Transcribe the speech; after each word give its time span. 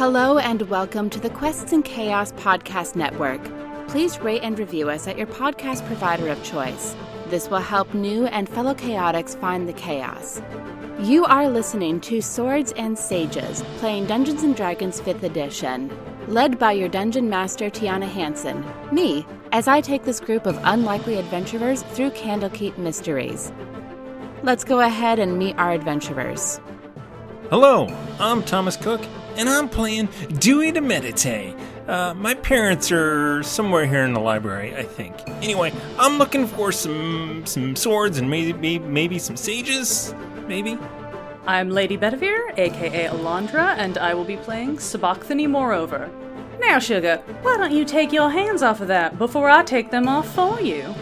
Hello 0.00 0.38
and 0.38 0.62
welcome 0.70 1.10
to 1.10 1.20
the 1.20 1.28
Quests 1.28 1.72
and 1.72 1.84
Chaos 1.84 2.32
Podcast 2.32 2.96
Network. 2.96 3.38
Please 3.88 4.18
rate 4.20 4.40
and 4.42 4.58
review 4.58 4.88
us 4.88 5.06
at 5.06 5.18
your 5.18 5.26
podcast 5.26 5.86
provider 5.86 6.28
of 6.28 6.42
choice. 6.42 6.96
This 7.26 7.50
will 7.50 7.58
help 7.58 7.92
new 7.92 8.24
and 8.28 8.48
fellow 8.48 8.72
chaotics 8.72 9.38
find 9.38 9.68
the 9.68 9.74
chaos. 9.74 10.40
You 11.00 11.26
are 11.26 11.50
listening 11.50 12.00
to 12.00 12.22
Swords 12.22 12.72
and 12.78 12.98
Sages, 12.98 13.62
playing 13.76 14.06
Dungeons 14.06 14.42
and 14.42 14.56
Dragons 14.56 15.02
5th 15.02 15.22
Edition, 15.22 15.94
led 16.28 16.58
by 16.58 16.72
your 16.72 16.88
dungeon 16.88 17.28
master 17.28 17.68
Tiana 17.68 18.08
Hansen, 18.08 18.64
me, 18.90 19.26
as 19.52 19.68
I 19.68 19.82
take 19.82 20.04
this 20.04 20.18
group 20.18 20.46
of 20.46 20.58
unlikely 20.62 21.18
adventurers 21.18 21.82
through 21.82 22.12
Candlekeep 22.12 22.78
mysteries. 22.78 23.52
Let's 24.44 24.64
go 24.64 24.80
ahead 24.80 25.18
and 25.18 25.38
meet 25.38 25.58
our 25.58 25.72
adventurers. 25.72 26.58
Hello, 27.50 27.88
I'm 28.20 28.44
Thomas 28.44 28.76
Cook, 28.76 29.00
and 29.34 29.48
I'm 29.48 29.68
playing 29.68 30.08
Dewey 30.38 30.70
to 30.70 30.80
Meditate. 30.80 31.56
Uh, 31.88 32.14
my 32.14 32.32
parents 32.32 32.92
are 32.92 33.42
somewhere 33.42 33.86
here 33.86 34.04
in 34.04 34.12
the 34.12 34.20
library, 34.20 34.76
I 34.76 34.84
think. 34.84 35.16
Anyway, 35.42 35.72
I'm 35.98 36.16
looking 36.16 36.46
for 36.46 36.70
some 36.70 37.42
some 37.46 37.74
swords 37.74 38.18
and 38.18 38.30
maybe 38.30 38.78
maybe 38.78 39.18
some 39.18 39.36
sages, 39.36 40.14
maybe. 40.46 40.78
I'm 41.44 41.70
Lady 41.70 41.96
Bedivere, 41.96 42.56
aka 42.56 43.08
Alondra, 43.08 43.74
and 43.76 43.98
I 43.98 44.14
will 44.14 44.24
be 44.24 44.36
playing 44.36 44.78
Sabachthani 44.78 45.48
Moreover. 45.48 46.08
Now, 46.60 46.78
Sugar, 46.78 47.16
why 47.42 47.56
don't 47.56 47.72
you 47.72 47.84
take 47.84 48.12
your 48.12 48.30
hands 48.30 48.62
off 48.62 48.80
of 48.80 48.86
that 48.86 49.18
before 49.18 49.50
I 49.50 49.64
take 49.64 49.90
them 49.90 50.06
off 50.06 50.32
for 50.36 50.60
you? 50.60 50.94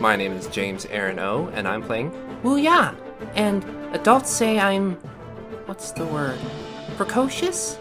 My 0.00 0.16
name 0.16 0.32
is 0.32 0.48
James 0.48 0.84
Aaron 0.84 1.18
O, 1.18 1.48
and 1.54 1.66
I'm 1.66 1.82
playing 1.82 2.10
Wu 2.42 2.56
Wuya. 2.56 2.94
And 3.36 3.64
adults 3.94 4.28
say 4.28 4.58
I'm. 4.58 4.98
What's 5.66 5.92
the 5.92 6.04
word? 6.04 6.38
Precocious? 6.96 7.78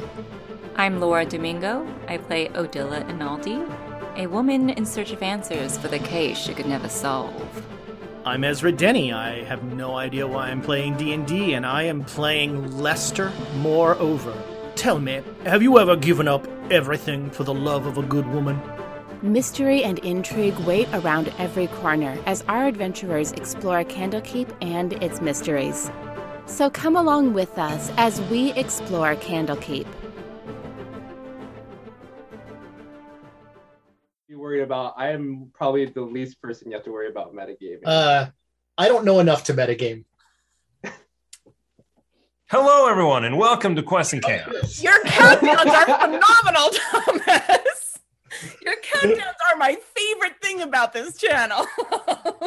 I'm 0.76 1.00
Laura 1.00 1.26
Domingo. 1.26 1.86
I 2.08 2.18
play 2.18 2.48
Odila 2.50 3.08
Inaldi, 3.10 3.68
a 4.18 4.28
woman 4.28 4.70
in 4.70 4.86
search 4.86 5.12
of 5.12 5.22
answers 5.22 5.78
for 5.78 5.90
the 5.90 6.00
case 6.00 6.38
she 6.38 6.54
could 6.54 6.66
never 6.66 6.88
solve. 6.88 7.66
I'm 8.26 8.46
Ezra 8.46 8.72
Denny. 8.72 9.12
I 9.12 9.44
have 9.44 9.64
no 9.64 9.96
idea 9.98 10.26
why 10.26 10.48
I'm 10.48 10.62
playing 10.62 10.96
D&D 10.96 11.54
and 11.54 11.66
I 11.66 11.84
am 11.84 12.06
playing 12.06 12.78
Lester 12.78 13.34
Moreover. 13.58 14.34
Tell 14.76 15.00
me, 15.00 15.22
have 15.44 15.62
you 15.62 15.78
ever 15.78 15.98
given 15.98 16.28
up 16.28 16.48
everything 16.72 17.30
for 17.30 17.44
the 17.44 17.54
love 17.54 17.86
of 17.86 17.98
a 17.98 18.04
good 18.04 18.26
woman? 18.28 18.62
Mystery 19.22 19.84
and 19.84 20.00
intrigue 20.00 20.58
wait 20.60 20.88
around 20.94 21.34
every 21.38 21.68
corner 21.68 22.18
as 22.26 22.44
our 22.48 22.66
adventurers 22.66 23.34
explore 23.34 23.84
Candlekeep 23.84 24.50
and 24.62 24.94
its 25.04 25.22
mysteries. 25.22 25.92
So 26.46 26.70
come 26.70 26.96
along 26.96 27.34
with 27.34 27.58
us 27.58 27.92
as 27.98 28.22
we 28.24 28.52
explore 28.54 29.16
Candlekeep. 29.16 29.88
be 34.28 34.36
worried 34.36 34.62
about. 34.62 34.96
I 34.98 35.10
am 35.12 35.52
probably 35.54 35.86
the 35.86 36.02
least 36.02 36.42
person 36.42 36.70
you 36.72 36.76
have 36.76 36.84
to 36.86 36.92
worry 36.92 37.08
about 37.08 37.36
metagaming. 37.36 37.82
Uh, 37.86 38.28
I 38.78 38.88
don't 38.88 39.06
know 39.06 39.20
enough 39.20 39.44
to 39.46 39.54
metagame. 39.54 40.06
Hello, 42.50 42.88
everyone, 42.90 43.26
and 43.26 43.38
welcome 43.38 43.76
to 43.76 43.84
Quests 43.84 44.14
and 44.14 44.24
Chaos. 44.24 44.82
Your 44.82 45.00
countdowns 45.06 45.66
are 45.66 45.86
phenomenal, 45.86 46.70
Thomas. 46.92 47.73
Your 48.62 48.76
countdowns 48.84 49.36
are 49.52 49.58
my 49.58 49.78
favorite 49.96 50.36
thing 50.42 50.62
about 50.62 50.94
this 50.94 51.18
channel. 51.18 51.66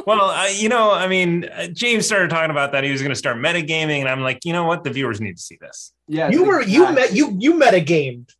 Well, 0.06 0.30
uh, 0.30 0.46
you 0.46 0.68
know, 0.68 0.92
I 0.92 1.08
mean, 1.08 1.46
uh, 1.46 1.66
James 1.66 2.06
started 2.06 2.30
talking 2.30 2.52
about 2.52 2.70
that 2.72 2.84
he 2.84 2.92
was 2.92 3.00
going 3.00 3.10
to 3.10 3.16
start 3.16 3.38
metagaming, 3.38 4.00
and 4.00 4.08
I'm 4.08 4.20
like, 4.20 4.44
you 4.44 4.52
know 4.52 4.62
what? 4.62 4.84
The 4.84 4.90
viewers 4.90 5.20
need 5.20 5.36
to 5.36 5.42
see 5.42 5.58
this. 5.60 5.92
Yeah, 6.06 6.30
you 6.30 6.44
were 6.44 6.62
you 6.62 6.92
met 6.92 7.12
you 7.12 7.34
you 7.40 7.54
metagamed. 7.54 8.30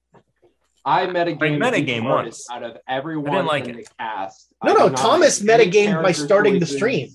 I 0.85 1.07
metagamed 1.07 1.43
I 1.65 1.71
the 1.71 1.83
metagame 1.83 2.03
hardest 2.03 2.49
once. 2.49 2.57
out 2.57 2.63
of 2.63 2.77
everyone 2.87 3.31
I 3.33 3.35
didn't 3.39 3.47
like 3.49 3.65
in 3.65 3.71
it. 3.81 3.85
the 3.89 3.91
cast. 3.99 4.47
No, 4.63 4.75
no, 4.75 4.89
Thomas 4.91 5.43
make 5.43 5.59
any 5.59 5.65
metagamed 5.71 5.95
by 5.95 6.13
character 6.13 6.25
starting 6.25 6.61
the 6.61 6.67
stream. 6.67 7.09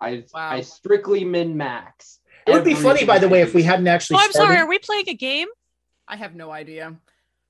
I 0.00 0.24
Wow. 0.34 0.50
I 0.50 0.60
strictly 0.62 1.24
min 1.24 1.56
max. 1.56 2.18
It 2.48 2.52
would 2.52 2.64
be 2.64 2.74
funny, 2.74 3.04
by 3.04 3.18
the 3.20 3.28
way, 3.28 3.42
if 3.42 3.54
we 3.54 3.62
hadn't 3.62 3.86
actually. 3.86 4.16
Oh, 4.16 4.24
I'm 4.24 4.32
sorry. 4.32 4.56
Are 4.56 4.66
we 4.68 4.78
playing 4.78 5.08
a 5.08 5.14
game? 5.14 5.48
I 6.08 6.16
have 6.16 6.34
no 6.34 6.50
idea. 6.50 6.96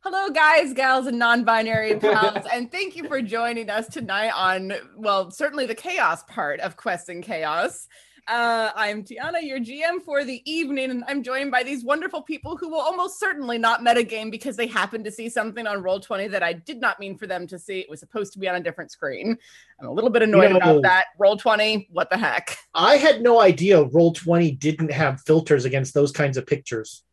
Hello, 0.05 0.29
guys, 0.29 0.75
gals, 0.75 1.07
and 1.07 1.19
non-binary 1.19 1.97
pals, 1.99 2.45
and 2.53 2.71
thank 2.71 2.95
you 2.95 3.09
for 3.09 3.23
joining 3.23 3.71
us 3.71 3.89
tonight 3.89 4.33
on, 4.37 4.75
well, 4.99 5.31
certainly 5.31 5.65
the 5.65 5.75
chaos 5.75 6.23
part 6.25 6.61
of 6.61 6.77
Quest 6.77 7.09
and 7.09 7.25
Chaos. 7.25 7.89
Uh, 8.29 8.71
I'm 8.77 9.03
Tiana, 9.03 9.43
your 9.43 9.61
GM 9.61 10.03
for 10.05 10.23
the 10.25 10.43
evening, 10.45 10.91
and 10.91 11.05
I'm 11.09 11.23
joined 11.23 11.51
by 11.51 11.63
these 11.63 11.85
wonderful 11.85 12.21
people 12.21 12.55
who 12.55 12.69
will 12.69 12.83
almost 12.83 13.19
certainly 13.19 13.57
not 13.57 13.81
metagame 13.81 14.31
because 14.31 14.57
they 14.57 14.67
happened 14.67 15.07
to 15.07 15.11
see 15.11 15.31
something 15.31 15.67
on 15.67 15.83
Roll20 15.83 16.31
that 16.33 16.43
I 16.43 16.53
did 16.53 16.83
not 16.83 17.01
mean 17.01 17.17
for 17.17 17.27
them 17.27 17.47
to 17.47 17.59
see. 17.59 17.81
It 17.81 17.89
was 17.89 18.01
supposed 18.01 18.35
to 18.35 18.39
be 18.39 18.47
on 18.47 18.57
a 18.57 18.61
different 18.61 18.91
screen. 18.91 19.39
I'm 19.81 19.87
a 19.87 19.93
little 19.93 20.11
bit 20.11 20.23
annoyed 20.23 20.51
No. 20.51 20.57
about 20.59 20.83
that. 20.83 21.07
Roll20, 21.19 21.89
what 21.91 22.11
the 22.11 22.19
heck? 22.19 22.59
I 22.75 22.97
had 22.97 23.23
no 23.23 23.41
idea 23.41 23.83
Roll20 23.83 24.59
didn't 24.59 24.93
have 24.93 25.23
filters 25.23 25.65
against 25.65 25.95
those 25.95 26.13
kinds 26.13 26.37
of 26.37 26.47
pictures. 26.47 27.05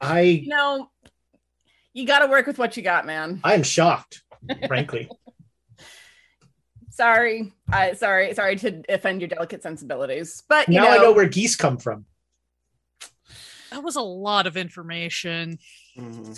I 0.00 0.20
You 0.20 0.48
know, 0.48 0.90
you 1.96 2.06
got 2.06 2.18
to 2.18 2.26
work 2.26 2.46
with 2.46 2.58
what 2.58 2.76
you 2.76 2.82
got, 2.82 3.06
man. 3.06 3.40
I'm 3.42 3.62
shocked, 3.62 4.22
frankly. 4.66 5.08
sorry 6.90 7.52
i 7.68 7.92
sorry 7.92 8.32
sorry 8.32 8.56
to 8.56 8.82
offend 8.88 9.20
your 9.20 9.28
delicate 9.28 9.62
sensibilities 9.62 10.42
but 10.48 10.66
you 10.66 10.76
now 10.76 10.84
know, 10.84 10.90
I 10.92 10.96
know 10.96 11.12
where 11.12 11.28
geese 11.28 11.54
come 11.54 11.76
from. 11.76 12.06
That 13.70 13.82
was 13.82 13.96
a 13.96 14.00
lot 14.00 14.46
of 14.46 14.56
information. 14.56 15.58
Mm-hmm. 15.98 16.32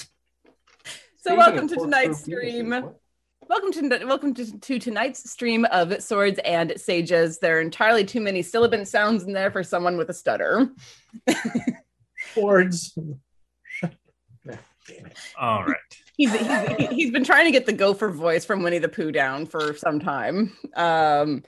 so 1.18 1.36
welcome 1.36 1.68
to 1.68 1.76
tonight's 1.76 2.24
stream 2.24 2.70
welcome 3.48 3.72
to 3.72 4.04
welcome 4.04 4.34
to, 4.34 4.58
to 4.58 4.80
tonight's 4.80 5.30
stream 5.30 5.64
of 5.66 6.02
swords 6.02 6.40
and 6.44 6.72
sages 6.76 7.38
there 7.38 7.58
are 7.58 7.60
entirely 7.60 8.04
too 8.04 8.20
many 8.20 8.42
sibilant 8.42 8.88
sounds 8.88 9.22
in 9.22 9.32
there 9.32 9.52
for 9.52 9.62
someone 9.62 9.96
with 9.96 10.10
a 10.10 10.14
stutter 10.14 10.72
Swords. 12.34 12.98
All 15.38 15.64
right. 15.64 15.76
he's, 16.16 16.32
he's, 16.32 16.88
he's 16.90 17.10
been 17.10 17.24
trying 17.24 17.44
to 17.44 17.50
get 17.50 17.66
the 17.66 17.72
gopher 17.72 18.10
voice 18.10 18.44
from 18.44 18.62
winnie 18.62 18.78
the 18.78 18.88
pooh 18.88 19.12
down 19.12 19.46
for 19.46 19.74
some 19.74 20.00
time. 20.00 20.56
Um 20.76 21.42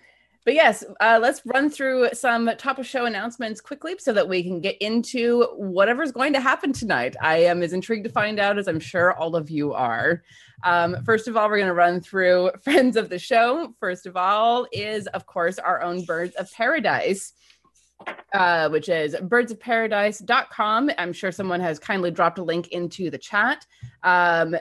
but 0.45 0.55
yes 0.55 0.83
uh, 1.01 1.19
let's 1.21 1.43
run 1.45 1.69
through 1.69 2.09
some 2.15 2.51
top 2.57 2.79
of 2.79 2.87
show 2.87 3.05
announcements 3.05 3.61
quickly 3.61 3.95
so 3.99 4.13
that 4.13 4.27
we 4.27 4.43
can 4.43 4.61
get 4.61 4.77
into 4.79 5.45
whatever's 5.57 6.13
going 6.13 6.33
to 6.33 6.41
happen 6.41 6.73
tonight. 6.73 7.15
I 7.21 7.39
am 7.39 7.63
as 7.63 7.73
intrigued 7.73 8.05
to 8.05 8.11
find 8.11 8.41
out 8.41 8.59
as 8.59 8.67
i'm 8.67 8.81
sure 8.81 9.13
all 9.13 9.37
of 9.37 9.51
you 9.51 9.75
are. 9.75 10.23
Um, 10.65 10.97
first 11.05 11.29
of 11.29 11.37
all 11.37 11.49
we're 11.49 11.59
going 11.59 11.69
to 11.69 11.75
run 11.75 12.01
through 12.01 12.53
friends 12.63 12.97
of 12.97 13.11
the 13.11 13.19
show. 13.19 13.75
First 13.81 14.07
of 14.07 14.17
all 14.17 14.67
is 14.73 15.07
of 15.09 15.27
course 15.27 15.59
our 15.59 15.83
own 15.83 16.05
birds 16.05 16.35
of 16.37 16.51
paradise 16.53 17.35
uh, 18.33 18.69
which 18.69 18.89
is 18.89 19.15
birdsofparadise.com. 19.15 20.91
I'm 20.99 21.13
sure 21.13 21.33
someone 21.33 21.61
has 21.61 21.79
kindly 21.79 22.11
dropped 22.11 22.39
a 22.39 22.43
link 22.43 22.69
into 22.69 23.11
the 23.11 23.19
chat. 23.19 23.67
Um, 24.03 24.57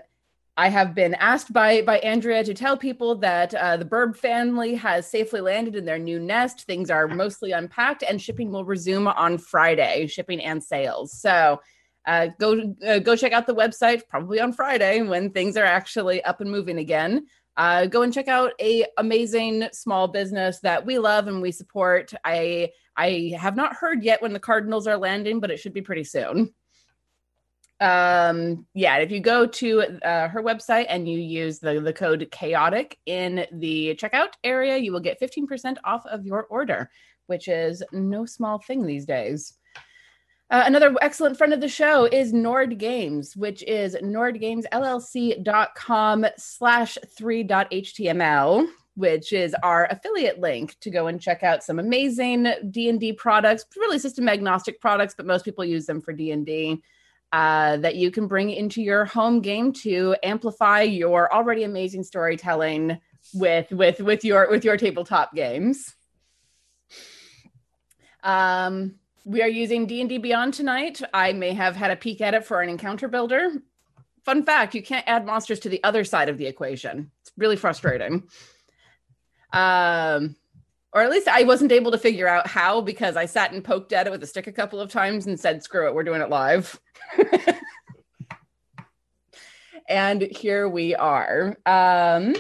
I 0.58 0.68
have 0.68 0.94
been 0.94 1.14
asked 1.16 1.54
by 1.54 1.84
by 1.84 2.00
Andrea 2.00 2.44
to 2.44 2.54
tell 2.54 2.76
people 2.76 3.16
that 3.16 3.54
uh, 3.54 3.78
the 3.78 3.86
Burb 3.86 4.18
family 4.18 4.76
has 4.76 5.10
safely 5.10 5.40
landed 5.40 5.76
in 5.76 5.86
their 5.86 6.00
new 6.00 6.20
nest. 6.20 6.64
Things 6.64 6.90
are 6.90 7.08
mostly 7.08 7.54
unpacked, 7.54 8.04
and 8.04 8.22
shipping 8.22 8.52
will 8.52 8.66
resume 8.66 9.08
on 9.08 9.38
Friday. 9.38 10.08
Shipping 10.08 10.42
and 10.44 10.64
sales. 10.64 11.14
So. 11.14 11.62
Uh, 12.08 12.30
go 12.40 12.74
uh, 12.88 12.98
go 12.98 13.16
check 13.16 13.34
out 13.34 13.46
the 13.46 13.54
website 13.54 14.02
probably 14.10 14.40
on 14.40 14.52
Friday 14.52 15.02
when 15.04 15.30
things 15.30 15.56
are 15.58 15.66
actually 15.66 16.24
up 16.24 16.42
and 16.42 16.50
moving 16.50 16.80
again. 16.80 17.28
Uh, 17.58 17.86
go 17.88 18.04
and 18.04 18.14
check 18.14 18.28
out 18.28 18.54
a 18.62 18.86
amazing 18.98 19.68
small 19.74 20.08
business 20.08 20.60
that 20.62 20.86
we 20.86 20.98
love 20.98 21.28
and 21.28 21.42
we 21.42 21.52
support. 21.52 22.14
I 22.24 22.70
I 22.96 23.34
have 23.38 23.56
not 23.56 23.76
heard 23.76 24.04
yet 24.04 24.22
when 24.22 24.34
the 24.34 24.40
Cardinals 24.40 24.88
are 24.88 24.98
landing, 24.98 25.40
but 25.40 25.52
it 25.52 25.58
should 25.58 25.74
be 25.74 25.82
pretty 25.82 26.04
soon. 26.04 26.54
Um, 27.82 28.66
yeah, 28.74 28.98
if 28.98 29.10
you 29.10 29.22
go 29.22 29.46
to 29.46 29.82
uh, 30.04 30.28
her 30.28 30.44
website 30.44 30.88
and 30.90 31.08
you 31.08 31.18
use 31.18 31.60
the, 31.60 31.80
the 31.80 31.94
code 31.94 32.28
chaotic 32.30 32.98
in 33.06 33.46
the 33.54 33.96
checkout 33.96 34.34
area, 34.44 34.78
you 34.78 34.92
will 34.92 35.00
get 35.00 35.22
15% 35.22 35.78
off 35.86 36.06
of 36.06 36.26
your 36.26 36.44
order, 36.50 36.90
which 37.28 37.48
is 37.48 37.82
no 37.94 38.26
small 38.26 38.60
thing 38.60 38.86
these 38.86 39.06
days. 39.06 39.54
Uh, 40.52 40.64
another 40.66 40.96
excellent 41.02 41.38
friend 41.38 41.54
of 41.54 41.62
the 41.62 41.70
show 41.70 42.06
is 42.06 42.34
Nord 42.34 42.80
Games, 42.80 43.38
which 43.38 43.62
is 43.64 43.96
nordgamesllc.com 43.96 46.26
slash 46.38 46.98
3.html, 47.20 48.68
which 48.96 49.32
is 49.32 49.56
our 49.62 49.88
affiliate 49.92 50.40
link 50.40 50.76
to 50.80 50.90
go 50.90 51.06
and 51.06 51.22
check 51.22 51.44
out 51.44 51.64
some 51.64 51.78
amazing 51.78 52.52
D&D 52.72 53.14
products, 53.14 53.64
really 53.78 54.00
system 54.00 54.28
agnostic 54.28 54.82
products, 54.82 55.14
but 55.16 55.28
most 55.28 55.46
people 55.46 55.64
use 55.64 55.86
them 55.86 56.02
for 56.02 56.14
D&D, 56.14 56.82
uh, 57.32 57.78
that 57.78 57.94
you 57.94 58.10
can 58.10 58.26
bring 58.26 58.50
into 58.50 58.82
your 58.82 59.06
home 59.06 59.42
game 59.42 59.72
to 59.72 60.16
amplify 60.24 60.82
your 60.82 61.32
already 61.32 61.64
amazing 61.64 62.02
storytelling 62.02 63.00
with 63.36 63.70
with 63.70 64.00
with 64.00 64.26
your 64.26 64.50
with 64.50 64.66
your 64.66 64.78
tabletop 64.78 65.36
games. 65.36 65.94
Um, 68.24 68.96
we 69.30 69.44
are 69.44 69.48
using 69.48 69.86
D&D 69.86 70.18
Beyond 70.18 70.56
tonight. 70.56 71.04
I 71.14 71.34
may 71.34 71.54
have 71.54 71.76
had 71.76 71.92
a 71.92 71.96
peek 71.96 72.20
at 72.20 72.34
it 72.34 72.44
for 72.44 72.62
an 72.62 72.70
encounter 72.70 73.08
builder. 73.08 73.52
Fun 74.26 74.44
fact, 74.44 74.74
you 74.74 74.82
can't 74.82 75.08
add 75.08 75.24
monsters 75.24 75.60
to 75.60 75.70
the 75.70 75.84
other 75.84 76.04
side 76.04 76.30
of 76.30 76.40
the 76.40 76.48
equation. 76.48 77.12
It's 77.22 77.32
really 77.38 77.56
frustrating. 77.56 78.28
Um, 79.54 80.36
or 80.92 81.04
at 81.04 81.12
least 81.12 81.28
I 81.28 81.44
wasn't 81.44 81.72
able 81.72 81.92
to 81.92 82.00
figure 82.00 82.28
out 82.28 82.48
how 82.48 82.82
because 82.82 83.16
I 83.16 83.28
sat 83.28 83.52
and 83.52 83.64
poked 83.64 83.94
at 83.94 84.08
it 84.08 84.10
with 84.10 84.24
a 84.24 84.28
stick 84.28 84.48
a 84.48 84.52
couple 84.52 84.80
of 84.80 84.90
times 84.90 85.28
and 85.28 85.40
said, 85.40 85.62
screw 85.62 85.88
it, 85.88 85.94
we're 85.94 86.04
doing 86.04 86.22
it 86.22 86.32
live. 86.32 86.80
and 89.88 90.24
here 90.24 90.68
we 90.68 90.96
are. 90.96 91.56
Um, 91.68 92.34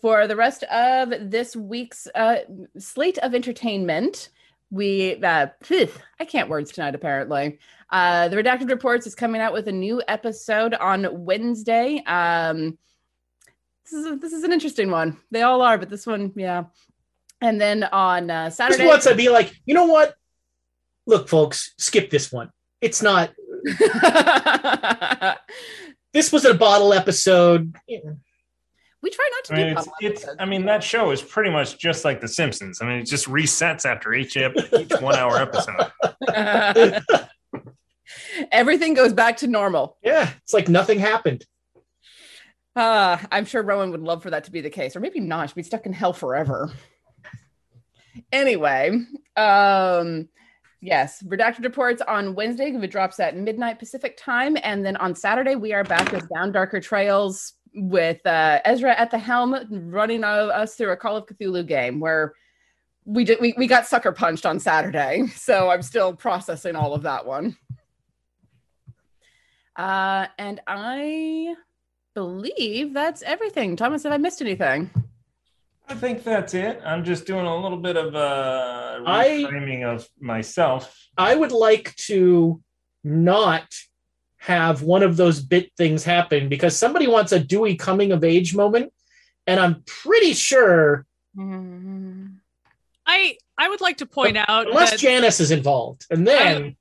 for 0.00 0.26
the 0.26 0.36
rest 0.36 0.62
of 0.62 1.12
this 1.30 1.54
week's 1.54 2.08
uh, 2.14 2.38
slate 2.78 3.18
of 3.18 3.34
entertainment, 3.34 4.30
we 4.72 5.22
uh, 5.22 5.48
phew, 5.62 5.88
I 6.18 6.24
can't 6.24 6.48
words 6.48 6.72
tonight. 6.72 6.94
Apparently, 6.94 7.58
uh, 7.90 8.28
the 8.28 8.36
Redacted 8.36 8.70
Reports 8.70 9.06
is 9.06 9.14
coming 9.14 9.40
out 9.40 9.52
with 9.52 9.68
a 9.68 9.72
new 9.72 10.02
episode 10.08 10.72
on 10.74 11.24
Wednesday. 11.24 12.02
Um, 12.06 12.78
this 13.84 13.92
is 13.92 14.06
a, 14.06 14.16
this 14.16 14.32
is 14.32 14.44
an 14.44 14.52
interesting 14.52 14.90
one. 14.90 15.18
They 15.30 15.42
all 15.42 15.60
are, 15.60 15.76
but 15.76 15.90
this 15.90 16.06
one, 16.06 16.32
yeah. 16.34 16.64
And 17.42 17.60
then 17.60 17.84
on 17.84 18.30
uh, 18.30 18.48
Saturday, 18.48 18.84
Just 18.84 18.88
once 18.88 19.06
I'd 19.06 19.16
be 19.18 19.28
like, 19.28 19.52
you 19.66 19.74
know 19.74 19.86
what? 19.86 20.14
Look, 21.06 21.28
folks, 21.28 21.74
skip 21.76 22.08
this 22.08 22.32
one. 22.32 22.50
It's 22.80 23.02
not. 23.02 23.32
this 26.12 26.32
was 26.32 26.46
a 26.46 26.54
bottle 26.54 26.94
episode. 26.94 27.76
We 29.02 29.10
try 29.10 29.28
not 29.32 29.44
to 29.44 29.52
I 29.52 29.56
do 29.56 29.64
mean, 29.64 29.76
it's, 29.76 29.88
it's. 30.00 30.36
I 30.38 30.44
mean, 30.44 30.64
that 30.66 30.82
show 30.84 31.10
is 31.10 31.20
pretty 31.20 31.50
much 31.50 31.78
just 31.78 32.04
like 32.04 32.20
The 32.20 32.28
Simpsons. 32.28 32.80
I 32.80 32.86
mean, 32.86 33.00
it 33.00 33.06
just 33.06 33.26
resets 33.26 33.84
after 33.84 34.14
each, 34.14 34.36
ep- 34.36 34.56
each 34.72 34.92
one 35.00 35.16
hour 35.16 35.38
episode. 35.38 35.90
Everything 38.52 38.94
goes 38.94 39.12
back 39.12 39.38
to 39.38 39.46
normal. 39.48 39.96
Yeah, 40.02 40.30
it's 40.42 40.54
like 40.54 40.68
nothing 40.68 41.00
happened. 41.00 41.44
Uh, 42.76 43.18
I'm 43.30 43.44
sure 43.44 43.62
Rowan 43.62 43.90
would 43.90 44.00
love 44.00 44.22
for 44.22 44.30
that 44.30 44.44
to 44.44 44.50
be 44.50 44.60
the 44.60 44.70
case, 44.70 44.96
or 44.96 45.00
maybe 45.00 45.20
not. 45.20 45.50
She'd 45.50 45.56
be 45.56 45.62
stuck 45.62 45.84
in 45.84 45.92
hell 45.92 46.12
forever. 46.12 46.72
Anyway, 48.30 48.98
um, 49.36 50.28
yes, 50.80 51.22
redacted 51.22 51.64
reports 51.64 52.02
on 52.06 52.34
Wednesday. 52.34 52.70
It 52.70 52.90
drops 52.90 53.20
at 53.20 53.36
midnight 53.36 53.78
Pacific 53.78 54.16
time, 54.16 54.56
and 54.62 54.84
then 54.86 54.96
on 54.96 55.14
Saturday 55.14 55.56
we 55.56 55.72
are 55.72 55.84
back 55.84 56.12
with 56.12 56.28
Down 56.28 56.52
Darker 56.52 56.80
Trails 56.80 57.54
with 57.74 58.24
uh, 58.26 58.60
Ezra 58.64 58.98
at 58.98 59.10
the 59.10 59.18
helm, 59.18 59.56
running 59.70 60.24
uh, 60.24 60.26
us 60.26 60.74
through 60.74 60.90
a 60.90 60.96
Call 60.96 61.16
of 61.16 61.26
Cthulhu 61.26 61.66
game 61.66 62.00
where 62.00 62.34
we 63.04 63.24
did 63.24 63.40
we, 63.40 63.54
we 63.56 63.66
got 63.66 63.86
sucker 63.86 64.12
punched 64.12 64.46
on 64.46 64.60
Saturday, 64.60 65.26
so 65.34 65.70
I'm 65.70 65.82
still 65.82 66.14
processing 66.14 66.76
all 66.76 66.94
of 66.94 67.02
that 67.02 67.26
one. 67.26 67.56
Uh, 69.74 70.26
and 70.38 70.60
I 70.66 71.54
believe 72.14 72.92
that's 72.92 73.22
everything. 73.22 73.76
Thomas, 73.76 74.02
have 74.02 74.12
I 74.12 74.18
missed 74.18 74.42
anything? 74.42 74.90
I 75.88 75.94
think 75.94 76.22
that's 76.22 76.54
it. 76.54 76.80
I'm 76.84 77.04
just 77.04 77.26
doing 77.26 77.46
a 77.46 77.56
little 77.56 77.78
bit 77.78 77.96
of 77.96 78.14
uh, 78.14 79.00
I- 79.04 79.46
reframing 79.48 79.84
of 79.84 80.08
myself. 80.20 81.08
I 81.18 81.34
would 81.34 81.52
like 81.52 81.94
to 82.06 82.62
not 83.04 83.66
have 84.42 84.82
one 84.82 85.04
of 85.04 85.16
those 85.16 85.40
bit 85.40 85.70
things 85.76 86.02
happen 86.02 86.48
because 86.48 86.76
somebody 86.76 87.06
wants 87.06 87.30
a 87.30 87.38
Dewey 87.38 87.76
coming 87.76 88.10
of 88.10 88.24
age 88.24 88.56
moment, 88.56 88.92
and 89.46 89.60
I'm 89.60 89.84
pretty 89.86 90.32
sure 90.32 91.06
I 93.06 93.36
I 93.56 93.68
would 93.68 93.80
like 93.80 93.98
to 93.98 94.06
point 94.06 94.36
out 94.36 94.66
unless 94.66 95.00
Janice 95.00 95.38
is 95.38 95.52
involved, 95.52 96.06
and 96.10 96.26
then 96.26 96.74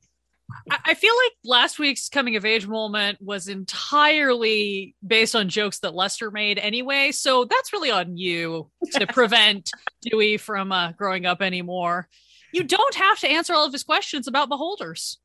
I, 0.71 0.77
I 0.85 0.93
feel 0.95 1.13
like 1.23 1.33
last 1.43 1.77
week's 1.77 2.09
coming 2.09 2.35
of 2.35 2.45
age 2.45 2.65
moment 2.65 3.19
was 3.21 3.47
entirely 3.47 4.95
based 5.05 5.35
on 5.35 5.47
jokes 5.47 5.79
that 5.79 5.93
Lester 5.93 6.31
made 6.31 6.57
anyway. 6.57 7.11
So 7.11 7.45
that's 7.45 7.71
really 7.71 7.91
on 7.91 8.17
you 8.17 8.71
to 8.93 9.05
prevent 9.13 9.69
Dewey 10.01 10.37
from 10.37 10.71
uh, 10.71 10.93
growing 10.93 11.27
up 11.27 11.43
anymore. 11.43 12.07
You 12.51 12.63
don't 12.63 12.95
have 12.95 13.19
to 13.19 13.29
answer 13.29 13.53
all 13.53 13.67
of 13.67 13.71
his 13.71 13.83
questions 13.83 14.27
about 14.27 14.49
beholders. 14.49 15.19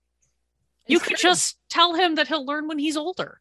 You 0.86 1.00
could 1.00 1.16
just 1.18 1.56
tell 1.68 1.94
him 1.94 2.14
that 2.14 2.28
he'll 2.28 2.44
learn 2.44 2.68
when 2.68 2.78
he's 2.78 2.96
older. 2.96 3.40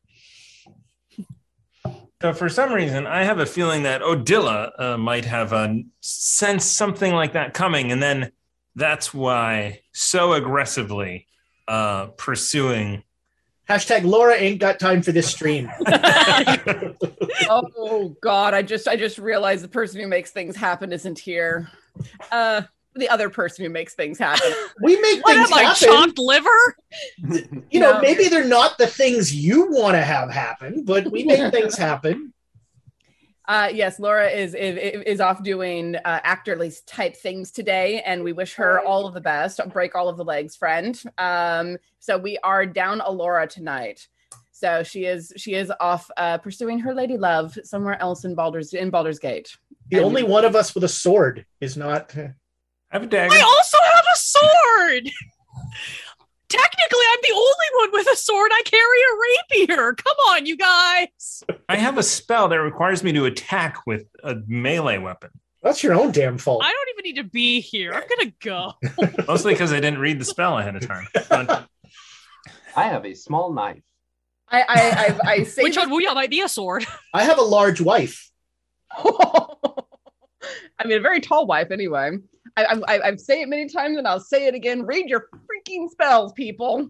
So 2.22 2.34
for 2.34 2.50
some 2.50 2.74
reason, 2.74 3.06
I 3.06 3.24
have 3.24 3.40
a 3.40 3.46
feeling 3.46 3.84
that 3.84 4.02
Odilla 4.02 4.72
uh, 4.80 4.98
might 4.98 5.26
have 5.26 5.54
a 5.54 5.84
sense 6.02 6.66
something 6.66 7.14
like 7.14 7.34
that 7.34 7.54
coming, 7.54 7.92
and 7.92 8.02
then 8.02 8.32
that's 8.76 9.14
why 9.14 9.82
so 9.92 10.34
aggressively 10.34 11.28
uh, 11.68 12.08
pursuing. 12.18 13.04
hashtag 13.70 14.06
Laura 14.06 14.34
ain't 14.34 14.60
got 14.60 14.80
time 14.80 15.02
for 15.02 15.12
this 15.12 15.28
stream. 15.28 15.70
oh 17.50 18.16
God, 18.22 18.54
I 18.54 18.62
just 18.62 18.88
I 18.88 18.96
just 18.96 19.18
realized 19.18 19.64
the 19.64 19.70
person 19.70 20.00
who 20.00 20.08
makes 20.08 20.32
things 20.32 20.56
happen 20.56 20.92
isn't 20.94 21.20
here. 21.20 21.70
Uh 22.32 22.64
the 22.96 23.10
other 23.10 23.30
person 23.30 23.66
who 23.66 23.70
makes 23.70 23.94
things 23.94 24.18
happen. 24.18 24.52
We 24.82 25.00
make 25.02 25.24
What 25.24 25.36
things 25.36 25.52
am 25.52 25.54
I, 25.58 25.62
happen. 25.64 25.88
chopped 25.88 26.18
liver? 26.20 26.76
You 27.72 27.80
know, 27.80 27.94
No. 27.94 28.02
maybe 28.02 28.28
they're 28.30 28.46
not 28.46 28.78
the 28.78 28.88
things 28.88 29.36
you 29.36 29.70
want 29.72 29.96
to 29.96 30.02
have 30.02 30.30
happen, 30.32 30.84
but 30.86 31.12
we 31.12 31.24
make 31.24 31.52
things 31.54 31.78
happen. 31.78 32.34
Uh, 33.48 33.70
yes, 33.72 34.00
Laura 34.00 34.28
is 34.28 34.56
is, 34.56 35.04
is 35.06 35.22
off 35.22 35.44
doing 35.44 35.96
uh, 35.98 36.20
actorly 36.26 36.76
type 36.88 37.16
things 37.16 37.52
today, 37.52 38.02
and 38.02 38.24
we 38.24 38.34
wish 38.34 38.56
her 38.56 38.80
all 38.80 39.06
of 39.06 39.14
the 39.14 39.22
best. 39.22 39.60
Break 39.72 39.94
all 39.94 40.10
of 40.10 40.18
the 40.18 40.24
legs, 40.26 40.56
friend. 40.56 41.00
Um, 41.20 41.78
so 42.00 42.18
we 42.18 42.40
are 42.44 42.66
down 42.66 43.02
a 43.02 43.12
Laura 43.12 43.46
tonight. 43.46 44.08
So 44.52 44.82
she 44.82 45.06
is 45.06 45.32
she 45.38 45.54
is 45.54 45.72
off 45.80 46.10
uh, 46.18 46.40
pursuing 46.40 46.80
her 46.80 46.94
lady 46.96 47.18
love 47.18 47.56
somewhere 47.64 48.02
else 48.02 48.26
in 48.26 48.34
Baldur's 48.34 48.74
in 48.74 48.90
Baldur's 48.90 49.20
Gate. 49.20 49.56
The 49.92 50.00
only 50.00 50.24
one 50.24 50.44
of 50.46 50.56
us 50.56 50.74
with 50.74 50.84
a 50.84 50.90
sword 50.90 51.46
is 51.62 51.78
not. 51.78 52.16
I 52.92 52.96
have 52.96 53.04
a 53.04 53.08
dagger. 53.08 53.34
I 53.34 53.42
also 53.42 53.78
have 53.94 54.04
a 54.14 54.18
sword. 54.18 55.12
Technically, 56.48 57.06
I'm 57.12 57.20
the 57.24 57.34
only 57.34 57.70
one 57.80 57.90
with 57.92 58.08
a 58.14 58.16
sword. 58.16 58.52
I 58.54 58.62
carry 58.64 59.00
a 59.02 59.68
rapier. 59.68 59.94
Come 59.94 60.16
on, 60.30 60.46
you 60.46 60.56
guys. 60.56 61.44
I 61.68 61.76
have 61.76 61.98
a 61.98 62.04
spell 62.04 62.48
that 62.50 62.58
requires 62.58 63.04
me 63.04 63.12
to 63.14 63.26
attack 63.26 63.86
with 63.88 64.06
a 64.24 64.36
melee 64.48 65.00
weapon. 65.00 65.32
That's 65.64 65.82
your 65.82 65.96
own 65.96 66.12
damn 66.12 66.38
fault. 66.38 66.64
I 66.64 66.72
don't 66.72 66.90
even 66.94 67.04
need 67.04 67.22
to 67.24 67.28
be 67.28 67.60
here. 67.60 67.92
I'm 67.92 68.04
gonna 68.08 68.32
go. 68.40 68.74
Mostly 69.28 69.54
because 69.54 69.74
I 69.74 69.80
didn't 69.80 70.00
read 70.00 70.20
the 70.20 70.26
spell 70.26 70.60
ahead 70.60 70.76
of 70.76 70.88
time. 70.88 71.08
But 71.28 71.68
I 72.76 72.84
have 72.84 73.04
a 73.04 73.16
small 73.16 73.52
knife. 73.52 73.82
I 74.48 74.62
I 74.62 74.66
I, 75.26 75.32
I 75.32 75.44
say 75.46 75.64
Which 75.64 75.78
on 75.80 75.90
Wuya 75.90 76.14
might 76.14 76.30
be 76.30 76.42
a 76.42 76.48
sword. 76.48 76.86
I 77.16 77.24
have 77.24 77.40
a 77.40 77.44
large 77.44 77.82
wife. 77.82 78.30
I 78.96 80.86
mean, 80.86 80.98
a 80.98 81.02
very 81.02 81.20
tall 81.20 81.48
wife, 81.48 81.72
anyway. 81.72 82.12
I, 82.58 82.64
I, 82.66 82.80
I, 82.88 83.02
I've 83.08 83.20
said 83.20 83.40
it 83.40 83.50
many 83.50 83.68
times, 83.68 83.98
and 83.98 84.08
I'll 84.08 84.20
say 84.20 84.48
it 84.48 84.56
again. 84.56 84.86
Read 84.86 85.10
your 85.10 85.28
freaking 85.34 85.90
spells, 85.90 86.32
people. 86.34 86.90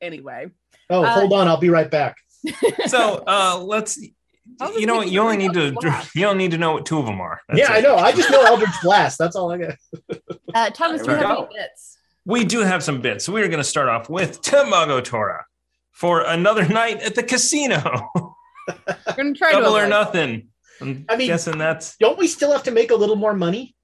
Anyway, 0.00 0.46
Oh, 0.90 1.04
Uh, 1.04 1.10
hold 1.14 1.32
on, 1.32 1.48
I'll 1.48 1.56
be 1.58 1.68
right 1.70 1.90
back. 1.90 2.16
so 2.86 3.22
uh, 3.26 3.62
let's. 3.62 3.98
You 4.76 4.86
know, 4.86 5.00
this 5.02 5.10
you 5.12 5.20
only 5.20 5.36
need 5.36 5.52
to. 5.54 5.72
blast? 5.72 6.14
You 6.16 6.22
don't 6.22 6.36
need 6.36 6.50
to 6.50 6.58
know 6.58 6.72
what 6.72 6.84
two 6.84 6.98
of 6.98 7.06
them 7.06 7.20
are. 7.20 7.40
That's 7.48 7.60
yeah, 7.60 7.72
it. 7.74 7.78
I 7.78 7.80
know. 7.80 7.96
I 7.96 8.10
just 8.12 8.30
know 8.30 8.42
Eldritch 8.42 8.74
Blast. 8.82 9.16
That's 9.18 9.36
all 9.36 9.52
I 9.52 9.58
got. 9.58 9.76
uh, 10.52 10.70
Thomas, 10.70 11.02
do 11.02 11.12
you 11.12 11.16
have 11.16 11.28
we 11.30 11.36
any 11.44 11.46
bits? 11.54 11.98
We 12.24 12.44
do 12.44 12.60
have 12.60 12.82
some 12.82 13.00
bits. 13.00 13.24
So 13.24 13.32
we 13.32 13.40
are 13.42 13.48
going 13.48 13.58
to 13.62 13.64
start 13.64 13.88
off 13.88 14.10
with 14.10 14.42
Tamago 14.42 15.02
Tora 15.02 15.46
for 15.92 16.22
another 16.22 16.66
night 16.66 17.00
at 17.02 17.14
the 17.14 17.22
casino. 17.22 18.10
We're 18.16 19.14
gonna 19.16 19.34
try 19.34 19.52
Double 19.52 19.76
to 19.76 19.84
or 19.84 19.88
nothing. 19.88 20.48
I'm 20.80 21.04
I 21.08 21.16
mean- 21.16 21.28
guessing 21.28 21.58
that's 21.58 21.96
Don't 21.98 22.18
we 22.18 22.26
still 22.26 22.50
have 22.52 22.64
to 22.64 22.70
make 22.72 22.90
a 22.90 22.94
little 22.96 23.16
more 23.16 23.34
money? 23.34 23.76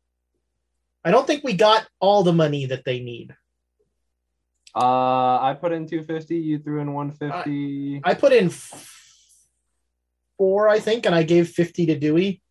I 1.05 1.11
don't 1.11 1.27
think 1.27 1.45
we 1.45 1.55
got 1.55 1.87
all 2.01 2.23
the 2.23 2.33
money 2.33 2.67
that 2.67 2.85
they 2.85 3.01
need. 3.01 3.35
Uh, 4.75 5.39
I 5.41 5.57
put 5.61 5.73
in 5.73 5.87
250. 5.87 6.37
You 6.37 6.59
threw 6.59 6.81
in 6.81 6.93
150. 6.93 8.03
I 8.05 8.15
put 8.15 8.33
in 8.33 8.47
f- 8.47 9.47
four, 10.37 10.69
I 10.69 10.79
think, 10.79 11.07
and 11.07 11.15
I 11.15 11.23
gave 11.23 11.49
50 11.49 11.87
to 11.87 11.99
Dewey. 11.99 12.43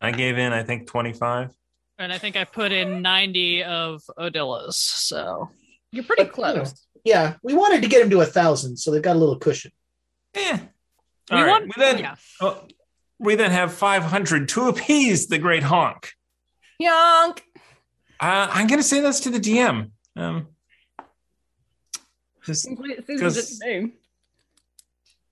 I 0.00 0.12
gave 0.12 0.38
in. 0.38 0.52
I 0.52 0.62
think 0.62 0.86
twenty 0.86 1.12
five. 1.12 1.50
And 1.98 2.12
I 2.12 2.18
think 2.18 2.36
I 2.36 2.44
put 2.44 2.70
in 2.70 3.02
90 3.02 3.64
of 3.64 4.02
Odilla's. 4.16 4.78
So 4.78 5.50
You're 5.90 6.04
pretty 6.04 6.22
But, 6.24 6.36
you 6.38 6.44
know, 6.44 6.52
close. 6.60 6.86
yeah, 7.04 7.34
we 7.42 7.54
wanted 7.54 7.82
to 7.82 7.88
get 7.88 8.02
him 8.02 8.10
to 8.10 8.20
a 8.20 8.26
thousand, 8.26 8.76
so 8.76 8.92
they've 8.92 9.02
got 9.02 9.16
a 9.16 9.18
little 9.18 9.36
cushion. 9.38 9.72
Eh. 10.34 10.58
we 11.32 11.36
All 11.36 11.42
right. 11.42 11.50
want, 11.50 11.64
we 11.64 11.72
then 11.82 11.98
yeah. 11.98 12.14
oh, 12.40 12.62
we 13.18 13.34
then 13.34 13.50
have 13.50 13.72
500 13.74 14.48
to 14.50 14.68
appease 14.68 15.26
the 15.26 15.38
great 15.38 15.64
honk. 15.64 16.12
Yonk. 16.80 17.40
Uh, 18.20 18.48
I'm 18.50 18.66
going 18.66 18.78
to 18.80 18.82
say 18.86 19.00
this 19.00 19.20
to 19.20 19.30
the 19.30 19.38
DM. 19.40 19.90
Um, 20.16 20.48
just- 22.44 22.62
Seems 22.64 22.78
le- 22.78 22.86
seems 22.96 23.06
Because- 23.20 23.36
legit 23.36 23.60
to 23.60 23.82
me. 23.86 23.92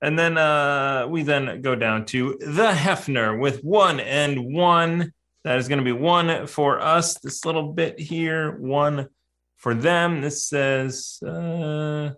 and 0.02 0.18
then 0.18 0.36
uh, 0.38 1.06
we 1.08 1.22
then 1.22 1.62
go 1.62 1.74
down 1.74 2.04
to 2.06 2.36
the 2.40 2.70
Hefner 2.72 3.38
with 3.40 3.62
one 3.62 4.00
and 4.00 4.52
one. 4.54 5.12
That 5.44 5.58
is 5.58 5.68
going 5.68 5.78
to 5.78 5.84
be 5.84 5.92
one 5.92 6.46
for 6.48 6.80
us. 6.80 7.18
This 7.20 7.44
little 7.44 7.72
bit 7.72 7.98
here, 8.00 8.58
one 8.58 9.08
for 9.56 9.74
them. 9.74 10.20
This 10.20 10.48
says, 10.48 11.22
uh, 11.22 12.10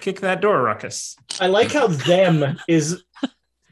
"Kick 0.00 0.20
that 0.20 0.42
door, 0.42 0.62
Ruckus." 0.62 1.16
I 1.40 1.46
like 1.46 1.72
how 1.72 1.86
them 1.86 2.58
is 2.68 3.02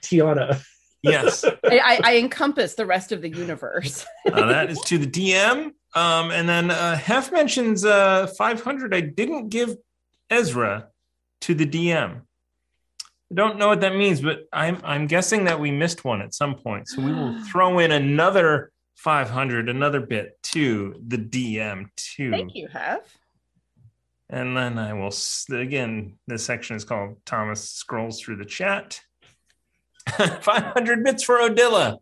Tiana. 0.01 0.63
Yes, 1.03 1.45
I, 1.45 2.01
I, 2.05 2.17
encompass 2.19 2.75
the 2.75 2.87
rest 2.87 3.11
of 3.11 3.23
the 3.23 3.29
universe. 3.29 4.07
uh, 4.33 4.47
that 4.47 4.71
is 4.71 4.81
to 4.83 4.99
the 4.99 5.07
DM. 5.07 5.73
Um, 5.95 6.31
and 6.31 6.49
then 6.49 6.71
uh, 6.71 6.97
Hef 6.97 7.33
mentions 7.33 7.85
uh, 7.85 8.29
500. 8.39 8.95
I 8.95 9.01
didn't 9.01 9.49
give 9.49 9.77
Ezra 10.31 10.89
to 11.43 11.55
the 11.55 11.67
DM. 11.67 12.21
I 12.21 13.35
don't 13.35 13.59
know 13.59 13.69
what 13.69 13.81
that 13.81 13.97
means, 13.97 14.21
but 14.21 14.47
I'm 14.53 14.79
I'm 14.85 15.07
guessing 15.07 15.45
that 15.45 15.59
we 15.59 15.71
missed 15.71 16.05
one 16.05 16.23
at 16.23 16.35
some 16.35 16.55
point. 16.55 16.89
So 16.89 17.03
we 17.03 17.13
will 17.13 17.43
throw 17.51 17.79
in 17.79 17.91
another 17.93 18.73
500, 18.97 19.69
another 19.69 20.01
bit 20.01 20.41
to 20.45 20.95
the 21.07 21.17
DM 21.17 21.87
too. 21.97 22.31
Thank 22.31 22.55
you, 22.55 22.69
Have. 22.69 23.05
And 24.31 24.57
then 24.57 24.79
I 24.79 24.93
will 24.93 25.13
again. 25.51 26.19
This 26.27 26.45
section 26.45 26.77
is 26.77 26.85
called 26.85 27.17
Thomas 27.27 27.69
scrolls 27.69 28.21
through 28.21 28.37
the 28.37 28.45
chat. 28.45 29.01
500 30.43 31.05
bits 31.05 31.23
for 31.25 31.37
Odilla. 31.41 31.99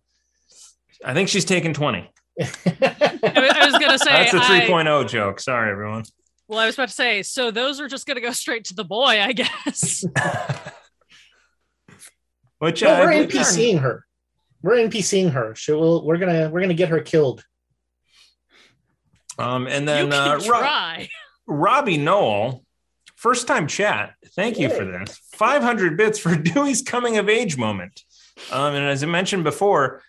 I 1.04 1.14
think 1.14 1.28
she's 1.28 1.44
taken 1.44 1.72
20. 1.74 1.98
I, 1.98 2.10
I 2.42 3.66
was 3.66 3.78
going 3.78 3.90
to 3.92 3.98
say, 3.98 4.10
That's 4.30 4.34
a 4.34 4.38
3.0 4.38 5.08
joke. 5.08 5.40
Sorry, 5.40 5.70
everyone. 5.70 6.04
well, 6.48 6.58
I 6.58 6.66
was 6.66 6.74
about 6.74 6.88
to 6.88 6.94
say, 6.94 7.22
so 7.22 7.50
those 7.50 7.80
are 7.80 7.88
just 7.88 8.06
going 8.06 8.16
to 8.16 8.20
go 8.20 8.32
straight 8.32 8.64
to 8.66 8.74
the 8.74 8.84
boy, 8.84 9.20
I 9.20 9.32
guess. 9.32 10.04
Which 12.58 12.82
No, 12.82 12.90
uh, 12.94 12.98
we're 13.00 13.10
I 13.12 13.26
believe 13.26 13.30
NPCing 13.30 13.80
her. 13.80 14.04
We're 14.62 14.76
NPCing 14.76 15.32
her. 15.32 15.54
She 15.54 15.72
will. 15.72 16.04
We're 16.04 16.18
gonna. 16.18 16.50
We're 16.50 16.60
gonna 16.60 16.74
get 16.74 16.90
her 16.90 17.00
killed. 17.00 17.42
Um, 19.38 19.66
and 19.66 19.80
you 19.82 19.86
then 19.86 20.10
can 20.10 20.12
uh, 20.12 20.34
Ro- 20.34 20.40
try. 20.60 21.08
Robbie 21.46 21.96
Noel, 21.96 22.62
first 23.20 23.46
time 23.46 23.66
chat. 23.66 24.14
Thank 24.34 24.58
you 24.58 24.70
for 24.70 24.84
this. 24.84 25.20
500 25.34 25.96
bits 25.96 26.18
for 26.18 26.34
Dewey's 26.48 26.82
coming 26.82 27.18
of 27.18 27.28
age 27.28 27.58
moment. 27.58 28.02
Um, 28.50 28.74
and 28.74 28.86
as 28.86 29.02
I 29.02 29.06
mentioned 29.06 29.44
before, 29.44 30.02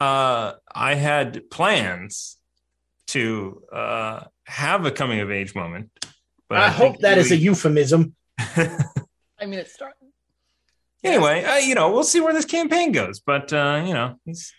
uh, 0.00 0.54
I 0.74 0.94
had 0.94 1.50
plans 1.50 2.38
to 3.08 3.62
uh, 3.70 4.24
have 4.44 4.86
a 4.86 4.90
coming 4.90 5.20
of 5.20 5.30
age 5.30 5.54
moment. 5.54 5.90
But 6.48 6.58
I, 6.58 6.70
hope 6.70 6.92
think 6.92 7.02
that 7.02 7.18
is 7.18 7.30
a 7.30 7.36
euphemism. 7.36 8.14
I 8.38 9.46
mean, 9.46 9.58
it's 9.58 9.74
start. 9.74 9.94
anyway, 11.04 11.44
uh, 11.44 11.56
you 11.56 11.74
know, 11.74 11.90
we'll 11.90 12.04
see 12.04 12.20
where 12.20 12.32
this 12.32 12.44
campaign 12.44 12.92
goes. 12.92 13.20
But 13.20 13.52
uh, 13.52 13.82
you 13.84 13.92
know, 13.92 14.18
he's 14.24 14.54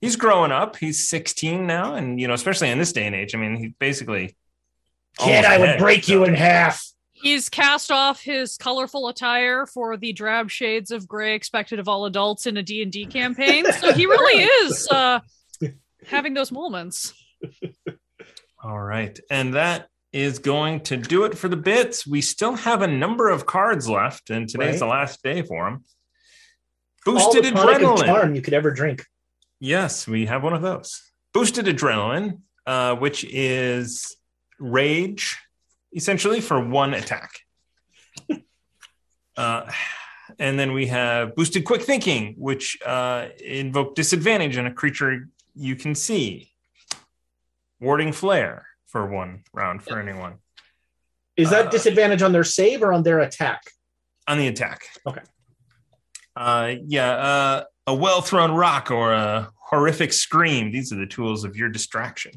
he's 0.00 0.16
growing 0.16 0.52
up. 0.52 0.76
He's 0.76 1.08
16 1.08 1.66
now, 1.66 1.94
and 1.94 2.20
you 2.20 2.28
know, 2.28 2.34
especially 2.34 2.70
in 2.70 2.78
this 2.78 2.92
day 2.92 3.06
and 3.06 3.14
age, 3.14 3.34
I 3.34 3.38
mean, 3.38 3.56
he's 3.56 3.72
basically 3.78 4.36
Kid, 5.18 5.44
I 5.44 5.58
would 5.58 5.66
dead, 5.66 5.78
break 5.78 6.08
you 6.08 6.24
in 6.24 6.34
half. 6.34 6.93
He's 7.24 7.48
cast 7.48 7.90
off 7.90 8.20
his 8.22 8.58
colorful 8.58 9.08
attire 9.08 9.64
for 9.64 9.96
the 9.96 10.12
drab 10.12 10.50
shades 10.50 10.90
of 10.90 11.08
gray 11.08 11.34
expected 11.34 11.78
of 11.78 11.88
all 11.88 12.04
adults 12.04 12.46
in 12.46 12.58
a 12.58 12.62
D&D 12.62 13.06
campaign. 13.06 13.64
So 13.72 13.94
he 13.94 14.04
really 14.04 14.42
is 14.66 14.86
uh, 14.90 15.20
having 16.06 16.34
those 16.34 16.52
moments. 16.52 17.14
All 18.62 18.78
right. 18.78 19.18
And 19.30 19.54
that 19.54 19.88
is 20.12 20.38
going 20.38 20.80
to 20.80 20.98
do 20.98 21.24
it 21.24 21.36
for 21.38 21.48
the 21.48 21.56
bits. 21.56 22.06
We 22.06 22.20
still 22.20 22.56
have 22.56 22.82
a 22.82 22.86
number 22.86 23.30
of 23.30 23.46
cards 23.46 23.88
left, 23.88 24.28
and 24.28 24.46
today's 24.46 24.72
Right. 24.72 24.78
the 24.80 24.86
last 24.86 25.22
day 25.22 25.40
for 25.40 25.64
them. 25.64 25.84
All 27.06 27.14
Boosted 27.14 27.44
the 27.44 27.58
adrenaline. 27.58 28.04
charm 28.04 28.34
you 28.34 28.42
could 28.42 28.52
ever 28.54 28.70
drink. 28.70 29.04
Yes, 29.60 30.06
we 30.06 30.26
have 30.26 30.42
one 30.42 30.52
of 30.52 30.60
those. 30.60 31.02
Boosted 31.32 31.64
adrenaline, 31.64 32.40
uh, 32.66 32.96
which 32.96 33.24
is 33.24 34.14
rage, 34.60 35.38
essentially 35.94 36.40
for 36.40 36.58
one 36.60 36.94
attack. 36.94 37.30
uh, 39.36 39.70
and 40.38 40.58
then 40.58 40.72
we 40.72 40.86
have 40.86 41.34
boosted 41.34 41.64
quick 41.64 41.82
thinking, 41.82 42.34
which 42.38 42.78
uh, 42.84 43.28
invoke 43.44 43.94
disadvantage 43.94 44.56
on 44.56 44.66
a 44.66 44.72
creature 44.72 45.28
you 45.54 45.76
can 45.76 45.94
see. 45.94 46.50
Warding 47.80 48.12
flare 48.12 48.66
for 48.86 49.06
one 49.06 49.42
round 49.52 49.82
for 49.82 49.98
anyone 50.00 50.34
Is 51.36 51.50
that 51.50 51.66
Uh, 51.66 51.70
disadvantage 51.70 52.22
on 52.22 52.32
their 52.32 52.44
save 52.44 52.82
or 52.82 52.92
on 52.92 53.02
their 53.02 53.20
attack? 53.20 53.60
on 54.26 54.38
the 54.38 54.46
attack. 54.48 54.84
Okay. 55.06 55.20
Uh, 56.34 56.76
yeah, 56.86 57.10
uh, 57.10 57.64
a 57.86 57.94
well 57.94 58.22
thrown 58.22 58.52
rock 58.52 58.90
or 58.90 59.12
a 59.12 59.50
horrific 59.68 60.12
scream. 60.14 60.72
These 60.72 60.92
are 60.92 60.96
the 60.96 61.06
tools 61.06 61.44
of 61.44 61.56
your 61.56 61.68
distraction. 61.68 62.32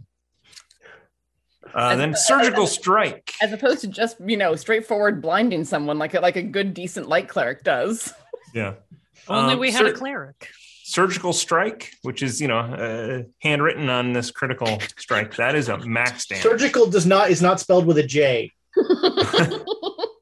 Uh, 1.74 1.96
then 1.96 2.12
as- 2.14 2.26
surgical 2.28 2.64
as- 2.64 2.72
strike. 2.74 3.34
As 3.42 3.52
opposed 3.54 3.82
to 3.82 3.88
just 3.88 4.18
you 4.26 4.38
know 4.38 4.56
straightforward 4.56 5.22
blinding 5.22 5.64
someone 5.66 5.98
like 6.00 6.14
a, 6.14 6.20
like 6.20 6.36
a 6.36 6.44
good 6.44 6.74
decent 6.74 7.08
light 7.10 7.28
cleric 7.30 7.64
does. 7.64 8.14
Yeah. 8.54 8.74
Only 9.28 9.54
Um, 9.54 9.60
we 9.60 9.72
had 9.72 9.86
a 9.86 9.94
cleric. 9.94 10.48
surgical 10.84 11.34
strike, 11.34 11.92
which 12.04 12.24
is 12.24 12.40
you 12.40 12.48
know 12.48 12.60
uh, 12.60 13.24
handwritten 13.42 13.90
on 13.90 14.14
this 14.14 14.32
critical 14.32 14.80
strike. 14.98 15.36
That 15.36 15.56
is 15.56 15.68
a 15.70 15.78
max 15.80 16.26
damage. 16.28 16.44
Surgical 16.44 16.90
does 16.90 17.06
not 17.06 17.30
is 17.30 17.42
not 17.42 17.60
spelled 17.60 17.86
with 17.86 17.98
a 17.98 18.04
J. 18.04 18.52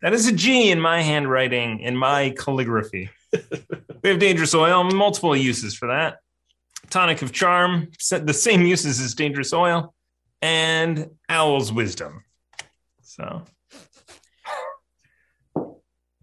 That 0.01 0.13
is 0.13 0.27
a 0.27 0.31
G 0.31 0.69
in 0.69 0.79
my 0.79 1.01
handwriting, 1.01 1.79
in 1.79 1.97
my 1.97 2.29
calligraphy. 2.37 3.09
we 4.03 4.09
have 4.09 4.19
dangerous 4.19 4.53
oil, 4.53 4.83
multiple 4.83 5.35
uses 5.35 5.73
for 5.75 5.87
that. 5.87 6.17
Tonic 6.91 7.23
of 7.23 7.31
charm, 7.31 7.89
the 8.11 8.31
same 8.33 8.61
uses 8.67 8.99
as 8.99 9.15
dangerous 9.15 9.51
oil, 9.51 9.94
and 10.45 11.09
owl's 11.27 11.73
wisdom. 11.73 12.23
So 13.01 13.43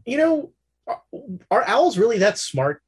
You 0.05 0.17
know, 0.17 0.52
are, 0.87 1.02
are 1.50 1.64
owls 1.67 1.99
really 1.99 2.19
that 2.19 2.38
smart? 2.38 2.81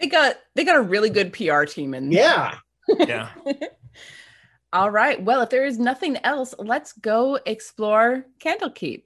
They 0.00 0.08
got 0.08 0.36
they 0.56 0.64
got 0.64 0.76
a 0.76 0.80
really 0.80 1.10
good 1.10 1.32
PR 1.32 1.64
team 1.64 1.94
in. 1.94 2.10
Yeah. 2.10 2.56
yeah, 2.98 3.28
All 4.72 4.90
right. 4.90 5.22
Well, 5.22 5.42
if 5.42 5.50
there 5.50 5.64
is 5.64 5.78
nothing 5.78 6.16
else, 6.24 6.52
let's 6.58 6.92
go 6.94 7.38
explore 7.46 8.26
Candlekeep. 8.40 9.04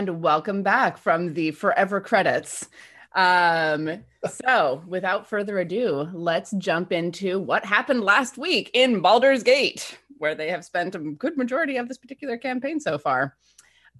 And 0.00 0.22
welcome 0.22 0.62
back 0.62 0.96
from 0.96 1.34
the 1.34 1.50
forever 1.50 2.00
credits. 2.00 2.70
Um, 3.14 4.02
so, 4.26 4.82
without 4.86 5.28
further 5.28 5.58
ado, 5.58 6.08
let's 6.14 6.52
jump 6.52 6.90
into 6.90 7.38
what 7.38 7.66
happened 7.66 8.02
last 8.02 8.38
week 8.38 8.70
in 8.72 9.02
Baldur's 9.02 9.42
Gate, 9.42 9.98
where 10.16 10.34
they 10.34 10.48
have 10.48 10.64
spent 10.64 10.94
a 10.94 11.00
good 11.00 11.36
majority 11.36 11.76
of 11.76 11.86
this 11.86 11.98
particular 11.98 12.38
campaign 12.38 12.80
so 12.80 12.96
far. 12.96 13.36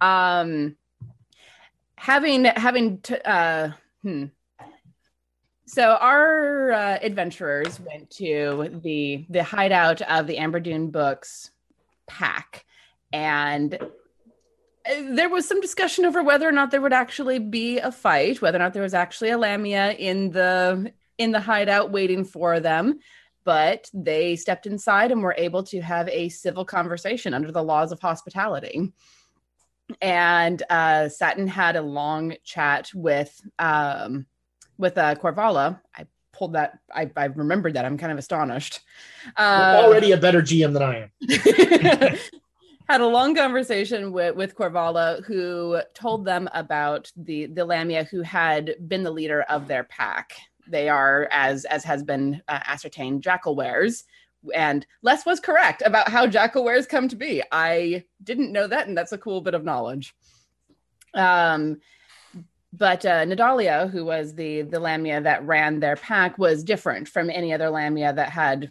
Um, 0.01 0.75
having 1.93 2.45
having 2.45 2.97
t- 3.01 3.21
uh, 3.23 3.69
hmm. 4.01 4.25
So 5.67 5.97
our 6.01 6.71
uh, 6.71 6.97
adventurers 6.99 7.79
went 7.79 8.09
to 8.15 8.79
the 8.81 9.27
the 9.29 9.43
hideout 9.43 10.01
of 10.01 10.25
the 10.25 10.39
Amber 10.39 10.61
Dune 10.61 10.89
Books 10.89 11.51
pack, 12.07 12.65
and 13.13 13.77
there 14.85 15.29
was 15.29 15.47
some 15.47 15.61
discussion 15.61 16.05
over 16.05 16.23
whether 16.23 16.47
or 16.47 16.51
not 16.51 16.71
there 16.71 16.81
would 16.81 16.93
actually 16.93 17.39
be 17.39 17.79
a 17.79 17.91
fight, 17.91 18.41
whether 18.41 18.57
or 18.57 18.59
not 18.59 18.73
there 18.73 18.83
was 18.83 18.93
actually 18.93 19.29
a 19.29 19.37
Lamia 19.37 19.91
in 19.93 20.31
the 20.31 20.91
in 21.17 21.31
the 21.31 21.39
hideout 21.39 21.91
waiting 21.91 22.23
for 22.23 22.59
them. 22.59 22.99
But 23.43 23.89
they 23.93 24.35
stepped 24.35 24.67
inside 24.67 25.11
and 25.11 25.23
were 25.23 25.35
able 25.37 25.63
to 25.63 25.81
have 25.81 26.07
a 26.09 26.29
civil 26.29 26.63
conversation 26.63 27.33
under 27.33 27.51
the 27.51 27.63
laws 27.63 27.91
of 27.91 27.99
hospitality. 27.99 28.93
And 29.99 30.61
uh, 30.69 31.09
Satin 31.09 31.47
had 31.47 31.75
a 31.75 31.81
long 31.81 32.35
chat 32.43 32.91
with 32.93 33.41
um, 33.59 34.25
with 34.77 34.97
uh, 34.97 35.15
Corvala. 35.15 35.79
I 35.95 36.05
pulled 36.33 36.53
that. 36.53 36.79
I, 36.93 37.09
I 37.15 37.25
remembered 37.25 37.73
that. 37.73 37.85
I'm 37.85 37.97
kind 37.97 38.11
of 38.11 38.17
astonished. 38.17 38.81
Uh, 39.37 39.81
already 39.83 40.11
a 40.11 40.17
better 40.17 40.41
GM 40.41 40.73
than 40.73 40.83
I 40.83 41.09
am. 42.09 42.17
had 42.91 43.01
a 43.01 43.07
long 43.07 43.33
conversation 43.33 44.11
with, 44.11 44.35
with 44.35 44.53
who 45.25 45.79
told 45.93 46.25
them 46.25 46.49
about 46.53 47.09
the 47.15 47.45
the 47.45 47.63
Lamia 47.63 48.03
who 48.03 48.21
had 48.21 48.75
been 48.87 49.03
the 49.03 49.11
leader 49.11 49.43
of 49.43 49.67
their 49.67 49.85
pack. 49.85 50.33
They 50.67 50.89
are, 50.89 51.29
as 51.31 51.63
as 51.65 51.85
has 51.85 52.03
been 52.03 52.41
uh, 52.49 52.59
ascertained, 52.65 53.23
jackalweres. 53.23 54.03
And 54.53 54.85
Les 55.03 55.25
was 55.25 55.39
correct 55.39 55.83
about 55.85 56.09
how 56.09 56.27
jackalweres 56.27 56.89
come 56.89 57.07
to 57.07 57.15
be. 57.15 57.41
I 57.51 58.03
didn't 58.23 58.51
know 58.51 58.67
that, 58.67 58.87
and 58.87 58.97
that's 58.97 59.13
a 59.13 59.17
cool 59.17 59.39
bit 59.39 59.53
of 59.53 59.63
knowledge. 59.63 60.13
Um, 61.13 61.79
but 62.73 63.05
uh, 63.05 63.25
Nadalia, 63.25 63.89
who 63.89 64.03
was 64.03 64.35
the 64.35 64.63
the 64.63 64.79
Lamia 64.81 65.21
that 65.21 65.45
ran 65.45 65.79
their 65.79 65.95
pack, 65.95 66.37
was 66.37 66.63
different 66.63 67.07
from 67.07 67.29
any 67.29 67.53
other 67.53 67.69
Lamia 67.69 68.11
that 68.11 68.29
had 68.31 68.69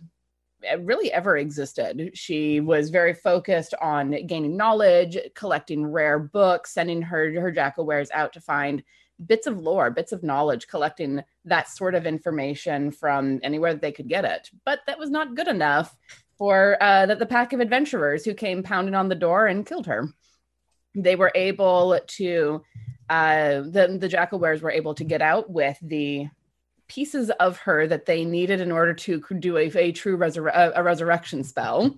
really 0.80 1.12
ever 1.12 1.36
existed. 1.36 2.10
She 2.14 2.60
was 2.60 2.90
very 2.90 3.14
focused 3.14 3.74
on 3.80 4.26
gaining 4.26 4.56
knowledge, 4.56 5.16
collecting 5.34 5.86
rare 5.86 6.18
books, 6.18 6.72
sending 6.72 7.02
her 7.02 7.40
her 7.40 7.52
jackalweres 7.52 8.10
out 8.12 8.32
to 8.34 8.40
find 8.40 8.82
bits 9.26 9.46
of 9.46 9.58
lore, 9.58 9.90
bits 9.90 10.12
of 10.12 10.22
knowledge, 10.22 10.66
collecting 10.66 11.22
that 11.44 11.68
sort 11.68 11.94
of 11.94 12.06
information 12.06 12.90
from 12.90 13.40
anywhere 13.42 13.72
that 13.72 13.82
they 13.82 13.92
could 13.92 14.08
get 14.08 14.24
it. 14.24 14.50
But 14.64 14.80
that 14.86 14.98
was 14.98 15.10
not 15.10 15.34
good 15.34 15.48
enough 15.48 15.94
for 16.38 16.82
uh, 16.82 17.06
the, 17.06 17.16
the 17.16 17.26
pack 17.26 17.52
of 17.52 17.60
adventurers 17.60 18.24
who 18.24 18.32
came 18.32 18.62
pounding 18.62 18.94
on 18.94 19.08
the 19.08 19.14
door 19.14 19.46
and 19.46 19.66
killed 19.66 19.86
her. 19.86 20.08
They 20.94 21.16
were 21.16 21.32
able 21.34 22.00
to, 22.06 22.62
uh, 23.08 23.60
the 23.60 23.96
the 24.00 24.08
jackalweres 24.08 24.62
were 24.62 24.70
able 24.70 24.94
to 24.94 25.04
get 25.04 25.22
out 25.22 25.50
with 25.50 25.78
the 25.82 26.28
pieces 26.90 27.30
of 27.38 27.56
her 27.58 27.86
that 27.86 28.04
they 28.04 28.24
needed 28.24 28.60
in 28.60 28.72
order 28.72 28.92
to 28.92 29.22
do 29.38 29.56
a, 29.56 29.70
a 29.76 29.92
true 29.92 30.18
resur- 30.18 30.72
a, 30.74 30.82
resurrection 30.82 31.44
spell. 31.44 31.96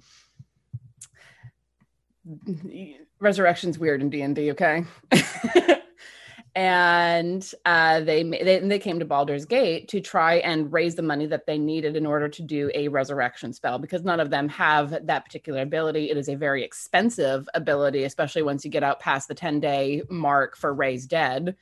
Resurrection's 3.19 3.79
weird 3.79 4.03
in 4.03 4.11
D 4.11 4.21
and 4.21 4.37
D, 4.37 4.51
okay? 4.51 4.85
and 6.55 7.51
uh, 7.65 8.01
they, 8.01 8.23
they 8.23 8.59
they 8.59 8.79
came 8.79 8.99
to 8.99 9.07
Baldur's 9.07 9.47
Gate 9.47 9.89
to 9.89 10.01
try 10.03 10.35
and 10.35 10.71
raise 10.71 10.95
the 10.95 11.03
money 11.03 11.25
that 11.25 11.47
they 11.47 11.57
needed 11.57 11.97
in 11.97 12.05
order 12.05 12.29
to 12.29 12.43
do 12.43 12.71
a 12.75 12.89
resurrection 12.89 13.55
spell 13.55 13.79
because 13.79 14.03
none 14.03 14.21
of 14.21 14.29
them 14.29 14.47
have 14.51 15.07
that 15.07 15.25
particular 15.25 15.63
ability. 15.63 16.11
It 16.11 16.19
is 16.19 16.29
a 16.29 16.37
very 16.37 16.63
expensive 16.63 17.49
ability, 17.55 18.05
especially 18.05 18.43
once 18.43 18.63
you 18.63 18.71
get 18.71 18.85
out 18.85 19.01
past 19.01 19.29
the 19.29 19.35
ten 19.35 19.59
day 19.59 20.03
mark 20.11 20.55
for 20.55 20.75
raise 20.75 21.07
dead. 21.07 21.57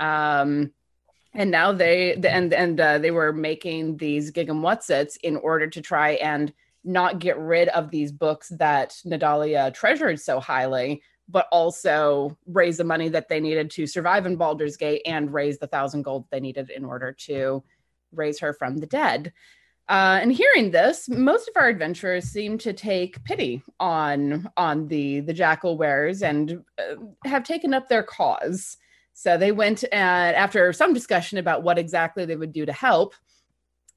Um, 0.00 0.72
and 1.34 1.50
now 1.50 1.72
they 1.72 2.14
and 2.14 2.52
and 2.52 2.80
uh, 2.80 2.98
they 2.98 3.10
were 3.10 3.32
making 3.32 3.96
these 3.96 4.32
gigamwhatsits 4.32 5.16
in 5.22 5.36
order 5.36 5.66
to 5.68 5.80
try 5.80 6.12
and 6.12 6.52
not 6.82 7.18
get 7.18 7.38
rid 7.38 7.68
of 7.68 7.90
these 7.90 8.10
books 8.10 8.48
that 8.48 8.96
Nadalia 9.06 9.72
treasured 9.72 10.18
so 10.18 10.40
highly, 10.40 11.02
but 11.28 11.46
also 11.52 12.36
raise 12.46 12.78
the 12.78 12.84
money 12.84 13.08
that 13.10 13.28
they 13.28 13.38
needed 13.38 13.70
to 13.72 13.86
survive 13.86 14.26
in 14.26 14.36
Baldur's 14.36 14.76
Gate 14.76 15.02
and 15.04 15.32
raise 15.32 15.58
the 15.58 15.66
thousand 15.66 16.02
gold 16.02 16.26
they 16.30 16.40
needed 16.40 16.70
in 16.70 16.84
order 16.84 17.12
to 17.12 17.62
raise 18.12 18.40
her 18.40 18.52
from 18.52 18.78
the 18.78 18.86
dead. 18.86 19.32
Uh, 19.88 20.20
and 20.22 20.32
hearing 20.32 20.70
this, 20.70 21.08
most 21.08 21.48
of 21.48 21.56
our 21.56 21.68
adventurers 21.68 22.24
seem 22.24 22.56
to 22.56 22.72
take 22.72 23.22
pity 23.24 23.62
on 23.80 24.48
on 24.56 24.86
the 24.86 25.20
the 25.20 25.34
jackalweres 25.34 26.22
and 26.22 26.62
uh, 26.78 26.94
have 27.24 27.44
taken 27.44 27.74
up 27.74 27.88
their 27.88 28.04
cause. 28.04 28.76
So 29.20 29.36
they 29.36 29.52
went 29.52 29.84
and 29.92 30.34
after 30.34 30.72
some 30.72 30.94
discussion 30.94 31.36
about 31.36 31.62
what 31.62 31.78
exactly 31.78 32.24
they 32.24 32.36
would 32.36 32.54
do 32.54 32.64
to 32.64 32.72
help, 32.72 33.14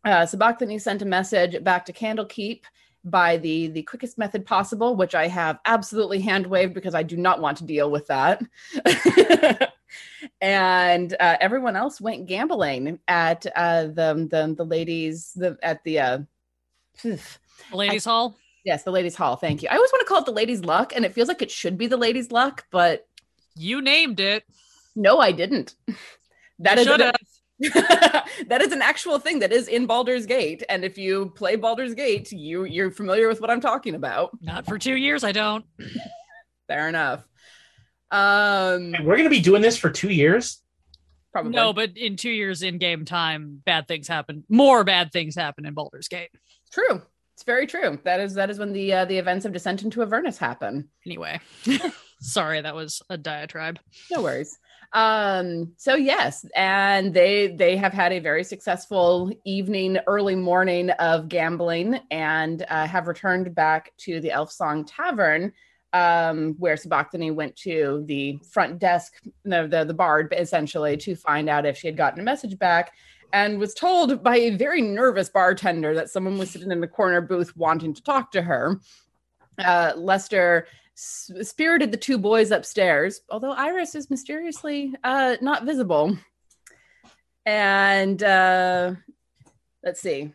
uh, 0.04 0.26
Sabachthani 0.26 0.78
sent 0.80 1.02
a 1.02 1.06
message 1.06 1.64
back 1.64 1.86
to 1.86 1.94
Candlekeep 1.94 2.64
by 3.06 3.38
the 3.38 3.68
the 3.68 3.84
quickest 3.84 4.18
method 4.18 4.46
possible, 4.46 4.98
which 4.98 5.16
I 5.16 5.30
have 5.30 5.60
absolutely 5.64 6.20
hand 6.20 6.46
waved 6.46 6.74
because 6.74 6.94
I 6.94 7.04
do 7.04 7.16
not 7.16 7.40
want 7.40 7.58
to 7.60 7.64
deal 7.64 7.90
with 7.90 8.06
that. 8.08 8.44
and 10.42 11.16
uh, 11.18 11.38
everyone 11.40 11.78
else 11.78 12.02
went 12.02 12.26
gambling 12.26 13.00
at 13.08 13.46
uh, 13.56 13.84
the 13.84 14.28
the 14.30 14.54
the 14.58 14.66
ladies 14.66 15.32
the 15.38 15.58
at 15.64 15.82
the 15.86 16.00
uh, 16.00 16.20
ladies' 17.72 18.04
hall. 18.04 18.36
Yes, 18.66 18.84
the 18.84 18.92
ladies' 18.92 19.16
hall. 19.16 19.38
Thank 19.38 19.64
you. 19.64 19.70
I 19.72 19.76
always 19.78 19.92
want 19.94 20.02
to 20.02 20.06
call 20.06 20.20
it 20.20 20.26
the 20.26 20.34
ladies' 20.34 20.66
luck, 20.66 20.92
and 20.94 21.06
it 21.06 21.14
feels 21.14 21.30
like 21.30 21.42
it 21.42 21.50
should 21.50 21.78
be 21.78 21.88
the 21.88 21.96
ladies' 21.96 22.30
luck, 22.30 22.66
but 22.72 23.08
you 23.56 23.82
named 23.82 24.20
it. 24.20 24.44
No, 24.96 25.20
I 25.20 25.32
didn't. 25.32 25.76
That 26.60 26.78
is 26.78 26.86
should 26.86 27.02
a, 27.02 27.14
that 28.48 28.62
is 28.62 28.72
an 28.72 28.82
actual 28.82 29.20
thing 29.20 29.40
that 29.40 29.52
is 29.52 29.68
in 29.68 29.86
Baldur's 29.86 30.26
Gate, 30.26 30.64
and 30.70 30.84
if 30.84 30.98
you 30.98 31.32
play 31.36 31.56
Baldur's 31.56 31.94
Gate, 31.94 32.32
you 32.32 32.64
you're 32.66 32.92
familiar 32.92 33.28
with 33.28 33.42
what 33.42 33.50
I'm 33.50 33.60
talking 33.60 33.96
about. 33.96 34.32
Not 34.42 34.66
for 34.66 34.78
two 34.78 34.96
years, 34.96 35.24
I 35.24 35.32
don't. 35.32 35.66
Fair 36.68 36.88
enough. 36.90 37.22
Um, 38.12 38.92
We're 39.04 39.18
going 39.18 39.24
to 39.24 39.30
be 39.30 39.42
doing 39.42 39.62
this 39.62 39.78
for 39.78 39.90
two 39.90 40.10
years. 40.10 40.62
Probably. 41.32 41.52
No, 41.52 41.74
but 41.74 41.98
in 41.98 42.16
two 42.16 42.30
years 42.30 42.62
in 42.62 42.78
game 42.78 43.06
time, 43.06 43.62
bad 43.66 43.88
things 43.88 44.08
happen. 44.08 44.44
More 44.50 44.84
bad 44.84 45.12
things 45.12 45.36
happen 45.36 45.66
in 45.66 45.74
Baldur's 45.74 46.08
Gate. 46.08 46.30
True. 46.72 47.02
It's 47.36 47.44
very 47.44 47.66
true. 47.66 48.00
That 48.04 48.20
is 48.20 48.36
that 48.36 48.52
is 48.52 48.60
when 48.60 48.74
the 48.74 48.94
uh, 48.94 49.06
the 49.06 49.18
events 49.18 49.46
of 49.46 49.54
Descent 49.54 49.82
into 49.82 50.04
Avernus 50.04 50.38
happen. 50.38 50.90
Anyway, 51.06 51.40
sorry 52.22 52.62
that 52.62 52.76
was 52.76 53.02
a 53.10 53.18
diatribe. 53.18 53.80
No 54.12 54.22
worries. 54.22 54.58
Um, 54.94 55.74
so 55.76 55.96
yes, 55.96 56.46
and 56.56 57.14
they 57.14 57.48
they 57.48 57.76
have 57.78 57.94
had 57.94 58.14
a 58.14 58.20
very 58.20 58.44
successful 58.44 59.32
evening, 59.44 59.98
early 60.06 60.36
morning 60.36 60.92
of 60.92 61.30
gambling, 61.30 62.00
and 62.12 62.64
uh, 62.70 62.86
have 62.86 63.08
returned 63.08 63.56
back 63.56 63.92
to 64.00 64.22
the 64.22 64.32
Elf 64.32 64.52
Song 64.52 64.86
Tavern, 64.86 65.52
um, 65.94 66.56
where 66.60 66.78
Sabachthani 66.78 67.32
went 67.32 67.56
to 67.58 68.04
the 68.08 68.38
front 68.52 68.78
desk, 68.78 69.14
no, 69.46 69.66
the 69.66 69.84
the 69.84 69.96
bard 69.96 70.32
essentially, 70.38 70.96
to 70.98 71.16
find 71.16 71.50
out 71.50 71.66
if 71.66 71.78
she 71.78 71.88
had 71.88 71.98
gotten 71.98 72.20
a 72.20 72.24
message 72.24 72.60
back, 72.60 72.94
and 73.32 73.58
was 73.58 73.74
told 73.74 74.22
by 74.22 74.38
a 74.38 74.52
very 74.52 74.82
nervous 74.82 75.28
bartender 75.28 75.96
that 75.96 76.12
someone 76.12 76.38
was 76.38 76.52
sitting 76.52 76.72
in 76.72 76.82
the 76.82 76.88
corner 76.88 77.20
booth 77.20 77.58
wanting 77.58 77.96
to 77.96 78.04
talk 78.04 78.32
to 78.32 78.44
her. 78.44 78.80
Uh, 79.58 79.94
Lester 79.96 80.68
spirited 80.96 81.92
the 81.92 81.98
two 81.98 82.18
boys 82.18 82.52
upstairs, 82.52 83.22
although 83.30 83.52
Iris 83.52 83.96
is 83.96 84.10
mysteriously 84.10 84.94
uh, 85.04 85.38
not 85.42 85.66
visible. 85.66 86.18
And 87.46 88.22
uh, 88.22 88.94
let's 89.84 90.02
see. 90.02 90.34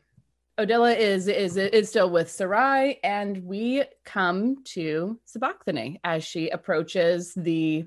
Odila 0.59 0.99
is 0.99 1.29
is 1.29 1.57
is 1.57 1.89
still 1.89 2.11
with 2.11 2.31
Sarai, 2.31 2.99
and 3.05 3.45
we 3.45 3.85
come 4.05 4.65
to 4.65 5.19
Sabachthani 5.25 6.01
as 6.03 6.25
she 6.25 6.49
approaches 6.49 7.33
the 7.35 7.87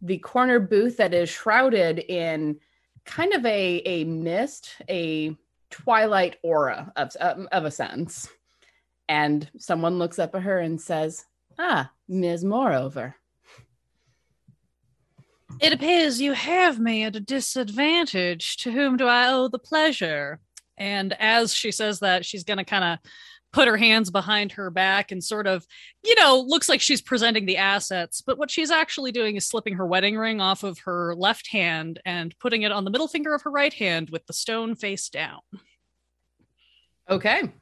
the 0.00 0.18
corner 0.18 0.60
booth 0.60 0.96
that 0.96 1.12
is 1.12 1.28
shrouded 1.28 1.98
in 1.98 2.58
kind 3.04 3.34
of 3.34 3.44
a 3.44 3.82
a 3.84 4.04
mist, 4.04 4.76
a 4.88 5.36
twilight 5.70 6.38
aura 6.42 6.90
of 6.96 7.14
of 7.16 7.64
a 7.66 7.70
sense. 7.70 8.28
And 9.06 9.46
someone 9.58 9.98
looks 9.98 10.18
up 10.18 10.34
at 10.34 10.42
her 10.42 10.58
and 10.58 10.80
says, 10.80 11.26
"Ah, 11.62 11.92
Ms. 12.08 12.42
Moreover." 12.42 13.16
It 15.60 15.74
appears 15.74 16.22
you 16.22 16.32
have 16.32 16.78
me 16.78 17.02
at 17.02 17.16
a 17.16 17.20
disadvantage. 17.20 18.56
To 18.58 18.72
whom 18.72 18.96
do 18.96 19.06
I 19.06 19.30
owe 19.30 19.48
the 19.48 19.58
pleasure? 19.58 20.40
And 20.78 21.14
as 21.18 21.54
she 21.54 21.70
says 21.70 22.00
that, 22.00 22.24
she's 22.24 22.44
going 22.44 22.56
to 22.56 22.64
kind 22.64 22.84
of 22.84 22.98
put 23.52 23.68
her 23.68 23.76
hands 23.76 24.10
behind 24.10 24.52
her 24.52 24.70
back 24.70 25.12
and 25.12 25.22
sort 25.22 25.46
of, 25.46 25.66
you 26.02 26.14
know, 26.14 26.42
looks 26.46 26.68
like 26.68 26.80
she's 26.80 27.02
presenting 27.02 27.44
the 27.44 27.58
assets. 27.58 28.22
But 28.22 28.38
what 28.38 28.50
she's 28.50 28.70
actually 28.70 29.12
doing 29.12 29.36
is 29.36 29.46
slipping 29.46 29.74
her 29.74 29.86
wedding 29.86 30.16
ring 30.16 30.40
off 30.40 30.62
of 30.62 30.78
her 30.80 31.14
left 31.14 31.48
hand 31.48 32.00
and 32.06 32.34
putting 32.38 32.62
it 32.62 32.72
on 32.72 32.84
the 32.84 32.90
middle 32.90 33.08
finger 33.08 33.34
of 33.34 33.42
her 33.42 33.50
right 33.50 33.74
hand 33.74 34.08
with 34.10 34.24
the 34.26 34.32
stone 34.32 34.76
face 34.76 35.10
down. 35.10 35.40
Okay. 37.10 37.52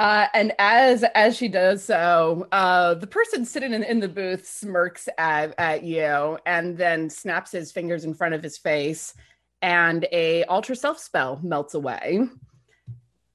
Uh, 0.00 0.28
and 0.32 0.54
as 0.58 1.04
as 1.14 1.36
she 1.36 1.46
does 1.46 1.84
so, 1.84 2.48
uh, 2.52 2.94
the 2.94 3.06
person 3.06 3.44
sitting 3.44 3.74
in, 3.74 3.82
in 3.82 4.00
the 4.00 4.08
booth 4.08 4.48
smirks 4.48 5.10
at, 5.18 5.54
at 5.58 5.82
you 5.82 6.38
and 6.46 6.78
then 6.78 7.10
snaps 7.10 7.52
his 7.52 7.70
fingers 7.70 8.06
in 8.06 8.14
front 8.14 8.32
of 8.32 8.42
his 8.42 8.56
face, 8.56 9.12
and 9.60 10.06
a 10.10 10.42
alter 10.44 10.74
self 10.74 10.98
spell 10.98 11.38
melts 11.42 11.74
away, 11.74 12.26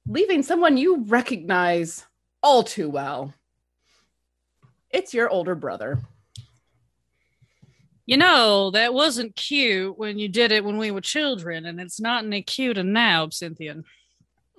leaving 0.08 0.42
someone 0.42 0.76
you 0.76 1.04
recognize 1.04 2.04
all 2.42 2.64
too 2.64 2.90
well. 2.90 3.32
It's 4.90 5.14
your 5.14 5.30
older 5.30 5.54
brother. 5.54 6.00
You 8.06 8.16
know, 8.16 8.72
that 8.72 8.92
wasn't 8.92 9.36
cute 9.36 9.96
when 9.96 10.18
you 10.18 10.28
did 10.28 10.50
it 10.50 10.64
when 10.64 10.78
we 10.78 10.90
were 10.90 11.00
children, 11.00 11.64
and 11.66 11.80
it's 11.80 12.00
not 12.00 12.24
any 12.24 12.42
cuter 12.42 12.82
now, 12.82 13.28
Cynthia. 13.28 13.84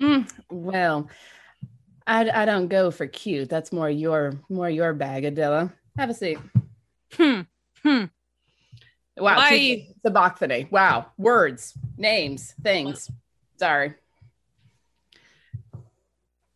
Mm, 0.02 0.32
well, 0.50 1.10
I, 2.08 2.44
I 2.44 2.46
don't 2.46 2.70
go 2.70 2.90
for 2.90 3.06
cute. 3.06 3.50
That's 3.50 3.72
more 3.74 3.90
your 3.90 4.34
more 4.50 4.70
your 4.70 4.94
bag, 4.94 5.26
Adela. 5.26 5.74
Have 5.98 6.10
a 6.10 6.14
seat. 6.14 6.40
Hmm. 7.14 7.42
Hmm. 7.84 8.06
Wow. 9.18 9.36
Why- 9.36 9.88
Sabachthani. 10.06 10.68
Wow. 10.72 11.08
Words, 11.18 11.74
names, 11.98 12.54
things. 12.64 13.12
Sorry. 13.60 13.94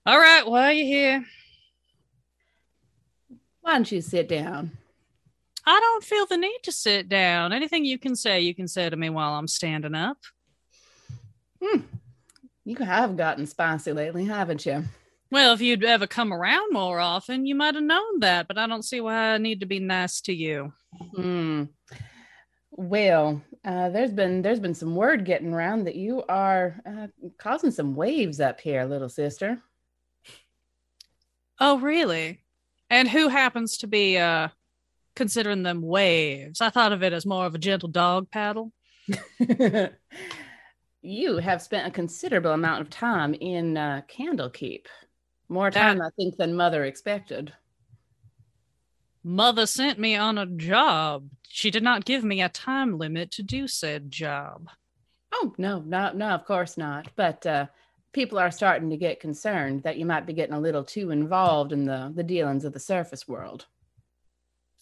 All 0.06 0.18
right, 0.18 0.48
why 0.48 0.66
are 0.68 0.74
you 0.74 0.86
here? 0.86 1.26
Why 3.62 3.74
don't 3.74 3.92
you 3.92 4.02
sit 4.02 4.28
down? 4.28 4.72
I 5.66 5.80
don't 5.80 6.04
feel 6.04 6.26
the 6.26 6.38
need 6.38 6.60
to 6.64 6.72
sit 6.72 7.08
down. 7.08 7.54
Anything 7.54 7.86
you 7.86 8.00
can 8.00 8.16
say, 8.16 8.42
you 8.42 8.56
can 8.56 8.68
say 8.68 8.90
to 8.90 8.96
me 8.96 9.10
while 9.12 9.34
I'm 9.34 9.48
standing 9.48 9.94
up. 9.94 10.18
Hmm. 11.64 11.82
You 12.66 12.76
have 12.78 13.16
gotten 13.16 13.46
spicy 13.46 13.94
lately, 13.94 14.26
haven't 14.26 14.66
you? 14.66 14.84
Well, 15.32 15.54
if 15.54 15.62
you'd 15.62 15.86
ever 15.86 16.08
come 16.08 16.34
around 16.34 16.74
more 16.74 17.00
often, 17.00 17.46
you 17.46 17.56
might 17.56 17.76
have 17.76 17.84
known 17.84 18.20
that, 18.20 18.50
but 18.50 18.58
I 18.58 18.67
don't 18.67 18.84
see 18.84 19.00
why 19.00 19.34
I 19.34 19.38
need 19.38 19.62
to 19.62 19.65
be 19.65 19.80
nice 19.80 20.20
to 20.22 20.34
you. 20.34 20.74
Hmm. 21.15 21.63
Well, 22.72 23.41
uh, 23.63 23.89
there's 23.89 24.12
been 24.12 24.41
there's 24.41 24.60
been 24.60 24.74
some 24.74 24.96
word 24.96 25.24
getting 25.26 25.54
around 25.54 25.86
that 25.86 25.96
you 25.96 26.24
are 26.28 26.82
uh, 26.86 27.08
causing 27.38 27.72
some 27.72 27.96
waves 27.96 28.41
up 28.41 28.60
here, 28.60 28.84
little 28.84 29.08
sister. 29.10 29.62
Oh, 31.60 31.80
really? 31.80 32.44
And 32.89 33.08
who 33.08 33.30
happens 33.30 33.78
to 33.80 33.88
be 33.88 34.17
uh 34.17 34.50
considering 35.15 35.63
them 35.63 35.82
waves? 35.82 36.60
I 36.60 36.70
thought 36.70 36.91
of 36.91 37.04
it 37.04 37.13
as 37.13 37.26
more 37.26 37.46
of 37.46 37.56
a 37.56 37.60
gentle 37.60 37.89
dog 37.89 38.30
paddle. 38.32 38.74
you 41.02 41.38
have 41.38 41.62
spent 41.62 41.88
a 41.88 41.91
considerable 41.91 42.52
amount 42.52 42.82
of 42.82 42.89
time 42.89 43.34
in 43.34 43.78
uh, 43.78 44.02
Candlekeep. 44.10 44.86
More 45.52 45.70
time, 45.70 46.02
I 46.02 46.08
think, 46.16 46.38
than 46.38 46.56
Mother 46.56 46.86
expected. 46.86 47.52
Mother 49.22 49.66
sent 49.66 50.00
me 50.00 50.16
on 50.16 50.38
a 50.38 50.46
job. 50.46 51.28
She 51.46 51.70
did 51.70 51.84
not 51.84 52.06
give 52.06 52.24
me 52.24 52.42
a 52.42 52.48
time 52.48 52.98
limit 52.98 53.32
to 53.32 53.44
do 53.44 53.68
said 53.68 54.10
job. 54.10 54.70
Oh 55.34 55.54
no, 55.58 55.82
no, 55.82 56.14
no, 56.14 56.30
of 56.30 56.46
course 56.46 56.78
not. 56.78 57.10
But 57.18 57.46
uh, 57.46 57.66
people 58.14 58.40
are 58.40 58.50
starting 58.50 58.90
to 58.92 58.98
get 58.98 59.20
concerned 59.20 59.84
that 59.84 59.98
you 59.98 60.06
might 60.06 60.26
be 60.26 60.32
getting 60.32 60.56
a 60.56 60.60
little 60.60 60.86
too 60.86 61.12
involved 61.12 61.74
in 61.74 61.84
the 61.84 62.14
the 62.16 62.24
dealings 62.24 62.64
of 62.64 62.72
the 62.72 62.80
surface 62.80 63.28
world. 63.28 63.66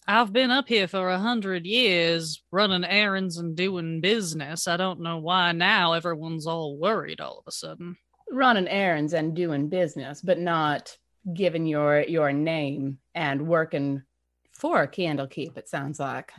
I've 0.06 0.32
been 0.32 0.52
up 0.52 0.68
here 0.68 0.86
for 0.86 1.08
a 1.10 1.18
hundred 1.18 1.66
years 1.66 2.44
running 2.52 2.84
errands 2.84 3.38
and 3.38 3.56
doing 3.56 4.00
business. 4.00 4.68
I 4.68 4.76
don't 4.76 5.00
know 5.00 5.18
why 5.18 5.50
now 5.50 5.94
everyone's 5.94 6.46
all 6.46 6.78
worried 6.78 7.20
all 7.20 7.40
of 7.40 7.48
a 7.48 7.52
sudden. 7.52 7.96
Running 8.32 8.68
errands 8.68 9.12
and 9.12 9.34
doing 9.34 9.68
business, 9.68 10.20
but 10.20 10.38
not 10.38 10.96
giving 11.34 11.66
your 11.66 12.00
your 12.02 12.32
name 12.32 12.98
and 13.14 13.46
working 13.46 14.02
for 14.52 14.82
a 14.82 14.88
Candlekeep. 14.88 15.56
It 15.56 15.68
sounds 15.68 15.98
like. 15.98 16.32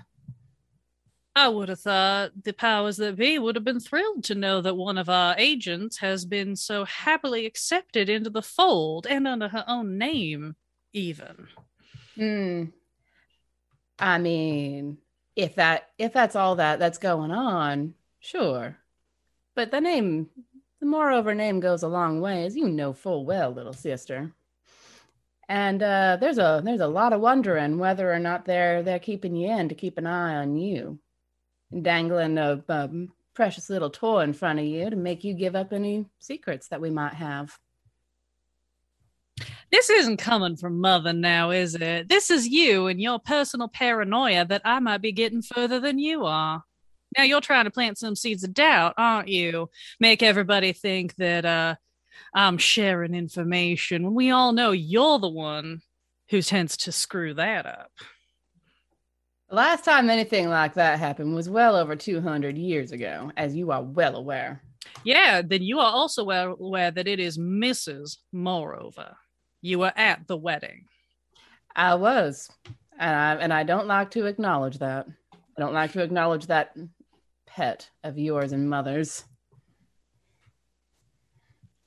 I 1.36 1.48
would 1.48 1.70
have 1.70 1.80
thought 1.80 2.44
the 2.44 2.52
powers 2.54 2.98
that 2.98 3.16
be 3.16 3.40
would 3.40 3.56
have 3.56 3.64
been 3.64 3.80
thrilled 3.80 4.26
to 4.26 4.36
know 4.36 4.60
that 4.62 4.76
one 4.76 4.98
of 4.98 5.08
our 5.08 5.34
agents 5.38 5.98
has 6.00 6.26
been 6.26 6.58
so 6.58 6.84
happily 6.84 7.46
accepted 7.46 8.10
into 8.10 8.30
the 8.30 8.42
fold 8.42 9.08
and 9.08 9.26
under 9.28 9.48
her 9.48 9.64
own 9.66 9.98
name, 9.98 10.56
even. 10.92 11.48
Hmm. 12.16 12.66
I 13.98 14.18
mean, 14.18 14.98
if 15.36 15.56
that 15.56 15.90
if 15.98 16.12
that's 16.12 16.36
all 16.36 16.58
that 16.58 16.80
that's 16.80 16.98
going 16.98 17.32
on, 17.32 17.94
sure. 18.20 18.78
But 19.56 19.72
the 19.72 19.80
name, 19.80 20.30
the 20.82 20.88
moreover 20.88 21.34
name 21.34 21.60
goes 21.60 21.84
a 21.84 21.88
long 21.88 22.20
way, 22.20 22.44
as 22.44 22.56
you 22.58 22.68
know 22.68 22.92
full 22.92 23.24
well, 23.24 23.52
little 23.52 23.72
sister. 23.72 24.34
And 25.48 25.82
uh, 25.84 26.18
there's 26.20 26.40
a 26.40 26.62
there's 26.66 26.82
a 26.82 26.88
lot 26.88 27.14
of 27.14 27.22
wondering 27.22 27.78
whether 27.78 28.12
or 28.12 28.20
not 28.20 28.46
they're 28.46 28.82
they're 28.82 29.00
keeping 29.00 29.36
you 29.36 29.52
in 29.52 29.70
to 29.70 29.76
keep 29.76 29.98
an 29.98 30.08
eye 30.08 30.36
on 30.36 30.58
you, 30.58 31.00
dangling 31.82 32.38
a, 32.38 32.64
a 32.68 32.90
precious 33.34 33.70
little 33.70 33.90
toy 33.90 34.22
in 34.22 34.34
front 34.34 34.60
of 34.60 34.66
you 34.66 34.90
to 34.90 34.96
make 34.96 35.24
you 35.24 35.34
give 35.34 35.56
up 35.56 35.72
any 35.72 36.08
secrets 36.20 36.68
that 36.70 36.82
we 36.82 36.90
might 36.90 37.14
have. 37.14 37.58
This 39.72 39.90
isn't 39.90 40.18
coming 40.18 40.58
from 40.58 40.82
mother 40.82 41.14
now, 41.14 41.52
is 41.52 41.76
it? 41.76 42.10
This 42.10 42.30
is 42.30 42.48
you 42.48 42.88
and 42.88 43.00
your 43.00 43.20
personal 43.20 43.68
paranoia 43.68 44.46
that 44.46 44.62
I 44.66 44.80
might 44.80 45.02
be 45.02 45.12
getting 45.12 45.42
further 45.42 45.80
than 45.80 45.98
you 45.98 46.26
are. 46.26 46.64
Now 47.18 47.24
you're 47.24 47.42
trying 47.42 47.66
to 47.66 47.72
plant 47.72 47.98
some 47.98 48.16
seeds 48.16 48.44
of 48.44 48.54
doubt, 48.54 48.94
aren't 48.98 49.28
you? 49.28 49.70
Make 50.00 50.24
everybody 50.24 50.74
think 50.74 51.16
that 51.16 51.46
uh 51.46 51.76
I'm 52.34 52.58
sharing 52.58 53.14
information 53.14 54.04
when 54.04 54.14
we 54.14 54.32
all 54.32 54.54
know 54.54 54.72
you're 54.72 55.20
the 55.20 55.30
one 55.30 55.82
who 56.30 56.42
tends 56.42 56.78
to 56.78 56.92
screw 56.92 57.34
that 57.34 57.66
up. 57.66 57.92
The 59.50 59.56
last 59.56 59.84
time 59.84 60.10
anything 60.10 60.48
like 60.48 60.76
that 60.76 60.98
happened 60.98 61.36
was 61.36 61.50
well 61.50 61.76
over 61.76 61.94
200 61.94 62.58
years 62.58 62.94
ago, 62.94 63.34
as 63.36 63.54
you 63.54 63.72
are 63.72 63.84
well 63.84 64.16
aware. 64.16 64.62
Yeah, 65.04 65.42
then 65.42 65.62
you 65.62 65.80
are 65.80 65.92
also 65.92 66.24
well 66.24 66.56
aware 66.58 66.90
that 66.90 67.08
it 67.08 67.20
is 67.20 67.38
Mrs. 67.38 68.18
Moreover. 68.32 69.18
You 69.62 69.80
were 69.80 69.92
at 69.96 70.26
the 70.28 70.38
wedding. 70.38 70.86
I 71.76 71.96
was, 71.96 72.50
and 72.98 73.16
I 73.16 73.36
and 73.36 73.54
I 73.54 73.64
don't 73.64 73.88
like 73.88 74.12
to 74.12 74.26
acknowledge 74.26 74.80
that. 74.80 75.08
I 75.34 75.62
don't 75.62 75.74
like 75.74 75.92
to 75.94 76.02
acknowledge 76.02 76.48
that 76.48 76.76
pet 77.56 77.90
of 78.04 78.18
yours 78.18 78.54
and 78.54 78.70
mother's. 78.70 79.26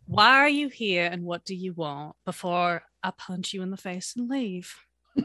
Why 0.06 0.38
are 0.40 0.48
you 0.48 0.68
here 0.68 1.08
and 1.10 1.24
what 1.24 1.44
do 1.44 1.54
you 1.54 1.72
want 1.72 2.16
before 2.26 2.82
I 3.02 3.10
punch 3.16 3.54
you 3.54 3.62
in 3.62 3.70
the 3.70 3.76
face 3.78 4.14
and 4.16 4.28
leave? 4.28 4.76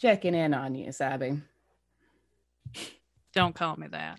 Checking 0.00 0.34
in 0.34 0.54
on 0.54 0.74
you, 0.74 0.90
Sabby. 0.92 1.42
Don't 3.34 3.54
call 3.54 3.76
me 3.76 3.88
that. 3.88 4.18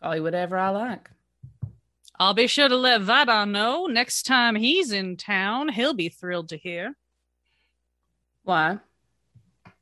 Call 0.00 0.16
you 0.16 0.22
whatever 0.22 0.56
I 0.56 0.68
like. 0.70 1.10
I'll 2.18 2.34
be 2.34 2.46
sure 2.46 2.68
to 2.68 2.76
let 2.76 3.02
Vadon 3.02 3.50
know 3.50 3.86
next 3.86 4.22
time 4.22 4.54
he's 4.54 4.92
in 4.92 5.16
town. 5.16 5.68
He'll 5.70 5.94
be 5.94 6.08
thrilled 6.08 6.48
to 6.50 6.56
hear. 6.56 6.96
Why? 8.44 8.78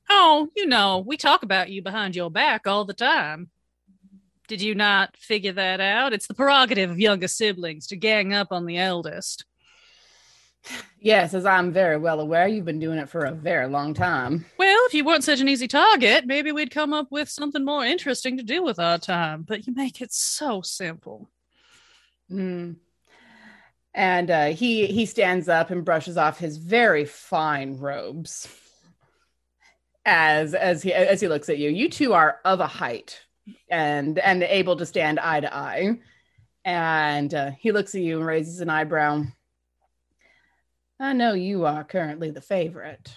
Oh, 0.08 0.48
you 0.54 0.66
know, 0.66 1.02
we 1.06 1.16
talk 1.16 1.42
about 1.42 1.70
you 1.70 1.82
behind 1.82 2.14
your 2.14 2.30
back 2.30 2.66
all 2.66 2.84
the 2.84 2.94
time. 2.94 3.50
Did 4.46 4.60
you 4.60 4.74
not 4.74 5.16
figure 5.16 5.52
that 5.52 5.80
out? 5.80 6.12
It's 6.12 6.26
the 6.26 6.34
prerogative 6.34 6.90
of 6.90 7.00
younger 7.00 7.28
siblings 7.28 7.86
to 7.88 7.96
gang 7.96 8.34
up 8.34 8.48
on 8.50 8.66
the 8.66 8.78
eldest. 8.78 9.44
Yes, 10.98 11.34
as 11.34 11.44
I'm 11.44 11.72
very 11.72 11.98
well 11.98 12.20
aware, 12.20 12.48
you've 12.48 12.64
been 12.64 12.78
doing 12.78 12.98
it 12.98 13.08
for 13.08 13.24
a 13.24 13.32
very 13.32 13.66
long 13.66 13.92
time. 13.92 14.46
Well, 14.58 14.78
if 14.86 14.94
you 14.94 15.04
weren't 15.04 15.24
such 15.24 15.40
an 15.40 15.48
easy 15.48 15.68
target, 15.68 16.26
maybe 16.26 16.52
we'd 16.52 16.70
come 16.70 16.94
up 16.94 17.08
with 17.10 17.28
something 17.28 17.64
more 17.64 17.84
interesting 17.84 18.38
to 18.38 18.42
do 18.42 18.62
with 18.62 18.78
our 18.78 18.98
time. 18.98 19.42
But 19.42 19.66
you 19.66 19.74
make 19.74 20.00
it 20.00 20.12
so 20.12 20.62
simple. 20.62 21.28
Mm. 22.30 22.76
And 23.92 24.30
uh, 24.30 24.46
he 24.46 24.86
he 24.86 25.06
stands 25.06 25.48
up 25.48 25.70
and 25.70 25.84
brushes 25.84 26.16
off 26.16 26.38
his 26.38 26.56
very 26.56 27.04
fine 27.04 27.76
robes. 27.76 28.48
As 30.06 30.54
as 30.54 30.82
he 30.82 30.92
as 30.92 31.20
he 31.20 31.28
looks 31.28 31.48
at 31.48 31.58
you, 31.58 31.70
you 31.70 31.88
two 31.88 32.12
are 32.12 32.40
of 32.44 32.60
a 32.60 32.66
height 32.66 33.20
and 33.70 34.18
and 34.18 34.42
able 34.42 34.76
to 34.76 34.86
stand 34.86 35.18
eye 35.18 35.40
to 35.40 35.54
eye. 35.54 35.98
And 36.64 37.34
uh, 37.34 37.50
he 37.58 37.72
looks 37.72 37.94
at 37.94 38.00
you 38.02 38.18
and 38.18 38.26
raises 38.26 38.60
an 38.60 38.70
eyebrow. 38.70 39.24
I 41.00 41.12
know 41.12 41.34
you 41.34 41.64
are 41.66 41.84
currently 41.84 42.30
the 42.30 42.40
favorite. 42.40 43.14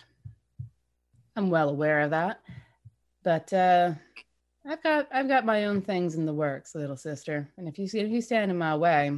I'm 1.35 1.49
well 1.49 1.69
aware 1.69 2.01
of 2.01 2.11
that, 2.11 2.41
but 3.23 3.53
uh, 3.53 3.93
I've 4.65 4.83
got 4.83 5.07
I've 5.11 5.27
got 5.27 5.45
my 5.45 5.65
own 5.65 5.81
things 5.81 6.15
in 6.15 6.25
the 6.25 6.33
works, 6.33 6.75
little 6.75 6.97
sister. 6.97 7.47
And 7.57 7.67
if 7.67 7.77
you 7.79 7.87
see 7.87 7.99
if 7.99 8.09
you 8.09 8.21
stand 8.21 8.51
in 8.51 8.57
my 8.57 8.75
way, 8.75 9.11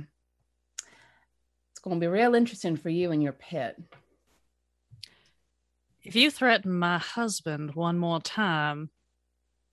It's 1.79 1.83
going 1.85 1.95
to 1.95 2.01
be 2.01 2.07
real 2.07 2.35
interesting 2.35 2.75
for 2.75 2.89
you 2.89 3.11
and 3.13 3.23
your 3.23 3.31
pet. 3.31 3.79
If 6.03 6.15
you 6.15 6.31
threaten 6.31 6.73
my 6.73 6.97
husband 6.97 7.75
one 7.75 7.97
more 7.99 8.21
time, 8.21 8.89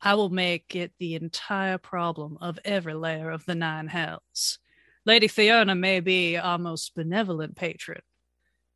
I 0.01 0.15
will 0.15 0.29
make 0.29 0.75
it 0.75 0.93
the 0.99 1.15
entire 1.15 1.79
problem 1.79 2.37
of 2.41 2.59
every 2.65 2.95
layer 2.95 3.31
of 3.31 3.47
the 3.47 3.55
nine 3.55 3.87
hells. 3.89 4.59
Lady 5.05 5.29
Fierna 5.29 5.79
may 5.79 6.01
be 6.01 6.37
our 6.37 6.59
most 6.59 6.95
benevolent 6.95 7.55
patron, 7.57 8.03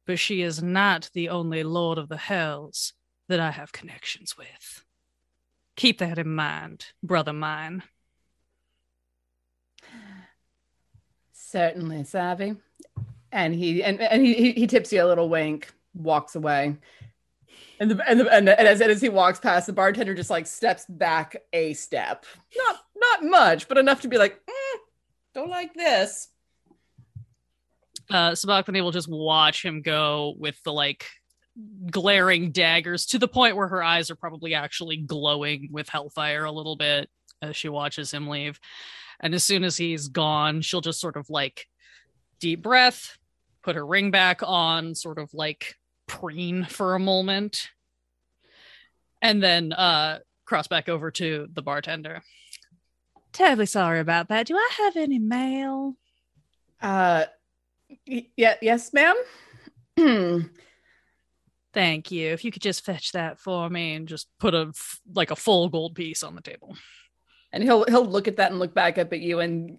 but 0.07 0.19
she 0.19 0.43
is 0.43 0.63
not 0.63 1.11
the 1.13 1.29
only 1.29 1.65
lord 1.65 1.99
of 1.99 2.09
the 2.09 2.17
hells 2.17 2.93
that 3.29 3.41
I 3.41 3.51
have 3.51 3.73
connections 3.73 4.37
with. 4.39 4.85
Keep 5.77 5.99
that 5.99 6.19
in 6.19 6.33
mind, 6.33 6.87
brother 7.03 7.33
mine. 7.33 7.83
Certainly, 11.33 12.05
Savvy. 12.05 12.55
And 13.33 13.55
he 13.55 13.83
and, 13.83 14.01
and 14.01 14.25
he, 14.25 14.53
he- 14.53 14.67
tips 14.67 14.93
you 14.93 15.05
a 15.05 15.07
little 15.07 15.29
wink, 15.29 15.73
walks 15.95 16.37
away. 16.37 16.77
And 17.81 17.91
the, 17.91 18.09
and, 18.09 18.21
the, 18.21 18.31
and, 18.31 18.49
and 18.49 18.69
as, 18.69 18.83
as 18.83 19.01
he 19.01 19.09
walks 19.09 19.41
past, 19.41 19.67
the 19.67 19.73
bartender 19.73 20.15
just 20.15 20.29
like 20.29 20.47
steps 20.47 20.85
back 20.89 21.35
a 21.55 21.73
step. 21.73 22.27
Not 22.57 22.77
not 22.95 23.25
much, 23.25 23.69
but 23.69 23.79
enough 23.79 24.03
to 24.03 24.09
be 24.09 24.19
like, 24.19 24.35
"Mm, 24.35 24.79
don't 25.35 25.49
like 25.49 25.73
this. 25.73 26.29
uh 28.11 28.35
Sabachthani 28.35 28.83
will 28.83 28.91
just 28.91 29.09
watch 29.09 29.65
him 29.65 29.81
go 29.81 30.35
with 30.39 30.63
the 30.63 30.73
like 30.73 31.07
glaring 31.91 32.53
daggers 32.53 33.07
to 33.07 33.19
the 33.19 33.29
point 33.29 33.57
where 33.57 33.69
her 33.69 33.83
eyes 33.83 34.11
are 34.11 34.17
probably 34.17 34.55
actually 34.55 34.99
glowing 34.99 35.69
with 35.73 35.89
hellfire 35.89 36.45
a 36.45 36.53
little 36.53 36.77
bit 36.77 37.09
as 37.43 37.57
she 37.57 37.69
watches 37.69 38.11
him 38.13 38.29
leave. 38.29 38.61
And 39.21 39.35
as 39.35 39.45
soon 39.45 39.65
as 39.65 39.77
he's 39.77 40.09
gone, 40.09 40.61
she'll 40.61 40.81
just 40.81 41.01
sort 41.01 41.17
of 41.17 41.29
like 41.31 41.67
deep 42.39 42.63
breath, 42.63 43.19
put 43.63 43.77
her 43.77 43.87
ring 43.87 44.11
back 44.11 44.41
on, 44.43 44.95
sort 44.95 45.19
of 45.19 45.33
like 45.35 45.77
preen 46.11 46.65
for 46.65 46.95
a 46.95 46.99
moment, 46.99 47.69
and 49.23 49.41
then 49.43 49.73
uh 49.73 50.19
cross 50.45 50.67
back 50.67 50.89
over 50.89 51.11
to 51.13 51.47
the 51.53 51.63
bartender. 51.63 52.21
Terribly 53.33 53.67
sorry 53.67 54.01
about 54.01 54.29
that. 54.29 54.47
Do 54.47 54.57
I 54.57 54.69
have 54.79 54.97
any 54.97 55.21
mail? 55.21 55.95
Uh, 56.83 57.27
y- 58.09 58.27
yeah, 58.37 58.55
yes, 58.61 58.93
ma'am. 58.93 59.15
Thank 61.73 62.11
you. 62.11 62.31
If 62.33 62.45
you 62.45 62.51
could 62.51 62.63
just 62.63 62.85
fetch 62.85 63.13
that 63.13 63.39
for 63.39 63.71
me 63.71 63.95
and 63.95 64.09
just 64.09 64.27
put 64.41 64.55
a 64.55 64.67
f- 64.75 65.01
like 65.15 65.31
a 65.31 65.37
full 65.37 65.69
gold 65.69 65.95
piece 65.95 66.25
on 66.25 66.35
the 66.35 66.43
table. 66.43 66.77
and 67.53 67.63
he'll 67.63 67.85
he'll 67.85 68.05
look 68.07 68.27
at 68.27 68.37
that 68.39 68.51
and 68.51 68.59
look 68.59 68.75
back 68.75 68.99
up 68.99 69.13
at 69.13 69.21
you 69.21 69.39
and 69.39 69.79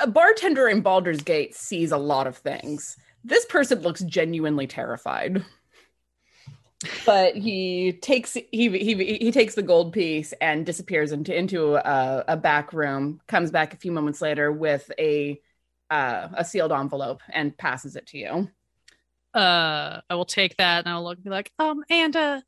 a 0.00 0.06
bartender 0.06 0.68
in 0.68 0.82
Baldur's 0.82 1.22
Gate 1.22 1.56
sees 1.56 1.90
a 1.90 1.98
lot 1.98 2.28
of 2.28 2.36
things. 2.36 2.96
This 3.24 3.44
person 3.44 3.80
looks 3.80 4.00
genuinely 4.00 4.66
terrified. 4.66 5.44
But 7.04 7.36
he 7.36 7.92
takes 7.92 8.32
he 8.32 8.44
he 8.50 9.18
he 9.18 9.30
takes 9.32 9.54
the 9.54 9.62
gold 9.62 9.92
piece 9.92 10.32
and 10.40 10.64
disappears 10.64 11.12
into 11.12 11.36
into 11.36 11.74
a, 11.74 12.24
a 12.28 12.36
back 12.38 12.72
room. 12.72 13.20
Comes 13.28 13.50
back 13.50 13.74
a 13.74 13.76
few 13.76 13.92
moments 13.92 14.22
later 14.22 14.50
with 14.50 14.90
a 14.98 15.38
uh, 15.90 16.28
a 16.32 16.44
sealed 16.44 16.72
envelope 16.72 17.20
and 17.28 17.56
passes 17.56 17.96
it 17.96 18.06
to 18.06 18.18
you. 18.18 18.50
Uh 19.38 20.00
I 20.08 20.14
will 20.14 20.24
take 20.24 20.56
that 20.56 20.84
and 20.84 20.88
I'll 20.88 21.04
look 21.04 21.18
and 21.18 21.24
be 21.24 21.30
like, 21.30 21.52
um, 21.58 21.84
and 21.90 22.16
uh 22.16 22.40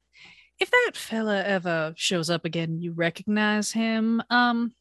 if 0.58 0.70
that 0.70 0.92
fella 0.94 1.42
ever 1.42 1.92
shows 1.96 2.30
up 2.30 2.44
again, 2.46 2.78
you 2.80 2.92
recognize 2.92 3.72
him, 3.72 4.22
um, 4.30 4.72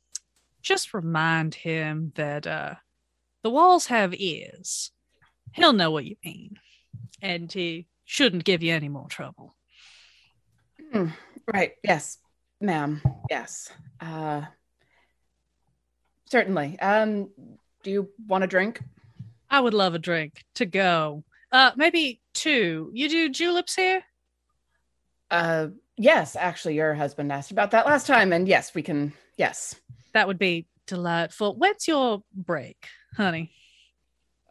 just 0.61 0.93
remind 0.93 1.55
him 1.55 2.13
that 2.15 2.47
uh 2.47 2.75
the 3.43 3.49
walls 3.49 3.87
have 3.87 4.13
ears. 4.15 4.91
He'll 5.53 5.73
know 5.73 5.91
what 5.91 6.05
you 6.05 6.15
mean. 6.23 6.57
And 7.21 7.51
he 7.51 7.87
shouldn't 8.05 8.43
give 8.45 8.63
you 8.63 8.73
any 8.73 8.89
more 8.89 9.07
trouble. 9.07 9.55
Hmm, 10.91 11.07
Right. 11.53 11.73
Yes, 11.83 12.17
ma'am. 12.59 13.01
Yes. 13.29 13.69
Uh, 13.99 14.43
certainly. 16.29 16.79
Um, 16.79 17.29
do 17.83 17.91
you 17.91 18.09
want 18.27 18.43
a 18.43 18.47
drink? 18.47 18.81
I 19.49 19.59
would 19.59 19.73
love 19.73 19.93
a 19.95 19.99
drink 19.99 20.43
to 20.55 20.65
go. 20.65 21.23
Uh 21.51 21.71
maybe 21.75 22.21
two. 22.33 22.89
You 22.93 23.09
do 23.09 23.29
juleps 23.29 23.75
here? 23.75 24.03
Uh, 25.29 25.67
yes. 25.97 26.35
Actually, 26.37 26.75
your 26.75 26.93
husband 26.93 27.31
asked 27.31 27.51
about 27.51 27.71
that 27.71 27.85
last 27.85 28.07
time, 28.07 28.31
and 28.31 28.47
yes, 28.47 28.73
we 28.73 28.81
can. 28.81 29.11
Yes. 29.37 29.75
That 30.13 30.27
would 30.27 30.39
be 30.39 30.67
delightful. 30.87 31.55
When's 31.57 31.87
your 31.87 32.23
break, 32.33 32.85
honey? 33.17 33.51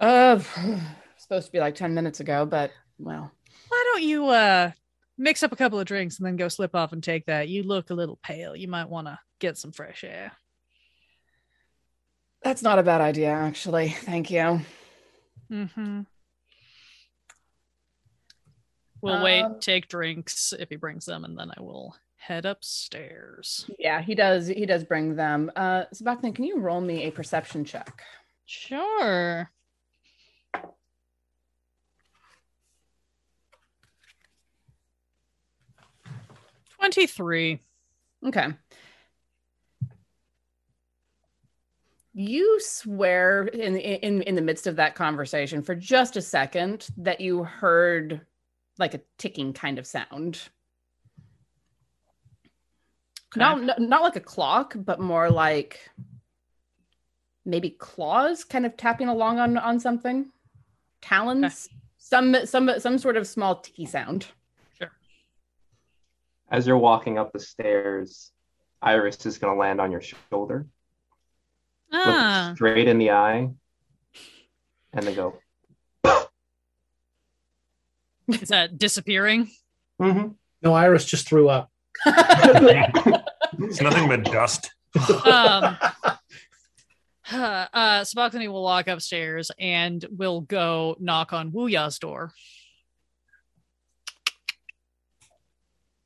Uh, 0.00 0.38
supposed 1.18 1.46
to 1.46 1.52
be 1.52 1.60
like 1.60 1.74
ten 1.74 1.94
minutes 1.94 2.20
ago, 2.20 2.46
but 2.46 2.70
well, 2.98 3.30
Why 3.68 3.84
don't 3.92 4.02
you 4.02 4.26
uh 4.28 4.72
mix 5.18 5.42
up 5.42 5.52
a 5.52 5.56
couple 5.56 5.78
of 5.78 5.86
drinks 5.86 6.18
and 6.18 6.26
then 6.26 6.36
go 6.36 6.48
slip 6.48 6.74
off 6.74 6.92
and 6.92 7.02
take 7.02 7.26
that? 7.26 7.48
You 7.48 7.62
look 7.62 7.90
a 7.90 7.94
little 7.94 8.18
pale. 8.22 8.56
You 8.56 8.68
might 8.68 8.88
want 8.88 9.06
to 9.06 9.18
get 9.38 9.58
some 9.58 9.72
fresh 9.72 10.02
air. 10.04 10.32
that's 12.42 12.62
not 12.62 12.78
a 12.78 12.82
bad 12.82 13.00
idea, 13.02 13.30
actually. 13.30 13.90
Thank 13.90 14.30
you. 14.30 14.60
Mm-hmm. 15.50 16.00
We'll 19.02 19.22
wait, 19.22 19.42
Um, 19.42 19.60
take 19.60 19.88
drinks 19.88 20.52
if 20.58 20.68
he 20.68 20.76
brings 20.76 21.06
them, 21.06 21.24
and 21.24 21.38
then 21.38 21.50
I 21.56 21.60
will 21.62 21.96
head 22.16 22.44
upstairs. 22.44 23.68
Yeah, 23.78 24.02
he 24.02 24.14
does. 24.14 24.46
He 24.48 24.66
does 24.66 24.84
bring 24.84 25.16
them. 25.16 25.50
Uh, 25.56 25.84
Sebastian, 25.92 26.34
can 26.34 26.44
you 26.44 26.58
roll 26.60 26.80
me 26.82 27.04
a 27.04 27.10
perception 27.10 27.64
check? 27.64 28.02
Sure. 28.44 29.50
Twenty-three. 36.80 37.60
Okay. 38.26 38.48
You 42.12 42.58
swear 42.60 43.44
in 43.44 43.76
in 43.76 44.22
in 44.22 44.34
the 44.34 44.42
midst 44.42 44.66
of 44.66 44.76
that 44.76 44.94
conversation 44.94 45.62
for 45.62 45.74
just 45.74 46.16
a 46.16 46.22
second 46.22 46.88
that 46.96 47.20
you 47.20 47.44
heard 47.44 48.22
like 48.78 48.94
a 48.94 49.00
ticking 49.18 49.52
kind 49.52 49.78
of 49.78 49.86
sound. 49.86 50.40
Not, 53.36 53.62
not 53.62 53.80
not 53.80 54.02
like 54.02 54.16
a 54.16 54.20
clock, 54.20 54.74
but 54.76 54.98
more 55.00 55.30
like 55.30 55.88
maybe 57.44 57.70
claws 57.70 58.42
kind 58.42 58.66
of 58.66 58.76
tapping 58.76 59.08
along 59.08 59.38
on 59.38 59.56
on 59.56 59.78
something. 59.78 60.30
Talons. 61.00 61.68
Some 61.98 62.34
some 62.44 62.70
some 62.78 62.98
sort 62.98 63.16
of 63.16 63.26
small 63.26 63.60
ticky 63.60 63.86
sound. 63.86 64.26
As 66.50 66.66
you're 66.66 66.78
walking 66.78 67.16
up 67.18 67.32
the 67.32 67.38
stairs, 67.38 68.32
Iris 68.82 69.24
is 69.26 69.38
going 69.38 69.54
to 69.54 69.58
land 69.58 69.80
on 69.80 69.92
your 69.92 70.00
shoulder, 70.00 70.66
look 71.92 72.00
Ah, 72.06 72.52
straight 72.54 72.88
in 72.88 72.98
the 72.98 73.12
eye, 73.12 73.50
and 74.92 75.06
then 75.06 75.14
go. 75.14 75.38
is 78.28 78.48
that 78.48 78.78
disappearing? 78.78 79.50
Mhm. 80.00 80.34
No, 80.62 80.72
Iris 80.74 81.04
just 81.04 81.28
threw 81.28 81.48
up. 81.48 81.70
It's 82.06 83.80
nothing 83.80 84.08
but 84.08 84.24
dust. 84.24 84.70
um, 85.26 85.76
uh, 87.32 87.66
uh, 87.72 88.04
Sabachthani 88.04 88.48
will 88.48 88.62
walk 88.62 88.88
upstairs 88.88 89.50
and 89.58 90.04
will 90.10 90.40
go 90.40 90.96
knock 90.98 91.32
on 91.32 91.52
Wuya's 91.52 91.98
door. 91.98 92.32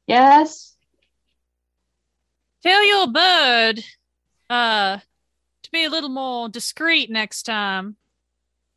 Yes. 0.07 0.77
Tell 2.63 2.85
your 2.85 3.07
bird 3.09 3.85
uh, 4.49 4.99
to 5.63 5.71
be 5.71 5.85
a 5.85 5.91
little 5.91 6.11
more 6.11 6.49
discreet 6.49 7.11
next 7.11 7.45
time. 7.45 7.97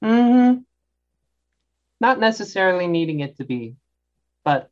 Mm-hmm. 0.04 0.60
Not 2.00 2.20
necessarily 2.20 2.88
needing 2.88 3.22
it 3.22 3.38
to 3.38 3.46
be, 3.46 3.76
but 4.44 4.70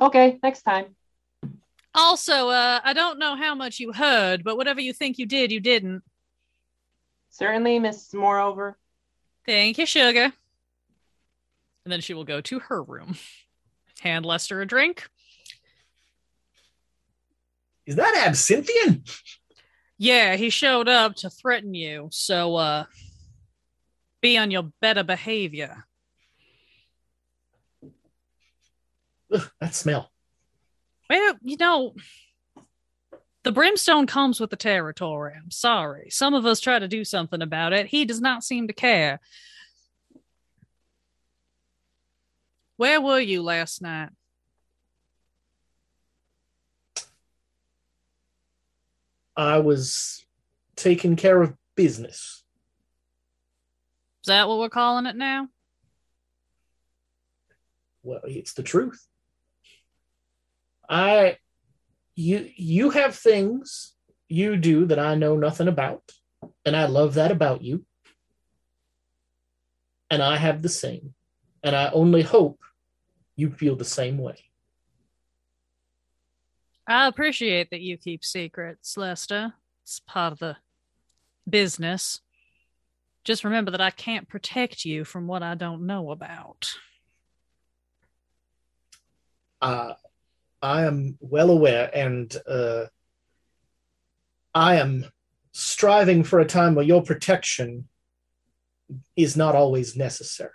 okay, 0.00 0.38
next 0.42 0.62
time. 0.62 0.96
Also, 1.94 2.48
uh, 2.48 2.80
I 2.82 2.92
don't 2.92 3.18
know 3.18 3.36
how 3.36 3.54
much 3.54 3.78
you 3.78 3.92
heard, 3.92 4.42
but 4.44 4.56
whatever 4.56 4.80
you 4.80 4.92
think 4.92 5.18
you 5.18 5.26
did, 5.26 5.52
you 5.52 5.60
didn't. 5.60 6.02
Certainly, 7.30 7.78
Miss 7.78 8.12
Moreover. 8.12 8.76
Thank 9.46 9.78
you, 9.78 9.86
sugar. 9.86 10.32
And 11.84 11.92
then 11.92 12.00
she 12.00 12.14
will 12.14 12.24
go 12.24 12.40
to 12.40 12.58
her 12.58 12.82
room, 12.82 13.16
hand 14.00 14.26
Lester 14.26 14.60
a 14.60 14.66
drink 14.66 15.08
is 17.86 17.96
that 17.96 18.24
Absinthian? 18.26 19.04
Yeah, 19.98 20.36
he 20.36 20.50
showed 20.50 20.88
up 20.88 21.14
to 21.16 21.30
threaten 21.30 21.74
you. 21.74 22.08
So 22.10 22.56
uh 22.56 22.84
be 24.20 24.36
on 24.36 24.50
your 24.50 24.70
better 24.80 25.04
behavior. 25.04 25.84
Ugh, 29.32 29.50
that 29.60 29.74
smell. 29.74 30.10
Well, 31.08 31.34
you 31.42 31.56
know, 31.56 31.94
the 33.44 33.52
brimstone 33.52 34.06
comes 34.06 34.40
with 34.40 34.50
the 34.50 34.56
territory. 34.56 35.34
I'm 35.36 35.52
sorry. 35.52 36.08
Some 36.10 36.34
of 36.34 36.46
us 36.46 36.58
try 36.58 36.80
to 36.80 36.88
do 36.88 37.04
something 37.04 37.42
about 37.42 37.72
it. 37.72 37.86
He 37.86 38.04
does 38.04 38.20
not 38.20 38.42
seem 38.42 38.66
to 38.66 38.72
care. 38.72 39.20
Where 42.76 43.00
were 43.00 43.20
you 43.20 43.42
last 43.42 43.80
night? 43.80 44.10
I 49.36 49.58
was 49.58 50.24
taking 50.76 51.16
care 51.16 51.42
of 51.42 51.54
business. 51.74 52.44
Is 54.22 54.28
that 54.28 54.48
what 54.48 54.58
we're 54.58 54.68
calling 54.68 55.06
it 55.06 55.16
now? 55.16 55.48
Well, 58.02 58.20
it's 58.24 58.54
the 58.54 58.62
truth. 58.62 59.06
I 60.88 61.38
you 62.14 62.48
you 62.56 62.90
have 62.90 63.14
things 63.14 63.94
you 64.28 64.56
do 64.56 64.86
that 64.86 64.98
I 64.98 65.14
know 65.14 65.36
nothing 65.36 65.68
about, 65.68 66.02
and 66.64 66.76
I 66.76 66.86
love 66.86 67.14
that 67.14 67.30
about 67.30 67.62
you. 67.62 67.84
And 70.10 70.22
I 70.22 70.36
have 70.36 70.62
the 70.62 70.68
same. 70.68 71.14
And 71.62 71.74
I 71.74 71.90
only 71.90 72.22
hope 72.22 72.60
you 73.34 73.50
feel 73.50 73.74
the 73.74 73.84
same 73.84 74.18
way. 74.18 74.45
I 76.88 77.08
appreciate 77.08 77.70
that 77.70 77.80
you 77.80 77.96
keep 77.96 78.24
secrets, 78.24 78.96
Lester. 78.96 79.54
It's 79.82 80.00
part 80.00 80.32
of 80.32 80.38
the 80.38 80.56
business. 81.48 82.20
Just 83.24 83.44
remember 83.44 83.72
that 83.72 83.80
I 83.80 83.90
can't 83.90 84.28
protect 84.28 84.84
you 84.84 85.04
from 85.04 85.26
what 85.26 85.42
I 85.42 85.56
don't 85.56 85.86
know 85.86 86.12
about. 86.12 86.70
Uh, 89.60 89.94
I 90.62 90.84
am 90.84 91.18
well 91.20 91.50
aware, 91.50 91.90
and 91.92 92.34
uh, 92.46 92.84
I 94.54 94.76
am 94.76 95.06
striving 95.52 96.22
for 96.22 96.38
a 96.38 96.46
time 96.46 96.74
where 96.74 96.84
your 96.84 97.02
protection 97.02 97.88
is 99.16 99.36
not 99.36 99.56
always 99.56 99.96
necessary. 99.96 100.52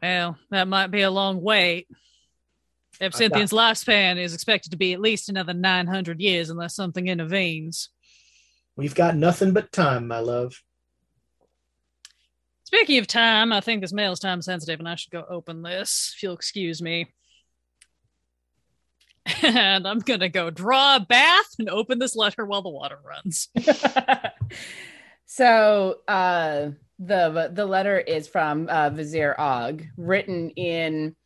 Well, 0.00 0.38
that 0.50 0.68
might 0.68 0.88
be 0.88 1.02
a 1.02 1.10
long 1.10 1.42
wait. 1.42 1.88
If 3.02 3.14
Cynthia's 3.14 3.50
lifespan 3.50 4.18
is 4.18 4.32
expected 4.32 4.70
to 4.70 4.76
be 4.76 4.92
at 4.92 5.00
least 5.00 5.28
another 5.28 5.52
900 5.52 6.20
years 6.20 6.50
unless 6.50 6.76
something 6.76 7.08
intervenes. 7.08 7.88
We've 8.76 8.94
got 8.94 9.16
nothing 9.16 9.52
but 9.52 9.72
time, 9.72 10.06
my 10.06 10.20
love. 10.20 10.62
Speaking 12.64 12.98
of 12.98 13.06
time, 13.06 13.52
I 13.52 13.60
think 13.60 13.82
this 13.82 13.92
mail 13.92 14.12
is 14.12 14.20
time 14.20 14.40
sensitive 14.40 14.78
and 14.78 14.88
I 14.88 14.94
should 14.94 15.10
go 15.10 15.24
open 15.28 15.62
this, 15.62 16.14
if 16.16 16.22
you'll 16.22 16.34
excuse 16.34 16.80
me. 16.80 17.12
And 19.42 19.86
I'm 19.86 20.00
going 20.00 20.20
to 20.20 20.28
go 20.28 20.50
draw 20.50 20.96
a 20.96 21.00
bath 21.00 21.54
and 21.58 21.68
open 21.68 22.00
this 22.00 22.16
letter 22.16 22.44
while 22.44 22.62
the 22.62 22.70
water 22.70 22.98
runs. 23.04 23.48
So 25.34 26.00
uh, 26.06 26.72
the 26.98 27.50
the 27.50 27.64
letter 27.64 27.98
is 27.98 28.28
from 28.28 28.68
uh, 28.68 28.90
Vizier 28.90 29.34
Og, 29.40 29.82
written 29.96 30.50
in 30.50 31.16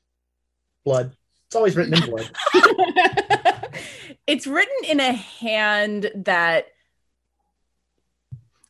Blood. 0.84 1.16
It's 1.46 1.56
always 1.56 1.76
written 1.76 1.94
in 1.94 2.11
blood. 2.11 2.30
it's 4.26 4.46
written 4.46 4.74
in 4.88 5.00
a 5.00 5.12
hand 5.12 6.11
that 6.14 6.66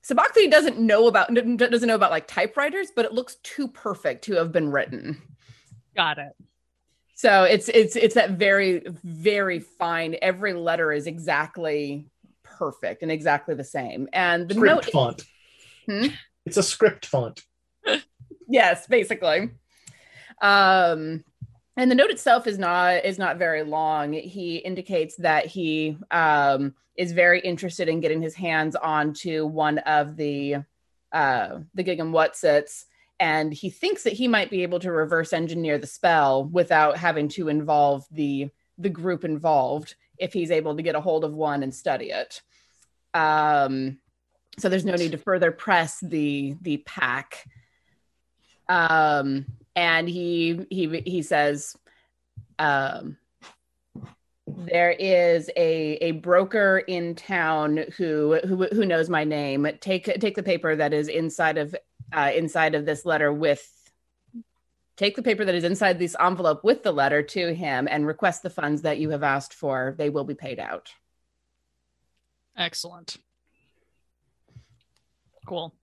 Sabachthani 0.03 0.49
doesn't 0.49 0.79
know 0.79 1.09
about 1.09 1.35
doesn't 1.35 1.89
know 1.89 1.95
about 1.95 2.11
like 2.11 2.29
typewriters, 2.29 2.89
but 2.95 3.05
it 3.05 3.13
looks 3.13 3.37
too 3.43 3.67
perfect 3.67 4.25
to 4.25 4.35
have 4.35 4.53
been 4.53 4.71
written. 4.71 5.21
Got 5.97 6.19
it. 6.19 6.33
So 7.15 7.45
it's 7.45 7.69
it's 7.71 7.97
it's 7.97 8.15
that 8.15 8.33
very 8.33 8.85
very 9.03 9.59
fine. 9.59 10.17
Every 10.21 10.53
letter 10.53 10.93
is 10.93 11.07
exactly 11.07 12.07
perfect 12.45 13.03
and 13.03 13.11
exactly 13.11 13.55
the 13.55 13.65
same. 13.65 14.09
And 14.13 14.49
the 14.49 14.55
script 14.55 14.75
note 14.75 14.93
font. 14.93 15.23
Hmm? 15.89 16.07
It's 16.45 16.57
a 16.57 16.63
script 16.63 17.07
font. 17.07 17.43
yes, 18.49 18.87
basically. 18.87 19.51
Um, 20.41 21.25
and 21.77 21.91
the 21.91 21.95
note 21.95 22.11
itself 22.11 22.47
is 22.47 22.59
not 22.59 23.05
is 23.05 23.19
not 23.19 23.39
very 23.39 23.63
long. 23.63 24.13
He 24.13 24.57
indicates 24.57 25.17
that 25.17 25.47
he 25.47 25.99
um, 26.11 26.75
is 26.97 27.13
very 27.13 27.41
interested 27.41 27.89
in 27.89 28.01
getting 28.01 28.23
his 28.23 28.35
hands 28.35 28.75
onto 28.77 29.47
one 29.47 29.79
of 29.79 30.17
the 30.17 30.57
uh, 31.13 31.59
the 31.75 31.85
Gigam 31.85 32.13
Whatsits, 32.13 32.85
and 33.21 33.53
he 33.53 33.71
thinks 33.71 34.03
that 34.05 34.15
he 34.15 34.27
might 34.27 34.51
be 34.51 34.63
able 34.63 34.81
to 34.81 34.91
reverse 34.91 35.33
engineer 35.33 35.79
the 35.79 35.87
spell 35.87 36.45
without 36.45 36.97
having 36.97 37.29
to 37.31 37.49
involve 37.49 38.07
the 38.11 38.49
the 38.79 38.91
group 38.91 39.25
involved 39.25 39.95
if 40.19 40.33
he's 40.33 40.51
able 40.51 40.77
to 40.77 40.83
get 40.83 40.95
a 40.95 41.01
hold 41.01 41.25
of 41.25 41.35
one 41.35 41.63
and 41.63 41.75
study 41.75 42.11
it. 42.11 42.41
Um, 43.13 43.99
so 44.59 44.69
there's 44.71 44.85
no 44.85 44.95
need 44.95 45.13
to 45.13 45.19
further 45.19 45.53
press 45.53 45.99
the 46.01 46.57
the 46.63 46.79
pack. 46.79 47.45
Um, 48.69 49.47
and 49.77 50.09
he 50.09 50.67
he 50.71 51.03
he 51.07 51.23
says, 51.23 51.77
um, 52.59 53.19
there 54.47 54.91
is 54.91 55.51
a 55.57 55.99
a 56.01 56.13
broker 56.13 56.79
in 56.79 57.15
town 57.15 57.85
who 57.97 58.41
who 58.45 58.67
who 58.73 58.87
knows 58.87 59.11
my 59.11 59.25
name. 59.25 59.69
Take 59.81 60.05
take 60.05 60.35
the 60.35 60.43
paper 60.43 60.75
that 60.75 60.95
is 60.95 61.09
inside 61.09 61.59
of 61.59 61.77
uh, 62.13 62.33
inside 62.35 62.75
of 62.75 62.87
this 62.87 63.05
letter 63.05 63.33
with. 63.33 63.71
Take 64.97 65.15
the 65.15 65.23
paper 65.23 65.45
that 65.45 65.55
is 65.55 65.65
inside 65.65 65.99
this 65.99 66.17
envelope 66.19 66.65
with 66.65 66.83
the 66.83 66.91
letter 66.91 67.23
to 67.23 67.55
him 67.55 67.87
and 67.91 68.07
request 68.07 68.43
the 68.43 68.49
funds 68.49 68.81
that 68.81 68.97
you 68.97 69.11
have 69.11 69.23
asked 69.23 69.53
for. 69.53 69.95
They 69.99 70.09
will 70.09 70.25
be 70.25 70.35
paid 70.35 70.59
out. 70.59 70.91
Excellent. 72.57 73.19
Cool. 75.47 75.75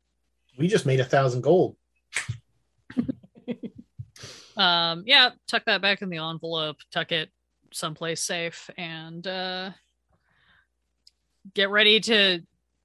We 0.58 0.68
just 0.68 0.88
made 0.88 1.00
a 1.00 1.06
thousand 1.06 1.42
gold. 1.42 1.76
Um, 4.58 5.04
yeah, 5.06 5.32
tuck 5.48 5.66
that 5.66 5.82
back 5.82 6.02
in 6.02 6.10
the 6.10 6.18
envelope, 6.18 6.78
tuck 6.92 7.12
it 7.12 7.30
someplace 7.72 8.22
safe, 8.22 8.70
and 8.78 9.26
uh, 9.26 9.72
get 11.54 11.70
ready 11.70 12.00
to 12.02 12.42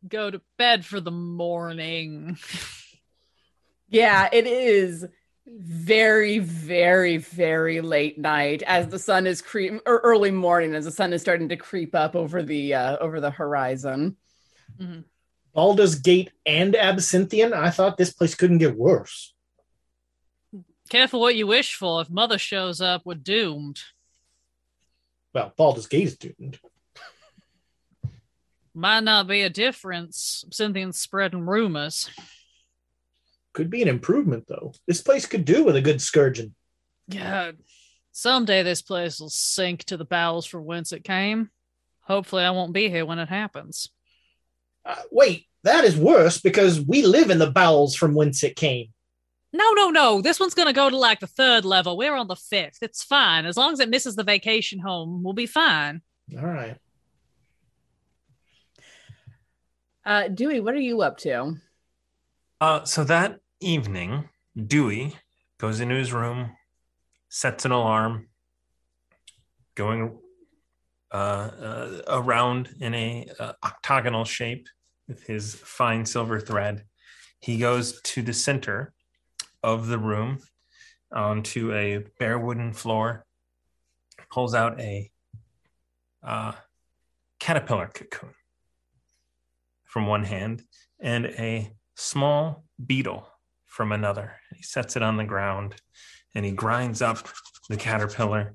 go 0.07 0.31
to 0.31 0.41
bed 0.57 0.85
for 0.85 1.01
the 1.01 1.11
morning. 1.11 2.39
Yeah, 3.91 4.29
it 4.31 4.47
is 4.47 5.07
very, 5.47 6.41
very, 6.41 7.17
very 7.17 7.81
late 7.81 8.19
night 8.19 8.63
as 8.67 8.89
the 8.89 8.99
sun 8.99 9.27
is 9.27 9.41
creep 9.41 9.81
or 9.87 10.01
early 10.01 10.31
morning 10.31 10.75
as 10.75 10.85
the 10.85 10.91
sun 10.91 11.15
is 11.15 11.23
starting 11.23 11.49
to 11.49 11.57
creep 11.57 11.95
up 11.95 12.15
over 12.15 12.43
the 12.43 12.75
uh, 12.75 12.99
over 12.99 13.19
the 13.19 13.31
horizon. 13.31 14.19
Mhm. 14.79 15.05
Baldur's 15.55 15.95
Gate 15.95 16.33
and 16.45 16.77
Absinthian. 16.77 17.55
I 17.55 17.71
thought 17.71 17.97
this 17.97 18.13
place 18.13 18.35
couldn't 18.35 18.59
get 18.59 18.77
worse. 18.77 19.35
Careful 20.89 21.21
what 21.21 21.37
you 21.37 21.47
wish 21.47 21.75
for. 21.75 22.01
If 22.01 22.11
Mother 22.11 22.39
shows 22.39 22.81
up, 22.81 23.03
we're 23.05 23.15
doomed. 23.15 23.81
Well, 25.35 25.53
Baldur's 25.57 25.87
Gate 25.87 26.07
is 26.07 26.17
doomed. 26.17 26.59
Might 28.75 29.05
not 29.05 29.27
be 29.27 29.43
a 29.43 29.51
difference. 29.51 30.45
Cynthia's 30.51 30.99
spreading 30.99 31.47
rumors. 31.47 32.09
Could 33.53 33.71
be 33.71 33.83
an 33.83 33.89
improvement 33.89 34.45
though. 34.49 34.73
This 34.87 35.03
place 35.03 35.27
could 35.27 35.45
do 35.45 35.65
with 35.65 35.77
a 35.77 35.81
good 35.81 36.01
scourging. 36.01 36.55
God, 37.11 37.57
someday 38.13 38.63
this 38.63 38.83
place 38.83 39.19
will 39.21 39.31
sink 39.31 39.85
to 39.85 39.97
the 39.97 40.05
bowels 40.05 40.47
from 40.47 40.65
whence 40.65 40.93
it 40.93 41.03
came. 41.05 41.51
Hopefully, 42.03 42.45
I 42.45 42.51
won't 42.51 42.73
be 42.73 42.89
here 42.89 43.05
when 43.05 43.19
it 43.19 43.29
happens. 43.29 43.91
Uh, 44.85 44.95
wait, 45.11 45.47
that 45.65 45.85
is 45.85 45.97
worse 45.97 46.41
because 46.41 46.81
we 46.81 47.03
live 47.03 47.31
in 47.31 47.39
the 47.39 47.51
bowels 47.51 47.95
from 47.97 48.15
whence 48.15 48.45
it 48.45 48.57
came. 48.57 48.89
No, 49.53 49.73
no, 49.73 49.91
no. 49.91 50.21
This 50.21 50.39
one's 50.39 50.55
going 50.55 50.69
to 50.69 50.75
go 50.75 50.91
to 50.91 50.97
like 50.97 51.21
the 51.21 51.27
third 51.27 51.65
level. 51.65 51.97
We're 51.97 52.15
on 52.15 52.29
the 52.29 52.37
fifth. 52.37 52.79
It's 52.83 53.03
fine. 53.03 53.47
As 53.47 53.57
long 53.57 53.73
as 53.73 53.81
it 53.81 53.89
misses 53.89 54.15
the 54.15 54.25
vacation 54.25 54.79
home, 54.79 55.23
we'll 55.23 55.33
be 55.33 55.47
fine. 55.47 56.03
All 56.37 56.47
right. 56.47 56.77
Uh, 60.05 60.29
Dewey, 60.29 60.61
what 60.61 60.75
are 60.75 60.81
you 60.81 61.01
up 61.03 61.19
to? 61.19 61.57
Uh, 62.61 62.85
so 62.85 63.05
that 63.05 63.41
evening, 63.61 64.29
Dewey 64.57 65.17
goes 65.59 65.81
into 65.81 65.95
his 65.95 66.13
room, 66.13 66.51
sets 67.29 67.65
an 67.65 67.73
alarm, 67.73 68.29
going 69.75 70.19
uh, 71.13 71.17
uh, 71.17 72.03
around 72.09 72.69
in 72.81 72.95
a 72.95 73.29
uh, 73.39 73.53
octagonal 73.65 74.25
shape 74.25 74.67
with 75.07 75.23
his 75.23 75.55
fine 75.55 76.05
silver 76.05 76.41
thread. 76.41 76.85
He 77.41 77.59
goes 77.59 78.01
to 78.03 78.23
the 78.23 78.33
center 78.33 78.93
of 79.63 79.87
the 79.87 79.99
room 79.99 80.39
onto 81.13 81.73
a 81.73 82.05
bare 82.19 82.39
wooden 82.39 82.73
floor, 82.73 83.25
pulls 84.31 84.55
out 84.55 84.81
a 84.81 85.11
uh, 86.23 86.53
caterpillar 87.41 87.91
cocoon 87.93 88.35
from 89.85 90.07
one 90.07 90.25
hand 90.25 90.63
and 91.01 91.27
a 91.27 91.73
small 91.97 92.65
beetle 92.85 93.27
from 93.67 93.93
another. 93.93 94.35
He 94.55 94.63
sets 94.63 94.97
it 94.97 95.03
on 95.03 95.17
the 95.17 95.25
ground 95.25 95.77
and 96.35 96.45
he 96.45 96.53
grinds 96.53 97.01
up 97.01 97.29
the 97.69 97.77
caterpillar 97.77 98.55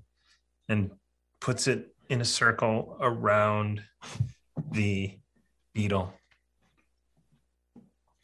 and 0.69 0.91
puts 1.39 1.67
it 1.67 1.93
in 2.09 2.21
a 2.21 2.25
circle 2.25 2.97
around 3.01 3.83
the 4.71 5.17
beetle. 5.73 6.13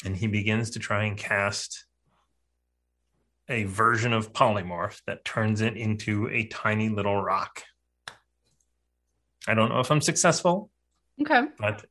And 0.06 0.16
he 0.16 0.28
begins 0.28 0.72
to 0.72 0.80
try 0.80 1.06
and 1.06 1.18
cast 1.18 1.86
a 3.50 3.64
version 3.64 4.14
of 4.14 4.32
polymorph 4.32 5.02
that 5.08 5.26
turns 5.26 5.62
it 5.62 5.76
into 5.76 6.30
a 6.30 6.46
tiny 6.46 6.90
little 6.90 7.22
rock. 7.22 7.64
I 9.48 9.56
don't 9.56 9.70
know 9.70 9.80
if 9.80 9.92
I'm 9.92 10.02
successful, 10.02 10.70
Okay. 11.22 11.44
but 11.58 11.86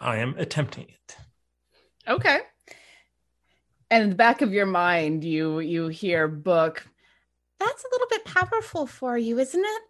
I 0.00 0.16
am 0.16 0.34
attempting 0.38 0.88
it. 0.88 1.16
Okay. 2.08 2.40
And 3.90 4.02
in 4.02 4.10
the 4.10 4.16
back 4.16 4.42
of 4.42 4.52
your 4.52 4.66
mind, 4.66 5.22
you 5.22 5.60
you 5.60 5.88
hear 5.88 6.26
book. 6.26 6.84
That's 7.60 7.84
a 7.84 7.88
little 7.92 8.08
bit 8.10 8.24
powerful 8.24 8.86
for 8.86 9.16
you, 9.16 9.38
isn't 9.38 9.64
it? 9.64 9.82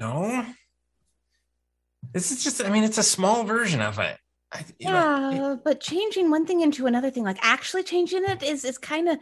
No, 0.00 0.44
this 2.12 2.32
is 2.32 2.42
just. 2.44 2.64
I 2.64 2.70
mean, 2.70 2.84
it's 2.84 2.98
a 2.98 3.02
small 3.02 3.44
version 3.44 3.80
of 3.80 3.98
it. 3.98 4.18
I, 4.52 4.64
you 4.78 4.90
know, 4.90 5.30
Yeah, 5.30 5.56
but 5.64 5.80
changing 5.80 6.30
one 6.30 6.46
thing 6.46 6.60
into 6.60 6.86
another 6.86 7.10
thing, 7.10 7.24
like 7.24 7.38
actually 7.42 7.82
changing 7.82 8.24
it, 8.24 8.42
is 8.42 8.64
is 8.64 8.78
kind 8.78 9.08
of 9.08 9.18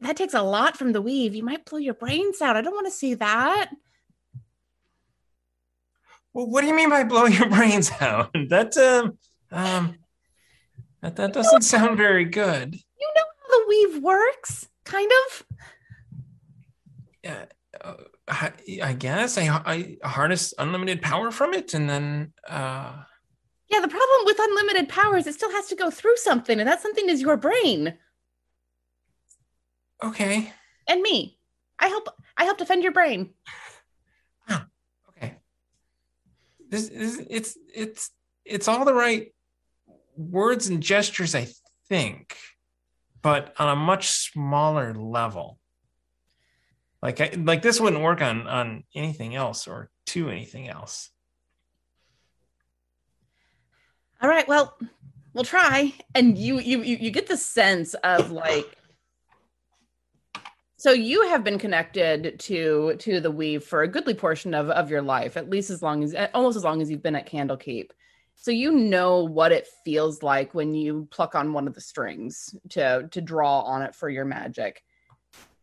that 0.00 0.16
takes 0.16 0.34
a 0.34 0.42
lot 0.42 0.76
from 0.76 0.92
the 0.92 1.02
weave. 1.02 1.34
You 1.34 1.42
might 1.42 1.64
blow 1.64 1.78
your 1.78 1.94
brains 1.94 2.40
out. 2.40 2.56
I 2.56 2.62
don't 2.62 2.74
want 2.74 2.86
to 2.86 2.92
see 2.92 3.14
that. 3.14 3.70
well, 6.32 6.46
what 6.46 6.62
do 6.62 6.66
you 6.68 6.74
mean 6.74 6.90
by 6.90 7.04
blow 7.04 7.26
your 7.26 7.48
brains 7.56 7.90
out? 8.00 8.30
That 8.48 8.76
um 8.76 9.18
um 9.50 9.98
that 11.02 11.16
that 11.16 11.32
doesn't 11.32 11.62
sound 11.62 11.96
very 11.96 12.24
good. 12.24 12.74
You 12.74 13.12
know 13.16 13.24
how 13.24 13.58
the 13.58 13.64
weave 13.68 14.02
works, 14.02 14.68
kind 14.84 15.10
of. 15.26 15.46
Yeah, 17.22 17.44
uh, 17.80 17.94
I, 18.28 18.52
I 18.82 18.92
guess 18.94 19.36
I 19.38 19.48
I 19.64 19.96
harness 20.04 20.54
unlimited 20.58 21.02
power 21.02 21.30
from 21.30 21.54
it, 21.54 21.74
and 21.74 21.88
then 21.90 22.32
uh 22.48 23.02
Yeah, 23.72 23.80
the 23.80 23.88
problem 23.88 24.26
with 24.26 24.36
unlimited 24.38 24.90
powers, 24.90 25.26
it 25.26 25.34
still 25.34 25.50
has 25.50 25.66
to 25.68 25.74
go 25.74 25.90
through 25.90 26.16
something, 26.18 26.60
and 26.60 26.68
that 26.68 26.82
something 26.82 27.08
is 27.08 27.22
your 27.22 27.38
brain 27.38 27.94
okay. 30.04 30.52
and 30.86 31.00
me. 31.00 31.38
I 31.78 31.88
help. 31.88 32.08
I 32.36 32.44
help 32.44 32.58
defend 32.58 32.82
your 32.82 32.92
brain. 32.92 33.30
Ah, 34.48 34.66
Okay. 35.08 35.36
This 36.68 36.88
is 36.88 37.26
it's 37.30 37.58
it's 37.74 38.10
it's 38.44 38.68
all 38.68 38.84
the 38.84 38.94
right 38.94 39.32
words 40.16 40.68
and 40.68 40.82
gestures, 40.82 41.34
I 41.34 41.48
think, 41.88 42.36
but 43.22 43.54
on 43.58 43.68
a 43.68 43.76
much 43.76 44.10
smaller 44.10 44.94
level. 44.94 45.58
Like 47.00 47.20
I, 47.20 47.30
like 47.36 47.62
this 47.62 47.80
wouldn't 47.80 48.02
work 48.02 48.20
on 48.20 48.46
on 48.46 48.84
anything 48.94 49.34
else 49.34 49.66
or 49.66 49.90
to 50.08 50.28
anything 50.28 50.68
else. 50.68 51.10
All 54.22 54.28
right, 54.28 54.46
well, 54.46 54.78
we'll 55.34 55.44
try. 55.44 55.92
And 56.14 56.38
you 56.38 56.60
you 56.60 56.80
you, 56.82 57.10
get 57.10 57.26
the 57.26 57.36
sense 57.36 57.94
of 57.94 58.30
like 58.30 58.76
so 60.76 60.92
you 60.92 61.28
have 61.28 61.42
been 61.42 61.58
connected 61.58 62.38
to 62.40 62.94
to 63.00 63.20
the 63.20 63.30
weave 63.30 63.64
for 63.64 63.82
a 63.82 63.88
goodly 63.88 64.14
portion 64.14 64.54
of, 64.54 64.70
of 64.70 64.90
your 64.90 65.02
life, 65.02 65.36
at 65.36 65.50
least 65.50 65.70
as 65.70 65.82
long 65.82 66.04
as 66.04 66.14
almost 66.34 66.56
as 66.56 66.64
long 66.64 66.80
as 66.80 66.88
you've 66.88 67.02
been 67.02 67.16
at 67.16 67.28
Candlekeep. 67.28 67.90
So 68.36 68.52
you 68.52 68.72
know 68.72 69.24
what 69.24 69.52
it 69.52 69.68
feels 69.84 70.22
like 70.22 70.54
when 70.54 70.72
you 70.72 71.08
pluck 71.10 71.34
on 71.34 71.52
one 71.52 71.66
of 71.66 71.74
the 71.74 71.80
strings 71.80 72.54
to 72.70 73.08
to 73.10 73.20
draw 73.20 73.62
on 73.62 73.82
it 73.82 73.94
for 73.94 74.08
your 74.08 74.24
magic. 74.24 74.84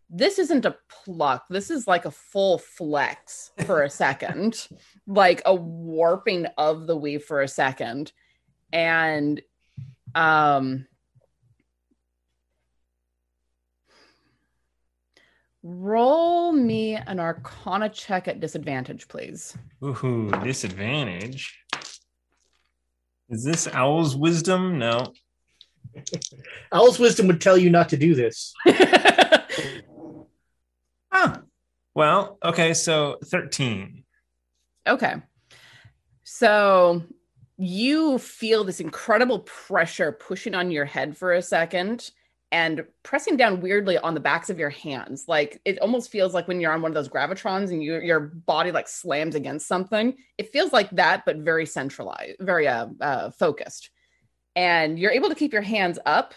This 0.09 0.37
isn't 0.37 0.65
a 0.65 0.75
pluck. 0.89 1.45
This 1.49 1.69
is 1.69 1.87
like 1.87 2.05
a 2.05 2.11
full 2.11 2.57
flex 2.57 3.51
for 3.65 3.83
a 3.83 3.89
second, 3.89 4.67
like 5.07 5.41
a 5.45 5.55
warping 5.55 6.47
of 6.57 6.87
the 6.87 6.97
weave 6.97 7.23
for 7.23 7.41
a 7.41 7.47
second 7.47 8.11
and 8.71 9.41
um 10.15 10.85
roll 15.61 16.51
me 16.51 16.95
an 16.95 17.19
arcana 17.19 17.89
check 17.89 18.27
at 18.27 18.39
disadvantage 18.39 19.07
please 19.07 19.57
Ooh, 19.83 20.31
disadvantage. 20.43 21.57
Is 23.29 23.43
this 23.43 23.67
owl's 23.67 24.15
wisdom? 24.15 24.79
No. 24.79 25.13
Owl's 26.71 26.99
wisdom 26.99 27.27
would 27.27 27.39
tell 27.39 27.57
you 27.57 27.69
not 27.69 27.89
to 27.89 27.97
do 27.97 28.15
this. 28.15 28.53
Ah. 31.11 31.41
Well, 31.95 32.37
okay, 32.43 32.73
so 32.75 33.17
13. 33.25 34.03
okay 34.87 35.15
so 36.23 37.01
you 37.61 38.17
feel 38.17 38.63
this 38.63 38.79
incredible 38.79 39.39
pressure 39.39 40.13
pushing 40.13 40.55
on 40.55 40.71
your 40.71 40.85
head 40.85 41.17
for 41.17 41.33
a 41.33 41.41
second 41.41 42.09
and 42.53 42.85
pressing 43.03 43.35
down 43.35 43.59
weirdly 43.59 43.97
on 43.97 44.13
the 44.13 44.19
backs 44.21 44.49
of 44.49 44.57
your 44.57 44.69
hands. 44.69 45.25
Like 45.27 45.61
it 45.65 45.77
almost 45.79 46.09
feels 46.09 46.33
like 46.33 46.47
when 46.47 46.61
you're 46.61 46.71
on 46.71 46.81
one 46.81 46.89
of 46.89 46.95
those 46.95 47.09
gravitrons 47.09 47.69
and 47.69 47.83
you, 47.83 47.99
your 47.99 48.21
body 48.21 48.71
like 48.71 48.87
slams 48.87 49.35
against 49.35 49.67
something 49.67 50.15
it 50.37 50.51
feels 50.51 50.71
like 50.71 50.89
that 50.91 51.23
but 51.25 51.37
very 51.37 51.65
centralized 51.65 52.37
very 52.39 52.67
uh, 52.67 52.87
uh, 53.01 53.29
focused. 53.31 53.89
And 54.55 54.97
you're 54.97 55.11
able 55.11 55.29
to 55.29 55.35
keep 55.35 55.51
your 55.51 55.61
hands 55.61 55.99
up 56.05 56.33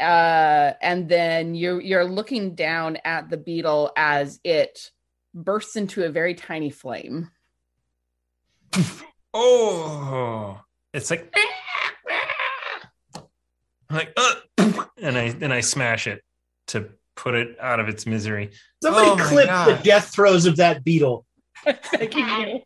uh, 0.00 0.72
and 0.82 1.08
then 1.08 1.54
you're 1.54 1.80
you're 1.80 2.04
looking 2.04 2.56
down 2.56 2.98
at 3.04 3.30
the 3.30 3.36
beetle 3.36 3.92
as 3.96 4.40
it 4.42 4.90
bursts 5.34 5.76
into 5.76 6.04
a 6.04 6.10
very 6.10 6.34
tiny 6.34 6.70
flame 6.70 7.30
Oh, 9.32 10.60
it's 10.92 11.10
like, 11.10 11.32
like, 13.90 14.12
uh, 14.16 14.34
and 15.00 15.16
I 15.16 15.30
then 15.30 15.52
I 15.52 15.60
smash 15.60 16.06
it 16.06 16.22
to 16.68 16.90
put 17.16 17.34
it 17.34 17.56
out 17.60 17.80
of 17.80 17.88
its 17.88 18.06
misery. 18.06 18.50
Somebody 18.82 19.10
Oh 19.10 19.16
clip 19.28 19.48
the 19.48 19.80
death 19.84 20.12
throes 20.12 20.46
of 20.46 20.56
that 20.56 20.84
beetle. 20.84 21.26
Begging 21.92 22.28
you. 22.28 22.60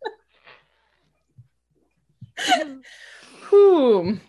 Whew. 3.50 4.20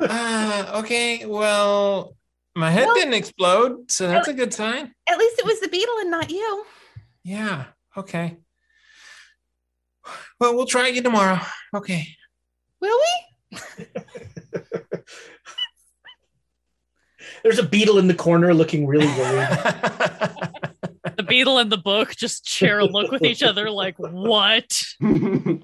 Ah, 0.00 0.78
okay. 0.80 1.26
Well, 1.26 2.16
my 2.54 2.70
head 2.70 2.86
Well- 2.86 2.94
didn't 2.94 3.14
explode, 3.14 3.90
so 3.90 4.08
that's 4.08 4.28
a 4.28 4.32
good 4.32 4.54
sign. 4.54 4.94
At 5.08 5.18
least 5.18 5.38
it 5.38 5.44
was 5.44 5.60
the 5.60 5.68
beetle 5.68 5.94
and 6.00 6.10
not 6.10 6.30
you. 6.30 6.64
Yeah. 7.24 7.66
Okay. 7.96 8.36
Well, 10.38 10.54
we'll 10.56 10.66
try 10.66 10.88
again 10.88 11.02
tomorrow. 11.04 11.40
Okay. 11.74 12.06
Will 12.80 12.98
we? 13.52 13.58
There's 17.42 17.58
a 17.58 17.62
beetle 17.66 17.98
in 17.98 18.06
the 18.08 18.14
corner 18.14 18.52
looking 18.54 18.86
really 18.86 19.06
worried. 19.06 19.48
The 21.16 21.22
beetle 21.26 21.58
and 21.58 21.70
the 21.72 21.76
book 21.78 22.14
just 22.16 22.48
share 22.48 22.78
a 22.78 22.84
look 22.84 23.10
with 23.10 23.22
each 23.24 23.42
other, 23.42 23.70
like, 23.70 23.96
what? 23.98 24.70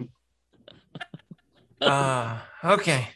Uh, 1.81 2.39
okay. 2.65 3.09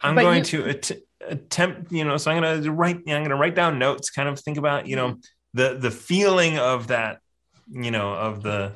I'm 0.00 0.14
But 0.14 0.22
going 0.22 0.38
you- 0.38 0.44
to 0.44 0.68
att- 0.70 0.92
attempt, 1.20 1.92
you 1.92 2.02
know, 2.04 2.16
so 2.16 2.30
I'm 2.30 2.42
going 2.42 2.62
to 2.62 2.72
write, 2.72 2.96
I'm 2.96 3.02
going 3.04 3.28
to 3.28 3.34
write 3.36 3.54
down 3.54 3.78
notes, 3.78 4.08
kind 4.10 4.26
of 4.28 4.40
think 4.40 4.56
about, 4.56 4.86
you 4.86 4.96
know, 4.96 5.18
the, 5.52 5.76
the 5.78 5.90
feeling 5.90 6.58
of 6.58 6.88
that, 6.88 7.20
you 7.70 7.90
know, 7.90 8.12
of 8.14 8.42
the, 8.42 8.72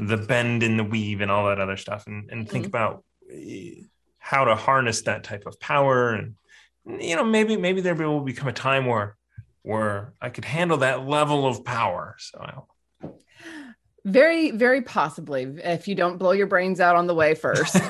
the 0.00 0.16
bend 0.16 0.62
in 0.62 0.78
the 0.78 0.84
weave 0.84 1.20
and 1.20 1.30
all 1.30 1.46
that 1.48 1.60
other 1.60 1.76
stuff 1.76 2.06
and, 2.06 2.30
and 2.30 2.48
think 2.48 2.64
Mhm. 2.64 2.68
about 2.68 3.04
eh, 3.30 3.82
how 4.18 4.44
to 4.44 4.54
harness 4.54 5.02
that 5.02 5.24
type 5.24 5.44
of 5.46 5.60
power. 5.60 6.12
And, 6.14 6.36
you 7.02 7.16
know, 7.16 7.24
maybe, 7.24 7.56
maybe 7.58 7.82
there 7.82 7.94
will 7.94 8.20
become 8.22 8.48
a 8.48 8.52
time 8.52 8.86
where, 8.86 9.16
where 9.62 10.14
I 10.20 10.30
could 10.30 10.46
handle 10.46 10.78
that 10.78 11.06
level 11.06 11.46
of 11.46 11.64
power. 11.64 12.16
So 12.18 12.38
I'll... 12.40 12.68
Very, 14.06 14.50
very 14.50 14.80
possibly 14.80 15.42
if 15.62 15.86
you 15.86 15.94
don't 15.94 16.16
blow 16.16 16.32
your 16.32 16.46
brains 16.46 16.80
out 16.80 16.96
on 16.96 17.06
the 17.06 17.14
way 17.14 17.34
first. 17.34 17.76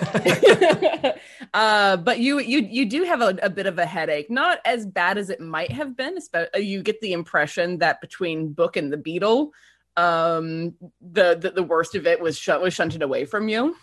uh, 1.55 1.97
but 1.99 2.19
you 2.19 2.41
you 2.41 2.67
you 2.69 2.85
do 2.87 3.05
have 3.05 3.21
a, 3.21 3.39
a 3.45 3.49
bit 3.49 3.67
of 3.67 3.79
a 3.79 3.87
headache, 3.87 4.29
not 4.29 4.59
as 4.65 4.87
bad 4.87 5.19
as 5.19 5.31
it 5.31 5.41
might 5.41 5.71
have 5.71 5.97
been. 5.97 6.19
You 6.57 6.83
get 6.83 7.01
the 7.01 7.13
impression 7.13 7.79
that 7.79 8.01
between 8.01 8.53
Book 8.53 8.77
and 8.77 8.93
the 8.93 8.97
Beetle, 8.97 9.53
um, 9.97 10.75
the, 11.01 11.37
the 11.37 11.51
the 11.57 11.63
worst 11.63 11.95
of 11.95 12.07
it 12.07 12.21
was 12.21 12.39
shut 12.39 12.63
was 12.63 12.73
shunted 12.75 13.03
away 13.03 13.25
from 13.25 13.49
you. 13.49 13.77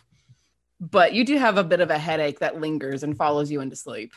But 0.79 1.13
you 1.13 1.25
do 1.25 1.37
have 1.37 1.57
a 1.57 1.63
bit 1.63 1.79
of 1.79 1.89
a 1.89 1.97
headache 1.97 2.39
that 2.39 2.61
lingers 2.61 3.01
and 3.03 3.17
follows 3.17 3.49
you 3.51 3.61
into 3.61 3.75
sleep. 3.75 4.13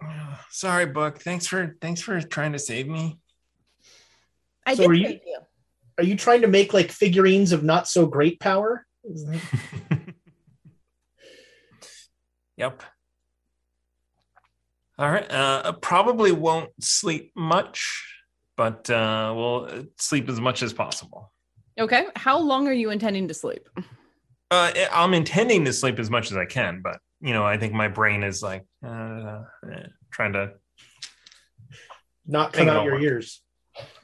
sorry, 0.50 0.86
book. 0.86 1.18
Thanks 1.20 1.46
for, 1.46 1.76
thanks 1.80 2.00
for 2.00 2.20
trying 2.20 2.52
to 2.52 2.58
save 2.58 2.86
me. 2.86 3.18
I 4.64 4.74
So 4.74 4.82
did 4.82 4.90
are 4.90 4.94
you- 4.94 5.06
save 5.06 5.20
you. 5.26 5.38
Are 5.98 6.04
you 6.04 6.16
trying 6.16 6.40
to 6.40 6.48
make 6.48 6.72
like 6.74 6.90
figurines 6.90 7.52
of 7.52 7.62
not 7.62 7.86
so 7.86 8.06
great 8.06 8.40
power? 8.40 8.84
That- 9.04 9.40
Yep. 12.56 12.82
All 14.98 15.10
right. 15.10 15.28
Uh, 15.30 15.72
probably 15.72 16.30
won't 16.32 16.70
sleep 16.80 17.32
much, 17.34 18.04
but 18.56 18.88
uh, 18.88 19.32
we'll 19.36 19.86
sleep 19.98 20.28
as 20.28 20.40
much 20.40 20.62
as 20.62 20.72
possible. 20.72 21.32
Okay. 21.78 22.06
How 22.16 22.38
long 22.38 22.68
are 22.68 22.72
you 22.72 22.90
intending 22.90 23.28
to 23.28 23.34
sleep? 23.34 23.68
Uh, 24.50 24.72
I'm 24.92 25.14
intending 25.14 25.64
to 25.64 25.72
sleep 25.72 25.98
as 25.98 26.10
much 26.10 26.30
as 26.30 26.36
I 26.36 26.44
can, 26.44 26.80
but 26.82 26.98
you 27.20 27.32
know, 27.32 27.44
I 27.44 27.56
think 27.58 27.72
my 27.72 27.88
brain 27.88 28.22
is 28.22 28.42
like 28.42 28.64
uh, 28.86 29.42
eh, 29.72 29.86
trying 30.10 30.34
to. 30.34 30.52
Not 32.26 32.52
come 32.52 32.66
Make 32.66 32.74
it 32.74 32.76
out 32.78 32.84
your 32.84 32.94
work. 32.94 33.02
ears. 33.02 33.42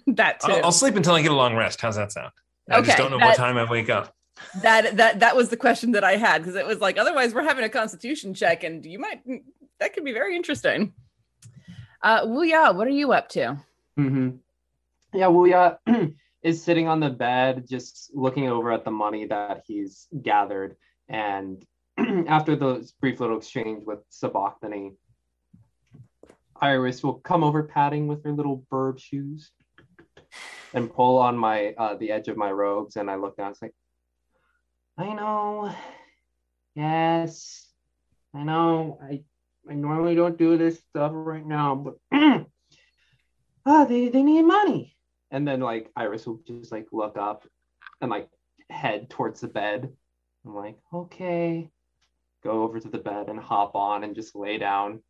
that 0.07 0.41
too. 0.41 0.53
I'll, 0.53 0.64
I'll 0.66 0.73
sleep 0.73 0.97
until 0.97 1.14
I 1.14 1.23
get 1.23 1.31
a 1.31 1.35
long 1.35 1.55
rest. 1.57 1.81
How's 1.81 1.97
that 1.97 2.12
sound? 2.12 2.33
I 2.71 2.81
just 2.83 2.99
don't 2.99 3.11
know 3.11 3.18
that- 3.18 3.27
what 3.29 3.37
time 3.37 3.57
I 3.57 3.71
wake 3.71 3.89
up. 3.91 4.14
that 4.62 4.97
that 4.97 5.21
that 5.21 5.37
was 5.37 5.49
the 5.51 5.57
question 5.57 5.93
that 5.93 6.03
I 6.05 6.16
had 6.16 6.39
because 6.43 6.55
it 6.57 6.66
was 6.66 6.79
like 6.81 6.97
otherwise 6.99 7.35
we're 7.35 7.43
having 7.45 7.64
a 7.64 7.68
constitution 7.68 8.33
check 8.33 8.64
and 8.64 8.85
you 8.87 8.99
might 8.99 9.21
that 9.79 9.93
could 9.93 10.05
be 10.05 10.12
very 10.12 10.35
interesting. 10.35 10.95
Uh 12.03 12.23
well 12.27 12.45
yeah, 12.45 12.71
what 12.71 12.87
are 12.87 12.91
you 12.91 13.12
up 13.12 13.29
to? 13.31 13.59
Mm-hmm. 13.99 14.31
Yeah, 15.12 15.27
Wuya 15.27 15.77
is 16.43 16.62
sitting 16.62 16.88
on 16.88 17.01
the 17.01 17.11
bed, 17.11 17.66
just 17.68 18.11
looking 18.14 18.49
over 18.49 18.72
at 18.72 18.84
the 18.84 18.91
money 18.91 19.26
that 19.26 19.62
he's 19.66 20.07
gathered. 20.22 20.76
And 21.09 21.64
after 21.99 22.57
the 22.57 22.88
brief 23.01 23.20
little 23.20 23.38
exchange 23.38 23.84
with 23.84 24.01
Sabachthani, 24.09 24.95
Iris 26.61 27.03
will 27.03 27.14
come 27.14 27.43
over 27.43 27.62
patting 27.62 28.07
with 28.07 28.24
her 28.24 28.32
little 28.32 28.64
burb 28.70 28.99
shoes 28.99 29.51
and 30.74 30.93
pull 30.93 31.18
on 31.18 31.36
my 31.36 31.74
uh, 31.76 31.97
the 31.97 32.11
edge 32.11 32.28
of 32.28 32.36
my 32.36 32.51
robes. 32.51 32.97
And 32.97 33.11
I 33.11 33.16
look 33.16 33.36
down, 33.36 33.51
it's 33.51 33.62
like, 33.62 33.74
I 34.97 35.12
know. 35.12 35.74
Yes. 36.74 37.66
I 38.34 38.43
know. 38.45 38.99
I 39.03 39.24
I 39.68 39.74
normally 39.74 40.14
don't 40.14 40.38
do 40.38 40.57
this 40.57 40.78
stuff 40.91 41.12
right 41.14 41.47
now, 41.47 41.74
but 41.74 41.95
ah, 43.66 43.84
they, 43.84 44.09
they 44.09 44.22
need 44.22 44.43
money. 44.43 44.97
And 45.31 45.47
then 45.47 45.61
like 45.61 45.91
Iris 45.97 46.26
will 46.26 46.41
just 46.47 46.72
like 46.72 46.89
look 46.93 47.16
up 47.16 47.47
and 48.01 48.11
like 48.11 48.28
head 48.68 49.11
towards 49.11 49.41
the 49.41 49.49
bed. 49.49 49.93
I'm 50.45 50.55
like, 50.55 50.78
okay. 50.93 51.70
Go 52.43 52.62
over 52.62 52.81
to 52.81 52.89
the 52.89 52.99
bed 52.99 53.28
and 53.28 53.39
hop 53.39 53.74
on 53.74 54.03
and 54.05 54.14
just 54.14 54.35
lay 54.35 54.59
down. 54.59 55.03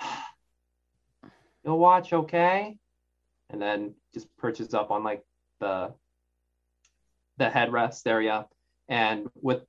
You'll 1.64 1.78
watch, 1.78 2.12
okay? 2.12 2.76
And 3.50 3.62
then 3.62 3.94
just 4.12 4.26
perches 4.36 4.74
up 4.74 4.90
on 4.90 5.04
like 5.04 5.24
the 5.60 5.94
the 7.38 7.46
headrest 7.46 8.06
area. 8.06 8.46
And 8.88 9.28
with 9.40 9.62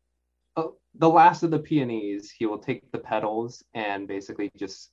uh, 0.55 0.67
the 0.95 1.09
last 1.09 1.43
of 1.43 1.51
the 1.51 1.59
peonies, 1.59 2.31
he 2.31 2.45
will 2.45 2.59
take 2.59 2.91
the 2.91 2.97
petals 2.97 3.63
and 3.73 4.07
basically 4.07 4.51
just 4.57 4.91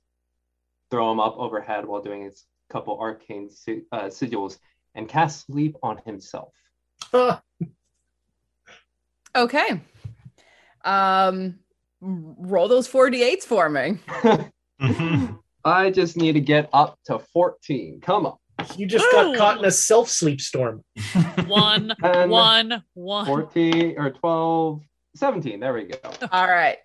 throw 0.89 1.09
them 1.09 1.19
up 1.19 1.35
overhead 1.37 1.85
while 1.85 2.01
doing 2.01 2.23
his 2.23 2.45
couple 2.73 2.97
arcane 2.99 3.49
si- 3.51 3.83
uh, 3.91 4.05
sigils 4.05 4.57
and 4.95 5.07
cast 5.07 5.45
sleep 5.45 5.77
on 5.83 5.99
himself. 6.05 6.53
Okay. 9.35 9.81
Um 10.85 11.57
roll 12.01 12.67
those 12.67 12.87
48s 12.87 13.43
for 13.45 13.67
me. 13.67 13.97
I 15.65 15.89
just 15.89 16.17
need 16.17 16.33
to 16.33 16.39
get 16.39 16.69
up 16.71 16.99
to 17.05 17.17
14. 17.17 17.99
Come 18.01 18.27
on. 18.27 18.37
You 18.77 18.85
just 18.85 19.09
got 19.11 19.35
caught 19.35 19.57
in 19.57 19.65
a 19.65 19.71
self 19.71 20.07
sleep 20.09 20.39
storm. 20.39 20.83
One, 21.47 21.95
And 22.03 22.29
one, 22.29 22.83
one. 22.93 23.25
14 23.25 23.95
or 23.97 24.11
12, 24.11 24.81
17. 25.15 25.59
There 25.59 25.73
we 25.73 25.85
go. 25.85 25.97
All 26.31 26.47
right. 26.47 26.77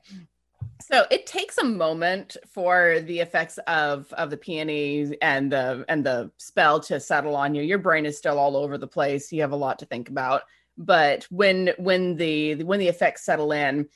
So 0.90 1.04
it 1.10 1.26
takes 1.26 1.58
a 1.58 1.64
moment 1.64 2.38
for 2.54 3.00
the 3.00 3.20
effects 3.20 3.58
of 3.66 4.10
of 4.14 4.30
the 4.30 4.38
peonies 4.38 5.12
and 5.20 5.52
the 5.52 5.84
and 5.86 6.04
the 6.04 6.30
spell 6.38 6.80
to 6.80 6.98
settle 6.98 7.36
on 7.36 7.54
you. 7.54 7.62
Your 7.62 7.76
brain 7.76 8.06
is 8.06 8.16
still 8.16 8.38
all 8.38 8.56
over 8.56 8.78
the 8.78 8.86
place. 8.86 9.30
You 9.30 9.42
have 9.42 9.52
a 9.52 9.56
lot 9.56 9.80
to 9.80 9.86
think 9.86 10.08
about. 10.08 10.44
But 10.78 11.24
when 11.24 11.72
when 11.76 12.16
the 12.16 12.64
when 12.64 12.80
the 12.80 12.88
effects 12.88 13.26
settle 13.26 13.52
in, 13.52 13.86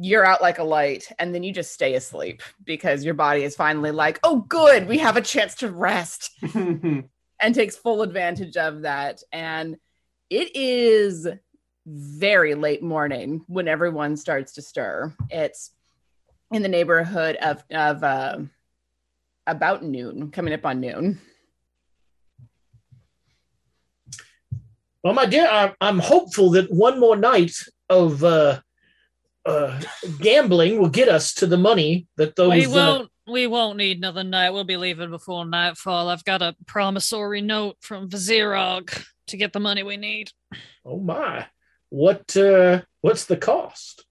you're 0.00 0.26
out 0.26 0.42
like 0.42 0.58
a 0.58 0.64
light, 0.64 1.08
and 1.20 1.32
then 1.32 1.44
you 1.44 1.52
just 1.52 1.74
stay 1.74 1.94
asleep 1.94 2.42
because 2.64 3.04
your 3.04 3.14
body 3.14 3.44
is 3.44 3.54
finally 3.54 3.92
like, 3.92 4.18
oh, 4.24 4.40
good, 4.48 4.88
we 4.88 4.98
have 4.98 5.16
a 5.16 5.22
chance 5.22 5.54
to 5.56 5.70
rest, 5.70 6.32
and 6.54 7.08
takes 7.52 7.76
full 7.76 8.02
advantage 8.02 8.56
of 8.56 8.82
that. 8.82 9.22
And 9.30 9.76
it 10.28 10.56
is 10.56 11.28
very 11.86 12.56
late 12.56 12.82
morning 12.82 13.44
when 13.46 13.68
everyone 13.68 14.16
starts 14.16 14.54
to 14.54 14.62
stir. 14.62 15.14
It's 15.30 15.70
in 16.52 16.62
the 16.62 16.68
neighborhood 16.68 17.36
of 17.36 17.64
of 17.70 18.02
uh, 18.02 18.38
about 19.46 19.82
noon, 19.82 20.30
coming 20.30 20.54
up 20.54 20.64
on 20.66 20.80
noon. 20.80 21.20
Well, 25.02 25.14
my 25.14 25.26
dear, 25.26 25.48
I'm, 25.48 25.72
I'm 25.80 25.98
hopeful 25.98 26.50
that 26.50 26.72
one 26.72 27.00
more 27.00 27.16
night 27.16 27.56
of 27.88 28.22
uh, 28.22 28.60
uh, 29.44 29.80
gambling 30.20 30.78
will 30.78 30.88
get 30.88 31.08
us 31.08 31.34
to 31.34 31.46
the 31.46 31.56
money 31.56 32.06
that 32.16 32.36
those. 32.36 32.50
we 32.50 32.66
uh, 32.66 32.70
won't. 32.70 33.10
we 33.26 33.46
won't 33.48 33.78
need 33.78 33.98
another 33.98 34.22
night. 34.22 34.50
We'll 34.50 34.64
be 34.64 34.76
leaving 34.76 35.10
before 35.10 35.44
nightfall. 35.44 36.08
I've 36.08 36.24
got 36.24 36.40
a 36.40 36.54
promissory 36.66 37.40
note 37.40 37.76
from 37.80 38.08
Vizirog 38.08 39.04
to 39.26 39.36
get 39.36 39.52
the 39.52 39.60
money 39.60 39.82
we 39.82 39.96
need. 39.96 40.30
oh 40.84 41.00
my! 41.00 41.46
What? 41.88 42.36
Uh, 42.36 42.82
what's 43.00 43.24
the 43.24 43.36
cost? 43.36 44.04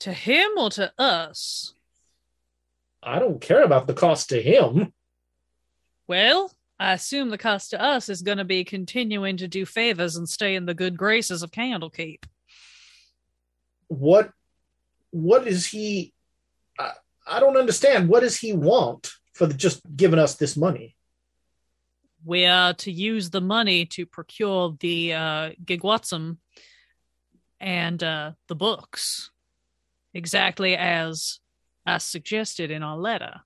To 0.00 0.12
him 0.12 0.50
or 0.58 0.70
to 0.70 0.92
us? 0.98 1.74
I 3.02 3.18
don't 3.18 3.40
care 3.40 3.62
about 3.62 3.86
the 3.86 3.94
cost 3.94 4.28
to 4.30 4.42
him. 4.42 4.92
Well, 6.08 6.52
I 6.78 6.92
assume 6.92 7.30
the 7.30 7.38
cost 7.38 7.70
to 7.70 7.82
us 7.82 8.08
is 8.08 8.22
going 8.22 8.38
to 8.38 8.44
be 8.44 8.64
continuing 8.64 9.38
to 9.38 9.48
do 9.48 9.64
favors 9.64 10.16
and 10.16 10.28
stay 10.28 10.54
in 10.54 10.66
the 10.66 10.74
good 10.74 10.96
graces 10.96 11.42
of 11.42 11.50
Candlekeep. 11.50 12.24
What? 13.88 14.30
What 15.10 15.46
is 15.46 15.66
he? 15.66 16.12
I, 16.78 16.92
I 17.26 17.40
don't 17.40 17.56
understand. 17.56 18.08
What 18.08 18.20
does 18.20 18.36
he 18.36 18.52
want 18.52 19.10
for 19.32 19.46
the, 19.46 19.54
just 19.54 19.80
giving 19.96 20.18
us 20.18 20.34
this 20.34 20.56
money? 20.56 20.96
We 22.24 22.44
are 22.44 22.74
to 22.74 22.90
use 22.90 23.30
the 23.30 23.40
money 23.40 23.86
to 23.86 24.04
procure 24.04 24.76
the 24.80 25.14
uh, 25.14 25.50
Gigwatsum 25.64 26.38
and 27.60 28.02
uh, 28.02 28.32
the 28.48 28.56
books, 28.56 29.30
exactly 30.16 30.74
as 30.74 31.38
I 31.84 31.98
suggested 31.98 32.70
in 32.70 32.82
our 32.82 32.96
letter. 32.96 33.42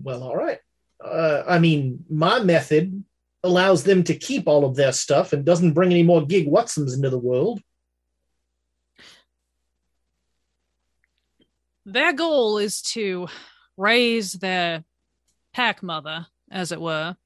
Well, 0.00 0.22
all 0.22 0.36
right. 0.36 0.58
Uh, 1.04 1.42
I 1.46 1.58
mean, 1.58 2.04
my 2.08 2.40
method 2.40 3.04
allows 3.42 3.84
them 3.84 4.04
to 4.04 4.14
keep 4.14 4.46
all 4.46 4.64
of 4.64 4.76
their 4.76 4.92
stuff 4.92 5.32
and 5.32 5.44
doesn't 5.44 5.72
bring 5.72 5.90
any 5.90 6.02
more 6.02 6.24
gig 6.24 6.46
Watsums 6.46 6.94
into 6.94 7.10
the 7.10 7.18
world. 7.18 7.60
Their 11.84 12.12
goal 12.12 12.58
is 12.58 12.82
to 12.94 13.28
raise 13.76 14.34
their 14.34 14.84
pack 15.52 15.82
mother, 15.82 16.26
as 16.50 16.70
it 16.70 16.80
were. 16.80 17.16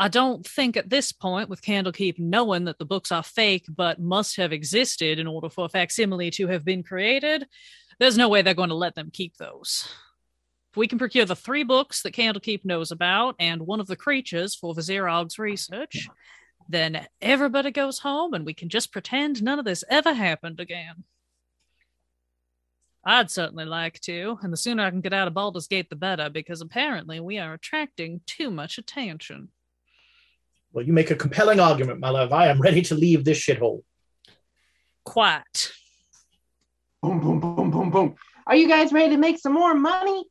I 0.00 0.08
don't 0.08 0.46
think 0.46 0.78
at 0.78 0.88
this 0.88 1.12
point, 1.12 1.50
with 1.50 1.60
Candlekeep 1.60 2.18
knowing 2.18 2.64
that 2.64 2.78
the 2.78 2.86
books 2.86 3.12
are 3.12 3.22
fake 3.22 3.66
but 3.68 4.00
must 4.00 4.36
have 4.36 4.50
existed 4.50 5.18
in 5.18 5.26
order 5.26 5.50
for 5.50 5.66
a 5.66 5.68
facsimile 5.68 6.30
to 6.30 6.46
have 6.46 6.64
been 6.64 6.82
created, 6.82 7.46
there's 7.98 8.16
no 8.16 8.30
way 8.30 8.40
they're 8.40 8.54
going 8.54 8.70
to 8.70 8.74
let 8.74 8.94
them 8.94 9.10
keep 9.12 9.36
those. 9.36 9.86
If 10.72 10.78
we 10.78 10.88
can 10.88 10.98
procure 10.98 11.26
the 11.26 11.36
three 11.36 11.64
books 11.64 12.00
that 12.00 12.14
Candlekeep 12.14 12.64
knows 12.64 12.90
about 12.90 13.36
and 13.38 13.66
one 13.66 13.78
of 13.78 13.88
the 13.88 13.94
creatures 13.94 14.54
for 14.54 14.74
Vizirog's 14.74 15.38
research, 15.38 16.08
then 16.66 17.06
everybody 17.20 17.70
goes 17.70 17.98
home 17.98 18.32
and 18.32 18.46
we 18.46 18.54
can 18.54 18.70
just 18.70 18.92
pretend 18.92 19.42
none 19.42 19.58
of 19.58 19.66
this 19.66 19.84
ever 19.90 20.14
happened 20.14 20.60
again. 20.60 21.04
I'd 23.04 23.30
certainly 23.30 23.66
like 23.66 24.00
to, 24.00 24.38
and 24.40 24.50
the 24.50 24.56
sooner 24.56 24.82
I 24.82 24.90
can 24.90 25.02
get 25.02 25.12
out 25.12 25.28
of 25.28 25.34
Baldur's 25.34 25.66
Gate, 25.66 25.90
the 25.90 25.96
better, 25.96 26.30
because 26.30 26.62
apparently 26.62 27.20
we 27.20 27.36
are 27.36 27.52
attracting 27.52 28.22
too 28.24 28.50
much 28.50 28.78
attention. 28.78 29.50
Well, 30.72 30.84
you 30.84 30.92
make 30.92 31.10
a 31.10 31.16
compelling 31.16 31.58
argument, 31.60 31.98
my 32.00 32.10
love. 32.10 32.32
I 32.32 32.46
am 32.48 32.60
ready 32.60 32.82
to 32.82 32.94
leave 32.94 33.24
this 33.24 33.38
shithole. 33.44 33.82
Quite. 35.04 35.72
Boom, 37.02 37.20
boom, 37.20 37.40
boom, 37.40 37.70
boom, 37.70 37.90
boom. 37.90 38.14
Are 38.46 38.54
you 38.54 38.68
guys 38.68 38.92
ready 38.92 39.10
to 39.10 39.16
make 39.16 39.38
some 39.38 39.52
more 39.52 39.74
money? 39.74 40.24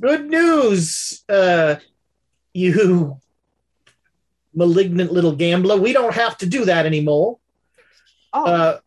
Good 0.00 0.28
news, 0.28 1.22
uh, 1.28 1.76
you 2.52 3.16
malignant 4.52 5.12
little 5.12 5.34
gambler. 5.36 5.76
We 5.76 5.92
don't 5.92 6.14
have 6.14 6.36
to 6.38 6.46
do 6.46 6.64
that 6.64 6.84
anymore. 6.84 7.38
Oh, 8.32 8.44
Uh, 8.44 8.78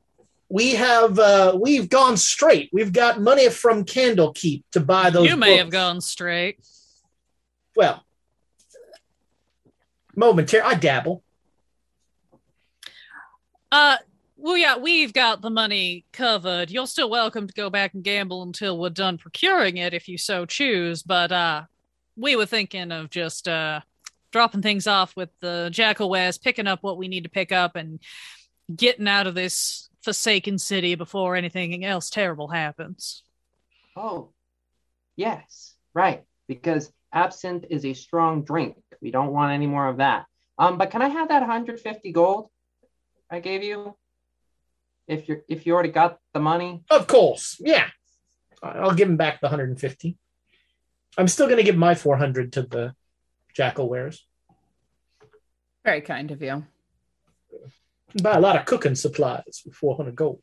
we 0.50 0.72
have 0.76 1.18
uh, 1.18 1.58
we've 1.60 1.88
gone 1.88 2.18
straight. 2.18 2.70
We've 2.74 2.92
got 2.92 3.22
money 3.22 3.50
from 3.50 3.86
Candlekeep 3.86 4.64
to 4.74 4.82
buy 4.82 5.10
those. 5.10 5.30
you 5.30 5.38
may 5.38 5.56
have 5.56 5.70
gone 5.70 6.02
straight. 6.02 6.60
well. 7.76 8.04
Momentary, 10.16 10.62
I 10.62 10.74
dabble. 10.76 11.24
Uh, 13.72 13.98
well, 14.36 14.58
yeah, 14.58 14.78
we've 14.78 15.14
got 15.14 15.42
the 15.42 15.50
money 15.50 16.06
covered. 16.12 16.72
You're 16.72 16.88
still 16.88 17.10
welcome 17.10 17.48
to 17.48 17.54
go 17.54 17.70
back 17.70 17.94
and 17.94 18.04
gamble 18.04 18.44
until 18.44 18.78
we're 18.78 18.90
done 18.90 19.18
procuring 19.18 19.78
it 19.78 19.94
if 19.94 20.08
you 20.08 20.18
so 20.18 20.46
choose. 20.46 21.04
But 21.04 21.32
uh, 21.32 21.64
we 22.16 22.36
were 22.36 22.46
thinking 22.46 22.92
of 22.92 23.10
just 23.10 23.48
uh, 23.48 23.82
dropping 24.32 24.62
things 24.62 24.88
off 24.88 25.16
with 25.16 25.30
the 25.40 25.70
jackalweres, 25.72 26.42
picking 26.42 26.68
up 26.68 26.80
what 26.82 26.98
we 26.98 27.08
need 27.08 27.24
to 27.24 27.30
pick 27.30 27.52
up, 27.52 27.76
and 27.76 28.00
getting 28.76 29.08
out 29.08 29.28
of 29.28 29.36
this 29.36 29.90
forsaken 30.02 30.58
city 30.58 30.96
before 30.96 31.36
anything 31.36 31.86
else 31.86 32.10
terrible 32.10 32.48
happens. 32.48 33.24
oh. 33.96 34.30
Yes, 35.18 35.76
right. 35.94 36.24
Because 36.48 36.92
absinthe 37.14 37.66
is 37.70 37.86
a 37.86 37.94
strong 37.94 38.44
drink. 38.44 38.78
We 39.02 39.12
don't 39.12 39.32
want 39.32 39.54
any 39.54 39.68
more 39.68 39.88
of 39.88 39.98
that. 39.98 40.26
Um, 40.58 40.78
but 40.78 40.92
can 40.92 41.02
I 41.02 41.08
have 41.08 41.30
that 41.30 41.42
150 41.42 42.12
gold 42.12 42.50
I 43.30 43.40
gave 43.40 43.64
you? 43.64 43.96
If 45.08 45.28
you 45.28 45.42
if 45.50 45.66
you 45.66 45.74
already 45.74 45.92
got 45.92 46.20
the 46.34 46.40
money. 46.40 46.84
Of 46.90 47.08
course, 47.08 47.58
yeah. 47.60 47.88
I'll 48.64 48.94
give 48.94 49.10
him 49.10 49.18
back 49.18 49.42
the 49.42 49.48
150. 49.48 50.18
I'm 51.18 51.28
still 51.28 51.48
going 51.48 51.58
to 51.58 51.64
give 51.64 51.76
my 51.76 51.96
400 51.96 52.54
to 52.54 52.62
the 52.62 52.94
jackalweres. 53.58 54.20
Very 55.84 56.02
kind 56.02 56.32
of 56.32 56.42
you. 56.42 56.64
Buy 58.22 58.34
a 58.34 58.40
lot 58.40 58.56
of 58.56 58.66
cooking 58.66 58.96
supplies 58.96 59.64
with 59.66 59.74
400 59.76 60.16
gold. 60.16 60.42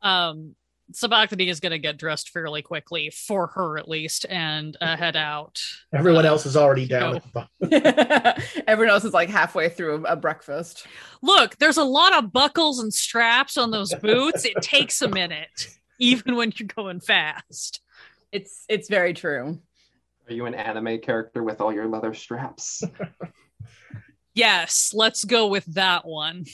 Um, 0.00 0.56
Sabachthani 0.94 1.48
is 1.48 1.60
going 1.60 1.72
to 1.72 1.78
get 1.78 1.98
dressed 1.98 2.30
fairly 2.30 2.62
quickly, 2.62 3.10
for 3.10 3.48
her 3.48 3.78
at 3.78 3.88
least, 3.88 4.26
and 4.28 4.76
uh, 4.80 4.96
head 4.96 5.16
out. 5.16 5.60
Everyone 5.92 6.26
else 6.26 6.46
is 6.46 6.56
already 6.56 6.86
down. 6.86 7.20
go. 7.34 7.46
at. 7.70 8.42
Everyone 8.66 8.92
else 8.92 9.04
is 9.04 9.12
like 9.12 9.28
halfway 9.28 9.68
through 9.68 10.06
a 10.06 10.16
breakfast. 10.16 10.86
Look, 11.22 11.56
there's 11.58 11.76
a 11.76 11.84
lot 11.84 12.14
of 12.14 12.32
buckles 12.32 12.80
and 12.80 12.92
straps 12.92 13.56
on 13.56 13.70
those 13.70 13.94
boots. 13.94 14.44
It 14.44 14.60
takes 14.62 15.02
a 15.02 15.08
minute, 15.08 15.68
even 15.98 16.36
when 16.36 16.52
you're 16.56 16.68
going 16.68 17.00
fast. 17.00 17.80
It's 18.32 18.64
it's 18.68 18.88
very 18.88 19.14
true. 19.14 19.60
Are 20.28 20.32
you 20.32 20.46
an 20.46 20.54
anime 20.54 21.00
character 21.00 21.42
with 21.42 21.60
all 21.60 21.72
your 21.72 21.86
leather 21.86 22.14
straps? 22.14 22.82
Yes, 24.34 24.92
let's 24.92 25.24
go 25.24 25.46
with 25.46 25.64
that 25.74 26.04
one. 26.04 26.44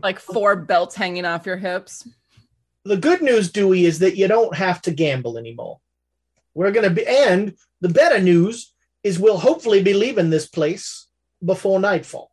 Like 0.00 0.20
four 0.20 0.54
belts 0.54 0.94
hanging 0.94 1.24
off 1.24 1.44
your 1.44 1.56
hips. 1.56 2.06
The 2.84 2.96
good 2.96 3.22
news, 3.22 3.50
Dewey, 3.52 3.84
is 3.84 3.98
that 3.98 4.16
you 4.16 4.26
don't 4.28 4.54
have 4.56 4.80
to 4.82 4.90
gamble 4.90 5.36
anymore. 5.38 5.80
We're 6.54 6.72
going 6.72 6.88
to 6.88 6.94
be, 6.94 7.06
and 7.06 7.54
the 7.80 7.88
better 7.88 8.20
news 8.20 8.72
is 9.02 9.18
we'll 9.18 9.38
hopefully 9.38 9.82
be 9.82 9.94
leaving 9.94 10.30
this 10.30 10.46
place 10.48 11.06
before 11.44 11.78
nightfall. 11.80 12.30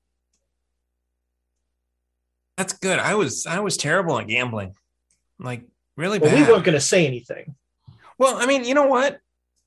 That's 2.58 2.74
good. 2.74 2.98
I 2.98 3.14
was 3.16 3.46
I 3.46 3.60
was 3.60 3.78
terrible 3.78 4.18
at 4.20 4.28
gambling, 4.28 4.74
like 5.40 5.64
really 5.96 6.18
Well, 6.18 6.32
bad. 6.32 6.48
we 6.48 6.52
weren't 6.52 6.66
going 6.66 6.74
to 6.74 6.82
say 6.82 7.06
anything. 7.06 7.56
Well, 8.18 8.38
I 8.38 8.48
mean, 8.48 8.66
you 8.66 8.74
know 8.74 8.88
what? 8.88 9.20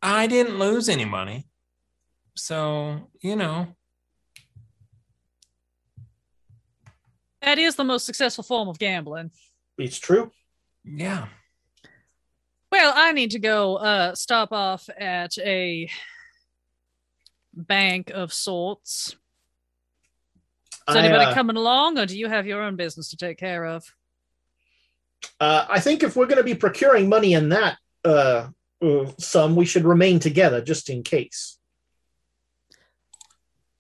I 0.03 0.27
didn't 0.27 0.59
lose 0.59 0.89
any 0.89 1.05
money, 1.05 1.47
so 2.35 3.09
you 3.21 3.37
know. 3.37 3.69
That 7.43 7.59
is 7.59 7.77
the 7.77 7.85
most 7.85 8.05
successful 8.07 8.45
form 8.45 8.69
of 8.69 8.79
gambling. 8.79 9.31
It's 9.79 9.99
true. 9.99 10.31
Yeah. 10.85 11.27
Well, 12.73 12.93
I 12.95 13.13
need 13.13 13.33
to 13.33 13.39
go 13.39 13.77
uh 13.77 14.15
stop 14.15 14.53
off 14.53 14.89
at 14.99 15.37
a 15.39 15.91
bank 17.55 18.11
of 18.11 18.33
sorts. 18.33 19.17
Is 20.89 20.97
I, 20.97 21.01
anybody 21.01 21.25
uh, 21.27 21.35
coming 21.35 21.57
along, 21.57 21.99
or 21.99 22.07
do 22.07 22.17
you 22.19 22.29
have 22.29 22.47
your 22.47 22.63
own 22.63 22.77
business 22.77 23.11
to 23.11 23.17
take 23.17 23.39
care 23.39 23.65
of? 23.65 23.85
Uh, 25.39 25.67
I 25.69 25.81
think 25.81 26.03
if 26.03 26.17
we're 26.17 26.27
going 26.27 26.39
to 26.39 26.45
be 26.45 26.55
procuring 26.55 27.09
money 27.09 27.35
in 27.35 27.51
that 27.51 27.77
uh, 28.05 28.49
uh, 28.83 29.05
sum, 29.19 29.55
we 29.57 29.67
should 29.67 29.85
remain 29.85 30.19
together 30.19 30.61
just 30.63 30.89
in 30.89 31.03
case. 31.03 31.59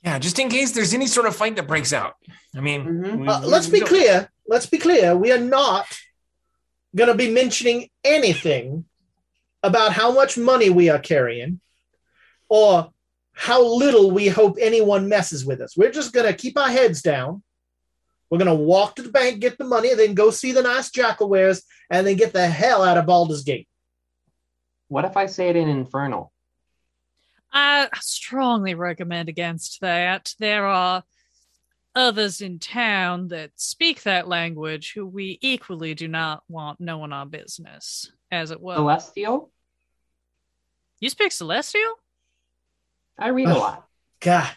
Yeah, 0.05 0.19
just 0.19 0.39
in 0.39 0.49
case 0.51 0.73
there's 0.73 0.95
any 0.95 1.07
sort 1.07 1.27
of 1.27 1.35
fight 1.37 1.57
that 1.57 1.67
breaks 1.67 1.93
out. 1.93 2.15
I 2.55 2.61
mean, 2.61 2.85
Mhm. 2.85 3.19
we- 3.21 3.29
Uh, 3.29 3.41
we- 3.41 3.47
let's 3.47 3.67
we 3.69 3.73
be 3.75 3.81
don't- 3.81 3.89
clear. 3.89 4.31
Let's 4.47 4.67
be 4.67 4.79
clear. 4.79 5.17
We 5.17 5.31
are 5.33 5.39
not 5.39 5.87
going 6.95 7.09
to 7.11 7.15
be 7.15 7.31
mentioning 7.31 7.89
anything 8.05 8.85
about 9.63 9.93
how 9.93 10.13
much 10.13 10.39
money 10.39 10.71
we 10.71 10.89
are 10.89 10.99
carrying 10.99 11.61
or 12.49 12.91
how 13.33 13.65
little 13.65 14.11
we 14.11 14.29
hope 14.29 14.57
anyone 14.61 15.09
messes 15.09 15.45
with 15.45 15.61
us. 15.61 15.77
We're 15.77 15.93
just 15.93 16.13
going 16.13 16.27
to 16.27 16.35
keep 16.35 16.59
our 16.59 16.69
heads 16.69 17.03
down. 17.03 17.43
We're 18.29 18.39
going 18.39 18.49
to 18.49 18.65
walk 18.65 18.97
to 18.97 19.03
the 19.03 19.11
bank, 19.11 19.41
get 19.41 19.59
the 19.59 19.65
money, 19.65 19.95
then 19.95 20.15
go 20.15 20.31
see 20.31 20.53
the 20.53 20.63
nice 20.63 20.91
jackalweres, 20.91 21.63
and 21.91 22.07
then 22.07 22.17
get 22.17 22.33
the 22.33 22.47
hell 22.47 22.85
out 22.85 22.99
of 22.99 23.07
Baldur's 23.07 23.43
Gate. 23.43 23.69
what 24.89 25.05
if 25.05 25.17
I 25.17 25.27
say 25.27 25.49
it 25.49 25.57
in 25.57 25.69
Infernal? 25.69 26.33
I 27.53 27.89
strongly 28.01 28.75
recommend 28.75 29.29
against 29.29 29.81
that. 29.81 30.35
There 30.39 30.67
are 30.67 31.03
others 31.95 32.41
in 32.41 32.59
town 32.59 33.29
that 33.29 33.51
speak 33.57 34.03
that 34.05 34.29
language 34.29 34.93
who 34.95 35.07
we 35.07 35.39
equally 35.41 35.95
do 35.95 36.09
not 36.09 36.43
want 36.49 36.81
knowing 36.81 37.13
our 37.13 37.27
business, 37.27 38.11
as 38.31 38.51
it 38.51 38.61
were. 38.61 38.77
Celestial? 38.77 39.51
you 41.01 41.09
speak 41.11 41.33
Celestial? 41.33 41.95
I 43.19 43.29
read 43.29 43.49
a 43.49 43.55
Oh. 43.55 43.59
lot. 43.59 43.87
God. 44.21 44.51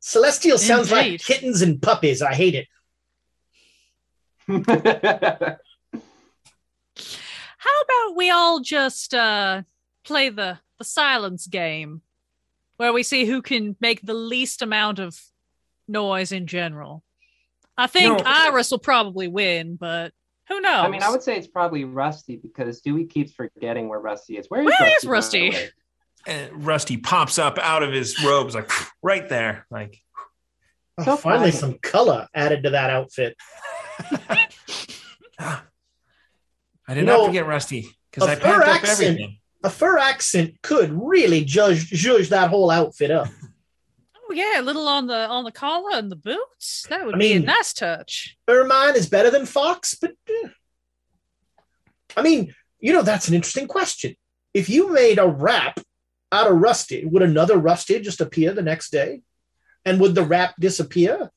Celestial 0.00 0.58
sounds 0.58 0.90
like 0.92 1.20
kittens 1.20 1.62
and 1.62 1.80
puppies. 1.80 2.20
I 2.22 2.34
hate 2.34 2.54
it. 2.54 2.66
How 7.58 7.80
about 7.82 8.16
we 8.16 8.30
all 8.30 8.60
just 8.60 9.14
uh 9.14 9.62
play 10.04 10.28
the 10.28 10.58
the 10.78 10.84
silence 10.84 11.46
game 11.46 12.02
where 12.76 12.92
we 12.92 13.02
see 13.02 13.24
who 13.24 13.42
can 13.42 13.76
make 13.80 14.02
the 14.02 14.14
least 14.14 14.62
amount 14.62 14.98
of 14.98 15.18
noise 15.88 16.32
in 16.32 16.46
general. 16.46 17.02
I 17.76 17.86
think 17.86 18.18
No. 18.18 18.24
Iris 18.24 18.70
will 18.70 18.78
probably 18.78 19.28
win, 19.28 19.76
but 19.76 20.12
who 20.48 20.60
knows? 20.60 20.84
I 20.84 20.88
mean, 20.88 21.02
I 21.02 21.10
would 21.10 21.22
say 21.22 21.36
it's 21.36 21.46
probably 21.46 21.84
Rusty 21.84 22.36
because 22.36 22.80
Dewey 22.80 23.04
keeps 23.06 23.32
forgetting 23.32 23.88
where 23.88 23.98
Rusty 24.00 24.38
is. 24.38 24.46
Where 24.48 24.60
is 24.62 24.66
Where 24.66 24.76
Rusty? 24.80 24.94
is 24.94 25.04
Rusty? 25.04 25.52
and 26.26 26.64
Rusty 26.66 26.96
pops 26.96 27.38
up 27.38 27.58
out 27.58 27.82
of 27.82 27.92
his 27.92 28.22
robes, 28.24 28.54
like 28.54 28.70
right 29.02 29.28
there. 29.28 29.66
Like, 29.70 29.98
Oh, 30.98 31.04
So 31.04 31.16
finally, 31.18 31.50
funny. 31.50 31.60
some 31.60 31.78
color 31.82 32.26
added 32.34 32.62
to 32.62 32.70
that 32.70 32.88
outfit. 32.88 33.36
I 35.38 35.60
did 36.88 36.98
You 36.98 37.02
not 37.02 37.18
know, 37.18 37.26
forget 37.26 37.46
Rusty 37.46 37.86
because 38.10 38.28
I 38.28 38.34
fur 38.36 38.62
packed 38.62 38.68
up 38.68 38.74
accent- 38.76 39.00
everything. 39.10 39.38
A 39.64 39.70
fur 39.70 39.98
accent 39.98 40.54
could 40.62 40.90
really 40.92 41.44
judge 41.44 41.86
judge 41.90 42.28
that 42.28 42.50
whole 42.50 42.70
outfit 42.70 43.10
up. 43.10 43.26
Oh 44.28 44.32
yeah, 44.32 44.60
a 44.60 44.62
little 44.62 44.88
on 44.88 45.06
the 45.06 45.28
on 45.28 45.44
the 45.44 45.52
collar 45.52 45.90
and 45.94 46.10
the 46.10 46.16
boots. 46.16 46.86
That 46.88 47.06
would 47.06 47.14
I 47.14 47.18
be 47.18 47.32
a 47.34 47.40
nice 47.40 47.72
touch. 47.72 48.36
Ermine 48.48 48.96
is 48.96 49.08
better 49.08 49.30
than 49.30 49.46
Fox, 49.46 49.94
but 49.94 50.12
eh. 50.28 50.48
I 52.16 52.22
mean, 52.22 52.54
you 52.80 52.92
know, 52.92 53.02
that's 53.02 53.28
an 53.28 53.34
interesting 53.34 53.68
question. 53.68 54.14
If 54.54 54.68
you 54.68 54.92
made 54.92 55.18
a 55.18 55.28
wrap 55.28 55.80
out 56.32 56.50
of 56.50 56.56
Rusty, 56.56 57.04
would 57.04 57.22
another 57.22 57.58
Rusty 57.58 58.00
just 58.00 58.20
appear 58.20 58.52
the 58.52 58.62
next 58.62 58.90
day? 58.90 59.20
And 59.84 60.00
would 60.00 60.14
the 60.14 60.24
wrap 60.24 60.54
disappear? 60.58 61.30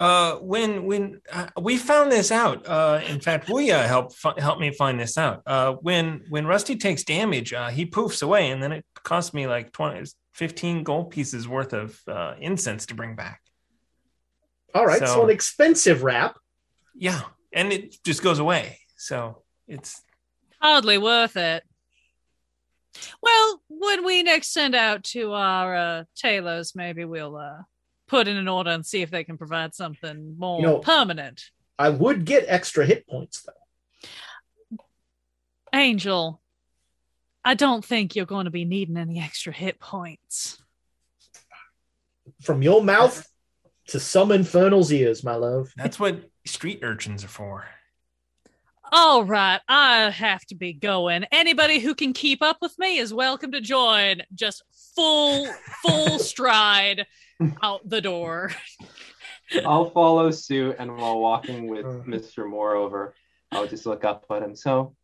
Uh, 0.00 0.34
when 0.36 0.84
when 0.84 1.20
uh, 1.32 1.46
we 1.60 1.78
found 1.78 2.10
this 2.10 2.30
out, 2.32 2.66
uh, 2.66 3.00
in 3.06 3.20
fact, 3.20 3.48
Wuya 3.48 3.86
helped 3.86 4.12
fi- 4.14 4.38
help 4.38 4.58
me 4.58 4.72
find 4.72 5.00
this 5.00 5.16
out. 5.16 5.42
Uh, 5.46 5.74
when 5.74 6.24
when 6.28 6.46
Rusty 6.46 6.76
takes 6.76 7.04
damage, 7.04 7.52
uh, 7.52 7.68
he 7.68 7.86
poofs 7.86 8.22
away, 8.22 8.50
and 8.50 8.62
then 8.62 8.72
it 8.72 8.84
cost 9.04 9.32
me 9.32 9.46
like 9.46 9.72
20, 9.72 10.04
15 10.34 10.82
gold 10.82 11.10
pieces 11.10 11.48
worth 11.48 11.72
of 11.72 11.98
uh, 12.06 12.34
incense 12.40 12.86
to 12.86 12.94
bring 12.94 13.16
back. 13.16 13.40
All 14.74 14.84
right, 14.86 14.98
so, 14.98 15.06
So- 15.06 15.24
an 15.24 15.30
expensive 15.30 16.02
wrap. 16.02 16.36
Yeah, 16.96 17.22
and 17.52 17.72
it 17.72 17.96
just 18.04 18.22
goes 18.22 18.38
away. 18.38 18.78
So 18.96 19.42
it's 19.66 20.00
Hardly 20.60 20.96
worth 20.98 21.36
it. 21.36 21.62
Well, 23.20 23.60
when 23.68 24.04
we 24.04 24.22
next 24.22 24.52
send 24.52 24.74
out 24.74 25.02
to 25.04 25.32
our 25.32 25.74
uh, 25.76 26.04
tailors, 26.16 26.74
maybe 26.76 27.04
we'll 27.04 27.36
uh, 27.36 27.62
put 28.06 28.28
in 28.28 28.36
an 28.36 28.46
order 28.48 28.70
and 28.70 28.86
see 28.86 29.02
if 29.02 29.10
they 29.10 29.24
can 29.24 29.36
provide 29.36 29.74
something 29.74 30.36
more 30.38 30.60
You 30.60 30.66
know- 30.66 30.78
permanent. 30.78 31.42
I 31.78 31.90
would 31.90 32.24
get 32.24 32.44
extra 32.46 32.86
hit 32.86 33.06
points 33.08 33.42
though. 33.42 34.78
Angel, 35.72 36.40
I 37.44 37.54
don't 37.54 37.84
think 37.84 38.16
you're 38.16 38.26
going 38.26 38.46
to 38.46 38.50
be 38.50 38.64
needing 38.64 38.96
any 38.96 39.20
extra 39.20 39.52
hit 39.52 39.78
points. 39.78 40.62
From 42.42 42.62
your 42.62 42.82
mouth 42.82 43.26
to 43.88 44.00
some 44.00 44.32
infernal's 44.32 44.90
ears, 44.92 45.22
my 45.24 45.34
love. 45.34 45.72
that's 45.76 46.00
what 46.00 46.30
street 46.46 46.80
urchins 46.82 47.22
are 47.24 47.28
for. 47.28 47.66
All 48.92 49.24
right, 49.24 49.60
I 49.68 50.10
have 50.10 50.44
to 50.46 50.54
be 50.54 50.72
going. 50.72 51.24
Anybody 51.32 51.80
who 51.80 51.94
can 51.94 52.12
keep 52.12 52.42
up 52.42 52.58
with 52.62 52.78
me 52.78 52.98
is 52.98 53.12
welcome 53.12 53.52
to 53.52 53.60
join. 53.60 54.22
Just 54.34 54.62
full, 54.94 55.46
full 55.82 56.18
stride 56.18 57.06
out 57.62 57.86
the 57.88 58.00
door. 58.00 58.52
I'll 59.66 59.90
follow 59.90 60.30
suit, 60.30 60.76
and 60.78 60.96
while 60.96 61.18
walking 61.18 61.66
with 61.68 61.84
Uh-huh. 61.84 62.02
Mr. 62.06 62.48
Moreover, 62.48 63.14
I'll 63.52 63.66
just 63.66 63.84
look 63.84 64.04
up 64.04 64.24
at 64.30 64.42
him. 64.42 64.54
So, 64.54 64.94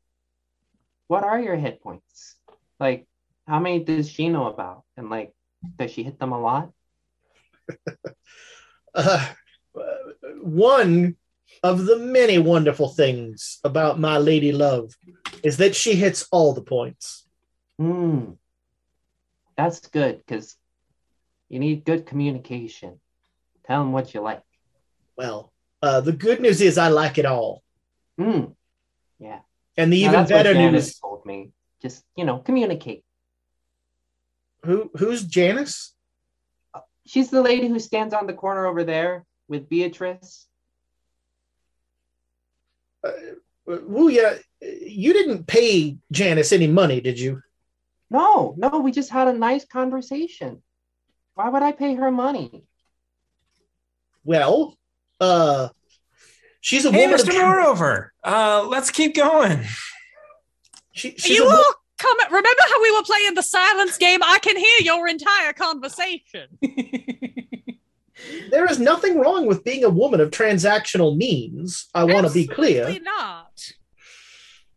what 1.10 1.24
are 1.24 1.40
your 1.40 1.56
hit 1.56 1.82
points? 1.82 2.36
Like, 2.78 3.04
how 3.44 3.58
many 3.58 3.82
does 3.82 4.08
she 4.08 4.28
know 4.28 4.46
about? 4.46 4.84
And 4.96 5.10
like, 5.10 5.32
does 5.76 5.90
she 5.90 6.04
hit 6.04 6.20
them 6.20 6.32
a 6.32 6.40
lot? 6.40 6.70
Uh, 8.92 9.24
one 10.42 11.14
of 11.62 11.86
the 11.86 11.96
many 11.96 12.38
wonderful 12.40 12.88
things 12.88 13.60
about 13.62 14.00
my 14.00 14.18
lady 14.18 14.50
love 14.50 14.92
is 15.44 15.58
that 15.58 15.76
she 15.76 15.94
hits 15.94 16.26
all 16.32 16.52
the 16.52 16.60
points. 16.60 17.24
Hmm. 17.78 18.32
That's 19.56 19.78
good 19.86 20.18
because 20.18 20.56
you 21.48 21.60
need 21.60 21.84
good 21.84 22.04
communication. 22.04 22.98
Tell 23.64 23.78
them 23.78 23.92
what 23.92 24.12
you 24.12 24.22
like. 24.22 24.42
Well, 25.16 25.52
uh, 25.80 26.00
the 26.00 26.12
good 26.12 26.40
news 26.40 26.60
is 26.60 26.76
I 26.76 26.88
like 26.88 27.16
it 27.16 27.26
all. 27.26 27.62
Hmm. 28.18 28.46
Yeah. 29.20 29.38
And 29.76 29.92
the 29.92 30.04
Now, 30.04 30.12
even 30.12 30.26
better 30.26 30.54
news 30.54 30.98
told 30.98 31.24
me. 31.24 31.52
Just 31.80 32.04
you 32.16 32.24
know, 32.24 32.38
communicate. 32.38 33.04
who 34.64 34.90
who's 34.96 35.24
Janice? 35.24 35.94
She's 37.06 37.30
the 37.30 37.42
lady 37.42 37.68
who 37.68 37.78
stands 37.78 38.14
on 38.14 38.26
the 38.26 38.34
corner 38.34 38.66
over 38.66 38.84
there 38.84 39.24
with 39.48 39.68
Beatrice. 39.68 40.46
Uh, 43.02 43.10
Wuya, 43.66 44.38
you 44.60 45.12
didn't 45.12 45.46
pay 45.46 45.96
Janice 46.12 46.52
any 46.52 46.66
money, 46.66 47.00
did 47.00 47.18
you? 47.18 47.42
No, 48.10 48.54
no, 48.56 48.80
we 48.80 48.92
just 48.92 49.10
had 49.10 49.28
a 49.28 49.32
nice 49.32 49.64
conversation. 49.64 50.62
Why 51.34 51.48
would 51.48 51.62
I 51.62 51.72
pay 51.72 51.94
her 51.94 52.10
money? 52.10 52.64
Well, 54.24 54.76
uh, 55.20 55.68
she's 56.60 56.84
a 56.84 56.90
Hey, 56.92 57.06
woman. 57.06 57.20
of 57.20 57.26
Mr. 57.26 57.32
tr- 57.32 57.40
Moreover, 57.40 58.12
uh, 58.24 58.66
let's 58.68 58.90
keep 58.90 59.14
going. 59.16 59.60
she, 60.92 61.10
Are 61.10 61.14
she's 61.18 61.36
you 61.38 61.44
a 61.44 61.48
wo- 61.48 61.54
all 61.56 61.74
comment? 61.98 62.28
Remember 62.30 62.62
how 62.68 62.82
we 62.82 62.90
were 62.92 63.02
playing 63.02 63.34
the 63.34 63.42
silence 63.42 63.96
game? 63.98 64.20
I 64.22 64.38
can 64.40 64.56
hear 64.56 64.78
your 64.82 65.08
entire 65.08 65.52
conversation. 65.52 66.46
there 68.50 68.70
is 68.70 68.78
nothing 68.78 69.18
wrong 69.18 69.46
with 69.46 69.64
being 69.64 69.84
a 69.84 69.88
woman 69.90 70.20
of 70.20 70.30
transactional 70.30 71.16
means. 71.16 71.88
I 71.94 72.04
want 72.04 72.26
to 72.26 72.32
be 72.32 72.46
clear, 72.46 72.82
Absolutely 72.84 73.04
not. 73.04 73.72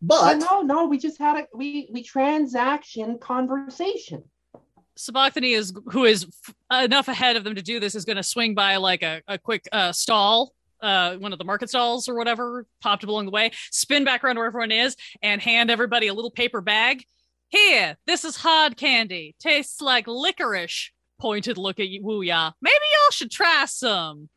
but 0.01 0.43
Oh, 0.49 0.61
no, 0.61 0.75
no, 0.75 0.85
we 0.85 0.97
just 0.97 1.17
had 1.19 1.37
a 1.37 1.47
we 1.53 1.87
we 1.91 2.03
transaction 2.03 3.17
conversation. 3.19 4.23
Sabachthani 4.95 5.53
is 5.53 5.73
who 5.87 6.05
is 6.05 6.27
f- 6.71 6.83
enough 6.85 7.07
ahead 7.07 7.35
of 7.35 7.43
them 7.43 7.55
to 7.55 7.61
do 7.63 7.79
this 7.79 7.95
is 7.95 8.05
going 8.05 8.17
to 8.17 8.23
swing 8.23 8.53
by 8.53 8.77
like 8.77 9.01
a, 9.01 9.21
a 9.27 9.37
quick 9.39 9.67
uh, 9.71 9.91
stall, 9.91 10.53
uh, 10.83 11.15
one 11.15 11.33
of 11.33 11.39
the 11.39 11.45
market 11.45 11.69
stalls 11.69 12.07
or 12.07 12.15
whatever, 12.15 12.67
popped 12.81 13.03
along 13.03 13.25
the 13.25 13.31
way, 13.31 13.51
spin 13.71 14.03
back 14.03 14.23
around 14.23 14.37
where 14.37 14.45
everyone 14.45 14.71
is, 14.71 14.95
and 15.23 15.41
hand 15.41 15.71
everybody 15.71 16.07
a 16.07 16.13
little 16.13 16.29
paper 16.29 16.61
bag. 16.61 17.03
Here, 17.49 17.97
this 18.05 18.25
is 18.25 18.35
hard 18.35 18.77
candy. 18.77 19.35
Tastes 19.39 19.81
like 19.81 20.07
licorice. 20.07 20.91
Pointed 21.19 21.57
look 21.57 21.79
at 21.79 21.87
you, 21.87 22.01
Wuya. 22.03 22.53
Maybe 22.61 22.73
y'all 22.73 23.11
should 23.11 23.31
try 23.31 23.65
some. 23.65 24.29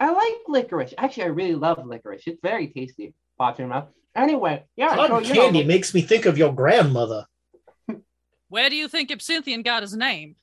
I 0.00 0.10
like 0.10 0.34
licorice. 0.48 0.94
Actually, 0.96 1.24
I 1.24 1.26
really 1.26 1.54
love 1.54 1.84
licorice. 1.84 2.22
It's 2.26 2.40
very 2.42 2.68
tasty. 2.68 3.12
Pops 3.38 3.58
in 3.58 3.64
your 3.64 3.74
mouth. 3.74 3.88
Anyway, 4.14 4.64
yeah. 4.76 4.94
so, 4.94 5.08
cotton 5.08 5.28
you 5.28 5.34
candy 5.34 5.60
know, 5.62 5.68
makes 5.68 5.92
me 5.94 6.00
think 6.00 6.26
of 6.26 6.38
your 6.38 6.54
grandmother. 6.54 7.26
Where 8.48 8.70
do 8.70 8.76
you 8.76 8.88
think 8.88 9.10
Absinthian 9.10 9.62
got 9.62 9.82
his 9.82 9.96
name? 9.96 10.36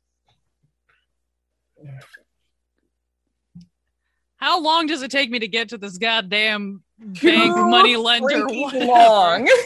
How 4.40 4.62
long 4.62 4.88
does 4.88 5.02
it 5.02 5.12
take 5.12 5.30
me 5.30 5.40
to 5.40 5.48
get 5.48 5.70
to 5.70 5.78
this 5.78 5.98
goddamn 5.98 6.82
bank 7.00 7.56
money 7.58 7.96
lender? 7.98 8.48
Long. 8.48 9.48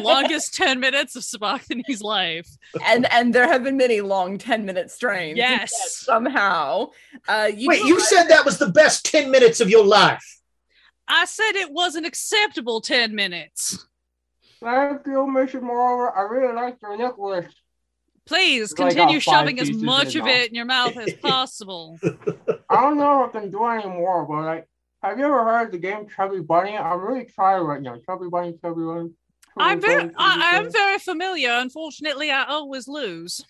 Longest 0.00 0.54
10 0.54 0.78
minutes 0.78 1.16
of 1.16 1.24
Sabachthani's 1.24 2.00
life. 2.00 2.48
and 2.86 3.12
and 3.12 3.34
there 3.34 3.46
have 3.48 3.64
been 3.64 3.76
many 3.76 4.00
long 4.00 4.38
10 4.38 4.64
minute 4.64 4.90
strains. 4.90 5.36
Yes. 5.36 5.72
Somehow. 6.04 6.90
Uh 7.28 7.50
you 7.54 7.68
Wait, 7.68 7.82
you 7.84 7.96
arrive- 7.96 8.04
said 8.06 8.24
that 8.28 8.44
was 8.44 8.58
the 8.58 8.68
best 8.68 9.04
10 9.06 9.30
minutes 9.30 9.60
of 9.60 9.68
your 9.68 9.84
life. 9.84 10.24
I 11.08 11.24
said 11.24 11.52
it 11.56 11.72
was 11.72 11.96
an 11.96 12.04
acceptable 12.04 12.80
10 12.80 13.14
minutes. 13.16 13.84
Thank 14.62 15.06
you, 15.06 15.26
Mr. 15.28 15.60
Moreover. 15.60 16.16
I 16.16 16.22
really 16.22 16.54
like 16.54 16.76
your 16.80 16.96
necklace. 16.96 17.52
Please 18.26 18.72
continue 18.72 19.18
shoving 19.18 19.58
as 19.58 19.72
much 19.72 20.14
of 20.14 20.26
it 20.28 20.42
it 20.42 20.48
in 20.50 20.54
your 20.54 20.66
mouth 20.66 20.96
as 20.96 21.12
possible. 21.22 21.98
I 22.70 22.82
don't 22.82 22.98
know 22.98 23.24
if 23.24 23.34
I 23.34 23.40
can 23.40 23.50
do 23.50 23.64
any 23.64 23.88
more, 23.88 24.24
but 24.24 24.44
like, 24.44 24.68
have 25.02 25.18
you 25.18 25.24
ever 25.24 25.44
heard 25.44 25.72
the 25.72 25.78
game 25.78 26.06
Chubby 26.14 26.40
Bunny? 26.40 26.76
I'm 26.76 27.00
really 27.00 27.24
trying 27.24 27.64
right 27.64 27.82
now. 27.82 27.96
Chubby 28.06 28.28
Bunny, 28.30 28.56
Chubby 28.62 28.82
Bunny. 28.82 29.10
Chubby 29.10 29.58
I'm 29.58 29.80
very 29.80 30.04
Bunny, 30.04 30.14
I, 30.16 30.52
I 30.52 30.58
am 30.58 30.70
very 30.70 30.98
familiar. 30.98 31.50
Unfortunately, 31.50 32.30
I 32.30 32.44
always 32.44 32.86
lose. 32.86 33.44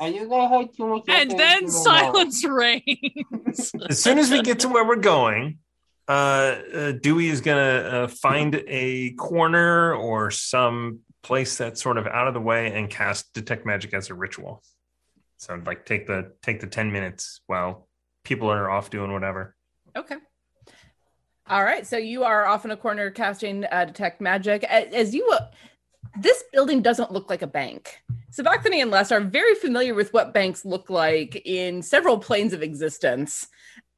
Are 0.00 0.08
you 0.08 0.28
gonna 0.28 0.58
have 0.58 0.74
too 0.74 0.86
much? 0.86 1.04
And 1.08 1.30
then 1.30 1.66
to 1.66 1.70
silence 1.70 2.44
reigns. 2.48 3.72
As 3.88 4.02
soon 4.02 4.18
as 4.18 4.30
we 4.30 4.42
get 4.42 4.60
to 4.60 4.68
where 4.68 4.84
we're 4.84 4.96
going, 4.96 5.58
uh, 6.08 6.12
uh, 6.74 6.92
Dewey 6.92 7.28
is 7.28 7.42
gonna 7.42 7.60
uh, 7.60 8.08
find 8.08 8.64
a 8.66 9.12
corner 9.12 9.94
or 9.94 10.30
some 10.30 11.00
place 11.22 11.58
that's 11.58 11.82
sort 11.82 11.98
of 11.98 12.06
out 12.06 12.28
of 12.28 12.34
the 12.34 12.40
way 12.40 12.72
and 12.72 12.88
cast 12.88 13.32
detect 13.34 13.66
magic 13.66 13.94
as 13.94 14.10
a 14.10 14.14
ritual. 14.14 14.62
So 15.36 15.60
like 15.64 15.86
take 15.86 16.06
the 16.06 16.32
take 16.42 16.60
the 16.60 16.66
ten 16.66 16.92
minutes 16.92 17.40
while 17.46 17.88
people 18.24 18.50
are 18.50 18.70
off 18.70 18.90
doing 18.90 19.12
whatever. 19.12 19.56
Okay. 19.96 20.16
All 21.48 21.64
right. 21.64 21.86
So 21.86 21.96
you 21.96 22.24
are 22.24 22.46
off 22.46 22.64
in 22.64 22.70
a 22.70 22.76
corner 22.76 23.10
casting 23.10 23.64
uh, 23.64 23.86
detect 23.86 24.20
magic. 24.20 24.62
As 24.64 25.14
you, 25.14 25.28
uh, 25.32 25.46
this 26.18 26.44
building 26.52 26.82
doesn't 26.82 27.10
look 27.10 27.28
like 27.28 27.42
a 27.42 27.46
bank. 27.46 27.98
Sabachthani 28.30 28.80
and 28.80 28.90
Les 28.90 29.10
are 29.10 29.20
very 29.20 29.56
familiar 29.56 29.94
with 29.94 30.12
what 30.12 30.32
banks 30.32 30.64
look 30.64 30.88
like 30.90 31.42
in 31.44 31.82
several 31.82 32.18
planes 32.18 32.52
of 32.52 32.62
existence. 32.62 33.48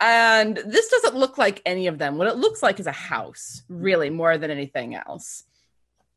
And 0.00 0.56
this 0.56 0.88
doesn't 0.88 1.14
look 1.14 1.36
like 1.36 1.60
any 1.66 1.86
of 1.86 1.98
them. 1.98 2.16
What 2.16 2.26
it 2.26 2.36
looks 2.36 2.62
like 2.62 2.80
is 2.80 2.86
a 2.86 2.92
house, 2.92 3.62
really, 3.68 4.10
more 4.10 4.38
than 4.38 4.50
anything 4.50 4.94
else. 4.94 5.44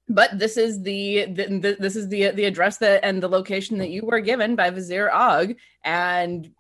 But 0.08 0.38
this 0.38 0.56
is 0.58 0.84
the, 0.84 1.26
the, 1.26 1.48
the 1.48 1.78
this 1.80 1.96
is 1.96 2.08
the 2.10 2.30
the 2.30 2.46
address 2.46 2.78
that 2.78 3.04
and 3.04 3.22
the 3.24 3.28
location 3.28 3.80
that 3.80 3.90
you 3.90 4.06
were 4.06 4.20
given 4.20 4.56
by 4.56 4.70
Vizier 4.70 5.12
Og, 5.12 5.56
and 5.84 6.52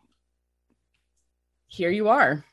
here 1.67 1.91
you 1.91 2.07
are. 2.09 2.43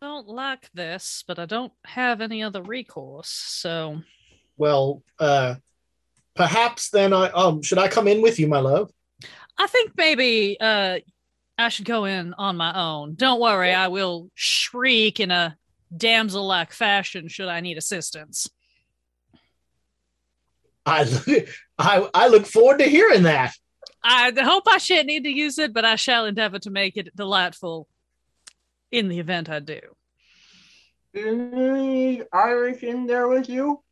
I 0.00 0.06
don't 0.06 0.28
like 0.28 0.70
this, 0.72 1.24
but 1.26 1.38
I 1.38 1.46
don't 1.46 1.72
have 1.84 2.20
any 2.20 2.42
other 2.42 2.62
recourse. 2.62 3.28
So 3.28 4.02
Well, 4.56 5.02
uh, 5.18 5.56
perhaps 6.36 6.90
then 6.90 7.12
I 7.12 7.30
um 7.30 7.62
should 7.62 7.78
I 7.78 7.88
come 7.88 8.06
in 8.06 8.22
with 8.22 8.38
you, 8.38 8.46
my 8.46 8.60
love? 8.60 8.92
I 9.58 9.66
think 9.66 9.92
maybe 9.96 10.58
uh, 10.60 10.98
I 11.58 11.68
should 11.70 11.86
go 11.86 12.04
in 12.04 12.34
on 12.34 12.56
my 12.56 12.78
own. 12.78 13.14
Don't 13.14 13.40
worry, 13.40 13.72
I 13.72 13.88
will 13.88 14.30
shriek 14.34 15.18
in 15.18 15.30
a 15.30 15.56
damsel 15.94 16.46
like 16.46 16.72
fashion 16.72 17.28
should 17.28 17.48
I 17.48 17.60
need 17.60 17.78
assistance. 17.78 18.48
I 20.84 21.44
I 21.78 22.08
I 22.14 22.28
look 22.28 22.46
forward 22.46 22.78
to 22.78 22.84
hearing 22.84 23.24
that. 23.24 23.54
I 24.02 24.32
hope 24.40 24.64
I 24.68 24.78
shan't 24.78 25.08
need 25.08 25.24
to 25.24 25.30
use 25.30 25.58
it, 25.58 25.72
but 25.72 25.84
I 25.84 25.96
shall 25.96 26.26
endeavor 26.26 26.60
to 26.60 26.70
make 26.70 26.96
it 26.96 27.14
delightful 27.16 27.88
in 28.92 29.08
the 29.08 29.18
event 29.18 29.48
I 29.48 29.58
do. 29.58 29.80
Is 31.12 32.22
Iris 32.32 32.82
in 32.82 33.06
there 33.06 33.26
with 33.26 33.48
you? 33.48 33.82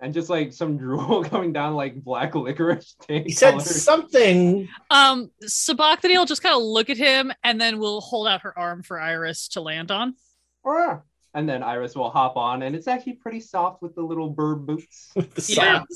And 0.00 0.14
just 0.14 0.30
like 0.30 0.52
some 0.52 0.76
drool 0.78 1.24
coming 1.24 1.52
down 1.52 1.74
like 1.74 1.96
black 1.96 2.34
licorice. 2.34 2.94
He 3.08 3.30
said 3.32 3.60
something. 3.60 4.68
Um, 4.90 5.30
Sabachthani 5.42 6.16
will 6.16 6.26
just 6.26 6.42
kind 6.42 6.54
of 6.54 6.62
look 6.62 6.88
at 6.88 6.96
him 6.96 7.32
and 7.42 7.60
then 7.60 7.78
we'll 7.78 8.00
hold 8.00 8.28
out 8.28 8.42
her 8.42 8.56
arm 8.56 8.82
for 8.84 9.00
Iris 9.00 9.48
to 9.48 9.60
land 9.60 9.90
on. 9.90 10.14
"Ah." 10.68 11.02
And 11.34 11.48
then 11.48 11.62
Iris 11.62 11.94
will 11.94 12.10
hop 12.10 12.36
on, 12.36 12.62
and 12.62 12.74
it's 12.74 12.88
actually 12.88 13.12
pretty 13.14 13.40
soft 13.40 13.82
with 13.82 13.94
the 13.94 14.02
little 14.02 14.30
bird 14.30 14.66
boots. 14.66 15.12
Yeah. 15.48 15.82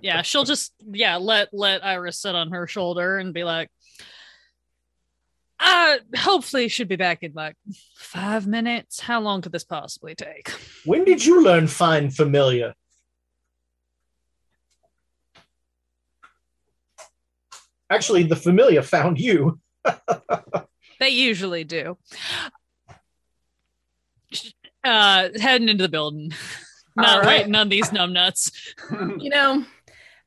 Yeah, 0.00 0.20
she'll 0.20 0.44
just 0.44 0.74
yeah 0.92 1.16
let 1.16 1.48
let 1.54 1.82
Iris 1.82 2.20
sit 2.20 2.34
on 2.34 2.50
her 2.50 2.66
shoulder 2.66 3.16
and 3.16 3.32
be 3.32 3.42
like, 3.42 3.70
"Uh, 5.58 5.96
hopefully 6.14 6.68
should 6.68 6.88
be 6.88 6.96
back 6.96 7.22
in 7.22 7.32
like 7.32 7.56
five 7.96 8.46
minutes. 8.46 9.00
How 9.00 9.20
long 9.22 9.40
could 9.40 9.52
this 9.52 9.64
possibly 9.64 10.14
take?" 10.14 10.50
When 10.84 11.04
did 11.04 11.24
you 11.24 11.42
learn 11.42 11.68
find 11.68 12.14
familiar? 12.14 12.74
Actually, 17.88 18.24
the 18.24 18.36
familiar 18.36 18.82
found 18.82 19.18
you. 19.18 19.58
They 21.00 21.08
usually 21.08 21.64
do. 21.64 21.98
Uh, 24.84 25.28
heading 25.40 25.68
into 25.68 25.82
the 25.82 25.88
building, 25.88 26.32
not 26.96 27.08
All 27.08 27.20
right. 27.20 27.38
waiting 27.38 27.54
on 27.54 27.68
these 27.68 27.90
numbnuts. 27.90 28.52
you 29.18 29.30
know 29.30 29.64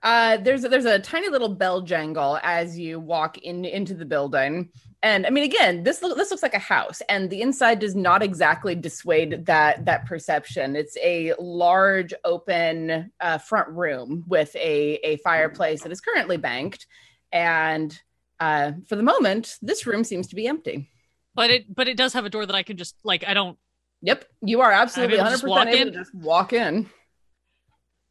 uh 0.03 0.37
there's 0.37 0.61
there's 0.61 0.85
a 0.85 0.99
tiny 0.99 1.27
little 1.27 1.49
bell 1.49 1.81
jangle 1.81 2.39
as 2.43 2.77
you 2.77 2.99
walk 2.99 3.39
in 3.39 3.65
into 3.65 3.95
the 3.95 4.05
building 4.05 4.69
and 5.01 5.25
i 5.25 5.29
mean 5.31 5.43
again 5.43 5.81
this 5.81 6.03
look, 6.03 6.15
this 6.15 6.29
looks 6.29 6.43
like 6.43 6.53
a 6.53 6.59
house 6.59 7.01
and 7.09 7.31
the 7.31 7.41
inside 7.41 7.79
does 7.79 7.95
not 7.95 8.21
exactly 8.21 8.75
dissuade 8.75 9.43
that 9.47 9.83
that 9.85 10.05
perception 10.05 10.75
it's 10.75 10.95
a 10.97 11.33
large 11.39 12.13
open 12.23 13.11
uh, 13.21 13.39
front 13.39 13.67
room 13.69 14.23
with 14.27 14.55
a 14.55 14.99
a 15.03 15.17
fireplace 15.17 15.81
that 15.81 15.91
is 15.91 15.99
currently 15.99 16.37
banked 16.37 16.85
and 17.31 17.99
uh, 18.39 18.73
for 18.87 18.95
the 18.95 19.03
moment, 19.03 19.55
this 19.61 19.85
room 19.85 20.03
seems 20.03 20.27
to 20.27 20.35
be 20.35 20.47
empty. 20.47 20.89
But 21.35 21.51
it 21.51 21.75
but 21.75 21.87
it 21.87 21.97
does 21.97 22.13
have 22.13 22.25
a 22.25 22.29
door 22.29 22.45
that 22.45 22.55
I 22.55 22.63
can 22.63 22.77
just 22.77 22.95
like 23.03 23.23
I 23.27 23.33
don't 23.33 23.57
Yep, 24.01 24.25
you 24.41 24.61
are 24.61 24.71
absolutely 24.71 25.17
100% 25.17 25.29
just 25.29 25.43
walk 25.47 25.67
able 25.67 25.77
in? 25.77 25.87
to 25.87 25.99
just 25.99 26.15
walk 26.15 26.53
in. 26.53 26.89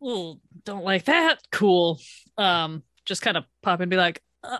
Ooh, 0.04 0.40
don't 0.64 0.84
like 0.84 1.04
that. 1.04 1.38
Cool. 1.50 2.00
Um, 2.36 2.82
just 3.04 3.22
kind 3.22 3.36
of 3.36 3.44
pop 3.62 3.80
and 3.80 3.90
be 3.90 3.96
like, 3.96 4.20
uh, 4.42 4.58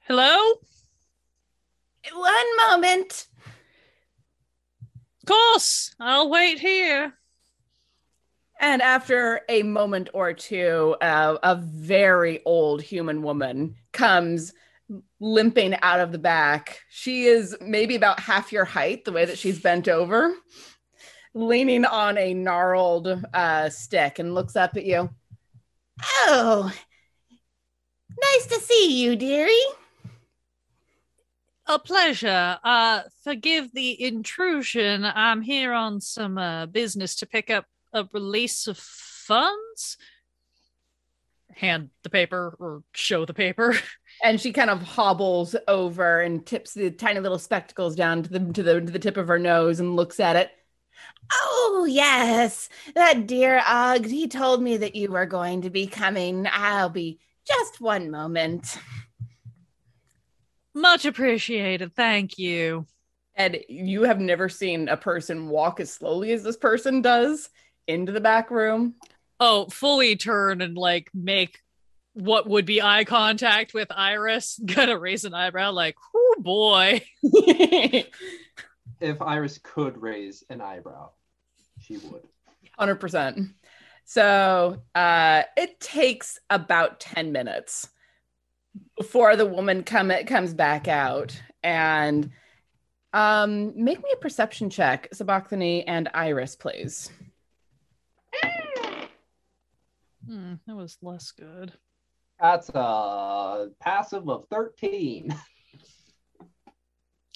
hello? 0.00 0.54
One 2.12 2.56
moment. 2.68 3.26
Of 5.22 5.26
course, 5.26 5.94
I'll 6.00 6.30
wait 6.30 6.58
here. 6.58 7.12
And 8.58 8.82
after 8.82 9.40
a 9.48 9.62
moment 9.62 10.10
or 10.12 10.32
two, 10.32 10.96
uh, 11.00 11.38
a 11.42 11.56
very 11.56 12.42
old 12.44 12.82
human 12.82 13.22
woman 13.22 13.76
comes 13.92 14.52
limping 15.20 15.74
out 15.82 16.00
of 16.00 16.12
the 16.12 16.18
back. 16.18 16.80
She 16.88 17.24
is 17.24 17.56
maybe 17.60 17.94
about 17.94 18.20
half 18.20 18.52
your 18.52 18.64
height, 18.64 19.04
the 19.04 19.12
way 19.12 19.26
that 19.26 19.38
she's 19.38 19.60
bent 19.60 19.86
over, 19.86 20.34
leaning 21.34 21.84
on 21.84 22.16
a 22.18 22.34
gnarled 22.34 23.24
uh, 23.32 23.68
stick 23.68 24.18
and 24.18 24.34
looks 24.34 24.56
up 24.56 24.76
at 24.76 24.86
you. 24.86 25.10
Oh, 26.26 26.72
nice 28.20 28.46
to 28.46 28.60
see 28.60 29.02
you, 29.02 29.16
dearie. 29.16 29.52
A 31.66 31.78
pleasure. 31.78 32.58
Uh, 32.64 33.02
forgive 33.22 33.72
the 33.72 34.02
intrusion. 34.02 35.04
I'm 35.04 35.42
here 35.42 35.72
on 35.72 36.00
some 36.00 36.36
uh, 36.36 36.66
business 36.66 37.14
to 37.16 37.26
pick 37.26 37.50
up 37.50 37.66
a 37.92 38.08
release 38.12 38.66
of 38.66 38.78
funds. 38.78 39.96
Hand 41.54 41.90
the 42.02 42.10
paper 42.10 42.56
or 42.58 42.82
show 42.92 43.24
the 43.24 43.34
paper. 43.34 43.74
And 44.22 44.38
she 44.38 44.52
kind 44.52 44.68
of 44.68 44.82
hobbles 44.82 45.56
over 45.66 46.20
and 46.20 46.44
tips 46.44 46.74
the 46.74 46.90
tiny 46.90 47.20
little 47.20 47.38
spectacles 47.38 47.96
down 47.96 48.22
to 48.24 48.28
the 48.28 48.52
to 48.52 48.62
the 48.62 48.78
to 48.78 48.92
the 48.92 48.98
tip 48.98 49.16
of 49.16 49.28
her 49.28 49.38
nose 49.38 49.80
and 49.80 49.96
looks 49.96 50.20
at 50.20 50.36
it. 50.36 50.50
Oh 51.32 51.86
yes, 51.88 52.68
that 52.94 53.26
dear 53.26 53.62
Ugg. 53.66 54.04
He 54.04 54.28
told 54.28 54.62
me 54.62 54.76
that 54.76 54.94
you 54.94 55.10
were 55.10 55.24
going 55.24 55.62
to 55.62 55.70
be 55.70 55.86
coming. 55.86 56.46
I'll 56.52 56.90
be 56.90 57.18
just 57.46 57.80
one 57.80 58.10
moment. 58.10 58.76
Much 60.74 61.04
appreciated. 61.04 61.94
Thank 61.94 62.38
you. 62.38 62.86
And 63.34 63.58
you 63.68 64.02
have 64.02 64.20
never 64.20 64.48
seen 64.48 64.88
a 64.88 64.96
person 64.96 65.48
walk 65.48 65.80
as 65.80 65.92
slowly 65.92 66.32
as 66.32 66.42
this 66.42 66.56
person 66.56 67.00
does 67.00 67.48
into 67.86 68.12
the 68.12 68.20
back 68.20 68.50
room. 68.50 68.94
Oh, 69.40 69.66
fully 69.66 70.16
turn 70.16 70.60
and 70.60 70.76
like 70.76 71.10
make 71.14 71.58
what 72.12 72.48
would 72.48 72.66
be 72.66 72.82
eye 72.82 73.04
contact 73.04 73.74
with 73.74 73.88
Iris. 73.90 74.60
Gonna 74.64 74.98
raise 74.98 75.24
an 75.24 75.34
eyebrow, 75.34 75.72
like, 75.72 75.96
oh 76.14 76.36
boy. 76.38 77.02
If 79.00 79.22
Iris 79.22 79.58
could 79.62 79.96
raise 79.96 80.44
an 80.50 80.60
eyebrow, 80.60 81.12
she 81.80 81.96
would. 81.96 82.20
Hundred 82.78 82.96
percent. 82.96 83.52
So 84.04 84.82
uh, 84.94 85.44
it 85.56 85.80
takes 85.80 86.38
about 86.50 87.00
ten 87.00 87.32
minutes 87.32 87.88
before 88.98 89.36
the 89.36 89.46
woman 89.46 89.84
come 89.84 90.12
comes 90.26 90.52
back 90.52 90.86
out 90.86 91.40
and 91.62 92.30
um, 93.12 93.72
make 93.82 94.02
me 94.02 94.10
a 94.12 94.18
perception 94.18 94.70
check, 94.70 95.08
Sabachthani 95.12 95.86
and 95.86 96.08
Iris, 96.14 96.54
please. 96.54 97.10
Hmm, 100.30 100.54
that 100.64 100.76
was 100.76 100.96
less 101.02 101.32
good. 101.32 101.72
That's 102.40 102.70
a 102.72 103.66
passive 103.80 104.28
of 104.28 104.46
13. 104.48 105.34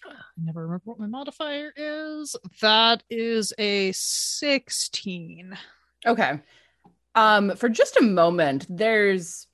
I 0.07 0.13
never 0.41 0.63
remember 0.63 0.83
what 0.85 1.01
my 1.01 1.09
modifier 1.09 1.73
is. 1.77 2.37
That 2.61 3.03
is 3.11 3.53
a 3.59 3.91
16. 3.91 5.59
Okay. 6.07 6.39
Um, 7.17 7.57
for 7.57 7.69
just 7.69 7.97
a 7.97 8.03
moment, 8.03 8.67
there's 8.69 9.49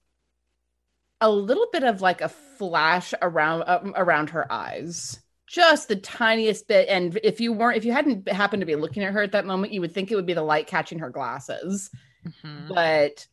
a 1.23 1.31
little 1.31 1.69
bit 1.73 1.85
of 1.85 2.03
like 2.03 2.21
a 2.21 2.29
flash 2.29 3.15
around 3.23 3.63
um, 3.67 3.95
around 3.97 4.31
her 4.31 4.53
eyes, 4.53 5.19
just 5.47 5.89
the 5.89 5.97
tiniest 5.97 6.69
bit. 6.69 6.89
And 6.89 7.19
if 7.25 7.41
you 7.41 7.55
weren't, 7.55 7.79
if 7.79 7.87
you 7.87 7.93
hadn't 7.93 8.29
happened 8.29 8.61
to 8.61 8.67
be 8.67 8.77
looking 8.77 9.03
at 9.03 9.15
her 9.15 9.23
at 9.23 9.33
that 9.33 9.47
moment, 9.47 9.73
you 9.73 9.81
would 9.81 9.95
think 9.95 10.11
it 10.11 10.17
would 10.17 10.27
be 10.27 10.35
the 10.35 10.43
light 10.43 10.67
catching 10.67 10.99
her 10.99 11.11
glasses. 11.11 11.91
Mhm. 12.27 12.69
But 12.69 13.27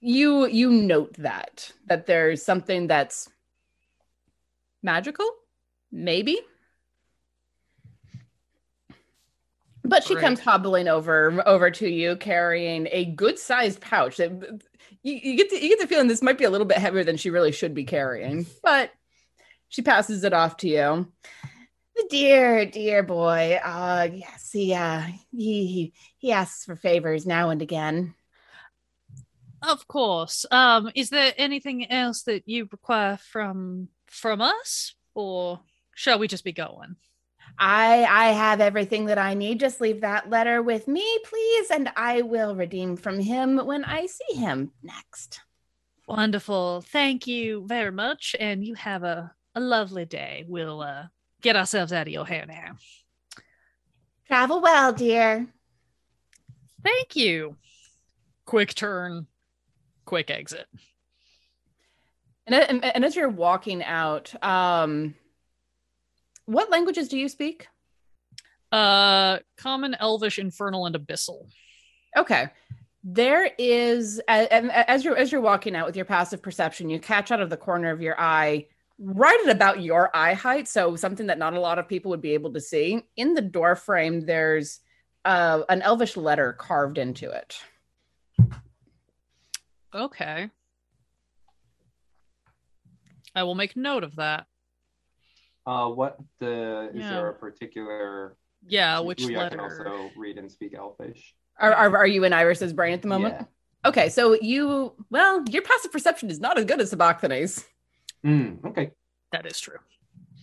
you 0.00 0.46
you 0.46 0.70
note 0.70 1.14
that 1.18 1.72
that 1.86 2.06
there's 2.06 2.44
something 2.44 2.86
that's 2.86 3.28
magical, 4.82 5.28
maybe. 5.90 6.38
But 9.84 10.02
she 10.02 10.14
Great. 10.14 10.24
comes 10.24 10.40
hobbling 10.40 10.88
over 10.88 11.42
over 11.46 11.70
to 11.70 11.88
you, 11.88 12.16
carrying 12.16 12.88
a 12.90 13.04
good 13.04 13.38
sized 13.38 13.80
pouch. 13.80 14.16
That 14.16 14.30
you, 15.02 15.14
you 15.14 15.36
get 15.36 15.50
the, 15.50 15.62
you 15.62 15.68
get 15.68 15.80
the 15.80 15.86
feeling 15.86 16.08
this 16.08 16.22
might 16.22 16.38
be 16.38 16.44
a 16.44 16.50
little 16.50 16.66
bit 16.66 16.78
heavier 16.78 17.04
than 17.04 17.16
she 17.16 17.30
really 17.30 17.52
should 17.52 17.74
be 17.74 17.84
carrying. 17.84 18.46
But 18.62 18.90
she 19.68 19.82
passes 19.82 20.24
it 20.24 20.32
off 20.32 20.56
to 20.58 20.68
you. 20.68 21.12
The 21.96 22.06
dear 22.10 22.66
dear 22.66 23.02
boy. 23.02 23.58
Uh, 23.62 24.08
yes, 24.12 24.50
he 24.52 24.74
uh, 24.74 25.02
he 25.32 25.66
he 25.66 25.92
he 26.18 26.32
asks 26.32 26.64
for 26.64 26.76
favors 26.76 27.26
now 27.26 27.48
and 27.48 27.62
again. 27.62 28.14
Of 29.62 29.88
course. 29.88 30.44
Um, 30.50 30.90
is 30.94 31.08
there 31.08 31.32
anything 31.38 31.90
else 31.90 32.22
that 32.24 32.46
you 32.46 32.68
require 32.70 33.16
from 33.16 33.88
from 34.06 34.42
us? 34.42 34.94
Or 35.14 35.60
shall 35.94 36.18
we 36.18 36.28
just 36.28 36.44
be 36.44 36.52
going? 36.52 36.96
I 37.58 38.04
I 38.04 38.32
have 38.32 38.60
everything 38.60 39.06
that 39.06 39.18
I 39.18 39.32
need. 39.32 39.58
Just 39.58 39.80
leave 39.80 40.02
that 40.02 40.28
letter 40.28 40.62
with 40.62 40.86
me, 40.86 41.04
please, 41.24 41.70
and 41.70 41.90
I 41.96 42.20
will 42.20 42.54
redeem 42.54 42.96
from 42.96 43.18
him 43.18 43.56
when 43.56 43.84
I 43.84 44.04
see 44.04 44.36
him 44.36 44.72
next. 44.82 45.40
Wonderful. 46.06 46.82
Thank 46.82 47.26
you 47.26 47.66
very 47.66 47.90
much. 47.90 48.36
And 48.38 48.62
you 48.62 48.74
have 48.74 49.02
a, 49.02 49.32
a 49.54 49.60
lovely 49.60 50.04
day. 50.04 50.44
We'll 50.46 50.82
uh 50.82 51.06
get 51.46 51.54
ourselves 51.56 51.92
out 51.92 52.08
of 52.08 52.12
your 52.12 52.26
hair 52.26 52.44
now. 52.46 52.76
Travel 54.26 54.60
well, 54.60 54.92
dear. 54.92 55.46
Thank 56.82 57.14
you. 57.14 57.54
Quick 58.46 58.74
turn, 58.74 59.28
quick 60.04 60.28
exit. 60.28 60.66
And, 62.48 62.54
and, 62.56 62.84
and 62.84 63.04
as 63.04 63.14
you're 63.14 63.28
walking 63.28 63.82
out, 63.84 64.34
um, 64.44 65.14
what 66.46 66.68
languages 66.70 67.08
do 67.08 67.16
you 67.16 67.28
speak? 67.28 67.68
Uh 68.72 69.38
common, 69.56 69.94
elvish, 70.00 70.40
infernal, 70.40 70.86
and 70.86 70.96
abyssal. 70.96 71.48
Okay. 72.16 72.48
There 73.04 73.48
is 73.58 74.20
a- 74.28 74.52
and 74.52 74.72
as 74.72 75.04
you're 75.04 75.16
as 75.16 75.30
you're 75.30 75.40
walking 75.40 75.76
out 75.76 75.86
with 75.86 75.94
your 75.94 76.04
passive 76.04 76.42
perception, 76.42 76.90
you 76.90 76.98
catch 76.98 77.30
out 77.30 77.40
of 77.40 77.50
the 77.50 77.56
corner 77.56 77.90
of 77.92 78.02
your 78.02 78.20
eye, 78.20 78.66
right 78.98 79.38
at 79.46 79.54
about 79.54 79.82
your 79.82 80.10
eye 80.14 80.34
height, 80.34 80.68
so 80.68 80.96
something 80.96 81.26
that 81.26 81.38
not 81.38 81.54
a 81.54 81.60
lot 81.60 81.78
of 81.78 81.88
people 81.88 82.10
would 82.10 82.22
be 82.22 82.34
able 82.34 82.52
to 82.54 82.60
see. 82.60 83.02
In 83.16 83.34
the 83.34 83.42
door 83.42 83.76
frame, 83.76 84.20
there's 84.24 84.80
uh, 85.24 85.62
an 85.68 85.82
elvish 85.82 86.16
letter 86.16 86.52
carved 86.52 86.98
into 86.98 87.30
it. 87.30 87.58
Okay. 89.94 90.50
I 93.34 93.42
will 93.42 93.54
make 93.54 93.76
note 93.76 94.04
of 94.04 94.16
that. 94.16 94.46
Uh, 95.66 95.88
what 95.88 96.18
the 96.38 96.90
is 96.94 97.00
Yeah. 97.02 97.10
there 97.10 97.28
a 97.28 97.34
particular? 97.34 98.36
Yeah, 98.66 99.00
which 99.00 99.22
Ooh, 99.22 99.34
I 99.34 99.38
letter? 99.44 99.56
can 99.56 99.60
also 99.60 100.10
read 100.16 100.38
and 100.38 100.50
speak 100.50 100.74
Elvish. 100.74 101.34
Are, 101.58 101.72
are, 101.72 101.96
are 101.98 102.06
you 102.06 102.24
in 102.24 102.32
Iris's 102.32 102.72
brain 102.72 102.94
at 102.94 103.02
the 103.02 103.08
moment? 103.08 103.34
Yeah. 103.38 103.44
Okay, 103.88 104.08
so 104.08 104.36
you 104.40 104.92
well, 105.10 105.44
your 105.48 105.62
passive 105.62 105.92
perception 105.92 106.30
is 106.30 106.40
not 106.40 106.58
as 106.58 106.64
good 106.64 106.80
as 106.80 106.90
Sabachthani's. 106.90 107.64
Mm, 108.24 108.64
okay. 108.66 108.90
That 109.32 109.46
is 109.46 109.58
true. 109.58 109.78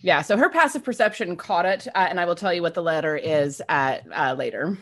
Yeah, 0.02 0.20
so 0.20 0.36
her 0.36 0.50
passive 0.50 0.84
perception 0.84 1.36
caught 1.36 1.64
it, 1.64 1.88
uh, 1.94 2.06
and 2.08 2.20
I 2.20 2.26
will 2.26 2.34
tell 2.34 2.52
you 2.52 2.60
what 2.60 2.74
the 2.74 2.82
letter 2.82 3.16
is 3.16 3.62
at 3.68 4.04
uh, 4.12 4.34
later. 4.34 4.78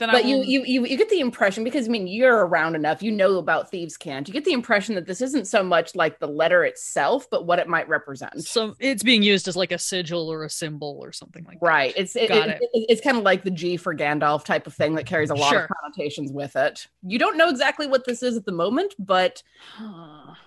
Then 0.00 0.08
But 0.12 0.24
you, 0.24 0.38
you 0.42 0.64
you 0.64 0.86
you 0.86 0.96
get 0.96 1.10
the 1.10 1.20
impression 1.20 1.62
because 1.62 1.86
I 1.86 1.90
mean 1.90 2.06
you're 2.06 2.46
around 2.46 2.74
enough, 2.74 3.02
you 3.02 3.12
know 3.12 3.36
about 3.36 3.70
thieves' 3.70 3.98
cant. 3.98 4.26
You 4.28 4.32
get 4.32 4.46
the 4.46 4.54
impression 4.54 4.94
that 4.94 5.04
this 5.06 5.20
isn't 5.20 5.46
so 5.46 5.62
much 5.62 5.94
like 5.94 6.18
the 6.18 6.26
letter 6.26 6.64
itself, 6.64 7.28
but 7.30 7.44
what 7.44 7.58
it 7.58 7.68
might 7.68 7.86
represent. 7.86 8.42
so 8.46 8.74
it's 8.80 9.02
being 9.02 9.22
used 9.22 9.46
as 9.46 9.56
like 9.56 9.72
a 9.72 9.78
sigil 9.78 10.32
or 10.32 10.44
a 10.44 10.48
symbol 10.48 10.98
or 11.02 11.12
something 11.12 11.44
like 11.44 11.60
that. 11.60 11.66
Right. 11.66 11.92
It's 11.98 12.16
it, 12.16 12.30
it- 12.30 12.58
it- 12.62 12.86
it's 12.88 13.00
kind 13.02 13.18
of 13.18 13.24
like 13.24 13.44
the 13.44 13.50
G 13.50 13.76
for 13.76 13.94
Gandalf 13.94 14.42
type 14.44 14.66
of 14.66 14.72
thing 14.72 14.94
that 14.94 15.04
carries 15.04 15.28
a 15.28 15.34
lot 15.34 15.50
Sure. 15.50 15.64
of 15.64 15.70
connotations 15.82 16.32
with 16.32 16.56
it. 16.56 16.86
You 17.02 17.18
don't 17.18 17.36
know 17.36 17.50
exactly 17.50 17.86
what 17.86 18.06
this 18.06 18.22
is 18.22 18.38
at 18.38 18.46
the 18.46 18.52
moment, 18.52 18.94
but 18.98 19.42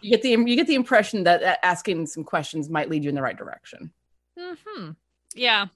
you 0.01 0.09
get 0.09 0.23
the 0.23 0.29
you 0.31 0.55
get 0.55 0.65
the 0.65 0.73
impression 0.73 1.25
that 1.25 1.59
asking 1.63 2.07
some 2.07 2.23
questions 2.23 2.69
might 2.69 2.89
lead 2.89 3.03
you 3.03 3.09
in 3.09 3.15
the 3.15 3.21
right 3.21 3.37
direction. 3.37 3.91
Hmm. 4.35 4.89
Yeah. 5.35 5.67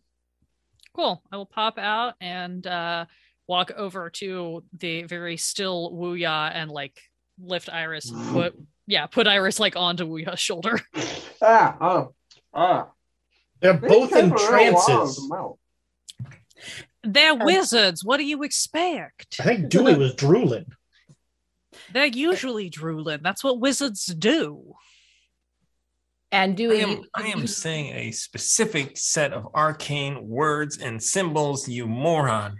Cool. 0.93 1.21
I 1.31 1.37
will 1.37 1.45
pop 1.45 1.77
out 1.77 2.15
and 2.19 2.65
uh 2.65 3.05
walk 3.47 3.71
over 3.75 4.09
to 4.09 4.63
the 4.77 5.03
very 5.03 5.37
still 5.37 5.91
Wuya 5.91 6.51
and 6.53 6.69
like 6.69 6.99
lift 7.41 7.69
Iris. 7.69 8.11
What 8.11 8.53
Yeah, 8.85 9.07
put 9.07 9.27
Iris 9.27 9.59
like 9.59 9.75
onto 9.75 10.05
Wuya's 10.05 10.39
shoulder. 10.39 10.79
Ah, 11.39 11.77
oh, 11.79 12.15
ah. 12.51 12.87
They're 13.61 13.75
both 13.75 14.11
in 14.15 14.31
Take 14.31 14.39
a 14.39 14.43
little 14.43 14.73
while 14.73 14.87
trances. 14.87 15.57
They're 17.03 17.35
wizards. 17.35 18.03
What 18.03 18.17
do 18.17 18.25
you 18.25 18.41
expect? 18.41 19.37
I 19.39 19.43
think 19.43 19.69
Dewey 19.69 19.95
was 19.95 20.15
drooling. 20.15 20.65
They're 21.93 22.07
usually 22.07 22.69
drooling. 22.69 23.19
That's 23.21 23.43
what 23.43 23.59
wizards 23.59 24.07
do. 24.07 24.73
And 26.31 26.53
I 26.53 26.55
Dewey, 26.55 26.81
am, 26.81 27.03
I 27.13 27.27
am 27.27 27.47
saying 27.47 27.93
a 27.93 28.11
specific 28.11 28.97
set 28.97 29.31
of 29.31 29.47
arcane 29.53 30.27
words 30.27 30.79
and 30.79 31.01
symbols, 31.01 31.69
you 31.69 31.87
moron. 31.87 32.57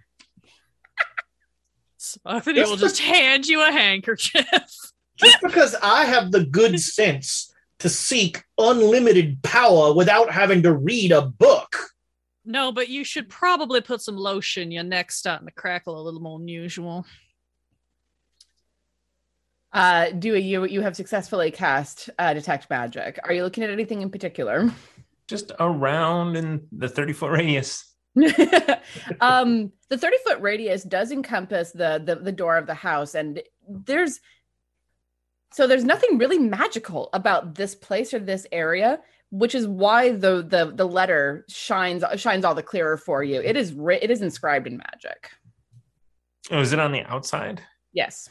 Spockity 2.26 2.66
will 2.66 2.78
just 2.78 3.00
hand 3.00 3.48
you 3.48 3.62
a 3.68 3.72
handkerchief. 3.72 4.46
Just 5.18 5.42
because 5.42 5.76
I 5.82 6.06
have 6.06 6.32
the 6.32 6.46
good 6.46 6.80
sense 6.80 7.52
to 7.80 7.90
seek 7.90 8.44
unlimited 8.58 9.42
power 9.42 9.94
without 9.94 10.32
having 10.32 10.62
to 10.64 10.74
read 10.74 11.12
a 11.12 11.24
book. 11.24 11.76
No, 12.46 12.72
but 12.72 12.88
you 12.88 13.04
should 13.04 13.28
probably 13.28 13.82
put 13.82 14.02
some 14.02 14.16
lotion. 14.16 14.72
Your 14.72 14.84
neck's 14.84 15.18
starting 15.18 15.48
to 15.48 15.54
crackle 15.54 16.00
a 16.00 16.04
little 16.04 16.22
more 16.22 16.38
than 16.38 16.48
usual. 16.48 17.06
uh, 19.74 20.12
Dewey, 20.12 20.42
you 20.42 20.66
you 20.66 20.82
have 20.82 20.96
successfully 20.96 21.52
cast 21.52 22.10
uh, 22.20 22.34
detect 22.34 22.70
magic. 22.70 23.20
Are 23.24 23.34
you 23.34 23.44
looking 23.44 23.64
at 23.64 23.70
anything 23.70 24.02
in 24.02 24.10
particular? 24.10 24.72
Just 25.28 25.52
around 25.60 26.38
in 26.38 26.68
the 26.72 26.88
30 26.88 27.14
foot 27.14 27.32
radius. 27.32 27.84
um, 29.22 29.72
the 29.90 29.98
30 29.98 30.18
foot 30.26 30.42
radius 30.42 30.84
does 30.84 31.12
encompass 31.12 31.72
the, 31.72 32.02
the 32.04 32.16
the 32.16 32.32
door 32.32 32.58
of 32.58 32.68
the 32.68 32.74
house, 32.74 33.16
and 33.16 33.42
there's 33.68 34.20
so 35.54 35.68
there's 35.68 35.84
nothing 35.84 36.18
really 36.18 36.40
magical 36.40 37.10
about 37.14 37.56
this 37.56 37.76
place 37.76 38.14
or 38.14 38.20
this 38.20 38.46
area, 38.52 39.00
which 39.32 39.56
is 39.56 39.68
why 39.68 40.12
the 40.12 40.46
the 40.48 40.72
the 40.74 40.88
letter 40.88 41.46
shines 41.50 42.04
shines 42.16 42.46
all 42.46 42.56
the 42.56 42.64
clearer 42.64 42.98
for 42.98 43.24
you. 43.24 43.42
It 43.42 43.58
is 43.58 43.74
writ- 43.74 44.04
it 44.04 44.12
is 44.12 44.22
inscribed 44.22 44.68
in 44.68 44.78
magic. 44.78 45.30
Oh, 46.52 46.62
is 46.62 46.74
it 46.74 46.80
on 46.80 46.92
the 46.92 47.04
outside? 47.04 47.62
Yes. 47.94 48.30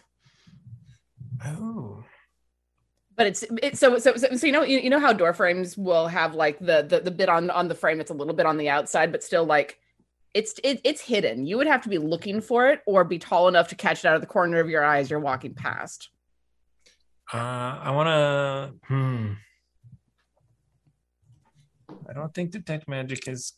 Oh. 1.44 2.04
But 3.16 3.26
it's 3.26 3.44
it's 3.62 3.80
so 3.80 3.98
so 3.98 4.14
so, 4.16 4.28
so 4.36 4.46
you 4.46 4.52
know 4.52 4.62
you, 4.62 4.78
you 4.78 4.90
know 4.90 5.00
how 5.00 5.12
door 5.12 5.32
frames 5.32 5.76
will 5.76 6.06
have 6.06 6.34
like 6.34 6.58
the, 6.58 6.86
the 6.88 7.00
the 7.00 7.10
bit 7.10 7.30
on 7.30 7.48
on 7.50 7.66
the 7.66 7.74
frame 7.74 7.96
that's 7.96 8.10
a 8.10 8.14
little 8.14 8.34
bit 8.34 8.44
on 8.44 8.58
the 8.58 8.68
outside, 8.68 9.10
but 9.10 9.24
still 9.24 9.44
like 9.44 9.78
it's 10.34 10.60
it, 10.62 10.82
it's 10.84 11.00
hidden. 11.00 11.46
You 11.46 11.56
would 11.56 11.66
have 11.66 11.80
to 11.82 11.88
be 11.88 11.96
looking 11.96 12.42
for 12.42 12.68
it 12.68 12.82
or 12.86 13.04
be 13.04 13.18
tall 13.18 13.48
enough 13.48 13.68
to 13.68 13.74
catch 13.74 14.04
it 14.04 14.08
out 14.08 14.16
of 14.16 14.20
the 14.20 14.26
corner 14.26 14.60
of 14.60 14.68
your 14.68 14.84
eye 14.84 14.98
as 14.98 15.08
you're 15.08 15.18
walking 15.18 15.54
past. 15.54 16.10
Uh, 17.32 17.38
I 17.38 17.90
want 17.90 18.06
to. 18.08 18.86
Hmm. 18.86 19.32
I 22.08 22.12
don't 22.12 22.34
think 22.34 22.50
detect 22.50 22.86
magic 22.86 23.26
is 23.28 23.54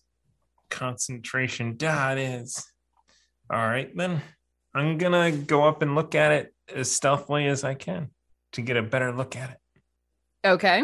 concentration. 0.71 1.77
It 1.81 2.19
is. 2.19 2.65
All 3.51 3.67
right, 3.67 3.95
then 3.97 4.23
I'm 4.73 4.99
gonna 4.99 5.33
go 5.33 5.65
up 5.65 5.83
and 5.83 5.97
look 5.97 6.15
at 6.15 6.31
it 6.31 6.55
as 6.73 6.93
stealthily 6.93 7.49
as 7.49 7.65
I 7.65 7.75
can 7.75 8.11
to 8.53 8.63
get 8.63 8.77
a 8.77 8.83
better 8.83 9.13
look 9.13 9.37
at 9.37 9.51
it. 9.51 9.59
Okay. 10.45 10.83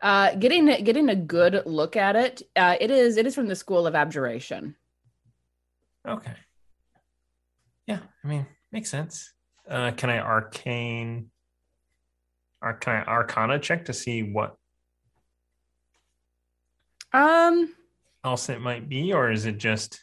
Uh, 0.00 0.34
getting 0.34 0.66
getting 0.84 1.08
a 1.08 1.16
good 1.16 1.62
look 1.66 1.96
at 1.96 2.16
it. 2.16 2.42
Uh, 2.54 2.76
it 2.80 2.90
is 2.90 3.16
it 3.16 3.26
is 3.26 3.34
from 3.34 3.48
the 3.48 3.56
school 3.56 3.86
of 3.86 3.94
abjuration. 3.94 4.76
Okay. 6.06 6.34
Yeah, 7.86 8.00
I 8.22 8.26
mean, 8.26 8.46
makes 8.72 8.90
sense. 8.90 9.32
Uh, 9.68 9.92
can 9.92 10.10
I 10.10 10.18
arcane? 10.18 11.30
Or 12.60 12.74
can 12.74 12.96
I 12.96 13.04
arcana 13.04 13.58
check 13.58 13.86
to 13.86 13.92
see 13.92 14.22
what 14.22 14.56
Um, 17.12 17.74
else 18.24 18.48
it 18.48 18.60
might 18.60 18.88
be, 18.88 19.12
or 19.12 19.30
is 19.30 19.46
it 19.46 19.58
just 19.58 20.00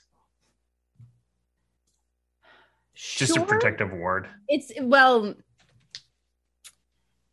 just 2.96 3.36
a 3.36 3.46
protective 3.46 3.92
ward? 3.92 4.28
It's 4.48 4.72
well, 4.80 5.36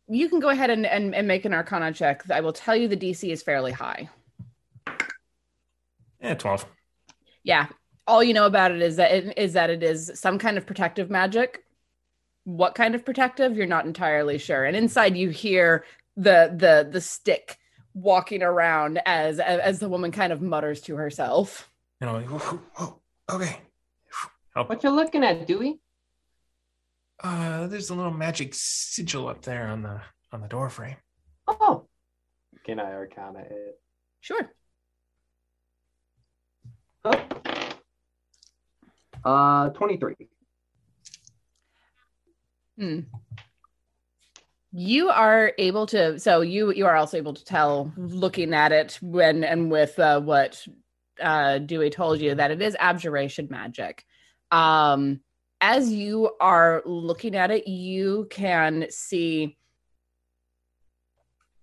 you 0.09 0.27
can 0.27 0.39
go 0.39 0.49
ahead 0.49 0.69
and, 0.69 0.85
and, 0.85 1.13
and 1.13 1.27
make 1.27 1.45
an 1.45 1.53
arcana 1.53 1.93
check. 1.93 2.29
I 2.29 2.41
will 2.41 2.53
tell 2.53 2.75
you 2.75 2.87
the 2.87 2.97
DC 2.97 3.29
is 3.29 3.43
fairly 3.43 3.71
high. 3.71 4.09
Yeah, 6.21 6.33
twelve. 6.33 6.65
Yeah. 7.43 7.67
All 8.07 8.23
you 8.23 8.33
know 8.33 8.45
about 8.45 8.71
it 8.71 8.81
is 8.81 8.97
that 8.97 9.11
it 9.11 9.37
is 9.37 9.53
that 9.53 9.69
it 9.69 9.83
is 9.83 10.11
some 10.15 10.39
kind 10.39 10.57
of 10.57 10.65
protective 10.65 11.09
magic. 11.09 11.63
What 12.43 12.75
kind 12.75 12.95
of 12.95 13.05
protective? 13.05 13.55
You're 13.55 13.67
not 13.67 13.85
entirely 13.85 14.37
sure. 14.39 14.65
And 14.65 14.75
inside 14.75 15.15
you 15.15 15.29
hear 15.29 15.85
the 16.17 16.53
the 16.53 16.89
the 16.91 17.01
stick 17.01 17.57
walking 17.93 18.41
around 18.43 18.99
as 19.05 19.39
as 19.39 19.79
the 19.79 19.87
woman 19.87 20.11
kind 20.11 20.33
of 20.33 20.41
mutters 20.41 20.81
to 20.81 20.95
herself. 20.95 21.69
You 22.01 22.07
know, 22.07 22.13
like, 22.13 22.29
whoa, 22.29 22.59
whoa, 22.75 22.99
okay. 23.29 23.59
What 24.53 24.83
you 24.83 24.89
looking 24.89 25.23
at, 25.23 25.47
Dewey? 25.47 25.79
Uh, 27.21 27.67
there's 27.67 27.89
a 27.89 27.95
little 27.95 28.13
magic 28.13 28.53
sigil 28.53 29.27
up 29.27 29.41
there 29.41 29.67
on 29.67 29.81
the 29.81 30.01
on 30.31 30.41
the 30.41 30.47
door 30.47 30.69
frame. 30.69 30.95
Oh, 31.47 31.87
can 32.65 32.79
I 32.79 32.93
arcana 32.93 33.39
it? 33.39 33.79
Sure. 34.21 34.49
Oh. 37.03 37.25
Uh, 39.23 39.69
twenty-three. 39.69 40.15
Hmm. 42.77 42.99
You 44.71 45.09
are 45.09 45.51
able 45.57 45.87
to 45.87 46.19
so 46.19 46.41
you 46.41 46.71
you 46.71 46.85
are 46.85 46.95
also 46.95 47.17
able 47.17 47.33
to 47.33 47.43
tell 47.43 47.91
looking 47.97 48.53
at 48.53 48.71
it 48.71 48.97
when 49.01 49.43
and 49.43 49.69
with 49.69 49.97
uh, 49.99 50.21
what 50.21 50.65
uh, 51.21 51.57
Dewey 51.57 51.89
told 51.89 52.21
you 52.21 52.35
that 52.35 52.51
it 52.51 52.61
is 52.61 52.77
abjuration 52.79 53.47
magic. 53.49 54.05
Um, 54.51 55.19
as 55.61 55.91
you 55.91 56.31
are 56.39 56.81
looking 56.85 57.35
at 57.35 57.51
it, 57.51 57.67
you 57.67 58.27
can 58.29 58.85
see 58.89 59.57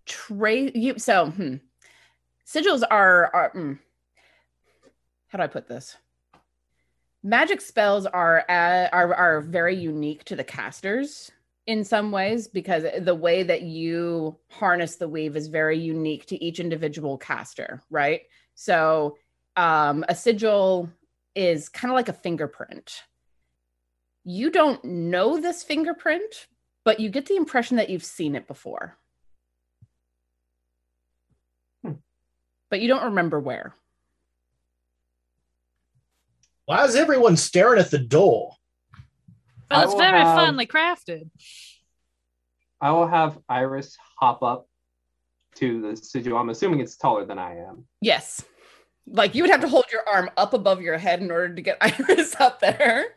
trace. 0.06 0.72
You 0.74 0.98
so 0.98 1.30
hmm. 1.30 1.56
sigils 2.46 2.82
are 2.90 3.30
are. 3.34 3.52
mm, 3.54 3.78
how 5.28 5.38
do 5.38 5.44
I 5.44 5.48
put 5.48 5.68
this? 5.68 5.96
Magic 7.22 7.60
spells 7.60 8.06
are 8.06 8.44
uh, 8.48 8.88
are 8.92 9.14
are 9.14 9.40
very 9.40 9.74
unique 9.74 10.24
to 10.24 10.36
the 10.36 10.44
casters 10.44 11.30
in 11.66 11.82
some 11.84 12.12
ways 12.12 12.46
because 12.46 12.84
the 13.00 13.14
way 13.14 13.42
that 13.42 13.62
you 13.62 14.36
harness 14.48 14.96
the 14.96 15.08
weave 15.08 15.36
is 15.36 15.48
very 15.48 15.78
unique 15.78 16.26
to 16.26 16.42
each 16.42 16.60
individual 16.60 17.18
caster, 17.18 17.82
right? 17.90 18.22
So 18.54 19.18
um, 19.56 20.04
a 20.08 20.14
sigil 20.14 20.88
is 21.34 21.68
kind 21.68 21.90
of 21.90 21.96
like 21.96 22.08
a 22.08 22.12
fingerprint. 22.12 23.02
You 24.28 24.50
don't 24.50 24.82
know 24.84 25.40
this 25.40 25.62
fingerprint, 25.62 26.48
but 26.84 26.98
you 26.98 27.10
get 27.10 27.26
the 27.26 27.36
impression 27.36 27.76
that 27.76 27.88
you've 27.88 28.04
seen 28.04 28.34
it 28.34 28.48
before. 28.48 28.96
Hmm. 31.84 31.92
But 32.68 32.80
you 32.80 32.88
don't 32.88 33.04
remember 33.04 33.38
where. 33.38 33.72
Why 36.64 36.84
is 36.84 36.96
everyone 36.96 37.36
staring 37.36 37.78
at 37.78 37.92
the 37.92 38.00
door? 38.00 38.56
Well, 39.70 39.84
it's 39.84 39.94
very 39.94 40.18
have- 40.18 40.36
finely 40.36 40.66
crafted. 40.66 41.30
I 42.80 42.90
will 42.90 43.06
have 43.06 43.38
Iris 43.48 43.96
hop 44.18 44.42
up 44.42 44.66
to 45.54 45.80
the 45.80 45.96
sigil. 45.96 46.36
I'm 46.36 46.50
assuming 46.50 46.80
it's 46.80 46.96
taller 46.96 47.24
than 47.24 47.38
I 47.38 47.58
am. 47.58 47.86
Yes. 48.00 48.44
Like 49.06 49.36
you 49.36 49.44
would 49.44 49.50
have 49.50 49.60
to 49.60 49.68
hold 49.68 49.84
your 49.92 50.06
arm 50.06 50.30
up 50.36 50.52
above 50.52 50.82
your 50.82 50.98
head 50.98 51.22
in 51.22 51.30
order 51.30 51.54
to 51.54 51.62
get 51.62 51.78
Iris 51.80 52.34
up 52.40 52.58
there. 52.58 53.15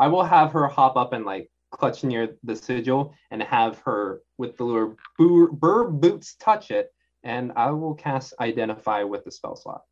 I 0.00 0.08
will 0.08 0.24
have 0.24 0.52
her 0.52 0.66
hop 0.66 0.96
up 0.96 1.12
and 1.12 1.26
like 1.26 1.50
clutch 1.70 2.02
near 2.02 2.34
the 2.42 2.56
sigil 2.56 3.14
and 3.30 3.42
have 3.42 3.78
her 3.80 4.22
with 4.38 4.56
the 4.56 4.64
lure 4.64 4.96
bur, 5.18 5.48
burr 5.48 5.88
boots 5.88 6.36
touch 6.36 6.70
it, 6.70 6.88
and 7.22 7.52
I 7.54 7.70
will 7.72 7.94
cast 7.94 8.32
identify 8.40 9.02
with 9.02 9.24
the 9.24 9.30
spell 9.30 9.56
slot 9.56 9.82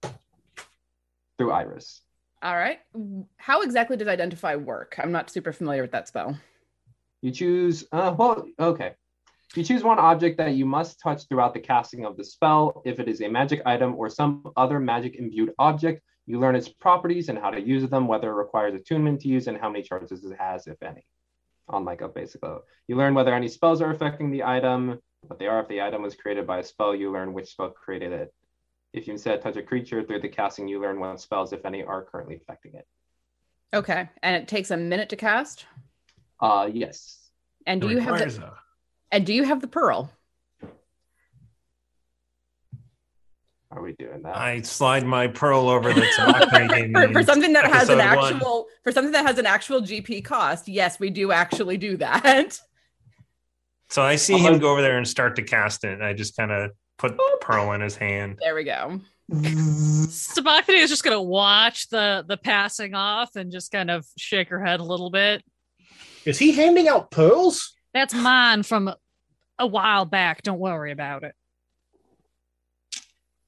through 1.37 1.53
Iris. 1.53 2.01
All 2.43 2.57
right. 2.57 2.79
How 3.37 3.61
exactly 3.61 3.99
does 3.99 4.09
identify 4.09 4.57
work? 4.57 4.95
I'm 4.99 5.13
not 5.13 5.29
super 5.29 5.53
familiar 5.53 5.83
with 5.83 5.93
that 5.93 6.09
spell. 6.09 6.39
You 7.21 7.31
choose, 7.31 7.85
uh, 7.93 8.15
well, 8.17 8.47
okay. 8.59 8.95
You 9.57 9.65
choose 9.65 9.83
one 9.83 9.99
object 9.99 10.39
that 10.39 10.55
you 10.55 10.65
must 10.65 11.01
touch 11.01 11.25
throughout 11.29 11.53
the 11.53 11.61
casting 11.61 12.07
of 12.07 12.17
the 12.17 12.25
spell. 12.25 12.81
If 12.87 12.99
it 12.99 13.09
is 13.09 13.21
a 13.21 13.29
magic 13.29 13.61
item 13.67 13.95
or 13.97 14.09
some 14.09 14.45
other 14.57 14.81
magic 14.81 15.17
imbued 15.17 15.53
object, 15.59 16.01
you 16.29 16.39
learn 16.39 16.55
its 16.55 16.69
properties 16.69 17.31
and 17.31 17.39
how 17.39 17.49
to 17.49 17.59
use 17.59 17.89
them, 17.89 18.07
whether 18.07 18.29
it 18.31 18.35
requires 18.35 18.75
attunement 18.75 19.23
to 19.23 19.29
use 19.29 19.47
and 19.47 19.57
how 19.57 19.71
many 19.71 19.83
charges 19.83 20.23
it 20.23 20.37
has, 20.39 20.67
if 20.67 20.83
any. 20.83 21.07
On 21.69 21.87
like 21.87 22.03
a 22.03 22.09
basic 22.09 22.43
level, 22.43 22.65
you 22.87 22.97
learn 22.97 23.15
whether 23.15 23.35
any 23.35 23.49
spells 23.49 23.81
are 23.81 23.91
affecting 23.91 24.31
the 24.31 24.45
item, 24.45 25.01
what 25.23 25.39
they 25.39 25.47
are. 25.47 25.61
If 25.61 25.69
the 25.69 25.81
item 25.81 26.03
was 26.03 26.15
created 26.15 26.47
by 26.47 26.59
a 26.59 26.63
spell, 26.63 26.95
you 26.95 27.11
learn 27.11 27.33
which 27.33 27.49
spell 27.49 27.71
created 27.71 28.13
it. 28.13 28.35
If 28.93 29.07
you 29.07 29.15
instead 29.15 29.41
touch 29.41 29.57
a 29.57 29.63
creature 29.63 30.03
through 30.03 30.21
the 30.21 30.29
casting, 30.29 30.69
you 30.69 30.81
learn 30.81 31.01
what 31.01 31.19
spells, 31.19 31.55
if 31.55 31.65
any, 31.65 31.83
are 31.83 32.05
currently 32.05 32.37
affecting 32.37 32.75
it. 32.75 32.87
Okay. 33.75 34.09
And 34.23 34.37
it 34.37 34.49
takes 34.49 34.71
a 34.71 34.77
minute 34.77 35.09
to 35.11 35.17
cast. 35.17 35.65
Uh, 36.41 36.69
yes. 36.71 37.31
And 37.67 37.81
do 37.81 37.89
It 37.89 37.93
you 37.93 37.99
have 38.01 38.19
the, 38.19 38.45
a 38.45 38.53
And 39.13 39.27
do 39.27 39.33
you 39.33 39.45
have 39.45 39.61
the 39.61 39.67
pearl? 39.67 40.11
Are 43.79 43.83
we 43.83 43.93
doing 43.93 44.23
that? 44.23 44.37
I 44.37 44.61
slide 44.63 45.07
my 45.07 45.29
pearl 45.29 45.69
over 45.69 45.93
the 45.93 46.05
top 46.17 46.51
For, 46.51 47.13
for 47.13 47.23
something 47.23 47.53
that 47.53 47.67
has 47.67 47.89
an 47.89 48.01
episode 48.01 48.17
one. 48.17 48.35
actual 48.35 48.67
for 48.83 48.91
something 48.91 49.13
that 49.13 49.25
has 49.25 49.39
an 49.39 49.47
actual 49.47 49.83
GP 49.83 50.25
cost, 50.25 50.67
yes, 50.67 50.99
we 50.99 51.11
do 51.11 51.31
actually 51.31 51.77
do 51.77 51.97
that. 51.99 52.59
So 53.91 54.03
I 54.03 54.17
see 54.17 54.37
him 54.37 54.45
uh-huh. 54.45 54.59
go 54.59 54.73
over 54.73 54.83
there 54.83 54.99
and 54.99 55.09
start 55.09 55.35
to 55.37 55.43
cast 55.43 55.83
it. 55.83 56.03
I 56.03 56.13
just 56.13 56.37
kind 56.37 56.53
of 56.53 56.73
put 56.99 57.17
the 57.17 57.39
pearl 57.41 57.73
in 57.73 57.81
his 57.81 57.97
hand. 57.97 58.39
There 58.39 58.55
we 58.55 58.65
go. 58.65 59.01
Sabachthani 59.33 60.81
is 60.81 60.91
just 60.91 61.03
gonna 61.03 61.23
watch 61.23 61.89
the 61.89 62.23
the 62.29 62.37
passing 62.37 62.93
off 62.93 63.35
and 63.35 63.51
just 63.51 63.73
kind 63.73 63.91
of 63.91 64.07
shake 64.19 64.51
her 64.51 64.63
head 64.63 64.81
a 64.81 64.85
little 64.85 65.09
bit. 65.09 65.43
Is 66.27 66.39
he 66.39 66.53
handing 66.53 66.87
out 66.87 67.11
pearls? 67.11 67.73
That's 67.95 68.13
mine 68.13 68.63
from 68.63 68.93
a 69.59 69.67
while 69.67 70.05
back. 70.05 70.43
Don't 70.43 70.59
worry 70.59 70.93
about 70.93 71.25
it. 71.25 71.35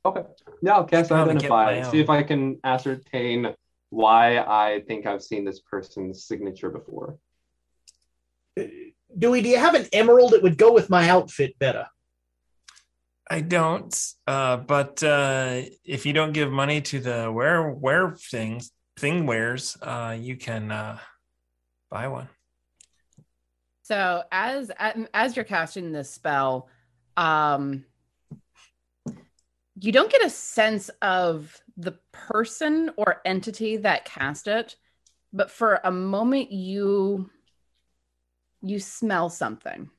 Okay. 0.05 0.23
Yeah, 0.63 0.77
I'll 0.77 0.85
cast 0.85 1.11
probably 1.11 1.33
identify. 1.33 1.65
my 1.65 1.73
and 1.73 1.85
own. 1.87 1.93
See 1.93 2.01
if 2.01 2.11
I 2.11 2.23
can 2.23 2.59
ascertain 2.65 3.55
why 3.91 4.39
I 4.39 4.83
think 4.87 5.07
I've 5.07 5.23
seen 5.23 5.45
this 5.45 5.61
person's 5.61 6.25
signature 6.25 6.71
before. 6.71 7.19
Dewey, 8.57 9.43
do 9.43 9.49
you 9.49 9.59
have 9.59 9.75
an 9.75 9.87
emerald 9.93 10.33
that 10.33 10.43
would 10.43 10.57
go 10.57 10.73
with 10.73 10.89
my 10.89 11.09
outfit 11.11 11.59
better? 11.59 11.87
I 13.29 13.43
don't, 13.43 13.97
uh, 14.27 14.57
but 14.57 15.03
uh, 15.03 15.63
if 15.85 16.05
you 16.05 16.13
don't 16.13 16.33
give 16.33 16.51
money 16.51 16.81
to 16.83 16.99
the 16.99 17.31
wear 17.31 17.71
wear 17.71 18.11
things 18.11 18.73
thing 18.97 19.27
wears, 19.27 19.77
uh, 19.83 20.17
you 20.19 20.37
can 20.37 20.73
uh, 20.73 20.99
buy 21.91 22.09
one. 22.09 22.29
So 23.83 24.23
as 24.33 24.71
as 25.15 25.37
you're 25.37 25.45
casting 25.45 25.93
this 25.93 26.11
spell, 26.11 26.69
um 27.17 27.85
you 29.79 29.93
don't 29.93 30.11
get 30.11 30.25
a 30.25 30.31
sense 30.31 30.89
of 31.03 31.61
the 31.77 31.93
person 32.13 32.91
or 32.97 33.21
entity 33.25 33.77
that 33.79 34.05
cast 34.05 34.47
it, 34.47 34.77
but 35.33 35.51
for 35.51 35.81
a 35.85 35.91
moment 35.91 36.53
you 36.53 37.31
you 38.63 38.79
smell 38.79 39.31
something. 39.31 39.91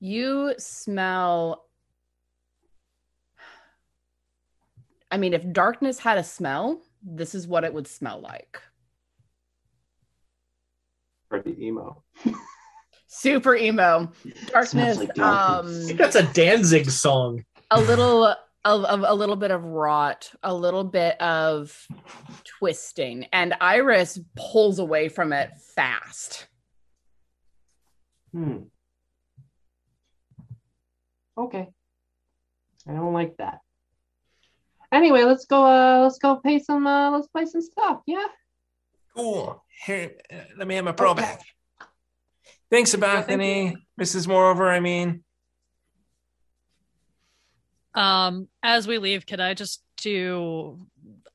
You 0.00 0.54
smell 0.58 1.64
I 5.10 5.16
mean, 5.16 5.32
if 5.32 5.52
darkness 5.52 6.00
had 6.00 6.18
a 6.18 6.24
smell, 6.24 6.82
this 7.00 7.34
is 7.34 7.46
what 7.46 7.62
it 7.62 7.72
would 7.72 7.86
smell 7.86 8.20
like. 8.20 8.60
Pretty 11.28 11.56
emo. 11.66 12.03
Super 13.14 13.54
emo 13.54 14.10
darkness 14.48 14.98
like 14.98 15.18
um. 15.18 15.86
That's 15.96 16.16
a 16.16 16.22
Danzig 16.32 16.90
song. 16.90 17.44
a 17.70 17.80
little 17.80 18.26
of, 18.64 18.84
of 18.84 19.04
a 19.06 19.14
little 19.14 19.36
bit 19.36 19.50
of 19.50 19.62
rot 19.64 20.32
a 20.42 20.54
little 20.54 20.84
bit 20.84 21.20
of 21.20 21.86
twisting 22.58 23.26
and 23.32 23.54
iris 23.60 24.18
pulls 24.36 24.78
away 24.78 25.08
from 25.08 25.32
it 25.32 25.50
fast 25.74 26.48
Hmm. 28.34 28.56
Okay. 31.38 31.68
I 32.88 32.92
don't 32.92 33.12
like 33.12 33.36
that. 33.38 33.60
Anyway, 34.90 35.22
let's 35.22 35.46
go. 35.46 35.64
Uh, 35.64 36.00
let's 36.02 36.18
go 36.18 36.36
pay 36.36 36.58
some. 36.58 36.86
Uh, 36.86 37.12
let's 37.12 37.28
play 37.28 37.46
some 37.46 37.62
stuff. 37.62 38.00
Yeah. 38.06 38.26
Cool. 39.16 39.62
Here, 39.86 40.12
uh, 40.32 40.36
let 40.58 40.66
me 40.66 40.74
have 40.74 40.84
my 40.84 40.92
pearl 40.92 41.14
back. 41.14 41.42
Thanks, 42.74 42.90
Sabachthani. 42.90 43.76
Mrs. 44.00 44.26
Moreover, 44.26 44.68
I 44.68 44.80
mean. 44.80 45.22
Um, 47.94 48.48
as 48.64 48.88
we 48.88 48.98
leave, 48.98 49.26
can 49.26 49.38
I 49.38 49.54
just 49.54 49.80
do 49.98 50.84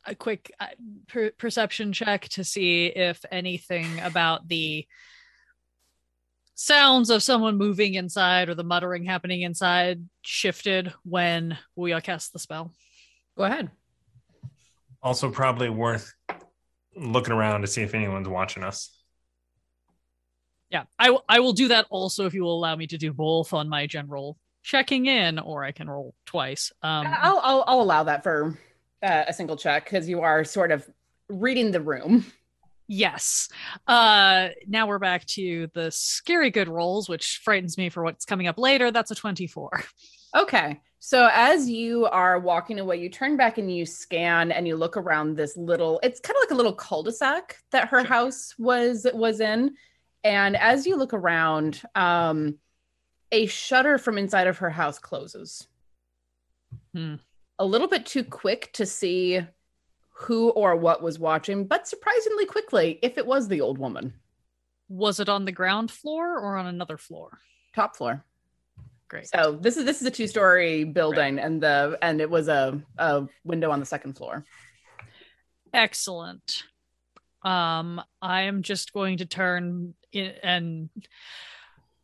a 0.05 0.15
quick 0.15 0.51
uh, 0.59 0.65
per- 1.07 1.31
perception 1.31 1.93
check 1.93 2.27
to 2.31 2.43
see 2.43 2.87
if 2.87 3.23
anything 3.31 4.01
about 4.01 4.49
the 4.49 4.85
sounds 6.55 7.09
of 7.09 7.23
someone 7.23 7.57
moving 7.57 7.93
inside 7.93 8.49
or 8.49 8.55
the 8.55 8.65
muttering 8.65 9.05
happening 9.05 9.43
inside 9.43 10.03
shifted 10.21 10.91
when 11.05 11.57
Wuya 11.77 12.03
cast 12.03 12.33
the 12.33 12.39
spell? 12.39 12.73
go 13.37 13.45
ahead 13.45 13.71
Also, 15.01 15.31
probably 15.31 15.69
worth 15.69 16.13
looking 16.97 17.33
around 17.33 17.61
to 17.61 17.67
see 17.67 17.81
if 17.81 17.93
anyone's 17.93 18.27
watching 18.27 18.61
us. 18.61 18.98
Yeah, 20.69 20.83
I, 20.97 21.17
I 21.27 21.39
will 21.39 21.53
do 21.53 21.69
that 21.69 21.87
also 21.89 22.25
if 22.25 22.33
you 22.33 22.43
will 22.43 22.57
allow 22.57 22.75
me 22.75 22.87
to 22.87 22.97
do 22.97 23.11
both 23.11 23.53
on 23.53 23.69
my 23.69 23.87
general 23.87 24.37
checking 24.61 25.07
in, 25.07 25.39
or 25.39 25.63
I 25.63 25.71
can 25.71 25.89
roll 25.89 26.13
twice. 26.25 26.71
Um, 26.83 27.07
I'll, 27.07 27.39
I'll 27.43 27.63
i'll 27.67 27.81
allow 27.81 28.03
that 28.03 28.23
for 28.23 28.57
uh, 29.01 29.23
a 29.27 29.33
single 29.33 29.57
check 29.57 29.85
because 29.85 30.07
you 30.07 30.21
are 30.21 30.43
sort 30.43 30.71
of 30.71 30.87
reading 31.29 31.71
the 31.71 31.81
room 31.81 32.25
Yes. 32.91 33.49
Uh 33.87 34.49
now 34.67 34.87
we're 34.87 34.97
back 34.97 35.23
to 35.27 35.69
the 35.75 35.91
scary 35.91 36.49
good 36.49 36.67
rolls, 36.67 37.07
which 37.07 37.39
frightens 37.43 37.77
me 37.77 37.89
for 37.89 38.03
what's 38.03 38.25
coming 38.25 38.47
up 38.47 38.57
later. 38.57 38.91
That's 38.91 39.11
a 39.11 39.15
24. 39.15 39.83
Okay. 40.35 40.79
So 40.99 41.27
as 41.33 41.67
you 41.67 42.05
are 42.05 42.37
walking 42.37 42.79
away, 42.79 42.97
you 42.97 43.09
turn 43.09 43.35
back 43.35 43.57
and 43.57 43.73
you 43.75 43.83
scan 43.83 44.51
and 44.51 44.67
you 44.67 44.75
look 44.75 44.95
around 44.97 45.35
this 45.35 45.57
little 45.57 45.99
it's 46.03 46.19
kind 46.19 46.35
of 46.35 46.41
like 46.41 46.51
a 46.51 46.55
little 46.55 46.73
cul-de-sac 46.73 47.57
that 47.71 47.87
her 47.89 48.03
house 48.03 48.53
was 48.57 49.07
was 49.13 49.39
in. 49.39 49.75
And 50.23 50.55
as 50.57 50.85
you 50.85 50.95
look 50.95 51.13
around, 51.13 51.81
um 51.95 52.59
a 53.31 53.45
shutter 53.45 53.97
from 53.97 54.17
inside 54.17 54.47
of 54.47 54.57
her 54.57 54.69
house 54.69 54.97
closes. 54.97 55.67
Hmm. 56.93 57.15
A 57.59 57.65
little 57.65 57.87
bit 57.87 58.05
too 58.05 58.23
quick 58.23 58.71
to 58.73 58.85
see 58.85 59.41
who 60.09 60.49
or 60.49 60.75
what 60.75 61.01
was 61.01 61.19
watching, 61.19 61.65
but 61.65 61.87
surprisingly 61.87 62.45
quickly 62.45 62.99
if 63.01 63.17
it 63.17 63.25
was 63.25 63.47
the 63.47 63.61
old 63.61 63.77
woman. 63.77 64.13
Was 64.89 65.19
it 65.19 65.29
on 65.29 65.45
the 65.45 65.51
ground 65.51 65.91
floor 65.91 66.39
or 66.39 66.57
on 66.57 66.65
another 66.65 66.97
floor? 66.97 67.39
Top 67.75 67.95
floor. 67.95 68.25
Great. 69.07 69.27
So 69.27 69.57
this 69.59 69.77
is 69.77 69.85
this 69.85 70.01
is 70.01 70.07
a 70.07 70.11
two-story 70.11 70.83
building 70.83 71.39
and 71.39 71.61
the 71.61 71.97
and 72.01 72.21
it 72.21 72.29
was 72.29 72.47
a, 72.47 72.81
a 72.97 73.27
window 73.43 73.71
on 73.71 73.79
the 73.79 73.85
second 73.85 74.13
floor. 74.13 74.45
Excellent. 75.73 76.63
Um, 77.43 78.01
I 78.21 78.43
am 78.43 78.63
just 78.63 78.91
going 78.91 79.17
to 79.19 79.25
turn 79.25 79.93
and 80.13 80.89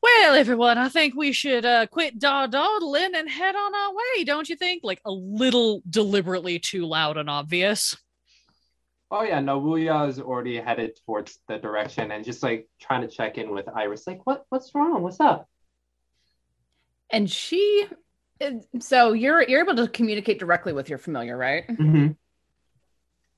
well, 0.02 0.36
everyone, 0.36 0.78
I 0.78 0.90
think 0.90 1.16
we 1.16 1.32
should 1.32 1.66
uh, 1.66 1.88
quit 1.88 2.20
daw 2.20 2.46
dawdling 2.46 3.16
and 3.16 3.30
head 3.30 3.56
on 3.56 3.76
our 3.76 3.92
way, 3.92 4.24
don't 4.24 4.48
you 4.48 4.56
think? 4.56 4.84
Like 4.84 5.02
a 5.04 5.12
little 5.12 5.82
deliberately 5.90 6.60
too 6.60 6.86
loud 6.86 7.18
and 7.18 7.30
obvious. 7.30 7.98
Oh 9.10 9.24
yeah, 9.24 9.40
Nobuya 9.40 10.08
is 10.10 10.20
already 10.20 10.58
headed 10.58 11.00
towards 11.06 11.40
the 11.48 11.58
direction 11.58 12.12
and 12.12 12.24
just 12.24 12.44
like 12.44 12.68
trying 12.80 13.02
to 13.02 13.08
check 13.08 13.38
in 13.38 13.52
with 13.52 13.68
Iris. 13.68 14.06
Like, 14.06 14.22
what? 14.26 14.46
What's 14.50 14.74
wrong? 14.76 15.02
What's 15.02 15.20
up? 15.20 15.48
And 17.10 17.30
she 17.30 17.88
so 18.80 19.14
you're 19.14 19.44
you're 19.44 19.62
able 19.62 19.76
to 19.76 19.88
communicate 19.88 20.40
directly 20.40 20.74
with 20.74 20.90
your 20.90 20.98
familiar, 20.98 21.38
right? 21.38 21.68
Mm-hmm. 21.68 22.12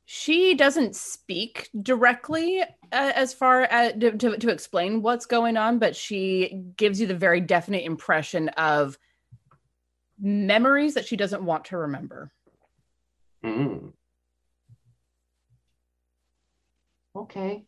She 0.09 0.53
doesn't 0.53 0.95
speak 0.95 1.69
directly 1.81 2.61
uh, 2.61 2.65
as 2.93 3.34
far 3.34 3.63
as 3.63 3.91
to, 3.99 4.17
to, 4.17 4.38
to 4.38 4.49
explain 4.49 5.01
what's 5.01 5.25
going 5.25 5.57
on, 5.57 5.79
but 5.79 5.97
she 5.97 6.63
gives 6.77 7.01
you 7.01 7.07
the 7.07 7.13
very 7.13 7.41
definite 7.41 7.84
impression 7.84 8.47
of 8.47 8.97
memories 10.17 10.93
that 10.93 11.05
she 11.05 11.17
doesn't 11.17 11.43
want 11.43 11.65
to 11.65 11.77
remember. 11.77 12.31
Mm. 13.43 13.91
Okay. 17.13 17.65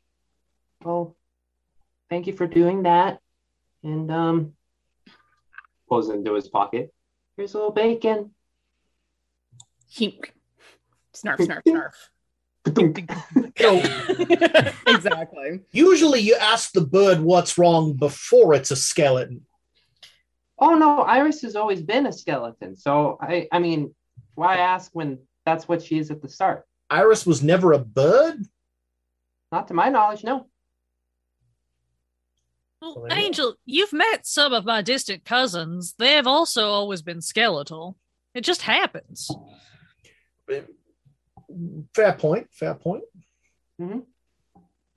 Well, 0.82 1.18
thank 2.10 2.26
you 2.26 2.32
for 2.32 2.48
doing 2.48 2.84
that. 2.84 3.20
And 3.84 4.10
um, 4.10 4.54
pulls 5.90 6.10
into 6.10 6.36
his 6.36 6.48
pocket. 6.48 6.94
Here's 7.36 7.54
a 7.54 7.58
little 7.58 7.74
bacon. 7.74 8.32
He 9.90 10.22
snarf, 11.14 11.40
snarf, 11.40 11.64
snarf. 11.68 11.92
exactly. 14.88 15.62
Usually 15.72 16.20
you 16.20 16.36
ask 16.36 16.72
the 16.72 16.82
bird 16.82 17.22
what's 17.22 17.58
wrong 17.58 17.94
before 17.94 18.54
it's 18.54 18.72
a 18.72 18.76
skeleton. 18.76 19.46
Oh 20.58 20.76
no, 20.76 21.00
Iris 21.00 21.42
has 21.44 21.56
always 21.56 21.82
been 21.82 22.06
a 22.06 22.12
skeleton. 22.12 22.76
So 22.76 23.18
I, 23.22 23.48
I 23.52 23.60
mean, 23.60 23.96
why 24.36 24.58
ask 24.58 24.92
when 24.94 25.20
that's 25.46 25.68
what 25.68 25.82
she 25.82 26.00
is 26.00 26.12
at 26.12 26.22
the 26.22 26.30
start? 26.30 26.66
Iris 26.90 27.26
was 27.26 27.42
never 27.42 27.74
a 27.74 27.80
bird? 27.80 28.46
Not 29.52 29.68
to 29.70 29.74
my 29.74 29.90
knowledge, 29.90 30.24
no. 30.24 30.48
Well, 32.82 32.96
Well, 32.96 33.06
there 33.10 33.18
you 33.18 33.22
go. 33.22 33.28
Angel, 33.28 33.56
you've 33.66 33.94
met 33.94 34.26
some 34.26 34.54
of 34.54 34.66
my 34.66 34.82
distant 34.82 35.26
cousins. 35.26 35.96
They've 35.98 36.28
also 36.28 36.70
always 36.70 37.02
been 37.02 37.22
skeletal. 37.22 37.98
It 38.34 38.42
just 38.42 38.62
happens. 38.62 39.30
Fair 41.96 42.14
point. 42.14 42.48
Fair 42.52 42.76
point. 42.76 43.04
Hmm. 43.78 44.00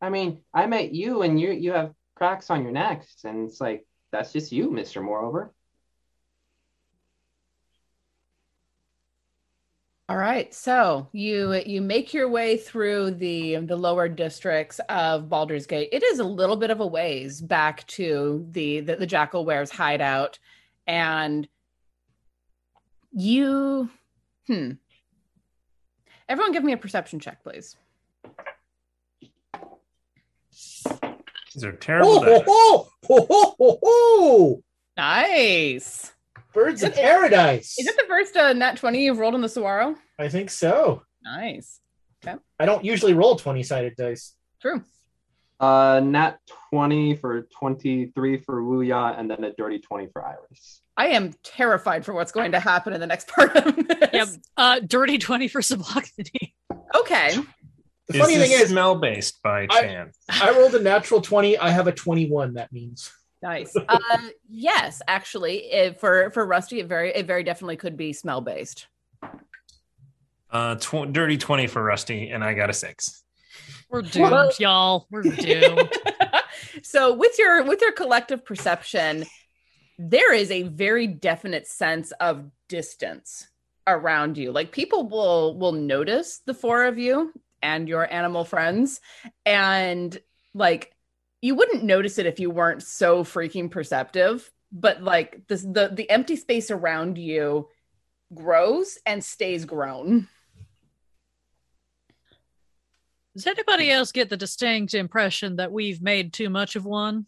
I 0.01 0.11
mean, 0.11 0.41
I 0.53 0.67
met 0.67 0.93
you, 0.93 1.23
and 1.23 1.41
you 1.41 1.53
you 1.53 1.73
have 1.73 1.93
cracks 2.15 2.51
on 2.51 2.63
your 2.63 2.73
necks, 2.73 3.25
and 3.25 3.49
it's 3.49 3.61
like 3.61 3.87
that's 4.11 4.33
just 4.33 4.53
you, 4.53 4.71
Mister. 4.71 5.01
Moreover, 5.01 5.53
All 10.13 10.19
right, 10.19 10.53
so 10.53 11.09
you 11.13 11.55
you 11.65 11.81
make 11.81 12.13
your 12.13 12.29
way 12.29 12.59
through 12.59 13.13
the 13.13 13.57
the 13.57 13.77
lower 13.77 14.09
districts 14.09 14.79
of 14.91 15.31
Baldur's 15.31 15.67
Gate. 15.67 15.89
It 15.91 16.03
is 16.03 16.19
a 16.19 16.25
little 16.25 16.57
bit 16.57 16.71
of 16.71 16.81
a 16.81 16.87
ways 16.87 17.41
back 17.41 17.87
to 17.87 18.47
the 18.51 18.81
the, 18.81 18.97
the 18.97 19.07
Jackalwere's 19.07 19.71
hideout, 19.71 20.39
and 20.87 21.49
you, 23.11 23.89
hmm. 24.47 24.73
Everyone, 26.29 26.53
give 26.53 26.65
me 26.65 26.73
a 26.73 26.77
perception 26.77 27.21
check, 27.21 27.43
please. 27.43 27.77
These 31.55 31.65
are 31.65 31.73
terrible. 31.73 32.21
Oh, 32.21 32.25
dice. 32.25 32.43
ho, 32.47 32.89
ho, 33.05 33.27
ho, 33.29 33.57
ho, 33.59 33.79
ho. 33.83 34.63
Nice. 34.97 36.13
Birds 36.55 36.83
of 36.83 36.95
paradise. 36.95 37.79
Is 37.79 37.87
it 37.87 37.97
the 37.97 38.05
first 38.09 38.37
uh, 38.37 38.53
nat 38.53 38.77
twenty 38.77 39.05
you've 39.05 39.19
rolled 39.19 39.35
on 39.35 39.41
the 39.41 39.49
Saguaro? 39.49 39.97
I 40.19 40.29
think 40.29 40.51
so. 40.51 41.03
Nice. 41.25 41.81
Okay. 42.25 42.37
I 42.61 42.67
don't 42.67 42.85
usually 42.85 43.15
roll 43.15 43.37
20 43.37 43.63
sided 43.63 43.97
dice. 43.97 44.35
True. 44.61 44.83
uh, 45.61 46.01
nat 46.05 46.39
twenty 46.71 47.17
for 47.17 47.43
twenty 47.59 48.07
three 48.15 48.37
for 48.39 48.63
Wuya, 48.63 49.19
and 49.19 49.31
then 49.31 49.43
a 49.45 49.53
dirty 49.55 49.79
twenty 49.79 50.09
for 50.13 50.25
Iris. 50.25 50.82
I 50.97 51.09
am 51.09 51.33
terrified 51.43 52.05
for 52.05 52.13
what's 52.13 52.33
going 52.33 52.53
to 52.53 52.61
happen 52.61 52.93
in 52.93 53.01
the 53.01 53.07
next 53.07 53.29
part 53.35 53.57
of 53.57 53.77
this. 53.77 54.11
Yep. 54.13 54.29
Uh, 54.57 54.81
dirty 54.81 55.19
20 55.19 55.49
for 55.49 55.61
Sublocity. 55.61 56.53
Okay. 56.95 57.37
The 58.09 58.19
funny 58.19 58.35
is 58.35 58.43
thing 58.43 58.61
is, 58.61 58.69
smell 58.69 58.97
based 58.97 59.43
by 59.43 59.67
I- 59.71 59.81
chance? 59.81 60.19
I 60.29 60.51
rolled 60.51 60.75
a 60.75 60.83
natural 60.83 61.21
20. 61.21 61.57
I 61.59 61.71
have 61.71 61.87
a 61.87 61.93
21, 61.93 62.55
that 62.55 62.73
means. 62.73 63.11
Nice. 63.43 63.75
Uh, 63.75 63.99
yes, 64.49 65.03
actually, 65.09 65.65
it, 65.73 65.99
for 65.99 66.31
for 66.31 66.47
Rusty, 66.47 66.79
it 66.79 66.87
very 66.87 67.11
it 67.13 67.27
very 67.27 67.43
definitely 67.43 67.77
could 67.77 67.97
be 67.97 68.13
smell 68.13 68.41
based. 68.41 68.87
Uh, 70.49 70.77
tw- 70.77 71.11
dirty 71.13 71.37
twenty 71.39 71.67
for 71.67 71.83
Rusty, 71.83 72.31
and 72.31 72.45
I 72.45 72.55
got 72.55 72.71
a 72.71 72.73
six. 72.73 73.25
We're 73.91 74.03
doomed, 74.03 74.53
y'all. 74.61 75.09
We're 75.11 75.23
doomed. 75.37 75.91
so 76.85 77.15
with 77.15 77.37
your 77.37 77.65
with 77.65 77.81
your 77.81 77.91
collective 77.91 78.45
perception, 78.45 79.25
there 79.99 80.35
is 80.35 80.51
a 80.51 80.65
very 80.65 81.07
definite 81.07 81.67
sense 81.67 82.13
of 82.13 82.51
distance 82.69 83.49
around 83.87 84.39
you. 84.39 84.53
Like 84.53 84.73
people 84.73 85.09
will 85.09 85.57
will 85.59 85.73
notice 85.73 86.41
the 86.47 86.55
four 86.55 86.85
of 86.85 86.99
you 86.99 87.33
and 87.63 87.89
your 87.89 88.11
animal 88.13 88.45
friends, 88.45 89.01
and 89.47 90.17
like 90.55 90.95
you 91.41 91.55
wouldn't 91.55 91.85
notice 91.85 92.19
it 92.19 92.27
if 92.27 92.41
you 92.41 92.51
weren't 92.51 92.83
so 92.83 93.25
freaking 93.25 93.71
perceptive. 93.71 94.51
But 94.71 95.03
like 95.03 95.47
this, 95.49 95.63
the 95.63 95.91
the 95.93 96.09
empty 96.09 96.37
space 96.37 96.71
around 96.71 97.19
you 97.19 97.69
grows 98.35 98.99
and 99.05 99.23
stays 99.23 99.65
grown. 99.65 100.29
Does 103.35 103.47
anybody 103.47 103.91
else 103.91 104.13
get 104.13 104.29
the 104.29 104.37
distinct 104.37 104.93
impression 104.93 105.57
that 105.57 105.73
we've 105.73 106.03
made 106.03 106.33
too 106.33 106.51
much 106.51 106.77
of 106.77 106.85
one? 106.85 107.27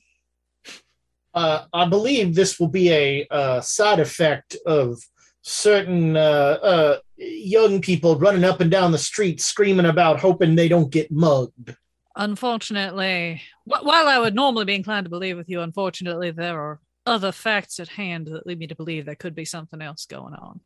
Uh, 1.35 1.65
I 1.73 1.87
believe 1.87 2.35
this 2.35 2.61
will 2.61 2.69
be 2.69 2.91
a 2.91 3.61
side 3.61 4.01
effect 4.01 4.57
of 4.67 4.99
certain 5.43 6.17
uh, 6.17 6.59
uh, 6.63 6.99
young 7.17 7.81
people 7.81 8.17
running 8.19 8.45
up 8.45 8.61
and 8.61 8.71
down 8.71 8.93
the 8.93 8.99
street 8.99 9.41
screaming 9.41 9.87
about 9.87 10.21
hoping 10.21 10.55
they 10.55 10.69
don't 10.69 10.91
get 10.91 11.11
mugged. 11.11 11.77
Unfortunately, 12.17 13.43
wh- 13.65 13.85
while 13.85 14.09
I 14.09 14.19
would 14.19 14.35
normally 14.35 14.65
be 14.65 14.75
inclined 14.75 15.05
to 15.05 15.11
believe 15.11 15.37
with 15.37 15.51
you, 15.51 15.61
unfortunately, 15.61 16.31
there 16.31 16.59
are 16.59 16.81
other 17.05 17.31
facts 17.31 17.79
at 17.79 17.89
hand 17.89 18.29
that 18.29 18.47
lead 18.47 18.59
me 18.59 18.67
to 18.69 18.75
believe 18.75 19.05
there 19.05 19.15
could 19.15 19.35
be 19.35 19.45
something 19.45 19.83
else 19.83 20.07
going 20.07 20.35
on. 20.35 20.61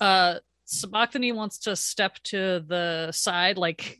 Uh, 0.00 0.38
Sabachthani 0.64 1.32
wants 1.32 1.58
to 1.58 1.76
step 1.76 2.14
to 2.24 2.64
the 2.66 3.12
side, 3.12 3.58
like, 3.58 3.98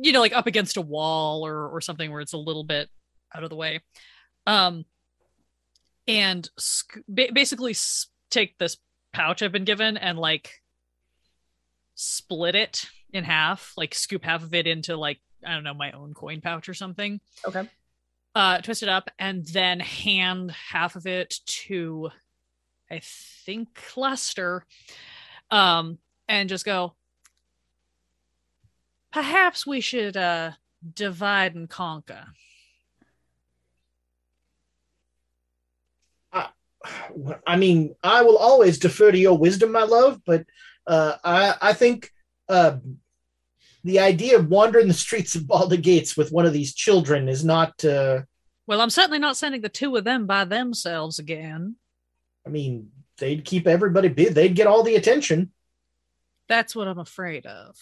you 0.00 0.12
know, 0.12 0.20
like 0.20 0.32
up 0.34 0.46
against 0.46 0.76
a 0.76 0.82
wall 0.82 1.44
or, 1.44 1.68
or 1.68 1.80
something 1.80 2.12
where 2.12 2.20
it's 2.20 2.34
a 2.34 2.38
little 2.38 2.64
bit 2.64 2.88
out 3.34 3.42
of 3.42 3.50
the 3.50 3.56
way. 3.56 3.80
Um, 4.48 4.86
and 6.06 6.48
sc- 6.58 7.00
basically 7.12 7.72
s- 7.72 8.06
take 8.30 8.56
this 8.58 8.78
pouch 9.12 9.42
I've 9.42 9.52
been 9.52 9.64
given 9.64 9.98
and 9.98 10.18
like 10.18 10.62
split 11.94 12.54
it 12.54 12.86
in 13.12 13.24
half, 13.24 13.74
like 13.76 13.94
scoop 13.94 14.24
half 14.24 14.42
of 14.42 14.54
it 14.54 14.66
into 14.66 14.96
like 14.96 15.20
I 15.46 15.52
don't 15.54 15.64
know 15.64 15.74
my 15.74 15.92
own 15.92 16.14
coin 16.14 16.40
pouch 16.40 16.68
or 16.68 16.74
something. 16.74 17.20
Okay. 17.46 17.68
Uh, 18.34 18.58
twist 18.62 18.82
it 18.82 18.88
up 18.88 19.10
and 19.18 19.44
then 19.46 19.80
hand 19.80 20.50
half 20.50 20.96
of 20.96 21.06
it 21.06 21.40
to, 21.44 22.10
I 22.90 23.00
think 23.02 23.68
Lester, 23.96 24.64
um, 25.50 25.98
and 26.26 26.48
just 26.48 26.64
go. 26.64 26.94
Perhaps 29.12 29.66
we 29.66 29.80
should 29.80 30.16
uh 30.16 30.52
divide 30.94 31.54
and 31.54 31.68
conquer. 31.68 32.26
I 37.46 37.56
mean, 37.56 37.94
I 38.02 38.22
will 38.22 38.38
always 38.38 38.78
defer 38.78 39.10
to 39.10 39.18
your 39.18 39.36
wisdom, 39.36 39.72
my 39.72 39.82
love, 39.82 40.20
but 40.24 40.44
uh, 40.86 41.16
I, 41.24 41.54
I 41.60 41.72
think 41.72 42.10
uh, 42.48 42.76
the 43.84 43.98
idea 44.00 44.38
of 44.38 44.48
wandering 44.48 44.88
the 44.88 44.94
streets 44.94 45.34
of 45.34 45.46
Baldur's 45.46 45.80
Gate 45.80 46.16
with 46.16 46.30
one 46.32 46.46
of 46.46 46.52
these 46.52 46.74
children 46.74 47.28
is 47.28 47.44
not. 47.44 47.84
Uh, 47.84 48.22
Well, 48.66 48.80
I'm 48.80 48.90
certainly 48.90 49.18
not 49.18 49.36
sending 49.36 49.60
the 49.60 49.68
two 49.68 49.96
of 49.96 50.04
them 50.04 50.26
by 50.26 50.44
themselves 50.44 51.18
again. 51.18 51.76
I 52.46 52.50
mean, 52.50 52.90
they'd 53.18 53.44
keep 53.44 53.66
everybody 53.66 54.08
busy. 54.08 54.32
They'd 54.32 54.54
get 54.54 54.66
all 54.66 54.82
the 54.82 54.94
attention. 54.96 55.52
That's 56.48 56.74
what 56.74 56.88
I'm 56.88 56.98
afraid 56.98 57.44
of. 57.44 57.76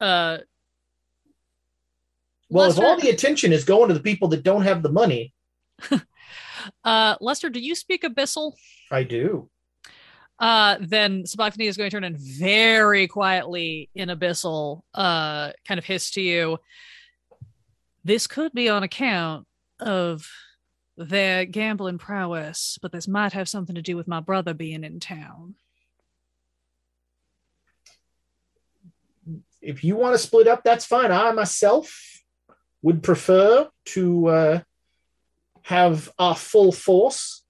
Uh, 0.00 0.38
Well, 2.48 2.70
if 2.70 2.78
all 2.78 3.00
the 3.00 3.08
attention 3.10 3.52
is 3.52 3.64
going 3.64 3.88
to 3.88 3.94
the 3.94 4.00
people 4.00 4.28
that 4.28 4.42
don't 4.42 4.62
have 4.62 4.82
the 4.82 4.92
money, 4.92 5.32
uh, 6.84 7.16
Lester, 7.20 7.50
do 7.50 7.60
you 7.60 7.74
speak 7.74 8.02
Abyssal? 8.02 8.52
I 8.90 9.02
do. 9.02 9.48
Uh, 10.38 10.76
then 10.80 11.24
Sabachthani 11.24 11.66
is 11.66 11.76
going 11.76 11.88
to 11.88 11.94
turn 11.94 12.04
and 12.04 12.18
very 12.18 13.06
quietly 13.06 13.90
in 13.94 14.08
Abyssal, 14.08 14.82
uh, 14.94 15.52
kind 15.66 15.78
of 15.78 15.84
hiss 15.84 16.10
to 16.12 16.20
you. 16.20 16.58
This 18.04 18.26
could 18.26 18.52
be 18.52 18.68
on 18.68 18.82
account 18.82 19.46
of 19.78 20.28
their 20.96 21.44
gambling 21.44 21.98
prowess, 21.98 22.78
but 22.82 22.92
this 22.92 23.06
might 23.06 23.32
have 23.32 23.48
something 23.48 23.74
to 23.76 23.82
do 23.82 23.96
with 23.96 24.08
my 24.08 24.20
brother 24.20 24.52
being 24.52 24.84
in 24.84 25.00
town. 25.00 25.54
If 29.60 29.84
you 29.84 29.94
want 29.94 30.14
to 30.14 30.18
split 30.18 30.48
up, 30.48 30.64
that's 30.64 30.84
fine. 30.84 31.12
I 31.12 31.30
myself 31.30 32.22
would 32.82 33.02
prefer 33.02 33.68
to 33.84 34.26
uh, 34.26 34.60
have 35.62 36.10
our 36.18 36.36
full 36.36 36.72
force. 36.72 37.42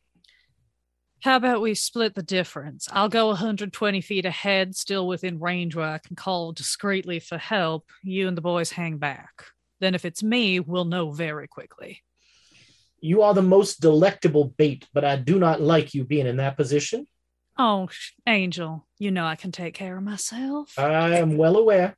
How 1.22 1.36
about 1.36 1.60
we 1.60 1.74
split 1.74 2.14
the 2.14 2.22
difference? 2.22 2.88
I'll 2.90 3.08
go 3.08 3.28
120 3.28 4.00
feet 4.00 4.24
ahead, 4.24 4.74
still 4.74 5.06
within 5.06 5.38
range 5.38 5.76
where 5.76 5.86
I 5.86 5.98
can 5.98 6.16
call 6.16 6.52
discreetly 6.52 7.20
for 7.20 7.38
help. 7.38 7.88
You 8.02 8.26
and 8.26 8.36
the 8.36 8.42
boys 8.42 8.72
hang 8.72 8.98
back. 8.98 9.44
Then, 9.80 9.94
if 9.94 10.04
it's 10.04 10.22
me, 10.22 10.58
we'll 10.58 10.84
know 10.84 11.10
very 11.10 11.46
quickly. 11.46 12.02
You 13.00 13.22
are 13.22 13.34
the 13.34 13.42
most 13.42 13.80
delectable 13.80 14.46
bait, 14.56 14.86
but 14.92 15.04
I 15.04 15.16
do 15.16 15.38
not 15.38 15.60
like 15.60 15.94
you 15.94 16.04
being 16.04 16.26
in 16.26 16.36
that 16.36 16.56
position. 16.56 17.06
Oh, 17.58 17.88
Angel, 18.26 18.86
you 18.98 19.10
know 19.10 19.26
I 19.26 19.36
can 19.36 19.52
take 19.52 19.74
care 19.74 19.96
of 19.96 20.02
myself. 20.02 20.78
I 20.78 21.18
am 21.18 21.36
well 21.36 21.56
aware. 21.56 21.96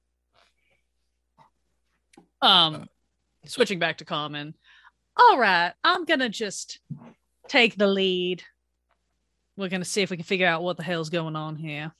Um, 2.42 2.88
switching 3.46 3.78
back 3.78 3.98
to 3.98 4.04
common. 4.04 4.54
All 5.16 5.38
right, 5.38 5.72
I'm 5.82 6.04
gonna 6.04 6.28
just 6.28 6.80
take 7.48 7.76
the 7.76 7.86
lead. 7.86 8.42
We're 9.56 9.68
gonna 9.68 9.84
see 9.84 10.02
if 10.02 10.10
we 10.10 10.16
can 10.16 10.24
figure 10.24 10.46
out 10.46 10.62
what 10.62 10.76
the 10.76 10.82
hell's 10.82 11.10
going 11.10 11.36
on 11.36 11.56
here. 11.56 11.92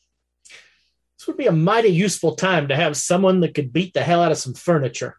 This 1.19 1.27
would 1.28 1.36
be 1.36 1.47
a 1.47 1.53
mighty 1.53 1.89
useful 1.89 2.35
time 2.35 2.69
to 2.69 2.77
have 2.77 2.97
someone 2.97 3.41
that 3.41 3.55
could 3.55 3.73
beat 3.73 3.95
the 3.95 4.03
hell 4.03 4.23
out 4.23 4.32
of 4.32 4.39
some 4.39 4.55
furniture. 4.55 5.16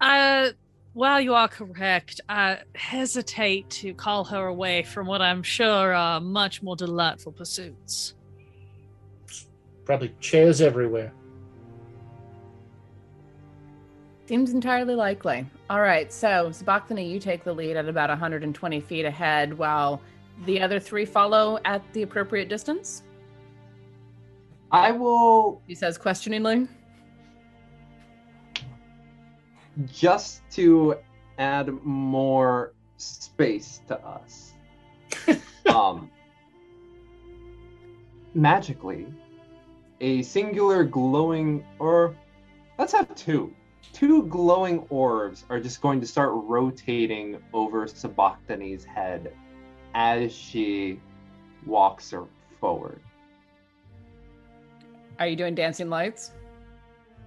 Uh, 0.00 0.50
while 0.92 1.20
you 1.20 1.34
are 1.34 1.48
correct, 1.48 2.20
I 2.28 2.60
hesitate 2.76 3.68
to 3.70 3.92
call 3.94 4.22
her 4.24 4.46
away 4.46 4.84
from 4.84 5.08
what 5.08 5.20
I'm 5.20 5.42
sure 5.42 5.92
are 5.92 6.20
much 6.20 6.62
more 6.62 6.76
delightful 6.76 7.32
pursuits. 7.32 8.14
Probably 9.84 10.14
chairs 10.20 10.60
everywhere. 10.60 11.12
Seems 14.26 14.52
entirely 14.52 14.94
likely. 14.94 15.46
All 15.68 15.80
right, 15.80 16.12
so 16.12 16.50
Sabachthani, 16.50 17.06
you 17.06 17.20
take 17.20 17.44
the 17.44 17.52
lead 17.52 17.76
at 17.76 17.88
about 17.88 18.08
120 18.08 18.80
feet 18.80 19.04
ahead, 19.04 19.56
while 19.56 20.00
the 20.46 20.60
other 20.60 20.80
three 20.80 21.04
follow 21.04 21.58
at 21.64 21.82
the 21.92 22.02
appropriate 22.02 22.48
distance. 22.48 23.02
I 24.72 24.90
will. 24.92 25.60
He 25.66 25.74
says 25.74 25.98
questioningly. 25.98 26.66
just 29.86 30.42
to 30.52 30.96
add 31.38 31.68
more 31.84 32.72
space 32.96 33.80
to 33.88 33.98
us. 34.00 34.52
um, 35.66 36.10
magically, 38.34 39.06
a 40.00 40.22
singular 40.22 40.84
glowing, 40.84 41.64
or 41.78 42.16
let's 42.78 42.92
have 42.92 43.14
two. 43.14 43.52
Two 43.94 44.24
glowing 44.24 44.84
orbs 44.90 45.44
are 45.48 45.60
just 45.60 45.80
going 45.80 46.00
to 46.00 46.06
start 46.06 46.32
rotating 46.34 47.40
over 47.52 47.86
Sabachthani's 47.86 48.84
head 48.84 49.32
as 49.94 50.34
she 50.34 51.00
walks 51.64 52.10
her 52.10 52.24
forward. 52.60 53.00
Are 55.20 55.28
you 55.28 55.36
doing 55.36 55.54
dancing 55.54 55.88
lights? 55.88 56.32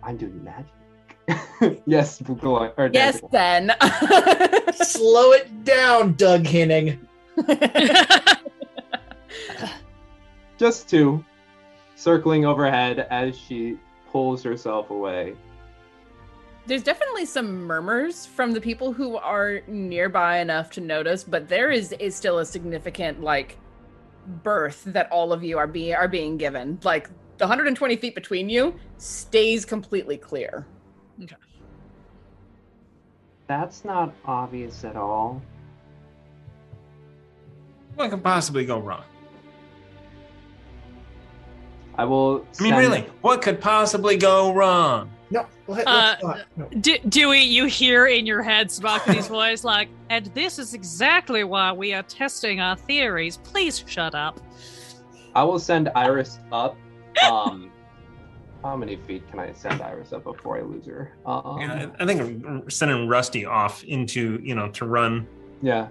I'm 0.03 0.17
doing 0.17 0.43
magic. 0.43 1.81
yes, 1.85 2.21
glowing. 2.21 2.71
Or 2.77 2.89
Yes, 2.91 3.21
then. 3.31 3.71
Slow 4.73 5.31
it 5.31 5.63
down, 5.63 6.15
Doug 6.15 6.45
Henning. 6.45 6.99
Just 10.57 10.89
two, 10.89 11.23
circling 11.95 12.43
overhead 12.45 13.07
as 13.09 13.37
she 13.37 13.77
pulls 14.11 14.43
herself 14.43 14.89
away. 14.89 15.35
There's 16.67 16.83
definitely 16.83 17.25
some 17.25 17.63
murmurs 17.63 18.25
from 18.25 18.51
the 18.51 18.59
people 18.59 18.91
who 18.91 19.15
are 19.15 19.61
nearby 19.67 20.39
enough 20.39 20.69
to 20.71 20.81
notice, 20.81 21.23
but 21.23 21.47
there 21.47 21.71
is, 21.71 21.93
is 21.93 22.13
still 22.13 22.39
a 22.39 22.45
significant 22.45 23.21
like 23.21 23.57
birth 24.43 24.83
that 24.87 25.09
all 25.09 25.31
of 25.31 25.45
you 25.45 25.57
are 25.57 25.65
being 25.65 25.95
are 25.95 26.09
being 26.09 26.35
given. 26.35 26.77
Like 26.83 27.09
the 27.37 27.45
120 27.45 27.95
feet 27.95 28.15
between 28.15 28.49
you 28.49 28.75
stays 28.97 29.63
completely 29.63 30.17
clear. 30.17 30.67
Okay. 31.23 31.37
That's 33.47 33.85
not 33.85 34.13
obvious 34.25 34.83
at 34.83 34.97
all. 34.97 35.41
What 37.95 38.09
could 38.09 38.23
possibly 38.23 38.65
go 38.65 38.79
wrong? 38.79 39.05
I 41.97 42.03
will. 42.03 42.45
I 42.59 42.63
mean, 42.63 42.75
really, 42.75 43.01
what 43.21 43.41
could 43.41 43.61
possibly 43.61 44.17
go 44.17 44.53
wrong? 44.53 45.09
No, 45.29 45.45
let, 45.67 45.87
Uh, 45.87 46.15
not. 46.23 46.39
No. 46.55 46.65
D- 46.79 46.99
Dewey, 47.09 47.41
you 47.41 47.65
hear 47.65 48.07
in 48.07 48.25
your 48.25 48.41
head 48.41 48.71
Sabachthani's 48.71 49.27
voice 49.39 49.63
like, 49.63 49.89
and 50.09 50.27
this 50.27 50.57
is 50.57 50.73
exactly 50.73 51.43
why 51.43 51.71
we 51.73 51.93
are 51.93 52.03
testing 52.03 52.59
our 52.61 52.75
theories. 52.77 53.37
Please 53.37 53.83
shut 53.87 54.15
up. 54.15 54.39
I 55.35 55.43
will 55.43 55.59
send 55.59 55.89
Iris 55.95 56.39
up. 56.51 56.77
Um, 57.29 57.71
how 58.63 58.75
many 58.77 58.95
feet 58.95 59.29
can 59.29 59.39
I 59.39 59.51
send 59.53 59.81
Iris 59.81 60.13
up 60.13 60.23
before 60.23 60.57
I 60.57 60.61
lose 60.61 60.85
her? 60.85 61.13
Um, 61.25 61.59
Yeah, 61.59 61.89
I 61.99 62.03
I 62.03 62.05
think 62.05 62.21
I'm 62.21 62.69
sending 62.69 63.07
Rusty 63.07 63.45
off 63.45 63.83
into 63.83 64.39
you 64.43 64.55
know 64.55 64.69
to 64.69 64.85
run. 64.85 65.27
Yeah. 65.61 65.87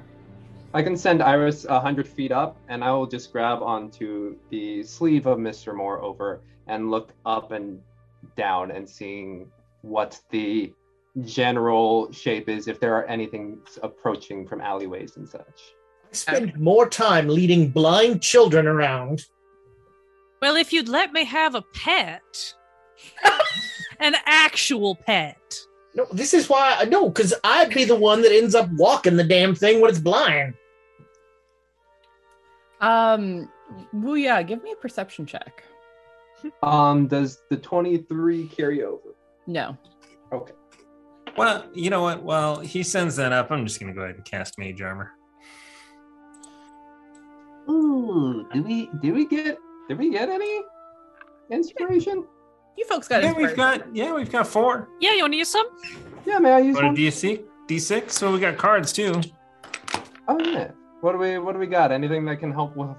I 0.75 0.83
can 0.83 0.97
send 0.97 1.23
Iris 1.23 1.65
a 1.65 1.79
hundred 1.81 2.07
feet 2.09 2.33
up, 2.33 2.57
and 2.69 2.83
I 2.85 2.91
will 2.93 3.07
just 3.07 3.33
grab 3.33 3.63
onto 3.63 4.37
the 4.51 4.83
sleeve 4.83 5.27
of 5.27 5.39
Mr. 5.39 5.75
Moreover 5.75 6.41
and 6.67 6.91
look 6.91 7.13
up 7.25 7.53
and 7.53 7.81
down 8.37 8.71
and 8.71 8.89
seeing 8.89 9.51
what 9.83 10.21
the 10.31 10.73
general 11.25 12.13
shape 12.13 12.49
is, 12.49 12.69
if 12.69 12.81
there 12.81 12.95
are 12.95 13.05
anything 13.07 13.59
approaching 13.83 14.47
from 14.47 14.61
alleyways 14.61 15.17
and 15.17 15.29
such. 15.29 15.75
I 16.11 16.15
spend 16.15 16.59
more 16.59 16.89
time 16.89 17.29
leading 17.29 17.71
blind 17.71 18.23
children 18.23 18.67
around. 18.67 19.25
Well, 20.43 20.57
if 20.57 20.73
you'd 20.73 20.89
let 20.89 21.13
me 21.13 21.25
have 21.25 21.55
a 21.55 21.63
pet, 21.63 22.55
an 24.01 24.15
actual 24.27 24.95
pet. 24.95 25.37
No, 25.95 26.07
this 26.13 26.35
is 26.35 26.49
why. 26.49 26.77
I 26.79 26.85
No, 26.85 27.09
because 27.09 27.33
I'd 27.43 27.71
be 27.71 27.85
the 27.85 27.97
one 27.97 28.21
that 28.23 28.33
ends 28.33 28.55
up 28.55 28.69
walking 28.73 29.17
the 29.17 29.25
damn 29.25 29.55
thing 29.55 29.81
when 29.81 29.89
it's 29.89 29.99
blind. 29.99 30.55
Um, 32.83 33.51
well, 33.95 34.19
yeah, 34.19 34.43
give 34.43 34.63
me 34.63 34.73
a 34.73 34.77
perception 34.77 35.25
check. 35.25 35.65
Um, 36.63 37.07
does 37.09 37.43
the 37.51 37.57
twenty-three 37.57 38.49
carry 38.49 38.83
over? 38.83 39.15
No. 39.47 39.77
Okay. 40.33 40.53
Well, 41.37 41.67
you 41.75 41.91
know 41.91 42.03
what? 42.03 42.23
Well, 42.23 42.61
he 42.61 42.83
sends 42.83 43.17
that 43.17 43.33
up. 43.33 43.51
I'm 43.51 43.65
just 43.67 43.79
gonna 43.81 43.93
go 43.93 44.03
ahead 44.03 44.17
and 44.17 44.25
cast 44.25 44.59
Mage 44.59 44.81
Armor. 44.83 45.13
Ooh, 47.69 48.47
do 48.53 48.63
we 48.63 48.91
do 49.03 49.13
we 49.13 49.27
get 49.27 49.59
did 49.89 49.99
we 49.99 50.11
get 50.11 50.29
any 50.29 50.63
inspiration? 51.51 52.25
You 52.77 52.85
folks 52.85 53.09
got 53.09 53.23
Yeah, 53.23 53.31
inspired. 53.31 53.47
we've 53.49 53.57
got 53.57 53.97
yeah, 53.97 54.13
we've 54.15 54.31
got 54.31 54.47
four. 54.47 54.89
Yeah, 55.01 55.15
you 55.15 55.23
want 55.23 55.33
to 55.33 55.39
use 55.39 55.49
some? 55.49 55.67
Yeah, 56.25 56.39
may 56.39 56.53
I 56.53 56.59
use 56.61 56.75
What 56.77 56.85
a 56.85 56.89
one? 56.89 56.97
D6? 56.97 57.45
D6. 57.69 58.11
So 58.11 58.33
we 58.33 58.39
got 58.39 58.57
cards 58.57 58.93
too. 58.93 59.21
Oh 60.29 60.39
yeah. 60.41 60.71
What 61.01 61.13
do 61.13 61.19
we 61.19 61.39
what 61.39 61.53
do 61.53 61.59
we 61.59 61.67
got? 61.67 61.93
Anything 61.93 62.25
that 62.27 62.37
can 62.39 62.53
help 62.53 62.77
with? 62.77 62.91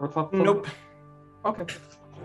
with 0.00 0.16
Nope. 0.32 0.66
Okay. 1.44 1.74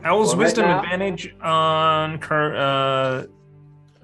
Owl's 0.04 0.28
Well, 0.30 0.38
right 0.38 0.44
Wisdom 0.46 0.66
now- 0.66 0.80
advantage 0.82 1.36
on 1.42 2.18
cur- 2.20 2.56
uh 2.56 3.28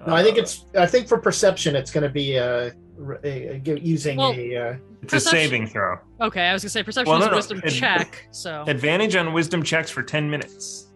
No, 0.07 0.13
I 0.13 0.23
think 0.23 0.37
it's. 0.37 0.65
I 0.77 0.85
think 0.85 1.07
for 1.07 1.17
perception, 1.17 1.75
it's 1.75 1.91
going 1.91 2.03
to 2.03 2.09
be 2.09 2.37
uh, 2.37 2.71
r- 3.03 3.19
a, 3.23 3.47
a, 3.55 3.59
g- 3.59 3.79
using 3.81 4.17
Well- 4.17 4.33
a. 4.33 4.55
Uh, 4.55 4.75
it's 5.03 5.13
a 5.13 5.19
saving 5.19 5.67
throw. 5.67 5.97
Okay, 6.21 6.41
I 6.47 6.53
was 6.53 6.63
gonna 6.63 6.69
say 6.71 6.83
perception 6.83 7.09
Well, 7.11 7.19
no, 7.19 7.25
is 7.25 7.31
no, 7.31 7.35
wisdom 7.37 7.61
it- 7.63 7.69
check. 7.71 8.27
So 8.31 8.63
Advantage 8.67 9.15
on 9.15 9.31
wisdom 9.33 9.63
checks 9.63 9.89
for 9.91 10.01
10 10.03 10.29
minutes. 10.29 10.87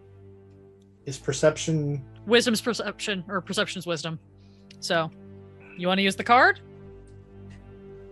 is 1.06 1.18
perception. 1.18 2.04
wisdom's 2.26 2.60
perception 2.60 3.24
or 3.28 3.40
perception's 3.40 3.86
wisdom. 3.86 4.18
So 4.80 5.10
you 5.78 5.86
want 5.88 5.98
to 5.98 6.02
use 6.02 6.14
the 6.16 6.24
card 6.24 6.60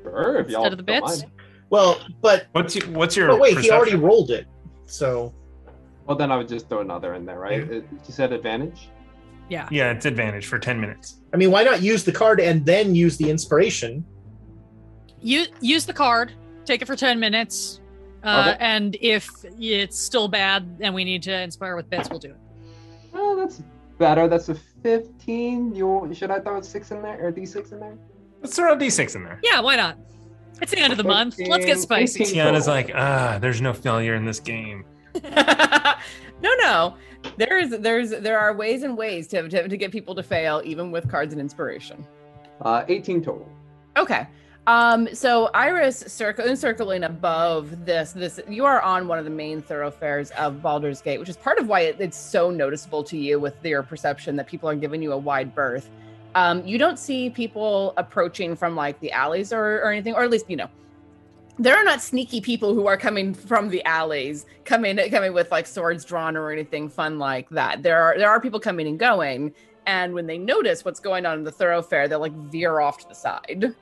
Sure, 0.02 0.38
if 0.38 0.48
y'all 0.48 0.62
instead 0.64 0.72
of 0.72 0.78
the 0.78 0.82
bits? 0.84 1.24
Well, 1.70 2.00
but 2.20 2.46
What's 2.52 2.74
your, 2.74 2.88
what's 2.88 3.16
your 3.16 3.28
but 3.28 3.38
wait, 3.40 3.58
he 3.58 3.70
already 3.70 3.94
rolled 3.96 4.30
it. 4.30 4.46
So 4.86 5.32
Well, 6.06 6.16
then 6.16 6.32
I 6.32 6.36
would 6.36 6.48
just 6.48 6.68
throw 6.68 6.80
another 6.80 7.14
in 7.14 7.24
there, 7.24 7.38
right? 7.38 7.64
Yeah. 7.66 7.76
It- 7.78 7.86
You 7.92 8.12
said 8.12 8.32
advantage. 8.32 8.88
Yeah. 9.48 9.68
Yeah, 9.70 9.90
it's 9.92 10.06
advantage 10.06 10.46
for 10.46 10.58
10 10.58 10.80
minutes. 10.80 11.20
I 11.32 11.36
mean, 11.36 11.50
why 11.50 11.62
not 11.64 11.82
use 11.82 12.04
the 12.04 12.12
card 12.12 12.40
and 12.40 12.64
then 12.64 12.94
use 12.94 13.16
the 13.16 13.28
inspiration? 13.28 14.04
You 15.20 15.46
use 15.60 15.86
the 15.86 15.92
card, 15.92 16.32
take 16.64 16.80
it 16.82 16.86
for 16.86 16.96
ten 16.96 17.20
minutes, 17.20 17.80
uh, 18.24 18.52
Okay. 18.54 18.64
and 18.64 18.96
if 19.02 19.28
it's 19.60 19.98
still 19.98 20.28
bad 20.28 20.78
and 20.80 20.94
we 20.94 21.04
need 21.04 21.22
to 21.24 21.42
inspire 21.42 21.76
with 21.76 21.90
bits, 21.90 22.08
we'll 22.08 22.18
do 22.20 22.30
it. 22.30 22.36
Oh, 23.12 23.36
that's 23.36 23.62
better. 23.98 24.28
That's 24.28 24.48
a 24.48 24.54
fifteen. 24.54 25.74
You 25.74 26.08
should 26.14 26.30
I 26.30 26.40
throw 26.40 26.58
a 26.58 26.62
six 26.62 26.90
in 26.90 27.02
there 27.02 27.18
or 27.22 27.30
d 27.30 27.44
six 27.44 27.72
in 27.72 27.80
there? 27.80 27.98
Let's 28.40 28.56
throw 28.56 28.72
a 28.72 28.76
d6 28.76 29.16
in 29.16 29.24
there. 29.24 29.38
Yeah, 29.42 29.60
why 29.60 29.76
not? 29.76 29.98
It's 30.62 30.72
the 30.72 30.78
end 30.78 30.92
of 30.92 30.96
the 30.96 31.04
month. 31.04 31.38
Let's 31.46 31.66
get 31.66 31.78
spicy. 31.78 32.22
18. 32.22 32.36
Tiana's 32.36 32.66
like, 32.66 32.90
ah, 32.94 33.36
there's 33.38 33.60
no 33.60 33.74
failure 33.74 34.14
in 34.14 34.24
this 34.24 34.40
game. 34.40 34.86
no, 36.42 36.50
no. 36.58 36.94
There's 37.36 37.70
there's 37.70 38.10
there 38.10 38.38
are 38.38 38.54
ways 38.54 38.82
and 38.82 38.96
ways 38.96 39.26
to, 39.28 39.48
to 39.48 39.68
to 39.68 39.76
get 39.76 39.92
people 39.92 40.14
to 40.14 40.22
fail, 40.22 40.62
even 40.64 40.90
with 40.90 41.08
cards 41.10 41.32
and 41.32 41.40
inspiration. 41.40 42.06
Uh, 42.62 42.84
eighteen 42.88 43.22
total. 43.22 43.48
Okay. 43.96 44.26
Um, 44.66 45.12
so 45.14 45.46
Iris 45.54 45.98
circle 46.06 46.46
encircling 46.46 47.04
above 47.04 47.84
this, 47.84 48.12
this 48.12 48.38
you 48.48 48.64
are 48.66 48.80
on 48.82 49.08
one 49.08 49.18
of 49.18 49.24
the 49.24 49.30
main 49.30 49.62
thoroughfares 49.62 50.30
of 50.32 50.62
Baldur's 50.62 51.00
Gate, 51.00 51.18
which 51.18 51.28
is 51.28 51.36
part 51.36 51.58
of 51.58 51.66
why 51.66 51.80
it, 51.80 51.96
it's 51.98 52.16
so 52.16 52.50
noticeable 52.50 53.02
to 53.04 53.16
you 53.16 53.40
with 53.40 53.54
your 53.64 53.82
perception 53.82 54.36
that 54.36 54.46
people 54.46 54.68
are 54.68 54.76
giving 54.76 55.02
you 55.02 55.12
a 55.12 55.18
wide 55.18 55.54
berth. 55.54 55.90
Um, 56.34 56.64
you 56.64 56.78
don't 56.78 56.98
see 56.98 57.30
people 57.30 57.94
approaching 57.96 58.54
from 58.54 58.76
like 58.76 59.00
the 59.00 59.10
alleys 59.10 59.52
or, 59.52 59.80
or 59.80 59.90
anything, 59.90 60.14
or 60.14 60.22
at 60.22 60.30
least 60.30 60.48
you 60.48 60.56
know 60.56 60.68
there 61.60 61.76
are 61.76 61.84
not 61.84 62.00
sneaky 62.00 62.40
people 62.40 62.74
who 62.74 62.86
are 62.86 62.96
coming 62.96 63.34
from 63.34 63.68
the 63.68 63.84
alleys, 63.84 64.46
coming 64.64 64.96
coming 65.10 65.34
with 65.34 65.50
like 65.50 65.66
swords 65.66 66.06
drawn 66.06 66.34
or 66.34 66.50
anything 66.50 66.88
fun 66.88 67.18
like 67.18 67.50
that. 67.50 67.82
There 67.82 68.02
are 68.02 68.16
there 68.16 68.30
are 68.30 68.40
people 68.40 68.58
coming 68.58 68.86
and 68.86 68.98
going, 68.98 69.54
and 69.86 70.14
when 70.14 70.26
they 70.26 70.38
notice 70.38 70.86
what's 70.86 71.00
going 71.00 71.26
on 71.26 71.36
in 71.38 71.44
the 71.44 71.52
thoroughfare, 71.52 72.08
they'll 72.08 72.18
like 72.18 72.32
veer 72.50 72.80
off 72.80 72.96
to 72.98 73.08
the 73.08 73.14
side. 73.14 73.74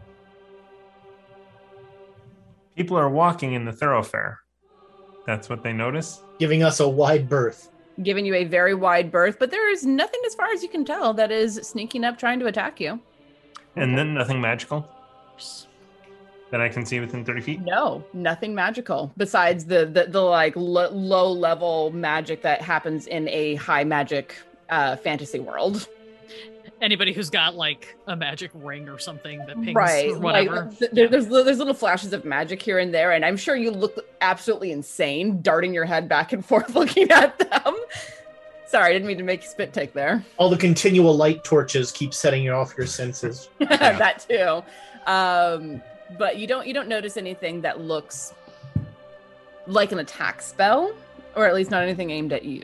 People 2.76 2.98
are 2.98 3.08
walking 3.08 3.52
in 3.52 3.64
the 3.64 3.72
thoroughfare. 3.72 4.40
That's 5.24 5.48
what 5.48 5.62
they 5.62 5.72
notice. 5.72 6.20
Giving 6.40 6.64
us 6.64 6.80
a 6.80 6.88
wide 6.88 7.28
berth. 7.28 7.70
giving 8.02 8.24
you 8.24 8.34
a 8.34 8.44
very 8.44 8.74
wide 8.74 9.10
berth, 9.10 9.38
but 9.38 9.50
there 9.50 9.70
is 9.70 9.84
nothing, 9.84 10.20
as 10.26 10.34
far 10.34 10.46
as 10.52 10.62
you 10.62 10.68
can 10.68 10.84
tell, 10.84 11.12
that 11.14 11.30
is 11.30 11.56
sneaking 11.62 12.04
up 12.04 12.18
trying 12.18 12.38
to 12.40 12.46
attack 12.46 12.80
you. 12.80 13.00
And 13.76 13.96
then 13.96 14.14
nothing 14.14 14.40
magical 14.40 14.88
that 16.50 16.60
I 16.60 16.68
can 16.68 16.84
see 16.84 17.00
within 17.00 17.24
30 17.24 17.40
feet. 17.40 17.60
No, 17.60 18.04
nothing 18.12 18.54
magical 18.54 19.12
besides 19.16 19.64
the 19.64 19.86
the, 19.86 20.06
the 20.06 20.20
like 20.20 20.54
lo- 20.56 20.90
low 20.90 21.30
level 21.30 21.90
magic 21.92 22.42
that 22.42 22.62
happens 22.62 23.06
in 23.06 23.28
a 23.28 23.56
high 23.56 23.84
magic 23.84 24.36
uh, 24.70 24.96
fantasy 24.96 25.38
world. 25.38 25.88
Anybody 26.80 27.12
who's 27.12 27.28
got 27.28 27.56
like 27.56 27.96
a 28.06 28.14
magic 28.14 28.50
ring 28.54 28.88
or 28.88 28.98
something 28.98 29.38
that 29.46 29.60
pings 29.62 29.74
right, 29.74 30.10
or 30.10 30.18
whatever. 30.20 30.66
Like, 30.66 30.78
th- 30.78 30.90
there, 30.92 31.08
there's 31.08 31.26
there's 31.26 31.58
little 31.58 31.74
flashes 31.74 32.12
of 32.12 32.24
magic 32.24 32.62
here 32.62 32.78
and 32.78 32.94
there, 32.94 33.12
and 33.12 33.24
I'm 33.24 33.36
sure 33.36 33.56
you 33.56 33.70
look 33.70 33.98
absolutely 34.20 34.70
insane, 34.70 35.42
darting 35.42 35.74
your 35.74 35.84
head 35.86 36.08
back 36.08 36.32
and 36.32 36.44
forth, 36.44 36.74
looking 36.74 37.10
at 37.10 37.38
them. 37.38 37.74
Sorry, 38.68 38.90
I 38.90 38.92
didn't 38.92 39.08
mean 39.08 39.16
to 39.16 39.24
make 39.24 39.42
you 39.42 39.48
spit 39.48 39.72
take 39.72 39.94
there. 39.94 40.22
All 40.36 40.50
the 40.50 40.56
continual 40.56 41.16
light 41.16 41.42
torches 41.42 41.90
keep 41.90 42.12
setting 42.12 42.42
you 42.42 42.52
off 42.52 42.74
your 42.76 42.86
senses. 42.86 43.48
that 43.58 44.26
too. 44.28 44.62
Um, 45.10 45.82
but 46.16 46.36
you 46.38 46.46
don't 46.46 46.66
you 46.66 46.72
don't 46.74 46.88
notice 46.88 47.16
anything 47.16 47.60
that 47.62 47.80
looks 47.80 48.34
like 49.66 49.92
an 49.92 49.98
attack 49.98 50.40
spell, 50.40 50.94
or 51.36 51.46
at 51.46 51.54
least 51.54 51.70
not 51.70 51.82
anything 51.82 52.10
aimed 52.10 52.32
at 52.32 52.44
you. 52.44 52.62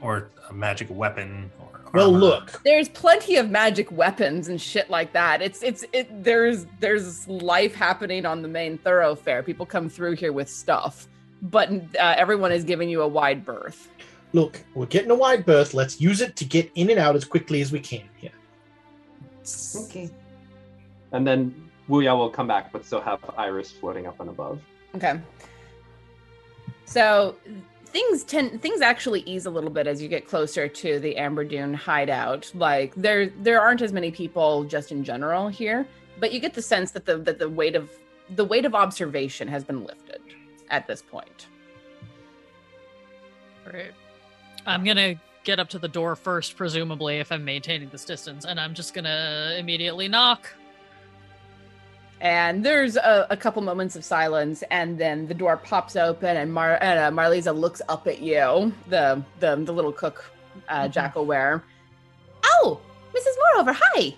Or 0.00 0.28
a 0.48 0.52
magic 0.52 0.88
weapon. 0.90 1.50
Or 1.60 1.80
Well, 1.92 2.08
armor. 2.14 2.18
look, 2.18 2.62
There's 2.64 2.88
plenty 2.88 3.36
of 3.36 3.50
magic 3.50 3.90
weapons 3.92 4.48
and 4.48 4.60
shit 4.60 4.88
like 4.90 5.12
that. 5.12 5.42
It's 5.42 5.62
it's 5.62 5.84
it 5.92 6.22
there's 6.24 6.66
there's 6.80 7.26
life 7.28 7.74
happening 7.74 8.24
on 8.26 8.42
the 8.42 8.48
main 8.48 8.78
thoroughfare. 8.78 9.42
People 9.42 9.66
come 9.66 9.88
through 9.88 10.12
here 10.16 10.32
with 10.32 10.48
stuff, 10.48 11.08
but 11.42 11.70
uh, 11.70 12.14
everyone 12.16 12.52
is 12.52 12.64
giving 12.64 12.88
you 12.88 13.02
a 13.02 13.08
wide 13.08 13.44
berth. 13.44 13.88
look, 14.32 14.62
we're 14.74 14.86
getting 14.86 15.10
a 15.10 15.14
wide 15.14 15.44
berth. 15.46 15.72
Let's 15.74 16.00
use 16.00 16.20
it 16.20 16.36
to 16.36 16.44
get 16.44 16.70
in 16.74 16.90
and 16.90 16.98
out 16.98 17.16
as 17.16 17.24
quickly 17.24 17.60
as 17.62 17.72
we 17.72 17.80
can 17.80 18.02
here. 18.16 18.32
Okay. 19.76 20.10
And 21.12 21.26
then 21.26 21.65
Wuya 21.88 22.16
will 22.16 22.30
come 22.30 22.46
back, 22.46 22.72
but 22.72 22.84
still 22.84 23.00
have 23.00 23.20
Iris 23.36 23.70
floating 23.70 24.06
up 24.06 24.20
and 24.20 24.28
above. 24.28 24.60
Okay. 24.94 25.20
So 26.84 27.36
things 27.86 28.24
tend 28.24 28.60
things 28.60 28.80
actually 28.80 29.20
ease 29.20 29.46
a 29.46 29.50
little 29.50 29.70
bit 29.70 29.86
as 29.86 30.02
you 30.02 30.08
get 30.08 30.26
closer 30.26 30.68
to 30.68 30.98
the 31.00 31.16
Amber 31.16 31.44
Dune 31.44 31.74
hideout. 31.74 32.50
Like 32.54 32.94
there 32.94 33.30
there 33.40 33.60
aren't 33.60 33.82
as 33.82 33.92
many 33.92 34.10
people 34.10 34.64
just 34.64 34.92
in 34.92 35.04
general 35.04 35.48
here, 35.48 35.86
but 36.18 36.32
you 36.32 36.40
get 36.40 36.54
the 36.54 36.62
sense 36.62 36.90
that 36.92 37.06
the 37.06 37.18
that 37.18 37.38
the 37.38 37.48
weight 37.48 37.76
of 37.76 37.90
the 38.30 38.44
weight 38.44 38.64
of 38.64 38.74
observation 38.74 39.46
has 39.48 39.64
been 39.64 39.84
lifted 39.84 40.20
at 40.70 40.86
this 40.86 41.02
point. 41.02 41.46
Right. 43.64 43.92
I'm 44.66 44.84
gonna 44.84 45.14
get 45.44 45.60
up 45.60 45.68
to 45.70 45.78
the 45.78 45.88
door 45.88 46.16
first, 46.16 46.56
presumably, 46.56 47.18
if 47.18 47.30
I'm 47.30 47.44
maintaining 47.44 47.88
this 47.88 48.04
distance, 48.04 48.44
and 48.44 48.58
I'm 48.58 48.74
just 48.74 48.94
gonna 48.94 49.56
immediately 49.58 50.08
knock. 50.08 50.52
And 52.20 52.64
there's 52.64 52.96
a, 52.96 53.26
a 53.28 53.36
couple 53.36 53.60
moments 53.62 53.94
of 53.94 54.04
silence, 54.04 54.64
and 54.70 54.98
then 54.98 55.26
the 55.26 55.34
door 55.34 55.56
pops 55.58 55.96
open, 55.96 56.36
and 56.36 56.52
Mar 56.52 56.78
and 56.80 56.98
uh, 56.98 57.10
Marlisa 57.10 57.54
looks 57.54 57.82
up 57.88 58.06
at 58.06 58.20
you, 58.20 58.72
the 58.88 59.22
the 59.40 59.56
the 59.56 59.72
little 59.72 59.92
cook, 59.92 60.24
uh, 60.68 60.88
Jackalwere. 60.88 61.62
Oh, 62.44 62.80
Mrs. 63.14 63.34
Moreover, 63.54 63.78
hi. 63.78 64.14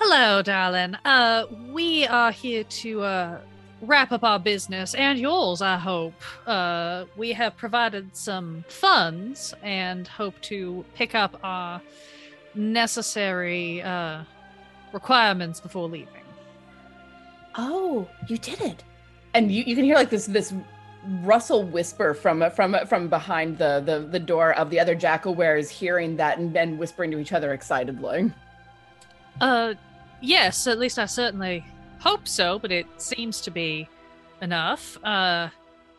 Hello, 0.00 0.42
darling. 0.42 0.96
Uh, 1.04 1.46
we 1.72 2.06
are 2.06 2.30
here 2.32 2.64
to 2.64 3.02
uh, 3.02 3.40
wrap 3.82 4.12
up 4.12 4.24
our 4.24 4.38
business 4.38 4.94
and 4.94 5.18
yours, 5.18 5.60
I 5.60 5.76
hope. 5.76 6.20
Uh, 6.46 7.04
we 7.16 7.32
have 7.32 7.56
provided 7.56 8.16
some 8.16 8.64
funds 8.68 9.54
and 9.62 10.06
hope 10.06 10.40
to 10.42 10.84
pick 10.94 11.14
up 11.14 11.38
our 11.42 11.80
necessary 12.54 13.82
uh, 13.82 14.22
requirements 14.92 15.60
before 15.60 15.88
leaving. 15.88 16.17
Oh, 17.58 18.08
you 18.28 18.38
did 18.38 18.60
it. 18.60 18.84
And 19.34 19.50
you, 19.52 19.64
you 19.64 19.74
can 19.74 19.84
hear 19.84 19.96
like 19.96 20.10
this 20.10 20.26
this 20.26 20.54
rustle 21.22 21.64
whisper 21.64 22.14
from 22.14 22.50
from 22.52 22.76
from 22.86 23.08
behind 23.08 23.58
the 23.58 23.82
the, 23.84 24.00
the 24.00 24.18
door 24.18 24.54
of 24.54 24.70
the 24.70 24.80
other 24.80 24.94
Jackalweres 24.96 25.68
hearing 25.68 26.16
that 26.16 26.38
and 26.38 26.54
then 26.54 26.78
whispering 26.78 27.10
to 27.10 27.18
each 27.18 27.32
other 27.32 27.52
excitedly. 27.52 28.32
Uh, 29.40 29.74
yes, 30.20 30.66
at 30.66 30.78
least 30.78 30.98
I 30.98 31.06
certainly 31.06 31.64
hope 32.00 32.26
so, 32.26 32.58
but 32.58 32.72
it 32.72 32.86
seems 32.96 33.40
to 33.42 33.50
be 33.50 33.88
enough. 34.40 34.96
Uh, 35.04 35.48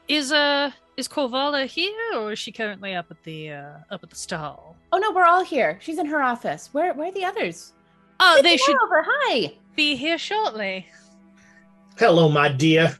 is 0.08 0.32
uh 0.32 0.72
is 0.98 1.08
Corvala 1.08 1.66
here, 1.66 1.94
or 2.16 2.32
is 2.32 2.40
she 2.40 2.52
currently 2.52 2.96
up 2.96 3.08
at 3.12 3.22
the 3.24 3.52
uh 3.52 3.78
up 3.92 4.04
at 4.04 4.10
the 4.10 4.16
stall? 4.16 4.76
Oh 4.92 4.98
no, 4.98 5.12
we're 5.12 5.26
all 5.26 5.44
here. 5.44 5.78
She's 5.82 6.00
in 6.00 6.06
her 6.08 6.22
office. 6.22 6.70
Where 6.72 6.94
where 6.94 7.10
are 7.10 7.12
the 7.12 7.26
others? 7.26 7.74
Oh, 8.22 8.42
they 8.42 8.58
should 8.58 8.76
over. 8.84 9.06
Hi. 9.08 9.54
be 9.76 9.96
here 9.96 10.18
shortly. 10.18 10.88
Hello, 12.00 12.30
my 12.30 12.48
dear. 12.48 12.98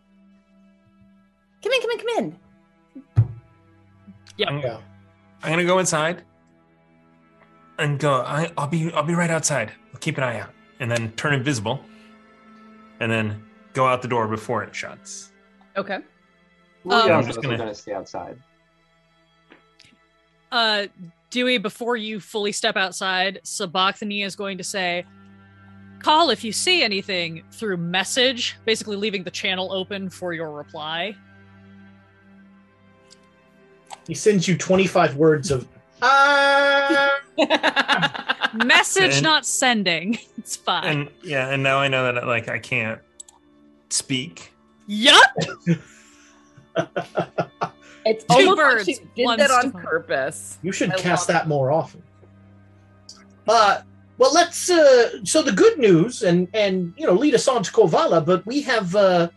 Come 1.64 1.72
in, 1.72 1.82
come 1.82 1.92
in, 1.92 1.98
come 2.00 2.08
in. 2.18 2.40
I'm, 4.46 4.60
Yeah. 4.60 4.80
I'm 5.42 5.52
gonna 5.52 5.64
go 5.64 5.80
inside 5.80 6.24
and 7.78 7.98
go. 7.98 8.12
I, 8.12 8.52
I'll 8.58 8.68
be 8.68 8.92
I'll 8.92 9.04
be 9.04 9.16
right 9.16 9.30
outside. 9.30 9.72
I'll 9.94 10.00
keep 10.02 10.18
an 10.18 10.26
eye 10.26 10.42
out, 10.42 10.50
and 10.82 10.92
then 10.92 11.14
turn 11.14 11.34
invisible, 11.34 11.80
and 13.00 13.10
then 13.10 13.42
go 13.72 13.88
out 13.88 14.02
the 14.02 14.10
door 14.10 14.28
before 14.28 14.64
it 14.64 14.76
shuts. 14.76 15.32
Okay. 15.78 16.00
Wuya's 16.86 17.06
I'm 17.06 17.12
also 17.12 17.28
just 17.28 17.42
going 17.42 17.58
gonna- 17.58 17.74
stay 17.74 17.94
outside. 17.94 18.38
Uh, 20.52 20.88
Dewey, 21.30 21.58
before 21.58 21.96
you 21.96 22.20
fully 22.20 22.52
step 22.52 22.76
outside, 22.76 23.40
Sabachthani 23.44 24.24
is 24.24 24.36
going 24.36 24.58
to 24.58 24.64
say, 24.64 25.06
"Call 26.00 26.30
if 26.30 26.44
you 26.44 26.52
see 26.52 26.82
anything 26.84 27.44
through 27.52 27.78
message," 27.78 28.58
basically 28.66 28.96
leaving 28.96 29.24
the 29.24 29.32
channel 29.32 29.72
open 29.72 30.10
for 30.10 30.34
your 30.34 30.52
reply. 30.52 31.16
He 34.08 34.16
sends 34.16 34.48
you 34.48 34.58
25 34.58 35.16
words 35.18 35.52
of, 35.52 35.68
ah. 36.02 37.20
Message 38.66 39.16
And- 39.16 39.24
not 39.24 39.46
sending. 39.46 40.18
It's 40.40 40.56
fine. 40.56 40.84
And 40.86 41.10
yeah, 41.22 41.50
and 41.50 41.62
now 41.62 41.78
I 41.80 41.88
know 41.90 42.12
that 42.12 42.26
like 42.26 42.50
I 42.50 42.58
can't 42.60 43.00
speak. 43.90 44.52
yup. 44.88 45.22
It's 48.06 48.24
Two 48.24 48.34
almost 48.50 48.58
birds, 48.58 48.88
like 48.88 48.96
she 48.98 49.04
did 49.16 49.26
one 49.26 49.38
that 49.40 49.52
on 49.52 49.70
stone. 49.70 49.82
purpose. 49.84 50.58
You 50.64 50.72
should 50.72 50.92
I 50.92 50.98
cast 50.98 51.28
love 51.30 51.36
that 51.36 51.48
more 51.48 51.70
often. 51.70 52.02
Uh, 53.48 53.82
well, 54.20 54.32
let's. 54.34 54.70
Uh, 54.70 55.24
so 55.26 55.42
the 55.42 55.52
good 55.52 55.80
news, 55.80 56.22
and 56.22 56.48
and 56.54 56.94
you 56.98 57.08
know, 57.08 57.14
lead 57.14 57.34
us 57.34 57.48
on 57.48 57.64
to 57.64 57.72
Corvala. 57.72 58.24
But 58.24 58.46
we 58.46 58.62
have, 58.62 58.96
uh, 58.96 59.30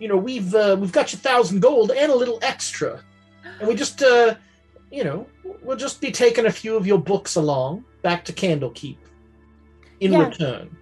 you 0.00 0.08
know, 0.08 0.16
we've 0.16 0.52
uh, 0.54 0.76
we've 0.80 0.90
got 0.92 1.12
your 1.12 1.20
thousand 1.20 1.60
gold 1.60 1.92
and 1.92 2.10
a 2.10 2.14
little 2.16 2.38
extra, 2.42 3.00
and 3.60 3.68
we 3.68 3.74
just, 3.76 4.02
uh, 4.02 4.34
you 4.90 5.04
know, 5.04 5.26
we'll 5.62 5.76
just 5.76 6.00
be 6.00 6.10
taking 6.10 6.46
a 6.46 6.50
few 6.52 6.76
of 6.76 6.86
your 6.86 6.98
books 6.98 7.36
along 7.36 7.84
back 8.02 8.24
to 8.24 8.32
Candlekeep. 8.32 8.96
In 10.00 10.12
Yeah. 10.12 10.24
return, 10.26 10.76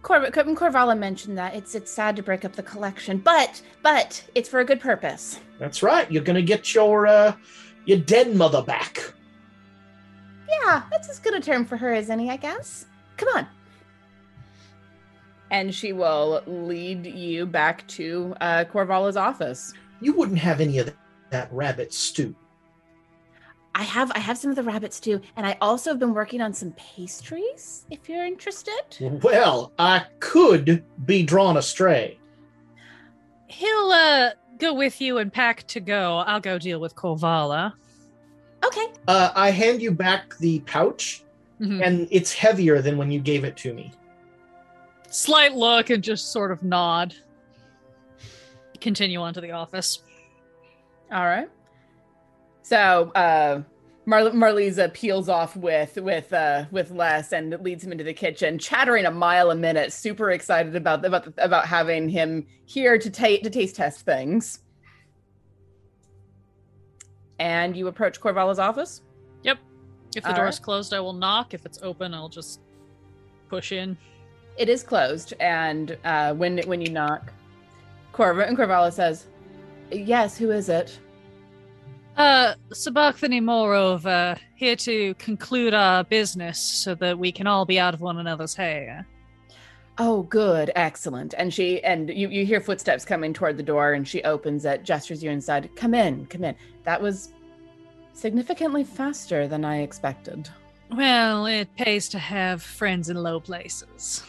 Cor- 0.00 0.30
Cor- 0.30 0.44
Corvala 0.44 0.96
mentioned 0.98 1.36
that 1.36 1.54
it's 1.54 1.74
it's 1.74 1.90
sad 1.90 2.16
to 2.16 2.22
break 2.22 2.44
up 2.46 2.54
the 2.56 2.62
collection, 2.62 3.18
but 3.18 3.60
but 3.82 4.22
it's 4.34 4.48
for 4.48 4.60
a 4.60 4.64
good 4.64 4.80
purpose. 4.80 5.38
that's 5.58 5.82
right. 5.82 6.10
You're 6.10 6.22
gonna 6.24 6.40
get 6.40 6.72
your 6.74 7.06
uh, 7.06 7.34
your 7.84 7.98
dead 7.98 8.34
mother 8.34 8.62
back. 8.62 9.12
Yeah, 10.48 10.82
that's 10.90 11.08
as 11.08 11.18
good 11.18 11.34
a 11.34 11.40
term 11.40 11.64
for 11.64 11.76
her 11.76 11.92
as 11.92 12.08
any, 12.10 12.30
I 12.30 12.36
guess. 12.36 12.86
Come 13.22 13.36
on. 13.36 13.46
And 15.52 15.72
she 15.72 15.92
will 15.92 16.42
lead 16.46 17.06
you 17.06 17.46
back 17.46 17.86
to 17.88 18.34
uh, 18.40 18.64
Corvala's 18.64 19.16
office. 19.16 19.72
You 20.00 20.14
wouldn't 20.14 20.38
have 20.38 20.60
any 20.60 20.78
of 20.78 20.92
that 21.30 21.48
rabbit 21.52 21.92
stew. 21.92 22.34
I 23.74 23.84
have 23.84 24.10
I 24.14 24.18
have 24.18 24.36
some 24.36 24.50
of 24.50 24.56
the 24.56 24.62
rabbit 24.64 24.92
stew, 24.92 25.20
and 25.36 25.46
I 25.46 25.56
also 25.60 25.90
have 25.90 25.98
been 25.98 26.12
working 26.14 26.40
on 26.42 26.52
some 26.52 26.72
pastries. 26.72 27.86
If 27.90 28.08
you're 28.08 28.24
interested, 28.24 28.82
Well, 29.22 29.72
I 29.78 30.04
could 30.20 30.84
be 31.06 31.22
drawn 31.22 31.56
astray. 31.56 32.18
He'll 33.46 33.90
uh 33.92 34.30
go 34.58 34.74
with 34.74 35.00
you 35.00 35.18
and 35.18 35.32
pack 35.32 35.66
to 35.68 35.80
go. 35.80 36.18
I'll 36.18 36.40
go 36.40 36.58
deal 36.58 36.80
with 36.80 36.94
Corvala. 36.96 37.72
okay. 38.64 38.86
Uh, 39.08 39.30
I 39.34 39.50
hand 39.50 39.80
you 39.80 39.90
back 39.92 40.36
the 40.38 40.60
pouch, 40.60 41.24
Mhm. 41.60 41.80
and 41.86 42.08
it's 42.10 42.32
heavier 42.32 42.80
than 42.82 42.96
when 42.96 43.10
you 43.10 43.20
gave 43.20 43.44
it 43.44 43.56
to 43.58 43.72
me. 43.72 43.92
Slight 45.08 45.54
look 45.54 45.90
and 45.90 46.02
just 46.02 46.32
sort 46.32 46.50
of 46.50 46.62
nod. 46.62 47.14
Continue 48.80 49.20
on 49.20 49.32
to 49.34 49.40
the 49.40 49.52
office. 49.52 50.00
All 51.12 51.24
right. 51.24 51.48
So 52.62 53.12
uh, 53.14 53.62
Mar- 54.06 54.30
Marlisa 54.30 54.92
peels 54.92 55.28
off 55.28 55.54
with 55.56 55.96
with 55.98 56.32
uh, 56.32 56.64
with 56.72 56.90
Les 56.90 57.32
and 57.32 57.56
leads 57.60 57.84
him 57.84 57.92
into 57.92 58.02
the 58.04 58.14
kitchen, 58.14 58.58
chattering 58.58 59.04
a 59.04 59.10
mile 59.10 59.50
a 59.50 59.54
minute, 59.54 59.92
super 59.92 60.30
excited 60.30 60.74
about 60.74 61.04
about 61.04 61.28
about 61.38 61.66
having 61.66 62.08
him 62.08 62.46
here 62.64 62.98
to 62.98 63.10
ta- 63.10 63.36
to 63.42 63.50
taste 63.50 63.76
test 63.76 64.00
things. 64.04 64.60
And 67.38 67.76
you 67.76 67.88
approach 67.88 68.20
Corvala's 68.20 68.58
office. 68.58 69.02
Yep. 69.42 69.58
If 70.14 70.24
the 70.24 70.30
All 70.30 70.36
door 70.36 70.44
right. 70.44 70.52
is 70.54 70.58
closed, 70.58 70.92
I 70.92 71.00
will 71.00 71.12
knock. 71.12 71.54
If 71.54 71.64
it's 71.64 71.78
open, 71.82 72.12
I'll 72.14 72.28
just 72.28 72.60
push 73.48 73.72
in. 73.72 73.96
It 74.58 74.68
is 74.68 74.82
closed, 74.82 75.32
and 75.40 75.96
uh, 76.04 76.34
when 76.34 76.58
when 76.66 76.80
you 76.82 76.90
knock, 76.90 77.32
Corv- 78.12 78.46
and 78.46 78.56
Corvala 78.56 78.92
says, 78.92 79.26
"Yes, 79.90 80.36
who 80.36 80.50
is 80.50 80.68
it?" 80.68 80.98
Uh, 82.16 82.54
Sabachthani, 82.72 83.40
moreover, 83.40 84.36
here 84.56 84.76
to 84.76 85.14
conclude 85.14 85.72
our 85.72 86.04
business 86.04 86.60
so 86.60 86.94
that 86.96 87.18
we 87.18 87.32
can 87.32 87.46
all 87.46 87.64
be 87.64 87.80
out 87.80 87.94
of 87.94 88.02
one 88.02 88.18
another's 88.18 88.54
hair. 88.54 89.06
Oh, 89.96 90.22
good, 90.24 90.70
excellent. 90.74 91.34
And 91.38 91.52
she 91.52 91.82
and 91.84 92.10
you 92.10 92.28
you 92.28 92.44
hear 92.44 92.60
footsteps 92.60 93.06
coming 93.06 93.32
toward 93.32 93.56
the 93.56 93.62
door, 93.62 93.94
and 93.94 94.06
she 94.06 94.22
opens 94.24 94.66
it, 94.66 94.84
gestures 94.84 95.22
you 95.22 95.30
inside. 95.30 95.70
Come 95.76 95.94
in, 95.94 96.26
come 96.26 96.44
in. 96.44 96.54
That 96.84 97.00
was 97.00 97.32
significantly 98.12 98.84
faster 98.84 99.48
than 99.48 99.64
I 99.64 99.82
expected. 99.82 100.48
Well, 100.90 101.46
it 101.46 101.74
pays 101.76 102.08
to 102.10 102.18
have 102.18 102.62
friends 102.62 103.08
in 103.08 103.16
low 103.16 103.40
places. 103.40 104.22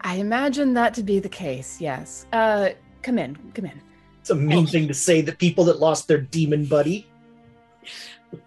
I 0.00 0.16
imagine 0.16 0.74
that 0.74 0.92
to 0.94 1.02
be 1.02 1.18
the 1.18 1.28
case, 1.28 1.80
yes. 1.80 2.26
Uh, 2.32 2.70
come 3.02 3.18
in, 3.18 3.36
come 3.54 3.64
in. 3.64 3.80
It's 4.20 4.30
a 4.30 4.34
mean 4.34 4.66
thing 4.66 4.86
to 4.88 4.94
say 4.94 5.22
that 5.22 5.38
people 5.38 5.64
that 5.64 5.80
lost 5.80 6.08
their 6.08 6.20
demon 6.20 6.66
buddy. 6.66 7.06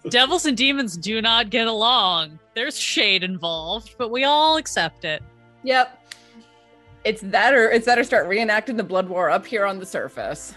Devils 0.10 0.46
and 0.46 0.56
demons 0.56 0.98
do 0.98 1.22
not 1.22 1.50
get 1.50 1.68
along. 1.68 2.40
There's 2.54 2.78
shade 2.78 3.24
involved, 3.24 3.96
but 3.98 4.12
we 4.12 4.24
all 4.24 4.58
accept 4.58 5.06
it. 5.06 5.24
Yep. 5.64 6.14
It's 7.04 7.22
that 7.22 7.54
or 7.54 7.72
it's 7.72 7.86
that 7.86 7.98
or 7.98 8.04
start 8.04 8.28
reenacting 8.28 8.78
the 8.78 8.84
blood 8.84 9.08
war 9.08 9.30
up 9.30 9.46
here 9.46 9.66
on 9.66 9.80
the 9.80 9.86
surface. 9.86 10.54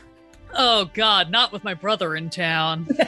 Oh 0.55 0.91
god, 0.95 1.31
not 1.31 1.53
with 1.53 1.65
my 1.65 1.75
brother 1.75 2.17
in 2.17 2.31
town. 2.31 2.89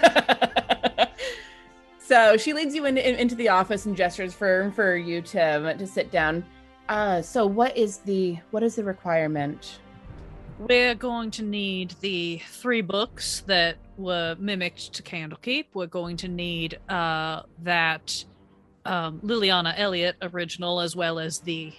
So 2.05 2.37
she 2.37 2.53
leads 2.53 2.75
you 2.75 2.85
in, 2.85 2.99
in- 2.99 3.15
into 3.15 3.35
the 3.35 3.49
office 3.49 3.87
and 3.87 3.97
gestures 3.97 4.35
for 4.35 4.71
for 4.75 4.97
you 4.97 5.23
to 5.23 5.75
to 5.79 5.87
sit 5.87 6.11
down. 6.11 6.45
Uh, 6.89 7.23
so 7.23 7.47
what 7.47 7.75
is 7.75 7.99
the 7.99 8.39
what 8.51 8.63
is 8.63 8.75
the 8.75 8.85
requirement? 8.85 9.79
We're 10.59 10.95
going 10.95 11.31
to 11.31 11.43
need 11.43 11.95
the 12.01 12.43
three 12.51 12.83
books 12.83 13.45
that 13.47 13.79
were 13.97 14.37
mimicked 14.39 14.93
to 14.93 15.03
Candlekeep. 15.03 15.67
We're 15.73 15.87
going 15.87 16.19
to 16.19 16.29
need 16.29 16.79
uh, 16.89 17.45
that 17.63 18.25
um, 18.85 19.21
Liliana 19.21 19.73
Elliott 19.79 20.17
original, 20.21 20.81
as 20.81 20.95
well 20.95 21.19
as 21.19 21.39
the 21.39 21.73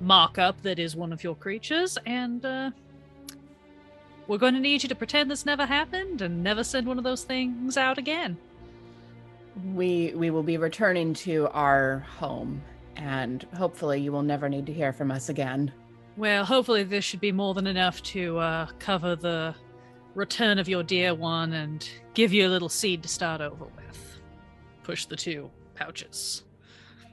mock-up 0.00 0.60
that 0.62 0.80
is 0.80 0.96
one 0.96 1.12
of 1.12 1.22
your 1.22 1.36
creatures, 1.36 1.96
and 2.06 2.44
uh, 2.44 2.70
we're 4.26 4.38
going 4.38 4.54
to 4.54 4.60
need 4.60 4.82
you 4.82 4.88
to 4.88 4.94
pretend 4.94 5.30
this 5.30 5.46
never 5.46 5.66
happened 5.66 6.22
and 6.22 6.42
never 6.42 6.64
send 6.64 6.86
one 6.86 6.98
of 6.98 7.04
those 7.04 7.24
things 7.24 7.76
out 7.76 7.98
again. 7.98 8.36
We 9.72 10.12
we 10.16 10.30
will 10.30 10.42
be 10.42 10.56
returning 10.56 11.14
to 11.14 11.48
our 11.48 12.00
home, 12.18 12.60
and 12.96 13.46
hopefully 13.56 14.00
you 14.00 14.10
will 14.10 14.22
never 14.22 14.48
need 14.48 14.66
to 14.66 14.72
hear 14.72 14.92
from 14.92 15.10
us 15.10 15.28
again. 15.28 15.72
Well, 16.16 16.44
hopefully 16.44 16.84
this 16.84 17.04
should 17.04 17.20
be 17.20 17.32
more 17.32 17.54
than 17.54 17.66
enough 17.66 18.02
to 18.04 18.38
uh, 18.38 18.66
cover 18.78 19.16
the 19.16 19.54
return 20.14 20.58
of 20.58 20.68
your 20.68 20.82
dear 20.82 21.14
one 21.14 21.52
and 21.52 21.88
give 22.14 22.32
you 22.32 22.46
a 22.46 22.50
little 22.50 22.68
seed 22.68 23.02
to 23.02 23.08
start 23.08 23.40
over 23.40 23.64
with. 23.64 24.18
Push 24.82 25.06
the 25.06 25.16
two 25.16 25.50
pouches. 25.74 26.44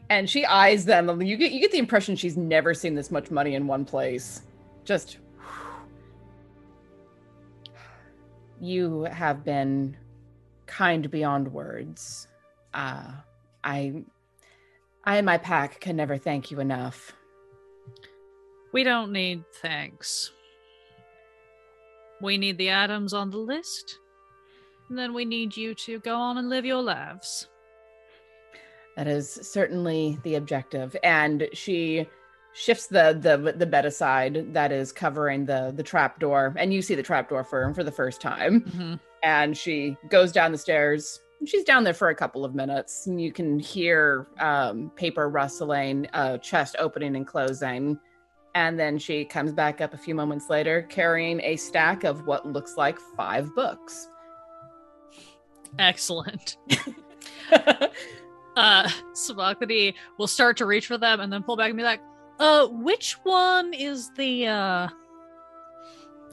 And 0.09 0.29
she 0.29 0.45
eyes 0.45 0.85
them. 0.85 1.21
You 1.21 1.37
get 1.37 1.51
you 1.51 1.59
get 1.59 1.71
the 1.71 1.77
impression 1.77 2.15
she's 2.15 2.37
never 2.37 2.73
seen 2.73 2.95
this 2.95 3.11
much 3.11 3.31
money 3.31 3.55
in 3.55 3.67
one 3.67 3.85
place. 3.85 4.41
Just 4.83 5.17
you 8.61 9.03
have 9.03 9.43
been 9.43 9.97
kind 10.67 11.09
beyond 11.09 11.51
words. 11.51 12.27
Uh, 12.73 13.11
I 13.63 14.03
I 15.03 15.17
and 15.17 15.25
my 15.25 15.37
pack 15.37 15.79
can 15.79 15.95
never 15.95 16.17
thank 16.17 16.51
you 16.51 16.59
enough. 16.59 17.13
We 18.71 18.83
don't 18.83 19.11
need 19.11 19.43
thanks. 19.61 20.31
We 22.21 22.37
need 22.37 22.57
the 22.57 22.71
items 22.71 23.13
on 23.13 23.31
the 23.31 23.37
list, 23.37 23.97
and 24.87 24.97
then 24.97 25.13
we 25.13 25.25
need 25.25 25.57
you 25.57 25.73
to 25.73 25.99
go 25.99 26.15
on 26.15 26.37
and 26.37 26.49
live 26.49 26.65
your 26.65 26.83
lives. 26.83 27.47
That 28.95 29.07
is 29.07 29.31
certainly 29.31 30.19
the 30.23 30.35
objective. 30.35 30.95
And 31.03 31.47
she 31.53 32.07
shifts 32.53 32.87
the 32.87 33.17
the 33.19 33.53
the 33.57 33.65
bed 33.65 33.85
aside 33.85 34.53
that 34.53 34.71
is 34.71 34.91
covering 34.91 35.45
the 35.45 35.73
the 35.75 35.83
trap 35.83 36.19
door, 36.19 36.53
and 36.57 36.73
you 36.73 36.81
see 36.81 36.95
the 36.95 37.03
trap 37.03 37.29
door 37.29 37.43
for 37.43 37.73
for 37.73 37.83
the 37.83 37.91
first 37.91 38.21
time. 38.21 38.61
Mhm. 38.61 38.99
And 39.23 39.57
she 39.57 39.97
goes 40.09 40.31
down 40.31 40.51
the 40.51 40.57
stairs. 40.57 41.19
She's 41.45 41.63
down 41.63 41.83
there 41.83 41.93
for 41.93 42.09
a 42.09 42.15
couple 42.15 42.45
of 42.45 42.53
minutes, 42.53 43.07
and 43.07 43.19
you 43.19 43.31
can 43.31 43.59
hear 43.59 44.27
um, 44.39 44.91
paper 44.95 45.27
rustling, 45.29 46.07
uh, 46.13 46.37
chest 46.37 46.75
opening 46.77 47.15
and 47.15 47.25
closing. 47.25 47.99
And 48.53 48.77
then 48.79 48.97
she 48.99 49.25
comes 49.25 49.51
back 49.53 49.79
up 49.81 49.93
a 49.93 49.97
few 49.97 50.13
moments 50.13 50.49
later, 50.49 50.83
carrying 50.83 51.39
a 51.41 51.55
stack 51.55 52.03
of 52.03 52.27
what 52.27 52.45
looks 52.45 52.77
like 52.77 52.99
five 53.15 53.53
books. 53.55 54.09
Excellent. 55.79 56.57
uh 58.55 58.89
Sabachthani 59.13 59.95
will 60.17 60.27
start 60.27 60.57
to 60.57 60.65
reach 60.65 60.87
for 60.87 60.97
them 60.97 61.21
and 61.21 61.31
then 61.31 61.43
pull 61.43 61.55
back 61.55 61.69
and 61.69 61.77
be 61.77 61.83
like, 61.83 62.01
uh, 62.41 62.67
which 62.67 63.13
one 63.23 63.73
is 63.73 64.11
the 64.17 64.47
uh 64.47 64.87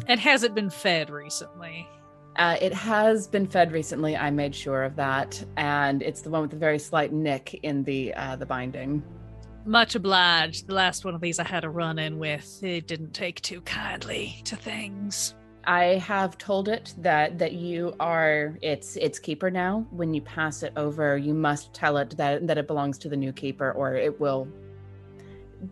and 0.06 0.20
has 0.20 0.42
it 0.42 0.54
been 0.54 0.70
fed 0.70 1.10
recently? 1.10 1.88
Uh, 2.36 2.56
it 2.60 2.72
has 2.72 3.26
been 3.26 3.46
fed 3.48 3.72
recently. 3.72 4.16
I 4.16 4.30
made 4.30 4.54
sure 4.54 4.84
of 4.84 4.94
that, 4.94 5.44
and 5.56 6.02
it's 6.02 6.20
the 6.20 6.30
one 6.30 6.42
with 6.42 6.52
the 6.52 6.56
very 6.56 6.78
slight 6.78 7.12
nick 7.12 7.58
in 7.64 7.82
the 7.82 8.14
uh, 8.14 8.36
the 8.36 8.46
binding. 8.46 9.02
Much 9.64 9.96
obliged. 9.96 10.68
The 10.68 10.74
last 10.74 11.04
one 11.04 11.16
of 11.16 11.20
these 11.20 11.40
I 11.40 11.44
had 11.44 11.64
a 11.64 11.68
run 11.68 11.98
in 11.98 12.18
with. 12.18 12.62
It 12.62 12.86
didn't 12.86 13.12
take 13.12 13.40
too 13.40 13.60
kindly 13.62 14.40
to 14.44 14.54
things. 14.54 15.34
I 15.64 15.84
have 15.96 16.38
told 16.38 16.68
it 16.68 16.94
that 16.98 17.38
that 17.38 17.54
you 17.54 17.94
are 17.98 18.56
its 18.62 18.94
its 18.96 19.18
keeper 19.18 19.50
now. 19.50 19.84
When 19.90 20.14
you 20.14 20.22
pass 20.22 20.62
it 20.62 20.72
over, 20.76 21.18
you 21.18 21.34
must 21.34 21.74
tell 21.74 21.96
it 21.96 22.16
that 22.16 22.46
that 22.46 22.56
it 22.56 22.68
belongs 22.68 22.98
to 22.98 23.08
the 23.08 23.16
new 23.16 23.32
keeper, 23.32 23.72
or 23.72 23.96
it 23.96 24.20
will 24.20 24.46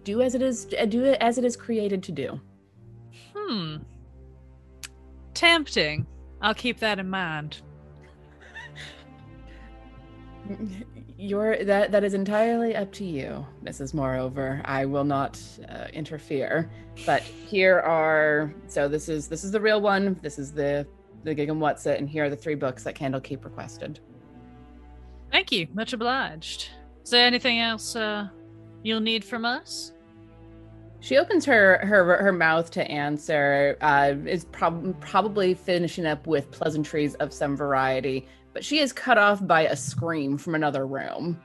do 0.05 0.23
as 0.23 0.35
it 0.35 0.43
is 0.43 0.65
do 0.65 1.05
it 1.05 1.19
as 1.21 1.39
it 1.39 1.45
is 1.45 1.57
created 1.57 2.03
to 2.05 2.13
do. 2.13 2.41
Hmm. 3.35 3.77
Tempting. 5.35 6.07
I'll 6.41 6.55
keep 6.55 6.79
that 6.81 6.99
in 6.99 7.09
mind. 7.09 7.63
Your 11.19 11.65
that 11.65 11.93
that 11.93 12.05
is 12.05 12.15
entirely 12.15 12.77
up 12.77 12.93
to 12.93 13.05
you, 13.05 13.47
Mrs. 13.65 13.95
Moreover. 13.95 14.61
I 14.65 14.85
will 14.85 15.05
not 15.05 15.41
uh, 15.69 15.87
interfere. 15.93 16.71
But 17.05 17.23
here 17.23 17.81
are 17.81 18.55
so 18.69 18.89
this 18.89 19.09
is 19.09 19.29
this 19.29 19.45
is 19.45 19.51
the 19.51 19.61
real 19.61 19.81
one. 19.81 20.19
This 20.23 20.39
is 20.39 20.53
the 20.53 20.87
the 21.25 21.35
gig 21.35 21.49
and 21.49 21.61
what's 21.61 21.87
it, 21.87 21.99
and 21.99 22.09
here 22.09 22.25
are 22.25 22.31
the 22.31 22.37
three 22.37 22.55
books 22.55 22.85
that 22.85 22.95
Candlekeep 22.95 23.45
requested. 23.45 24.01
Thank 25.33 25.51
you. 25.53 25.67
Much 25.75 25.93
obliged. 25.93 26.71
Is 27.03 27.11
there 27.11 27.27
anything 27.27 27.61
else 27.61 27.97
uh, 27.97 28.29
you'll 28.87 29.01
need 29.01 29.25
from 29.25 29.45
us? 29.45 29.93
She 31.01 31.19
opens 31.19 31.45
her 31.45 31.79
her 31.85 32.17
her 32.23 32.33
mouth 32.33 32.71
to 32.73 32.91
answer. 32.91 33.77
Uh, 33.81 34.15
is 34.27 34.45
prob- 34.47 34.99
probably 35.01 35.55
finishing 35.55 36.07
up 36.07 36.27
with 36.27 36.51
pleasantries 36.51 37.15
of 37.17 37.33
some 37.33 37.57
variety, 37.57 38.27
but 38.53 38.65
she 38.65 38.79
is 38.79 38.93
cut 38.93 39.19
off 39.19 39.47
by 39.47 39.63
a 39.63 39.77
scream 39.77 40.39
from 40.39 40.55
another 40.55 40.87
room, 40.87 41.41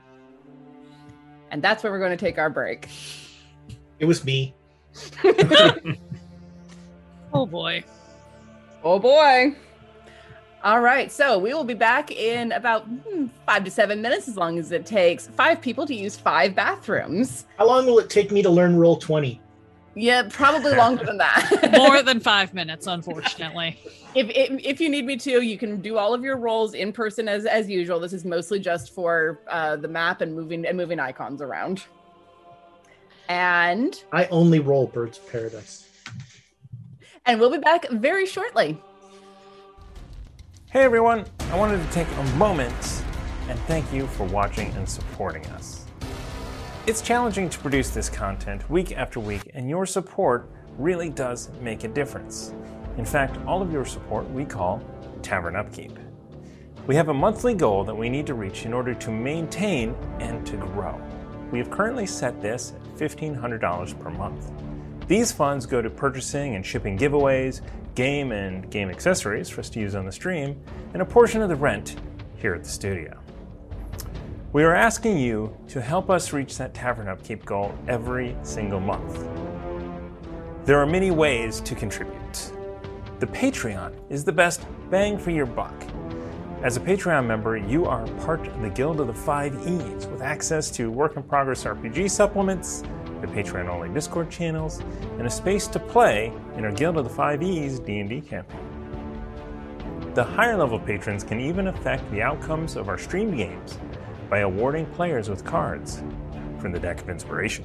and 1.50 1.62
that's 1.62 1.82
where 1.82 1.92
we're 1.92 1.98
going 1.98 2.16
to 2.16 2.16
take 2.16 2.38
our 2.38 2.50
break. 2.50 2.88
It 3.98 4.06
was 4.06 4.24
me. 4.24 4.54
Oh 7.34 7.46
boy. 7.46 7.82
Oh 8.84 8.98
boy. 8.98 9.56
All 10.64 10.80
right, 10.80 11.10
so 11.10 11.40
we 11.40 11.52
will 11.52 11.64
be 11.64 11.74
back 11.74 12.12
in 12.12 12.52
about 12.52 12.84
hmm, 12.84 13.26
five 13.46 13.64
to 13.64 13.70
seven 13.70 14.00
minutes, 14.00 14.28
as 14.28 14.36
long 14.36 14.60
as 14.60 14.70
it 14.70 14.86
takes 14.86 15.26
five 15.26 15.60
people 15.60 15.86
to 15.86 15.94
use 15.94 16.16
five 16.16 16.54
bathrooms. 16.54 17.46
How 17.58 17.66
long 17.66 17.84
will 17.84 17.98
it 17.98 18.08
take 18.08 18.30
me 18.30 18.42
to 18.42 18.50
learn 18.50 18.76
roll 18.76 18.96
20? 18.96 19.40
Yeah, 19.96 20.28
probably 20.30 20.74
longer 20.74 21.04
than 21.04 21.18
that. 21.18 21.72
More 21.76 22.00
than 22.02 22.20
five 22.20 22.54
minutes, 22.54 22.86
unfortunately. 22.86 23.76
if, 24.14 24.30
if 24.30 24.64
if 24.64 24.80
you 24.80 24.88
need 24.88 25.04
me 25.04 25.16
to, 25.16 25.42
you 25.42 25.58
can 25.58 25.80
do 25.80 25.98
all 25.98 26.14
of 26.14 26.22
your 26.22 26.36
rolls 26.36 26.74
in 26.74 26.92
person 26.92 27.28
as 27.28 27.44
as 27.44 27.68
usual. 27.68 27.98
This 27.98 28.12
is 28.12 28.24
mostly 28.24 28.60
just 28.60 28.94
for 28.94 29.40
uh, 29.48 29.76
the 29.76 29.88
map 29.88 30.20
and 30.20 30.32
moving 30.32 30.64
and 30.64 30.76
moving 30.76 31.00
icons 31.00 31.42
around. 31.42 31.84
And 33.28 34.00
I 34.12 34.26
only 34.26 34.60
roll 34.60 34.86
Birds 34.86 35.18
of 35.18 35.30
Paradise. 35.30 35.88
and 37.26 37.40
we'll 37.40 37.50
be 37.50 37.58
back 37.58 37.88
very 37.90 38.26
shortly. 38.26 38.80
Hey 40.72 40.84
everyone, 40.84 41.26
I 41.50 41.58
wanted 41.58 41.84
to 41.84 41.92
take 41.92 42.08
a 42.16 42.22
moment 42.38 42.72
and 43.50 43.58
thank 43.66 43.92
you 43.92 44.06
for 44.06 44.24
watching 44.28 44.72
and 44.72 44.88
supporting 44.88 45.44
us. 45.48 45.84
It's 46.86 47.02
challenging 47.02 47.50
to 47.50 47.58
produce 47.58 47.90
this 47.90 48.08
content 48.08 48.70
week 48.70 48.96
after 48.96 49.20
week, 49.20 49.50
and 49.52 49.68
your 49.68 49.84
support 49.84 50.48
really 50.78 51.10
does 51.10 51.50
make 51.60 51.84
a 51.84 51.88
difference. 51.88 52.54
In 52.96 53.04
fact, 53.04 53.36
all 53.46 53.60
of 53.60 53.70
your 53.70 53.84
support 53.84 54.30
we 54.30 54.46
call 54.46 54.82
Tavern 55.20 55.56
Upkeep. 55.56 55.98
We 56.86 56.96
have 56.96 57.10
a 57.10 57.14
monthly 57.14 57.52
goal 57.52 57.84
that 57.84 57.94
we 57.94 58.08
need 58.08 58.26
to 58.28 58.34
reach 58.34 58.64
in 58.64 58.72
order 58.72 58.94
to 58.94 59.10
maintain 59.10 59.94
and 60.20 60.46
to 60.46 60.56
grow. 60.56 60.98
We 61.50 61.58
have 61.58 61.70
currently 61.70 62.06
set 62.06 62.40
this 62.40 62.72
at 62.72 62.98
$1,500 62.98 64.00
per 64.00 64.08
month. 64.08 64.50
These 65.12 65.30
funds 65.30 65.66
go 65.66 65.82
to 65.82 65.90
purchasing 65.90 66.54
and 66.54 66.64
shipping 66.64 66.96
giveaways, 66.96 67.60
game 67.94 68.32
and 68.32 68.70
game 68.70 68.88
accessories 68.88 69.50
for 69.50 69.60
us 69.60 69.68
to 69.68 69.78
use 69.78 69.94
on 69.94 70.06
the 70.06 70.10
stream, 70.10 70.58
and 70.94 71.02
a 71.02 71.04
portion 71.04 71.42
of 71.42 71.50
the 71.50 71.54
rent 71.54 71.96
here 72.38 72.54
at 72.54 72.64
the 72.64 72.70
studio. 72.70 73.20
We 74.54 74.64
are 74.64 74.74
asking 74.74 75.18
you 75.18 75.54
to 75.68 75.82
help 75.82 76.08
us 76.08 76.32
reach 76.32 76.56
that 76.56 76.72
tavern 76.72 77.08
upkeep 77.08 77.44
goal 77.44 77.74
every 77.88 78.34
single 78.42 78.80
month. 78.80 79.28
There 80.64 80.78
are 80.78 80.86
many 80.86 81.10
ways 81.10 81.60
to 81.60 81.74
contribute. 81.74 82.50
The 83.18 83.26
Patreon 83.26 83.94
is 84.08 84.24
the 84.24 84.32
best 84.32 84.64
bang 84.88 85.18
for 85.18 85.30
your 85.30 85.44
buck. 85.44 85.74
As 86.62 86.78
a 86.78 86.80
Patreon 86.80 87.26
member, 87.26 87.58
you 87.58 87.84
are 87.84 88.06
part 88.24 88.46
of 88.46 88.62
the 88.62 88.70
Guild 88.70 88.98
of 88.98 89.08
the 89.08 89.12
Five 89.12 89.54
E's 89.68 90.06
with 90.06 90.22
access 90.22 90.70
to 90.70 90.90
work 90.90 91.18
in 91.18 91.22
progress 91.22 91.64
RPG 91.64 92.10
supplements, 92.10 92.82
the 93.22 93.28
Patreon 93.28 93.68
only 93.68 93.88
Discord 93.88 94.30
channels, 94.30 94.80
and 95.16 95.26
a 95.26 95.30
space 95.30 95.66
to 95.68 95.78
play 95.78 96.30
in 96.56 96.66
our 96.66 96.72
Guild 96.72 96.98
of 96.98 97.04
the 97.04 97.10
Five 97.10 97.42
E's 97.42 97.78
D&D 97.78 98.20
campaign. 98.20 98.60
The 100.14 100.24
higher 100.24 100.58
level 100.58 100.78
patrons 100.78 101.24
can 101.24 101.40
even 101.40 101.68
affect 101.68 102.10
the 102.10 102.20
outcomes 102.20 102.76
of 102.76 102.90
our 102.90 102.98
streamed 102.98 103.38
games 103.38 103.78
by 104.28 104.40
awarding 104.40 104.84
players 104.86 105.30
with 105.30 105.44
cards 105.44 106.02
from 106.58 106.72
the 106.72 106.78
Deck 106.78 107.00
of 107.00 107.08
Inspiration. 107.08 107.64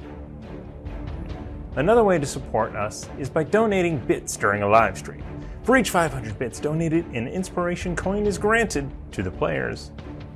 Another 1.76 2.02
way 2.02 2.18
to 2.18 2.26
support 2.26 2.74
us 2.74 3.06
is 3.18 3.28
by 3.28 3.44
donating 3.44 3.98
bits 3.98 4.36
during 4.36 4.62
a 4.62 4.68
live 4.68 4.96
stream. 4.96 5.22
For 5.62 5.76
each 5.76 5.90
500 5.90 6.38
bits 6.38 6.58
donated, 6.58 7.04
an 7.08 7.28
inspiration 7.28 7.94
coin 7.94 8.26
is 8.26 8.38
granted 8.38 8.90
to 9.12 9.22
the 9.22 9.30
players 9.30 9.90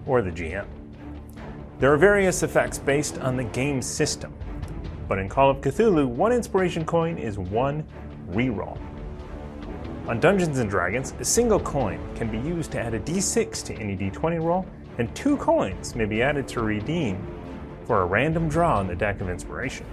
or 0.04 0.20
the 0.20 0.30
GM. 0.30 0.66
There 1.78 1.92
are 1.92 1.96
various 1.96 2.42
effects 2.42 2.78
based 2.78 3.18
on 3.18 3.36
the 3.36 3.44
game 3.44 3.80
system, 3.80 4.34
but 5.08 5.18
in 5.18 5.28
Call 5.28 5.50
of 5.50 5.60
Cthulhu, 5.60 6.06
one 6.06 6.32
inspiration 6.32 6.84
coin 6.84 7.18
is 7.18 7.38
one 7.38 7.84
reroll. 8.30 8.78
On 10.08 10.18
Dungeons 10.18 10.58
and 10.58 10.68
Dragons, 10.68 11.14
a 11.20 11.24
single 11.24 11.60
coin 11.60 12.00
can 12.16 12.30
be 12.30 12.38
used 12.38 12.72
to 12.72 12.80
add 12.80 12.94
a 12.94 13.00
d6 13.00 13.64
to 13.66 13.74
any 13.74 13.96
d20 13.96 14.42
roll, 14.42 14.66
and 14.98 15.14
two 15.14 15.36
coins 15.36 15.94
may 15.94 16.04
be 16.04 16.22
added 16.22 16.48
to 16.48 16.60
redeem 16.60 17.24
for 17.86 18.02
a 18.02 18.04
random 18.04 18.48
draw 18.48 18.78
on 18.78 18.86
the 18.86 18.96
deck 18.96 19.20
of 19.20 19.28
inspiration. 19.28 19.86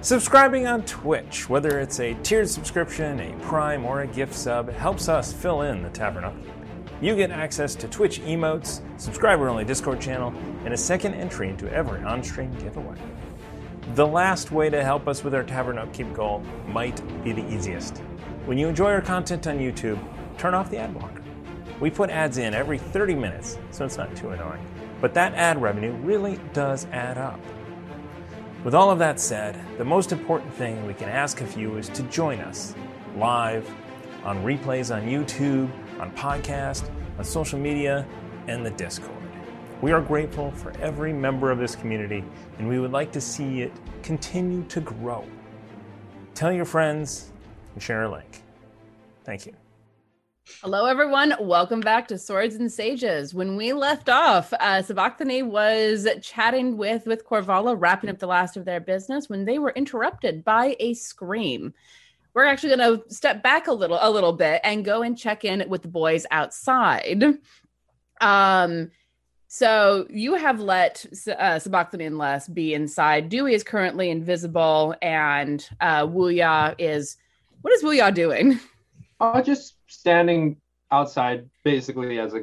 Subscribing 0.00 0.66
on 0.66 0.82
Twitch, 0.82 1.48
whether 1.48 1.78
it's 1.80 1.98
a 1.98 2.14
tiered 2.22 2.48
subscription, 2.48 3.20
a 3.20 3.32
Prime, 3.40 3.84
or 3.84 4.02
a 4.02 4.06
gift 4.06 4.34
sub, 4.34 4.70
helps 4.70 5.08
us 5.08 5.32
fill 5.32 5.62
in 5.62 5.82
the 5.82 5.90
Tavern 5.90 6.24
Upkeep. 6.24 6.52
You 7.00 7.16
get 7.16 7.30
access 7.30 7.74
to 7.76 7.88
Twitch 7.88 8.20
emotes, 8.20 8.80
subscriber 8.98 9.48
only 9.48 9.64
Discord 9.64 10.00
channel, 10.00 10.32
and 10.64 10.72
a 10.72 10.76
second 10.76 11.14
entry 11.14 11.48
into 11.48 11.70
every 11.72 12.02
on 12.02 12.22
stream 12.22 12.52
giveaway. 12.58 12.96
The 13.92 14.06
last 14.06 14.50
way 14.50 14.70
to 14.70 14.82
help 14.82 15.06
us 15.06 15.22
with 15.22 15.34
our 15.34 15.44
Tavern 15.44 15.76
Upkeep 15.76 16.14
goal 16.14 16.42
might 16.66 17.02
be 17.22 17.32
the 17.32 17.46
easiest. 17.52 17.98
When 18.46 18.56
you 18.56 18.66
enjoy 18.66 18.90
our 18.90 19.02
content 19.02 19.46
on 19.46 19.58
YouTube, 19.58 20.02
turn 20.38 20.54
off 20.54 20.70
the 20.70 20.78
ad 20.78 20.94
blocker. 20.94 21.22
We 21.80 21.90
put 21.90 22.08
ads 22.08 22.38
in 22.38 22.54
every 22.54 22.78
30 22.78 23.14
minutes, 23.14 23.58
so 23.70 23.84
it's 23.84 23.98
not 23.98 24.16
too 24.16 24.30
annoying. 24.30 24.66
But 25.02 25.12
that 25.14 25.34
ad 25.34 25.60
revenue 25.60 25.92
really 25.96 26.40
does 26.54 26.86
add 26.92 27.18
up. 27.18 27.38
With 28.64 28.74
all 28.74 28.90
of 28.90 28.98
that 29.00 29.20
said, 29.20 29.60
the 29.76 29.84
most 29.84 30.12
important 30.12 30.52
thing 30.54 30.86
we 30.86 30.94
can 30.94 31.10
ask 31.10 31.42
of 31.42 31.56
you 31.56 31.76
is 31.76 31.90
to 31.90 32.02
join 32.04 32.40
us 32.40 32.74
live, 33.16 33.70
on 34.24 34.42
replays 34.42 34.92
on 34.92 35.02
YouTube, 35.02 35.70
on 36.00 36.10
podcast, 36.12 36.88
on 37.18 37.24
social 37.24 37.58
media, 37.58 38.06
and 38.48 38.64
the 38.64 38.70
Discord. 38.70 39.23
We 39.80 39.92
are 39.92 40.00
grateful 40.00 40.50
for 40.52 40.72
every 40.80 41.12
member 41.12 41.50
of 41.50 41.58
this 41.58 41.76
community, 41.76 42.24
and 42.58 42.68
we 42.68 42.78
would 42.78 42.92
like 42.92 43.12
to 43.12 43.20
see 43.20 43.60
it 43.60 43.72
continue 44.02 44.62
to 44.64 44.80
grow. 44.80 45.24
Tell 46.34 46.52
your 46.52 46.64
friends 46.64 47.32
and 47.74 47.82
share 47.82 48.04
a 48.04 48.10
link. 48.10 48.42
Thank 49.24 49.46
you. 49.46 49.54
Hello, 50.62 50.86
everyone. 50.86 51.34
Welcome 51.40 51.80
back 51.80 52.08
to 52.08 52.18
Swords 52.18 52.54
and 52.54 52.70
Sages. 52.70 53.34
When 53.34 53.56
we 53.56 53.72
left 53.72 54.08
off, 54.08 54.52
uh, 54.60 54.82
Sabachthani 54.82 55.42
was 55.42 56.06
chatting 56.22 56.76
with 56.76 57.06
with 57.06 57.26
Corvala, 57.26 57.74
wrapping 57.78 58.10
up 58.10 58.18
the 58.18 58.26
last 58.26 58.56
of 58.56 58.64
their 58.64 58.80
business, 58.80 59.28
when 59.28 59.44
they 59.44 59.58
were 59.58 59.72
interrupted 59.72 60.44
by 60.44 60.76
a 60.80 60.94
scream. 60.94 61.74
We're 62.34 62.44
actually 62.44 62.76
going 62.76 63.00
to 63.00 63.14
step 63.14 63.42
back 63.42 63.68
a 63.68 63.72
little, 63.72 63.98
a 64.00 64.10
little 64.10 64.32
bit, 64.32 64.60
and 64.64 64.84
go 64.84 65.02
and 65.02 65.16
check 65.16 65.44
in 65.44 65.64
with 65.68 65.82
the 65.82 65.88
boys 65.88 66.26
outside. 66.30 67.22
Um, 68.20 68.90
so 69.54 70.04
you 70.10 70.34
have 70.34 70.58
let 70.58 71.06
uh, 71.38 71.60
Sabachthani 71.60 72.06
and 72.06 72.18
Les 72.18 72.48
be 72.48 72.74
inside. 72.74 73.28
Dewey 73.28 73.54
is 73.54 73.62
currently 73.62 74.10
invisible, 74.10 74.96
and 75.00 75.64
uh, 75.80 76.04
Wuya 76.04 76.74
is. 76.76 77.16
What 77.60 77.72
is 77.72 77.84
Wuya 77.84 78.12
doing? 78.12 78.58
Uh, 79.20 79.40
just 79.40 79.76
standing 79.86 80.56
outside, 80.90 81.48
basically 81.62 82.18
as 82.18 82.34
a 82.34 82.40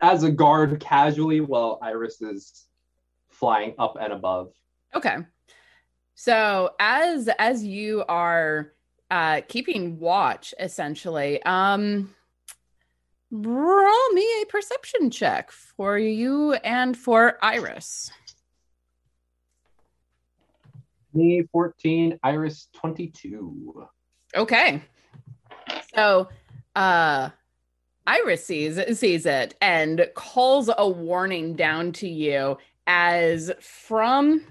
as 0.00 0.24
a 0.24 0.30
guard, 0.30 0.80
casually, 0.80 1.42
while 1.42 1.78
Iris 1.82 2.22
is 2.22 2.64
flying 3.28 3.74
up 3.78 3.98
and 4.00 4.10
above. 4.10 4.52
Okay. 4.94 5.18
So 6.14 6.70
as 6.80 7.28
as 7.38 7.62
you 7.62 8.04
are 8.08 8.72
uh 9.10 9.42
keeping 9.48 9.98
watch 10.00 10.54
essentially, 10.58 11.42
um 11.42 12.14
roll 13.42 14.12
me 14.12 14.26
a 14.42 14.46
perception 14.46 15.10
check 15.10 15.50
for 15.50 15.98
you 15.98 16.52
and 16.52 16.96
for 16.96 17.36
Iris. 17.42 18.10
Me 21.12 21.42
14, 21.52 22.18
Iris 22.22 22.68
22. 22.74 23.86
Okay. 24.36 24.82
So 25.94 26.28
uh 26.76 27.30
Iris 28.06 28.44
sees 28.44 28.98
sees 28.98 29.24
it 29.26 29.54
and 29.60 30.08
calls 30.14 30.70
a 30.76 30.88
warning 30.88 31.54
down 31.54 31.92
to 31.92 32.08
you 32.08 32.58
as 32.86 33.50
from 33.60 34.42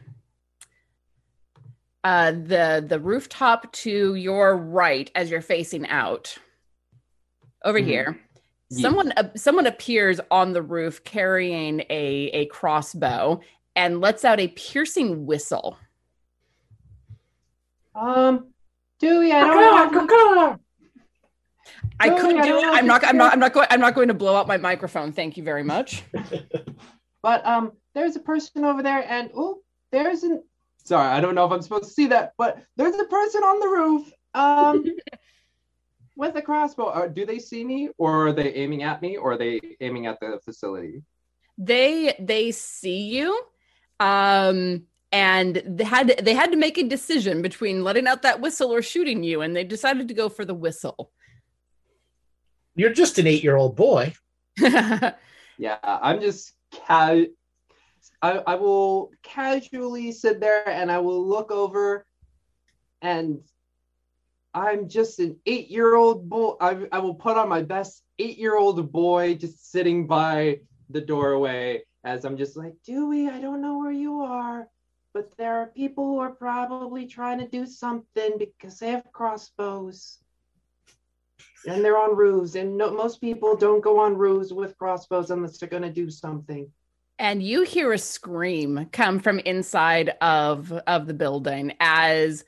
uh 2.04 2.32
the 2.32 2.84
the 2.88 3.00
rooftop 3.00 3.72
to 3.74 4.16
your 4.16 4.56
right 4.58 5.12
as 5.16 5.30
you're 5.30 5.42
facing 5.42 5.88
out 5.88 6.38
over 7.66 7.80
Mhm. 7.80 7.86
here. 7.86 8.20
Someone 8.72 9.12
uh, 9.14 9.30
someone 9.36 9.68
appears 9.68 10.20
on 10.32 10.54
the 10.54 10.62
roof 10.62 11.04
carrying 11.04 11.82
a 11.90 12.30
a 12.34 12.46
crossbow 12.48 13.40
and 13.76 14.02
lets 14.02 14.26
out 14.26 14.40
a 14.40 14.48
piercing 14.50 15.26
whistle 15.26 15.78
Um, 17.96 18.48
Dewey, 19.00 19.32
i 19.32 19.42
don't 19.42 20.08
know 20.08 20.60
I 22.00 22.10
couldn't 22.10 22.44
do 22.44 22.58
it. 22.58 22.66
I'm 22.66 22.88
not. 22.88 23.06
I'm 23.06 23.18
not. 23.18 23.34
I'm 23.34 23.40
not 23.40 23.54
going. 23.54 23.68
I'm 23.70 23.80
not 23.80 23.94
going 23.94 24.08
to 24.08 24.14
blow 24.14 24.36
out 24.36 24.48
my 24.48 24.58
microphone. 24.58 25.14
Thank 25.14 25.38
you 25.38 25.44
very 25.44 25.64
much. 25.64 26.04
But 27.24 27.46
um, 27.48 27.72
there's 27.96 28.18
a 28.18 28.20
person 28.20 28.66
over 28.66 28.84
there, 28.84 29.04
and 29.10 29.32
oh, 29.34 29.62
there's 29.92 30.24
an. 30.24 30.44
Sorry, 30.84 31.08
I 31.08 31.22
don't 31.22 31.34
know 31.34 31.46
if 31.46 31.52
I'm 31.54 31.62
supposed 31.62 31.86
to 31.86 31.90
see 31.90 32.08
that, 32.08 32.34
but 32.38 32.62
there's 32.76 33.00
a 33.00 33.06
person 33.06 33.42
on 33.44 33.60
the 33.62 33.68
roof. 33.68 34.12
Um, 34.34 34.86
with 36.16 36.36
a 36.36 36.42
crossbow. 36.42 36.86
Uh, 36.86 37.08
do 37.08 37.26
they 37.26 37.40
see 37.40 37.64
me, 37.64 37.90
or 37.98 38.28
are 38.28 38.34
they 38.34 38.54
aiming 38.54 38.84
at 38.84 39.02
me, 39.02 39.18
or 39.18 39.34
are 39.34 39.38
they 39.38 39.60
aiming 39.82 40.06
at 40.06 40.20
the 40.20 40.40
facility? 40.44 41.02
They 41.58 42.16
they 42.20 42.52
see 42.52 43.04
you, 43.04 43.40
um, 44.00 44.84
and 45.12 45.62
they 45.66 45.84
had 45.84 46.20
they 46.24 46.34
had 46.34 46.52
to 46.52 46.58
make 46.58 46.78
a 46.78 46.84
decision 46.84 47.42
between 47.42 47.84
letting 47.84 48.08
out 48.08 48.22
that 48.24 48.42
whistle 48.42 48.74
or 48.74 48.82
shooting 48.82 49.24
you, 49.24 49.42
and 49.42 49.56
they 49.56 49.64
decided 49.64 50.08
to 50.08 50.14
go 50.14 50.30
for 50.30 50.46
the 50.46 50.54
whistle. 50.54 51.12
You're 52.76 52.94
just 52.94 53.20
an 53.20 53.28
eight 53.28 53.44
year 53.44 53.56
old 53.56 53.76
boy. 53.76 54.14
Yeah, 55.58 55.78
I'm 55.84 56.20
just 56.20 56.54
ca- 56.74 57.26
I, 58.22 58.32
I 58.32 58.56
will 58.56 59.12
casually 59.22 60.12
sit 60.12 60.40
there 60.40 60.68
and 60.68 60.92
I 60.92 60.98
will 61.00 61.28
look 61.28 61.52
over 61.52 62.06
and 63.02 63.40
I'm 64.54 64.88
just 64.88 65.20
an 65.20 65.38
eight 65.46 65.70
year 65.70 65.96
old 65.96 66.30
boy. 66.30 66.54
I, 66.62 66.88
I 66.92 67.00
will 67.00 67.16
put 67.16 67.38
on 67.38 67.50
my 67.50 67.64
best 67.64 68.04
eight 68.20 68.38
year 68.38 68.56
old 68.58 68.92
boy 68.92 69.36
just 69.36 69.72
sitting 69.72 70.06
by 70.08 70.60
the 70.90 71.02
doorway 71.02 71.84
as 72.04 72.26
I'm 72.26 72.38
just 72.38 72.56
like, 72.58 72.74
Dewey, 72.86 73.30
I 73.30 73.40
don't 73.40 73.62
know 73.62 73.80
where 73.80 73.92
you 73.92 74.22
are, 74.22 74.68
but 75.14 75.36
there 75.38 75.56
are 75.62 75.68
people 75.68 76.06
who 76.06 76.20
are 76.20 76.32
probably 76.32 77.08
trying 77.08 77.40
to 77.40 77.48
do 77.48 77.66
something 77.66 78.38
because 78.38 78.78
they 78.80 78.92
have 78.92 79.06
crossbows. 79.12 80.20
And 81.66 81.84
they're 81.84 81.98
on 81.98 82.16
roofs, 82.18 82.56
and 82.56 82.78
no, 82.78 82.94
most 82.94 83.22
people 83.22 83.56
don't 83.56 83.80
go 83.82 83.98
on 84.00 84.18
roofs 84.18 84.52
with 84.52 84.78
crossbows 84.78 85.32
unless 85.32 85.58
they're 85.58 85.70
going 85.70 85.84
to 85.84 85.90
do 85.90 86.10
something. 86.10 86.70
and 87.20 87.42
you 87.42 87.64
hear 87.64 87.94
a 87.94 87.98
scream 87.98 88.90
come 88.92 89.20
from 89.20 89.40
inside 89.40 90.10
of 90.22 90.72
of 90.88 91.08
the 91.08 91.14
building 91.14 91.74
as 91.80 92.44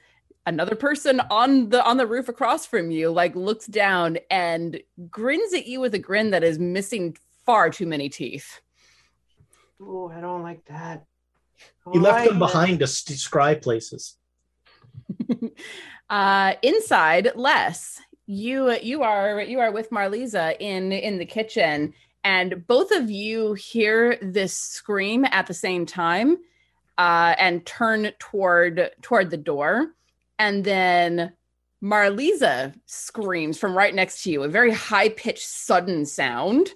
another 0.46 0.76
person 0.76 1.22
on 1.32 1.70
the 1.70 1.84
on 1.84 1.98
the 1.98 2.08
roof 2.08 2.30
across 2.30 2.66
from 2.66 2.92
you 2.92 3.10
like 3.10 3.36
looks 3.36 3.66
down 3.66 4.18
and 4.30 4.80
grins 5.10 5.54
at 5.54 5.66
you 5.66 5.80
with 5.80 5.94
a 5.94 6.00
grin 6.00 6.32
that 6.32 6.44
is 6.44 6.60
missing 6.60 7.18
far 7.46 7.70
too 7.70 7.86
many 7.86 8.10
teeth. 8.10 8.62
Oh, 9.82 10.10
I 10.10 10.22
don't 10.22 10.44
like 10.44 10.66
that. 10.66 11.06
You 11.94 12.00
left 12.00 12.26
them 12.26 12.42
Alright, 12.42 12.52
behind 12.52 12.80
to 12.80 12.88
st- 12.88 13.20
scry 13.20 13.62
places. 13.62 14.18
uh 16.10 16.54
inside 16.62 17.32
les 17.36 18.00
you 18.28 18.72
you 18.80 19.04
are 19.04 19.42
you 19.42 19.60
are 19.60 19.72
with 19.72 19.90
marlisa 19.90 20.56
in 20.60 20.92
in 20.92 21.18
the 21.18 21.26
kitchen 21.26 21.94
and 22.24 22.66
both 22.68 22.92
of 22.92 23.10
you 23.10 23.54
hear 23.54 24.18
this 24.22 24.56
scream 24.56 25.26
at 25.26 25.48
the 25.48 25.54
same 25.54 25.86
time 25.86 26.38
uh 26.98 27.36
and 27.38 27.66
turn 27.66 28.12
toward 28.20 28.92
toward 29.02 29.30
the 29.30 29.38
door 29.38 29.96
and 30.40 30.64
then 30.64 31.34
marlisa 31.84 32.74
screams 32.86 33.58
from 33.58 33.78
right 33.78 33.94
next 33.94 34.24
to 34.24 34.32
you 34.32 34.44
a 34.44 34.48
very 34.48 34.72
high 34.72 35.10
pitched 35.10 35.48
sudden 35.48 36.06
sound 36.06 36.74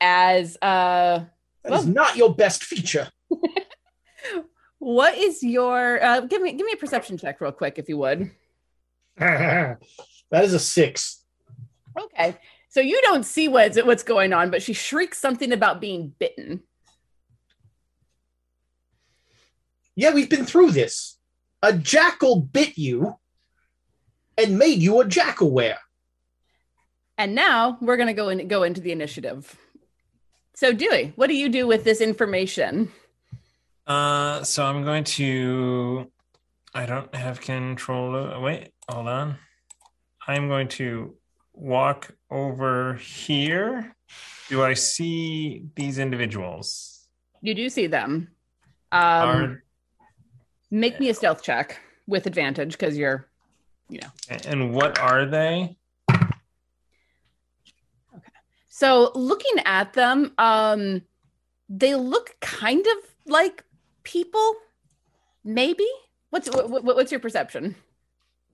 as 0.00 0.56
uh 0.62 1.24
That 1.64 1.72
is 1.72 1.86
not 1.86 2.16
your 2.16 2.34
best 2.34 2.64
feature. 2.64 3.08
what 4.78 5.16
is 5.16 5.42
your 5.42 6.02
uh 6.02 6.20
give 6.20 6.42
me 6.42 6.52
give 6.52 6.66
me 6.66 6.72
a 6.72 6.76
perception 6.76 7.18
check 7.18 7.40
real 7.40 7.52
quick 7.52 7.78
if 7.78 7.88
you 7.88 7.98
would. 7.98 8.30
that 9.16 9.78
is 10.32 10.54
a 10.54 10.58
six. 10.58 11.24
Okay. 11.98 12.36
So 12.68 12.80
you 12.80 13.00
don't 13.02 13.24
see 13.24 13.48
what's 13.48 13.82
what's 13.82 14.02
going 14.02 14.32
on, 14.32 14.50
but 14.50 14.62
she 14.62 14.72
shrieks 14.72 15.18
something 15.18 15.52
about 15.52 15.80
being 15.80 16.14
bitten. 16.18 16.62
Yeah, 19.96 20.14
we've 20.14 20.30
been 20.30 20.44
through 20.44 20.70
this. 20.70 21.17
A 21.62 21.72
jackal 21.72 22.40
bit 22.40 22.78
you 22.78 23.16
and 24.36 24.58
made 24.58 24.80
you 24.80 25.00
a 25.00 25.04
jackalwere. 25.04 25.76
And 27.16 27.34
now 27.34 27.78
we're 27.80 27.96
gonna 27.96 28.14
go 28.14 28.28
and 28.28 28.48
go 28.48 28.62
into 28.62 28.80
the 28.80 28.92
initiative. 28.92 29.56
So 30.54 30.72
Dewey, 30.72 31.12
what 31.16 31.28
do 31.28 31.34
you 31.34 31.48
do 31.48 31.66
with 31.66 31.84
this 31.84 32.00
information? 32.00 32.90
Uh, 33.86 34.42
so 34.42 34.64
I'm 34.64 34.84
going 34.84 35.04
to. 35.04 36.10
I 36.74 36.84
don't 36.84 37.12
have 37.14 37.40
control. 37.40 38.14
Of, 38.14 38.42
wait, 38.42 38.72
hold 38.88 39.08
on. 39.08 39.36
I'm 40.26 40.48
going 40.48 40.68
to 40.68 41.16
walk 41.54 42.10
over 42.30 42.94
here. 42.94 43.96
Do 44.48 44.62
I 44.62 44.74
see 44.74 45.64
these 45.74 45.98
individuals? 45.98 47.08
You 47.40 47.54
do 47.54 47.68
see 47.70 47.86
them. 47.86 48.28
Um, 48.92 49.00
Are 49.00 49.64
make 50.70 50.98
me 51.00 51.08
a 51.08 51.14
stealth 51.14 51.42
check 51.42 51.80
with 52.06 52.26
advantage 52.26 52.72
because 52.72 52.96
you're, 52.96 53.28
you 53.88 54.00
know. 54.00 54.08
and 54.46 54.74
what 54.74 54.98
are 54.98 55.26
they? 55.26 55.76
Okay. 56.10 56.26
So 58.68 59.10
looking 59.14 59.56
at 59.64 59.92
them, 59.92 60.32
um, 60.38 61.02
they 61.68 61.94
look 61.94 62.36
kind 62.40 62.84
of 62.86 62.96
like 63.30 63.64
people. 64.02 64.54
Maybe. 65.44 65.86
What's 66.30 66.48
what, 66.50 66.68
what- 66.70 66.84
what's 66.84 67.10
your 67.10 67.20
perception? 67.20 67.74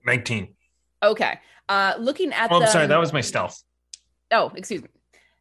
19. 0.07 0.55
Okay. 1.03 1.39
Uh, 1.69 1.95
looking 1.99 2.33
at 2.33 2.51
Oh, 2.53 2.59
them. 2.59 2.67
I'm 2.67 2.73
sorry, 2.73 2.87
that 2.87 2.99
was 2.99 3.13
my 3.13 3.21
stealth. 3.23 3.63
Oh, 4.31 4.53
excuse 4.55 4.83
me. 4.83 4.89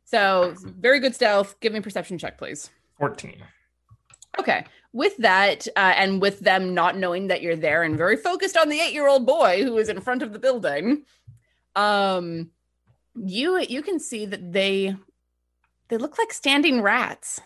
So 0.05 0.53
very 0.57 0.99
good 0.99 1.13
stealth. 1.15 1.59
Give 1.59 1.73
me 1.73 1.79
a 1.79 1.81
perception 1.81 2.17
check, 2.17 2.37
please. 2.37 2.69
14. 2.99 3.35
Okay. 4.39 4.65
With 4.93 5.17
that, 5.17 5.67
uh, 5.75 5.93
and 5.97 6.21
with 6.21 6.39
them 6.41 6.75
not 6.75 6.95
knowing 6.97 7.27
that 7.27 7.41
you're 7.41 7.55
there 7.55 7.81
and 7.81 7.97
very 7.97 8.15
focused 8.15 8.55
on 8.55 8.69
the 8.69 8.79
eight-year-old 8.79 9.25
boy 9.25 9.63
who 9.63 9.77
is 9.77 9.89
in 9.89 9.99
front 10.01 10.21
of 10.21 10.33
the 10.33 10.39
building, 10.39 11.03
um, 11.75 12.51
you 13.15 13.59
you 13.59 13.81
can 13.81 13.99
see 13.99 14.25
that 14.27 14.53
they 14.53 14.95
they 15.87 15.97
look 15.97 16.17
like 16.17 16.31
standing 16.31 16.81
rats. 16.81 17.41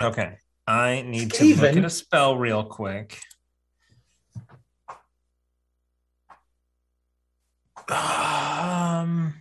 Okay. 0.00 0.38
I 0.66 1.02
need 1.02 1.32
to 1.32 1.44
look 1.56 1.76
at 1.76 1.84
a 1.84 1.90
spell 1.90 2.36
real 2.36 2.64
quick. 2.64 3.18
Um. 7.88 9.34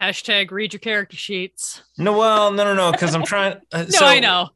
Hashtag 0.00 0.52
read 0.52 0.72
your 0.72 0.78
character 0.78 1.16
sheets. 1.16 1.82
No, 1.96 2.16
well, 2.16 2.52
no, 2.52 2.62
no, 2.62 2.74
no, 2.74 2.92
because 2.92 3.14
I'm 3.14 3.24
trying. 3.24 3.56
Uh, 3.72 3.86
No, 4.00 4.06
I 4.06 4.20
know. 4.20 4.50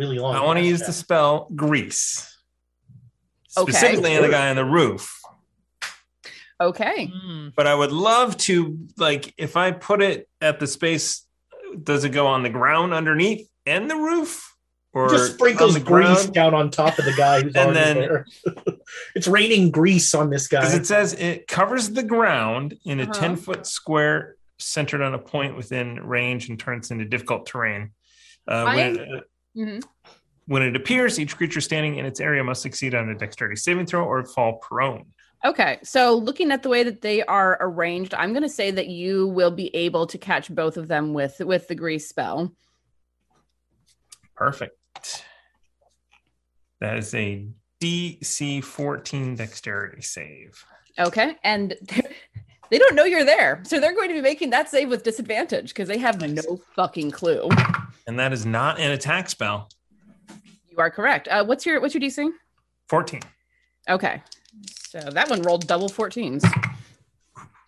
Really 0.00 0.18
long. 0.18 0.34
I 0.34 0.40
want 0.44 0.58
to 0.58 0.64
use 0.64 0.80
the 0.80 0.92
spell 0.92 1.48
grease, 1.54 2.36
Okay. 3.58 3.70
specifically 3.72 4.16
on 4.16 4.22
the 4.22 4.28
guy 4.30 4.48
on 4.50 4.56
the 4.56 4.64
roof. 4.64 5.16
Okay. 6.60 7.06
Hmm. 7.14 7.48
But 7.56 7.66
I 7.66 7.74
would 7.74 7.92
love 7.92 8.36
to, 8.38 8.78
like, 8.98 9.32
if 9.38 9.56
I 9.56 9.70
put 9.72 10.02
it 10.02 10.28
at 10.40 10.60
the 10.60 10.66
space, 10.66 11.26
does 11.82 12.04
it 12.04 12.10
go 12.10 12.26
on 12.26 12.42
the 12.42 12.50
ground 12.50 12.92
underneath 12.94 13.48
and 13.66 13.90
the 13.90 13.96
roof, 13.96 14.54
or 14.92 15.08
just 15.08 15.34
sprinkles 15.34 15.74
grease 15.78 15.84
ground? 15.84 16.32
down 16.34 16.54
on 16.54 16.70
top 16.70 16.98
of 16.98 17.04
the 17.04 17.12
guy 17.14 17.42
who's 17.42 17.54
And 17.56 17.76
already 17.76 17.80
then- 17.80 17.96
there. 17.98 18.26
it's 19.14 19.28
raining 19.28 19.70
grease 19.70 20.14
on 20.14 20.30
this 20.30 20.48
guy. 20.48 20.60
Because 20.60 20.74
it 20.74 20.86
says 20.86 21.12
it 21.14 21.46
covers 21.46 21.90
the 21.90 22.02
ground 22.02 22.78
in 22.84 23.00
a 23.00 23.04
Uh-huh. 23.04 23.12
10 23.12 23.36
foot 23.36 23.66
square 23.66 24.36
centered 24.58 25.00
on 25.02 25.14
a 25.14 25.18
point 25.18 25.56
within 25.56 25.96
range 26.06 26.48
and 26.50 26.58
turns 26.58 26.90
into 26.90 27.04
difficult 27.06 27.46
terrain. 27.46 27.90
Uh, 28.48 28.72
when, 28.72 28.98
uh, 28.98 29.20
Mhm. 29.56 29.82
when 30.46 30.62
it 30.62 30.74
appears, 30.76 31.18
each 31.18 31.36
creature 31.36 31.60
standing 31.60 31.96
in 31.96 32.04
its 32.06 32.20
area 32.20 32.42
must 32.42 32.62
succeed 32.62 32.94
on 32.94 33.08
a 33.08 33.14
dexterity 33.14 33.56
saving 33.56 33.86
throw 33.86 34.04
or 34.04 34.24
fall 34.24 34.54
prone. 34.58 35.12
Okay. 35.44 35.78
So 35.82 36.14
looking 36.14 36.50
at 36.50 36.62
the 36.62 36.68
way 36.68 36.82
that 36.82 37.00
they 37.00 37.22
are 37.22 37.56
arranged, 37.60 38.12
I'm 38.14 38.32
going 38.32 38.42
to 38.42 38.48
say 38.48 38.70
that 38.72 38.88
you 38.88 39.28
will 39.28 39.50
be 39.50 39.74
able 39.74 40.06
to 40.08 40.18
catch 40.18 40.52
both 40.54 40.76
of 40.76 40.86
them 40.88 41.14
with 41.14 41.38
with 41.40 41.66
the 41.68 41.74
grease 41.74 42.08
spell. 42.08 42.52
Perfect. 44.36 44.76
That 46.80 46.96
is 46.96 47.14
a 47.14 47.46
DC 47.80 48.62
14 48.62 49.36
dexterity 49.36 50.02
save. 50.02 50.64
Okay. 50.98 51.36
And 51.44 51.74
they 52.70 52.78
don't 52.78 52.94
know 52.94 53.04
you're 53.04 53.24
there. 53.24 53.60
So 53.64 53.80
they're 53.80 53.94
going 53.94 54.08
to 54.08 54.14
be 54.14 54.20
making 54.20 54.50
that 54.50 54.68
save 54.68 54.88
with 54.88 55.02
disadvantage 55.02 55.68
because 55.68 55.88
they 55.88 55.98
have 55.98 56.20
no 56.20 56.60
fucking 56.74 57.10
clue. 57.10 57.48
And 58.06 58.18
that 58.18 58.32
is 58.32 58.46
not 58.46 58.78
an 58.78 58.92
attack 58.92 59.28
spell. 59.28 59.68
You 60.70 60.78
are 60.78 60.90
correct. 60.90 61.28
Uh, 61.28 61.44
what's 61.44 61.66
your 61.66 61.80
what's 61.80 61.94
your 61.94 62.02
DC? 62.02 62.30
14. 62.88 63.20
Okay. 63.88 64.22
So 64.88 65.00
that 65.00 65.30
one 65.30 65.42
rolled 65.42 65.66
double 65.66 65.88
14s 65.88 66.44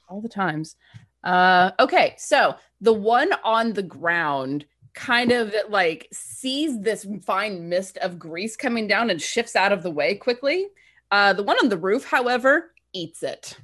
all 0.08 0.20
the 0.20 0.28
times. 0.28 0.76
Uh, 1.24 1.70
okay. 1.78 2.14
So 2.18 2.56
the 2.80 2.92
one 2.92 3.32
on 3.44 3.72
the 3.72 3.82
ground 3.82 4.66
kind 4.94 5.32
of 5.32 5.54
like 5.68 6.08
sees 6.12 6.80
this 6.80 7.06
fine 7.24 7.68
mist 7.68 7.96
of 7.98 8.18
grease 8.18 8.56
coming 8.56 8.86
down 8.86 9.10
and 9.10 9.20
shifts 9.20 9.56
out 9.56 9.72
of 9.72 9.82
the 9.82 9.90
way 9.90 10.14
quickly. 10.14 10.66
Uh, 11.10 11.32
the 11.32 11.42
one 11.42 11.56
on 11.62 11.68
the 11.68 11.78
roof, 11.78 12.04
however, 12.04 12.72
eats 12.92 13.22
it. 13.22 13.56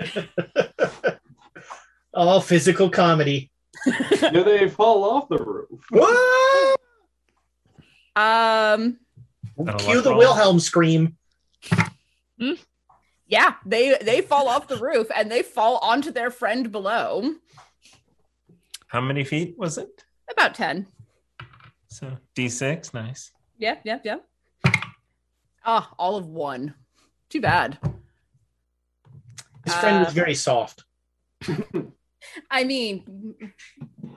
oh, 2.14 2.40
physical 2.40 2.90
comedy. 2.90 3.50
Do 4.32 4.44
they 4.44 4.68
fall 4.68 5.04
off 5.04 5.28
the 5.28 5.38
roof? 5.38 5.80
Whoa! 5.90 6.74
Um, 8.16 8.98
Cue 9.78 9.94
luck 9.94 10.04
the 10.04 10.10
roll. 10.10 10.18
Wilhelm 10.18 10.60
scream. 10.60 11.16
yeah, 13.26 13.54
they 13.64 13.96
they 14.02 14.20
fall 14.20 14.48
off 14.48 14.68
the 14.68 14.76
roof 14.76 15.08
and 15.14 15.30
they 15.30 15.42
fall 15.42 15.78
onto 15.78 16.10
their 16.10 16.30
friend 16.30 16.70
below. 16.70 17.34
How 18.88 19.00
many 19.00 19.24
feet 19.24 19.56
was 19.56 19.78
it? 19.78 20.04
About 20.30 20.54
10. 20.54 20.86
So 21.88 22.16
D6, 22.34 22.92
nice. 22.92 23.30
Yeah, 23.58 23.76
yeah, 23.84 23.98
yeah. 24.04 24.16
Ah, 25.64 25.92
all 25.98 26.16
of 26.16 26.26
one. 26.26 26.74
Too 27.28 27.40
bad. 27.40 27.78
His 29.70 29.80
friend 29.80 29.96
Uh, 29.98 30.04
was 30.04 30.14
very 30.14 30.34
soft. 30.34 30.84
I 32.50 32.64
mean, 32.64 33.34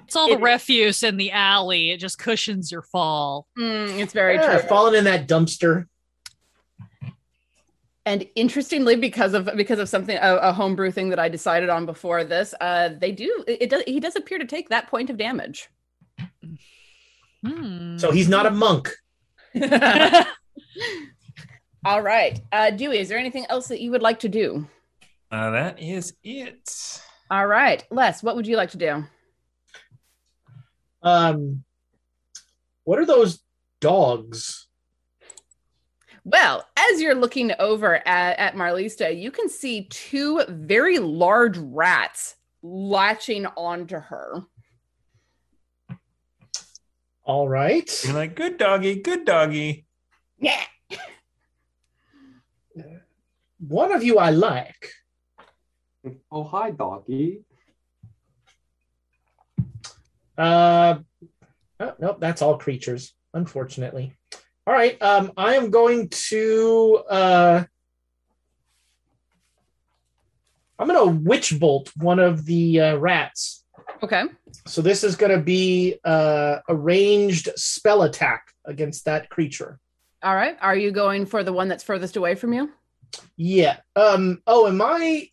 It's 0.06 0.16
all 0.16 0.28
the 0.28 0.34
It- 0.36 0.42
refuse 0.42 1.04
in 1.04 1.18
the 1.18 1.32
alley. 1.32 1.92
It 1.92 1.98
just 1.98 2.18
cushions 2.20 2.72
your 2.72 2.82
fall. 2.82 3.48
mm, 3.58 4.00
it's 4.00 4.14
very 4.14 4.36
Yeah, 4.36 4.60
true. 4.60 4.68
falling 4.70 4.96
in 4.96 5.04
that 5.06 5.28
dumpster. 5.28 5.88
And 8.06 8.28
interestingly, 8.36 8.98
because 8.98 9.34
of 9.34 9.50
because 9.56 9.80
of 9.80 9.88
something 9.88 10.18
a, 10.18 10.36
a 10.38 10.52
homebrew 10.52 10.92
thing 10.92 11.08
that 11.10 11.20
I 11.20 11.30
decided 11.30 11.70
on 11.70 11.86
before 11.86 12.26
this, 12.26 12.54
uh, 12.60 12.90
they 13.00 13.14
do 13.14 13.46
it, 13.48 13.62
it 13.62 13.70
does 13.70 13.84
he 13.88 14.02
does 14.02 14.18
appear 14.18 14.40
to 14.40 14.46
take 14.46 14.68
that 14.70 14.88
point 14.88 15.10
of 15.10 15.16
damage. 15.16 15.70
Hmm. 17.46 17.98
So 17.98 18.12
he's 18.12 18.28
not 18.28 18.46
a 18.46 18.52
monk. 18.52 18.90
All 21.86 22.02
right, 22.02 22.40
uh, 22.52 22.72
Dewey, 22.72 23.00
is 23.00 23.08
there 23.10 23.18
anything 23.18 23.46
else 23.50 23.68
that 23.68 23.80
you 23.82 23.92
would 23.92 24.02
like 24.02 24.20
to 24.20 24.30
do? 24.30 24.68
Uh, 25.34 25.50
that 25.50 25.82
is 25.82 26.14
it. 26.24 27.02
All 27.32 27.48
right, 27.48 27.84
Les, 27.90 28.22
what 28.22 28.36
would 28.36 28.46
you 28.46 28.56
like 28.56 28.70
to 28.70 28.78
do? 28.78 29.04
Um, 31.02 31.64
what 32.84 33.00
are 33.00 33.06
those 33.08 33.40
dogs? 33.82 34.68
Well, 36.24 36.64
as 36.78 37.02
you're 37.02 37.16
looking 37.16 37.52
over 37.58 37.96
at, 38.08 38.38
at 38.38 38.54
Marlista, 38.54 39.20
you 39.20 39.32
can 39.32 39.50
see 39.50 39.88
two 39.90 40.44
very 40.48 41.00
large 41.00 41.58
rats 41.58 42.36
latching 42.62 43.48
onto 43.58 43.96
her. 43.96 44.44
All 47.24 47.50
right. 47.50 47.92
You're 48.06 48.14
like, 48.14 48.36
good 48.36 48.60
doggy, 48.60 49.02
good 49.02 49.26
doggy. 49.26 49.88
Yeah. 50.38 50.62
One 53.58 53.92
of 53.92 54.04
you 54.04 54.20
I 54.20 54.30
like. 54.30 54.92
Oh, 56.32 56.44
hi, 56.44 56.72
doggy. 56.72 57.44
Uh, 60.38 61.00
oh, 61.80 61.94
nope, 62.00 62.18
that's 62.20 62.42
all 62.42 62.58
creatures, 62.58 63.14
unfortunately. 63.34 64.14
All 64.66 64.74
right, 64.74 65.02
um, 65.02 65.32
I 65.38 65.56
am 65.56 65.70
going 65.70 66.10
to. 66.10 67.04
Uh, 67.10 67.64
I'm 70.80 70.88
going 70.88 71.08
to 71.08 71.20
witch 71.22 71.58
bolt 71.60 71.92
one 71.96 72.20
of 72.20 72.46
the 72.46 72.82
uh, 72.82 72.96
rats. 72.98 73.64
Okay. 74.02 74.24
So 74.66 74.82
this 74.82 75.04
is 75.04 75.16
going 75.16 75.32
to 75.32 75.42
be 75.42 75.98
uh, 76.04 76.58
a 76.68 76.76
ranged 76.76 77.50
spell 77.56 78.04
attack 78.04 78.48
against 78.66 79.06
that 79.06 79.30
creature. 79.30 79.80
All 80.24 80.36
right. 80.36 80.58
Are 80.62 80.76
you 80.76 80.92
going 80.92 81.26
for 81.26 81.44
the 81.44 81.54
one 81.54 81.68
that's 81.68 81.84
furthest 81.84 82.18
away 82.18 82.36
from 82.36 82.54
you? 82.54 82.72
Yeah. 83.38 83.78
Um. 83.96 84.42
Oh, 84.48 84.68
am 84.68 84.82
I? 84.82 85.30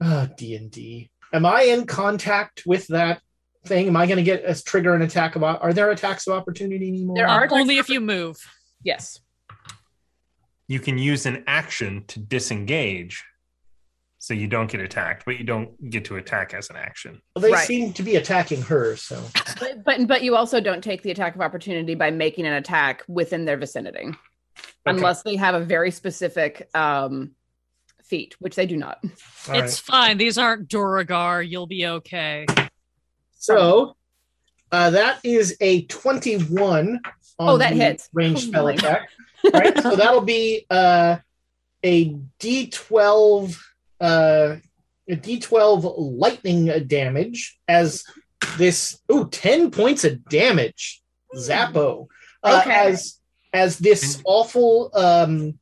Uh, 0.00 0.26
D 0.36 0.54
and 0.54 0.70
D. 0.70 1.10
Am 1.32 1.44
I 1.44 1.62
in 1.62 1.86
contact 1.86 2.62
with 2.66 2.86
that 2.88 3.20
thing? 3.66 3.88
Am 3.88 3.96
I 3.96 4.06
going 4.06 4.16
to 4.18 4.22
get 4.22 4.44
a 4.46 4.60
trigger 4.62 4.94
an 4.94 5.02
attack 5.02 5.36
of? 5.36 5.42
Are 5.42 5.72
there 5.72 5.90
attacks 5.90 6.26
of 6.26 6.34
opportunity 6.34 6.88
anymore? 6.88 7.16
There 7.16 7.28
are 7.28 7.48
only 7.50 7.78
if 7.78 7.88
you 7.88 8.00
move. 8.00 8.36
Yes. 8.82 9.20
You 10.68 10.80
can 10.80 10.98
use 10.98 11.26
an 11.26 11.44
action 11.46 12.04
to 12.08 12.20
disengage, 12.20 13.24
so 14.18 14.34
you 14.34 14.46
don't 14.46 14.70
get 14.70 14.80
attacked, 14.80 15.24
but 15.24 15.38
you 15.38 15.44
don't 15.44 15.90
get 15.90 16.04
to 16.06 16.16
attack 16.16 16.52
as 16.54 16.70
an 16.70 16.76
action. 16.76 17.20
Well, 17.34 17.42
they 17.42 17.52
Right. 17.52 17.66
seem 17.66 17.92
to 17.94 18.02
be 18.02 18.16
attacking 18.16 18.62
her. 18.62 18.94
So 18.96 19.22
But, 19.58 19.84
but 19.84 20.06
but 20.06 20.22
you 20.22 20.36
also 20.36 20.60
don't 20.60 20.84
take 20.84 21.02
the 21.02 21.10
attack 21.10 21.34
of 21.34 21.40
opportunity 21.40 21.94
by 21.94 22.10
making 22.10 22.46
an 22.46 22.52
attack 22.52 23.02
within 23.08 23.44
their 23.46 23.56
vicinity, 23.56 24.10
unless 24.86 25.22
they 25.22 25.36
have 25.36 25.54
a 25.54 25.60
very 25.60 25.90
specific 25.90 26.68
um, 26.74 27.32
feat, 28.08 28.34
which 28.38 28.56
they 28.56 28.66
do 28.66 28.76
not. 28.76 28.98
All 29.48 29.54
it's 29.60 29.78
fine. 29.78 30.18
These 30.18 30.38
aren't 30.38 30.68
Duergar. 30.68 31.42
You'll 31.48 31.66
be 31.66 31.86
okay. 31.86 32.46
So 33.38 33.96
uh, 34.72 34.90
that 34.90 35.20
is 35.24 35.56
a 35.60 35.82
21 35.86 37.00
on 37.38 37.48
Oh, 37.48 37.58
that 37.58 37.70
the 37.74 37.76
hits. 37.76 38.08
range 38.12 38.38
Oh 38.38 38.40
spell 38.40 38.64
my. 38.64 38.72
attack. 38.72 39.08
Right? 39.52 39.80
so 39.80 39.94
that'll 39.96 40.20
be 40.22 40.66
uh, 40.70 41.16
a 41.84 42.14
D12 42.40 43.56
uh, 44.00 44.56
a 45.10 45.16
D12 45.16 45.94
lightning 45.96 46.66
damage 46.86 47.58
as 47.66 48.04
this 48.56 49.00
ooh 49.10 49.28
10 49.30 49.70
points 49.70 50.04
of 50.04 50.24
damage. 50.28 51.02
Zappo. 51.36 52.08
Uh, 52.42 52.60
Okay. 52.62 52.72
as 52.92 53.18
as 53.52 53.78
this 53.78 54.20
awful 54.24 54.90
um 54.94 55.58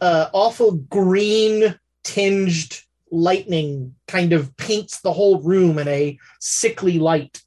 uh 0.00 0.28
awful 0.32 0.72
green 0.72 1.78
tinged 2.04 2.82
lightning 3.10 3.94
kind 4.08 4.32
of 4.32 4.56
paints 4.56 5.00
the 5.00 5.12
whole 5.12 5.40
room 5.42 5.78
in 5.78 5.86
a 5.86 6.18
sickly 6.40 6.98
light. 6.98 7.42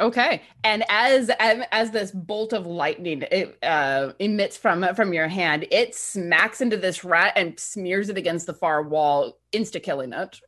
Okay, 0.00 0.42
and 0.64 0.82
as 0.88 1.30
as, 1.38 1.64
as 1.70 1.90
this 1.90 2.10
bolt 2.10 2.52
of 2.52 2.66
lightning 2.66 3.22
it, 3.30 3.58
uh, 3.62 4.12
emits 4.18 4.56
from 4.56 4.94
from 4.94 5.12
your 5.12 5.28
hand, 5.28 5.66
it 5.70 5.94
smacks 5.94 6.60
into 6.60 6.76
this 6.76 7.04
rat 7.04 7.34
and 7.36 7.60
smears 7.60 8.08
it 8.08 8.16
against 8.16 8.46
the 8.46 8.54
far 8.54 8.82
wall, 8.82 9.38
insta 9.52 9.80
killing 9.80 10.12
it. 10.12 10.40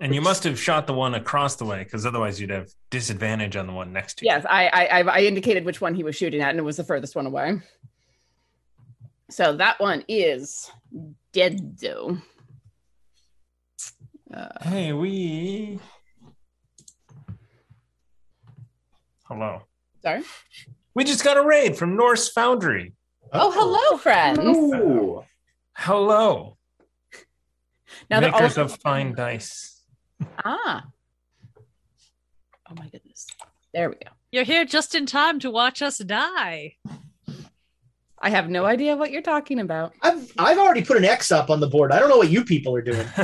And 0.00 0.14
you 0.14 0.20
must 0.20 0.44
have 0.44 0.60
shot 0.60 0.86
the 0.86 0.92
one 0.92 1.14
across 1.14 1.56
the 1.56 1.64
way, 1.64 1.84
because 1.84 2.04
otherwise 2.04 2.40
you'd 2.40 2.50
have 2.50 2.68
disadvantage 2.90 3.56
on 3.56 3.66
the 3.66 3.72
one 3.72 3.92
next 3.92 4.18
to 4.18 4.24
you. 4.24 4.32
Yes, 4.32 4.44
I, 4.48 4.68
I 4.68 5.02
I 5.02 5.20
indicated 5.20 5.64
which 5.64 5.80
one 5.80 5.94
he 5.94 6.02
was 6.02 6.16
shooting 6.16 6.40
at, 6.40 6.50
and 6.50 6.58
it 6.58 6.62
was 6.62 6.76
the 6.76 6.84
furthest 6.84 7.14
one 7.16 7.26
away. 7.26 7.60
So 9.30 9.56
that 9.56 9.78
one 9.80 10.04
is 10.08 10.70
dead, 11.32 11.78
though. 11.78 12.18
Uh, 14.32 14.48
Hey, 14.62 14.92
we. 14.92 15.78
Hello. 19.24 19.62
sorry. 20.02 20.22
We 20.94 21.04
just 21.04 21.22
got 21.22 21.36
a 21.36 21.42
raid 21.44 21.76
from 21.76 21.96
Norse 21.96 22.30
Foundry. 22.30 22.94
Oh, 23.32 23.50
hello, 23.52 23.98
friends. 23.98 24.38
Ooh. 24.40 25.22
Hello. 25.76 26.56
Now 28.10 28.20
that 28.20 28.32
all 28.32 28.40
Makers 28.40 28.58
of 28.58 28.76
fine 28.80 29.14
dice. 29.14 29.82
ah, 30.44 30.84
oh 31.56 32.74
my 32.76 32.88
goodness, 32.88 33.26
there 33.72 33.88
we 33.90 33.96
go. 33.96 34.10
You're 34.32 34.44
here 34.44 34.64
just 34.64 34.94
in 34.94 35.04
time 35.06 35.38
to 35.40 35.50
watch 35.50 35.82
us 35.82 35.98
die. 35.98 36.76
I 38.20 38.30
have 38.30 38.48
no 38.48 38.64
idea 38.64 38.96
what 38.96 39.10
you're 39.12 39.22
talking 39.22 39.60
about. 39.60 39.92
I've 40.02 40.32
I've 40.38 40.58
already 40.58 40.84
put 40.84 40.96
an 40.96 41.04
X 41.04 41.30
up 41.30 41.50
on 41.50 41.60
the 41.60 41.68
board. 41.68 41.92
I 41.92 41.98
don't 41.98 42.08
know 42.08 42.16
what 42.16 42.30
you 42.30 42.44
people 42.44 42.74
are 42.74 42.82
doing. 42.82 43.06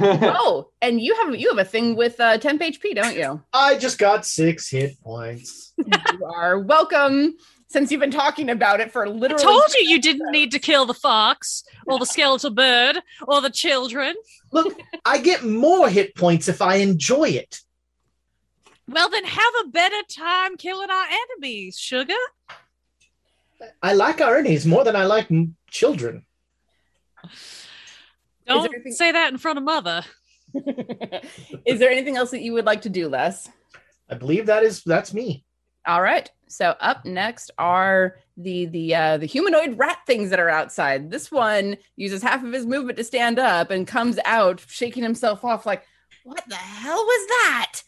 oh, 0.00 0.68
and 0.80 1.00
you 1.00 1.14
have 1.14 1.34
you 1.36 1.48
have 1.50 1.58
a 1.58 1.64
thing 1.64 1.94
with 1.96 2.18
uh, 2.18 2.38
temp 2.38 2.60
HP, 2.60 2.94
don't 2.94 3.16
you? 3.16 3.40
I 3.52 3.76
just 3.76 3.98
got 3.98 4.26
six 4.26 4.68
hit 4.68 5.00
points. 5.02 5.72
you 5.76 6.26
are 6.26 6.58
welcome. 6.58 7.36
Since 7.68 7.90
you've 7.90 8.00
been 8.00 8.10
talking 8.10 8.50
about 8.50 8.80
it 8.80 8.92
for 8.92 9.08
literally, 9.08 9.42
I 9.42 9.46
told 9.46 9.74
you 9.74 9.88
you 9.88 10.00
didn't 10.00 10.30
need 10.30 10.50
to 10.50 10.58
kill 10.58 10.84
the 10.84 10.94
fox 10.94 11.64
or 11.86 11.98
the 11.98 12.04
skeletal 12.04 12.50
bird 12.50 12.98
or 13.26 13.40
the 13.40 13.48
children. 13.48 14.14
Look, 14.50 14.78
I 15.06 15.18
get 15.18 15.44
more 15.44 15.88
hit 15.88 16.14
points 16.14 16.48
if 16.48 16.60
I 16.60 16.76
enjoy 16.76 17.30
it. 17.30 17.60
Well, 18.88 19.08
then 19.08 19.24
have 19.24 19.52
a 19.64 19.68
better 19.68 20.02
time 20.10 20.58
killing 20.58 20.90
our 20.90 21.06
enemies, 21.06 21.78
sugar. 21.78 22.12
I 23.82 23.94
like 23.94 24.20
our 24.20 24.36
enemies 24.38 24.66
more 24.66 24.84
than 24.84 24.96
I 24.96 25.04
like 25.04 25.28
children. 25.70 26.24
Don't 28.46 28.72
anything- 28.72 28.92
say 28.92 29.12
that 29.12 29.32
in 29.32 29.38
front 29.38 29.58
of 29.58 29.64
mother. 29.64 30.02
Is 31.64 31.78
there 31.78 31.90
anything 31.90 32.16
else 32.16 32.30
that 32.32 32.42
you 32.42 32.52
would 32.52 32.66
like 32.66 32.82
to 32.82 32.90
do, 32.90 33.08
Les? 33.08 33.48
I 34.10 34.14
believe 34.14 34.46
that 34.46 34.62
is 34.64 34.82
that's 34.84 35.14
me. 35.14 35.44
All 35.86 36.02
right. 36.02 36.30
So 36.48 36.74
up 36.80 37.04
next 37.06 37.50
are 37.56 38.16
the 38.36 38.66
the 38.66 38.94
uh, 38.94 39.16
the 39.16 39.26
humanoid 39.26 39.78
rat 39.78 39.98
things 40.06 40.30
that 40.30 40.38
are 40.40 40.50
outside. 40.50 41.10
This 41.10 41.32
one 41.32 41.76
uses 41.96 42.22
half 42.22 42.44
of 42.44 42.52
his 42.52 42.66
movement 42.66 42.98
to 42.98 43.04
stand 43.04 43.38
up 43.38 43.70
and 43.70 43.86
comes 43.86 44.18
out 44.26 44.60
shaking 44.68 45.02
himself 45.02 45.44
off 45.44 45.64
like, 45.64 45.84
"What 46.24 46.44
the 46.46 46.56
hell 46.56 47.02
was 47.02 47.26
that?" 47.28 47.82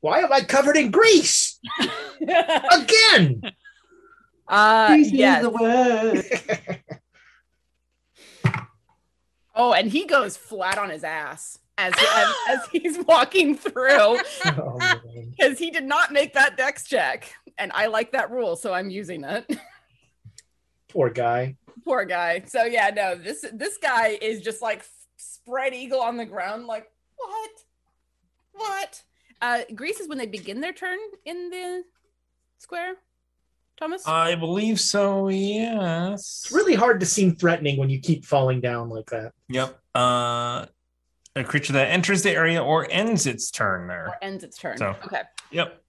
Why 0.00 0.20
am 0.20 0.32
I 0.32 0.42
covered 0.42 0.76
in 0.76 0.92
grease 0.92 1.58
again? 2.72 3.42
uh, 4.48 4.96
This 4.96 5.08
is 5.08 5.12
yes. 5.12 5.42
the 5.42 5.50
word. 5.50 6.80
Oh, 9.60 9.72
and 9.72 9.90
he 9.90 10.04
goes 10.04 10.36
flat 10.36 10.78
on 10.78 10.88
his 10.88 11.02
ass 11.02 11.58
as 11.76 11.92
as, 11.92 12.34
as 12.48 12.60
he's 12.72 12.98
walking 13.06 13.56
through 13.56 13.90
Oh, 14.44 14.78
because 15.36 15.58
he 15.58 15.72
did 15.72 15.82
not 15.82 16.12
make 16.12 16.32
that 16.34 16.56
dex 16.56 16.84
check, 16.88 17.34
and 17.58 17.72
I 17.74 17.86
like 17.86 18.12
that 18.12 18.30
rule, 18.30 18.54
so 18.54 18.72
I'm 18.72 18.88
using 18.88 19.24
it. 19.24 19.58
Poor 20.88 21.10
guy. 21.10 21.56
Poor 21.84 22.04
guy. 22.04 22.44
So 22.46 22.64
yeah, 22.64 22.90
no, 22.94 23.16
this 23.16 23.44
this 23.52 23.78
guy 23.78 24.16
is 24.22 24.42
just 24.42 24.62
like 24.62 24.84
spread 25.16 25.74
eagle 25.74 26.00
on 26.00 26.16
the 26.16 26.24
ground, 26.24 26.66
like 26.66 26.88
what, 27.16 27.50
what? 28.52 29.02
Uh, 29.42 29.62
Grease 29.74 29.98
is 29.98 30.08
when 30.08 30.18
they 30.18 30.26
begin 30.26 30.60
their 30.60 30.72
turn 30.72 30.98
in 31.24 31.50
the 31.50 31.82
square. 32.58 32.94
Thomas. 33.78 34.06
I 34.06 34.34
believe 34.34 34.80
so, 34.80 35.28
yes. 35.28 36.42
It's 36.44 36.52
really 36.52 36.74
hard 36.74 37.00
to 37.00 37.06
seem 37.06 37.36
threatening 37.36 37.78
when 37.78 37.90
you 37.90 38.00
keep 38.00 38.24
falling 38.24 38.60
down 38.60 38.88
like 38.88 39.06
that. 39.10 39.32
Yep. 39.48 39.78
Uh, 39.94 40.66
a 41.36 41.44
creature 41.44 41.72
that 41.74 41.88
enters 41.90 42.22
the 42.22 42.30
area 42.32 42.62
or 42.62 42.86
ends 42.90 43.26
its 43.26 43.50
turn 43.50 43.86
there. 43.86 44.08
Or 44.08 44.16
ends 44.22 44.42
its 44.44 44.58
turn. 44.58 44.78
So- 44.78 44.96
Okay. 45.04 45.22
Yep. 45.52 45.82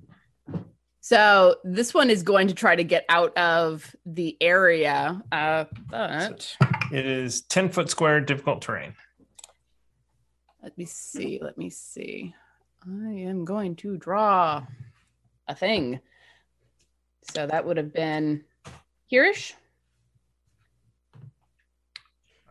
So 1.02 1.56
this 1.64 1.94
one 1.94 2.11
is 2.11 2.22
going 2.22 2.49
to 2.49 2.53
try 2.53 2.76
to 2.76 2.84
get 2.84 3.06
out 3.10 3.36
of 3.36 3.95
the 4.06 4.38
area, 4.41 5.20
uh, 5.32 5.66
but 5.90 6.56
It 6.91 7.06
is 7.07 7.41
10 7.41 7.70
foot 7.70 7.90
square, 7.90 8.22
difficult 8.22 8.61
terrain. 8.61 8.94
let 10.61 10.78
me 10.78 10.86
see. 10.86 11.40
Let 11.41 11.57
me 11.57 11.70
see. 11.72 12.36
I 12.86 13.11
am 13.11 13.44
going 13.45 13.76
to 13.78 13.98
draw 13.98 14.64
a 15.48 15.56
thing. 15.56 15.99
So 17.34 17.45
that 17.45 17.65
would 17.65 17.77
have 17.77 17.93
been 17.93 18.43
hereish. 19.11 19.53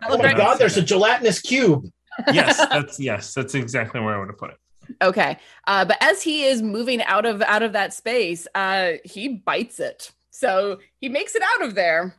Oh 0.03 0.19
my 0.19 0.33
god, 0.33 0.59
there's 0.59 0.77
a 0.77 0.83
gelatinous 0.83 1.41
cube. 1.41 1.91
Yes, 2.33 2.57
that's 2.57 3.01
yes, 3.01 3.35
that's 3.35 3.55
exactly 3.55 4.01
where 4.01 4.15
I 4.15 4.19
would 4.19 4.29
have 4.29 4.39
put 4.39 4.51
it. 4.51 4.57
Okay. 5.03 5.37
Uh, 5.67 5.85
but 5.85 5.99
as 6.01 6.23
he 6.23 6.45
is 6.45 6.63
moving 6.63 7.03
out 7.03 7.27
of 7.27 7.43
out 7.43 7.63
of 7.63 7.73
that 7.73 7.93
space, 7.93 8.47
uh, 8.55 8.93
he 9.05 9.29
bites 9.29 9.81
it. 9.81 10.13
So 10.31 10.79
he 11.01 11.09
makes 11.09 11.35
it 11.35 11.43
out 11.55 11.67
of 11.67 11.75
there, 11.75 12.15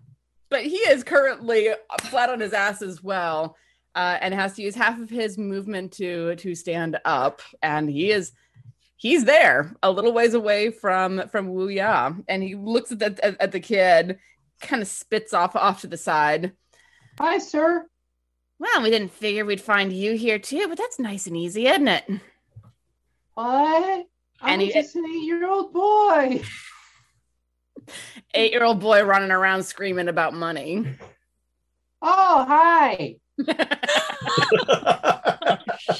but 0.49 0.63
he 0.63 0.77
is 0.77 1.03
currently 1.03 1.69
flat 2.03 2.29
on 2.29 2.39
his 2.39 2.53
ass 2.53 2.81
as 2.81 3.01
well, 3.01 3.55
uh, 3.95 4.17
and 4.21 4.33
has 4.33 4.55
to 4.55 4.61
use 4.61 4.75
half 4.75 4.99
of 4.99 5.09
his 5.09 5.37
movement 5.37 5.93
to 5.93 6.35
to 6.35 6.55
stand 6.55 6.99
up. 7.05 7.41
And 7.61 7.89
he 7.89 8.11
is 8.11 8.33
he's 8.99 9.25
there, 9.25 9.73
a 9.81 9.89
little 9.91 10.13
ways 10.13 10.35
away 10.35 10.69
from 10.69 11.27
from 11.29 11.47
Wuya, 11.49 12.23
and 12.27 12.43
he 12.43 12.53
looks 12.55 12.91
at 12.91 12.99
the 12.99 13.25
at, 13.25 13.41
at 13.41 13.51
the 13.51 13.59
kid, 13.59 14.19
kind 14.61 14.81
of 14.83 14.87
spits 14.87 15.33
off 15.33 15.55
off 15.55 15.81
to 15.81 15.87
the 15.87 15.97
side. 15.97 16.51
Hi, 17.19 17.39
sir. 17.39 17.87
Well, 18.59 18.83
we 18.83 18.89
didn't 18.91 19.11
figure 19.13 19.45
we'd 19.45 19.61
find 19.61 19.91
you 19.91 20.15
here 20.17 20.37
too, 20.37 20.67
but 20.67 20.77
that's 20.77 20.99
nice 20.99 21.25
and 21.27 21.35
easy, 21.37 21.65
isn't 21.67 21.87
it? 21.87 22.03
What? 23.33 24.05
I'm 24.41 24.49
And 24.53 24.61
he- 24.61 24.71
just 24.73 24.95
an 24.95 25.05
eight-year-old 25.05 25.73
boy. 25.73 26.41
Eight 28.35 28.51
year 28.51 28.63
old 28.63 28.79
boy 28.79 29.01
running 29.03 29.31
around 29.31 29.63
screaming 29.63 30.09
about 30.09 30.33
money. 30.35 30.85
Oh, 32.03 32.45
hi. 32.47 33.15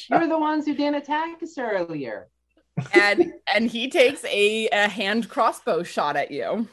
You're 0.09 0.27
the 0.27 0.37
ones 0.37 0.65
who 0.65 0.75
didn't 0.75 0.95
attack 0.95 1.41
us 1.41 1.57
earlier. 1.57 2.27
And 2.93 3.33
and 3.53 3.69
he 3.69 3.89
takes 3.89 4.23
a, 4.25 4.67
a 4.69 4.87
hand 4.87 5.29
crossbow 5.29 5.83
shot 5.83 6.15
at 6.15 6.31
you. 6.31 6.67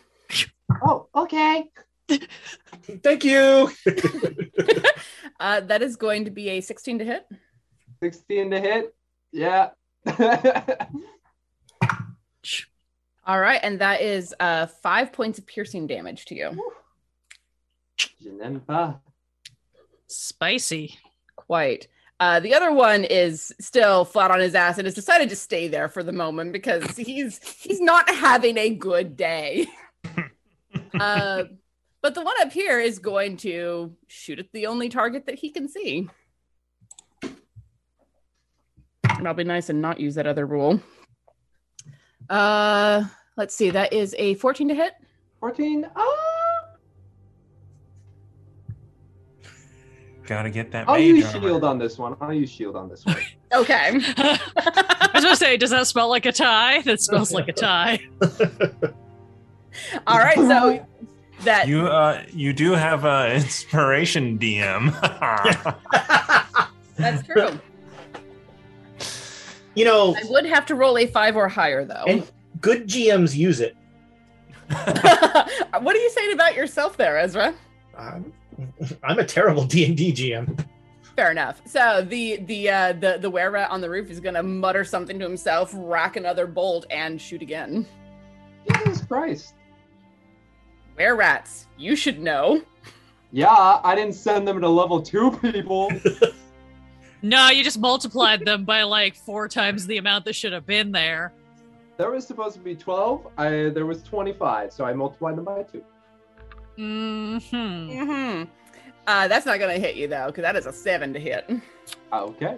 Oh, 0.84 1.08
okay. 1.14 1.70
Thank 3.02 3.24
you. 3.24 3.70
Uh, 5.38 5.60
that 5.60 5.82
is 5.82 5.96
going 5.96 6.24
to 6.24 6.30
be 6.30 6.48
a 6.48 6.62
16 6.62 7.00
to 7.00 7.04
hit. 7.04 7.26
16 8.02 8.50
to 8.52 8.58
hit. 8.58 8.94
Yeah. 9.32 9.68
All 13.26 13.38
right, 13.40 13.60
and 13.62 13.80
that 13.80 14.00
is 14.00 14.34
uh 14.40 14.66
five 14.66 15.12
points 15.12 15.38
of 15.38 15.46
piercing 15.46 15.86
damage 15.88 16.24
to 16.26 16.34
you. 16.34 16.58
Janempa. 18.24 19.00
Spicy. 20.06 20.96
Quite. 21.34 21.88
Uh, 22.18 22.40
the 22.40 22.54
other 22.54 22.72
one 22.72 23.04
is 23.04 23.52
still 23.60 24.04
flat 24.04 24.30
on 24.30 24.40
his 24.40 24.54
ass 24.54 24.78
and 24.78 24.86
has 24.86 24.94
decided 24.94 25.28
to 25.28 25.36
stay 25.36 25.68
there 25.68 25.88
for 25.88 26.02
the 26.02 26.12
moment 26.12 26.52
because 26.52 26.84
he's 26.96 27.38
he's 27.58 27.80
not 27.80 28.08
having 28.08 28.56
a 28.56 28.70
good 28.70 29.16
day. 29.16 29.66
uh, 31.00 31.44
but 32.02 32.14
the 32.14 32.22
one 32.22 32.36
up 32.40 32.52
here 32.52 32.80
is 32.80 32.98
going 32.98 33.36
to 33.38 33.94
shoot 34.06 34.38
at 34.38 34.52
the 34.52 34.66
only 34.66 34.88
target 34.88 35.26
that 35.26 35.38
he 35.38 35.50
can 35.50 35.68
see. 35.68 36.08
And 37.22 39.26
I'll 39.26 39.34
be 39.34 39.44
nice 39.44 39.70
and 39.70 39.82
not 39.82 40.00
use 40.00 40.14
that 40.14 40.26
other 40.26 40.46
rule. 40.46 40.80
Uh, 42.28 43.04
let's 43.36 43.54
see. 43.54 43.70
That 43.70 43.92
is 43.92 44.14
a 44.18 44.34
14 44.34 44.68
to 44.68 44.74
hit. 44.74 44.92
14. 45.40 45.86
Oh, 45.96 46.25
Gotta 50.26 50.50
get 50.50 50.72
that 50.72 50.88
I'll 50.88 50.96
mage 50.96 51.04
use 51.06 51.26
armor. 51.34 51.40
shield 51.48 51.64
on 51.64 51.78
this 51.78 51.98
one. 51.98 52.16
I'll 52.20 52.32
use 52.32 52.50
shield 52.50 52.76
on 52.76 52.88
this 52.88 53.04
one. 53.04 53.16
Okay. 53.54 53.92
I 54.16 55.10
was 55.14 55.22
gonna 55.22 55.36
say, 55.36 55.56
does 55.56 55.70
that 55.70 55.86
smell 55.86 56.08
like 56.08 56.26
a 56.26 56.32
tie? 56.32 56.82
That 56.82 57.00
smells 57.00 57.32
like 57.32 57.46
a 57.48 57.52
tie. 57.52 58.00
All 60.06 60.18
right. 60.18 60.34
So 60.36 60.84
that 61.44 61.68
You 61.68 61.86
uh 61.86 62.24
you 62.32 62.52
do 62.52 62.72
have 62.72 63.04
a 63.04 63.34
inspiration 63.36 64.36
DM. 64.36 64.92
that's 66.96 67.24
true. 67.26 67.58
You 69.76 69.84
know, 69.84 70.16
I 70.16 70.22
would 70.28 70.46
have 70.46 70.66
to 70.66 70.74
roll 70.74 70.98
a 70.98 71.06
five 71.06 71.36
or 71.36 71.48
higher 71.48 71.84
though. 71.84 72.04
and 72.06 72.28
good 72.60 72.88
GMs 72.88 73.36
use 73.36 73.60
it. 73.60 73.76
what 74.68 75.94
are 75.94 76.00
you 76.00 76.10
saying 76.10 76.32
about 76.32 76.56
yourself 76.56 76.96
there, 76.96 77.16
Ezra? 77.16 77.54
I'm, 77.96 78.32
I'm 79.02 79.18
a 79.18 79.24
terrible 79.24 79.64
D 79.72 79.84
and 79.86 79.96
D 79.96 80.12
GM. 80.12 80.64
Fair 81.16 81.30
enough. 81.30 81.62
So 81.66 82.04
the 82.06 82.36
the 82.36 82.68
uh, 82.70 82.92
the 82.92 83.18
the 83.20 83.30
were 83.30 83.50
rat 83.50 83.70
on 83.70 83.80
the 83.80 83.88
roof 83.88 84.10
is 84.10 84.20
gonna 84.20 84.42
mutter 84.42 84.84
something 84.84 85.18
to 85.18 85.24
himself, 85.24 85.70
rack 85.74 86.16
another 86.16 86.46
bolt, 86.46 86.84
and 86.90 87.20
shoot 87.20 87.42
again. 87.42 87.86
Jesus 88.70 89.02
Christ. 89.04 89.54
Were 90.98 91.14
rats, 91.16 91.66
you 91.78 91.96
should 91.96 92.20
know. 92.20 92.62
Yeah, 93.32 93.80
I 93.82 93.94
didn't 93.94 94.14
send 94.14 94.46
them 94.48 94.60
to 94.60 94.68
level 94.68 95.00
two 95.02 95.30
people. 95.38 95.90
No, 97.22 97.48
you 97.48 97.64
just 97.64 97.78
multiplied 97.78 98.44
them 98.44 98.64
by 98.64 98.82
like 98.82 99.16
four 99.16 99.48
times 99.48 99.86
the 99.86 99.96
amount 99.96 100.26
that 100.26 100.34
should 100.34 100.52
have 100.52 100.66
been 100.66 100.92
there. 100.92 101.32
there 101.96 102.10
was 102.10 102.26
supposed 102.26 102.54
to 102.54 102.60
be 102.60 102.76
12. 102.76 103.26
I 103.38 103.48
there 103.74 103.86
was 103.86 104.02
25, 104.02 104.72
so 104.72 104.84
I 104.84 104.92
multiplied 104.92 105.36
them 105.36 105.44
by 105.46 105.62
two. 105.64 105.82
Hmm 106.76 107.38
Mm-hmm. 107.38 108.44
Uh, 109.06 109.28
that's 109.28 109.46
not 109.46 109.58
gonna 109.58 109.78
hit 109.78 109.96
you 109.96 110.08
though, 110.08 110.26
because 110.26 110.42
that 110.42 110.56
is 110.56 110.66
a 110.66 110.72
seven 110.72 111.12
to 111.12 111.20
hit. 111.20 111.48
Okay. 112.12 112.56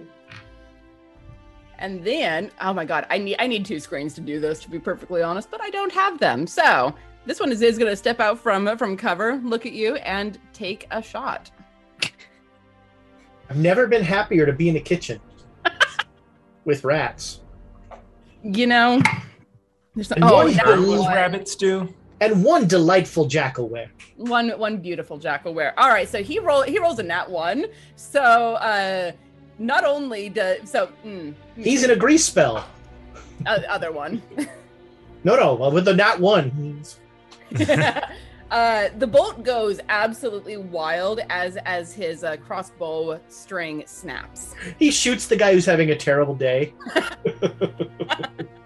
And 1.79 2.03
then, 2.03 2.51
oh 2.61 2.73
my 2.73 2.85
god, 2.85 3.07
I 3.11 3.19
need 3.19 3.37
I 3.39 3.47
need 3.47 3.65
two 3.65 3.79
screens 3.81 4.15
to 4.15 4.21
do 4.21 4.41
this 4.41 4.61
to 4.61 4.71
be 4.71 4.79
perfectly 4.79 5.23
honest, 5.23 5.51
but 5.51 5.61
I 5.61 5.71
don't 5.71 5.93
have 5.93 6.19
them. 6.19 6.47
So 6.47 6.95
this 7.27 7.39
one 7.39 7.53
is, 7.53 7.63
is 7.63 7.79
gonna 7.79 7.95
step 7.97 8.19
out 8.21 8.39
from 8.39 8.77
from 8.79 8.97
cover, 8.97 9.37
look 9.45 9.67
at 9.67 9.73
you, 9.73 9.97
and 9.97 10.39
take 10.53 10.87
a 10.91 11.03
shot. 11.03 11.51
I've 13.51 13.57
never 13.59 13.87
been 13.87 14.03
happier 14.03 14.45
to 14.47 14.53
be 14.53 14.69
in 14.69 14.77
a 14.77 14.81
kitchen 14.81 15.21
with 16.65 16.85
rats. 16.85 17.41
You 18.43 18.67
know, 18.67 19.01
there's 19.95 20.11
And 20.13 20.25
oh, 20.25 20.35
one 20.45 20.53
that 20.55 20.65
del- 20.67 20.99
one. 21.01 21.15
rabbits 21.15 21.55
do. 21.57 21.95
And 22.21 22.43
one 22.45 22.67
delightful 22.67 23.27
jackalwere. 23.27 23.89
one 24.17 24.51
one 24.59 24.79
beautiful 24.79 25.19
jackalwere. 25.19 25.73
All 25.77 25.89
right, 25.89 26.09
so 26.09 26.23
he 26.23 26.39
roll 26.41 26.63
he 26.63 26.79
rolls 26.79 26.99
a 26.99 27.03
nat 27.05 27.31
one. 27.31 27.67
So 27.97 28.21
uh 28.55 29.13
not 29.59 29.85
only 29.85 30.29
does 30.29 30.69
so 30.71 30.91
mm, 31.05 31.35
He's 31.57 31.85
in 31.85 31.91
a 31.91 31.97
grease 31.97 32.25
spell. 32.25 32.67
uh, 33.47 33.61
other 33.69 33.93
one. 33.93 34.23
No, 35.25 35.35
no, 35.35 35.55
well, 35.55 35.73
with 35.73 35.85
the 35.85 35.95
nat 35.95 36.21
one. 36.21 36.51
he's- 36.53 37.01
uh 38.53 38.89
the 38.99 39.07
bolt 39.07 39.43
goes 39.43 39.81
absolutely 39.89 40.57
wild 40.57 41.21
as 41.29 41.57
as 41.67 41.93
his 41.93 42.23
uh, 42.25 42.37
crossbow 42.37 43.21
string 43.29 43.83
snaps. 43.87 44.55
He 44.79 44.91
shoots 44.93 45.27
the 45.27 45.37
guy 45.37 45.53
who's 45.53 45.67
having 45.67 45.91
a 45.91 45.97
terrible 45.97 46.35
day. 46.37 46.73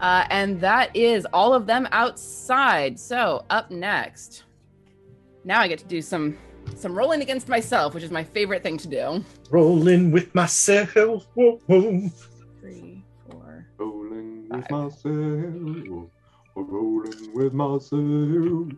Uh 0.00 0.24
and 0.30 0.60
that 0.60 0.94
is 0.96 1.26
all 1.32 1.52
of 1.54 1.66
them 1.66 1.86
outside. 1.92 2.98
So 2.98 3.44
up 3.50 3.70
next. 3.70 4.44
Now 5.44 5.60
I 5.60 5.68
get 5.68 5.78
to 5.80 5.84
do 5.86 6.00
some 6.02 6.36
some 6.76 6.94
rolling 6.96 7.20
against 7.22 7.48
myself, 7.48 7.94
which 7.94 8.04
is 8.04 8.10
my 8.10 8.22
favorite 8.24 8.62
thing 8.62 8.78
to 8.78 8.88
do. 8.88 9.24
Rolling 9.50 10.10
with 10.10 10.34
myself. 10.34 11.26
Whoa, 11.34 11.58
whoa. 11.66 12.08
Three, 12.60 13.04
four, 13.28 13.66
Rolling 13.78 14.46
Five. 14.50 14.60
with 14.60 14.70
myself. 14.70 16.10
Rolling 16.56 17.34
with 17.34 17.52
myself. 17.52 18.68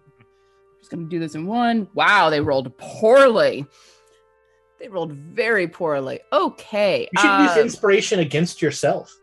just 0.78 0.90
gonna 0.90 1.05
do 1.09 1.19
this 1.19 1.35
in 1.35 1.47
one. 1.47 1.89
Wow, 1.94 2.31
they 2.31 2.40
rolled 2.40 2.77
poorly. 2.78 3.66
They 4.81 4.89
rolled 4.89 5.12
very 5.12 5.69
poorly. 5.69 6.20
Okay. 6.32 7.09
You 7.12 7.20
should 7.20 7.40
use 7.43 7.51
um, 7.53 7.59
inspiration 7.61 8.19
against 8.20 8.61
yourself. 8.62 9.15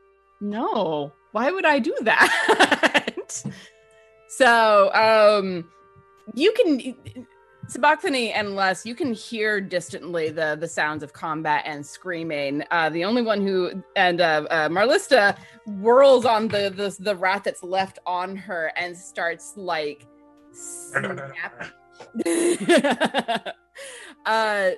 no. 0.42 1.12
Why 1.32 1.52
would 1.52 1.66
I 1.66 1.80
do 1.80 1.96
that? 2.02 3.44
so, 4.28 4.94
um, 4.94 5.70
you 6.34 6.54
can 6.54 6.96
Sabachthani 7.70 8.32
and 8.32 8.56
Les, 8.56 8.84
you 8.84 8.96
can 8.96 9.14
hear 9.14 9.62
distantly 9.62 10.30
the 10.30 10.58
the 10.60 10.68
sounds 10.68 11.04
of 11.04 11.14
combat 11.14 11.62
and 11.68 11.86
screaming. 11.86 12.64
Uh, 12.72 12.90
the 12.90 13.06
only 13.06 13.22
one 13.22 13.42
who 13.42 13.84
and 13.96 14.22
uh, 14.22 14.48
uh, 14.50 14.70
Marlista 14.70 15.38
whirls 15.68 16.26
on 16.26 16.48
the, 16.48 16.74
the 16.76 16.96
the 17.04 17.16
rat 17.16 17.44
that's 17.44 17.62
left 17.62 18.00
on 18.08 18.36
her 18.36 18.72
and 18.76 18.98
starts 18.98 19.54
like 19.56 20.08
uh, 24.26 24.72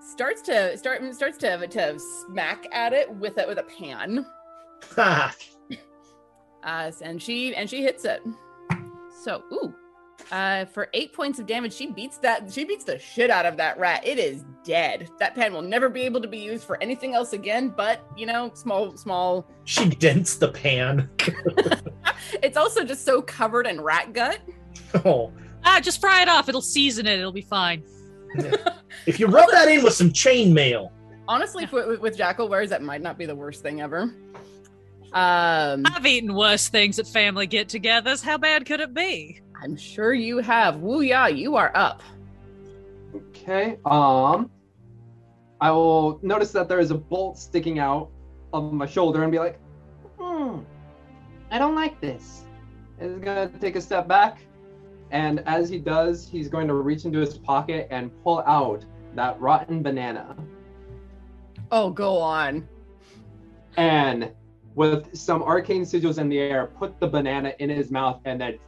starts 0.00 0.40
to 0.42 0.78
start 0.78 1.14
starts 1.14 1.36
to 1.38 1.66
to 1.66 1.98
smack 1.98 2.66
at 2.72 2.94
it 2.94 3.14
with 3.16 3.36
it 3.36 3.46
with 3.46 3.58
a 3.58 3.64
pan. 3.64 4.24
Ha! 6.64 6.86
Uh, 6.86 6.92
and 7.02 7.22
she 7.22 7.54
and 7.54 7.68
she 7.68 7.82
hits 7.82 8.04
it. 8.04 8.22
So, 9.22 9.42
ooh, 9.52 9.74
uh, 10.32 10.64
for 10.66 10.88
eight 10.92 11.12
points 11.12 11.38
of 11.38 11.46
damage, 11.46 11.72
she 11.72 11.86
beats 11.86 12.18
that. 12.18 12.52
She 12.52 12.64
beats 12.64 12.84
the 12.84 12.98
shit 12.98 13.30
out 13.30 13.46
of 13.46 13.56
that 13.58 13.78
rat. 13.78 14.06
It 14.06 14.18
is 14.18 14.44
dead. 14.64 15.08
That 15.18 15.34
pan 15.34 15.52
will 15.52 15.62
never 15.62 15.88
be 15.88 16.02
able 16.02 16.20
to 16.20 16.28
be 16.28 16.38
used 16.38 16.64
for 16.64 16.82
anything 16.82 17.14
else 17.14 17.32
again. 17.32 17.68
But 17.68 18.04
you 18.16 18.26
know, 18.26 18.50
small, 18.54 18.96
small. 18.96 19.46
she 19.64 19.88
dents 19.88 20.36
the 20.36 20.48
pan. 20.48 21.10
It's 22.42 22.56
also 22.56 22.84
just 22.84 23.04
so 23.04 23.20
covered 23.22 23.66
in 23.66 23.80
rat 23.80 24.12
gut. 24.12 24.40
Oh, 25.04 25.30
Ah, 25.64 25.80
just 25.80 26.00
fry 26.00 26.22
it 26.22 26.28
off. 26.28 26.48
It'll 26.48 26.60
season 26.62 27.06
it. 27.06 27.18
It'll 27.18 27.32
be 27.32 27.42
fine. 27.42 27.82
if 29.06 29.18
you 29.20 29.26
rub 29.26 29.50
that 29.50 29.68
in 29.68 29.82
with 29.84 29.94
some 29.94 30.10
chainmail, 30.10 30.90
Honestly, 31.26 31.66
with, 31.72 32.00
with 32.00 32.18
jackalweres, 32.18 32.68
that 32.68 32.82
might 32.82 33.00
not 33.02 33.16
be 33.16 33.24
the 33.24 33.34
worst 33.34 33.62
thing 33.62 33.80
ever. 33.80 34.14
Um, 35.14 35.84
I've 35.86 36.04
eaten 36.04 36.34
worse 36.34 36.68
things 36.68 36.98
at 36.98 37.06
family 37.06 37.46
get-togethers. 37.46 38.22
How 38.22 38.36
bad 38.36 38.66
could 38.66 38.80
it 38.80 38.92
be? 38.92 39.40
I'm 39.62 39.76
sure 39.76 40.12
you 40.12 40.38
have. 40.38 40.76
Wuya, 40.76 41.36
you 41.36 41.54
are 41.54 41.70
up. 41.76 42.02
Okay. 43.14 43.78
Um, 43.84 44.50
I 45.60 45.70
will 45.70 46.18
notice 46.22 46.50
that 46.50 46.68
there 46.68 46.80
is 46.80 46.90
a 46.90 46.96
bolt 46.96 47.38
sticking 47.38 47.78
out 47.78 48.10
of 48.52 48.72
my 48.72 48.86
shoulder 48.86 49.22
and 49.22 49.30
be 49.30 49.38
like, 49.38 49.60
hmm, 50.18 50.58
I 51.50 51.58
don't 51.58 51.76
like 51.76 52.00
this. 52.00 52.44
He's 53.00 53.12
gonna 53.12 53.48
take 53.60 53.76
a 53.76 53.80
step 53.80 54.08
back, 54.08 54.40
and 55.12 55.44
as 55.46 55.68
he 55.68 55.78
does, 55.78 56.28
he's 56.28 56.48
going 56.48 56.66
to 56.66 56.74
reach 56.74 57.04
into 57.04 57.20
his 57.20 57.38
pocket 57.38 57.86
and 57.90 58.10
pull 58.24 58.40
out 58.46 58.84
that 59.14 59.40
rotten 59.40 59.80
banana. 59.82 60.36
Oh, 61.70 61.90
go 61.90 62.18
on. 62.18 62.68
And 63.76 64.32
with 64.74 65.14
some 65.16 65.42
arcane 65.42 65.82
sigils 65.82 66.18
in 66.18 66.28
the 66.28 66.38
air, 66.38 66.66
put 66.66 66.98
the 67.00 67.06
banana 67.06 67.54
in 67.58 67.70
his 67.70 67.90
mouth 67.90 68.20
and 68.24 68.40
then 68.40 68.58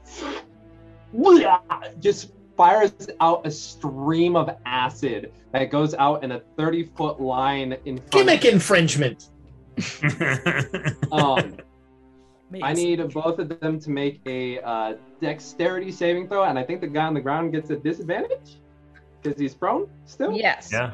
just 2.01 2.33
fires 2.57 2.95
out 3.20 3.47
a 3.47 3.51
stream 3.51 4.37
of 4.37 4.57
acid 4.65 5.33
that 5.53 5.70
goes 5.70 5.95
out 5.95 6.24
in 6.24 6.33
a 6.33 6.41
30 6.57 6.85
foot 6.97 7.20
line 7.20 7.77
in 7.85 7.99
front 7.99 8.11
Gimmick 8.12 8.45
of 8.45 8.55
infringement. 8.55 9.28
um, 11.12 11.57
I 12.62 12.73
need 12.73 13.12
both 13.12 13.39
of 13.39 13.61
them 13.61 13.78
to 13.81 13.91
make 13.91 14.20
a 14.27 14.61
uh, 14.61 14.95
dexterity 15.20 15.91
saving 15.91 16.28
throw, 16.28 16.45
and 16.45 16.59
I 16.59 16.62
think 16.62 16.81
the 16.81 16.87
guy 16.87 17.07
on 17.07 17.15
the 17.15 17.20
ground 17.20 17.53
gets 17.53 17.70
a 17.70 17.77
disadvantage 17.77 18.59
because 19.20 19.39
he's 19.39 19.55
prone 19.55 19.89
still. 20.07 20.33
Yes. 20.33 20.70
yeah. 20.73 20.93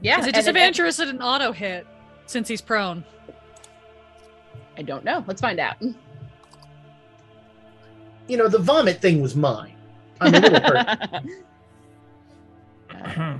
Yeah. 0.00 0.20
Is 0.20 0.26
it 0.26 0.28
and- 0.28 0.34
disadvantage 0.36 0.80
or 0.80 0.86
is 0.86 1.00
it 1.00 1.08
an 1.08 1.20
auto 1.20 1.52
hit 1.52 1.86
since 2.26 2.48
he's 2.48 2.60
prone? 2.60 3.04
I 4.76 4.82
don't 4.82 5.04
know. 5.04 5.24
Let's 5.26 5.40
find 5.40 5.58
out. 5.60 5.76
You 8.28 8.36
know, 8.36 8.48
the 8.48 8.58
vomit 8.58 9.00
thing 9.00 9.22
was 9.22 9.36
mine. 9.36 9.76
I'm 10.20 10.34
a 10.34 10.40
little 10.40 10.60
hurt. 10.60 10.98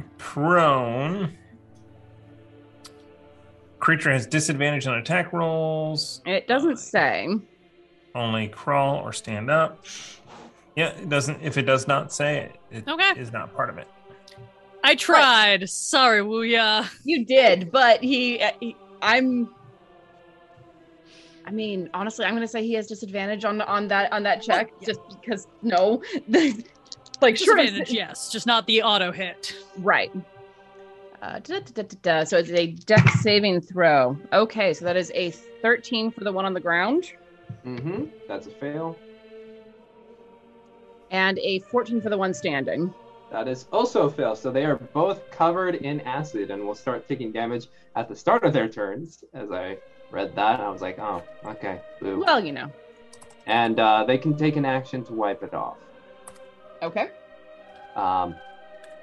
Prone. 0.19 1.37
Creature 3.81 4.13
has 4.13 4.27
disadvantage 4.29 4.87
on 4.87 4.99
attack 4.99 5.33
rolls. 5.33 6.23
It 6.25 6.47
doesn't 6.47 6.77
say. 6.79 7.29
Only 8.15 8.47
crawl 8.47 8.97
or 9.05 9.13
stand 9.13 9.51
up. 9.51 9.85
Yeah, 10.77 10.91
it 10.91 11.09
doesn't. 11.09 11.43
If 11.43 11.59
it 11.59 11.63
does 11.63 11.89
not 11.89 12.13
say 12.13 12.39
it, 12.39 12.57
it 12.71 12.85
is 12.87 12.89
Okay. 12.89 13.31
not 13.33 13.55
part 13.57 13.71
of 13.71 13.79
it. 13.79 13.89
I 14.85 14.95
tried. 14.95 15.69
Sorry, 15.69 16.21
Wuya. 16.21 16.89
You 17.05 17.25
did, 17.25 17.73
but 17.73 18.03
he, 18.05 18.41
uh, 18.41 18.53
he 18.61 18.77
I'm 19.03 19.49
I 21.47 21.51
mean, 21.53 21.89
honestly, 21.95 22.25
I'm 22.25 22.35
gonna 22.35 22.49
say 22.49 22.63
he 22.63 22.75
has 22.75 22.87
disadvantage 22.87 23.45
on 23.45 23.61
on 23.61 23.89
that 23.89 24.13
on 24.13 24.25
that 24.25 24.43
check, 24.43 24.73
just 24.85 25.01
because 25.21 25.47
no, 25.63 26.03
like 26.29 27.37
sure, 27.37 27.57
Disadvantage, 27.57 27.91
yes, 27.91 28.31
just 28.31 28.47
not 28.47 28.67
the 28.67 28.83
auto 28.83 29.13
hit. 29.13 29.55
right. 29.79 30.11
Uh, 31.23 31.39
da, 31.39 31.61
da, 31.61 31.61
da, 31.61 31.83
da, 31.83 31.97
da. 32.03 32.25
So 32.25 32.37
it's 32.37 32.51
a 32.51 32.67
deck 32.67 33.09
saving 33.21 33.63
throw. 33.63 34.19
Okay, 34.33 34.75
so 34.75 34.85
that 34.85 34.97
is 34.97 35.11
a 35.15 35.31
13 35.63 36.11
for 36.11 36.25
the 36.25 36.33
one 36.33 36.45
on 36.45 36.53
the 36.53 36.61
ground 36.61 37.11
Mm-hmm. 37.67 38.05
That's 38.29 38.47
a 38.47 38.51
fail. 38.51 38.97
and 41.11 41.39
a 41.39 41.59
14 41.71 42.01
for 42.01 42.11
the 42.11 42.19
one 42.19 42.35
standing. 42.35 42.93
That 43.33 43.49
is 43.49 43.67
also 43.73 44.07
a 44.07 44.11
fail. 44.11 44.37
So 44.37 44.51
they 44.51 44.65
are 44.65 44.77
both 44.77 45.29
covered 45.31 45.77
in 45.77 46.01
acid 46.03 46.51
and 46.51 46.65
will 46.65 46.75
start 46.75 47.09
taking 47.09 47.33
damage 47.33 47.67
at 47.97 48.09
the 48.09 48.15
start 48.17 48.45
of 48.45 48.53
their 48.53 48.69
turns. 48.69 49.25
As 49.35 49.51
I 49.51 49.79
read 50.11 50.35
that, 50.37 50.61
I 50.61 50.69
was 50.69 50.83
like, 50.83 50.99
oh, 50.99 51.23
okay, 51.45 51.81
boo. 52.01 52.23
Well, 52.25 52.45
you 52.45 52.53
know. 52.53 52.71
And 53.47 53.79
uh, 53.79 54.05
they 54.05 54.19
can 54.19 54.37
take 54.37 54.57
an 54.57 54.65
action 54.65 55.05
to 55.05 55.13
wipe 55.13 55.43
it 55.43 55.55
off. 55.55 55.77
Okay. 56.83 57.11
Um, 57.95 58.35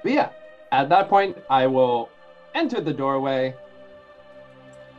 but 0.02 0.12
yeah, 0.12 0.30
at 0.72 0.88
that 0.88 1.08
point, 1.08 1.36
I 1.50 1.66
will 1.66 2.10
enter 2.54 2.80
the 2.80 2.92
doorway. 2.92 3.54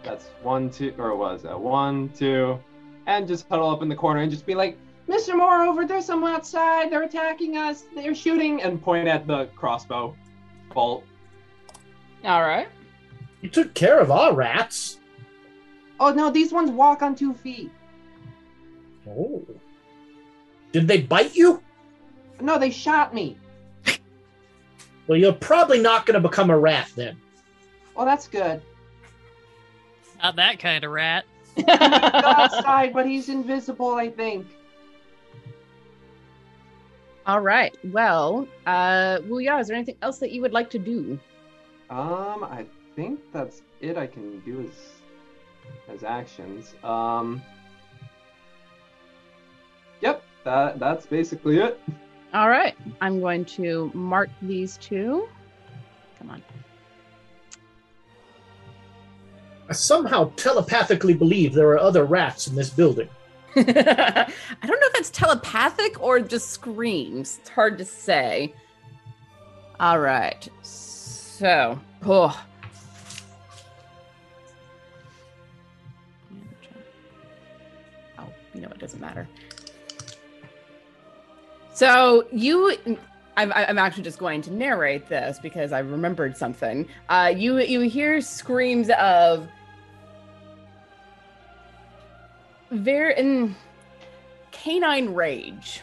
That's 0.04 0.26
one, 0.42 0.70
two, 0.70 0.94
or 0.98 1.16
was 1.16 1.44
that 1.44 1.60
one, 1.60 2.10
two, 2.10 2.60
and 3.08 3.28
just 3.28 3.48
huddle 3.50 3.70
up 3.70 3.82
in 3.82 3.90
the 3.90 3.96
corner 3.96 4.22
and 4.22 4.32
just 4.32 4.46
be 4.46 4.56
like, 4.56 4.78
Mr. 5.08 5.36
Moreover, 5.36 5.86
there's 5.86 6.06
someone 6.06 6.34
outside. 6.34 6.92
They're 6.92 7.04
attacking 7.04 7.58
us. 7.58 7.84
They're 7.94 8.16
shooting, 8.16 8.62
and 8.64 8.82
point 8.82 9.08
at 9.08 9.28
the 9.28 9.46
crossbow 9.56 10.16
bolt. 10.74 11.04
All 12.24 12.42
right. 12.42 12.68
You 13.42 13.50
took 13.50 13.76
care 13.76 14.00
of 14.00 14.10
our 14.10 14.34
rats. 14.34 14.98
Oh 16.00 16.12
no, 16.12 16.30
these 16.30 16.52
ones 16.52 16.72
walk 16.72 17.02
on 17.02 17.16
two 17.16 17.34
feet. 17.34 17.72
Oh. 19.08 19.46
Did 20.72 20.88
they 20.88 21.02
bite 21.02 21.36
you? 21.36 21.62
No, 22.42 22.58
they 22.58 22.70
shot 22.70 23.14
me. 23.14 23.38
Well, 25.08 25.18
you're 25.18 25.34
probably 25.34 25.80
not 25.80 26.06
going 26.06 26.22
to 26.22 26.28
become 26.28 26.50
a 26.50 26.58
rat 26.58 26.92
then. 26.96 27.18
Well, 27.96 28.06
that's 28.06 28.28
good. 28.28 28.62
Not 30.22 30.36
that 30.36 30.60
kind 30.60 30.84
of 30.84 30.92
rat. 30.92 31.26
Go 31.56 31.64
outside, 31.72 32.92
but 32.92 33.06
he's 33.06 33.30
invisible, 33.30 33.94
I 33.94 34.10
think. 34.10 34.48
All 37.28 37.40
right. 37.40 37.76
Well, 37.86 38.48
uh, 38.66 39.20
well, 39.28 39.40
yeah. 39.40 39.60
Is 39.60 39.68
there 39.68 39.76
anything 39.76 39.98
else 40.02 40.18
that 40.20 40.32
you 40.32 40.42
would 40.42 40.54
like 40.54 40.70
to 40.72 40.80
do? 40.80 41.20
Um, 41.90 42.44
I 42.44 42.66
think 42.96 43.20
that's 43.32 43.62
it. 43.82 43.98
I 43.98 44.08
can 44.08 44.40
do 44.42 44.62
as 44.62 44.76
as 45.90 46.04
actions. 46.04 46.74
Um. 46.84 47.42
Yep, 50.02 50.24
that 50.44 50.80
that's 50.80 51.06
basically 51.06 51.60
it. 51.60 51.80
All 52.34 52.50
right. 52.50 52.76
I'm 53.00 53.22
going 53.22 53.46
to 53.46 53.90
mark 53.94 54.30
these 54.42 54.76
two. 54.78 55.30
Come 56.20 56.32
on. 56.32 56.44
I 59.70 59.74
somehow 59.74 60.32
telepathically 60.36 61.14
believe 61.14 61.54
there 61.54 61.70
are 61.70 61.80
other 61.80 62.04
rats 62.04 62.48
in 62.48 62.56
this 62.56 62.70
building. 62.70 63.08
I 63.56 63.62
don't 63.64 64.82
know 64.82 64.88
if 64.88 64.94
that's 64.94 65.10
telepathic 65.10 66.02
or 66.04 66.20
just 66.20 66.50
screams. 66.50 67.40
It's 67.40 67.50
hard 67.50 67.78
to 67.78 67.86
say. 67.86 68.54
All 69.80 70.00
right. 70.00 70.48
So, 70.62 71.80
oh. 72.06 72.46
Know, 78.66 78.72
it 78.72 78.80
doesn't 78.80 79.00
matter. 79.00 79.28
So 81.74 82.26
you, 82.32 82.76
I'm, 83.38 83.52
I'm 83.54 83.78
actually 83.78 84.04
just 84.04 84.18
going 84.18 84.42
to 84.44 84.54
narrate 84.54 85.08
this 85.10 85.40
because 85.40 85.72
I 85.74 85.80
remembered 85.80 86.38
something. 86.38 86.88
Uh, 87.10 87.34
you, 87.36 87.60
you 87.60 87.82
hear 87.82 88.22
screams 88.22 88.90
of 88.92 89.48
very 92.72 93.18
in 93.18 93.56
canine 94.52 95.14
rage. 95.14 95.82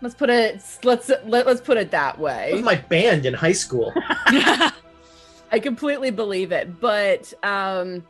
Let's 0.00 0.14
put 0.14 0.30
it. 0.30 0.62
Let's 0.82 1.10
let, 1.26 1.46
let's 1.46 1.60
put 1.60 1.76
it 1.76 1.90
that 1.92 2.14
That 2.14 2.18
way. 2.18 2.52
was 2.52 2.62
my 2.62 2.76
band 2.76 3.24
in 3.26 3.34
high 3.34 3.52
school. 3.52 3.92
I 5.52 5.60
completely 5.60 6.10
believe 6.10 6.50
it, 6.50 6.80
but 6.80 7.32
um, 7.44 8.02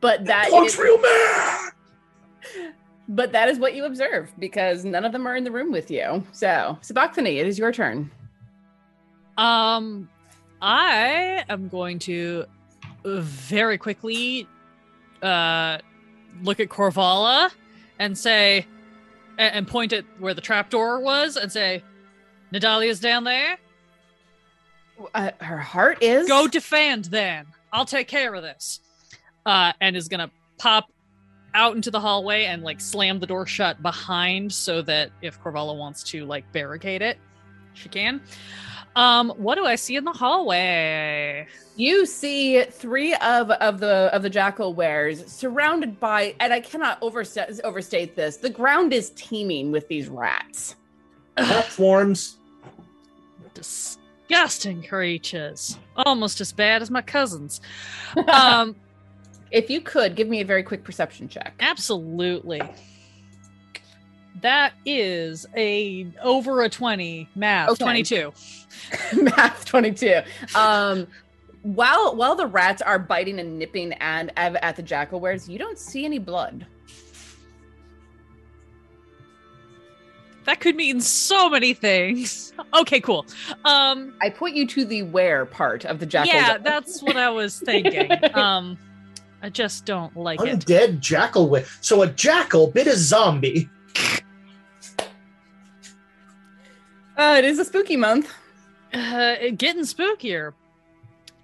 but 0.00 0.24
that 0.24 0.50
Punk's 0.50 0.74
is, 0.74 0.78
real 0.78 0.98
mad. 0.98 1.70
but 3.08 3.32
that 3.32 3.48
is 3.48 3.58
what 3.58 3.74
you 3.74 3.84
observe 3.84 4.32
because 4.38 4.84
none 4.84 5.04
of 5.04 5.12
them 5.12 5.26
are 5.26 5.36
in 5.36 5.44
the 5.44 5.50
room 5.50 5.72
with 5.72 5.90
you. 5.90 6.24
So, 6.32 6.78
Sabachthani, 6.80 7.38
it 7.38 7.46
is 7.46 7.58
your 7.58 7.72
turn. 7.72 8.10
Um, 9.36 10.08
I 10.60 11.44
am 11.48 11.68
going 11.68 11.98
to 12.00 12.44
very 13.04 13.78
quickly 13.78 14.48
uh 15.22 15.78
look 16.42 16.60
at 16.60 16.68
Corvala 16.68 17.50
and 17.98 18.16
say 18.16 18.66
and, 19.38 19.54
and 19.54 19.68
point 19.68 19.92
at 19.92 20.04
where 20.18 20.34
the 20.34 20.40
trapdoor 20.40 21.00
was 21.00 21.36
and 21.36 21.50
say, 21.50 21.82
Nadalia's 22.52 23.00
down 23.00 23.24
there. 23.24 23.58
Uh, 25.14 25.30
her 25.40 25.58
heart 25.58 26.02
is 26.02 26.26
Go 26.28 26.48
defend 26.48 27.06
then. 27.06 27.46
I'll 27.72 27.84
take 27.84 28.08
care 28.08 28.34
of 28.34 28.42
this. 28.42 28.80
Uh, 29.46 29.72
and 29.80 29.96
is 29.96 30.08
gonna 30.08 30.30
pop 30.58 30.90
out 31.54 31.74
into 31.74 31.90
the 31.90 32.00
hallway 32.00 32.44
and 32.44 32.62
like 32.62 32.80
slam 32.80 33.18
the 33.18 33.26
door 33.26 33.46
shut 33.46 33.82
behind 33.82 34.52
so 34.52 34.82
that 34.82 35.10
if 35.22 35.40
Corvala 35.40 35.76
wants 35.76 36.02
to 36.04 36.24
like 36.26 36.50
barricade 36.52 37.02
it, 37.02 37.18
she 37.74 37.88
can. 37.88 38.20
Um, 38.96 39.30
what 39.36 39.54
do 39.54 39.64
I 39.64 39.76
see 39.76 39.96
in 39.96 40.04
the 40.04 40.12
hallway? 40.12 41.46
You 41.76 42.04
see 42.04 42.64
three 42.64 43.14
of 43.14 43.50
of 43.50 43.78
the 43.78 44.10
of 44.12 44.22
the 44.22 44.30
jackalweres 44.30 45.28
surrounded 45.28 46.00
by, 46.00 46.34
and 46.40 46.52
I 46.52 46.60
cannot 46.60 46.98
overstate 47.00 47.60
overstate 47.62 48.16
this. 48.16 48.38
The 48.38 48.50
ground 48.50 48.92
is 48.92 49.10
teeming 49.10 49.70
with 49.70 49.86
these 49.88 50.08
rats. 50.08 50.74
Platforms. 51.36 52.38
Disgusting 54.28 54.82
creatures. 54.82 55.78
Almost 55.96 56.40
as 56.40 56.52
bad 56.52 56.82
as 56.82 56.90
my 56.90 57.02
cousins. 57.02 57.60
Um, 58.28 58.76
If 59.50 59.70
you 59.70 59.80
could 59.80 60.14
give 60.14 60.28
me 60.28 60.40
a 60.40 60.44
very 60.44 60.62
quick 60.62 60.84
perception 60.84 61.28
check. 61.28 61.54
absolutely. 61.60 62.60
That 64.42 64.72
is 64.84 65.46
a 65.56 66.06
over 66.22 66.62
a 66.62 66.68
20 66.68 67.28
math, 67.34 67.70
Okay. 67.70 67.84
22. 67.84 68.32
Math 69.22 69.64
twenty 69.64 69.90
two. 69.90 70.20
Um, 70.54 71.08
while 71.62 72.14
while 72.14 72.36
the 72.36 72.46
rats 72.46 72.80
are 72.82 72.98
biting 72.98 73.40
and 73.40 73.58
nipping 73.58 73.92
and 73.94 74.30
at, 74.36 74.54
at 74.62 74.76
the 74.76 74.82
jackalweres, 74.82 75.48
you 75.48 75.58
don't 75.58 75.78
see 75.78 76.04
any 76.04 76.18
blood. 76.18 76.64
That 80.48 80.60
could 80.60 80.76
mean 80.76 81.02
so 81.02 81.50
many 81.50 81.74
things. 81.74 82.54
Okay, 82.74 83.00
cool. 83.00 83.24
Um, 83.64 84.12
I 84.20 84.28
put 84.28 84.52
you 84.52 84.66
to 84.66 84.84
the 84.84 85.02
where 85.02 85.46
part 85.46 85.86
of 85.86 86.00
the 86.00 86.06
jackal. 86.06 86.34
yeah, 86.34 86.50
ware. 86.50 86.58
that's 86.58 87.02
what 87.02 87.16
I 87.16 87.30
was 87.30 87.58
thinking. 87.64 88.10
um, 88.34 88.76
I 89.42 89.48
just 89.48 89.86
don't 89.86 90.14
like 90.16 90.40
it. 90.42 90.66
Undead 90.66 91.00
jackal 91.00 91.48
with 91.48 91.78
so 91.80 92.02
a 92.02 92.08
jackal 92.08 92.66
bit 92.66 92.86
a 92.86 92.96
zombie. 92.96 93.70
Uh, 97.16 97.36
it 97.38 97.44
is 97.44 97.58
a 97.58 97.64
spooky 97.64 97.96
month. 97.96 98.30
Uh, 98.92 99.36
getting 99.56 99.82
spookier. 99.82 100.52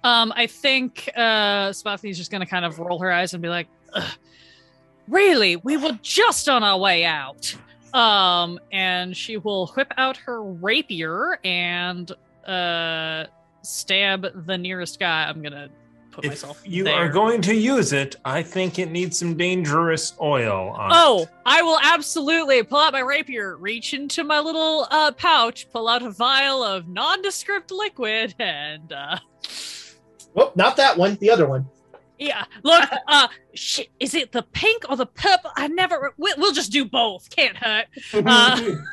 Um, 0.03 0.31
I 0.35 0.45
think 0.45 1.09
uh, 1.15 1.69
Spathy's 1.69 2.17
just 2.17 2.29
gonna 2.29 2.45
kind 2.45 2.65
of 2.65 2.77
roll 2.77 2.99
her 2.99 3.11
eyes 3.11 3.33
and 3.33 3.41
be 3.41 3.49
like, 3.49 3.67
"Ugh, 3.93 4.11
"Really? 5.07 5.55
We 5.55 5.77
were 5.77 5.97
just 6.03 6.47
on 6.49 6.61
our 6.61 6.77
way 6.77 7.03
out." 7.03 7.55
Um, 7.95 8.59
and 8.71 9.15
she 9.15 9.37
will 9.37 9.67
whip 9.67 9.91
out 9.97 10.17
her 10.17 10.43
rapier 10.43 11.39
and 11.45 12.11
uh, 12.45 13.25
stab 13.61 14.45
the 14.45 14.57
nearest 14.57 14.99
guy. 14.99 15.23
I'm 15.29 15.41
gonna 15.41 15.69
put 16.11 16.25
If 16.25 16.31
myself. 16.31 16.61
you 16.65 16.83
there. 16.83 16.93
are 16.95 17.09
going 17.09 17.41
to 17.43 17.55
use 17.55 17.93
it, 17.93 18.17
I 18.25 18.43
think 18.43 18.79
it 18.79 18.91
needs 18.91 19.17
some 19.17 19.35
dangerous 19.37 20.13
oil 20.21 20.69
on 20.77 20.89
Oh, 20.93 21.23
it. 21.23 21.29
I 21.45 21.61
will 21.61 21.79
absolutely 21.83 22.63
pull 22.63 22.79
out 22.79 22.93
my 22.93 22.99
rapier, 22.99 23.55
reach 23.57 23.93
into 23.93 24.23
my 24.23 24.39
little 24.39 24.87
uh, 24.91 25.11
pouch, 25.13 25.69
pull 25.71 25.87
out 25.87 26.03
a 26.03 26.11
vial 26.11 26.63
of 26.63 26.87
nondescript 26.87 27.71
liquid, 27.71 28.35
and 28.39 28.91
uh, 28.91 29.17
Well, 30.33 30.51
not 30.55 30.75
that 30.77 30.97
one. 30.97 31.15
The 31.21 31.29
other 31.29 31.47
one. 31.47 31.65
Yeah, 32.19 32.45
look, 32.63 32.83
uh, 33.07 33.27
shit, 33.53 33.89
is 33.99 34.13
it 34.13 34.31
the 34.31 34.43
pink 34.43 34.83
or 34.89 34.95
the 34.95 35.05
purple? 35.05 35.51
I 35.55 35.67
never. 35.67 36.13
We'll, 36.17 36.35
we'll 36.37 36.53
just 36.53 36.71
do 36.71 36.85
both. 36.85 37.29
Can't 37.29 37.57
hurt. 37.57 37.85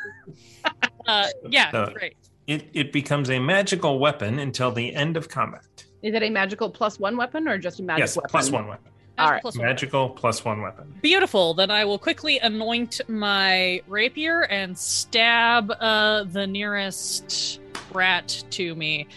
Uh, 0.65 0.79
uh, 1.07 1.27
yeah, 1.49 1.69
No. 1.73 1.91
great. 1.93 2.15
It 2.47 2.69
it 2.73 2.93
becomes 2.93 3.29
a 3.29 3.39
magical 3.39 3.99
weapon 3.99 4.39
until 4.39 4.71
the 4.71 4.93
end 4.95 5.17
of 5.17 5.27
combat. 5.27 5.65
Is 6.01 6.13
it 6.13 6.23
a 6.23 6.29
magical 6.29 6.69
plus 6.69 6.99
one 6.99 7.17
weapon 7.17 7.47
or 7.47 7.57
just 7.57 7.79
a 7.79 7.83
magic 7.83 7.99
yes, 7.99 8.15
weapon? 8.15 8.29
plus 8.29 8.49
one 8.51 8.67
weapon. 8.67 8.91
All 9.17 9.29
right. 9.31 9.41
Plus 9.41 9.57
one. 9.57 9.67
Magical 9.67 10.09
plus 10.09 10.43
one 10.43 10.61
weapon. 10.61 10.93
Beautiful. 11.01 11.53
Then 11.53 11.69
I 11.71 11.85
will 11.85 11.99
quickly 11.99 12.39
anoint 12.39 13.01
my 13.07 13.81
rapier 13.87 14.41
and 14.43 14.77
stab 14.77 15.71
uh, 15.71 16.23
the 16.23 16.47
nearest 16.47 17.59
rat 17.93 18.43
to 18.51 18.75
me. 18.75 19.07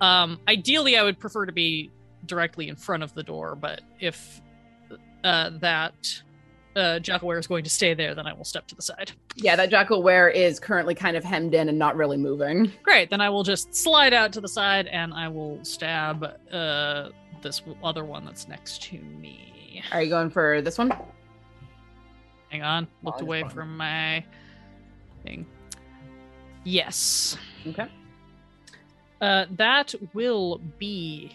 Um, 0.00 0.38
ideally, 0.46 0.96
I 0.96 1.02
would 1.02 1.18
prefer 1.18 1.46
to 1.46 1.52
be 1.52 1.90
directly 2.26 2.68
in 2.68 2.76
front 2.76 3.02
of 3.02 3.14
the 3.14 3.22
door, 3.22 3.56
but 3.56 3.80
if 4.00 4.40
uh, 5.24 5.50
that 5.60 6.22
uh, 6.76 7.00
Jackalwere 7.00 7.38
is 7.38 7.46
going 7.46 7.64
to 7.64 7.70
stay 7.70 7.94
there, 7.94 8.14
then 8.14 8.26
I 8.26 8.34
will 8.34 8.44
step 8.44 8.66
to 8.68 8.74
the 8.74 8.82
side. 8.82 9.12
Yeah, 9.34 9.56
that 9.56 9.70
jackalwere 9.70 10.32
is 10.34 10.60
currently 10.60 10.94
kind 10.94 11.16
of 11.16 11.24
hemmed 11.24 11.54
in 11.54 11.68
and 11.68 11.78
not 11.78 11.96
really 11.96 12.18
moving. 12.18 12.70
Great. 12.82 13.08
Then 13.08 13.20
I 13.20 13.30
will 13.30 13.42
just 13.42 13.74
slide 13.74 14.12
out 14.12 14.32
to 14.34 14.40
the 14.40 14.48
side 14.48 14.86
and 14.88 15.14
I 15.14 15.28
will 15.28 15.64
stab 15.64 16.24
uh, 16.52 17.08
this 17.42 17.62
other 17.82 18.04
one 18.04 18.24
that's 18.24 18.46
next 18.46 18.82
to 18.84 18.98
me. 18.98 19.82
Are 19.90 20.02
you 20.02 20.10
going 20.10 20.30
for 20.30 20.60
this 20.60 20.76
one? 20.76 20.92
Hang 22.50 22.62
on. 22.62 22.86
Looked 23.02 23.18
Mine's 23.18 23.22
away 23.22 23.40
fine. 23.42 23.50
from 23.50 23.76
my 23.76 24.24
thing. 25.22 25.46
Yes. 26.64 27.38
Okay. 27.66 27.88
Uh, 29.20 29.46
that 29.52 29.94
will 30.12 30.60
be 30.78 31.32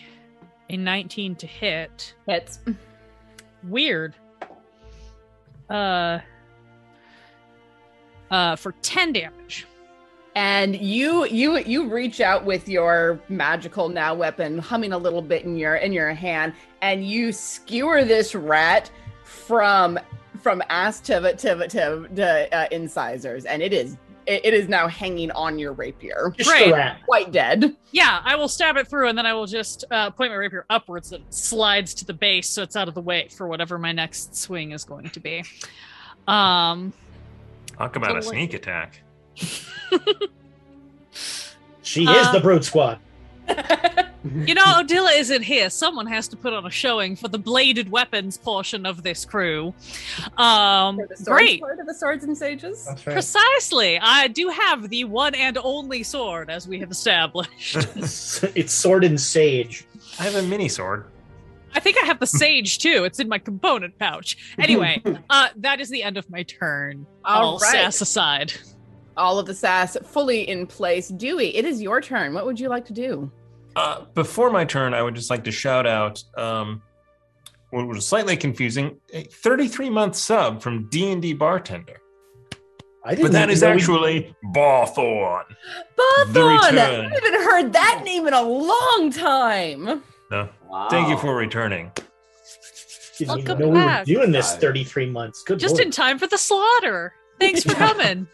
a 0.72 0.78
19 0.78 1.36
to 1.36 1.48
hit. 1.48 2.16
Hits. 2.28 2.60
Weird. 3.64 4.16
Uh, 5.70 6.20
uh, 8.30 8.56
for 8.56 8.72
10 8.82 9.14
damage. 9.14 9.68
And 10.34 10.82
you 10.82 11.26
you 11.26 11.58
you 11.58 11.90
reach 11.90 12.22
out 12.22 12.46
with 12.46 12.70
your 12.70 13.20
magical 13.28 13.90
now 13.90 14.14
weapon, 14.14 14.60
humming 14.60 14.94
a 14.94 14.98
little 14.98 15.22
bit 15.22 15.44
in 15.44 15.58
your 15.58 15.76
in 15.76 15.92
your 15.92 16.14
hand, 16.14 16.54
and 16.82 17.06
you 17.06 17.34
skewer 17.34 18.06
this 18.06 18.34
rat 18.34 18.90
from 19.26 20.00
from 20.42 20.64
ass 20.70 21.02
to 21.02 21.34
to 21.36 21.68
to, 21.68 22.08
to 22.16 22.58
uh, 22.58 22.68
incisors, 22.72 23.44
and 23.44 23.62
it 23.62 23.74
is 23.74 23.98
it, 24.32 24.46
it 24.46 24.54
is 24.54 24.68
now 24.70 24.88
hanging 24.88 25.30
on 25.32 25.60
your 25.60 25.74
rapier, 25.74 26.34
Just 26.38 26.50
Great. 26.50 26.68
the 26.68 26.74
rat. 26.74 27.02
quite 27.06 27.32
dead. 27.32 27.76
Yeah, 27.92 28.22
I 28.24 28.36
will 28.36 28.48
stab 28.48 28.78
it 28.78 28.88
through, 28.88 29.10
and 29.10 29.18
then 29.18 29.26
I 29.26 29.34
will 29.34 29.46
just 29.48 29.84
uh, 29.92 30.10
point 30.12 30.32
my 30.32 30.38
rapier 30.38 30.66
upwards. 30.70 31.10
So 31.10 31.18
it 31.18 31.24
slides 31.34 31.94
to 31.96 32.06
the 32.06 32.14
base, 32.14 32.50
so 32.50 32.64
it's 32.64 32.76
out 32.76 32.88
of 32.88 32.94
the 32.96 33.02
way 33.02 33.28
for 33.30 33.48
whatever 33.48 33.78
my 33.78 33.92
next 33.92 34.36
swing 34.36 34.72
is 34.72 34.84
going 34.84 35.10
to 35.10 35.20
be. 35.20 35.44
Um, 36.28 36.94
Talk 37.78 37.96
about 37.96 38.18
a 38.18 38.22
So 38.22 38.28
what- 38.28 38.34
sneak 38.36 38.54
attack. 38.54 39.02
She 41.84 42.06
is 42.06 42.32
the 42.32 42.40
brute 42.40 42.64
squad. 42.64 43.00
you 44.46 44.54
know, 44.54 44.64
Odila 44.64 45.18
isn't 45.18 45.42
here. 45.42 45.70
Someone 45.70 46.06
has 46.08 46.28
to 46.30 46.38
put 46.38 46.54
on 46.54 46.66
a 46.66 46.70
showing 46.70 47.16
for 47.16 47.28
the 47.28 47.40
bladed 47.40 47.90
weapons 47.90 48.38
portion 48.38 48.86
of 48.86 49.04
this 49.04 49.26
crew. 49.26 49.74
Um, 50.38 50.98
For 50.98 51.08
the 51.08 51.16
swords 51.18 51.28
great. 51.28 51.62
part 51.62 51.80
of 51.80 51.88
the 51.88 51.94
swords 51.94 52.24
and 52.24 52.38
sages. 52.38 52.86
That's 52.86 53.06
right. 53.08 53.14
Precisely. 53.14 54.00
I 54.00 54.28
do 54.28 54.50
have 54.50 54.90
the 54.90 55.06
one 55.06 55.34
and 55.34 55.58
only 55.64 56.04
sword, 56.04 56.50
as 56.50 56.68
we 56.68 56.80
have 56.80 56.92
established. 56.92 57.76
it's 57.96 58.74
sword 58.74 59.04
and 59.04 59.20
sage. 59.20 59.86
I 60.20 60.24
have 60.24 60.36
a 60.36 60.44
mini 60.44 60.70
sword. 60.70 61.06
I 61.74 61.80
think 61.80 61.98
I 62.04 62.06
have 62.06 62.20
the 62.20 62.28
sage 62.28 62.80
too. 62.80 63.06
It's 63.06 63.20
in 63.20 63.30
my 63.30 63.40
component 63.40 63.98
pouch. 63.98 64.38
Anyway, 64.60 65.02
uh, 65.30 65.50
that 65.58 65.80
is 65.80 65.90
the 65.90 66.04
end 66.04 66.18
of 66.18 66.30
my 66.30 66.44
turn. 66.44 67.08
All 67.24 67.54
All 67.54 67.58
right. 67.60 67.72
sass 67.72 68.02
aside. 68.02 68.54
All 69.18 69.40
of 69.40 69.46
the 69.46 69.54
sass 69.54 69.98
fully 70.04 70.48
in 70.48 70.68
place. 70.68 71.08
Dewey, 71.10 71.56
it 71.56 71.66
is 71.66 71.82
your 71.82 72.02
turn. 72.02 72.34
What 72.34 72.46
would 72.46 72.60
you 72.60 72.70
like 72.70 72.86
to 72.86 72.94
do? 72.94 73.32
Uh, 73.76 74.02
before 74.14 74.50
my 74.50 74.66
turn, 74.66 74.94
I 74.94 75.02
would 75.02 75.16
just 75.16 75.30
like 75.30 75.44
to 75.46 75.52
shout 75.52 75.88
out 75.88 76.24
um, 76.38 76.82
what 77.70 77.88
was 77.88 78.06
slightly 78.06 78.36
confusing: 78.38 78.98
a 79.14 79.24
33 79.24 79.90
month 79.90 80.16
sub 80.16 80.62
from 80.62 80.90
D 80.90 81.12
and 81.12 81.22
D 81.22 81.34
bartender. 81.34 81.98
I 83.04 83.12
didn't 83.16 83.24
But 83.28 83.32
that 83.32 83.50
is 83.50 83.64
even 83.64 83.78
is 83.80 83.88
know 83.88 83.94
we- 84.00 84.00
actually 84.18 84.36
Barthorn. 84.54 85.44
The 85.98 86.04
Bawthorn! 86.34 86.78
I 86.78 87.10
haven't 87.14 87.44
heard 87.44 87.74
that 87.74 88.02
name 88.06 88.28
in 88.28 88.34
a 88.34 88.42
long 88.44 89.12
time. 89.12 90.04
No, 90.30 90.50
Wow. 90.70 90.88
thank 90.90 91.10
you 91.10 91.18
for 91.18 91.36
returning. 91.36 91.92
Didn't 93.18 93.40
even 93.40 93.46
Welcome 93.46 93.60
know 93.60 93.68
we 93.70 93.80
were 93.80 93.86
back. 93.86 94.06
doing 94.06 94.32
this 94.32 94.56
33 94.58 95.08
months. 95.10 95.44
Good 95.44 95.60
Just 95.60 95.76
lord. 95.76 95.86
in 95.86 95.92
time 95.92 96.18
for 96.20 96.28
the 96.28 96.38
slaughter. 96.38 97.14
Thanks 97.40 97.64
for 97.64 97.74
coming. 97.76 98.28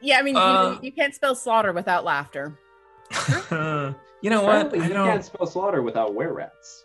Yeah, 0.00 0.18
I 0.18 0.22
mean, 0.22 0.36
Uh, 0.36 0.72
you, 0.80 0.86
you 0.86 0.92
can't 0.92 1.14
spell 1.14 1.34
slaughter 1.34 1.72
without 1.72 2.04
laughter. 2.04 2.56
you 4.24 4.30
know 4.30 4.42
what? 4.42 4.72
I 4.72 4.86
you 4.88 4.94
don't. 4.94 5.06
can't 5.06 5.22
spell 5.22 5.46
slaughter 5.46 5.82
without 5.82 6.14
were 6.14 6.32
rats. 6.32 6.84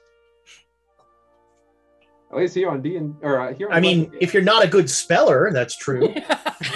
At 2.31 2.37
least 2.37 2.53
here 2.53 2.69
on 2.69 2.81
D 2.81 2.97
and 2.97 3.15
or 3.21 3.39
uh, 3.39 3.53
here. 3.53 3.69
On 3.69 3.73
I 3.73 3.79
mean, 3.79 4.11
if 4.19 4.33
you're 4.33 4.43
not 4.43 4.61
a 4.61 4.67
good 4.67 4.89
speller, 4.89 5.49
that's 5.53 5.77
true. 5.77 6.13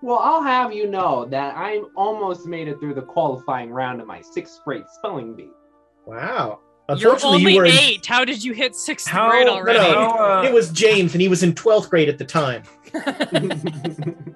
well, 0.00 0.18
I'll 0.20 0.44
have 0.44 0.72
you 0.72 0.88
know 0.88 1.24
that 1.24 1.56
I 1.56 1.82
almost 1.96 2.46
made 2.46 2.68
it 2.68 2.78
through 2.78 2.94
the 2.94 3.02
qualifying 3.02 3.70
round 3.70 4.00
of 4.00 4.06
my 4.06 4.20
sixth 4.22 4.60
grade 4.64 4.84
spelling 4.92 5.34
bee. 5.34 5.50
wow. 6.06 6.60
You're 6.86 7.14
Unfortunately, 7.14 7.38
only 7.38 7.52
you 7.52 7.58
were 7.58 7.64
in- 7.64 7.72
eight. 7.72 8.06
How 8.06 8.24
did 8.26 8.44
you 8.44 8.52
hit 8.52 8.76
sixth 8.76 9.08
How- 9.08 9.30
grade 9.30 9.48
already? 9.48 9.78
no. 9.78 9.92
How, 9.94 10.40
uh, 10.40 10.42
it 10.42 10.52
was 10.52 10.70
James, 10.70 11.14
and 11.14 11.20
he 11.22 11.28
was 11.28 11.42
in 11.42 11.54
12th 11.54 11.88
grade 11.88 12.10
at 12.10 12.18
the 12.18 12.26
time. 12.26 12.62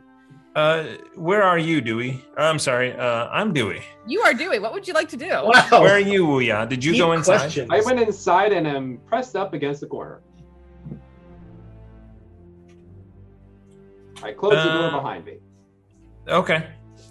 Uh, 0.59 0.97
where 1.15 1.45
are 1.45 1.57
you, 1.59 1.81
Dewey? 1.81 2.25
I'm 2.37 2.59
sorry. 2.59 2.93
Uh, 2.93 3.29
I'm 3.29 3.53
Dewey. 3.53 3.81
you 4.09 4.21
are 4.23 4.35
Dewey. 4.35 4.59
What 4.59 4.73
would 4.73 4.89
you 4.89 4.95
like 4.95 5.09
to 5.11 5.17
do? 5.17 5.29
Wow. 5.29 5.69
Where 5.71 5.95
are 5.95 6.01
you, 6.01 6.27
Wuya? 6.27 6.69
Did 6.69 6.83
you 6.85 6.93
Deep 6.95 7.01
go 7.01 7.13
inside? 7.13 7.39
questions. 7.39 7.69
I 7.71 7.81
went 7.83 8.01
inside 8.01 8.53
and 8.53 8.67
am 8.67 8.99
pressed 9.07 9.37
up 9.37 9.55
against 9.55 9.81
the 9.81 9.87
corner. 9.87 10.21
I 14.21 14.33
closed 14.33 14.57
the 14.59 14.73
door 14.79 14.89
Uh, 14.91 14.99
behind 15.01 15.25
me. 15.27 15.35
Okay. 16.27 16.67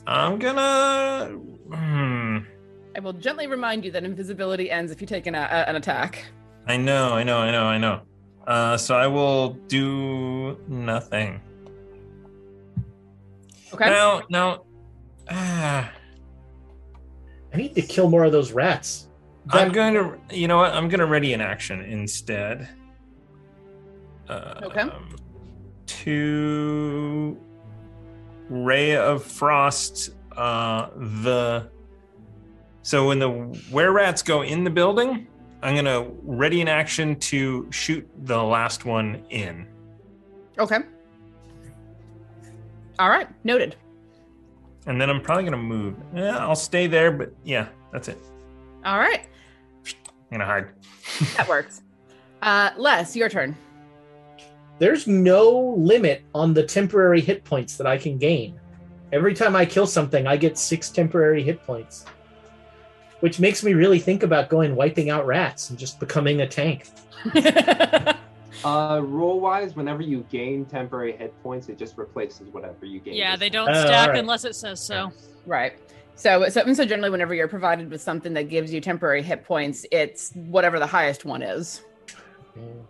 I'm 0.05 0.39
gonna. 0.39 1.29
Hmm. 1.73 2.37
I 2.97 2.99
will 2.99 3.13
gently 3.13 3.47
remind 3.47 3.85
you 3.85 3.91
that 3.91 4.03
invisibility 4.03 4.69
ends 4.69 4.91
if 4.91 4.99
you 4.99 5.07
take 5.07 5.25
an, 5.25 5.35
a, 5.35 5.47
an 5.69 5.77
attack. 5.77 6.25
I 6.67 6.75
know, 6.75 7.13
I 7.13 7.23
know, 7.23 7.37
I 7.37 7.51
know, 7.51 7.63
I 7.63 7.77
know. 7.77 8.01
Uh, 8.45 8.75
so 8.75 8.93
I 8.95 9.07
will 9.07 9.51
do 9.69 10.57
nothing. 10.67 11.39
Okay. 13.73 13.89
Now, 13.89 14.22
now, 14.30 14.65
ah, 15.30 15.91
I 17.53 17.57
need 17.57 17.76
to 17.76 17.81
kill 17.81 18.10
more 18.10 18.23
of 18.26 18.31
those 18.31 18.52
rats. 18.52 19.10
I'm 19.49 19.72
going 19.72 19.94
to. 19.94 20.19
You 20.35 20.48
know 20.48 20.57
what? 20.57 20.73
I'm 20.73 20.89
going 20.89 20.99
to 20.99 21.06
ready 21.06 21.34
an 21.34 21.41
action 21.41 21.81
instead. 21.81 22.68
Uh, 24.27 24.61
Okay. 24.64 24.84
To 25.85 27.38
ray 28.49 28.95
of 28.95 29.23
frost. 29.23 30.11
Uh, 30.35 30.89
the 30.95 31.69
so 32.84 33.07
when 33.07 33.19
the 33.19 33.30
were 33.72 33.91
rats 33.91 34.22
go 34.22 34.44
in 34.44 34.64
the 34.64 34.69
building, 34.69 35.27
I'm 35.61 35.73
going 35.73 35.85
to 35.85 36.14
ready 36.23 36.61
an 36.61 36.68
action 36.68 37.15
to 37.19 37.69
shoot 37.72 38.07
the 38.23 38.41
last 38.41 38.85
one 38.85 39.26
in. 39.30 39.68
Okay. 40.60 40.80
All 42.99 43.09
right. 43.09 43.27
Noted. 43.43 43.75
And 44.85 44.99
then 44.99 45.09
I'm 45.09 45.21
probably 45.21 45.43
gonna 45.43 45.57
move. 45.57 45.95
Yeah, 46.15 46.37
I'll 46.37 46.55
stay 46.55 46.87
there, 46.87 47.11
but 47.11 47.33
yeah, 47.43 47.67
that's 47.91 48.07
it. 48.07 48.17
All 48.85 48.97
right. 48.97 49.21
I'm 49.85 50.39
gonna 50.39 50.45
hide. 50.45 50.67
That 51.35 51.47
works. 51.47 51.81
Uh, 52.41 52.71
Les, 52.77 53.15
your 53.15 53.29
turn. 53.29 53.55
There's 54.79 55.07
no 55.07 55.75
limit 55.77 56.23
on 56.35 56.53
the 56.53 56.63
temporary 56.63 57.19
hit 57.19 57.43
points 57.43 57.77
that 57.77 57.87
I 57.87 57.97
can 57.97 58.17
gain. 58.17 58.59
Every 59.11 59.33
time 59.33 59.55
I 59.55 59.65
kill 59.65 59.87
something, 59.87 60.27
I 60.27 60.37
get 60.37 60.57
six 60.57 60.89
temporary 60.89 61.41
hit 61.41 61.63
points, 61.63 62.05
which 63.21 63.39
makes 63.39 63.63
me 63.63 63.73
really 63.73 63.99
think 63.99 64.23
about 64.23 64.49
going 64.49 64.75
wiping 64.75 65.09
out 65.09 65.25
rats 65.25 65.69
and 65.69 65.79
just 65.79 65.99
becoming 65.99 66.41
a 66.41 66.47
tank. 66.47 66.89
Uh, 68.63 69.01
rule 69.03 69.39
wise, 69.39 69.75
whenever 69.75 70.01
you 70.01 70.25
gain 70.29 70.65
temporary 70.65 71.15
hit 71.15 71.34
points, 71.43 71.69
it 71.69 71.77
just 71.77 71.97
replaces 71.97 72.47
whatever 72.49 72.85
you 72.85 72.99
gain. 72.99 73.13
Yeah, 73.15 73.35
they 73.35 73.49
don't 73.49 73.69
Oh, 73.69 73.85
stack 73.85 74.15
unless 74.15 74.45
it 74.45 74.55
says 74.55 74.81
so. 74.81 75.11
Right. 75.45 75.73
So, 76.15 76.49
so, 76.49 76.73
so 76.73 76.84
generally, 76.85 77.11
whenever 77.11 77.35
you're 77.35 77.47
provided 77.47 77.91
with 77.91 78.01
something 78.01 78.34
that 78.34 78.49
gives 78.49 78.73
you 78.73 78.81
temporary 78.81 79.21
hit 79.21 79.43
points, 79.43 79.85
it's 79.91 80.31
whatever 80.34 80.79
the 80.79 80.88
highest 80.88 81.25
one 81.25 81.41
is. 81.41 81.81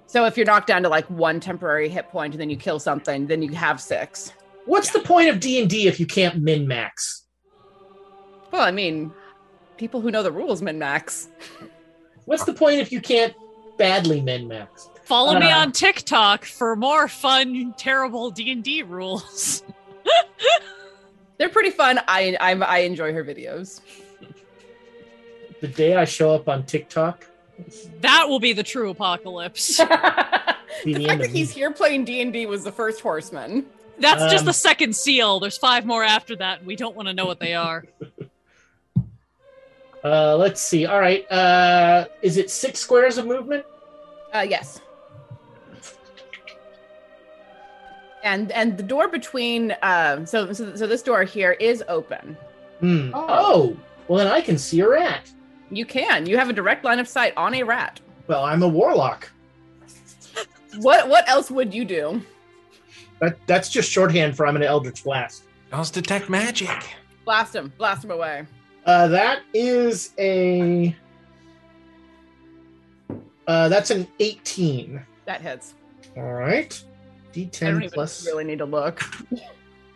So 0.06 0.26
if 0.26 0.38
you're 0.38 0.46
knocked 0.46 0.68
down 0.68 0.84
to 0.84 0.90
like 0.90 1.06
one 1.10 1.42
temporary 1.42 1.90
hit 1.90 2.08
point 2.08 2.34
and 2.34 2.40
then 2.40 2.50
you 2.50 2.56
kill 2.56 2.80
something, 2.80 3.28
then 3.28 3.42
you 3.42 3.52
have 3.52 3.82
six. 3.82 4.32
What's 4.66 4.92
the 4.92 5.02
point 5.02 5.28
of 5.28 5.42
D 5.42 5.60
and 5.60 5.70
D 5.70 5.88
if 5.88 6.00
you 6.00 6.06
can't 6.06 6.42
min 6.42 6.66
max? 6.66 7.26
Well, 8.52 8.62
I 8.62 8.72
mean, 8.72 9.12
people 9.76 10.00
who 10.00 10.10
know 10.10 10.24
the 10.24 10.32
rules 10.32 10.62
min 10.62 10.80
max. 10.80 11.28
What's 12.24 12.46
the 12.46 12.54
point 12.54 12.80
if 12.80 12.94
you 12.94 13.02
can't 13.02 13.34
badly 13.78 14.22
min 14.22 14.48
max? 14.48 14.90
Follow 15.08 15.40
me 15.40 15.50
Uh, 15.52 15.60
on 15.60 15.72
TikTok 15.72 16.44
for 16.46 16.76
more 16.76 17.08
fun, 17.08 17.74
terrible 17.78 18.30
D 18.30 18.52
and 18.52 18.64
D 18.64 18.84
rules. 18.84 19.64
They're 21.38 21.50
pretty 21.50 21.70
fun. 21.70 22.00
I, 22.08 22.36
I 22.42 22.52
I 22.54 22.78
enjoy 22.80 23.14
her 23.14 23.24
videos. 23.24 23.80
The 25.62 25.68
day 25.70 25.96
I 25.96 26.04
show 26.06 26.34
up 26.36 26.50
on 26.50 26.66
TikTok, 26.66 27.26
That 28.02 28.28
will 28.28 28.40
be 28.40 28.52
the 28.54 28.64
true 28.64 28.90
apocalypse. 28.90 29.78
the 29.78 29.86
the 29.86 31.06
fact 31.06 31.22
that 31.22 31.32
me. 31.32 31.40
he's 31.40 31.52
here 31.52 31.72
playing 31.72 32.04
D 32.06 32.22
and 32.22 32.34
D 32.34 32.46
was 32.46 32.64
the 32.64 32.72
first 32.72 33.00
horseman. 33.02 33.66
That's 34.00 34.24
just 34.32 34.42
Um, 34.42 34.46
the 34.48 34.54
second 34.54 34.96
seal. 34.96 35.40
There's 35.40 35.58
five 35.58 35.86
more 35.86 36.04
after 36.04 36.36
that, 36.36 36.60
and 36.60 36.68
we 36.68 36.76
don't 36.76 36.96
want 36.96 37.08
to 37.08 37.14
know 37.14 37.26
what 37.26 37.40
they 37.40 37.54
are. 37.56 37.86
Uh, 40.04 40.38
let's 40.38 40.62
see. 40.62 40.86
All 40.86 41.00
right. 41.02 41.30
Uh, 41.30 42.06
is 42.22 42.38
it 42.38 42.50
six 42.50 42.80
squares 42.80 43.18
of 43.18 43.26
movement? 43.26 43.66
Uh, 44.34 44.46
yes. 44.48 44.80
And 48.28 48.52
and 48.52 48.78
the 48.78 48.84
door 48.84 49.08
between 49.08 49.72
uh, 49.82 50.26
so, 50.26 50.52
so 50.52 50.76
so 50.76 50.86
this 50.86 51.02
door 51.02 51.24
here 51.24 51.54
is 51.54 51.82
open. 51.88 52.36
Hmm. 52.82 53.12
Oh. 53.14 53.26
Oh. 53.30 53.78
well 54.10 54.18
then 54.18 54.28
I 54.28 54.42
can 54.42 54.58
see 54.58 54.82
a 54.82 54.90
rat. 54.90 55.32
You 55.72 55.86
can. 55.86 56.26
You 56.26 56.38
have 56.38 56.50
a 56.50 56.54
direct 56.54 56.84
line 56.84 57.00
of 57.00 57.08
sight 57.08 57.34
on 57.38 57.54
a 57.54 57.64
rat. 57.64 58.02
Well, 58.28 58.44
I'm 58.44 58.64
a 58.64 58.68
warlock. 58.68 59.32
What 60.82 61.08
what 61.08 61.28
else 61.30 61.50
would 61.50 61.74
you 61.74 61.86
do? 61.86 62.22
That 63.20 63.38
that's 63.48 63.70
just 63.70 63.90
shorthand 63.90 64.36
for 64.36 64.46
I'm 64.46 64.58
an 64.58 64.64
eldritch 64.64 65.06
blast. 65.06 65.44
Spells 65.68 65.90
detect 65.90 66.30
magic. 66.30 66.78
Blast 67.24 67.56
him. 67.56 67.72
Blast 67.78 68.04
him 68.04 68.12
away. 68.12 68.46
Uh, 68.86 69.08
that 69.08 69.42
is 69.54 70.14
a. 70.20 70.96
Uh, 73.48 73.70
that's 73.70 73.90
an 73.90 74.06
18. 74.20 75.02
That 75.26 75.42
hits. 75.42 75.74
All 76.16 76.34
right. 76.34 76.80
I 77.38 77.44
don't 77.44 77.76
D10 77.76 77.78
even 77.78 77.90
plus. 77.92 78.26
really 78.26 78.44
need 78.44 78.60
to 78.60 78.66
look. 78.66 79.02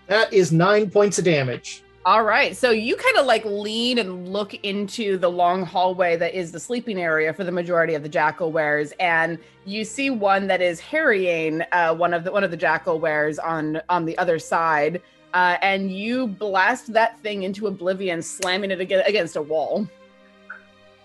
That 0.08 0.34
is 0.34 0.52
nine 0.52 0.90
points 0.90 1.20
of 1.20 1.24
damage. 1.24 1.84
All 2.04 2.24
right. 2.24 2.58
So 2.58 2.72
you 2.72 2.98
kind 2.98 3.18
of 3.18 3.26
like 3.26 3.46
lean 3.46 3.98
and 3.98 4.28
look 4.28 4.54
into 4.56 5.18
the 5.18 5.30
long 5.30 5.66
hallway 5.66 6.18
that 6.18 6.34
is 6.34 6.52
the 6.52 6.60
sleeping 6.60 7.00
area 7.00 7.32
for 7.34 7.46
the 7.46 7.52
majority 7.52 7.94
of 7.94 8.04
the 8.04 8.10
jackalweres, 8.10 8.92
and 9.00 9.38
you 9.64 9.86
see 9.86 10.10
one 10.10 10.48
that 10.48 10.62
is 10.62 10.82
harrying 10.82 11.62
uh, 11.72 11.96
one 11.96 12.14
of 12.14 12.26
the 12.26 12.32
one 12.34 12.44
of 12.44 12.52
the 12.52 12.58
jackalweres 12.58 13.40
on 13.42 13.80
on 13.88 14.04
the 14.06 14.18
other 14.18 14.38
side. 14.38 15.02
Uh, 15.34 15.56
and 15.62 15.92
you 15.92 16.28
blast 16.28 16.92
that 16.92 17.18
thing 17.22 17.44
into 17.44 17.68
oblivion, 17.68 18.22
slamming 18.22 18.72
it 18.72 18.82
against 18.82 19.38
a 19.38 19.42
wall. 19.42 19.88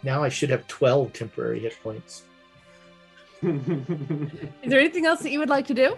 Now 0.03 0.25
I 0.25 0.29
should 0.29 0.51
have 0.51 0.67
12 0.67 1.13
temporary 1.13 1.61
hit 1.61 1.79
points. 1.81 2.25
Is 3.43 3.51
there 4.65 4.81
anything 4.81 5.07
else 5.07 5.21
that 5.21 5.31
you 5.31 5.39
would 5.39 5.49
like 5.49 5.67
to 5.69 5.75
do? 5.75 5.97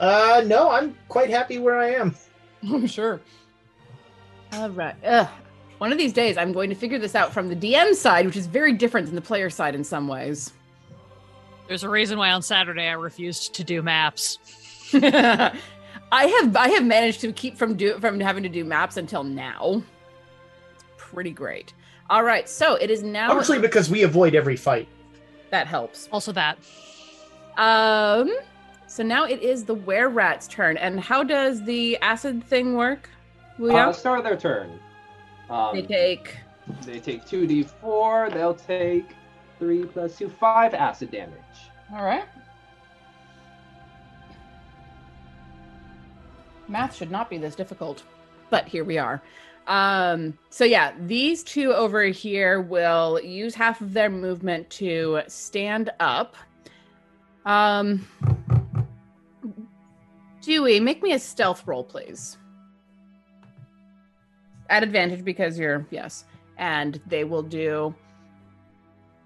Uh, 0.00 0.42
no, 0.46 0.70
I'm 0.70 0.96
quite 1.08 1.30
happy 1.30 1.58
where 1.58 1.78
I 1.78 1.90
am. 1.92 2.14
I'm 2.62 2.86
sure. 2.98 3.20
All 4.52 4.70
right. 4.70 4.94
Ugh. 5.04 5.28
One 5.78 5.92
of 5.92 5.98
these 5.98 6.12
days, 6.12 6.38
I'm 6.38 6.52
going 6.52 6.70
to 6.70 6.76
figure 6.76 6.98
this 6.98 7.14
out 7.14 7.32
from 7.32 7.48
the 7.48 7.56
DM 7.56 7.94
side, 7.94 8.24
which 8.24 8.36
is 8.36 8.46
very 8.46 8.72
different 8.72 9.06
than 9.06 9.14
the 9.14 9.20
player 9.20 9.50
side 9.50 9.74
in 9.74 9.84
some 9.84 10.08
ways. 10.08 10.52
There's 11.68 11.82
a 11.82 11.88
reason 11.88 12.16
why 12.18 12.30
on 12.30 12.40
Saturday 12.42 12.88
I 12.88 12.92
refused 12.92 13.54
to 13.56 13.64
do 13.64 13.82
maps. 13.82 14.38
I 14.94 15.52
have 16.12 16.56
I 16.56 16.68
have 16.68 16.84
managed 16.84 17.20
to 17.22 17.32
keep 17.32 17.58
from 17.58 17.74
do 17.74 17.98
from 17.98 18.20
having 18.20 18.44
to 18.44 18.48
do 18.48 18.64
maps 18.64 18.96
until 18.96 19.24
now. 19.24 19.82
It's 20.74 20.84
pretty 20.96 21.32
great. 21.32 21.74
All 22.08 22.22
right, 22.22 22.48
so 22.48 22.76
it 22.76 22.88
is 22.90 23.02
now 23.02 23.30
Obviously, 23.32 23.58
because 23.58 23.90
we 23.90 24.04
avoid 24.04 24.34
every 24.36 24.54
fight. 24.56 24.86
that 25.50 25.66
helps. 25.66 26.08
Also, 26.12 26.30
that 26.32 26.56
Um, 27.56 28.32
so 28.96 29.02
now 29.02 29.26
it 29.26 29.42
is 29.42 29.66
the 29.66 29.74
were 29.74 30.08
rat's 30.08 30.48
turn, 30.48 30.78
and 30.78 30.98
how 30.98 31.22
does 31.22 31.62
the 31.62 31.98
acid 31.98 32.42
thing 32.42 32.76
work? 32.76 33.10
We 33.58 33.70
uh, 33.70 33.92
start 33.92 34.24
their 34.24 34.38
turn. 34.38 34.80
Um, 35.50 35.76
they 35.76 35.82
take 35.82 36.38
They 36.80 36.98
take 36.98 37.26
2d4. 37.26 38.32
They'll 38.32 38.54
take 38.54 39.10
3 39.58 39.84
plus 39.84 40.16
2, 40.16 40.30
5 40.30 40.72
acid 40.72 41.10
damage. 41.10 41.34
all 41.94 42.06
right. 42.06 42.24
Math 46.66 46.96
should 46.96 47.10
not 47.10 47.28
be 47.28 47.36
this 47.36 47.54
difficult, 47.54 48.02
but 48.48 48.66
here 48.66 48.82
we 48.82 48.96
are. 48.96 49.20
Um, 49.66 50.38
so 50.48 50.64
yeah, 50.64 50.94
these 51.00 51.44
two 51.44 51.74
over 51.74 52.04
here 52.04 52.62
will 52.62 53.20
use 53.20 53.54
half 53.54 53.82
of 53.82 53.92
their 53.92 54.08
movement 54.08 54.70
to 54.70 55.20
stand 55.28 55.90
up. 56.00 56.34
Um, 57.44 58.06
Dewey, 60.46 60.78
make 60.78 61.02
me 61.02 61.12
a 61.12 61.18
stealth 61.18 61.66
roll, 61.66 61.82
please. 61.82 62.38
At 64.70 64.84
advantage 64.84 65.24
because 65.24 65.58
you're 65.58 65.84
yes, 65.90 66.24
and 66.56 67.00
they 67.08 67.24
will 67.24 67.42
do 67.42 67.92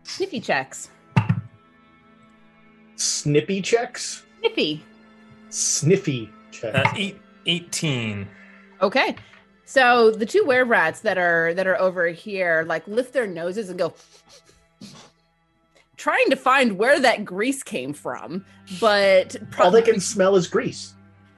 sniffy 0.03 0.41
checks. 0.41 0.89
Snippy 2.97 3.61
checks? 3.61 4.25
Sniffy. 4.39 4.83
Sniffy 5.51 6.31
checks. 6.53 6.89
Uh, 6.89 6.93
eight, 6.97 7.21
18. 7.45 8.27
Okay. 8.81 9.15
So 9.67 10.13
the 10.13 10.25
two 10.25 10.45
were 10.47 10.65
rats 10.65 11.01
that 11.01 11.19
are 11.19 11.53
that 11.53 11.67
are 11.67 11.79
over 11.79 12.09
here 12.09 12.65
like 12.67 12.89
lift 12.89 13.13
their 13.13 13.27
noses 13.27 13.69
and 13.69 13.79
go 13.79 13.93
trying 15.99 16.31
to 16.31 16.37
find 16.37 16.79
where 16.79 16.99
that 16.99 17.27
grease 17.27 17.63
came 17.63 17.93
from, 17.93 18.47
but 18.81 19.37
All 19.59 19.71
they 19.71 19.83
can 19.83 20.01
smell 20.01 20.35
is 20.35 20.49
grease. 20.49 20.95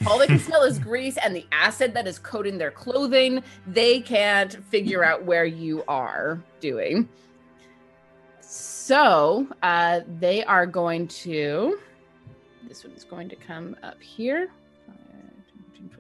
All 0.07 0.19
they 0.19 0.27
can 0.27 0.39
smell 0.39 0.63
is 0.63 0.79
grease 0.79 1.17
and 1.17 1.35
the 1.35 1.47
acid 1.53 1.95
that 1.95 2.07
is 2.07 2.19
coating 2.19 2.59
their 2.59 2.71
clothing. 2.71 3.43
They 3.67 4.01
can't 4.01 4.53
figure 4.67 5.05
out 5.05 5.25
where 5.25 5.45
you 5.45 5.85
are 5.89 6.43
doing. 6.61 7.09
So 8.41 9.47
uh, 9.63 10.01
they 10.19 10.45
are 10.45 10.67
going 10.67 11.09
to. 11.09 11.79
This 12.69 12.85
one 12.85 12.93
is 12.95 13.05
going 13.05 13.29
to 13.29 13.37
come 13.37 13.77
up 13.83 14.01
here. 14.03 14.49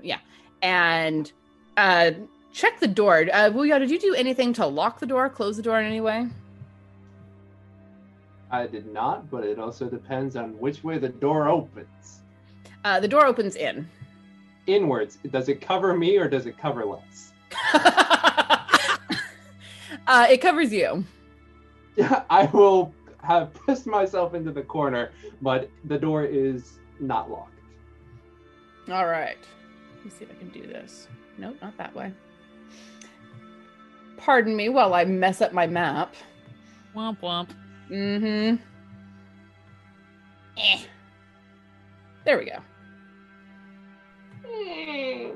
Yeah, 0.02 0.18
and 0.62 1.30
uh, 1.76 2.10
check 2.52 2.80
the 2.80 2.88
door. 2.88 3.26
Uh, 3.32 3.50
Wuya, 3.50 3.78
did 3.78 3.90
you 3.90 3.98
do 3.98 4.14
anything 4.14 4.52
to 4.54 4.66
lock 4.66 4.98
the 4.98 5.06
door, 5.06 5.28
close 5.28 5.56
the 5.56 5.62
door 5.62 5.80
in 5.80 5.86
any 5.86 6.00
way? 6.00 6.28
I 8.50 8.66
did 8.66 8.92
not, 8.92 9.30
but 9.30 9.44
it 9.44 9.58
also 9.58 9.88
depends 9.88 10.36
on 10.36 10.58
which 10.58 10.84
way 10.84 10.98
the 10.98 11.08
door 11.08 11.48
opens. 11.48 12.21
Uh, 12.84 13.00
the 13.00 13.08
door 13.08 13.26
opens 13.26 13.56
in. 13.56 13.88
Inwards, 14.66 15.18
does 15.30 15.48
it 15.48 15.60
cover 15.60 15.96
me 15.96 16.16
or 16.18 16.28
does 16.28 16.46
it 16.46 16.56
cover 16.58 16.84
less? 16.84 17.32
Uh, 20.06 20.26
it 20.28 20.40
covers 20.40 20.72
you. 20.72 21.04
I 22.30 22.46
will 22.52 22.94
have 23.22 23.54
pressed 23.54 23.86
myself 23.86 24.34
into 24.34 24.50
the 24.50 24.62
corner, 24.62 25.12
but 25.40 25.70
the 25.84 25.98
door 25.98 26.24
is 26.24 26.78
not 26.98 27.30
locked. 27.30 27.54
All 28.90 29.06
right. 29.06 29.38
Let 29.96 30.04
me 30.04 30.10
see 30.10 30.24
if 30.24 30.30
I 30.30 30.34
can 30.34 30.48
do 30.48 30.66
this. 30.66 31.06
Nope, 31.38 31.56
not 31.62 31.76
that 31.78 31.94
way. 31.94 32.12
Pardon 34.16 34.56
me 34.56 34.68
while 34.68 34.94
I 34.94 35.04
mess 35.04 35.40
up 35.40 35.52
my 35.52 35.66
map. 35.66 36.14
womp 36.96 37.20
womp. 37.20 37.48
Mm-hmm. 37.90 38.56
Eh. 40.58 40.78
There 42.24 42.38
we 42.38 42.46
go. 42.46 42.58
Eh. 44.44 45.30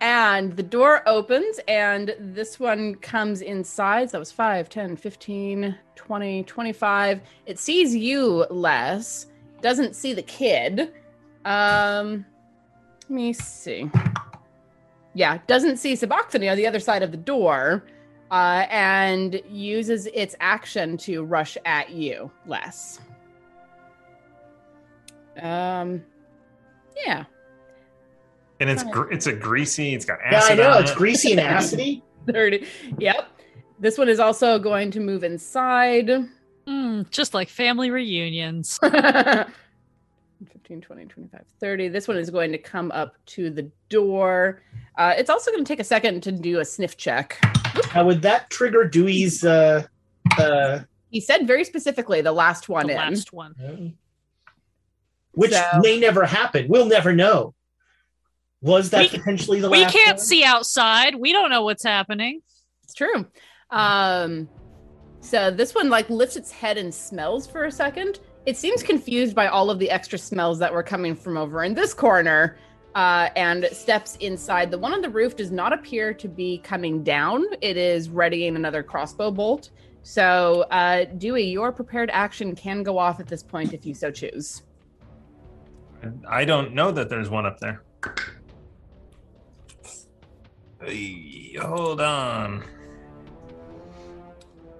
and 0.00 0.56
the 0.56 0.62
door 0.62 1.02
opens, 1.06 1.60
and 1.68 2.14
this 2.18 2.58
one 2.58 2.96
comes 2.96 3.40
inside. 3.40 4.10
So 4.10 4.12
that 4.12 4.18
was 4.18 4.32
5, 4.32 4.68
10, 4.68 4.96
15, 4.96 5.76
20, 5.94 6.42
25. 6.44 7.20
It 7.46 7.58
sees 7.58 7.94
you, 7.94 8.46
Les. 8.50 9.26
Doesn't 9.60 9.94
see 9.94 10.12
the 10.12 10.22
kid. 10.22 10.92
Um, 11.44 12.26
let 13.02 13.10
me 13.10 13.32
see. 13.32 13.90
Yeah, 15.14 15.38
doesn't 15.46 15.76
see 15.76 15.94
Sabachthani 15.94 16.48
on 16.48 16.56
the 16.56 16.66
other 16.66 16.80
side 16.80 17.02
of 17.02 17.10
the 17.10 17.16
door, 17.16 17.84
uh, 18.30 18.66
and 18.70 19.40
uses 19.48 20.06
its 20.06 20.34
action 20.40 20.96
to 20.98 21.22
rush 21.22 21.58
at 21.64 21.90
you, 21.90 22.30
Les. 22.46 22.98
Um, 25.40 26.02
yeah. 27.04 27.24
And 28.60 28.70
it's 28.70 28.82
gr- 28.84 29.10
it's 29.10 29.26
a 29.26 29.32
greasy. 29.32 29.94
It's 29.94 30.04
got 30.04 30.18
Yeah, 30.30 30.40
I 30.44 30.54
know. 30.54 30.70
on 30.72 30.82
It's 30.82 30.92
it. 30.92 30.96
greasy 30.96 31.32
and 31.32 31.40
acidy. 31.58 32.02
30. 32.30 32.66
Yep. 32.98 33.28
This 33.80 33.98
one 33.98 34.08
is 34.08 34.20
also 34.20 34.58
going 34.58 34.90
to 34.92 35.00
move 35.00 35.24
inside. 35.24 36.08
Mm, 36.68 37.10
just 37.10 37.34
like 37.34 37.48
family 37.48 37.90
reunions. 37.90 38.78
15, 38.82 40.80
20, 40.80 41.04
25, 41.06 41.44
30. 41.60 41.88
This 41.88 42.06
one 42.08 42.16
is 42.16 42.30
going 42.30 42.52
to 42.52 42.58
come 42.58 42.92
up 42.92 43.14
to 43.26 43.50
the 43.50 43.68
door. 43.88 44.62
Uh, 44.96 45.14
it's 45.16 45.30
also 45.30 45.50
going 45.50 45.64
to 45.64 45.68
take 45.68 45.80
a 45.80 45.84
second 45.84 46.22
to 46.22 46.30
do 46.32 46.60
a 46.60 46.64
sniff 46.64 46.96
check. 46.96 47.38
Now, 47.94 48.04
would 48.06 48.22
that 48.22 48.50
trigger 48.50 48.84
Dewey's? 48.84 49.44
Uh, 49.44 49.82
uh, 50.38 50.80
He 51.10 51.20
said 51.20 51.46
very 51.46 51.64
specifically 51.64 52.20
the 52.20 52.32
last 52.32 52.68
one 52.68 52.86
the 52.86 52.92
in. 52.92 52.98
last 52.98 53.32
one. 53.32 53.96
Which 55.32 55.52
So- 55.52 55.80
may 55.80 55.98
never 55.98 56.24
happen. 56.24 56.66
We'll 56.68 56.86
never 56.86 57.12
know. 57.12 57.54
Was 58.60 58.90
that 58.90 59.10
We- 59.10 59.18
potentially 59.18 59.60
the 59.60 59.70
We 59.70 59.82
last 59.82 59.92
can't 59.94 60.16
one? 60.18 60.24
see 60.24 60.44
outside. 60.44 61.14
We 61.16 61.32
don't 61.32 61.50
know 61.50 61.62
what's 61.64 61.82
happening. 61.84 62.42
It's 62.84 62.94
true. 62.94 63.26
Um, 63.70 64.48
so 65.20 65.50
this 65.50 65.74
one 65.74 65.88
like 65.90 66.08
lifts 66.10 66.36
its 66.36 66.52
head 66.52 66.76
and 66.78 66.94
smells 66.94 67.46
for 67.46 67.64
a 67.64 67.72
second. 67.72 68.20
It 68.46 68.56
seems 68.56 68.82
confused 68.82 69.34
by 69.34 69.46
all 69.48 69.70
of 69.70 69.78
the 69.78 69.90
extra 69.90 70.18
smells 70.18 70.58
that 70.58 70.72
were 70.72 70.82
coming 70.82 71.14
from 71.14 71.36
over 71.36 71.64
in 71.64 71.74
this 71.74 71.94
corner, 71.94 72.56
uh, 72.94 73.30
and 73.36 73.64
steps 73.72 74.16
inside. 74.20 74.70
The 74.70 74.78
one 74.78 74.92
on 74.92 75.00
the 75.00 75.08
roof 75.08 75.34
does 75.36 75.50
not 75.50 75.72
appear 75.72 76.12
to 76.14 76.28
be 76.28 76.58
coming 76.58 77.02
down. 77.02 77.44
It 77.62 77.76
is 77.76 78.10
readying 78.10 78.54
another 78.56 78.82
crossbow 78.82 79.30
bolt. 79.30 79.70
So, 80.02 80.62
uh, 80.70 81.04
Dewey, 81.04 81.44
your 81.44 81.72
prepared 81.72 82.10
action 82.12 82.54
can 82.54 82.82
go 82.82 82.98
off 82.98 83.18
at 83.20 83.28
this 83.28 83.42
point 83.42 83.72
if 83.72 83.86
you 83.86 83.94
so 83.94 84.10
choose. 84.10 84.62
I 86.28 86.44
don't 86.44 86.74
know 86.74 86.90
that 86.90 87.08
there's 87.08 87.30
one 87.30 87.46
up 87.46 87.58
there. 87.60 87.82
Hey, 90.84 91.54
hold 91.60 92.00
on. 92.00 92.64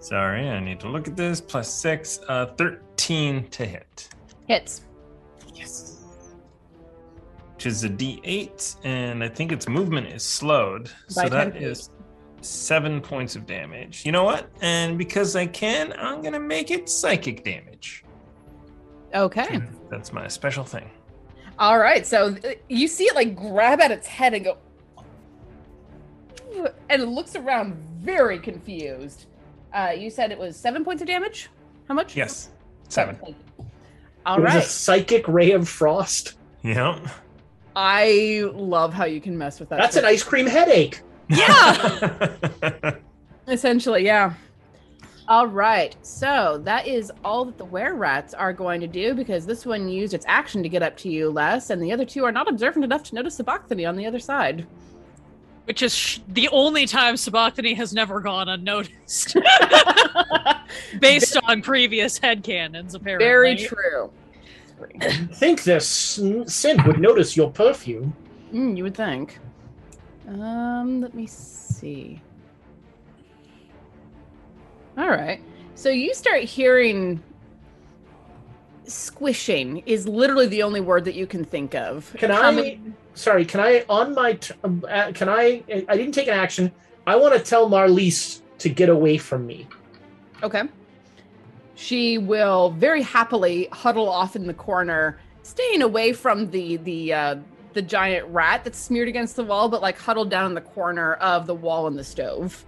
Sorry, 0.01 0.49
I 0.49 0.59
need 0.59 0.81
to 0.81 0.89
look 0.89 1.07
at 1.07 1.17
this. 1.17 1.41
Plus 1.41 1.73
six, 1.73 2.19
uh, 2.29 2.47
13 2.57 3.49
to 3.51 3.65
hit, 3.65 4.09
Hits. 4.49 4.83
Yes. 5.55 6.01
Which 7.55 7.67
is 7.67 7.85
a 7.85 7.89
d8, 7.89 8.77
and 8.85 9.23
I 9.23 9.29
think 9.29 9.53
its 9.53 9.69
movement 9.69 10.09
is 10.09 10.25
slowed. 10.25 10.91
So 11.07 11.23
By 11.23 11.29
10 11.29 11.31
that 11.31 11.53
feet. 11.53 11.63
is 11.63 11.91
seven 12.41 13.01
points 13.01 13.37
of 13.37 13.47
damage. 13.47 14.05
You 14.05 14.11
know 14.11 14.25
what? 14.25 14.51
And 14.61 14.99
because 14.99 15.37
I 15.37 15.47
can, 15.47 15.93
I'm 15.97 16.21
going 16.21 16.33
to 16.33 16.41
make 16.41 16.73
it 16.73 16.89
psychic 16.89 17.45
damage. 17.45 18.05
Okay. 19.15 19.61
That's 19.89 20.13
my 20.13 20.27
special 20.27 20.65
thing. 20.65 20.91
All 21.59 21.79
right. 21.79 22.07
So 22.07 22.37
uh, 22.45 22.53
you 22.69 22.89
see 22.89 23.05
it 23.05 23.15
like 23.15 23.37
grab 23.37 23.81
at 23.81 23.91
its 23.91 24.07
head 24.07 24.35
and 24.35 24.45
go, 24.45 24.59
and 26.89 27.03
it 27.03 27.07
looks 27.07 27.37
around 27.37 27.75
very 28.01 28.39
confused. 28.39 29.27
Uh, 29.73 29.93
you 29.97 30.11
said 30.11 30.33
it 30.33 30.39
was 30.39 30.57
seven 30.57 30.85
points 30.85 31.03
of 31.03 31.09
damage. 31.09 31.49
How 31.89 31.95
much? 31.95 32.17
Yes, 32.17 32.51
seven. 32.89 33.19
All 34.25 34.39
It 34.39 34.43
was 34.43 34.55
a 34.55 34.63
psychic 34.63 35.27
ray 35.27 35.53
of 35.53 35.69
frost. 35.69 36.35
Yep. 36.63 37.09
I 37.75 38.45
love 38.53 38.93
how 38.93 39.05
you 39.05 39.21
can 39.21 39.37
mess 39.37 39.59
with 39.59 39.71
that. 39.71 39.79
That's 39.79 39.97
an 39.97 40.05
ice 40.05 40.23
cream 40.23 40.47
headache. 40.47 41.01
Yeah. 41.29 42.95
Essentially, 43.49 44.05
yeah. 44.05 44.35
All 45.29 45.47
right. 45.47 45.95
So 46.03 46.61
that 46.65 46.87
is 46.87 47.13
all 47.25 47.45
that 47.45 47.59
the 47.59 47.65
were 47.65 47.95
rats 47.95 48.35
are 48.35 48.53
going 48.53 48.81
to 48.81 48.87
do 48.87 49.15
because 49.15 49.47
this 49.47 49.65
one 49.65 49.89
used 49.89 50.15
its 50.15 50.25
action 50.29 50.63
to 50.63 50.69
get 50.69 50.83
up 50.83 50.97
to 50.99 51.09
you, 51.09 51.31
Les, 51.31 51.71
and 51.71 51.83
the 51.83 51.93
other 51.93 52.05
two 52.05 52.25
are 52.25 52.33
not 52.33 52.49
observant 52.49 52.85
enough 52.85 53.05
to 53.05 53.15
notice 53.15 53.37
Sabachthani 53.37 53.85
on 53.85 53.97
the 53.97 54.07
other 54.07 54.19
side. 54.19 54.67
Which 55.65 55.83
is 55.83 55.95
sh- 55.95 56.19
the 56.29 56.49
only 56.49 56.87
time 56.87 57.17
Sabachthani 57.17 57.75
has 57.75 57.93
never 57.93 58.21
gone 58.21 58.49
unnoticed. 58.49 59.37
Based 61.01 61.37
on 61.45 61.63
previous 61.63 62.19
headcanons, 62.19 62.95
apparently. 62.95 63.27
Very 63.27 63.57
true. 63.57 64.11
I 65.01 65.11
think 65.35 65.63
this 65.63 66.19
scent 66.47 66.85
would 66.87 66.99
notice 66.99 67.37
your 67.37 67.51
perfume. 67.51 68.13
Mm, 68.53 68.77
you 68.77 68.83
would 68.83 68.97
think. 68.97 69.39
Um, 70.27 71.01
let 71.01 71.15
me 71.15 71.27
see. 71.27 72.21
All 74.97 75.09
right. 75.09 75.41
So 75.75 75.89
you 75.89 76.15
start 76.15 76.43
hearing 76.45 77.23
squishing 78.85 79.83
is 79.87 80.07
literally 80.07 80.47
the 80.47 80.63
only 80.63 80.81
word 80.81 81.05
that 81.05 81.15
you 81.15 81.27
can 81.27 81.45
think 81.45 81.75
of. 81.75 82.15
Can 82.19 82.31
I? 82.31 82.79
Sorry, 83.15 83.45
can 83.45 83.61
I 83.61 83.85
on 83.89 84.15
my? 84.15 84.35
T- 84.35 84.55
um, 84.65 84.85
uh, 84.89 85.13
can 85.13 85.29
I? 85.29 85.63
I 85.89 85.97
didn't 85.97 86.13
take 86.13 86.29
an 86.29 86.35
action. 86.35 86.73
I 87.07 87.17
want 87.17 87.35
to 87.35 87.41
tell 87.41 87.69
Marliese 87.69 88.41
to 88.59 88.69
get 88.69 88.89
away 88.89 89.19
from 89.19 89.47
me. 89.47 89.67
Okay. 90.43 90.63
She 91.75 92.19
will 92.19 92.71
very 92.71 93.03
happily 93.03 93.69
huddle 93.73 94.09
off 94.09 94.37
in 94.37 94.47
the 94.47 94.55
corner, 94.55 95.19
staying 95.43 95.83
away 95.83 96.13
from 96.13 96.51
the 96.51 96.77
the 96.79 97.13
uh, 97.13 97.37
the 97.73 97.83
giant 97.83 98.27
rat 98.29 98.65
that's 98.65 98.79
smeared 98.79 99.09
against 99.09 99.37
the 99.37 99.45
wall, 99.45 99.69
but 99.69 99.83
like 99.83 99.99
huddled 99.99 100.31
down 100.31 100.47
in 100.47 100.55
the 100.55 100.61
corner 100.61 101.15
of 101.15 101.47
the 101.47 101.55
wall 101.55 101.87
and 101.87 101.99
the 101.99 102.05
stove. 102.05 102.65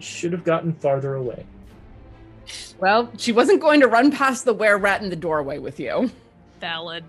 She 0.00 0.18
should 0.20 0.32
have 0.32 0.44
gotten 0.44 0.72
farther 0.72 1.14
away. 1.14 1.46
Well, 2.78 3.10
she 3.16 3.32
wasn't 3.32 3.60
going 3.60 3.80
to 3.80 3.88
run 3.88 4.10
past 4.10 4.44
the 4.44 4.54
were 4.54 4.78
rat 4.78 5.02
in 5.02 5.10
the 5.10 5.16
doorway 5.16 5.58
with 5.58 5.80
you. 5.80 6.10
Valid. 6.60 7.04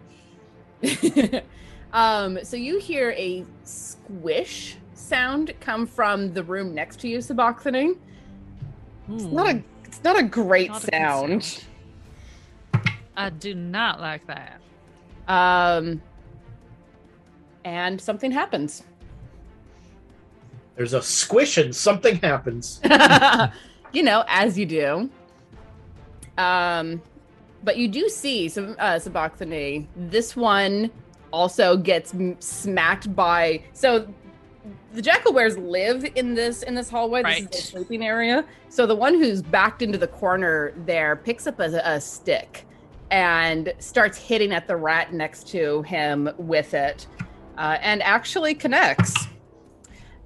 um, 1.93 2.39
so 2.43 2.55
you 2.55 2.80
hear 2.80 3.11
a 3.11 3.45
squish 3.64 4.77
sound 4.93 5.53
come 5.59 5.85
from 5.85 6.34
the 6.34 6.43
room 6.43 6.73
next 6.73 6.99
to 7.01 7.07
you, 7.07 7.22
Sabachthani. 7.22 7.95
It's 9.09 9.23
not 9.23 9.47
a 9.47 9.64
it's 9.85 10.03
not 10.03 10.19
a 10.19 10.23
great 10.23 10.69
Not 10.69 10.84
a 10.84 10.88
sound. 10.91 11.64
I 13.15 13.30
do 13.30 13.55
not 13.55 13.99
like 13.99 14.27
that. 14.27 14.61
Um, 15.27 16.01
and 17.64 17.99
something 17.99 18.31
happens. 18.31 18.84
There's 20.77 20.93
a 20.93 21.01
squish 21.01 21.57
and 21.57 21.75
something 21.75 22.17
happens. 22.17 22.79
you 23.91 24.03
know, 24.03 24.23
as 24.27 24.57
you 24.59 24.65
do. 24.67 25.09
Um, 26.37 27.01
but 27.63 27.77
you 27.77 27.87
do 27.87 28.07
see 28.09 28.47
some 28.47 28.75
uh, 28.77 28.99
Sabachthani. 28.99 29.89
This 29.95 30.35
one 30.35 30.91
also 31.33 31.77
gets 31.77 32.13
m- 32.13 32.39
smacked 32.39 33.13
by. 33.15 33.63
So 33.73 34.07
the 34.93 35.01
jackalweres 35.01 35.57
live 35.57 36.05
in 36.15 36.35
this 36.35 36.61
in 36.61 36.75
this 36.75 36.91
hallway. 36.91 37.23
This 37.23 37.39
is 37.39 37.47
their 37.47 37.61
sleeping 37.61 38.05
area. 38.05 38.45
So 38.69 38.85
the 38.85 38.95
one 38.95 39.15
who's 39.15 39.41
backed 39.41 39.81
into 39.81 39.97
the 39.97 40.07
corner 40.07 40.73
there 40.85 41.15
picks 41.15 41.47
up 41.47 41.59
a, 41.59 41.81
a 41.83 41.99
stick 41.99 42.65
and 43.09 43.73
starts 43.79 44.17
hitting 44.17 44.51
at 44.51 44.67
the 44.67 44.75
rat 44.75 45.11
next 45.11 45.47
to 45.47 45.81
him 45.83 46.29
with 46.37 46.75
it, 46.75 47.07
uh, 47.57 47.77
and 47.81 48.03
actually 48.03 48.53
connects. 48.53 49.27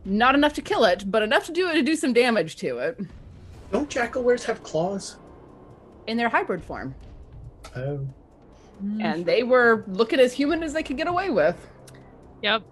Not 0.05 0.35
enough 0.35 0.53
to 0.53 0.61
kill 0.61 0.83
it, 0.85 1.09
but 1.09 1.21
enough 1.21 1.45
to 1.45 1.51
do 1.51 1.69
it 1.69 1.73
to 1.75 1.81
do 1.83 1.95
some 1.95 2.11
damage 2.13 2.55
to 2.57 2.79
it 2.79 2.99
Don't 3.71 3.89
jackalweres 3.89 4.43
have 4.45 4.63
claws? 4.63 5.17
in 6.07 6.17
their 6.17 6.29
hybrid 6.29 6.63
form. 6.63 6.95
Oh. 7.75 7.99
And 8.99 9.23
they 9.25 9.43
were 9.43 9.83
looking 9.87 10.19
as 10.19 10.33
human 10.33 10.63
as 10.63 10.73
they 10.73 10.81
could 10.81 10.97
get 10.97 11.07
away 11.07 11.29
with. 11.29 11.55
Yep. 12.41 12.63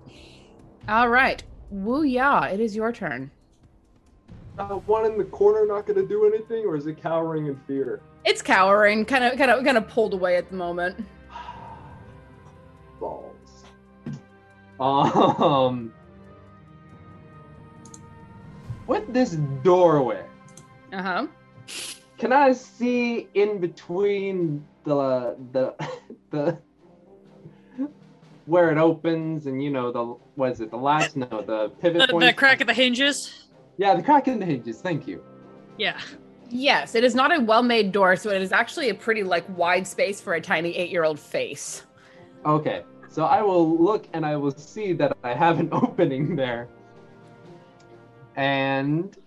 All 0.87 1.07
right. 1.09 1.43
Wuya, 1.71 2.51
it 2.51 2.59
is 2.59 2.75
your 2.75 2.91
turn. 2.91 3.29
Uh, 4.57 4.75
one 4.87 5.05
in 5.05 5.17
the 5.19 5.23
corner 5.25 5.67
not 5.67 5.85
going 5.85 6.01
to 6.01 6.07
do 6.07 6.25
anything, 6.25 6.65
or 6.65 6.75
is 6.75 6.87
it 6.87 6.99
cowering 6.99 7.45
in 7.45 7.55
fear? 7.67 8.01
It's 8.25 8.41
cowering, 8.41 9.05
kind 9.05 9.23
of 9.23 9.37
kind 9.37 9.51
of 9.51 9.63
kind 9.63 9.77
of 9.77 9.87
pulled 9.87 10.13
away 10.15 10.35
at 10.35 10.49
the 10.49 10.55
moment. 10.55 11.05
Balls. 12.99 13.63
Um. 14.79 15.93
With 18.89 19.13
this 19.13 19.31
doorway, 19.63 20.23
Uh-huh. 20.91 21.27
can 22.17 22.33
I 22.33 22.51
see 22.53 23.27
in 23.35 23.59
between 23.59 24.65
the 24.83 25.35
the 25.51 25.75
the 26.31 26.57
where 28.47 28.71
it 28.71 28.79
opens 28.79 29.45
and 29.45 29.61
you 29.63 29.69
know 29.69 29.91
the 29.91 30.03
what 30.39 30.51
is 30.53 30.59
it 30.59 30.71
the 30.71 30.77
latch 30.89 31.15
no 31.15 31.27
the 31.51 31.69
pivot 31.81 32.01
The, 32.01 32.07
point 32.11 32.25
the 32.25 32.33
crack 32.33 32.61
of 32.61 32.67
the 32.67 32.73
hinges. 32.73 33.45
yeah 33.77 33.93
the 33.93 34.01
crack 34.01 34.27
in 34.27 34.39
the 34.39 34.45
hinges 34.53 34.81
thank 34.81 35.07
you 35.07 35.23
Yeah. 35.77 35.99
Yes, 36.51 36.95
it 36.95 37.03
is 37.03 37.13
not 37.13 37.29
a 37.31 37.39
well-made 37.39 37.91
door, 37.91 38.15
so 38.15 38.31
it 38.31 38.41
is 38.41 38.51
actually 38.51 38.89
a 38.89 38.95
pretty 38.95 39.21
like 39.21 39.45
wide 39.55 39.85
space 39.85 40.19
for 40.19 40.33
a 40.33 40.41
tiny 40.41 40.71
eight-year-old 40.75 41.19
face. 41.19 41.83
okay 42.57 42.79
so 43.15 43.21
i 43.37 43.39
will 43.47 43.65
look 43.89 44.03
and 44.13 44.25
i 44.25 44.35
will 44.41 44.55
see 44.73 44.93
that 45.01 45.11
i 45.23 45.31
have 45.45 45.55
an 45.63 45.69
opening 45.83 46.35
there 46.35 46.61
and 48.39 49.17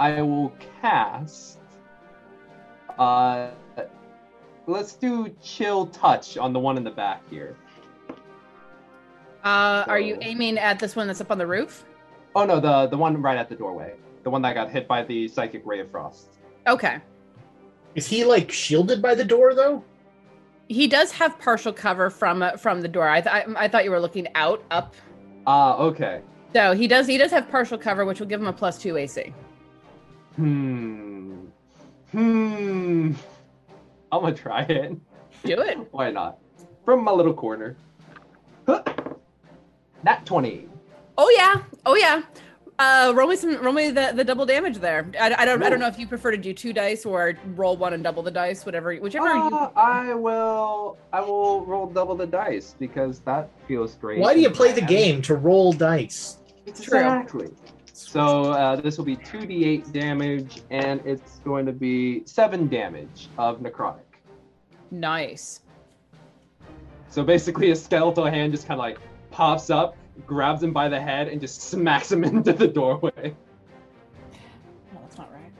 i 0.00 0.22
will 0.22 0.50
cast 0.80 1.58
uh 2.98 3.50
let's 4.66 4.94
do 4.94 5.28
chill 5.42 5.86
touch 5.88 6.38
on 6.38 6.54
the 6.54 6.58
one 6.58 6.78
in 6.78 6.84
the 6.84 6.90
back 6.90 7.20
here 7.28 7.54
Uh, 9.44 9.84
are 9.88 9.98
you 10.00 10.16
aiming 10.22 10.56
at 10.56 10.78
this 10.78 10.94
one 10.96 11.06
that's 11.08 11.20
up 11.20 11.30
on 11.30 11.36
the 11.36 11.46
roof? 11.46 11.84
oh 12.34 12.46
no 12.46 12.58
the 12.58 12.86
the 12.86 12.96
one 12.96 13.20
right 13.20 13.36
at 13.36 13.48
the 13.50 13.54
doorway 13.56 13.94
the 14.22 14.30
one 14.30 14.40
that 14.40 14.54
got 14.54 14.70
hit 14.70 14.88
by 14.88 15.02
the 15.02 15.28
psychic 15.28 15.62
ray 15.66 15.80
of 15.80 15.90
frost 15.90 16.28
Okay. 16.66 17.00
Is 17.96 18.06
he 18.06 18.24
like 18.24 18.52
shielded 18.52 19.02
by 19.02 19.16
the 19.16 19.24
door 19.24 19.52
though? 19.52 19.82
He 20.68 20.86
does 20.86 21.10
have 21.10 21.36
partial 21.40 21.72
cover 21.72 22.08
from 22.08 22.40
uh, 22.40 22.56
from 22.56 22.80
the 22.82 22.88
door. 22.88 23.08
I, 23.08 23.20
th- 23.20 23.34
I 23.34 23.64
I 23.64 23.68
thought 23.68 23.82
you 23.84 23.90
were 23.90 23.98
looking 24.00 24.28
out 24.36 24.62
up. 24.70 24.94
ah 25.44 25.76
okay 25.78 26.22
So 26.52 26.72
he 26.74 26.86
does 26.86 27.06
he 27.06 27.18
does 27.18 27.30
have 27.30 27.50
partial 27.50 27.78
cover, 27.78 28.04
which 28.04 28.20
will 28.20 28.26
give 28.26 28.40
him 28.40 28.46
a 28.46 28.52
plus 28.52 28.78
two 28.78 28.96
AC. 28.96 29.32
Hmm. 30.36 31.46
Hmm. 32.10 33.12
I'm 34.10 34.20
gonna 34.20 34.34
try 34.34 34.62
it. 34.62 34.96
Do 35.44 35.60
it. 35.60 35.78
Why 35.92 36.10
not? 36.10 36.38
From 36.84 37.04
my 37.04 37.12
little 37.12 37.34
corner. 37.34 37.76
Huh. 38.66 38.82
Nat 40.04 40.26
20. 40.26 40.68
Oh 41.16 41.32
yeah. 41.36 41.62
Oh 41.86 41.94
yeah. 41.94 42.22
Uh, 42.78 43.12
roll 43.14 43.28
me 43.28 43.36
some 43.36 43.56
roll 43.62 43.72
me 43.72 43.90
the, 43.90 44.12
the 44.14 44.24
double 44.24 44.44
damage 44.44 44.78
there. 44.78 45.08
I, 45.20 45.34
I 45.38 45.44
don't 45.44 45.62
I 45.62 45.70
don't 45.70 45.78
know 45.78 45.86
if 45.86 45.98
you 45.98 46.06
prefer 46.06 46.32
to 46.32 46.36
do 46.36 46.52
two 46.52 46.72
dice 46.72 47.06
or 47.06 47.34
roll 47.54 47.76
one 47.76 47.92
and 47.92 48.02
double 48.02 48.22
the 48.22 48.30
dice, 48.30 48.66
whatever 48.66 48.94
whichever 48.96 49.28
you. 49.28 49.56
Uh, 49.56 49.70
I 49.76 50.14
will 50.14 50.98
I 51.12 51.20
will 51.20 51.64
roll 51.64 51.86
double 51.86 52.16
the 52.16 52.26
dice 52.26 52.74
because 52.78 53.20
that 53.20 53.50
feels 53.68 53.94
great. 53.96 54.18
Why 54.18 54.34
do 54.34 54.40
you 54.40 54.50
play 54.50 54.72
the 54.72 54.80
game 54.80 55.22
to 55.22 55.34
roll 55.36 55.72
dice? 55.72 56.38
Exactly. 56.66 57.50
So 57.92 58.52
uh, 58.52 58.76
this 58.76 58.98
will 58.98 59.04
be 59.04 59.16
2d8 59.16 59.92
damage, 59.92 60.62
and 60.70 61.00
it's 61.04 61.38
going 61.40 61.66
to 61.66 61.72
be 61.72 62.22
7 62.26 62.68
damage 62.68 63.28
of 63.38 63.60
necrotic. 63.60 64.00
Nice. 64.90 65.60
So 67.08 67.22
basically, 67.22 67.70
a 67.70 67.76
skeletal 67.76 68.24
hand 68.26 68.52
just 68.52 68.66
kind 68.66 68.78
of 68.78 68.82
like 68.82 68.98
pops 69.30 69.70
up, 69.70 69.96
grabs 70.26 70.62
him 70.62 70.72
by 70.72 70.88
the 70.88 71.00
head, 71.00 71.28
and 71.28 71.40
just 71.40 71.62
smacks 71.62 72.10
him 72.10 72.24
into 72.24 72.52
the 72.52 72.66
doorway. 72.66 73.12
No, 74.92 75.00
that's 75.02 75.18
not 75.18 75.32
right. 75.32 75.52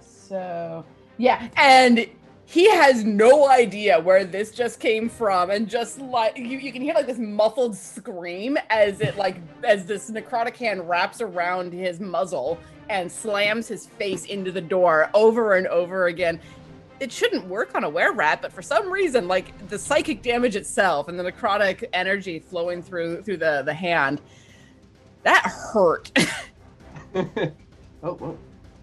So 0.00 0.84
yeah, 1.18 1.48
and 1.56 2.06
he 2.52 2.68
has 2.68 3.02
no 3.02 3.48
idea 3.48 3.98
where 3.98 4.26
this 4.26 4.50
just 4.50 4.78
came 4.78 5.08
from, 5.08 5.48
and 5.48 5.66
just 5.66 5.98
like 5.98 6.36
you, 6.36 6.58
you 6.58 6.70
can 6.70 6.82
hear 6.82 6.92
like 6.92 7.06
this 7.06 7.16
muffled 7.16 7.74
scream 7.74 8.58
as 8.68 9.00
it 9.00 9.16
like 9.16 9.38
as 9.64 9.86
this 9.86 10.10
necrotic 10.10 10.54
hand 10.56 10.86
wraps 10.86 11.22
around 11.22 11.72
his 11.72 11.98
muzzle 11.98 12.58
and 12.90 13.10
slams 13.10 13.68
his 13.68 13.86
face 13.86 14.26
into 14.26 14.52
the 14.52 14.60
door 14.60 15.08
over 15.14 15.54
and 15.54 15.66
over 15.68 16.08
again. 16.08 16.38
It 17.00 17.10
shouldn't 17.10 17.46
work 17.46 17.74
on 17.74 17.84
a 17.84 17.88
were 17.88 18.12
rat, 18.12 18.42
but 18.42 18.52
for 18.52 18.60
some 18.60 18.92
reason, 18.92 19.28
like 19.28 19.68
the 19.68 19.78
psychic 19.78 20.20
damage 20.20 20.54
itself 20.54 21.08
and 21.08 21.18
the 21.18 21.24
necrotic 21.24 21.84
energy 21.94 22.38
flowing 22.38 22.82
through 22.82 23.22
through 23.22 23.38
the 23.38 23.62
the 23.64 23.72
hand, 23.72 24.20
that 25.22 25.42
hurt. 25.72 26.12
Oh, 28.04 28.14
whoa. 28.14 28.36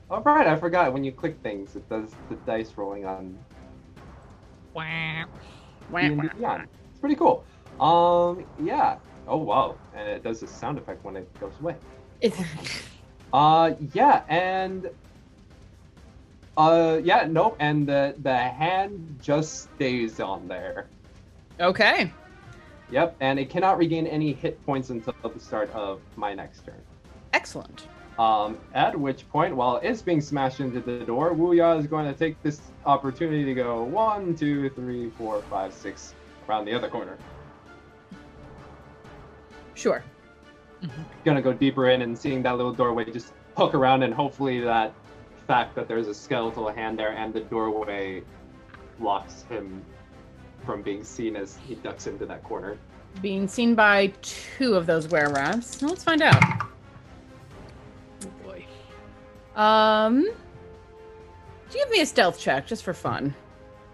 All 0.09 0.21
right, 0.21 0.47
I 0.47 0.55
forgot 0.55 0.93
when 0.93 1.03
you 1.03 1.11
click 1.11 1.37
things, 1.43 1.75
it 1.75 1.87
does 1.89 2.09
the 2.29 2.35
dice 2.37 2.71
rolling 2.77 3.05
on 3.05 3.37
Wah. 4.73 5.25
D&D 5.91 6.29
Beyond. 6.37 6.67
It's 6.91 6.99
pretty 6.99 7.15
cool. 7.15 7.43
Um, 7.79 8.45
yeah. 8.61 8.97
Oh 9.27 9.37
wow, 9.37 9.75
and 9.95 10.07
it 10.09 10.23
does 10.23 10.39
this 10.39 10.51
sound 10.51 10.77
effect 10.77 11.03
when 11.03 11.15
it 11.15 11.27
goes 11.39 11.53
away. 11.61 11.75
It's 12.21 12.37
Uh, 13.33 13.75
yeah, 13.93 14.23
and 14.27 14.89
uh, 16.57 16.99
yeah, 17.03 17.27
nope, 17.29 17.55
and 17.59 17.87
the 17.87 18.15
the 18.23 18.35
hand 18.35 19.19
just 19.21 19.63
stays 19.75 20.19
on 20.19 20.47
there. 20.47 20.87
okay. 21.59 22.11
Yep, 22.91 23.17
and 23.19 23.37
it 23.37 23.51
cannot 23.51 23.77
regain 23.77 24.07
any 24.07 24.33
hit 24.33 24.65
points 24.65 24.89
until 24.89 25.13
the 25.23 25.39
start 25.39 25.69
of 25.75 26.01
my 26.15 26.33
next 26.33 26.65
turn. 26.65 26.81
Excellent. 27.33 27.87
Um, 28.19 28.57
at 28.73 28.99
which 28.99 29.27
point, 29.29 29.55
while 29.55 29.77
it's 29.77 30.01
being 30.01 30.19
smashed 30.19 30.59
into 30.59 30.81
the 30.81 31.05
door, 31.05 31.33
Wuya 31.33 31.79
is 31.79 31.87
going 31.87 32.05
to 32.05 32.13
take 32.13 32.41
this 32.43 32.59
opportunity 32.85 33.45
to 33.45 33.53
go 33.53 33.81
one, 33.83 34.35
two, 34.35 34.69
three, 34.71 35.09
four, 35.11 35.41
five, 35.43 35.73
six 35.73 36.13
around 36.47 36.65
the 36.65 36.73
other 36.73 36.89
corner. 36.89 37.17
Sure. 39.73 40.03
Gonna 41.23 41.41
go 41.41 41.53
deeper 41.53 41.89
in 41.89 42.01
and 42.01 42.17
seeing 42.17 42.43
that 42.43 42.57
little 42.57 42.73
doorway 42.73 43.05
just 43.09 43.31
poke 43.55 43.73
around, 43.73 44.03
and 44.03 44.13
hopefully 44.13 44.59
that 44.59 44.93
fact 45.47 45.73
that 45.75 45.87
there's 45.87 46.07
a 46.07 46.13
skeletal 46.13 46.67
hand 46.67 46.99
there 46.99 47.13
and 47.13 47.33
the 47.33 47.39
doorway 47.39 48.21
blocks 48.99 49.43
him 49.43 49.81
from 50.65 50.81
being 50.81 51.05
seen 51.05 51.37
as 51.37 51.57
he 51.65 51.75
ducks 51.75 52.07
into 52.07 52.25
that 52.25 52.43
corner. 52.43 52.77
Being 53.21 53.47
seen 53.47 53.75
by 53.75 54.07
two 54.21 54.75
of 54.75 54.85
those 54.85 55.07
were 55.07 55.31
rats. 55.31 55.81
Let's 55.81 56.03
find 56.03 56.21
out. 56.21 56.43
Um, 59.59 60.25
give 61.69 61.89
me 61.89 61.99
a 61.99 62.05
stealth 62.05 62.39
check 62.39 62.65
just 62.65 62.83
for 62.83 62.93
fun. 62.93 63.35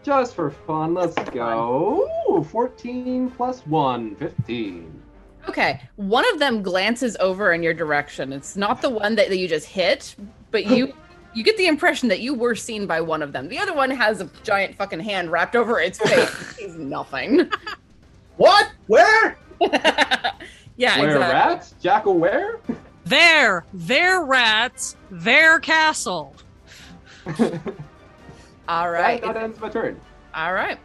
Just 0.04 0.36
for 0.36 0.52
fun, 0.52 0.94
let's 0.94 1.16
go. 1.32 2.08
Ooh, 2.30 2.44
14 2.44 3.32
plus 3.32 3.66
1, 3.66 4.16
15. 4.18 5.02
Okay, 5.50 5.82
one 5.96 6.24
of 6.32 6.40
them 6.40 6.62
glances 6.62 7.18
over 7.20 7.54
in 7.54 7.64
your 7.64 7.74
direction. 7.74 8.32
It's 8.32 8.56
not 8.56 8.84
the 8.84 8.92
one 8.92 9.16
that, 9.16 9.30
that 9.30 9.38
you 9.38 9.48
just 9.48 9.66
hit, 9.66 10.16
but 10.52 10.68
you 10.68 10.94
you 11.34 11.44
get 11.44 11.58
the 11.58 11.68
impression 11.68 12.10
that 12.10 12.20
you 12.20 12.36
were 12.36 12.54
seen 12.54 12.86
by 12.86 13.02
one 13.02 13.24
of 13.24 13.32
them. 13.32 13.50
The 13.50 13.58
other 13.58 13.74
one 13.74 13.90
has 13.90 14.22
a 14.22 14.30
giant 14.44 14.76
fucking 14.76 15.00
hand 15.00 15.32
wrapped 15.32 15.56
over 15.56 15.80
its 15.80 15.98
face. 15.98 16.56
He's 16.60 16.76
nothing. 16.76 17.50
What? 18.38 18.72
Where? 18.88 19.38
yeah, 20.78 21.00
Where 21.00 21.10
exactly. 21.10 21.20
rats? 21.20 21.76
Jackal 21.82 22.20
where? 22.20 22.60
There, 23.06 23.66
their 23.74 24.24
rats, 24.24 24.96
their 25.12 25.60
castle. 25.60 26.36
All 28.68 28.90
right. 28.90 29.22
That, 29.22 29.34
that 29.36 29.44
ends 29.44 29.60
my 29.60 29.70
turn. 29.70 30.00
All 30.34 30.54
right. 30.54 30.80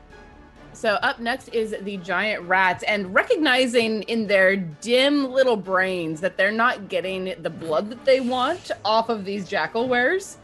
So 0.72 0.90
up 0.94 1.18
next 1.18 1.48
is 1.48 1.74
the 1.82 1.96
giant 1.98 2.42
rats, 2.44 2.84
and 2.84 3.12
recognizing 3.12 4.02
in 4.02 4.26
their 4.26 4.56
dim 4.56 5.30
little 5.30 5.56
brains 5.56 6.20
that 6.20 6.36
they're 6.36 6.52
not 6.52 6.88
getting 6.88 7.34
the 7.42 7.50
blood 7.50 7.90
that 7.90 8.04
they 8.04 8.20
want 8.20 8.70
off 8.84 9.08
of 9.08 9.24
these 9.24 9.48
jackalweres. 9.48 10.36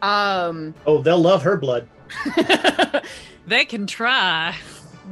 Um, 0.00 0.74
Oh, 0.86 1.02
they'll 1.02 1.18
love 1.18 1.42
her 1.42 1.56
blood. 1.56 1.88
They 3.44 3.64
can 3.64 3.88
try. 3.88 4.54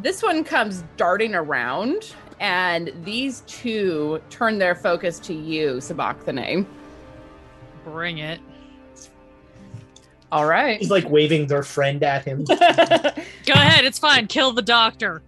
this 0.03 0.23
one 0.23 0.45
comes 0.45 0.85
darting 0.97 1.35
around, 1.35 2.15
and 2.41 2.91
these 3.05 3.43
two 3.43 4.21
turn 4.31 4.59
their 4.59 4.75
focus 4.75 5.19
to 5.21 5.35
you, 5.35 5.81
Sabachthani. 5.81 6.67
Bring 7.85 8.19
it. 8.19 8.41
All 10.33 10.47
right. 10.47 10.79
He's 10.79 10.91
like 10.91 11.09
waving 11.09 11.47
their 11.49 11.63
friend 11.63 12.03
at 12.03 12.25
him. 12.25 12.45
Go 12.49 12.55
ahead, 12.57 13.85
it's 13.85 13.99
fine. 13.99 14.27
Kill 14.27 14.53
the 14.53 14.63
doctor. 14.63 15.23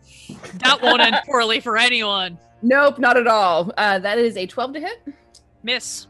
That 0.59 0.81
won't 0.83 1.01
end 1.03 1.17
poorly 1.27 1.61
for 1.61 1.77
anyone. 1.77 2.39
nope, 2.63 2.99
not 2.99 3.17
at 3.17 3.27
all. 3.27 3.73
Uh, 3.77 3.99
that 3.99 4.19
is 4.19 4.37
a 4.37 4.47
12 4.47 4.73
to 4.75 4.81
hit. 4.81 5.03
Miss. 5.63 6.07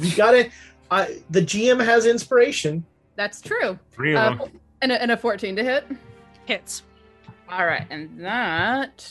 You 0.00 0.16
gotta. 0.16 0.50
I, 0.90 1.18
the 1.30 1.40
GM 1.40 1.84
has 1.84 2.06
inspiration. 2.06 2.84
That's 3.16 3.40
true. 3.40 3.78
Three 3.90 4.14
of 4.14 4.18
Uh, 4.18 4.44
them. 4.44 4.60
and, 4.82 4.92
a, 4.92 5.02
and 5.02 5.10
a 5.10 5.16
14 5.16 5.56
to 5.56 5.64
hit. 5.64 5.84
Hits. 6.46 6.82
All 7.52 7.66
right, 7.66 7.86
and 7.90 8.24
that 8.24 9.04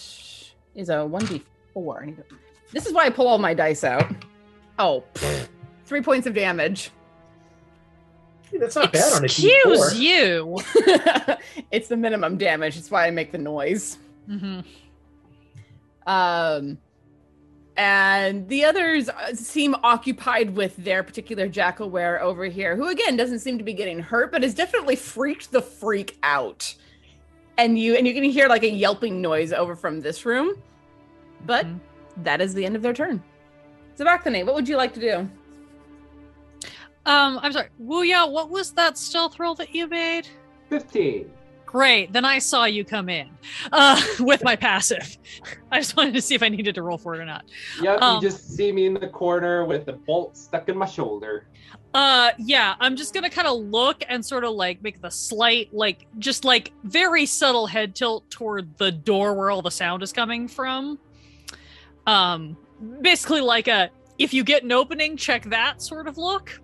is 0.73 0.89
a 0.89 0.93
1d4. 1.05 2.01
I 2.01 2.05
need 2.07 2.17
to- 2.17 2.23
This 2.71 2.87
is 2.87 2.93
why 2.93 3.05
I 3.05 3.09
pull 3.11 3.27
all 3.27 3.37
my 3.37 3.53
dice 3.53 3.83
out. 3.83 4.05
Oh, 4.79 5.03
pfft. 5.13 5.47
three 5.85 6.01
points 6.01 6.25
of 6.25 6.33
damage. 6.33 6.89
Hey, 8.49 8.57
That's 8.57 8.75
not 8.75 8.91
bad 8.91 9.13
on 9.13 9.21
a 9.21 9.25
Excuse 9.25 9.93
D4. 9.93 9.99
you. 9.99 10.57
it's 11.71 11.87
the 11.87 11.95
minimum 11.97 12.37
damage. 12.37 12.77
It's 12.77 12.89
why 12.89 13.05
I 13.05 13.11
make 13.11 13.31
the 13.31 13.37
noise. 13.37 13.97
Mhm. 14.27 14.65
Um, 16.07 16.79
and 17.77 18.47
the 18.49 18.65
others 18.65 19.07
uh, 19.09 19.35
seem 19.35 19.75
occupied 19.83 20.55
with 20.55 20.75
their 20.77 21.03
particular 21.03 21.47
jackalwere 21.47 22.19
over 22.21 22.45
here, 22.45 22.75
who 22.75 22.87
again 22.87 23.15
doesn't 23.15 23.39
seem 23.39 23.57
to 23.59 23.63
be 23.63 23.73
getting 23.73 23.99
hurt, 23.99 24.31
but 24.31 24.43
is 24.43 24.55
definitely 24.55 24.95
freaked 24.95 25.51
the 25.51 25.61
freak 25.61 26.17
out. 26.23 26.73
And 27.57 27.77
you 27.77 27.95
and 27.95 28.07
you 28.07 28.13
can 28.13 28.23
hear 28.23 28.47
like 28.47 28.63
a 28.63 28.69
yelping 28.71 29.21
noise 29.21 29.51
over 29.53 29.75
from 29.75 30.01
this 30.01 30.25
room. 30.25 30.61
But 31.45 31.65
Mhm. 31.65 31.79
that 32.17 32.41
is 32.41 32.53
the 32.53 32.65
end 32.65 32.75
of 32.75 32.81
their 32.81 32.93
turn. 32.93 33.21
Sabachthani, 33.95 34.43
what 34.43 34.55
would 34.55 34.67
you 34.67 34.77
like 34.77 34.93
to 34.93 34.99
do? 34.99 35.29
Um, 37.05 37.39
I'm 37.41 37.51
sorry, 37.51 37.69
Wuya, 37.81 38.31
what 38.31 38.49
was 38.49 38.73
that 38.73 38.97
stealth 38.97 39.39
roll 39.39 39.55
that 39.55 39.73
you 39.73 39.87
made? 39.87 40.27
15. 40.69 41.31
Great. 41.71 42.11
Then 42.11 42.25
I 42.25 42.39
saw 42.39 42.65
you 42.65 42.83
come 42.83 43.07
in 43.07 43.29
uh, 43.71 44.01
with 44.19 44.43
my 44.43 44.55
passive. 44.55 45.17
I 45.71 45.79
just 45.79 45.95
wanted 45.95 46.13
to 46.15 46.21
see 46.21 46.35
if 46.35 46.43
I 46.43 46.49
needed 46.49 46.75
to 46.75 46.83
roll 46.83 46.97
for 46.97 47.15
it 47.15 47.19
or 47.19 47.25
not. 47.25 47.45
Yep, 47.81 48.01
Um, 48.01 48.15
you 48.15 48.29
just 48.29 48.55
see 48.55 48.71
me 48.71 48.87
in 48.87 48.93
the 48.93 49.07
corner 49.07 49.65
with 49.65 49.85
the 49.85 49.93
bolt 49.93 50.35
stuck 50.35 50.67
in 50.67 50.77
my 50.77 50.85
shoulder. 50.85 51.47
Uh, 51.93 52.31
yeah, 52.37 52.75
I'm 52.79 52.95
just 52.95 53.13
gonna 53.13 53.29
kind 53.29 53.47
of 53.47 53.59
look 53.59 54.03
and 54.07 54.25
sort 54.25 54.43
of 54.43 54.51
like 54.51 54.81
make 54.81 55.01
the 55.01 55.11
slight, 55.11 55.73
like, 55.73 56.07
just 56.19 56.43
like 56.43 56.71
very 56.83 57.25
subtle 57.25 57.67
head 57.67 57.95
tilt 57.95 58.29
toward 58.29 58.77
the 58.77 58.91
door 58.91 59.33
where 59.33 59.49
all 59.49 59.61
the 59.61 59.71
sound 59.71 60.03
is 60.03 60.11
coming 60.11 60.47
from. 60.47 60.99
Um, 62.05 62.57
basically 63.01 63.41
like 63.41 63.67
a 63.67 63.89
if 64.17 64.33
you 64.33 64.43
get 64.43 64.63
an 64.63 64.71
opening, 64.71 65.17
check 65.17 65.43
that 65.45 65.81
sort 65.81 66.07
of 66.07 66.17
look. 66.17 66.61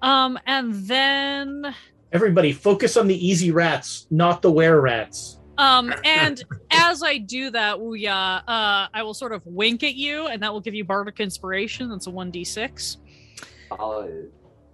Um, 0.00 0.38
and 0.46 0.74
then 0.86 1.74
Everybody, 2.12 2.52
focus 2.52 2.96
on 2.96 3.06
the 3.06 3.26
easy 3.26 3.50
rats, 3.50 4.06
not 4.10 4.42
the 4.42 4.50
were 4.50 4.80
rats. 4.80 5.38
Um, 5.58 5.94
and 6.04 6.42
as 6.70 7.02
I 7.02 7.18
do 7.18 7.50
that, 7.50 7.78
Wuya, 7.78 8.42
uh, 8.46 8.88
I 8.92 9.02
will 9.02 9.14
sort 9.14 9.32
of 9.32 9.42
wink 9.46 9.82
at 9.82 9.94
you, 9.94 10.26
and 10.26 10.42
that 10.42 10.52
will 10.52 10.60
give 10.60 10.74
you 10.74 10.84
Bardic 10.84 11.20
Inspiration. 11.20 11.88
That's 11.88 12.06
a 12.06 12.10
1d6 12.10 12.96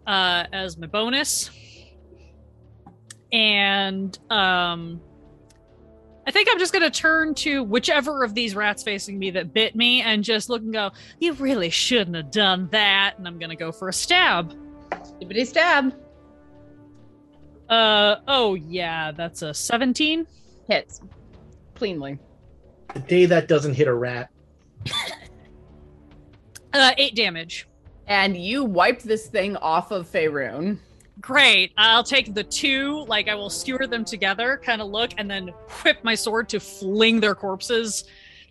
uh, 0.08 0.44
as 0.52 0.78
my 0.78 0.86
bonus. 0.86 1.50
And 3.30 4.18
um, 4.30 5.00
I 6.26 6.30
think 6.30 6.48
I'm 6.50 6.58
just 6.58 6.72
going 6.72 6.90
to 6.90 6.90
turn 6.90 7.34
to 7.36 7.62
whichever 7.62 8.24
of 8.24 8.34
these 8.34 8.54
rats 8.54 8.82
facing 8.82 9.18
me 9.18 9.30
that 9.32 9.52
bit 9.52 9.76
me 9.76 10.02
and 10.02 10.24
just 10.24 10.48
look 10.48 10.62
and 10.62 10.72
go, 10.72 10.90
You 11.20 11.34
really 11.34 11.70
shouldn't 11.70 12.16
have 12.16 12.30
done 12.30 12.68
that. 12.72 13.14
And 13.18 13.26
I'm 13.28 13.38
going 13.38 13.50
to 13.50 13.56
go 13.56 13.70
for 13.70 13.88
a 13.88 13.92
stab. 13.92 14.54
Dippity 15.20 15.46
stab. 15.46 15.94
Uh, 17.68 18.16
oh, 18.26 18.54
yeah, 18.54 19.12
that's 19.12 19.42
a 19.42 19.52
17. 19.52 20.26
Hits. 20.68 21.00
Cleanly. 21.74 22.18
The 22.94 23.00
day 23.00 23.26
that 23.26 23.48
doesn't 23.48 23.74
hit 23.74 23.88
a 23.88 23.94
rat. 23.94 24.30
Uh, 26.74 26.92
8 26.98 27.14
damage. 27.14 27.66
And 28.08 28.36
you 28.36 28.62
wiped 28.62 29.04
this 29.04 29.26
thing 29.26 29.56
off 29.56 29.90
of 29.90 30.06
Faerun. 30.06 30.78
Great. 31.20 31.72
I'll 31.78 32.04
take 32.04 32.34
the 32.34 32.44
two, 32.44 33.04
like 33.06 33.28
I 33.28 33.34
will 33.34 33.50
skewer 33.50 33.86
them 33.86 34.04
together, 34.04 34.60
kind 34.62 34.80
of 34.80 34.88
look, 34.88 35.12
and 35.16 35.30
then 35.30 35.48
whip 35.82 36.04
my 36.04 36.14
sword 36.14 36.48
to 36.50 36.60
fling 36.60 37.20
their 37.20 37.34
corpses 37.34 38.04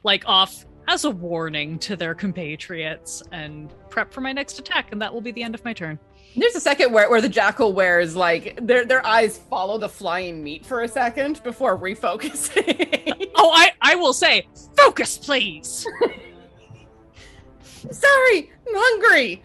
like 0.04 0.24
off 0.26 0.66
as 0.88 1.06
a 1.06 1.12
warning 1.12 1.80
to 1.80 1.96
their 1.96 2.16
compatriots 2.16 3.22
and 3.32 3.74
prep 3.90 4.12
for 4.14 4.22
my 4.22 4.32
next 4.32 4.60
attack, 4.60 4.92
and 4.92 5.02
that 5.02 5.14
will 5.14 5.22
be 5.22 5.32
the 5.32 5.44
end 5.44 5.56
of 5.56 5.64
my 5.64 5.74
turn. 5.74 6.00
There's 6.38 6.56
a 6.56 6.62
second 6.62 6.94
where, 6.94 7.10
where 7.10 7.20
the 7.20 7.30
jackalweres 7.30 8.16
like 8.16 8.60
their 8.62 8.86
their 8.86 9.06
eyes 9.06 9.40
follow 9.50 9.80
the 9.80 9.90
flying 9.90 10.44
meat 10.44 10.64
for 10.66 10.84
a 10.84 10.88
second 10.88 11.42
before 11.44 11.78
refocusing. 11.78 13.16
Oh, 13.40 13.52
I 13.54 13.72
I 13.82 13.96
will 13.96 14.14
say, 14.14 14.48
focus, 14.76 15.16
please. 15.18 15.86
Sorry, 17.92 18.52
I'm 18.68 18.74
hungry. 18.76 19.44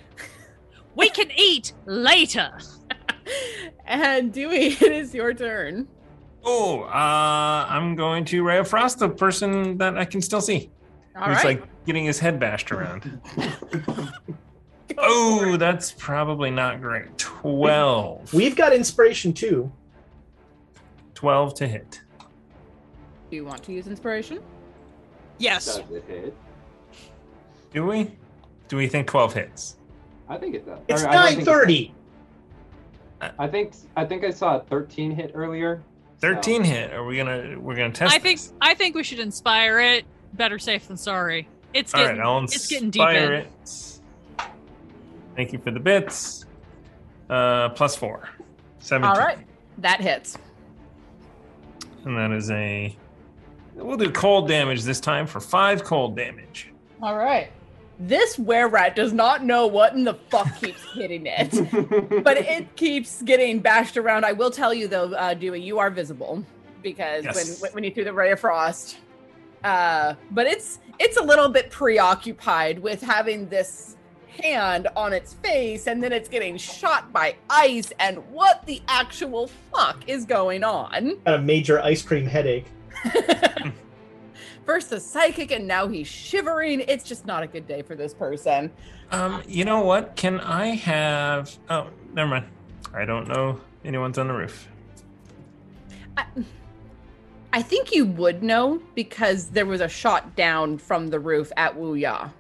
We 0.95 1.11
can 1.11 1.31
eat 1.37 1.73
later. 1.87 2.59
And 3.85 4.33
Dewey, 4.33 4.69
it 4.69 4.83
is 4.83 5.15
your 5.15 5.35
turn. 5.35 5.87
Oh, 6.45 6.83
uh, 6.83 7.67
I'm 7.69 7.95
going 7.95 8.25
to 8.27 8.43
Ray 8.43 8.59
of 8.59 8.69
Frost, 8.69 8.99
the 8.99 9.09
person 9.09 9.77
that 9.79 9.99
I 9.99 10.05
can 10.05 10.23
still 10.23 10.41
see. 10.41 10.71
All 11.15 11.25
Who's 11.25 11.37
right. 11.37 11.61
like 11.61 11.85
getting 11.85 12.05
his 12.05 12.19
head 12.19 12.41
bashed 12.41 12.73
around. 12.73 13.21
oh, 14.99 15.57
that's 15.57 15.93
probably 15.93 16.51
not 16.51 16.81
great. 16.81 17.17
12. 17.19 18.33
We've 18.35 18.57
got 18.57 18.73
inspiration 18.73 19.33
too. 19.33 19.71
12 21.15 21.55
to 21.55 21.69
hit. 21.69 22.01
Do 23.31 23.37
you 23.37 23.45
want 23.45 23.63
to 23.65 23.73
use 23.73 23.87
inspiration? 23.87 24.41
Yes. 25.39 25.65
Does 25.67 25.79
it 25.91 26.05
hit? 26.07 26.37
Do 27.73 27.87
we? 27.87 28.11
Do 28.69 28.77
we 28.77 28.87
think 28.89 29.07
12 29.07 29.35
hits? 29.35 29.77
I 30.29 30.37
think 30.39 30.55
it 30.55 30.67
does. 30.67 30.79
It's 30.89 31.03
Or 31.03 31.09
I 31.09 31.13
don't 31.15 31.27
think 31.27 31.37
nine 31.39 31.45
thirty. 31.47 31.95
I 33.39 33.47
think 33.49 33.73
I 33.97 34.05
think 34.05 34.25
I 34.25 34.31
saw 34.31 34.57
a 34.57 34.61
13 34.61 35.13
hit 35.13 35.33
earlier. 35.35 35.83
so- 36.21 36.29
13 36.29 36.65
hit. 36.65 36.93
Are 36.93 37.05
we 37.05 37.17
gonna 37.17 37.57
we're 37.59 37.77
gonna 37.77 37.93
test 37.93 38.15
I 38.15 38.19
think 38.19 38.39
this? 38.41 38.53
I 38.61 38.75
think 38.75 38.95
we 38.95 39.03
should 39.05 39.19
inspire 39.21 39.79
it. 39.81 40.05
Better 40.35 40.59
safe 40.59 40.89
than 40.89 40.97
sorry. 40.97 41.49
It's 41.75 41.95
All 41.95 42.01
getting 42.03 42.19
right, 42.19 42.27
I'll 42.27 42.45
it's 42.45 42.67
getting 42.67 42.91
deep 42.91 43.01
inspire 43.03 43.33
in. 43.35 43.41
it. 43.43 43.92
Thank 45.37 45.53
you 45.53 45.59
for 45.59 45.71
the 45.71 45.81
bits. 45.81 46.47
Uh, 47.31 47.71
plus 47.71 47.97
four. 47.97 48.29
17. 48.81 49.09
All 49.11 49.17
right. 49.17 49.39
That 49.79 50.01
hits. 50.01 50.37
And 52.05 52.17
that 52.17 52.33
is 52.33 52.51
a. 52.51 52.97
We'll 53.75 53.97
do 53.97 54.11
cold 54.11 54.49
damage 54.49 54.83
this 54.83 55.01
time 55.01 55.27
for 55.27 55.41
five 55.41 55.85
cold 55.85 56.17
damage. 56.17 56.71
All 57.01 57.17
right. 57.17 57.51
This 57.99 58.39
were 58.39 58.69
rat 58.69 58.97
does 58.97 59.13
not 59.13 59.45
know 59.45 59.67
what 59.67 59.95
in 59.95 60.03
the 60.05 60.15
fuck 60.15 60.55
keeps 60.61 60.83
hitting 60.95 61.25
it, 61.27 61.51
but 62.25 62.37
it 62.37 62.75
keeps 62.75 63.23
getting 63.23 63.61
bashed 63.61 63.97
around. 63.97 64.25
I 64.25 64.33
will 64.33 64.51
tell 64.51 64.75
you 64.75 64.89
though, 64.89 65.13
uh, 65.15 65.35
Dewey, 65.35 65.61
you 65.63 65.79
are 65.79 65.89
visible 65.91 66.45
because 66.83 67.25
Yes. 67.25 67.61
when 67.63 67.73
when 67.73 67.85
you 67.85 67.93
threw 67.93 68.03
the 68.03 68.13
ray 68.13 68.33
of 68.33 68.41
frost, 68.41 68.97
uh, 69.63 70.15
but 70.33 70.47
it's 70.49 70.81
it's 70.99 71.17
a 71.17 71.23
little 71.23 71.49
bit 71.49 71.71
preoccupied 71.71 72.79
with 72.81 73.01
having 73.01 73.49
this 73.49 73.97
hand 74.43 74.89
on 74.97 75.13
its 75.13 75.35
face, 75.35 75.87
and 75.87 76.03
then 76.03 76.13
it's 76.13 76.29
getting 76.29 76.57
shot 76.57 77.13
by 77.13 77.37
ice. 77.51 77.93
And 77.99 78.19
what 78.31 78.65
the 78.67 78.83
actual 78.89 79.49
fuck 79.73 80.09
is 80.09 80.25
going 80.25 80.65
on? 80.65 81.19
Got 81.25 81.35
a 81.35 81.43
major 81.43 81.81
ice 81.81 82.03
cream 82.03 82.27
headache. 82.27 82.67
First 84.65 84.91
the 84.91 85.01
psychic, 85.01 85.51
and 85.51 85.67
now 85.67 85.89
he's 85.89 86.07
shivering. 86.07 86.81
It's 86.87 87.05
just 87.05 87.27
not 87.27 87.43
a 87.43 87.47
good 87.47 87.67
day 87.67 87.83
for 87.83 87.95
this 87.97 88.15
person. 88.15 88.71
Um, 89.11 89.43
you 89.49 89.65
know 89.65 89.81
what? 89.81 90.15
Can 90.17 90.41
I 90.41 90.69
have? 90.69 91.57
Oh, 91.69 91.89
never 92.13 92.31
mind. 92.31 92.47
I 92.95 93.05
don't 93.05 93.27
know 93.29 93.61
anyone's 93.85 94.19
on 94.19 94.29
the 94.29 94.35
roof. 94.35 94.69
I, 96.17 96.25
I 97.53 97.63
think 97.63 97.93
you 97.93 98.07
would 98.07 98.43
know 98.43 98.81
because 98.95 99.49
there 99.49 99.67
was 99.67 99.81
a 99.81 99.89
shot 99.89 100.37
down 100.37 100.79
from 100.79 101.09
the 101.09 101.19
roof 101.19 101.53
at 101.57 101.77
Wuya. 101.77 102.31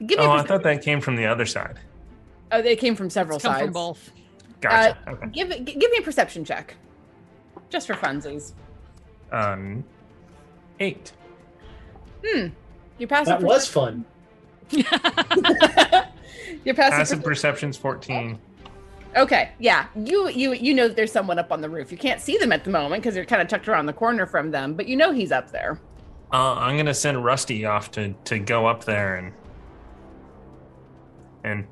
Give 0.00 0.18
me 0.18 0.24
Oh, 0.24 0.30
a 0.30 0.34
I 0.34 0.38
perce- 0.38 0.48
thought 0.48 0.62
that 0.64 0.82
came 0.82 1.00
from 1.00 1.16
the 1.16 1.26
other 1.26 1.46
side. 1.46 1.78
oh, 2.52 2.60
they 2.62 2.76
came 2.76 2.94
from 2.96 3.10
several 3.10 3.38
Come 3.38 3.52
sides. 3.52 3.62
from 3.64 3.72
both. 3.72 4.10
Gotcha. 4.60 4.98
Uh, 5.06 5.10
okay. 5.12 5.26
Give 5.28 5.48
g- 5.50 5.74
give 5.74 5.90
me 5.90 5.98
a 5.98 6.02
perception 6.02 6.44
check, 6.44 6.74
just 7.70 7.86
for 7.86 7.94
funsies. 7.94 8.52
Um, 9.32 9.84
eight. 10.80 11.12
Hmm. 12.24 12.48
Your 12.98 13.08
passive. 13.08 13.40
That 13.40 13.42
was 13.46 13.66
fun. 13.68 14.04
Your 14.70 14.84
passive. 16.74 16.98
Passive 16.98 17.18
perce- 17.18 17.24
perception's 17.24 17.76
fourteen. 17.76 18.38
okay. 19.16 19.50
Yeah. 19.58 19.86
You 19.94 20.28
you 20.30 20.52
you 20.54 20.72
know 20.74 20.88
that 20.88 20.96
there's 20.96 21.12
someone 21.12 21.38
up 21.38 21.52
on 21.52 21.60
the 21.60 21.68
roof. 21.68 21.92
You 21.92 21.98
can't 21.98 22.20
see 22.20 22.38
them 22.38 22.52
at 22.52 22.64
the 22.64 22.70
moment 22.70 23.02
because 23.02 23.16
you're 23.16 23.24
kind 23.24 23.42
of 23.42 23.48
tucked 23.48 23.68
around 23.68 23.86
the 23.86 23.92
corner 23.92 24.26
from 24.26 24.50
them, 24.50 24.74
but 24.74 24.86
you 24.88 24.96
know 24.96 25.12
he's 25.12 25.32
up 25.32 25.50
there. 25.50 25.78
Uh, 26.32 26.54
I'm 26.54 26.76
gonna 26.76 26.94
send 26.94 27.24
Rusty 27.24 27.64
off 27.66 27.90
to 27.92 28.12
to 28.24 28.38
go 28.38 28.66
up 28.66 28.84
there 28.84 29.16
and 29.16 29.32
and 31.44 31.66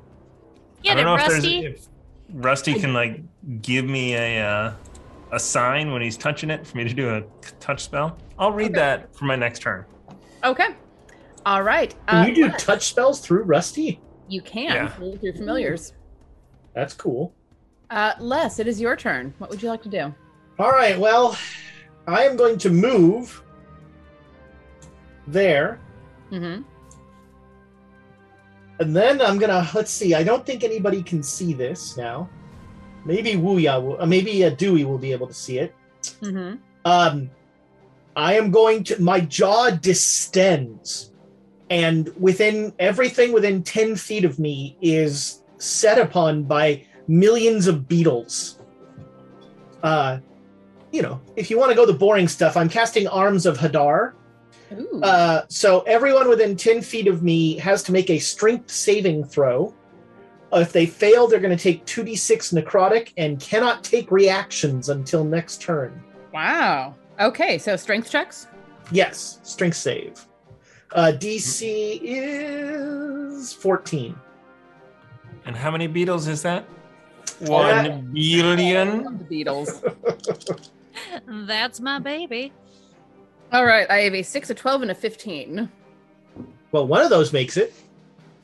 I 0.87 0.95
don't 0.95 0.99
it, 0.99 1.03
know 1.03 1.15
if 1.15 1.21
there's 1.27 1.33
Rusty. 1.43 1.65
if 1.65 1.87
Rusty 2.31 2.73
can 2.79 2.93
like 2.93 3.21
give 3.61 3.85
me 3.85 4.13
a 4.15 4.45
uh, 4.45 4.73
a 5.31 5.39
sign 5.39 5.91
when 5.91 6.01
he's 6.01 6.15
touching 6.17 6.49
it 6.49 6.65
for 6.65 6.77
me 6.77 6.83
to 6.83 6.93
do 6.93 7.09
a 7.15 7.23
touch 7.59 7.83
spell. 7.83 8.17
I'll 8.37 8.51
read 8.51 8.73
that 8.75 9.13
for 9.15 9.25
my 9.25 9.35
next 9.35 9.59
turn. 9.59 9.85
Okay. 10.43 10.67
All 11.45 11.63
right. 11.63 11.93
Can 12.07 12.23
Uh, 12.23 12.27
you 12.27 12.35
do 12.35 12.47
Les, 12.47 12.63
touch 12.63 12.87
spells 12.87 13.19
through 13.19 13.43
Rusty? 13.43 13.99
You 14.27 14.41
can 14.41 14.63
Yeah. 14.73 14.87
through 14.89 15.17
through 15.17 15.33
familiars. 15.33 15.93
That's 16.73 16.93
cool. 16.93 17.33
Uh, 17.89 18.13
Les, 18.19 18.59
it 18.59 18.67
is 18.67 18.79
your 18.81 18.95
turn. 18.95 19.33
What 19.37 19.49
would 19.49 19.61
you 19.61 19.69
like 19.69 19.83
to 19.83 19.89
do? 19.89 20.13
All 20.59 20.71
right. 20.71 20.97
Well, 20.99 21.37
I 22.07 22.23
am 22.23 22.35
going 22.35 22.57
to 22.59 22.69
move 22.69 23.43
there, 25.27 25.79
Mm-hmm. 26.31 26.63
And 28.83 28.95
then 28.95 29.21
I'm 29.21 29.37
gonna 29.39 29.67
let's 29.73 29.91
see. 29.91 30.13
I 30.13 30.23
don't 30.23 30.45
think 30.45 30.63
anybody 30.63 31.01
can 31.01 31.23
see 31.23 31.53
this 31.53 31.95
now. 31.97 32.29
Maybe 33.05 33.33
Wuya 33.33 33.81
will. 33.81 34.01
Uh, 34.01 34.05
maybe 34.05 34.43
uh, 34.43 34.49
Dewey 34.51 34.83
will 34.83 34.97
be 34.97 35.11
able 35.11 35.27
to 35.27 35.33
see 35.33 35.57
it. 35.59 35.73
Mm-hmm. 36.21 36.55
Um, 36.85 37.29
I 38.15 38.35
am 38.35 38.51
going 38.51 38.83
to. 38.85 39.01
My 39.01 39.19
jaw 39.21 39.69
distends, 39.71 41.11
and 41.69 42.11
within 42.19 42.73
everything 42.79 43.31
within 43.31 43.63
ten 43.63 43.95
feet 43.95 44.25
of 44.25 44.37
me 44.37 44.77
is 44.81 45.41
set 45.57 45.97
upon 45.97 46.43
by 46.43 46.85
millions 47.07 47.67
of 47.67 47.87
beetles. 47.87 48.59
Uh, 49.81 50.19
you 50.91 51.01
know, 51.01 51.21
if 51.35 51.49
you 51.49 51.57
want 51.57 51.71
to 51.71 51.75
go 51.75 51.85
the 51.85 51.93
boring 51.93 52.27
stuff, 52.27 52.55
I'm 52.55 52.69
casting 52.69 53.07
Arms 53.07 53.45
of 53.45 53.57
Hadar. 53.57 54.13
Ooh. 54.79 55.01
Uh, 55.01 55.45
so 55.49 55.81
everyone 55.81 56.29
within 56.29 56.55
10 56.55 56.81
feet 56.81 57.07
of 57.07 57.23
me 57.23 57.57
has 57.57 57.83
to 57.83 57.91
make 57.91 58.09
a 58.09 58.19
strength 58.19 58.69
saving 58.71 59.25
throw. 59.25 59.73
If 60.51 60.71
they 60.71 60.85
fail, 60.85 61.27
they're 61.27 61.39
going 61.39 61.55
to 61.55 61.61
take 61.61 61.85
2d6 61.85 62.53
necrotic 62.63 63.11
and 63.17 63.39
cannot 63.39 63.83
take 63.83 64.11
reactions 64.11 64.89
until 64.89 65.23
next 65.23 65.61
turn. 65.61 66.03
wow. 66.33 66.95
Okay, 67.19 67.57
so 67.59 67.75
strength 67.75 68.09
checks. 68.09 68.47
Yes, 68.91 69.39
strength 69.43 69.77
save. 69.77 70.25
Uh, 70.93 71.11
DC 71.15 71.99
is 72.01 73.53
14. 73.53 74.15
And 75.45 75.55
how 75.55 75.69
many 75.71 75.87
beetles 75.87 76.27
is 76.27 76.41
that? 76.43 76.65
One 77.39 78.11
billion. 78.13 79.17
The 79.29 79.43
Beatles. 79.43 80.69
That's 81.47 81.79
my 81.79 81.99
baby. 81.99 82.51
All 83.53 83.65
right, 83.65 83.89
I 83.89 83.99
have 83.99 84.13
a 84.15 84.23
six, 84.23 84.49
a 84.49 84.55
twelve, 84.55 84.81
and 84.81 84.91
a 84.91 84.95
fifteen. 84.95 85.69
Well, 86.71 86.87
one 86.87 87.01
of 87.01 87.09
those 87.11 87.31
makes 87.31 87.55
it. 87.55 87.73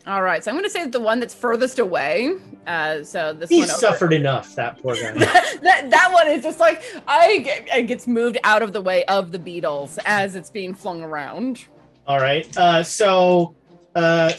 All 0.05 0.21
right, 0.21 0.43
so 0.43 0.49
I'm 0.51 0.55
going 0.55 0.63
to 0.63 0.69
say 0.69 0.87
the 0.87 0.99
one 0.99 1.19
that's 1.19 1.33
furthest 1.33 1.77
away. 1.79 2.33
Uh, 2.65 3.03
so 3.03 3.33
this 3.33 3.49
He 3.49 3.59
one 3.59 3.69
over- 3.69 3.79
suffered 3.79 4.13
enough, 4.13 4.55
that 4.55 4.81
poor 4.81 4.95
guy. 4.95 5.11
that 5.13 5.87
that 5.89 6.09
one 6.13 6.27
is 6.27 6.43
just 6.43 6.59
like 6.59 6.83
I 7.07 7.39
get, 7.39 7.67
it 7.75 7.83
gets 7.87 8.07
moved 8.07 8.37
out 8.43 8.61
of 8.61 8.71
the 8.71 8.81
way 8.81 9.03
of 9.05 9.31
the 9.31 9.39
beetles 9.39 9.97
as 10.05 10.35
it's 10.35 10.49
being 10.49 10.73
flung 10.73 11.01
around. 11.03 11.65
All 12.07 12.19
right. 12.19 12.55
Uh, 12.57 12.83
so 12.83 13.55
uh, 13.95 14.31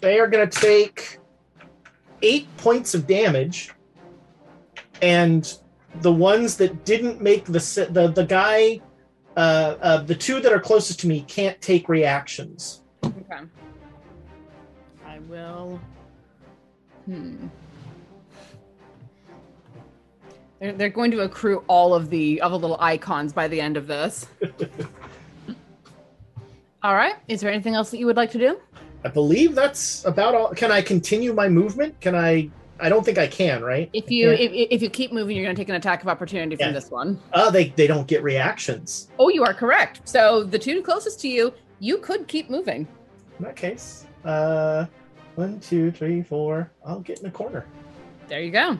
they 0.00 0.18
are 0.18 0.26
going 0.26 0.48
to 0.48 0.60
take 0.60 1.18
eight 2.22 2.54
points 2.56 2.94
of 2.94 3.06
damage, 3.06 3.70
and 5.02 5.56
the 6.02 6.12
ones 6.12 6.56
that 6.56 6.84
didn't 6.84 7.20
make 7.22 7.44
the 7.44 7.88
the 7.90 8.08
the 8.08 8.24
guy, 8.24 8.80
uh, 9.40 9.78
uh, 9.80 9.96
the 10.02 10.14
two 10.14 10.38
that 10.38 10.52
are 10.52 10.60
closest 10.60 11.00
to 11.00 11.08
me 11.08 11.22
can't 11.22 11.58
take 11.62 11.88
reactions. 11.88 12.82
Okay. 13.02 13.40
I 15.06 15.18
will. 15.20 15.80
Hmm. 17.06 17.46
They're, 20.58 20.72
they're 20.72 20.90
going 20.90 21.10
to 21.12 21.20
accrue 21.20 21.64
all 21.68 21.94
of 21.94 22.10
the 22.10 22.38
of 22.42 22.52
the 22.52 22.58
little 22.58 22.76
icons 22.80 23.32
by 23.32 23.48
the 23.48 23.58
end 23.58 23.78
of 23.78 23.86
this. 23.86 24.26
all 26.82 26.94
right. 26.94 27.14
Is 27.26 27.40
there 27.40 27.50
anything 27.50 27.74
else 27.74 27.90
that 27.92 27.98
you 27.98 28.04
would 28.04 28.18
like 28.18 28.32
to 28.32 28.38
do? 28.38 28.60
I 29.06 29.08
believe 29.08 29.54
that's 29.54 30.04
about 30.04 30.34
all. 30.34 30.50
Can 30.50 30.70
I 30.70 30.82
continue 30.82 31.32
my 31.32 31.48
movement? 31.48 31.98
Can 32.02 32.14
I? 32.14 32.50
I 32.80 32.88
don't 32.88 33.04
think 33.04 33.18
I 33.18 33.26
can. 33.26 33.62
Right? 33.62 33.90
If 33.92 34.10
you 34.10 34.30
if, 34.30 34.50
if 34.52 34.82
you 34.82 34.90
keep 34.90 35.12
moving, 35.12 35.36
you're 35.36 35.44
going 35.44 35.54
to 35.54 35.60
take 35.60 35.68
an 35.68 35.74
attack 35.74 36.02
of 36.02 36.08
opportunity 36.08 36.56
from 36.56 36.72
this 36.72 36.90
one. 36.90 37.20
Uh, 37.32 37.50
they 37.50 37.68
they 37.70 37.86
don't 37.86 38.06
get 38.06 38.22
reactions. 38.22 39.08
Oh, 39.18 39.28
you 39.28 39.44
are 39.44 39.54
correct. 39.54 40.00
So 40.04 40.44
the 40.44 40.58
two 40.58 40.82
closest 40.82 41.20
to 41.20 41.28
you, 41.28 41.52
you 41.78 41.98
could 41.98 42.28
keep 42.28 42.50
moving. 42.50 42.86
In 43.38 43.44
that 43.44 43.56
case, 43.56 44.06
uh, 44.24 44.86
one, 45.36 45.60
two, 45.60 45.90
three, 45.90 46.22
four. 46.22 46.70
I'll 46.84 47.00
get 47.00 47.20
in 47.20 47.26
a 47.26 47.30
corner. 47.30 47.66
There 48.28 48.40
you 48.40 48.50
go. 48.50 48.78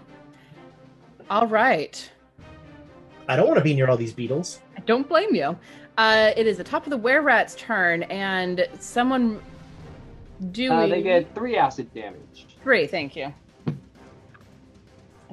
All 1.31 1.47
right. 1.47 2.11
I 3.29 3.37
don't 3.37 3.47
want 3.47 3.59
to 3.59 3.65
be 3.65 3.75
near 3.75 3.89
all 3.89 3.97
these 3.97 4.13
beetles. 4.13 4.61
I 4.77 4.81
don't 4.81 5.09
blame 5.09 5.35
you. 5.35 5.57
Uh, 5.97 6.33
it 6.37 6.47
is 6.47 6.57
the 6.57 6.65
top 6.65 6.85
of 6.87 6.91
the 6.91 6.97
were 6.97 7.21
rat's 7.21 7.55
turn, 7.55 8.03
and 8.05 8.67
someone 8.79 9.41
doing 10.51 10.73
Uh, 10.73 10.87
they 10.87 11.03
get 11.03 11.35
three 11.35 11.57
acid 11.57 11.93
damage. 11.95 12.47
three. 12.63 12.87
Thank 12.87 13.15
you. 13.15 13.33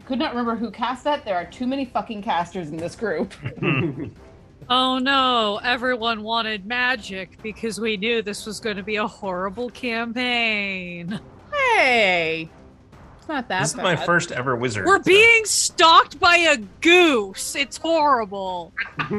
I 0.08 0.10
could 0.10 0.20
not 0.20 0.30
remember 0.34 0.56
who 0.56 0.72
cast 0.72 1.04
that. 1.04 1.26
There 1.26 1.36
are 1.36 1.44
too 1.44 1.68
many 1.68 1.84
fucking 1.84 2.22
casters 2.24 2.70
in 2.70 2.78
this 2.78 2.96
group. 2.96 3.34
Oh 4.70 4.98
no, 5.00 5.62
everyone 5.64 6.24
wanted 6.24 6.66
magic 6.66 7.42
because 7.42 7.80
we 7.80 7.96
knew 7.96 8.22
this 8.22 8.46
was 8.46 8.60
going 8.60 8.76
to 8.76 8.84
be 8.84 8.98
a 8.98 9.08
horrible 9.08 9.70
campaign. 9.70 11.22
hey, 11.54 12.50
it's 13.18 13.28
not 13.30 13.48
that 13.48 13.62
This 13.62 13.70
is 13.70 13.76
bad. 13.76 13.84
my 13.84 13.96
first 13.96 14.34
ever 14.34 14.58
wizard. 14.58 14.86
We're 14.86 14.98
so- 14.98 15.04
being 15.04 15.46
stalked 15.46 16.20
by 16.20 16.36
a 16.38 16.58
goose. 16.82 17.56
It's 17.56 17.78
horrible. 17.78 18.74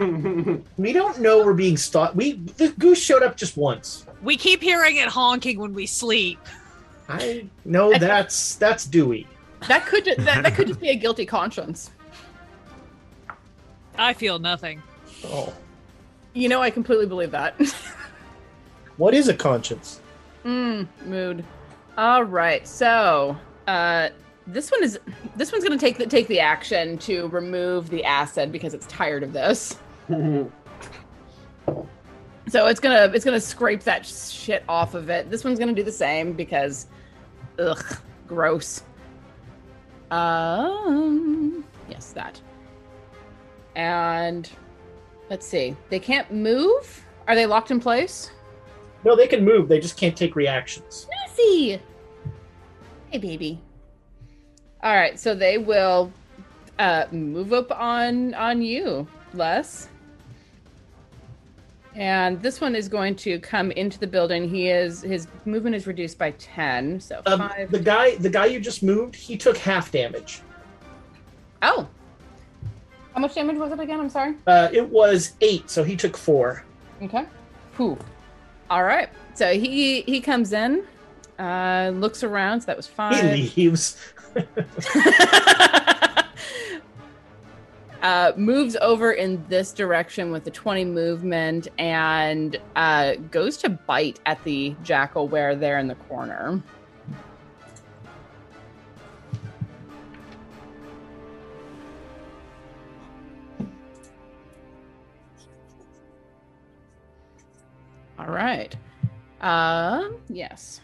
We 0.77 0.93
don't 0.93 1.19
know 1.21 1.43
we're 1.43 1.55
being 1.55 1.79
stalked. 1.79 2.15
We 2.15 2.33
the 2.33 2.69
goose 2.79 3.01
showed 3.01 3.23
up 3.23 3.37
just 3.37 3.57
once. 3.57 4.05
We 4.23 4.37
keep 4.37 4.61
hearing 4.61 4.97
it 4.97 5.09
honking 5.09 5.59
when 5.59 5.73
we 5.73 5.87
sleep. 5.87 6.41
I 7.09 7.47
know 7.65 7.97
that's 7.97 8.57
that's 8.57 8.85
Dewey. 8.85 9.27
That 9.67 9.87
could 9.87 10.05
ju- 10.05 10.15
that, 10.19 10.43
that 10.45 10.55
could 10.55 10.69
just 10.69 10.81
be 10.81 10.91
a 10.91 10.95
guilty 10.95 11.27
conscience. 11.27 11.91
I 13.97 14.13
feel 14.13 14.39
nothing. 14.39 14.83
Oh, 15.25 15.53
You 16.33 16.49
know, 16.49 16.63
I 16.63 16.71
completely 16.71 17.07
believe 17.07 17.33
that. 17.33 17.55
what 18.97 19.15
is 19.15 19.27
a 19.29 19.35
conscience? 19.35 20.01
Mm, 20.45 20.87
mood. 21.05 21.45
All 21.97 22.23
right. 22.23 22.67
So, 22.69 23.37
uh, 23.67 24.11
this 24.47 24.71
one 24.71 24.83
is 24.85 24.99
this 25.37 25.51
one's 25.53 25.65
gonna 25.65 25.77
take 25.77 25.99
the 25.99 26.07
take 26.07 26.29
the 26.29 26.39
action 26.41 26.97
to 26.99 27.27
remove 27.29 27.91
the 27.91 28.05
acid 28.05 28.53
because 28.53 28.73
it's 28.75 28.87
tired 28.87 29.23
of 29.23 29.33
this. 29.33 29.77
So 32.49 32.65
it's 32.67 32.81
gonna 32.81 33.11
it's 33.13 33.27
gonna 33.27 33.41
scrape 33.41 33.83
that 33.83 34.07
shit 34.07 34.65
off 34.71 34.95
of 34.95 35.11
it. 35.11 35.29
This 35.31 35.45
one's 35.45 35.59
gonna 35.59 35.75
do 35.75 35.83
the 35.83 35.93
same 35.93 36.33
because, 36.33 36.87
ugh, 37.59 37.85
gross. 38.27 38.83
Um, 40.11 41.65
yes, 41.89 42.13
that. 42.13 42.41
And 43.77 44.51
let's 45.31 45.47
see. 45.47 45.77
They 45.91 46.01
can't 46.01 46.33
move. 46.33 47.05
Are 47.27 47.35
they 47.35 47.47
locked 47.47 47.71
in 47.71 47.81
place? 47.81 48.31
No, 49.05 49.15
they 49.15 49.27
can 49.27 49.45
move. 49.45 49.69
They 49.69 49.81
just 49.81 49.97
can't 49.97 50.17
take 50.17 50.35
reactions. 50.35 51.07
Lucy. 51.29 51.81
Hey, 53.11 53.19
baby. 53.19 53.61
All 54.83 54.95
right, 54.95 55.19
so 55.19 55.35
they 55.35 55.59
will 55.59 56.13
uh, 56.79 57.07
move 57.11 57.53
up 57.53 57.71
on 57.73 58.35
on 58.35 58.63
you, 58.63 59.07
Les. 59.35 59.89
And 61.99 62.41
this 62.41 62.61
one 62.61 62.77
is 62.77 62.89
going 62.89 63.17
to 63.17 63.41
come 63.41 63.73
into 63.73 63.99
the 63.99 64.07
building. 64.07 64.49
He 64.49 64.71
is 64.71 65.03
his 65.03 65.27
movement 65.47 65.75
is 65.75 65.89
reduced 65.89 66.17
by 66.17 66.31
ten, 66.33 67.01
so 67.01 67.21
Um, 67.27 67.41
five. 67.41 67.73
the 67.73 67.81
guy, 67.81 68.15
the 68.17 68.31
guy 68.31 68.47
you 68.47 68.61
just 68.61 68.85
moved, 68.85 69.17
he 69.17 69.37
took 69.37 69.57
half 69.57 69.91
damage. 69.91 70.41
Oh, 71.61 71.89
how 73.15 73.21
much 73.21 73.35
damage 73.35 73.57
was 73.57 73.73
it 73.73 73.81
again? 73.81 73.99
I'm 73.99 74.09
sorry. 74.11 74.37
Uh, 74.47 74.69
it 74.73 74.89
was 74.89 75.33
eight, 75.41 75.69
so 75.69 75.83
he 75.83 75.97
took 75.97 76.17
four. 76.17 76.65
Okay. 77.03 77.27
Whew. 77.77 77.99
All 78.71 78.85
right. 78.85 79.09
So 79.35 79.53
he 79.55 80.03
he 80.03 80.21
comes 80.21 80.53
in, 80.53 80.85
uh, 81.41 81.91
looks 81.95 82.23
around. 82.23 82.61
So 82.61 82.67
that 82.67 82.77
was 82.77 82.87
five. 82.87 83.35
He 83.35 83.51
leaves. 83.57 83.97
uh, 88.03 88.33
moves 88.37 88.77
over 88.77 89.13
in 89.13 89.45
this 89.49 89.73
direction 89.73 90.31
with 90.31 90.45
the 90.45 90.51
20 90.51 90.85
movement 90.85 91.69
and 91.79 92.59
uh, 92.77 93.15
goes 93.31 93.57
to 93.59 93.69
bite 93.69 94.21
at 94.27 94.43
the 94.45 94.75
jackalwere 94.85 95.59
there 95.59 95.79
in 95.79 95.89
the 95.89 95.95
corner. 95.95 96.63
All 108.19 108.27
right. 108.27 108.75
Um, 109.41 110.19
yes. 110.29 110.81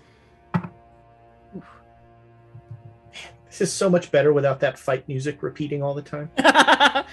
This 3.59 3.69
is 3.69 3.73
so 3.73 3.89
much 3.89 4.11
better 4.11 4.33
without 4.33 4.59
that 4.61 4.77
fight 4.77 5.07
music 5.07 5.41
repeating 5.43 5.81
all 5.83 5.95
the 5.95 6.03
time. 6.03 6.29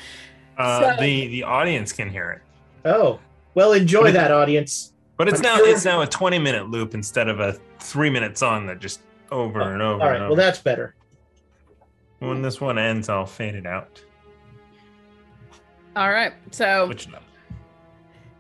Uh, 0.58 0.95
So- 0.95 1.02
the 1.02 1.28
the 1.28 1.44
audience 1.44 1.92
can 1.94 2.10
hear 2.10 2.30
it, 2.32 2.42
Oh, 2.88 3.20
well, 3.56 3.72
enjoy 3.74 4.11
that, 4.11 4.32
audience. 4.32 4.92
but 5.18 5.28
it's 5.30 5.38
I'm 5.40 5.44
now 5.44 5.58
sure- 5.58 5.70
it's 5.70 5.86
now 5.86 6.02
a 6.02 6.08
twenty 6.08 6.38
minute 6.40 6.70
loop 6.70 6.94
instead 6.94 7.30
of 7.30 7.40
a 7.40 7.53
three 7.80 8.10
minute 8.10 8.38
song 8.38 8.68
that 8.68 8.80
just 8.80 9.00
over 9.32 9.61
and 9.74 9.82
over. 9.82 10.03
All 10.03 10.10
right, 10.10 10.18
and 10.20 10.28
well, 10.28 10.36
that's 10.36 10.60
better. 10.60 10.94
when 12.20 12.42
this 12.42 12.60
one 12.60 12.78
ends, 12.78 13.08
I'll 13.08 13.26
fade 13.26 13.56
it 13.56 13.66
out. 13.66 14.02
All 15.95 16.11
right. 16.11 16.34
So 16.52 16.86
Switch 16.88 17.08
it 17.08 17.16
up. 17.16 17.24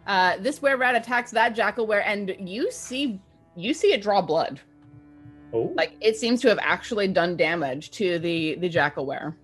uh, 0.05 0.37
this 0.41 0.61
were 0.61 0.75
rat 0.77 0.95
attacks 0.95 1.31
that 1.31 1.55
jackalwere, 1.55 2.03
and 2.05 2.35
you 2.39 2.71
see 2.71 3.19
you 3.55 3.73
see 3.73 3.93
it 3.93 4.01
draw 4.01 4.21
blood. 4.21 4.59
Oh, 5.53 5.71
Like 5.75 5.95
it 6.01 6.15
seems 6.17 6.41
to 6.41 6.49
have 6.49 6.59
actually 6.61 7.07
done 7.09 7.35
damage 7.35 7.91
to 7.91 8.19
the 8.19 8.55
the 8.55 8.69
jackalwere. 8.69 9.35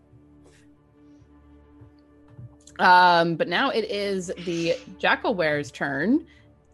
Um, 2.80 3.36
but 3.36 3.48
now 3.48 3.70
it 3.72 3.86
is 3.86 4.28
the 4.46 4.76
jackalwere's 5.00 5.72
turn. 5.72 6.26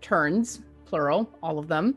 Turns, 0.01 0.61
plural, 0.85 1.29
all 1.41 1.57
of 1.59 1.67
them. 1.69 1.95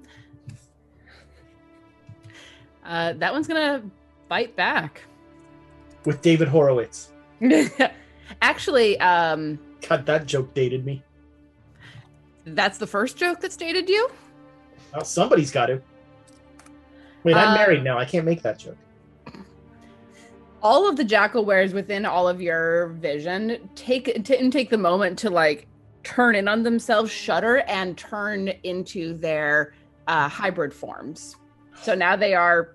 Uh, 2.84 3.15
that 3.15 3.32
one's 3.32 3.48
gonna 3.48 3.82
bite 4.28 4.55
back. 4.56 5.02
with 6.05 6.23
David 6.23 6.47
Horowitz. 6.47 7.10
Actually, 8.42 8.98
um, 9.00 9.58
God, 9.89 10.06
that 10.06 10.26
joke 10.26 10.55
dated 10.55 10.84
me. 10.86 11.02
that's 12.44 12.78
the 12.78 12.86
first 12.86 13.16
joke 13.16 13.40
that 13.40 13.56
dated 13.58 13.89
you. 13.89 14.08
Well, 14.94 15.05
somebody's 15.05 15.50
got 15.50 15.66
to. 15.66 15.82
Wait, 17.26 17.34
I'm 17.36 17.48
Uh, 17.48 17.55
married 17.55 17.82
now. 17.82 17.98
I 17.98 18.05
can't 18.05 18.24
make 18.24 18.40
that 18.42 18.56
joke. 18.58 18.76
all 20.62 20.88
of 20.88 20.96
the 20.96 21.05
jackalweres 21.05 21.72
within 21.74 22.05
all 22.06 22.26
of 22.28 22.40
your 22.40 22.88
vision 23.00 23.68
take 23.74 24.24
t- 24.24 24.36
and 24.36 24.52
take 24.52 24.70
the 24.70 24.78
moment 24.78 25.16
to 25.18 25.28
like 25.30 25.66
turn 26.02 26.34
in 26.34 26.48
on 26.48 26.62
themselves 26.62 27.10
shudder 27.10 27.58
and 27.68 27.96
turn 27.98 28.48
into 28.64 29.14
their 29.18 29.74
uh, 30.08 30.28
hybrid 30.28 30.72
forms 30.72 31.36
so 31.82 31.94
now 31.94 32.16
they 32.16 32.34
are 32.34 32.74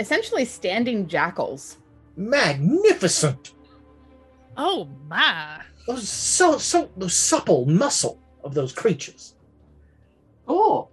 essentially 0.00 0.44
standing 0.44 1.06
jackals 1.06 1.76
Magnificent. 2.16 3.52
Oh 4.56 4.88
my. 5.08 5.60
Those 5.86 6.08
so 6.08 6.58
so 6.58 6.90
those 6.96 7.14
supple 7.14 7.66
muscle 7.66 8.18
of 8.42 8.54
those 8.54 8.72
creatures. 8.72 9.34
Oh, 10.48 10.88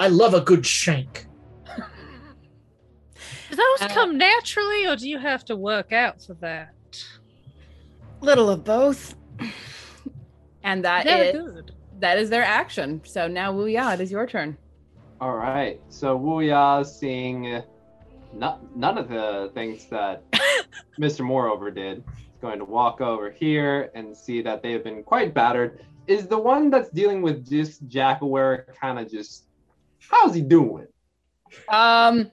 I 0.00 0.08
love 0.08 0.32
a 0.32 0.40
good 0.40 0.64
shank. 0.64 1.26
Do 3.56 3.62
those 3.78 3.90
Uh, 3.90 3.94
come 3.94 4.18
naturally, 4.18 4.86
or 4.86 4.96
do 4.96 5.08
you 5.08 5.18
have 5.18 5.44
to 5.46 5.56
work 5.56 5.92
out 5.92 6.22
for 6.22 6.34
that? 6.34 6.70
little 8.22 8.48
of 8.48 8.64
both 8.64 9.14
and 10.64 10.82
that 10.84 11.04
Very 11.04 11.28
is 11.28 11.32
good. 11.52 11.72
that 12.00 12.18
is 12.18 12.30
their 12.30 12.42
action 12.42 13.00
so 13.04 13.28
now 13.28 13.52
Wuya, 13.52 13.92
it 13.94 14.00
is 14.00 14.10
your 14.10 14.26
turn 14.26 14.56
All 15.20 15.36
right. 15.36 15.80
So 15.90 16.18
Wuya 16.18 16.84
seeing 16.84 17.62
not, 18.32 18.74
none 18.76 18.96
of 18.98 19.08
the 19.08 19.50
things 19.54 19.86
that 19.90 20.22
Mr. 20.98 21.20
Moreover 21.24 21.70
did 21.70 21.98
is 21.98 22.40
going 22.40 22.58
to 22.58 22.64
walk 22.64 23.00
over 23.02 23.30
here 23.30 23.90
and 23.94 24.16
see 24.16 24.40
that 24.42 24.62
they 24.62 24.72
have 24.72 24.82
been 24.84 25.02
quite 25.04 25.32
battered. 25.34 25.84
Is 26.06 26.26
the 26.26 26.38
one 26.38 26.70
that's 26.70 26.88
dealing 26.90 27.20
with 27.22 27.46
this 27.48 27.78
Jackalwere 27.80 28.74
kind 28.80 28.98
of 28.98 29.10
just 29.10 29.44
how's 30.00 30.34
he 30.34 30.40
doing? 30.40 30.86
um 31.68 32.30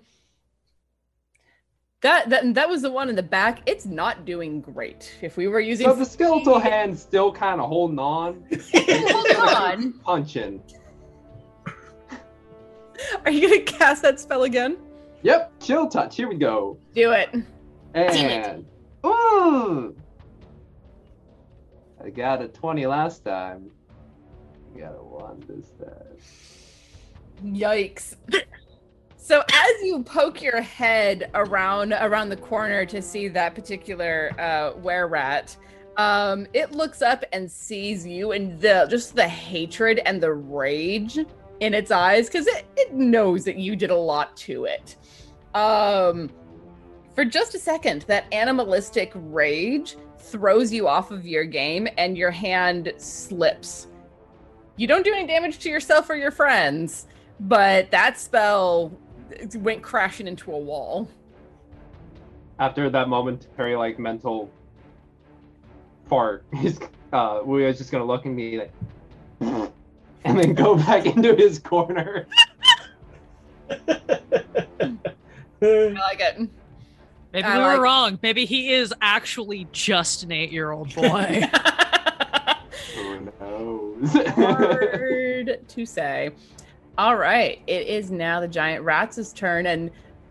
that, 2.03 2.29
that 2.29 2.53
that 2.53 2.69
was 2.69 2.81
the 2.81 2.91
one 2.91 3.09
in 3.09 3.15
the 3.15 3.23
back 3.23 3.61
it's 3.65 3.85
not 3.85 4.25
doing 4.25 4.61
great 4.61 5.13
if 5.21 5.35
we 5.37 5.47
were 5.47 5.59
using 5.59 5.87
So 5.87 5.95
the 5.95 6.05
skeletal 6.05 6.59
hand's 6.59 7.01
still 7.01 7.31
kind 7.31 7.59
of 7.59 7.67
holding 7.67 7.97
on. 7.99 8.45
hold 8.73 9.57
on 9.57 9.93
Punching. 9.93 10.61
are 13.25 13.31
you 13.31 13.49
gonna 13.49 13.61
cast 13.63 14.01
that 14.03 14.19
spell 14.19 14.43
again 14.43 14.77
Yep, 15.23 15.53
chill 15.61 15.87
touch. 15.87 16.17
Here 16.17 16.27
we 16.27 16.35
go. 16.35 16.77
do 16.93 17.11
it 17.11 17.33
And 17.93 18.65
ooh, 19.05 19.95
I 22.03 22.09
got 22.09 22.41
a 22.41 22.49
twenty 22.49 22.85
last 22.85 23.23
time. 23.23 23.71
I 24.75 24.79
got 24.79 24.95
a 24.95 25.03
one 25.03 25.41
this 25.47 25.69
time. 25.79 26.17
Yikes. 27.53 28.15
So 29.23 29.41
as 29.53 29.81
you 29.83 30.03
poke 30.03 30.41
your 30.41 30.59
head 30.59 31.31
around 31.33 31.93
around 31.93 32.27
the 32.27 32.35
corner 32.35 32.85
to 32.87 33.01
see 33.01 33.29
that 33.29 33.55
particular 33.55 34.31
uh 34.37 34.77
rat, 35.07 35.55
um, 35.95 36.45
it 36.51 36.73
looks 36.73 37.01
up 37.01 37.23
and 37.31 37.49
sees 37.49 38.05
you 38.05 38.33
and 38.33 38.59
the 38.59 38.85
just 38.89 39.15
the 39.15 39.25
hatred 39.25 40.01
and 40.05 40.21
the 40.21 40.33
rage 40.33 41.17
in 41.61 41.73
its 41.73 41.89
eyes, 41.89 42.27
because 42.27 42.47
it, 42.47 42.65
it 42.75 42.93
knows 42.93 43.45
that 43.45 43.55
you 43.55 43.77
did 43.77 43.91
a 43.91 43.95
lot 43.95 44.35
to 44.35 44.65
it. 44.65 44.97
Um 45.53 46.29
for 47.15 47.23
just 47.23 47.55
a 47.55 47.59
second, 47.59 48.01
that 48.09 48.25
animalistic 48.33 49.13
rage 49.15 49.95
throws 50.19 50.73
you 50.73 50.85
off 50.89 51.11
of 51.11 51.25
your 51.25 51.45
game 51.45 51.87
and 51.97 52.17
your 52.17 52.31
hand 52.31 52.91
slips. 52.97 53.87
You 54.75 54.85
don't 54.87 55.05
do 55.05 55.13
any 55.13 55.27
damage 55.27 55.59
to 55.59 55.69
yourself 55.69 56.09
or 56.09 56.15
your 56.15 56.31
friends, 56.31 57.07
but 57.39 57.89
that 57.91 58.19
spell 58.19 58.91
went 59.55 59.81
crashing 59.81 60.27
into 60.27 60.51
a 60.53 60.57
wall. 60.57 61.09
After 62.59 62.89
that 62.89 63.09
momentary 63.09 63.75
like 63.75 63.99
mental 63.99 64.49
fart, 66.07 66.43
he's 66.55 66.79
uh 67.11 67.39
Wuya's 67.41 67.77
just 67.77 67.91
gonna 67.91 68.05
look 68.05 68.25
at 68.25 68.31
me 68.31 68.59
like 68.59 68.71
and 70.25 70.39
then 70.39 70.53
go 70.53 70.75
back 70.85 71.05
into 71.05 71.35
his 71.35 71.59
corner. 71.59 72.25
I 73.69 73.77
like 75.61 76.19
it. 76.19 76.49
Maybe 77.31 77.43
I 77.45 77.57
we 77.57 77.63
like- 77.63 77.77
were 77.77 77.83
wrong. 77.83 78.19
Maybe 78.21 78.45
he 78.45 78.73
is 78.73 78.93
actually 79.01 79.67
just 79.71 80.23
an 80.23 80.31
eight-year-old 80.31 80.93
boy. 80.93 81.41
Who 82.95 83.31
knows? 83.39 84.11
Hard 84.29 85.59
to 85.67 85.85
say. 85.85 86.29
All 86.97 87.15
right, 87.15 87.59
it 87.65 87.87
is 87.87 88.11
now 88.11 88.39
the 88.39 88.47
giant 88.47 88.83
rats' 88.83 89.33
turn, 89.33 89.65
and 89.65 89.89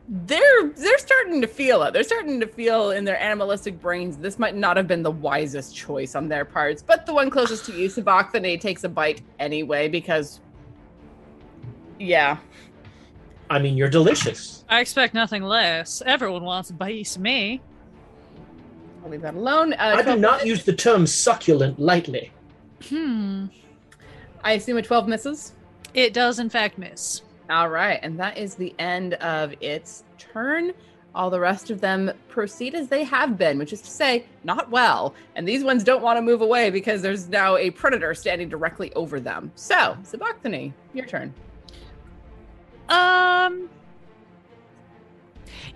they're 0.09 0.69
they're 0.77 0.99
starting 0.99 1.41
to 1.41 1.47
feel 1.47 1.83
it. 1.83 1.93
They're 1.93 2.05
starting 2.05 2.39
to 2.41 2.47
feel 2.47 2.91
in 2.91 3.05
their 3.05 3.21
animalistic 3.21 3.81
brains 3.81 4.17
this 4.17 4.39
might 4.39 4.55
not 4.55 4.77
have 4.77 4.87
been 4.87 5.03
the 5.03 5.11
wisest 5.11 5.75
choice 5.75 6.15
on 6.15 6.29
their 6.29 6.45
parts. 6.45 6.83
But 6.83 7.05
the 7.07 7.15
one 7.15 7.31
closest 7.31 7.65
to 7.67 7.73
you, 7.73 7.89
Sabachthani, 7.89 8.59
takes 8.59 8.85
a 8.85 8.89
bite 8.89 9.23
anyway 9.41 9.89
because, 9.89 10.41
yeah, 11.99 12.39
I 13.51 13.59
mean, 13.59 13.77
you're 13.77 13.91
delicious. 13.91 14.65
I 14.69 14.81
expect 14.81 15.15
nothing 15.15 15.43
less. 15.43 16.03
Everyone 16.07 16.45
wants 16.45 16.71
a 16.71 16.75
piece 16.75 17.17
of 17.17 17.23
me. 17.23 17.61
I'll 19.05 19.11
leave 19.11 19.21
that 19.23 19.35
alone. 19.35 19.73
Uh, 19.75 19.77
I 19.79 19.97
do 19.97 20.03
12 20.05 20.21
not 20.21 20.47
use 20.47 20.65
the 20.65 20.73
term 20.73 21.07
succulent 21.07 21.79
lightly. 21.79 22.33
Hmm. 22.89 23.47
I 24.45 24.53
assume 24.53 24.79
a 24.79 24.83
twelve 24.83 25.07
misses. 25.07 25.53
It 25.95 26.13
does, 26.15 26.39
in 26.39 26.49
fact, 26.51 26.79
miss. 26.79 27.23
All 27.51 27.69
right, 27.69 27.99
and 28.03 28.19
that 28.19 28.39
is 28.39 28.55
the 28.55 28.75
end 28.79 29.15
of 29.15 29.55
its 29.61 30.05
turn. 30.19 30.73
All 31.15 31.29
the 31.29 31.41
rest 31.41 31.71
of 31.71 31.83
them 31.83 32.11
proceed 32.29 32.75
as 32.75 32.89
they 32.89 33.05
have 33.05 33.37
been, 33.37 33.59
which 33.59 33.73
is 33.75 33.83
to 33.83 33.91
say, 33.91 34.25
not 34.45 34.71
well. 34.71 35.15
And 35.37 35.47
these 35.47 35.63
ones 35.63 35.85
don't 35.85 36.03
want 36.03 36.17
to 36.17 36.23
move 36.23 36.41
away 36.41 36.71
because 36.71 37.03
there's 37.03 37.29
now 37.29 37.57
a 37.59 37.71
predator 37.71 38.15
standing 38.15 38.49
directly 38.49 38.93
over 38.95 39.21
them. 39.21 39.53
So, 39.55 39.97
Sabachthani, 40.05 40.73
your 40.95 41.05
turn. 41.05 41.35
Um. 42.89 43.69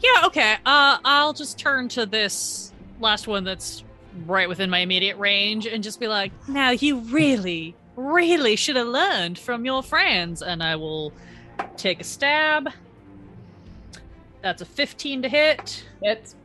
Yeah. 0.00 0.26
Okay. 0.26 0.54
Uh, 0.64 0.98
I'll 1.04 1.32
just 1.32 1.58
turn 1.58 1.88
to 1.90 2.06
this 2.06 2.72
last 3.00 3.26
one 3.28 3.44
that's 3.44 3.84
right 4.24 4.48
within 4.48 4.70
my 4.70 4.78
immediate 4.78 5.18
range 5.18 5.66
and 5.66 5.82
just 5.82 6.00
be 6.00 6.08
like, 6.08 6.32
"Now 6.48 6.70
you 6.70 6.98
really, 7.00 7.74
really 7.96 8.56
should 8.56 8.76
have 8.76 8.88
learned 8.88 9.38
from 9.38 9.64
your 9.64 9.82
friends." 9.82 10.42
And 10.42 10.62
I 10.62 10.76
will 10.76 11.12
take 11.76 12.00
a 12.00 12.04
stab. 12.04 12.68
That's 14.42 14.62
a 14.62 14.64
15 14.64 15.22
to 15.22 15.28
hit 15.28 15.84
It's 16.02 16.36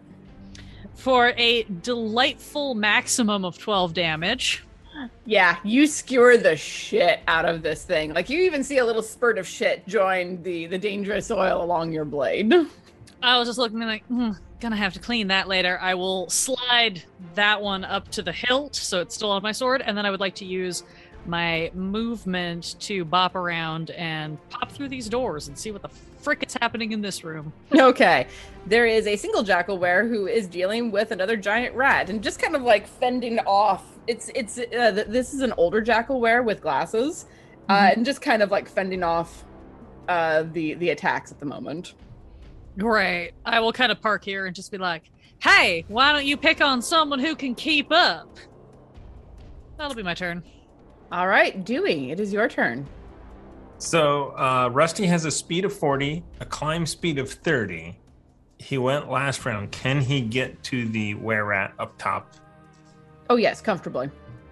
for 0.95 1.33
a 1.37 1.63
delightful 1.63 2.73
maximum 2.75 3.45
of 3.45 3.57
12 3.57 3.93
damage. 3.93 4.63
yeah, 5.25 5.57
you 5.63 5.87
skewer 5.87 6.37
the 6.37 6.55
shit 6.55 7.21
out 7.27 7.45
of 7.45 7.61
this 7.61 7.83
thing. 7.83 8.13
Like 8.13 8.29
you 8.29 8.39
even 8.41 8.63
see 8.63 8.77
a 8.79 8.85
little 8.85 9.01
spurt 9.03 9.37
of 9.37 9.47
shit 9.47 9.87
join 9.87 10.41
the 10.43 10.67
the 10.67 10.77
dangerous 10.77 11.31
oil 11.31 11.63
along 11.63 11.91
your 11.91 12.05
blade. 12.05 12.53
I 13.23 13.37
was 13.37 13.47
just 13.47 13.59
looking 13.59 13.79
like, 13.79 14.03
hmm, 14.05 14.31
gonna 14.59 14.75
have 14.75 14.93
to 14.93 14.99
clean 14.99 15.27
that 15.27 15.47
later. 15.47 15.77
I 15.81 15.93
will 15.93 16.29
slide 16.29 17.03
that 17.35 17.61
one 17.61 17.83
up 17.85 18.09
to 18.09 18.21
the 18.23 18.31
hilt 18.31 18.75
so 18.75 18.99
it's 19.01 19.13
still 19.15 19.31
on 19.31 19.43
my 19.43 19.51
sword, 19.51 19.81
and 19.81 19.95
then 19.97 20.05
I 20.05 20.11
would 20.11 20.19
like 20.19 20.35
to 20.35 20.45
use 20.45 20.83
my 21.25 21.71
movement 21.73 22.75
to 22.79 23.05
bop 23.05 23.35
around 23.35 23.91
and 23.91 24.37
pop 24.49 24.71
through 24.71 24.89
these 24.89 25.07
doors 25.07 25.47
and 25.47 25.57
see 25.57 25.71
what 25.71 25.81
the 25.81 25.89
frick 25.89 26.43
is 26.45 26.53
happening 26.53 26.91
in 26.91 27.01
this 27.01 27.23
room. 27.23 27.51
Okay. 27.73 28.27
There 28.67 28.85
is 28.85 29.07
a 29.07 29.15
single 29.15 29.43
jackalwere 29.43 30.07
who 30.07 30.27
is 30.27 30.47
dealing 30.47 30.91
with 30.91 31.11
another 31.11 31.35
giant 31.35 31.75
rat 31.75 32.09
and 32.11 32.21
just 32.21 32.39
kind 32.39 32.55
of 32.55 32.61
like 32.61 32.85
fending 32.85 33.39
off. 33.39 33.83
It's 34.05 34.29
it's 34.35 34.59
uh, 34.59 34.91
th- 34.91 35.07
this 35.07 35.33
is 35.33 35.41
an 35.41 35.51
older 35.57 35.81
jackalwere 35.81 36.43
with 36.45 36.61
glasses, 36.61 37.25
uh, 37.69 37.91
and 37.95 38.05
just 38.05 38.21
kind 38.21 38.43
of 38.43 38.51
like 38.51 38.69
fending 38.69 39.01
off 39.01 39.45
uh, 40.07 40.43
the 40.53 40.75
the 40.75 40.91
attacks 40.91 41.31
at 41.31 41.39
the 41.39 41.45
moment. 41.45 41.95
Great. 42.77 43.31
I 43.45 43.59
will 43.59 43.73
kind 43.73 43.91
of 43.91 43.99
park 43.99 44.23
here 44.23 44.45
and 44.45 44.55
just 44.55 44.71
be 44.71 44.77
like, 44.77 45.09
hey, 45.39 45.85
why 45.87 46.11
don't 46.13 46.25
you 46.25 46.37
pick 46.37 46.61
on 46.61 46.81
someone 46.81 47.19
who 47.19 47.35
can 47.35 47.55
keep 47.55 47.91
up? 47.91 48.37
That'll 49.77 49.95
be 49.95 50.03
my 50.03 50.13
turn. 50.13 50.43
All 51.11 51.27
right, 51.27 51.63
Dewey, 51.65 52.11
it 52.11 52.19
is 52.19 52.31
your 52.31 52.47
turn. 52.47 52.87
So 53.79 54.29
uh, 54.37 54.69
Rusty 54.71 55.05
has 55.07 55.25
a 55.25 55.31
speed 55.31 55.65
of 55.65 55.73
40, 55.73 56.23
a 56.39 56.45
climb 56.45 56.85
speed 56.85 57.19
of 57.19 57.29
30. 57.29 57.97
He 58.59 58.77
went 58.77 59.09
last 59.09 59.43
round. 59.45 59.71
Can 59.71 59.99
he 59.99 60.21
get 60.21 60.61
to 60.63 60.87
the 60.87 61.15
were 61.15 61.43
rat 61.43 61.73
up 61.79 61.97
top? 61.97 62.33
Oh 63.29 63.35
yes, 63.35 63.59
comfortably. 63.59 64.09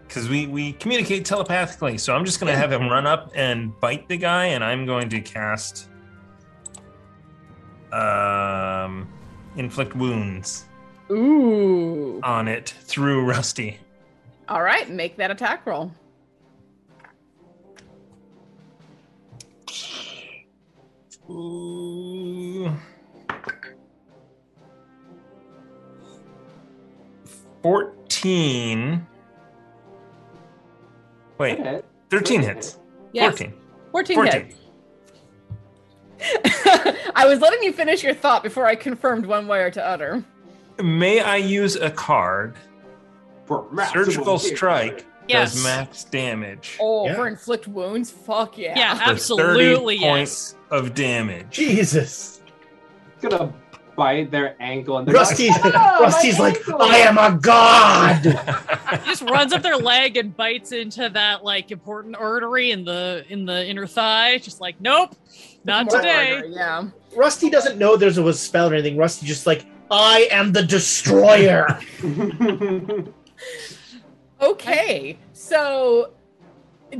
Because 0.07 0.27
we, 0.27 0.47
we 0.47 0.73
communicate 0.73 1.23
telepathically. 1.23 1.97
So 1.97 2.15
I'm 2.15 2.25
just 2.25 2.39
going 2.39 2.51
to 2.51 2.57
have 2.57 2.71
him 2.71 2.89
run 2.89 3.05
up 3.05 3.31
and 3.35 3.79
bite 3.79 4.09
the 4.09 4.17
guy, 4.17 4.45
and 4.45 4.63
I'm 4.63 4.85
going 4.85 5.07
to 5.09 5.21
cast 5.21 5.88
um, 7.93 9.07
inflict 9.55 9.95
wounds. 9.95 10.65
Ooh. 11.11 12.19
on 12.21 12.47
it 12.47 12.75
through 12.83 13.25
Rusty. 13.25 13.79
All 14.47 14.61
right, 14.61 14.89
make 14.89 15.17
that 15.17 15.31
attack 15.31 15.65
roll. 15.65 15.91
Ooh. 21.30 22.72
14. 27.64 29.06
Wait, 31.38 31.59
Okay. 31.59 31.82
13 32.09 32.41
hits. 32.41 32.80
Yes. 33.14 33.38
14. 33.38 33.53
14, 33.91 34.16
14. 34.16 34.45
hits. 34.45 34.56
I 37.16 37.25
was 37.25 37.40
letting 37.40 37.64
you 37.64 37.72
finish 37.72 38.03
your 38.03 38.14
thought 38.14 38.43
before 38.43 38.66
I 38.66 38.75
confirmed 38.75 39.25
one 39.25 39.48
way 39.48 39.59
or 39.61 39.72
to 39.72 39.85
other. 39.85 40.24
May 40.83 41.22
I 41.22 41.38
use 41.38 41.75
a 41.75 41.90
card? 41.90 42.56
For 43.45 43.67
Surgical 43.93 44.38
strike 44.38 45.06
Yes. 45.27 45.53
does 45.53 45.64
max 45.64 46.03
damage. 46.06 46.77
Oh, 46.80 47.06
Yeah. 47.08 47.16
for 47.16 47.27
inflict 47.27 47.67
wounds? 47.67 48.09
Fuck 48.11 48.58
yeah. 48.58 48.74
Yeah, 48.77 48.93
for 48.93 48.99
30 48.99 49.11
absolutely 49.11 49.95
yes. 49.98 50.56
Points 50.69 50.88
of 50.88 50.93
damage. 50.93 51.49
Jesus. 51.49 52.41
It's 53.22 53.27
gonna 53.27 53.53
bite 53.95 54.31
their 54.31 54.56
ankle 54.61 54.98
and 54.98 55.07
they're 55.07 55.14
Rusty, 55.15 55.49
like, 55.49 55.61
"Ah, 55.75 55.98
my 55.99 56.06
Rusty's 56.06 56.39
like, 56.39 56.56
ankle!" 56.57 56.81
I 56.81 56.98
am 56.98 57.17
a 57.17 57.38
god. 57.38 58.25
He 58.25 58.98
just 59.06 59.22
runs 59.23 59.51
up 59.51 59.61
their 59.61 59.75
leg 59.77 60.15
and 60.17 60.35
bites 60.35 60.72
into 60.72 61.09
that 61.09 61.43
like 61.43 61.72
important 61.72 62.15
artery 62.15 62.72
in 62.72 62.85
the 62.85 63.25
in 63.30 63.45
the 63.45 63.65
inner 63.67 63.88
thigh. 63.88 64.38
Just 64.38 64.61
like, 64.61 64.80
nope, 64.80 65.15
not 65.65 65.89
today. 65.89 66.35
order, 66.35 66.48
Yeah. 66.48 66.88
Rusty 67.15 67.49
doesn't 67.49 67.77
know 67.77 67.98
there's 67.98 68.17
a 68.17 68.33
spell 68.33 68.69
or 68.69 68.73
anything. 68.73 68.95
Rusty 68.95 69.25
just 69.25 69.45
like, 69.48 69.65
I 69.91 70.27
am 70.31 70.53
the 70.53 70.64
destroyer. 70.64 71.80
Okay, 74.41 75.17
so 75.33 76.14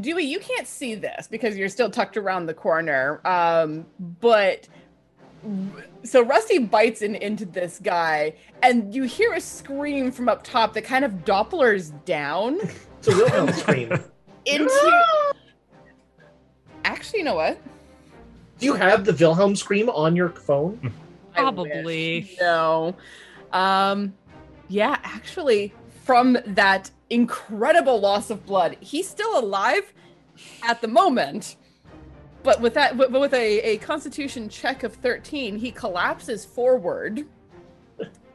Dewey, 0.02 0.24
you 0.24 0.40
can't 0.40 0.68
see 0.68 0.96
this 0.96 1.28
because 1.28 1.58
you're 1.58 1.70
still 1.70 1.90
tucked 1.90 2.18
around 2.18 2.46
the 2.46 2.54
corner. 2.54 3.26
Um, 3.26 3.86
but 4.22 4.68
so 6.04 6.22
Rusty 6.22 6.60
bites 6.60 7.02
in, 7.02 7.16
into 7.16 7.46
this 7.46 7.80
guy, 7.82 8.36
and 8.62 8.94
you 8.94 9.04
hear 9.04 9.34
a 9.34 9.42
scream 9.42 10.12
from 10.12 10.30
up 10.30 10.44
top 10.44 10.74
that 10.74 10.84
kind 10.84 11.06
of 11.06 11.12
Dopplers 11.26 11.94
down 12.06 12.60
It's 13.00 13.08
a 13.08 13.12
Wilhelm 13.12 13.54
scream. 13.54 13.92
into. 14.46 15.04
Actually, 16.84 17.20
you 17.20 17.26
know 17.26 17.36
what? 17.36 17.60
Do 18.60 18.66
you 18.66 18.74
have 18.74 19.06
the 19.06 19.14
Wilhelm 19.14 19.56
scream 19.56 19.90
on 19.90 20.16
your 20.16 20.30
phone? 20.30 20.92
Probably. 21.34 22.22
wish. 22.22 22.38
No. 22.42 22.96
Um, 23.54 24.14
yeah, 24.68 24.98
actually, 25.04 25.74
from 26.10 26.40
that 26.44 26.90
incredible 27.12 28.00
loss 28.00 28.32
of 28.32 28.44
blood, 28.44 28.76
he's 28.80 29.08
still 29.08 29.38
alive 29.38 29.94
at 30.64 30.82
the 30.82 30.88
moment. 30.88 31.56
But 32.42 32.60
with 32.62 32.74
that, 32.74 32.98
but 32.98 33.12
with 33.12 33.32
a, 33.36 33.60
a 33.60 33.78
constitution 33.78 34.50
check 34.50 34.82
of 34.82 34.96
13, 34.96 35.60
he 35.60 35.70
collapses 35.70 36.46
forward 36.46 37.28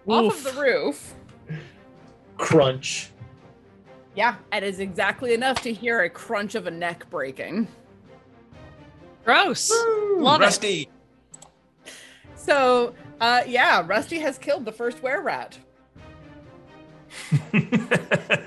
off 0.07 0.47
of 0.47 0.55
the 0.55 0.62
roof. 0.62 1.15
Crunch. 2.36 3.11
Yeah, 4.15 4.36
and 4.53 4.65
is 4.65 4.78
exactly 4.78 5.35
enough 5.35 5.61
to 5.62 5.73
hear 5.73 6.03
a 6.03 6.09
crunch 6.09 6.55
of 6.55 6.69
a 6.69 6.70
neck 6.70 7.11
breaking. 7.11 7.67
Gross. 9.25 9.73
Love 10.19 10.41
it. 10.41 10.44
Rusty. 10.44 10.91
So, 12.36 12.94
uh, 13.20 13.43
yeah, 13.49 13.83
Rusty 13.85 14.20
has 14.20 14.39
killed 14.39 14.65
the 14.65 14.70
first 14.70 15.03
were 15.03 15.20
rat. 15.20 15.59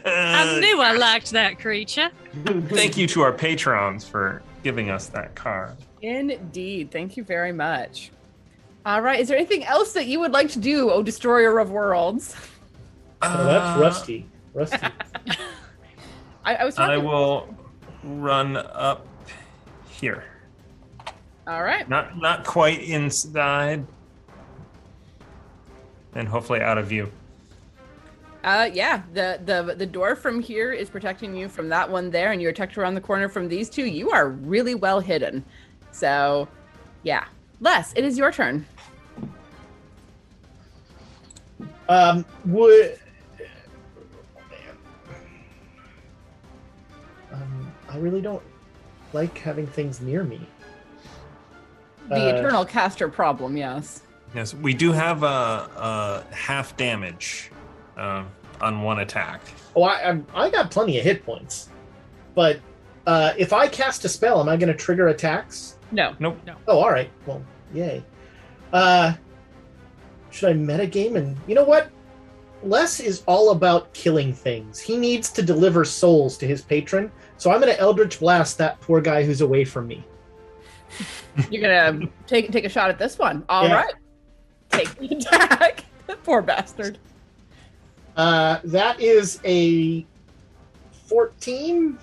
I 0.05 0.59
knew 0.61 0.81
I 0.81 0.93
liked 0.93 1.31
that 1.31 1.59
creature. 1.59 2.09
Thank 2.45 2.97
you 2.97 3.07
to 3.07 3.21
our 3.21 3.33
patrons 3.33 4.05
for 4.07 4.41
giving 4.63 4.89
us 4.89 5.07
that 5.07 5.35
card. 5.35 5.75
Indeed. 6.01 6.91
Thank 6.91 7.17
you 7.17 7.23
very 7.23 7.51
much. 7.51 8.11
All 8.85 9.01
right. 9.01 9.19
Is 9.19 9.27
there 9.27 9.37
anything 9.37 9.65
else 9.65 9.93
that 9.93 10.07
you 10.07 10.19
would 10.19 10.31
like 10.31 10.49
to 10.51 10.59
do, 10.59 10.89
O 10.91 11.03
Destroyer 11.03 11.59
of 11.59 11.71
Worlds? 11.71 12.35
Oh, 13.21 13.43
that's 13.45 13.77
Uh, 13.77 13.81
Rusty. 13.81 14.25
Rusty. 14.53 14.77
I, 16.45 16.55
I 16.55 16.65
was 16.65 16.75
talking. 16.75 16.93
I 16.93 16.97
will 16.97 17.53
run 18.03 18.55
up 18.57 19.05
here. 19.89 20.23
All 21.47 21.63
right. 21.63 21.87
Not 21.89 22.17
not 22.17 22.45
quite 22.45 22.81
inside. 22.81 23.85
And 26.13 26.27
hopefully 26.27 26.61
out 26.61 26.77
of 26.77 26.87
view. 26.87 27.11
Uh, 28.48 28.69
yeah. 28.74 29.01
The 29.14 29.42
the 29.43 29.76
the 29.76 29.85
door 29.85 30.16
from 30.16 30.40
here 30.40 30.72
is 30.72 30.90
protecting 30.90 31.35
you 31.35 31.50
from 31.50 31.67
that 31.67 31.92
one 31.92 32.09
there, 32.09 32.32
and 32.32 32.42
you're 32.42 32.53
tucked 32.53 32.77
around 32.77 32.95
the 32.95 33.01
corner 33.01 33.27
from 33.27 33.50
these 33.50 33.69
two. 33.69 33.84
You 33.84 34.09
are 34.11 34.30
really 34.30 34.74
well 34.74 35.01
hidden. 35.01 35.43
So, 35.92 36.48
yeah. 37.03 37.26
Les, 37.59 37.92
it 37.98 38.06
is 38.06 38.17
your 38.17 38.32
turn. 38.32 38.66
Um, 41.90 42.24
would. 42.45 42.98
Um, 47.34 47.74
I 47.90 47.98
really 47.98 48.22
don't 48.22 48.43
like 49.11 49.38
having 49.40 49.67
things 49.67 50.00
near 50.00 50.24
me. 50.24 50.40
The 52.08 52.16
Uh, 52.16 52.38
eternal 52.38 52.64
caster 52.64 53.09
problem. 53.09 53.58
Yes. 53.58 54.03
Yes, 54.34 54.53
we 54.53 54.74
do 54.74 54.93
have 54.93 55.24
a, 55.24 55.26
a 55.27 56.34
half 56.34 56.77
damage 56.77 57.51
uh, 57.98 58.24
on 58.61 58.81
one 58.81 58.99
attack. 58.99 59.41
Oh, 59.75 59.83
I, 59.83 59.95
I'm- 60.01 60.25
I 60.33 60.49
got 60.49 60.71
plenty 60.71 60.97
of 60.97 61.03
hit 61.03 61.25
points, 61.25 61.69
but 62.35 62.59
uh, 63.05 63.33
if 63.37 63.53
I 63.53 63.67
cast 63.67 64.03
a 64.05 64.09
spell, 64.09 64.39
am 64.41 64.49
I 64.49 64.57
going 64.57 64.67
to 64.71 64.75
trigger 64.77 65.07
attacks? 65.09 65.77
No. 65.91 66.15
Nope. 66.19 66.37
No. 66.45 66.55
Oh, 66.67 66.79
all 66.79 66.91
right. 66.91 67.09
Well, 67.25 67.41
yay. 67.73 68.03
Uh, 68.73 69.13
should 70.29 70.49
I 70.49 70.53
metagame? 70.53 71.15
And 71.15 71.37
you 71.47 71.55
know 71.55 71.63
what? 71.63 71.89
Les 72.63 72.99
is 72.99 73.23
all 73.27 73.51
about 73.51 73.93
killing 73.93 74.33
things. 74.33 74.79
He 74.79 74.97
needs 74.97 75.31
to 75.31 75.41
deliver 75.41 75.85
souls 75.85 76.37
to 76.39 76.47
his 76.47 76.61
patron. 76.61 77.11
So 77.37 77.51
I'm 77.51 77.61
going 77.61 77.73
to 77.73 77.79
Eldritch 77.79 78.19
Blast 78.19 78.57
that 78.57 78.81
poor 78.81 78.99
guy 78.99 79.23
who's 79.23 79.41
away 79.41 79.63
from 79.63 79.87
me. 79.87 80.03
You're 81.51 81.61
gonna 81.61 82.07
take 82.27 82.49
take 82.51 82.63
a 82.63 82.69
shot 82.69 82.89
at 82.89 82.97
this 82.97 83.19
one. 83.19 83.43
All 83.49 83.67
right. 83.69 83.93
Yeah. 84.71 84.77
Take 84.79 84.95
the 84.97 85.15
attack. 85.17 85.83
Poor 86.23 86.41
bastard. 86.41 86.97
Uh, 88.17 88.59
that 88.63 88.99
is 88.99 89.39
a 89.45 90.05
14. 91.07 91.97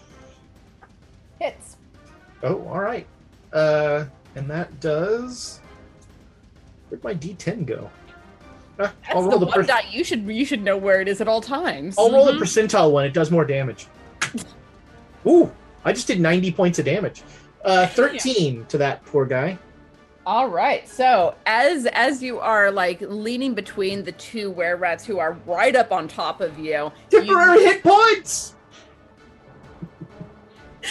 Hits. 1.40 1.76
Oh, 2.42 2.62
all 2.68 2.78
right. 2.80 3.06
Uh, 3.52 4.04
and 4.36 4.48
that 4.48 4.80
does. 4.80 5.60
Where'd 6.88 7.02
my 7.02 7.14
D10 7.14 7.66
go? 7.66 7.90
Ah, 8.78 8.92
That's 9.02 9.14
I'll 9.14 9.22
the 9.22 9.28
roll 9.28 9.38
the, 9.40 9.46
one 9.46 9.54
per- 9.54 9.62
dot 9.62 9.92
you 9.92 10.02
should 10.02 10.22
you 10.26 10.44
should 10.44 10.62
know 10.62 10.76
where 10.76 11.00
it 11.00 11.06
is 11.06 11.20
at 11.20 11.28
all 11.28 11.40
times. 11.40 11.96
I'll 11.96 12.10
roll 12.10 12.24
the 12.26 12.32
percentile 12.32 12.90
one. 12.90 13.04
It 13.04 13.12
does 13.14 13.30
more 13.30 13.44
damage. 13.44 13.86
Ooh, 15.26 15.50
I 15.84 15.92
just 15.92 16.06
did 16.08 16.20
90 16.20 16.50
points 16.52 16.78
of 16.80 16.84
damage. 16.84 17.22
Uh, 17.64 17.86
13 17.86 18.66
to 18.66 18.78
that 18.78 19.04
poor 19.06 19.26
guy. 19.26 19.56
All 20.26 20.48
right. 20.48 20.88
So 20.88 21.34
as 21.44 21.86
as 21.92 22.22
you 22.22 22.40
are 22.40 22.70
like 22.70 23.00
leaning 23.02 23.54
between 23.54 24.04
the 24.04 24.12
two 24.12 24.50
were 24.50 24.76
rats 24.76 25.04
who 25.04 25.18
are 25.18 25.32
right 25.46 25.76
up 25.76 25.92
on 25.92 26.08
top 26.08 26.40
of 26.40 26.58
you, 26.58 26.90
Temporary 27.10 27.64
hit 27.64 27.82
points. 27.82 28.54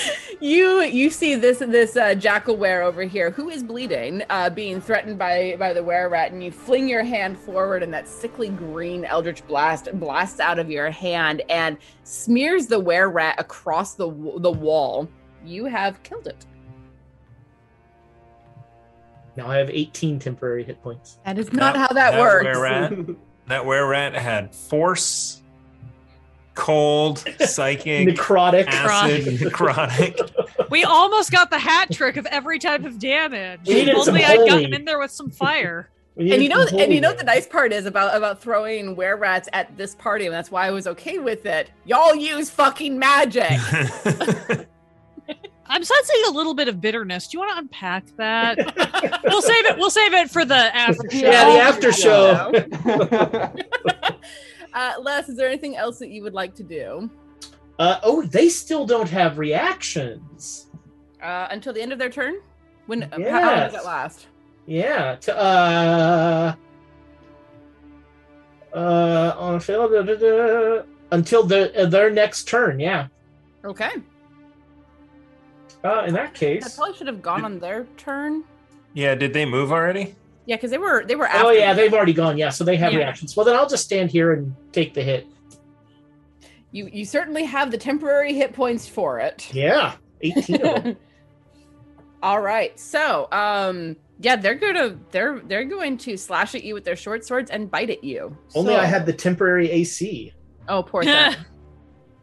you 0.40 0.82
you 0.82 1.10
see 1.10 1.34
this 1.36 1.60
this 1.60 1.96
uh, 1.96 2.14
jackalwere 2.16 2.84
over 2.84 3.02
here 3.04 3.32
who 3.32 3.50
is 3.50 3.64
bleeding, 3.64 4.24
uh, 4.30 4.52
being 4.52 4.80
threatened 4.80 5.18
by 5.18 5.56
by 5.58 5.74
the 5.74 5.84
were 5.84 6.10
rat, 6.10 6.32
and 6.32 6.44
you 6.44 6.52
fling 6.52 6.88
your 6.88 7.04
hand 7.04 7.38
forward, 7.38 7.82
and 7.82 7.92
that 7.92 8.08
sickly 8.08 8.50
green 8.50 9.04
eldritch 9.04 9.46
blast 9.48 9.90
blasts 10.00 10.40
out 10.40 10.60
of 10.60 10.70
your 10.70 10.92
hand 10.92 11.42
and 11.50 11.78
smears 12.04 12.68
the 12.68 12.80
were 12.80 13.10
rat 13.10 13.36
across 13.40 13.96
the 13.96 14.08
the 14.38 14.52
wall. 14.52 15.10
You 15.44 15.66
have 15.66 16.02
killed 16.04 16.28
it. 16.28 16.46
Now 19.36 19.48
I 19.48 19.58
have 19.58 19.70
18 19.70 20.20
temporary 20.20 20.64
hit 20.64 20.82
points. 20.84 21.18
That 21.26 21.40
is 21.40 21.52
not 21.52 21.76
how 21.76 21.88
that, 21.88 22.20
works. 22.20 22.46
Were 22.46 22.62
rat, 22.62 22.94
that 23.48 23.66
were 23.66 23.88
rat 23.88 24.14
had 24.14 24.54
force, 24.54 25.42
cold, 26.54 27.26
psychic, 27.40 28.08
Necrotic. 28.10 28.68
acid, 28.68 29.26
necrotic. 29.26 30.32
We 30.70 30.84
almost 30.86 31.32
got 31.32 31.52
the 31.52 31.60
hat 31.60 31.92
trick 31.92 32.18
of 32.18 32.26
every 32.28 32.58
type 32.58 32.84
of 32.84 32.98
damage. 32.98 33.60
If 33.66 33.96
Only 34.08 34.24
I'd 34.24 34.38
gotten 34.38 34.50
holy. 34.50 34.74
in 34.74 34.86
there 34.86 34.98
with 34.98 35.12
some 35.12 35.30
fire. 35.30 35.90
And 36.16 36.44
you 36.44 36.48
know 36.48 36.64
and 36.68 36.94
you 36.94 37.02
know 37.02 37.10
what 37.10 37.18
the 37.18 37.24
nice 37.24 37.48
part 37.48 37.74
is 37.74 37.88
about 37.88 38.16
about 38.16 38.40
throwing 38.40 38.96
were 38.96 39.18
rats 39.18 39.50
at 39.52 39.76
this 39.78 39.96
party 39.96 40.28
and 40.28 40.36
that's 40.36 40.52
why 40.52 40.68
i 40.68 40.70
was 40.70 40.86
okay 40.86 41.18
with 41.18 41.48
it 41.48 41.72
y'all 41.86 42.14
use 42.14 42.52
fucking 42.52 43.00
magic 43.00 43.60
I'm 45.74 45.84
sensing 45.84 46.16
a 46.28 46.32
little 46.32 46.54
bit 46.54 46.68
of 46.68 46.80
bitterness. 46.80 47.28
Do 47.28 47.36
you 47.38 47.40
want 47.40 47.54
to 47.54 47.58
unpack 47.58 48.06
that? 48.18 48.58
we'll 49.24 49.42
save 49.42 49.66
it. 49.66 49.76
We'll 49.78 49.90
save 49.90 50.14
it 50.14 50.30
for 50.30 50.46
the 50.46 50.54
after 50.56 51.10
show. 51.10 51.18
Yeah, 51.18 51.46
the 51.46 51.60
after 51.60 51.92
show. 51.92 53.52
uh, 54.76 54.94
Les, 55.02 55.30
is 55.30 55.36
there 55.36 55.48
anything 55.48 55.76
else 55.76 55.98
that 55.98 56.10
you 56.10 56.22
would 56.22 56.34
like 56.36 56.54
to 56.56 56.64
do 56.64 57.10
Uh, 57.80 57.98
oh, 58.04 58.22
they 58.22 58.50
still 58.50 58.86
don't 58.86 59.10
have 59.10 59.40
reactions. 59.40 60.68
uh, 61.24 61.48
until 61.50 61.74
the 61.74 61.82
end 61.82 61.92
of 61.92 61.98
their 61.98 62.10
turn? 62.12 62.36
When 62.86 63.02
how, 63.02 63.10
how 63.18 63.42
long 63.42 63.72
does 63.72 63.74
it 63.74 63.86
last? 63.86 64.28
Yeah. 64.68 65.16
To, 65.16 65.36
uh, 65.38 66.56
uh, 68.76 69.36
on 69.40 69.56
a 69.56 69.60
fail, 69.60 69.90
da, 69.90 70.02
da, 70.04 70.16
da, 70.16 70.84
until 71.12 71.44
the, 71.44 71.76
uh, 71.82 71.86
their 71.88 72.12
next 72.12 72.48
turn. 72.48 72.80
Yeah. 72.80 73.08
Okay. 73.66 73.90
Uh, 75.84 76.04
in 76.08 76.14
that 76.14 76.34
case, 76.34 76.66
I 76.66 76.76
probably 76.78 76.98
should 76.98 77.08
have 77.08 77.22
gone 77.22 77.44
on 77.44 77.60
their 77.60 77.86
turn. 77.98 78.44
Yeah, 78.94 79.16
did 79.16 79.34
they 79.34 79.46
move 79.46 79.72
already? 79.72 80.16
Yeah, 80.46 80.56
because 80.56 80.72
they 80.72 80.78
were 80.78 81.04
they 81.06 81.16
were. 81.16 81.28
After 81.28 81.48
Oh 81.48 81.50
yeah, 81.52 81.72
you. 81.72 81.76
they've 81.76 81.94
already 81.94 82.14
gone. 82.14 82.38
Yeah, 82.38 82.50
so 82.50 82.64
they 82.64 82.78
have 82.78 82.94
Yeah. 82.94 83.00
reactions. 83.00 83.36
Well, 83.36 83.46
then 83.46 83.56
I'll 83.56 83.68
just 83.68 83.84
stand 83.84 84.12
here 84.12 84.34
and 84.34 84.56
take 84.72 84.94
the 84.94 85.02
hit. 85.04 85.28
You 86.72 86.90
you 86.92 87.06
certainly 87.06 87.44
have 87.44 87.70
the 87.72 87.78
temporary 87.78 88.34
hit 88.34 88.54
points 88.54 88.88
for 88.88 89.20
it. 89.20 89.54
Yeah, 89.54 89.96
eighteen. 90.22 90.96
All 92.24 92.40
right. 92.42 92.80
So, 92.80 93.28
um 93.32 93.98
yeah, 94.20 94.38
they're 94.38 94.56
going 94.56 94.76
to 94.76 94.98
they're 95.12 95.40
they're 95.46 95.66
going 95.66 95.98
to 96.00 96.16
slash 96.16 96.56
at 96.56 96.64
you 96.64 96.74
with 96.74 96.86
their 96.86 96.96
short 96.96 97.26
swords 97.26 97.52
and 97.52 97.70
bite 97.70 97.90
at 97.90 98.04
you. 98.04 98.38
Only 98.56 98.74
So- 98.76 98.80
I 98.80 98.86
had 98.86 99.06
the 99.06 99.12
temporary 99.14 99.70
AC. 99.70 100.32
Oh, 100.70 100.82
poor 100.84 101.04
thing. 101.04 101.36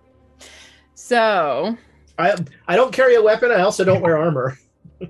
so, 0.94 1.76
I 2.20 2.36
I 2.68 2.76
don't 2.76 2.92
carry 2.92 3.14
a 3.16 3.22
weapon. 3.22 3.50
I 3.50 3.60
also 3.62 3.84
don't 3.84 4.00
wear 4.02 4.16
armor. 4.18 4.58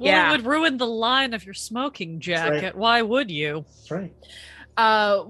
Well, 0.00 0.06
Yeah. 0.06 0.28
it 0.28 0.36
would 0.36 0.46
ruin 0.46 0.76
the 0.76 0.86
line 0.86 1.34
of 1.34 1.44
your 1.44 1.54
smoking 1.54 2.20
jacket. 2.20 2.76
Why 2.76 3.02
would 3.02 3.32
you? 3.32 3.64
That's 3.66 3.90
right. 3.90 4.14
uh 4.76 5.24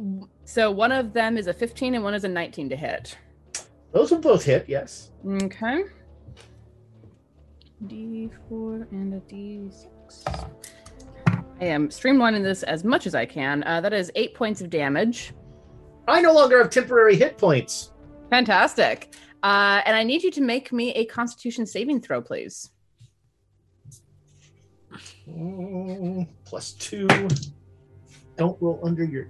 so 0.45 0.71
one 0.71 0.93
of 0.93 1.15
them 1.15 1.39
is 1.39 1.47
a 1.47 1.55
15 1.55 1.95
and 1.95 2.05
one 2.05 2.13
is 2.13 2.25
a 2.25 2.29
19 2.29 2.69
to 2.69 2.77
hit. 2.77 3.17
Those 3.93 4.11
will 4.11 4.19
both 4.19 4.45
hit. 4.45 4.67
Yes. 4.69 5.11
Okay. 5.27 5.85
D4 7.87 8.91
and 8.93 9.15
a 9.15 9.21
D6. 9.33 10.51
I 11.61 11.65
am 11.65 11.89
streamlining 11.89 12.43
this 12.43 12.63
as 12.63 12.85
much 12.85 13.07
as 13.07 13.15
I 13.15 13.25
can. 13.25 13.63
Uh, 13.65 13.81
that 13.81 13.93
is 13.93 14.13
eight 14.17 14.35
points 14.35 14.61
of 14.61 14.71
damage. 14.71 15.33
I 16.07 16.21
no 16.21 16.33
longer 16.33 16.59
have 16.59 16.71
temporary 16.71 17.17
hit 17.17 17.39
points. 17.39 17.93
Fantastic. 18.31 19.15
Uh, 19.43 19.83
and 19.85 19.97
I 19.97 20.03
need 20.03 20.23
you 20.23 20.31
to 20.33 20.41
make 20.41 20.73
me 20.73 20.93
a 20.93 21.05
Constitution 21.05 21.67
saving 21.67 22.01
throw, 22.01 22.21
please. 22.21 22.71
Mm, 25.29 26.27
plus 26.45 26.73
two. 26.73 27.07
Don't 28.37 28.61
roll 28.61 28.81
under 28.83 29.05
your. 29.05 29.29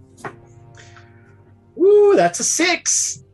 Woo, 1.75 2.17
that's 2.17 2.41
a 2.41 2.45
six. 2.45 3.25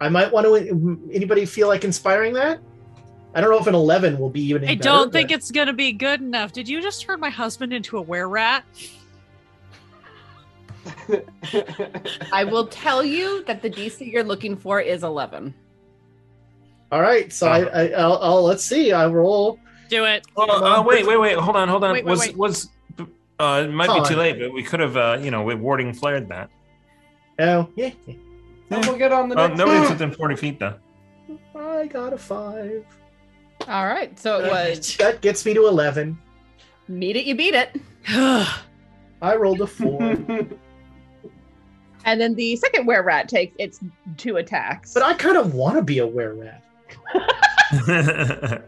I 0.00 0.08
might 0.08 0.32
want 0.32 0.46
to. 0.46 1.10
Anybody 1.12 1.46
feel 1.46 1.68
like 1.68 1.84
inspiring 1.84 2.34
that? 2.34 2.60
I 3.34 3.40
don't 3.40 3.50
know 3.50 3.58
if 3.58 3.66
an 3.66 3.74
eleven 3.74 4.18
will 4.18 4.30
be 4.30 4.42
even. 4.42 4.66
I 4.68 4.74
don't 4.74 5.12
think 5.12 5.30
it's 5.30 5.50
gonna 5.50 5.72
be 5.72 5.92
good 5.92 6.20
enough. 6.20 6.52
Did 6.52 6.68
you 6.68 6.80
just 6.80 7.02
turn 7.02 7.20
my 7.20 7.30
husband 7.30 7.72
into 7.72 7.98
a 7.98 8.02
were 8.02 8.28
rat? 8.28 8.64
I 12.32 12.44
will 12.44 12.66
tell 12.66 13.04
you 13.04 13.44
that 13.44 13.62
the 13.62 13.70
DC 13.70 14.10
you're 14.12 14.24
looking 14.24 14.56
for 14.56 14.80
is 14.80 15.02
11. 15.02 15.54
All 16.92 17.00
right, 17.00 17.32
so 17.32 17.48
I, 17.48 17.60
I 17.62 17.88
I'll, 17.90 18.18
I'll 18.22 18.42
let's 18.44 18.62
see. 18.64 18.92
I 18.92 19.06
roll. 19.06 19.58
Do 19.88 20.04
it. 20.04 20.24
Oh, 20.36 20.64
uh, 20.64 20.82
wait, 20.82 21.06
wait, 21.06 21.16
wait. 21.18 21.36
Hold 21.36 21.56
on, 21.56 21.68
hold 21.68 21.82
on. 21.84 21.92
Wait, 21.92 22.04
wait, 22.04 22.10
was 22.10 22.20
wait. 22.20 22.36
was 22.36 22.68
uh, 23.38 23.64
it 23.66 23.70
might 23.72 23.88
be 23.88 23.94
too 24.08 24.14
Fine. 24.14 24.18
late, 24.18 24.38
but 24.40 24.52
we 24.52 24.62
could 24.62 24.80
have, 24.80 24.96
uh, 24.96 25.18
you 25.20 25.30
know, 25.30 25.42
with 25.42 25.58
warding 25.58 25.92
flared 25.92 26.28
that. 26.28 26.48
Oh 27.38 27.68
yeah, 27.76 27.90
we'll 28.70 28.96
get 28.96 29.12
on 29.12 29.28
the 29.28 29.36
Oh, 29.38 29.46
next 29.48 29.58
nobody's 29.58 29.90
within 29.90 30.12
forty 30.12 30.36
feet 30.36 30.58
though. 30.60 30.74
I 31.56 31.86
got 31.86 32.12
a 32.12 32.18
five. 32.18 32.84
All 33.68 33.86
right. 33.86 34.16
So 34.18 34.38
it 34.44 34.50
was 34.50 34.96
That 34.96 35.20
gets 35.20 35.44
me 35.44 35.54
to 35.54 35.66
eleven. 35.66 36.18
meet 36.88 37.16
it, 37.16 37.24
you 37.24 37.34
beat 37.34 37.54
it. 37.54 37.80
I 38.08 39.34
rolled 39.36 39.60
a 39.60 39.66
four, 39.66 40.00
And 42.06 42.20
then 42.20 42.34
the 42.34 42.56
second 42.56 42.86
were 42.86 43.02
rat 43.02 43.28
takes 43.28 43.54
its 43.58 43.80
two 44.16 44.36
attacks. 44.36 44.94
but 44.94 45.02
I 45.02 45.12
kind 45.14 45.36
of 45.36 45.54
want 45.54 45.76
to 45.76 45.82
be 45.82 45.98
a 45.98 46.06
were 46.06 46.34
rat. 46.34 46.62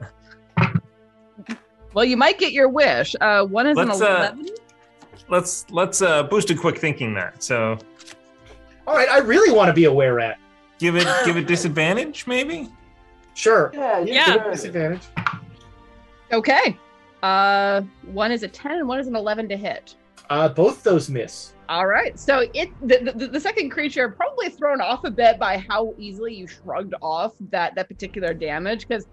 well, 1.94 2.05
you 2.05 2.17
might 2.17 2.39
get 2.39 2.52
your 2.52 2.68
wish. 2.68 3.15
Uh, 3.20 3.44
one 3.44 3.67
is 3.67 3.76
Let's, 3.76 4.00
an 4.00 4.07
uh, 4.07 4.17
11. 4.18 4.49
let's 5.28 5.67
let's 5.70 6.02
uh, 6.02 6.25
boost 6.25 6.50
a 6.50 6.55
quick 6.55 6.78
thinking 6.78 7.15
that. 7.15 7.42
So 7.42 7.78
All 8.86 8.94
right, 8.94 9.08
I 9.08 9.18
really 9.18 9.55
want 9.57 9.68
to 9.68 9.73
be 9.73 9.84
a 9.84 9.92
were 9.92 10.15
rat. 10.15 10.39
give 10.78 10.97
it 10.97 11.07
give 11.25 11.36
it 11.36 11.47
disadvantage, 11.47 12.26
maybe. 12.26 12.68
Sure. 13.34 13.70
Yeah, 13.73 14.00
Yeah. 14.00 14.25
sure. 14.25 14.50
Disadvantage. 14.50 15.02
Okay. 16.33 16.76
Uh, 17.23 17.83
one 18.12 18.33
is 18.33 18.42
a 18.42 18.49
10 18.49 18.73
and 18.78 18.89
one 18.89 18.99
is 19.00 19.07
an 19.07 19.15
11 19.17 19.49
to 19.49 19.57
hit. 19.57 19.94
Uh, 20.28 20.49
both 20.49 20.83
those 20.83 21.08
miss. 21.08 21.52
All 21.69 21.87
right. 21.87 22.19
So 22.19 22.47
it 22.55 22.71
the, 22.81 23.13
the, 23.15 23.29
the 23.29 23.41
second 23.41 23.71
creature 23.71 24.09
probably 24.09 24.49
thrown 24.49 24.81
off 24.81 25.05
a 25.05 25.11
bit 25.11 25.39
by 25.39 25.59
how 25.69 25.95
easily 25.99 26.35
you 26.35 26.47
shrugged 26.47 26.95
off 27.03 27.33
that 27.51 27.75
that 27.75 27.89
particular 27.89 28.33
damage 28.33 28.89
because 28.89 29.07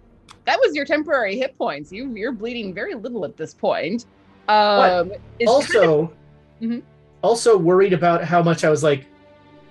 that 0.45 0.57
was 0.59 0.73
your 0.75 0.85
temporary 0.85 1.37
hit 1.37 1.57
points. 1.57 1.91
You 1.91 2.13
you're 2.15 2.31
bleeding 2.31 2.73
very 2.73 2.95
little 2.95 3.25
at 3.25 3.35
this 3.35 3.53
point. 3.53 4.05
Um, 4.47 5.11
is 5.11 5.17
kind 5.17 5.17
of- 5.39 5.47
also, 5.47 6.13
Mhm. 6.61 6.81
also 7.23 7.57
worried 7.57 7.91
about 7.93 8.23
how 8.23 8.41
much 8.41 8.63
I 8.63 8.69
was 8.69 8.83
like, 8.83 9.05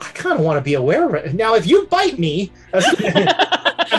I 0.01 0.11
kind 0.13 0.39
of 0.39 0.45
want 0.45 0.59
to 0.59 0.61
be 0.61 0.75
a 0.75 0.83
were 0.83 1.09
rat. 1.09 1.33
Now, 1.35 1.55
if 1.55 1.67
you 1.67 1.87
bite 1.87 2.19
me, 2.19 2.53
am 2.75 2.83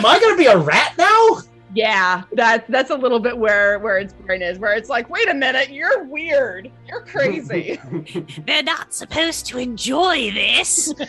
I 0.06 0.18
going 0.20 0.34
to 0.34 0.38
be 0.38 0.46
a 0.46 0.56
rat 0.58 0.94
now? 0.98 1.38
Yeah, 1.76 2.22
that 2.32 2.64
that's 2.70 2.90
a 2.90 2.94
little 2.94 3.20
bit 3.20 3.36
where 3.36 3.78
where 3.80 3.98
its 3.98 4.14
brain 4.14 4.40
is, 4.40 4.58
where 4.58 4.72
it's 4.72 4.88
like, 4.88 5.10
wait 5.10 5.28
a 5.28 5.34
minute, 5.34 5.68
you're 5.70 6.04
weird, 6.04 6.70
you're 6.88 7.02
crazy. 7.02 7.78
They're 8.46 8.62
not 8.62 8.94
supposed 8.94 9.44
to 9.46 9.58
enjoy 9.58 10.30
this. 10.32 10.92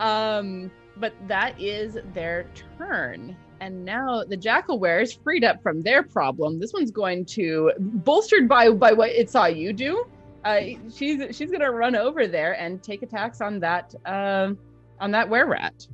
Um, 0.00 0.70
but 0.96 1.12
that 1.28 1.60
is 1.60 1.98
their 2.14 2.46
turn. 2.78 3.36
And 3.60 3.84
now 3.84 4.24
the 4.24 4.34
Jackalwere 4.34 5.02
is 5.02 5.12
freed 5.12 5.44
up 5.44 5.62
from 5.62 5.82
their 5.82 6.02
problem. 6.02 6.58
This 6.58 6.72
one's 6.72 6.90
going 6.90 7.26
to, 7.26 7.70
bolstered 7.78 8.48
by 8.48 8.70
by 8.70 8.92
what 8.92 9.10
it 9.10 9.28
saw 9.28 9.44
you 9.44 9.74
do, 9.74 10.06
uh, 10.46 10.60
she's 10.90 11.36
she's 11.36 11.50
gonna 11.50 11.70
run 11.70 11.94
over 11.94 12.26
there 12.26 12.58
and 12.58 12.82
take 12.82 13.02
attacks 13.02 13.42
on 13.42 13.60
that 13.60 13.94
um 14.06 14.58
on 15.00 15.10
that 15.10 15.28
were 15.28 15.44
rat. 15.44 15.86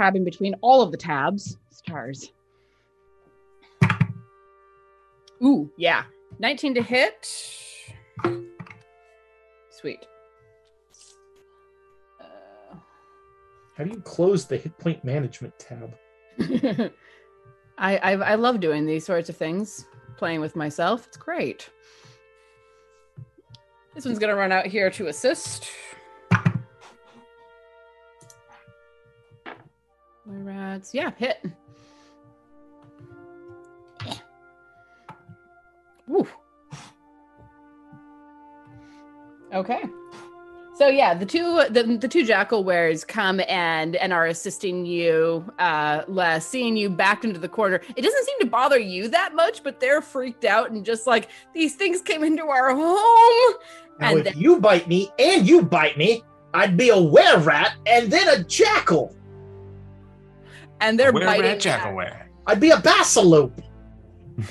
Tabbing 0.00 0.24
between 0.24 0.54
all 0.62 0.80
of 0.80 0.92
the 0.92 0.96
tabs. 0.96 1.58
Stars. 1.68 2.32
Ooh, 5.44 5.70
yeah. 5.76 6.04
19 6.38 6.76
to 6.76 6.82
hit. 6.82 7.28
Sweet. 9.68 10.06
Uh, 12.18 12.76
How 13.76 13.84
do 13.84 13.90
you 13.90 14.00
close 14.00 14.46
the 14.46 14.56
hit 14.56 14.78
point 14.78 15.04
management 15.04 15.52
tab? 15.58 15.94
I, 17.76 17.98
I 17.98 18.12
I 18.12 18.34
love 18.36 18.60
doing 18.60 18.86
these 18.86 19.04
sorts 19.04 19.28
of 19.28 19.36
things, 19.36 19.84
playing 20.16 20.40
with 20.40 20.56
myself. 20.56 21.06
It's 21.08 21.18
great. 21.18 21.68
This 23.94 24.06
one's 24.06 24.18
gonna 24.18 24.34
run 24.34 24.50
out 24.50 24.64
here 24.64 24.88
to 24.92 25.08
assist. 25.08 25.68
Rats, 30.30 30.94
yeah, 30.94 31.10
hit. 31.16 31.44
Woo. 36.06 36.26
Okay. 39.52 39.82
So 40.76 40.86
yeah, 40.88 41.12
the 41.12 41.26
two 41.26 41.62
the, 41.68 41.82
the 42.00 42.08
two 42.08 42.24
jackalweres 42.24 43.06
come 43.06 43.40
and 43.48 43.96
and 43.96 44.12
are 44.12 44.26
assisting 44.26 44.86
you, 44.86 45.44
uh, 45.58 46.02
Les, 46.08 46.46
seeing 46.46 46.76
you 46.76 46.88
backed 46.88 47.24
into 47.24 47.38
the 47.38 47.48
corner. 47.48 47.82
It 47.96 48.02
doesn't 48.02 48.24
seem 48.24 48.38
to 48.40 48.46
bother 48.46 48.78
you 48.78 49.08
that 49.08 49.34
much, 49.34 49.62
but 49.62 49.78
they're 49.78 50.00
freaked 50.00 50.44
out 50.44 50.70
and 50.70 50.84
just 50.84 51.06
like 51.06 51.28
these 51.54 51.74
things 51.74 52.00
came 52.00 52.24
into 52.24 52.44
our 52.44 52.74
home. 52.74 53.54
Now, 53.98 54.08
And 54.10 54.18
if 54.20 54.24
then- 54.24 54.38
you 54.38 54.58
bite 54.58 54.88
me 54.88 55.10
and 55.18 55.46
you 55.46 55.62
bite 55.62 55.98
me, 55.98 56.22
I'd 56.54 56.76
be 56.76 56.88
a 56.88 57.00
were 57.00 57.38
rat 57.40 57.74
and 57.86 58.10
then 58.10 58.26
a 58.28 58.42
jackal. 58.44 59.14
And 60.80 60.98
they're 60.98 61.12
Where 61.12 61.26
biting 61.26 61.44
rat 61.44 61.60
jackal 61.60 61.94
where? 61.94 62.30
I'd 62.46 62.60
be 62.60 62.70
a 62.70 62.76
basalope. 62.76 63.62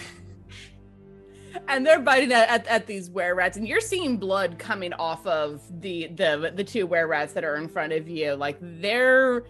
and 1.67 1.85
they're 1.85 1.99
biting 1.99 2.31
at, 2.31 2.49
at, 2.49 2.67
at 2.67 2.87
these 2.87 3.09
were 3.09 3.35
rats 3.35 3.57
and 3.57 3.67
you're 3.67 3.81
seeing 3.81 4.17
blood 4.17 4.59
coming 4.59 4.93
off 4.93 5.25
of 5.25 5.61
the 5.81 6.07
the 6.07 6.51
the 6.55 6.63
two 6.63 6.85
were 6.85 7.07
rats 7.07 7.33
that 7.33 7.43
are 7.43 7.55
in 7.55 7.67
front 7.67 7.93
of 7.93 8.07
you 8.07 8.33
like 8.33 8.57
they're 8.61 9.43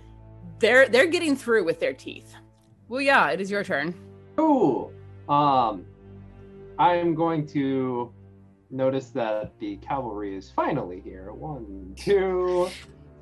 they're 0.59 0.87
they're 0.87 1.07
getting 1.07 1.35
through 1.35 1.63
with 1.63 1.79
their 1.79 1.93
teeth. 1.93 2.35
Well, 2.87 3.01
yeah, 3.01 3.29
it 3.29 3.39
is 3.39 3.49
your 3.51 3.63
turn. 3.63 3.93
Cool. 4.35 4.91
Um, 5.27 5.85
I'm 6.77 7.13
going 7.13 7.45
to 7.47 8.11
notice 8.71 9.09
that 9.09 9.53
the 9.59 9.77
cavalry 9.77 10.35
is 10.35 10.49
finally 10.49 11.01
here. 11.01 11.31
One, 11.31 11.93
two, 11.95 12.69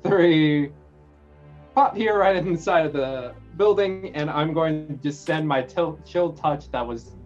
three. 0.02 0.72
Pop 1.74 1.96
here 1.96 2.18
right 2.18 2.36
inside 2.36 2.86
of 2.86 2.92
the 2.92 3.34
building, 3.58 4.14
and 4.14 4.30
I'm 4.30 4.54
going 4.54 4.86
to 4.88 4.94
just 4.94 5.26
send 5.26 5.46
my 5.46 5.60
til- 5.62 5.98
chill 6.06 6.32
touch 6.32 6.70
that 6.70 6.86
was 6.86 7.16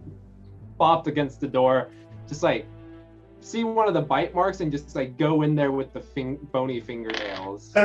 bopped 0.79 1.07
against 1.07 1.39
the 1.39 1.47
door. 1.47 1.91
Just 2.27 2.43
like 2.43 2.65
see 3.39 3.63
one 3.63 3.87
of 3.87 3.93
the 3.93 4.01
bite 4.01 4.33
marks 4.33 4.59
and 4.61 4.71
just 4.71 4.95
like 4.95 5.17
go 5.17 5.43
in 5.43 5.55
there 5.55 5.71
with 5.71 5.93
the 5.93 6.01
fin- 6.01 6.39
bony 6.51 6.81
fingernails. 6.81 7.73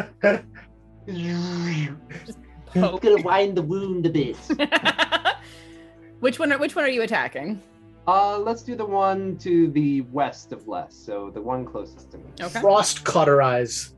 Poke. 2.75 3.01
gonna 3.01 3.23
wind 3.23 3.57
the 3.57 3.62
wound 3.62 4.05
a 4.07 4.10
bit. 4.10 4.36
which 6.20 6.39
one? 6.39 6.52
Are, 6.52 6.59
which 6.59 6.77
one 6.77 6.85
are 6.85 6.89
you 6.89 7.02
attacking? 7.02 7.62
Uh, 8.07 8.39
let's 8.39 8.62
do 8.62 8.75
the 8.75 8.85
one 8.85 9.36
to 9.39 9.70
the 9.70 10.01
west 10.12 10.52
of 10.52 10.67
Les, 10.67 10.94
so 10.94 11.31
the 11.31 11.41
one 11.41 11.65
closest 11.65 12.10
to 12.10 12.18
me. 12.18 12.25
Okay. 12.41 12.60
Frost 12.60 13.05
cauterize. 13.05 13.94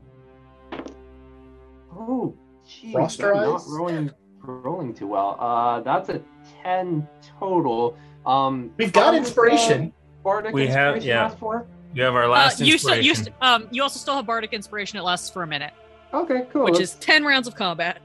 Oh, 1.93 2.35
geez, 2.67 2.95
Froster 2.95 3.35
I'm 3.35 3.43
not 3.43 3.61
eyes? 3.61 3.67
rolling, 3.69 4.11
rolling 4.43 4.93
too 4.93 5.07
well. 5.07 5.37
Uh, 5.39 5.81
that's 5.81 6.09
a 6.09 6.21
ten 6.63 7.07
total. 7.39 7.97
Um, 8.25 8.71
We've 8.77 8.91
got 8.93 9.05
how 9.05 9.11
much, 9.11 9.15
uh, 9.21 9.23
inspiration. 9.25 9.93
Bardic 10.23 10.53
We 10.53 10.67
have- 10.67 11.03
yeah. 11.03 11.23
last 11.23 11.39
for? 11.39 11.65
You 11.93 12.03
have 12.03 12.15
our 12.15 12.25
Uh, 12.25 12.29
last 12.29 12.59
you 12.61 12.77
still, 12.77 12.95
you, 12.95 13.09
inspiration. 13.11 13.23
st- 13.23 13.35
um, 13.41 13.67
you 13.71 13.81
also 13.83 13.99
still 13.99 14.15
have 14.15 14.25
bardic 14.25 14.53
inspiration. 14.53 14.97
It 14.99 15.01
lasts 15.01 15.29
for 15.29 15.43
a 15.43 15.47
minute, 15.47 15.73
Okay, 16.13 16.45
cool. 16.53 16.63
which 16.65 16.75
let's, 16.75 16.93
is 16.93 16.99
ten 16.99 17.25
rounds 17.25 17.47
of 17.47 17.55
combat. 17.55 17.97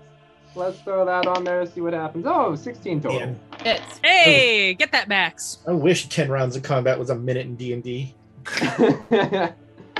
let's 0.54 0.80
throw 0.80 1.04
that 1.04 1.26
on 1.26 1.44
there. 1.44 1.60
And 1.60 1.70
see 1.70 1.80
what 1.82 1.92
happens. 1.92 2.24
Oh, 2.26 2.54
16 2.56 3.00
total. 3.02 3.20
Man, 3.20 3.38
It's 3.64 3.98
Hey, 4.02 4.74
get 4.74 4.90
that 4.92 5.06
max. 5.08 5.58
I 5.68 5.72
wish 5.72 6.08
ten 6.08 6.30
rounds 6.30 6.56
of 6.56 6.62
combat 6.62 6.98
was 6.98 7.10
a 7.10 7.14
minute 7.14 7.46
in 7.46 7.54
D 7.56 7.72
and 7.74 7.82
D. 7.82 8.14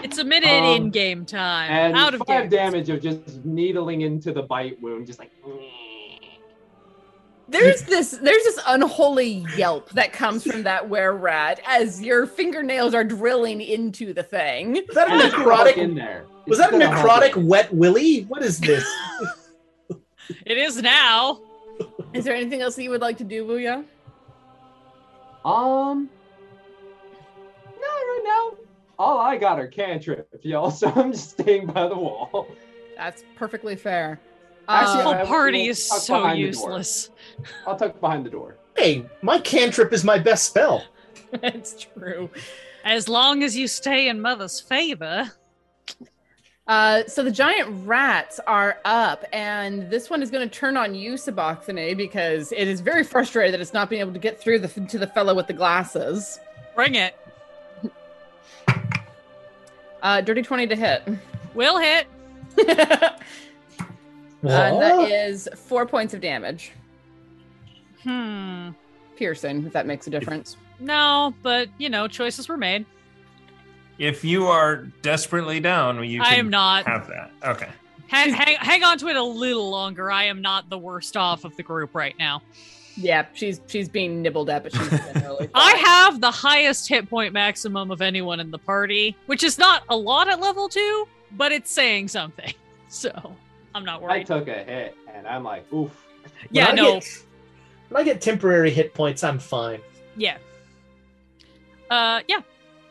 It's 0.03 0.19
a 0.19 0.25
minute 0.25 0.49
Um, 0.49 0.65
in 0.83 0.91
game 0.91 1.25
time. 1.25 1.71
and 1.71 1.97
Out 1.97 2.15
of 2.15 2.21
five 2.27 2.43
game. 2.43 2.51
damage 2.51 2.91
of 2.91 3.01
just 3.01 3.45
needling 3.47 4.03
into 4.03 4.31
the 4.31 4.43
bite 4.43 4.81
wound, 4.83 5.07
just 5.07 5.19
like. 5.19 5.31
There's 7.49 7.83
this 7.83 8.11
there's 8.13 8.43
this 8.45 8.59
unholy 8.67 9.45
yelp 9.57 9.91
that 9.91 10.13
comes 10.13 10.43
from 10.45 10.63
that 10.65 10.89
were 10.89 11.13
rat 11.17 11.61
as 11.67 12.03
your 12.03 12.27
fingernails 12.27 12.93
are 12.95 13.05
drilling 13.05 13.61
into 13.61 14.13
the 14.13 14.23
thing. 14.23 14.73
Was 14.87 14.95
that 14.97 15.09
a 15.09 15.19
Just 15.19 15.39
walk 15.47 15.77
in 15.77 15.93
necrotic? 15.93 15.95
there. 15.97 16.25
Was 16.47 16.59
that 16.59 16.73
a 16.75 16.77
necrotic 16.77 17.29
happen. 17.29 17.47
wet 17.47 17.73
willy? 17.73 18.23
What 18.23 18.43
is 18.43 18.59
this? 18.61 18.87
It 20.45 20.59
is 20.59 20.83
now. 20.83 21.41
Is 22.13 22.25
there 22.25 22.35
anything 22.35 22.61
else 22.61 22.75
that 22.75 22.83
you 22.83 22.91
would 22.91 23.01
like 23.01 23.17
to 23.19 23.25
do, 23.25 23.47
Booyah? 23.47 23.85
Um, 25.45 26.11
no, 27.65 27.87
right 27.87 28.23
now, 28.25 28.57
all 28.99 29.19
I 29.19 29.37
got 29.37 29.61
are 29.61 29.69
cantrips, 29.69 30.45
y'all. 30.45 30.71
So 30.73 30.91
I'm 30.97 31.13
just 31.13 31.31
staying 31.31 31.67
by 31.67 31.87
the 31.87 31.95
wall. 31.97 32.49
That's 32.97 33.23
perfectly 33.37 33.77
fair. 33.77 34.19
Actually, 34.69 35.05
Whole 35.05 35.15
I 35.15 35.19
will 35.21 35.27
party 35.29 35.69
is 35.69 35.85
so 35.89 36.15
behind 36.15 36.39
door. 36.39 36.47
useless. 36.49 37.11
I'll 37.67 37.77
tuck 37.77 38.01
behind 38.01 38.25
the 38.27 38.31
door. 38.31 38.57
hey, 38.77 39.05
my 39.23 39.39
cantrip 39.39 39.93
is 39.93 40.05
my 40.05 40.19
best 40.19 40.47
spell. 40.47 40.85
That's 41.41 41.87
true. 41.95 42.31
As 42.85 43.09
long 43.09 43.43
as 43.43 43.57
you 43.57 43.69
stay 43.69 44.09
in 44.09 44.21
mother's 44.21 44.61
favor. 44.61 45.33
Uh, 46.69 47.05
so 47.07 47.23
the 47.23 47.31
giant 47.31 47.87
rats 47.87 48.41
are 48.47 48.79
up, 48.85 49.25
and 49.33 49.89
this 49.89 50.11
one 50.11 50.21
is 50.21 50.31
going 50.33 50.49
to 50.49 50.53
turn 50.53 50.77
on 50.77 50.95
you, 50.97 51.17
Sabachthani, 51.17 51.95
because 51.95 52.51
it 52.51 52.67
is 52.67 52.81
very 52.81 53.05
frustrated 53.05 53.55
that 53.55 53.61
it's 53.61 53.73
not 53.73 53.89
being 53.89 54.01
able 54.01 54.13
to 54.13 54.19
get 54.19 54.41
through 54.41 54.59
the, 54.59 54.69
to 54.69 54.99
the 54.99 55.07
fellow 55.07 55.33
with 55.35 55.47
the 55.47 55.53
glasses. 55.53 56.41
Bring 56.75 56.95
it. 56.97 57.17
Uh, 60.03 60.21
dirty 60.21 60.43
20 60.43 60.69
to 60.69 60.77
hit. 60.77 61.03
Will 61.55 61.79
hit. 61.79 62.07
Uh, 64.45 64.49
and 64.49 64.81
that 64.81 65.59
four 65.59 65.87
points 65.87 66.15
of 66.15 66.21
damage. 66.21 66.71
Hmm. 68.07 68.71
Pearson, 69.17 69.67
if 69.67 69.73
that 69.73 69.87
makes 69.87 70.07
a 70.07 70.11
difference. 70.11 70.57
No, 70.79 71.35
but 71.43 71.69
you 71.79 71.89
know, 71.89 72.07
choices 72.07 72.49
were 72.49 72.57
made. 72.57 72.87
If 73.99 74.25
you 74.25 74.47
are 74.47 74.85
desperately 75.03 75.59
down, 75.59 76.05
you 76.05 76.21
can 76.21 76.33
I 76.33 76.37
am 76.37 76.51
not. 76.51 76.87
have 76.87 77.09
that. 77.09 77.31
Okay. 77.45 77.69
Hang, 78.09 78.33
hang, 78.33 78.57
hang 78.57 78.85
on 78.85 78.99
to 78.99 79.09
it 79.09 79.17
a 79.17 79.23
little 79.23 79.71
longer. 79.71 80.11
I 80.11 80.25
am 80.25 80.41
not 80.41 80.69
the 80.71 80.79
worst 80.79 81.17
off 81.17 81.45
of 81.45 81.57
the 81.57 81.63
group 81.63 81.95
right 81.95 82.15
now. 82.19 82.43
Yeah, 82.97 83.27
she's 83.35 83.61
she's 83.67 83.89
being 83.89 84.23
nibbled 84.23 84.49
at, 84.49 84.63
but 84.63 84.73
she's 84.73 84.89
generally 84.89 85.51
I 85.55 85.73
have 85.73 86.21
the 86.21 86.31
highest 86.31 86.89
hit 86.89 87.11
point 87.11 87.33
maximum 87.33 87.91
of 87.91 88.01
anyone 88.01 88.39
in 88.41 88.51
the 88.51 88.59
party, 88.59 89.17
which 89.27 89.43
is 89.43 89.59
not 89.59 89.83
a 89.89 89.97
lot 89.97 90.29
at 90.29 90.41
level 90.41 90.69
two, 90.69 91.09
but 91.33 91.53
it's 91.53 91.71
saying 91.71 92.09
something. 92.09 92.53
So 92.89 93.35
I'm 93.75 93.85
not 93.85 94.01
worried. 94.01 94.13
I 94.13 94.23
took 94.23 94.47
a 94.47 94.63
hit, 94.63 94.97
and 95.13 95.27
I'm 95.27 95.43
like, 95.43 95.71
oof. 95.73 95.91
yeah, 96.53 96.69
I 96.69 96.73
no, 96.73 96.95
Get, 97.01 97.25
when 97.89 98.01
I 98.03 98.05
get 98.05 98.21
temporary 98.21 98.71
hit 98.71 98.95
points, 98.95 99.23
I'm 99.25 99.39
fine. 99.39 99.81
yeah. 100.17 100.39
Uh, 101.91 102.21
yeah. 102.29 102.41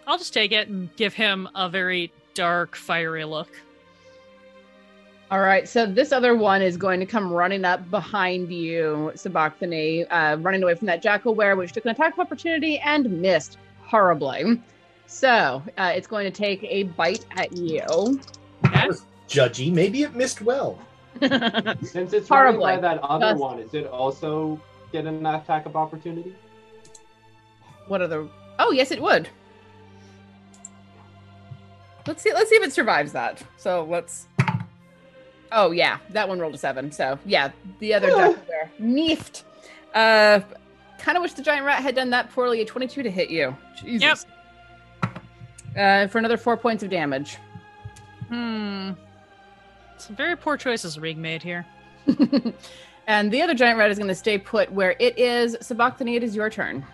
I'll 0.07 0.17
just 0.17 0.33
take 0.33 0.51
it 0.51 0.67
and 0.69 0.95
give 0.95 1.13
him 1.13 1.49
a 1.55 1.67
very 1.67 2.11
dark, 2.35 2.75
fiery 2.75 3.25
look. 3.25 3.49
All 5.31 5.39
right, 5.41 5.67
so 5.67 5.87
this 5.87 6.11
other 6.11 6.35
one 6.35 6.61
is 6.61 6.77
going 6.77 6.99
to 6.99 7.05
come 7.07 7.33
running 7.33 7.65
up 7.65 7.89
behind 7.89 8.53
you, 8.53 9.11
Sabachthani, 9.15 10.05
uh, 10.05 10.37
running 10.37 10.61
away 10.61 10.75
from 10.75 10.85
that 10.85 11.01
jackalwere, 11.03 11.57
which 11.57 11.73
took 11.73 11.83
an 11.85 11.91
attack 11.91 12.13
of 12.13 12.19
opportunity 12.19 12.77
and 12.79 13.09
missed 13.21 13.57
horribly. 13.81 14.61
So 15.07 15.63
uh, 15.77 15.91
it's 15.95 16.07
going 16.07 16.25
to 16.25 16.31
take 16.31 16.63
a 16.63 16.83
bite 16.83 17.25
at 17.31 17.51
you. 17.53 18.21
That 18.61 18.87
was 18.87 19.03
judgy. 19.27 19.73
Maybe 19.73 20.03
it 20.03 20.13
missed 20.13 20.41
well. 20.41 20.77
Since 21.21 22.13
it's 22.13 22.29
running 22.29 22.59
by 22.61 22.77
that 22.77 22.99
other 22.99 23.31
Just- 23.31 23.41
one, 23.41 23.59
is 23.59 23.73
it 23.73 23.87
also 23.87 24.61
get 24.91 25.05
an 25.05 25.25
attack 25.25 25.65
of 25.65 25.75
opportunity? 25.75 26.35
what 27.87 28.01
other? 28.01 28.27
Oh, 28.57 28.71
yes, 28.71 28.91
it 28.91 29.01
would. 29.01 29.29
Let's 32.07 32.21
see. 32.21 32.33
Let's 32.33 32.49
see 32.49 32.55
if 32.55 32.63
it 32.63 32.73
survives 32.73 33.11
that. 33.13 33.41
So 33.57 33.85
let's. 33.89 34.27
Oh 35.51 35.71
yeah, 35.71 35.97
that 36.11 36.27
one 36.27 36.39
rolled 36.39 36.53
a 36.53 36.57
seven. 36.57 36.91
So 36.91 37.17
yeah, 37.25 37.51
the 37.79 37.93
other 37.93 38.09
jackalwere 38.09 38.69
miffed. 38.79 39.43
Uh, 39.93 40.41
kind 40.99 41.17
of 41.17 41.23
wish 41.23 41.33
the 41.33 41.41
giant 41.41 41.65
rat 41.65 41.81
had 41.81 41.95
done 41.95 42.11
that 42.11 42.31
poorly. 42.31 42.61
A 42.61 42.65
twenty-two 42.65 43.01
to 43.01 43.09
hit 43.09 43.29
you. 43.29 43.55
Jesus. 43.83 44.25
Uh, 45.75 46.07
for 46.07 46.19
another 46.19 46.37
four 46.37 46.57
points 46.57 46.83
of 46.83 46.89
damage. 46.89 47.37
Hmm. 48.29 48.91
Some 49.97 50.15
very 50.15 50.35
poor 50.35 50.57
choices 50.57 50.97
are 50.97 51.01
being 51.01 51.21
made 51.21 51.41
here. 51.41 51.65
and 53.07 53.31
the 53.31 53.41
other 53.41 53.53
giant 53.53 53.77
rat 53.77 53.91
is 53.91 53.97
going 53.97 54.07
to 54.07 54.15
stay 54.15 54.37
put 54.37 54.71
where 54.71 54.95
it 54.99 55.17
is. 55.17 55.55
Sabachthani, 55.61 56.15
it 56.15 56.23
is 56.23 56.35
your 56.35 56.49
turn. 56.49 56.85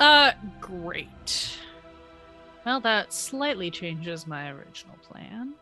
Uh, 0.00 0.32
great. 0.60 1.58
Well, 2.64 2.80
that 2.80 3.12
slightly 3.12 3.70
changes 3.70 4.26
my 4.26 4.50
original 4.50 4.96
plan. 5.02 5.54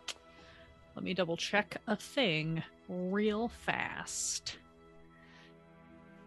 Let 0.94 1.04
me 1.04 1.14
double 1.14 1.36
check 1.36 1.76
a 1.86 1.96
thing 1.96 2.62
real 2.88 3.48
fast. 3.48 4.58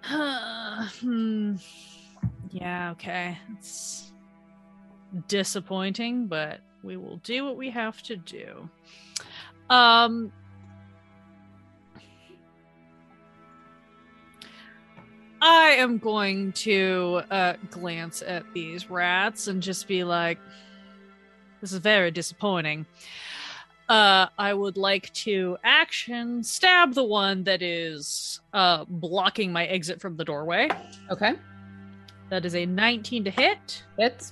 hmm. 0.04 1.56
Yeah, 2.50 2.92
okay. 2.92 3.38
It's 3.58 4.12
disappointing, 5.28 6.28
but 6.28 6.62
we 6.82 6.98
will 6.98 7.18
do 7.18 7.46
what 7.46 7.58
we 7.58 7.70
have 7.70 8.02
to 8.04 8.16
do. 8.16 8.70
Um 9.70 10.32
I 15.46 15.72
am 15.72 15.98
going 15.98 16.54
to 16.54 17.22
uh, 17.30 17.54
glance 17.70 18.22
at 18.26 18.46
these 18.54 18.90
rats 18.90 19.48
and 19.48 19.62
just 19.62 19.90
be 19.90 20.06
like, 20.06 20.40
this 21.60 21.74
is 21.74 21.80
very 21.80 22.12
disappointing. 22.12 22.86
Uh, 23.90 24.28
I 24.40 24.54
would 24.54 24.78
like 24.78 25.12
to 25.16 25.58
action 25.66 26.42
stab 26.44 26.94
the 26.94 27.04
one 27.04 27.44
that 27.44 27.62
is 27.62 28.40
uh, 28.54 28.86
blocking 28.88 29.52
my 29.52 29.66
exit 29.66 30.00
from 30.00 30.16
the 30.16 30.24
doorway. 30.24 30.70
Okay. 31.12 31.34
That 32.30 32.46
is 32.46 32.56
a 32.56 32.66
19 32.66 33.26
to 33.26 33.30
hit 33.30 33.84
It's 33.98 34.32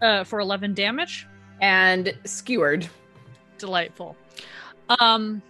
uh, 0.00 0.22
for 0.22 0.38
11 0.38 0.74
damage. 0.74 1.26
and 1.60 2.16
skewered. 2.24 2.88
Delightful. 3.58 4.16
Um, 5.00 5.42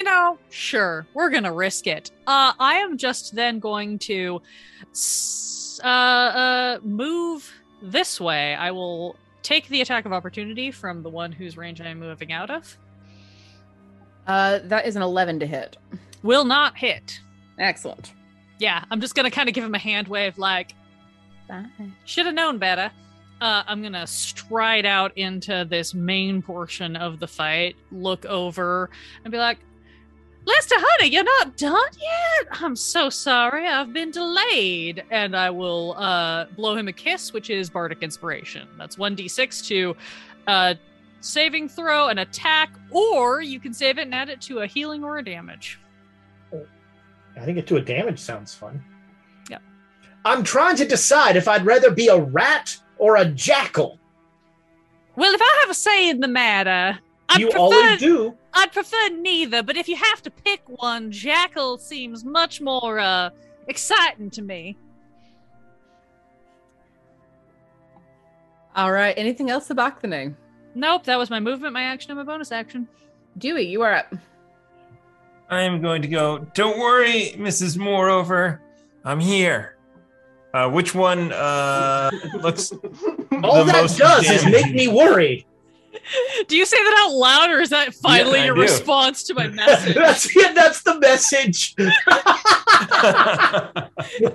you 0.00 0.04
know, 0.06 0.38
sure, 0.48 1.06
we're 1.12 1.28
gonna 1.28 1.52
risk 1.52 1.86
it. 1.86 2.10
Uh, 2.26 2.54
I 2.58 2.76
am 2.76 2.96
just 2.96 3.34
then 3.34 3.58
going 3.58 3.98
to 4.00 4.40
s- 4.92 5.78
uh, 5.84 5.86
uh, 5.86 6.78
move 6.82 7.52
this 7.82 8.18
way. 8.18 8.54
I 8.54 8.70
will 8.70 9.16
take 9.42 9.68
the 9.68 9.82
attack 9.82 10.06
of 10.06 10.12
opportunity 10.12 10.70
from 10.70 11.02
the 11.02 11.10
one 11.10 11.32
whose 11.32 11.56
range 11.58 11.80
I 11.82 11.88
am 11.88 12.00
moving 12.00 12.32
out 12.32 12.48
of. 12.50 12.78
Uh, 14.26 14.60
that 14.64 14.86
is 14.86 14.96
an 14.96 15.02
11 15.02 15.40
to 15.40 15.46
hit. 15.46 15.76
Will 16.22 16.44
not 16.44 16.76
hit. 16.78 17.20
Excellent. 17.58 18.14
Yeah, 18.58 18.84
I'm 18.90 19.00
just 19.02 19.14
gonna 19.14 19.30
kind 19.30 19.48
of 19.50 19.54
give 19.54 19.64
him 19.64 19.74
a 19.74 19.78
hand 19.78 20.08
wave, 20.08 20.38
like 20.38 20.72
should 22.06 22.24
have 22.26 22.34
known 22.34 22.56
better. 22.58 22.90
Uh, 23.40 23.64
I'm 23.66 23.82
gonna 23.82 24.06
stride 24.06 24.86
out 24.86 25.16
into 25.18 25.66
this 25.68 25.92
main 25.94 26.40
portion 26.42 26.94
of 26.96 27.18
the 27.20 27.26
fight, 27.26 27.76
look 27.90 28.24
over, 28.26 28.88
and 29.24 29.32
be 29.32 29.38
like, 29.38 29.58
Lester 30.46 30.76
Honey, 30.78 31.10
you're 31.12 31.24
not 31.24 31.56
done 31.56 31.90
yet? 32.00 32.62
I'm 32.62 32.74
so 32.74 33.10
sorry, 33.10 33.66
I've 33.66 33.92
been 33.92 34.10
delayed. 34.10 35.04
And 35.10 35.36
I 35.36 35.50
will 35.50 35.94
uh, 35.96 36.46
blow 36.56 36.76
him 36.76 36.88
a 36.88 36.92
kiss, 36.92 37.32
which 37.32 37.50
is 37.50 37.68
Bardic 37.70 38.02
Inspiration. 38.02 38.66
That's 38.78 38.96
1d6 38.96 39.66
to 39.66 39.96
uh, 40.46 40.74
saving 41.20 41.68
throw, 41.68 42.08
an 42.08 42.18
attack, 42.18 42.70
or 42.90 43.42
you 43.42 43.60
can 43.60 43.72
save 43.72 43.98
it 43.98 44.02
and 44.02 44.14
add 44.14 44.28
it 44.28 44.40
to 44.42 44.60
a 44.60 44.66
healing 44.66 45.04
or 45.04 45.18
a 45.18 45.24
damage. 45.24 45.78
I 47.36 47.44
think 47.44 47.58
it 47.58 47.66
to 47.68 47.76
a 47.76 47.80
damage 47.80 48.18
sounds 48.18 48.54
fun. 48.54 48.82
Yeah. 49.50 49.58
I'm 50.24 50.42
trying 50.42 50.76
to 50.76 50.84
decide 50.84 51.36
if 51.36 51.48
I'd 51.48 51.64
rather 51.64 51.90
be 51.90 52.08
a 52.08 52.18
rat 52.18 52.76
or 52.98 53.16
a 53.16 53.24
jackal. 53.24 53.98
Well, 55.16 55.32
if 55.34 55.40
I 55.40 55.58
have 55.62 55.70
a 55.70 55.74
say 55.74 56.08
in 56.08 56.20
the 56.20 56.28
matter, 56.28 56.98
I'd 57.28 57.40
you 57.40 57.46
prefer, 57.46 57.58
always 57.58 58.00
do. 58.00 58.36
I'd 58.52 58.72
prefer 58.72 59.08
neither, 59.10 59.62
but 59.62 59.76
if 59.76 59.88
you 59.88 59.96
have 59.96 60.22
to 60.22 60.30
pick 60.30 60.62
one, 60.66 61.12
Jackal 61.12 61.78
seems 61.78 62.24
much 62.24 62.60
more 62.60 62.98
uh, 62.98 63.30
exciting 63.68 64.30
to 64.30 64.42
me. 64.42 64.76
All 68.74 68.92
right. 68.92 69.14
Anything 69.16 69.50
else 69.50 69.70
about 69.70 70.00
the 70.00 70.08
name? 70.08 70.36
Nope, 70.74 71.04
that 71.04 71.18
was 71.18 71.30
my 71.30 71.40
movement, 71.40 71.72
my 71.72 71.82
action, 71.82 72.10
and 72.12 72.18
my 72.18 72.24
bonus 72.24 72.52
action. 72.52 72.88
Dewey, 73.38 73.66
you 73.66 73.82
are 73.82 73.94
up. 73.94 74.14
I 75.48 75.62
am 75.62 75.82
going 75.82 76.02
to 76.02 76.08
go. 76.08 76.46
Don't 76.54 76.78
worry, 76.78 77.34
Mrs. 77.36 77.76
Moreover. 77.76 78.62
I'm 79.04 79.18
here. 79.18 79.76
Uh, 80.54 80.68
which 80.68 80.94
one 80.94 81.32
uh, 81.32 82.10
looks 82.40 82.72
All 83.42 83.64
the 83.64 83.72
that 83.72 83.82
most 83.82 83.98
does 83.98 84.28
is 84.28 84.44
make 84.46 84.72
me 84.72 84.88
worry. 84.88 85.46
Do 86.48 86.56
you 86.56 86.64
say 86.66 86.76
that 86.76 87.04
out 87.06 87.12
loud, 87.14 87.50
or 87.50 87.60
is 87.60 87.70
that 87.70 87.94
finally 87.94 88.40
I 88.40 88.46
your 88.46 88.54
do. 88.54 88.60
response 88.62 89.22
to 89.24 89.34
my 89.34 89.46
message? 89.48 89.94
that's 89.94 90.34
yeah, 90.36 90.52
that's 90.52 90.82
the 90.82 90.98
message. 90.98 91.74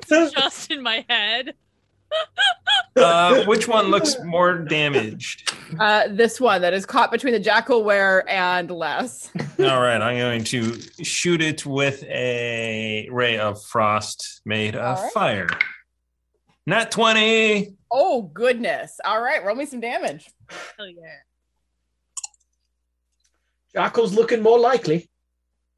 Just 0.09 0.71
in 0.71 0.81
my 0.83 1.05
head. 1.09 1.53
uh, 2.95 3.43
which 3.45 3.67
one 3.67 3.87
looks 3.87 4.15
more 4.23 4.57
damaged? 4.59 5.53
Uh, 5.79 6.07
this 6.09 6.39
one 6.39 6.61
that 6.61 6.73
is 6.73 6.85
caught 6.85 7.11
between 7.11 7.33
the 7.33 7.39
jackalwere 7.39 8.23
and 8.29 8.71
less 8.71 9.31
All 9.59 9.81
right, 9.81 10.01
I'm 10.01 10.17
going 10.17 10.43
to 10.45 10.79
shoot 11.03 11.41
it 11.41 11.65
with 11.65 12.03
a 12.03 13.09
ray 13.11 13.37
of 13.37 13.61
frost 13.63 14.41
made 14.45 14.75
of 14.75 14.97
All 14.97 15.03
right. 15.03 15.13
fire. 15.13 15.47
Not 16.67 16.91
20. 16.91 17.75
Oh 17.91 18.23
goodness! 18.23 18.99
All 19.05 19.21
right, 19.21 19.43
roll 19.43 19.55
me 19.55 19.65
some 19.65 19.79
damage. 19.79 20.29
Hell 20.49 20.87
yeah. 20.87 21.17
Jackal's 23.75 24.13
looking 24.13 24.41
more 24.41 24.59
likely. 24.59 25.09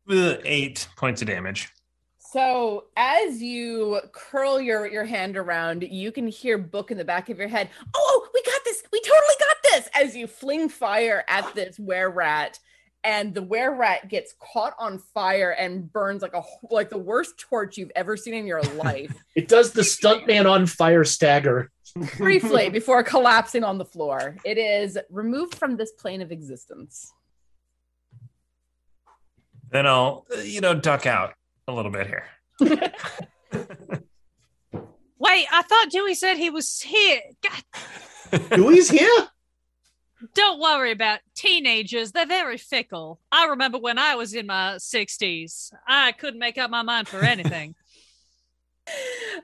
Eight 0.09 0.87
points 0.95 1.21
of 1.21 1.27
damage. 1.27 1.69
So 2.19 2.85
as 2.95 3.41
you 3.41 3.99
curl 4.11 4.61
your 4.61 4.85
your 4.85 5.05
hand 5.05 5.37
around, 5.37 5.83
you 5.83 6.11
can 6.11 6.27
hear 6.27 6.57
Book 6.57 6.91
in 6.91 6.97
the 6.97 7.05
back 7.05 7.29
of 7.29 7.39
your 7.39 7.47
head. 7.47 7.69
Oh, 7.95 8.21
oh, 8.23 8.29
we 8.33 8.43
got 8.43 8.61
this! 8.65 8.83
We 8.91 8.99
totally 8.99 9.35
got 9.39 9.57
this! 9.63 9.89
As 9.95 10.15
you 10.15 10.27
fling 10.27 10.69
fire 10.69 11.23
at 11.27 11.55
this 11.55 11.79
were 11.79 12.09
rat, 12.09 12.59
and 13.03 13.33
the 13.33 13.41
were 13.41 13.73
rat 13.73 14.09
gets 14.09 14.35
caught 14.39 14.75
on 14.77 14.99
fire 14.99 15.51
and 15.51 15.91
burns 15.91 16.21
like 16.21 16.33
a 16.33 16.43
like 16.69 16.89
the 16.89 16.97
worst 16.97 17.39
torch 17.39 17.77
you've 17.77 17.91
ever 17.95 18.15
seen 18.15 18.33
in 18.33 18.45
your 18.45 18.61
life. 18.75 19.15
It 19.35 19.47
does 19.47 19.71
the 19.71 19.81
stuntman 19.81 20.49
on 20.49 20.67
fire 20.67 21.05
stagger. 21.05 21.71
Briefly 22.17 22.69
before 22.69 23.01
collapsing 23.03 23.63
on 23.63 23.77
the 23.77 23.85
floor, 23.85 24.35
it 24.43 24.57
is 24.57 24.97
removed 25.09 25.55
from 25.55 25.77
this 25.77 25.93
plane 25.93 26.21
of 26.21 26.31
existence. 26.31 27.13
Then 29.69 29.85
I'll, 29.85 30.25
uh, 30.35 30.41
you 30.41 30.61
know, 30.61 30.73
duck 30.73 31.05
out 31.05 31.33
a 31.67 31.73
little 31.73 31.91
bit 31.91 32.07
here. 32.07 32.25
Wait, 35.19 35.47
I 35.51 35.61
thought 35.63 35.89
Dewey 35.89 36.15
said 36.15 36.37
he 36.37 36.49
was 36.49 36.79
here. 36.81 37.21
God, 37.41 38.49
Dewey's 38.51 38.89
here? 38.89 39.27
don't 40.33 40.59
worry 40.59 40.91
about 40.91 41.19
teenagers. 41.35 42.11
They're 42.11 42.25
very 42.25 42.57
fickle. 42.57 43.19
I 43.31 43.45
remember 43.47 43.77
when 43.77 43.97
I 43.97 44.15
was 44.15 44.33
in 44.33 44.47
my 44.47 44.75
60s, 44.75 45.71
I 45.87 46.11
couldn't 46.13 46.39
make 46.39 46.57
up 46.57 46.69
my 46.69 46.81
mind 46.81 47.07
for 47.07 47.21
anything. 47.21 47.75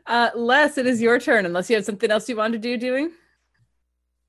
Uh, 0.05 0.29
Les, 0.35 0.77
it 0.77 0.87
is 0.87 1.01
your 1.01 1.19
turn. 1.19 1.45
Unless 1.45 1.69
you 1.69 1.75
have 1.75 1.83
something 1.83 2.09
else 2.09 2.29
you 2.29 2.37
want 2.37 2.53
to 2.53 2.59
do, 2.59 2.77
Dewey. 2.77 3.09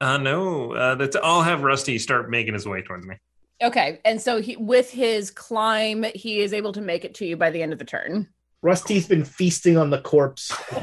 Uh, 0.00 0.16
no, 0.16 0.73
uh, 0.73 0.97
that's, 0.97 1.14
I'll 1.14 1.42
have 1.42 1.62
Rusty 1.62 2.00
start 2.00 2.28
making 2.28 2.52
his 2.52 2.66
way 2.66 2.82
towards 2.82 3.06
me. 3.06 3.14
Okay, 3.62 4.00
and 4.05 4.20
so 4.20 4.41
he 4.41 4.57
with 4.57 4.91
his 4.91 5.31
climb, 5.31 6.05
he 6.15 6.41
is 6.41 6.52
able 6.52 6.73
to 6.73 6.81
make 6.81 7.05
it 7.05 7.15
to 7.16 7.26
you 7.26 7.36
by 7.36 7.50
the 7.50 7.62
end 7.62 7.73
of 7.73 7.78
the 7.78 7.84
turn. 7.84 8.28
Rusty's 8.62 9.07
been 9.07 9.24
feasting 9.24 9.76
on 9.76 9.91
the 9.91 10.00
corpse. 10.00 10.50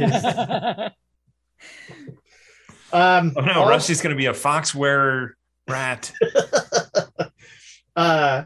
um, 2.94 3.34
Oh 3.36 3.42
no, 3.42 3.54
all- 3.64 3.70
Rusty's 3.70 4.02
going 4.02 4.16
to 4.16 4.18
be 4.18 4.26
a 4.28 4.34
fox 4.34 4.74
wearer 4.76 5.36
rat. 5.68 6.12
uh, 7.96 8.44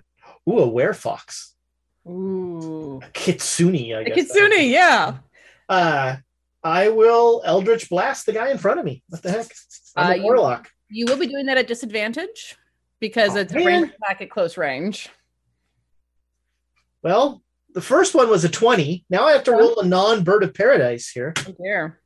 ooh, 0.50 0.60
a 0.60 0.68
werefox. 0.68 1.52
Ooh, 2.08 3.00
A 3.04 3.10
kitsune, 3.12 3.76
I 3.96 4.02
a 4.02 4.04
guess. 4.06 4.16
kitsune, 4.16 4.70
yeah. 4.70 5.18
Uh, 5.68 6.18
I 6.64 6.90
will 6.90 7.42
Eldritch 7.46 7.90
Blast 7.90 8.26
the 8.28 8.34
guy 8.34 8.52
in 8.52 8.58
front 8.58 8.80
of 8.80 8.86
me. 8.86 9.04
What 9.10 9.24
the 9.24 9.32
heck? 9.32 9.48
I'm 9.96 10.08
Uh, 10.08 10.14
a 10.14 10.18
you- 10.18 10.24
warlock. 10.24 10.70
You 10.90 11.06
will 11.08 11.18
be 11.18 11.26
doing 11.28 11.48
that 11.48 11.58
at 11.58 11.68
disadvantage 11.68 12.56
because 13.00 13.36
Oh, 13.36 13.40
it's 13.40 13.54
a 13.54 13.56
man. 13.58 13.66
range 13.66 13.92
attack 14.02 14.22
at 14.22 14.30
close 14.30 14.58
range. 14.58 15.10
Well, 17.04 17.42
the 17.74 17.82
first 17.82 18.16
one 18.16 18.30
was 18.30 18.44
a 18.46 18.50
20. 18.50 19.06
Now 19.10 19.26
I 19.26 19.34
have 19.34 19.44
to 19.46 19.52
roll 19.52 19.80
a 19.80 19.86
non 19.86 20.24
bird 20.24 20.44
of 20.44 20.54
paradise 20.54 21.10
here. 21.10 21.34
Oh 21.48 21.56
dear. 21.62 22.00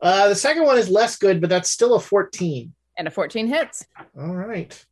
Uh, 0.00 0.28
the 0.28 0.34
second 0.34 0.64
one 0.64 0.78
is 0.78 0.88
less 0.90 1.16
good, 1.16 1.40
but 1.40 1.50
that's 1.50 1.70
still 1.70 1.94
a 1.94 2.00
14. 2.00 2.72
And 2.98 3.08
a 3.08 3.10
14 3.10 3.46
hits. 3.46 3.84
All 4.18 4.34
right. 4.34 4.84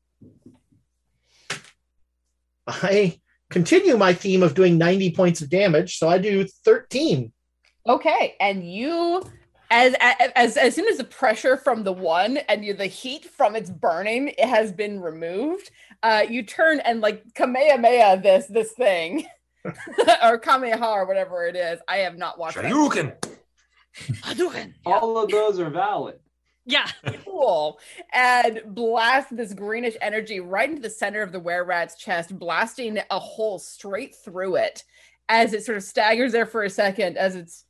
I 2.66 3.20
continue 3.50 3.96
my 3.96 4.14
theme 4.14 4.42
of 4.42 4.54
doing 4.54 4.78
90 4.78 5.12
points 5.12 5.42
of 5.42 5.50
damage, 5.50 5.98
so 5.98 6.08
I 6.08 6.18
do 6.18 6.46
13. 6.64 7.32
Okay, 7.86 8.34
and 8.40 8.66
you, 8.70 9.22
as 9.74 9.94
as 10.36 10.56
as 10.56 10.74
soon 10.74 10.86
as 10.86 10.98
the 10.98 11.04
pressure 11.04 11.56
from 11.56 11.82
the 11.82 11.92
one 11.92 12.36
and 12.48 12.64
you, 12.64 12.74
the 12.74 12.86
heat 12.86 13.24
from 13.24 13.56
its 13.56 13.70
burning 13.70 14.28
it 14.28 14.48
has 14.48 14.72
been 14.72 15.00
removed, 15.00 15.70
uh, 16.02 16.22
you 16.28 16.44
turn 16.44 16.78
and 16.80 17.00
like 17.00 17.34
kamehameha 17.34 18.20
this 18.22 18.46
this 18.46 18.70
thing, 18.72 19.26
or 20.22 20.38
kamehameha 20.38 20.86
or 20.86 21.06
whatever 21.06 21.46
it 21.46 21.56
is. 21.56 21.80
I 21.88 21.98
have 21.98 22.16
not 22.16 22.38
watched. 22.38 22.56
that. 22.56 22.64
Shoryuken. 22.64 23.14
Hadouken. 23.96 24.74
All 24.86 25.18
of 25.18 25.30
those 25.30 25.58
are 25.58 25.70
valid. 25.70 26.20
Yeah. 26.66 26.88
cool 27.24 27.78
and 28.14 28.62
blast 28.66 29.36
this 29.36 29.52
greenish 29.52 29.96
energy 30.00 30.40
right 30.40 30.70
into 30.70 30.80
the 30.80 30.88
center 30.88 31.20
of 31.20 31.30
the 31.30 31.40
were 31.40 31.64
rat's 31.64 31.96
chest, 31.96 32.38
blasting 32.38 32.98
a 33.10 33.18
hole 33.18 33.58
straight 33.58 34.14
through 34.24 34.56
it 34.56 34.82
as 35.28 35.52
it 35.52 35.64
sort 35.64 35.76
of 35.76 35.82
staggers 35.82 36.32
there 36.32 36.46
for 36.46 36.62
a 36.62 36.70
second 36.70 37.18
as 37.18 37.34
its 37.34 37.64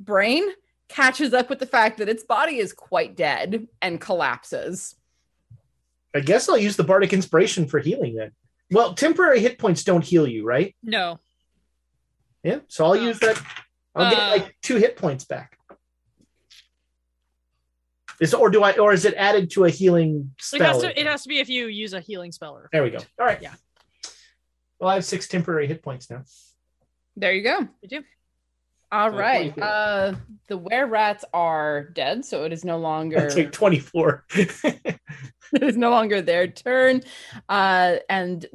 brain 0.00 0.48
catches 0.88 1.32
up 1.32 1.48
with 1.50 1.58
the 1.58 1.66
fact 1.66 1.98
that 1.98 2.08
its 2.08 2.22
body 2.24 2.58
is 2.58 2.72
quite 2.72 3.16
dead 3.16 3.68
and 3.82 4.00
collapses. 4.00 4.94
I 6.14 6.20
guess 6.20 6.48
I'll 6.48 6.58
use 6.58 6.76
the 6.76 6.84
Bardic 6.84 7.12
Inspiration 7.12 7.66
for 7.66 7.80
healing 7.80 8.14
then. 8.14 8.30
Well, 8.70 8.94
temporary 8.94 9.40
hit 9.40 9.58
points 9.58 9.82
don't 9.84 10.04
heal 10.04 10.26
you, 10.26 10.44
right? 10.44 10.74
No. 10.82 11.18
Yeah, 12.42 12.60
so 12.68 12.84
I'll 12.84 12.94
No. 12.94 13.02
use 13.02 13.18
that. 13.20 13.40
I'll 13.94 14.10
get 14.10 14.22
Uh, 14.22 14.30
like 14.30 14.56
two 14.62 14.76
hit 14.76 14.96
points 14.96 15.24
back. 15.24 15.58
Is 18.20 18.32
or 18.32 18.48
do 18.48 18.62
I 18.62 18.76
or 18.78 18.92
is 18.92 19.04
it 19.04 19.14
added 19.14 19.50
to 19.52 19.64
a 19.64 19.70
healing 19.70 20.34
It 20.38 20.44
spell? 20.44 20.72
has, 20.74 20.82
to, 20.82 21.00
it 21.00 21.06
has 21.06 21.22
to 21.24 21.28
be 21.28 21.40
if 21.40 21.48
you 21.48 21.66
use 21.66 21.94
a 21.94 22.00
healing 22.00 22.30
spell. 22.30 22.54
Or 22.56 22.68
there 22.72 22.82
we 22.84 22.90
go. 22.90 22.98
All 23.18 23.26
right. 23.26 23.42
Yeah. 23.42 23.54
Well, 24.78 24.90
I 24.90 24.94
have 24.94 25.04
six 25.04 25.26
temporary 25.26 25.66
hit 25.66 25.82
points 25.82 26.08
now. 26.10 26.22
There 27.16 27.32
you 27.32 27.42
go. 27.42 27.68
You 27.82 27.88
do. 27.88 28.04
All 28.94 29.10
So 29.10 29.16
right. 29.16 29.58
Uh, 29.58 30.14
the 30.48 30.56
were 30.56 30.86
rats 30.86 31.24
are 31.34 31.84
dead, 31.94 32.24
so 32.24 32.44
it 32.44 32.52
is 32.52 32.64
no 32.64 32.78
longer 32.78 33.16
That's 33.16 33.36
like 33.36 33.50
24. 33.50 34.24
it 34.34 34.98
is 35.52 35.76
no 35.76 35.90
longer 35.90 36.22
their 36.22 36.46
turn. 36.46 37.02
Uh, 37.48 37.96
and 38.08 38.46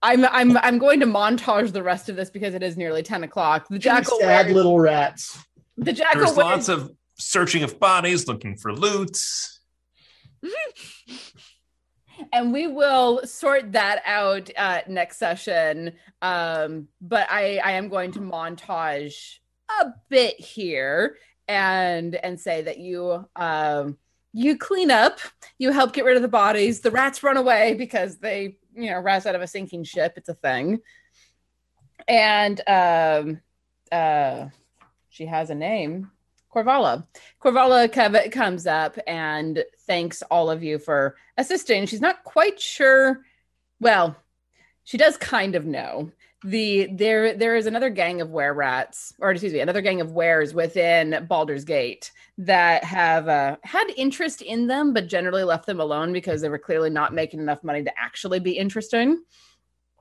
I'm 0.00 0.24
I'm 0.26 0.56
I'm 0.58 0.78
going 0.78 1.00
to 1.00 1.06
montage 1.06 1.72
the 1.72 1.82
rest 1.82 2.08
of 2.08 2.14
this 2.16 2.30
because 2.30 2.54
it 2.54 2.62
is 2.62 2.76
nearly 2.76 3.02
10 3.02 3.24
o'clock. 3.24 3.66
The 3.68 3.76
Two 3.76 3.80
jackal 3.80 4.20
sad 4.20 4.46
wears, 4.46 4.54
little 4.54 4.78
rats. 4.78 5.38
the 5.76 5.92
jackal 5.92 6.20
There's 6.24 6.36
wears, 6.36 6.48
lots 6.50 6.68
of 6.68 6.92
searching 7.18 7.64
of 7.64 7.80
bodies, 7.80 8.28
looking 8.28 8.56
for 8.56 8.72
loot. 8.72 9.18
and 12.32 12.52
we 12.52 12.66
will 12.66 13.26
sort 13.26 13.72
that 13.72 14.02
out 14.06 14.50
uh, 14.56 14.80
next 14.88 15.18
session. 15.18 15.92
Um, 16.20 16.88
but 17.00 17.26
I, 17.30 17.58
I 17.58 17.72
am 17.72 17.88
going 17.88 18.12
to 18.12 18.20
montage 18.20 19.38
a 19.80 19.86
bit 20.08 20.38
here 20.38 21.16
and 21.48 22.14
and 22.14 22.38
say 22.38 22.62
that 22.62 22.78
you 22.78 23.26
um, 23.36 23.98
you 24.32 24.56
clean 24.56 24.90
up, 24.90 25.20
you 25.58 25.72
help 25.72 25.92
get 25.92 26.04
rid 26.04 26.16
of 26.16 26.22
the 26.22 26.28
bodies. 26.28 26.80
The 26.80 26.90
rats 26.90 27.22
run 27.22 27.36
away 27.36 27.74
because 27.74 28.18
they 28.18 28.56
you 28.74 28.90
know 28.90 29.00
rats 29.00 29.26
out 29.26 29.34
of 29.34 29.42
a 29.42 29.46
sinking 29.46 29.84
ship. 29.84 30.14
It's 30.16 30.28
a 30.28 30.34
thing, 30.34 30.80
and 32.08 32.60
um, 32.66 33.40
uh, 33.90 34.48
she 35.10 35.26
has 35.26 35.50
a 35.50 35.54
name. 35.54 36.10
Corvala. 36.54 37.06
Corvala 37.42 37.88
Kev- 37.88 38.30
comes 38.30 38.66
up 38.66 38.98
and 39.06 39.64
thanks 39.86 40.22
all 40.30 40.50
of 40.50 40.62
you 40.62 40.78
for 40.78 41.16
assisting. 41.36 41.86
She's 41.86 42.00
not 42.00 42.24
quite 42.24 42.60
sure. 42.60 43.22
Well, 43.80 44.16
she 44.84 44.98
does 44.98 45.16
kind 45.16 45.54
of 45.54 45.66
know. 45.66 46.10
The 46.44 46.88
there 46.92 47.34
there 47.34 47.54
is 47.54 47.66
another 47.66 47.88
gang 47.88 48.20
of 48.20 48.30
were 48.30 48.52
rats, 48.52 49.14
or 49.20 49.30
excuse 49.30 49.52
me, 49.52 49.60
another 49.60 49.80
gang 49.80 50.00
of 50.00 50.10
wares 50.10 50.52
within 50.52 51.24
Baldur's 51.28 51.64
Gate 51.64 52.10
that 52.38 52.82
have 52.82 53.28
uh, 53.28 53.56
had 53.62 53.86
interest 53.96 54.42
in 54.42 54.66
them, 54.66 54.92
but 54.92 55.06
generally 55.06 55.44
left 55.44 55.66
them 55.66 55.78
alone 55.78 56.12
because 56.12 56.40
they 56.40 56.48
were 56.48 56.58
clearly 56.58 56.90
not 56.90 57.14
making 57.14 57.38
enough 57.38 57.62
money 57.62 57.84
to 57.84 57.92
actually 57.96 58.40
be 58.40 58.58
interesting. 58.58 59.22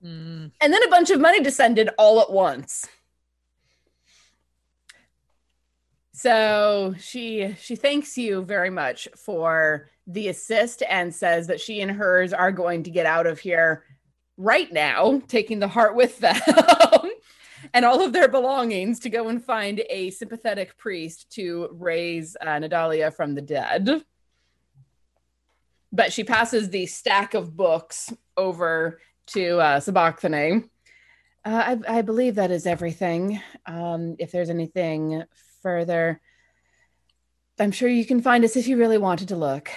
Mm. 0.03 0.51
And 0.59 0.73
then 0.73 0.83
a 0.83 0.89
bunch 0.89 1.11
of 1.11 1.21
money 1.21 1.41
descended 1.41 1.91
all 1.99 2.19
at 2.21 2.31
once. 2.31 2.87
So 6.21 6.93
she 6.99 7.55
she 7.59 7.75
thanks 7.75 8.15
you 8.15 8.43
very 8.43 8.69
much 8.69 9.07
for 9.15 9.89
the 10.05 10.27
assist 10.27 10.83
and 10.87 11.15
says 11.15 11.47
that 11.47 11.59
she 11.59 11.81
and 11.81 11.89
hers 11.89 12.31
are 12.31 12.51
going 12.51 12.83
to 12.83 12.91
get 12.91 13.07
out 13.07 13.25
of 13.25 13.39
here 13.39 13.85
right 14.37 14.71
now, 14.71 15.23
taking 15.27 15.57
the 15.57 15.67
heart 15.67 15.95
with 15.95 16.19
them 16.19 16.39
and 17.73 17.85
all 17.85 18.03
of 18.03 18.13
their 18.13 18.27
belongings 18.27 18.99
to 18.99 19.09
go 19.09 19.29
and 19.29 19.43
find 19.43 19.81
a 19.89 20.11
sympathetic 20.11 20.77
priest 20.77 21.31
to 21.31 21.69
raise 21.71 22.37
uh, 22.39 22.45
Nadalia 22.45 23.11
from 23.11 23.33
the 23.33 23.41
dead. 23.41 24.03
But 25.91 26.13
she 26.13 26.23
passes 26.23 26.69
the 26.69 26.85
stack 26.85 27.33
of 27.33 27.57
books 27.57 28.13
over 28.37 28.99
to 29.27 29.57
uh, 29.57 29.79
Sabachthani. 29.79 30.65
Uh, 31.43 31.75
I, 31.87 31.97
I 31.97 32.01
believe 32.03 32.35
that 32.35 32.51
is 32.51 32.67
everything. 32.67 33.41
Um, 33.65 34.17
if 34.19 34.31
there's 34.31 34.51
anything 34.51 35.23
further, 35.61 36.21
I'm 37.59 37.71
sure 37.71 37.89
you 37.89 38.05
can 38.05 38.21
find 38.21 38.43
us 38.43 38.55
if 38.55 38.67
you 38.67 38.77
really 38.77 38.97
wanted 38.97 39.27
to 39.29 39.35
look. 39.35 39.69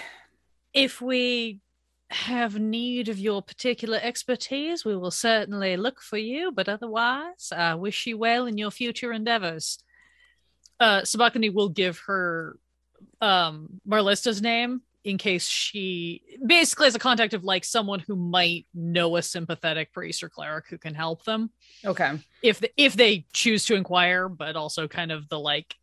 If 0.73 1.01
we 1.01 1.61
have 2.09 2.59
need 2.59 3.09
of 3.09 3.19
your 3.19 3.41
particular 3.41 3.99
expertise, 4.01 4.85
we 4.85 4.95
will 4.95 5.11
certainly 5.11 5.77
look 5.77 6.01
for 6.01 6.17
you. 6.17 6.51
But 6.51 6.69
otherwise, 6.69 7.51
I 7.51 7.75
wish 7.75 8.07
you 8.07 8.17
well 8.17 8.45
in 8.45 8.57
your 8.57 8.71
future 8.71 9.11
endeavors. 9.11 9.79
Uh, 10.79 11.03
Sabachthani 11.03 11.49
will 11.49 11.69
give 11.69 11.99
her 12.07 12.57
um, 13.21 13.81
Marlista's 13.87 14.41
name 14.41 14.81
in 15.05 15.17
case 15.19 15.47
she 15.47 16.21
basically 16.45 16.87
as 16.87 16.95
a 16.95 16.99
contact 16.99 17.33
of 17.35 17.43
like 17.43 17.63
someone 17.63 17.99
who 17.99 18.15
might 18.15 18.65
know 18.73 19.15
a 19.15 19.21
sympathetic 19.21 19.93
priest 19.93 20.23
or 20.23 20.29
cleric 20.29 20.65
who 20.67 20.77
can 20.79 20.95
help 20.95 21.23
them 21.25 21.51
Okay. 21.85 22.19
if 22.41 22.59
the, 22.59 22.69
if 22.75 22.95
they 22.95 23.25
choose 23.31 23.63
to 23.65 23.75
inquire, 23.75 24.27
but 24.27 24.55
also 24.55 24.87
kind 24.87 25.11
of 25.11 25.29
the 25.29 25.39
like, 25.39 25.75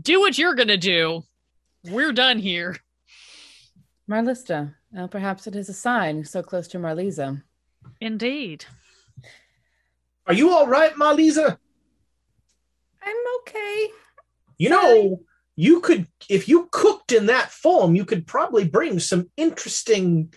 do 0.00 0.20
what 0.20 0.38
you're 0.38 0.54
gonna 0.54 0.76
do. 0.76 1.22
We're 1.84 2.12
done 2.12 2.38
here. 2.38 2.76
Marlista. 4.08 4.72
Well, 4.92 5.08
perhaps 5.08 5.46
it 5.48 5.56
is 5.56 5.68
a 5.68 5.74
sign 5.74 6.24
so 6.24 6.42
close 6.42 6.68
to 6.68 6.78
Marlisa. 6.78 7.42
Indeed. 8.00 8.64
Are 10.28 10.34
you 10.34 10.50
all 10.50 10.68
right, 10.68 10.94
Marlisa? 10.94 11.58
I'm 13.02 13.16
okay. 13.40 13.88
You 14.58 14.68
know, 14.70 15.20
you 15.56 15.80
could, 15.80 16.06
if 16.28 16.48
you 16.48 16.68
cooked 16.70 17.12
in 17.12 17.26
that 17.26 17.50
form, 17.50 17.94
you 17.94 18.04
could 18.04 18.26
probably 18.26 18.64
bring 18.66 18.98
some 18.98 19.30
interesting 19.36 20.32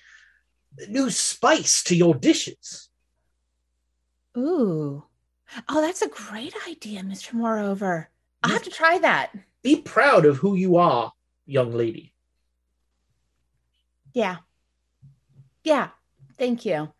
new 0.89 1.09
spice 1.09 1.83
to 1.83 1.95
your 1.95 2.15
dishes. 2.15 2.89
Ooh. 4.37 5.03
Oh, 5.69 5.81
that's 5.81 6.01
a 6.01 6.09
great 6.09 6.53
idea, 6.67 7.01
Mr. 7.01 7.33
Moreover. 7.33 8.09
I'll 8.43 8.51
have 8.51 8.63
to 8.63 8.69
try 8.69 8.97
that. 8.99 9.31
Be 9.63 9.77
proud 9.77 10.25
of 10.25 10.37
who 10.37 10.55
you 10.55 10.77
are, 10.77 11.11
young 11.45 11.71
lady. 11.71 12.13
Yeah. 14.13 14.37
Yeah. 15.63 15.89
Thank 16.37 16.65
you. 16.65 16.91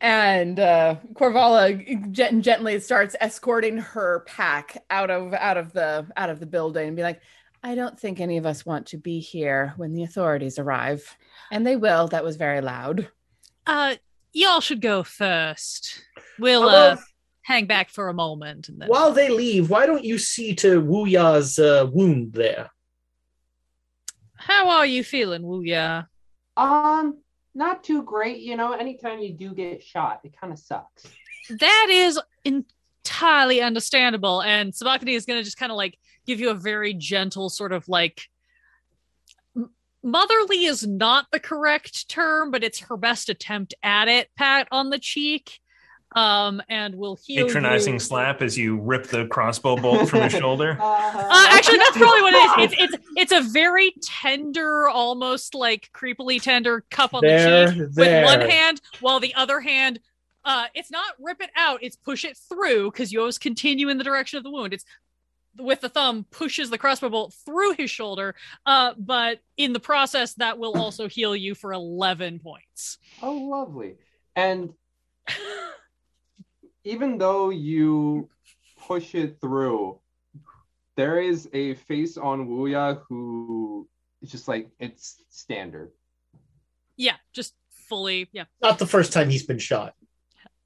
And 0.00 0.60
uh 0.60 0.96
Corvala 1.14 2.12
gent- 2.12 2.44
gently 2.44 2.78
starts 2.80 3.16
escorting 3.20 3.78
her 3.78 4.24
pack 4.26 4.84
out 4.90 5.10
of 5.10 5.34
out 5.34 5.56
of 5.56 5.72
the 5.72 6.06
out 6.16 6.30
of 6.30 6.38
the 6.38 6.46
building 6.46 6.88
and 6.88 6.96
be 6.96 7.02
like, 7.02 7.20
I 7.62 7.74
don't 7.74 7.98
think 7.98 8.20
any 8.20 8.36
of 8.36 8.46
us 8.46 8.64
want 8.64 8.86
to 8.88 8.96
be 8.96 9.18
here 9.18 9.74
when 9.76 9.94
the 9.94 10.04
authorities 10.04 10.58
arrive. 10.58 11.16
And 11.50 11.66
they 11.66 11.76
will. 11.76 12.08
That 12.08 12.22
was 12.24 12.36
very 12.36 12.60
loud. 12.60 13.08
Uh, 13.66 13.96
y'all 14.32 14.60
should 14.60 14.80
go 14.80 15.02
first. 15.02 16.00
We'll 16.38 16.68
How 16.68 16.76
uh 16.76 16.96
hang 17.42 17.66
back 17.66 17.88
for 17.88 18.08
a 18.08 18.14
moment 18.14 18.68
and 18.68 18.80
then. 18.80 18.88
While 18.88 19.12
they 19.12 19.30
leave, 19.30 19.70
why 19.70 19.86
don't 19.86 20.04
you 20.04 20.18
see 20.18 20.54
to 20.56 20.80
Wuya's 20.82 21.58
uh, 21.58 21.88
wound 21.90 22.34
there? 22.34 22.70
How 24.36 24.68
are 24.68 24.86
you 24.86 25.02
feeling, 25.02 25.42
Wuya? 25.42 26.06
Um, 26.56 27.18
not 27.58 27.84
too 27.84 28.02
great. 28.02 28.38
You 28.38 28.56
know, 28.56 28.72
anytime 28.72 29.18
you 29.18 29.32
do 29.32 29.52
get 29.52 29.82
shot, 29.82 30.20
it 30.24 30.34
kind 30.40 30.52
of 30.52 30.58
sucks. 30.58 31.04
That 31.50 31.88
is 31.90 32.18
entirely 32.44 33.60
understandable. 33.60 34.42
And 34.42 34.74
Sabachthani 34.74 35.14
is 35.14 35.26
going 35.26 35.40
to 35.40 35.44
just 35.44 35.58
kind 35.58 35.72
of 35.72 35.76
like 35.76 35.98
give 36.26 36.40
you 36.40 36.50
a 36.50 36.54
very 36.54 36.94
gentle 36.94 37.50
sort 37.50 37.72
of 37.72 37.88
like 37.88 38.22
motherly 40.02 40.64
is 40.64 40.86
not 40.86 41.26
the 41.32 41.40
correct 41.40 42.08
term, 42.08 42.50
but 42.50 42.62
it's 42.62 42.78
her 42.80 42.96
best 42.96 43.28
attempt 43.28 43.74
at 43.82 44.08
it. 44.08 44.28
Pat 44.36 44.68
on 44.70 44.90
the 44.90 44.98
cheek, 44.98 45.58
um, 46.12 46.62
and 46.68 46.94
will 46.94 47.18
heal 47.24 47.46
Patronizing 47.46 47.94
you. 47.94 48.00
slap 48.00 48.40
as 48.42 48.56
you 48.56 48.78
rip 48.78 49.06
the 49.06 49.26
crossbow 49.26 49.76
bolt 49.76 50.08
from 50.08 50.22
his 50.22 50.32
shoulder. 50.38 50.78
Uh, 50.80 51.46
actually, 51.50 51.78
that's 51.78 51.96
probably 51.96 52.22
what 52.22 52.34
it 52.34 52.62
is. 52.62 52.72
It's 52.72 52.94
it's 52.94 53.04
it's 53.16 53.32
a 53.32 53.50
very 53.50 53.92
tender, 54.02 54.88
almost 54.88 55.54
like 55.54 55.90
creepily 55.92 56.40
tender 56.40 56.84
cup 56.90 57.14
on 57.14 57.22
There, 57.22 57.66
the 57.66 57.72
cheek 57.72 57.96
with 57.96 58.24
one 58.24 58.40
hand, 58.40 58.80
while 59.00 59.20
the 59.20 59.34
other 59.34 59.60
hand, 59.60 60.00
uh, 60.44 60.66
it's 60.74 60.90
not 60.90 61.14
rip 61.20 61.40
it 61.40 61.50
out, 61.56 61.82
it's 61.82 61.96
push 61.96 62.24
it 62.24 62.36
through 62.36 62.90
because 62.90 63.12
you 63.12 63.20
always 63.20 63.38
continue 63.38 63.88
in 63.88 63.98
the 63.98 64.04
direction 64.04 64.38
of 64.38 64.44
the 64.44 64.50
wound. 64.50 64.72
It's 64.72 64.84
with 65.58 65.80
the 65.80 65.88
thumb 65.88 66.24
pushes 66.30 66.70
the 66.70 66.78
crossbow 66.78 67.08
bolt 67.10 67.34
through 67.44 67.74
his 67.74 67.90
shoulder, 67.90 68.34
uh, 68.64 68.94
but 68.96 69.40
in 69.56 69.72
the 69.72 69.80
process, 69.80 70.34
that 70.34 70.58
will 70.58 70.80
also 70.80 71.08
heal 71.08 71.36
you 71.36 71.54
for 71.54 71.72
eleven 71.72 72.38
points. 72.38 72.96
Oh, 73.20 73.32
lovely. 73.32 73.96
And 74.36 74.72
even 76.88 77.18
though 77.18 77.50
you 77.50 78.28
push 78.86 79.14
it 79.14 79.38
through, 79.40 80.00
there 80.96 81.20
is 81.20 81.48
a 81.52 81.74
face 81.74 82.16
on 82.16 82.48
Wuya 82.48 83.00
who 83.08 83.86
is 84.22 84.30
just 84.30 84.48
like 84.48 84.70
it's 84.80 85.22
standard. 85.28 85.90
Yeah, 86.96 87.16
just 87.32 87.54
fully, 87.88 88.28
yeah. 88.32 88.44
Not 88.62 88.78
the 88.78 88.86
first 88.86 89.12
time 89.12 89.28
he's 89.30 89.46
been 89.46 89.58
shot. 89.58 89.94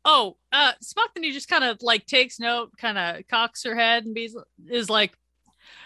Oh, 0.04 0.36
uh 0.52 0.72
Smockton 0.82 1.30
just 1.32 1.48
kind 1.48 1.64
of 1.64 1.78
like 1.82 2.06
takes 2.06 2.38
note, 2.40 2.70
kind 2.78 2.98
of 2.98 3.26
cocks 3.28 3.64
her 3.64 3.74
head 3.74 4.04
and 4.04 4.14
be, 4.14 4.30
is 4.70 4.88
like, 4.88 5.12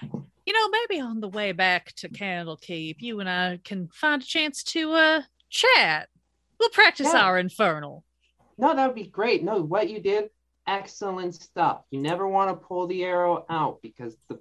you 0.03 0.53
know, 0.53 0.69
maybe 0.69 1.01
on 1.01 1.21
the 1.21 1.29
way 1.29 1.53
back 1.53 1.93
to 1.97 2.09
Candlekeep, 2.09 2.97
you 3.01 3.21
and 3.21 3.29
I 3.29 3.59
can 3.65 3.89
find 3.89 4.23
a 4.23 4.27
chance 4.27 4.63
to 4.75 4.93
uh 4.93 5.23
chat. 5.51 6.09
We'll 6.59 6.71
practice 6.71 7.11
Yeah. 7.13 7.25
our 7.25 7.39
infernal. 7.39 8.05
No, 8.59 8.75
that 8.75 8.87
would 8.87 8.95
be 8.95 9.07
great. 9.07 9.45
No, 9.45 9.61
what 9.63 9.89
you 9.91 10.01
did, 10.01 10.31
excellent 10.67 11.35
stuff. 11.35 11.83
You 11.91 12.01
never 12.01 12.27
want 12.27 12.51
to 12.51 12.67
pull 12.67 12.87
the 12.87 13.05
arrow 13.05 13.45
out 13.49 13.81
because 13.83 14.17
the 14.29 14.39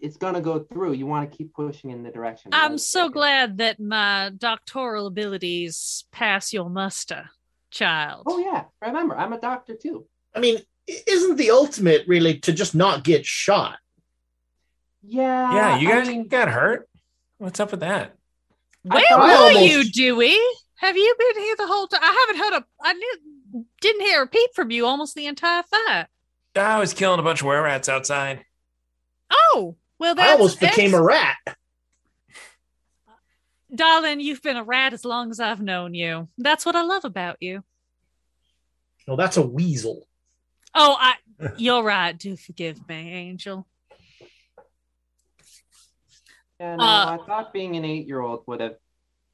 it's 0.00 0.16
gonna 0.16 0.40
go 0.40 0.58
through. 0.60 0.94
You 0.94 1.06
want 1.06 1.30
to 1.30 1.36
keep 1.36 1.54
pushing 1.54 1.90
in 1.90 2.02
the 2.02 2.10
direction. 2.10 2.50
I'm 2.52 2.76
so 2.76 3.08
glad 3.08 3.58
that 3.58 3.78
my 3.78 4.32
doctoral 4.36 5.06
abilities 5.06 6.04
pass 6.10 6.52
your 6.52 6.68
muster, 6.68 7.30
child. 7.70 8.24
Oh 8.26 8.38
yeah, 8.38 8.64
remember, 8.84 9.16
I'm 9.16 9.32
a 9.32 9.40
doctor 9.40 9.76
too. 9.80 10.06
I 10.34 10.40
mean, 10.40 10.58
isn't 10.88 11.36
the 11.36 11.50
ultimate 11.52 12.08
really 12.08 12.38
to 12.40 12.52
just 12.52 12.74
not 12.74 13.04
get 13.04 13.24
shot? 13.24 13.78
Yeah. 15.04 15.54
yeah, 15.54 15.78
you 15.78 15.88
I 15.88 15.92
guys 15.92 16.08
mean, 16.08 16.26
got 16.26 16.48
hurt. 16.48 16.88
What's 17.38 17.60
up 17.60 17.70
with 17.70 17.80
that? 17.80 18.14
Where 18.82 19.00
thought- 19.08 19.18
were 19.20 19.48
almost- 19.56 19.70
you, 19.70 19.84
Dewey? 19.84 20.36
Have 20.82 20.96
you 20.96 21.14
been 21.16 21.42
here 21.42 21.54
the 21.56 21.66
whole 21.68 21.86
time? 21.86 22.00
I 22.02 22.26
haven't 22.26 22.42
heard 22.42 22.58
a. 22.60 22.64
I 22.82 22.92
knew, 22.94 23.64
didn't 23.80 24.02
hear 24.02 24.22
a 24.22 24.26
peep 24.26 24.50
from 24.52 24.72
you 24.72 24.84
almost 24.84 25.14
the 25.14 25.26
entire 25.26 25.62
fight. 25.62 26.06
I 26.56 26.80
was 26.80 26.92
killing 26.92 27.20
a 27.20 27.22
bunch 27.22 27.40
of 27.40 27.46
were 27.46 27.62
rats 27.62 27.88
outside. 27.88 28.44
Oh, 29.30 29.76
well, 29.98 30.16
that's 30.16 30.28
I 30.28 30.32
almost 30.32 30.60
became 30.60 30.92
a 30.92 31.00
rat. 31.00 31.36
darling, 33.74 34.20
you've 34.20 34.42
been 34.42 34.56
a 34.56 34.64
rat 34.64 34.92
as 34.92 35.04
long 35.04 35.30
as 35.30 35.38
I've 35.38 35.62
known 35.62 35.94
you. 35.94 36.28
That's 36.36 36.66
what 36.66 36.76
I 36.76 36.82
love 36.82 37.04
about 37.04 37.36
you. 37.40 37.62
No, 39.06 39.16
that's 39.16 39.36
a 39.36 39.42
weasel. 39.46 40.06
Oh, 40.74 40.96
I. 40.98 41.14
You're 41.56 41.82
right. 41.82 42.16
Do 42.18 42.36
forgive 42.36 42.86
me, 42.88 43.12
Angel. 43.12 43.66
Yeah, 46.60 46.76
no, 46.76 46.84
Uh, 46.84 47.18
I 47.20 47.26
thought 47.26 47.52
being 47.52 47.76
an 47.76 47.84
eight-year-old 47.84 48.44
would 48.46 48.60
have 48.60 48.76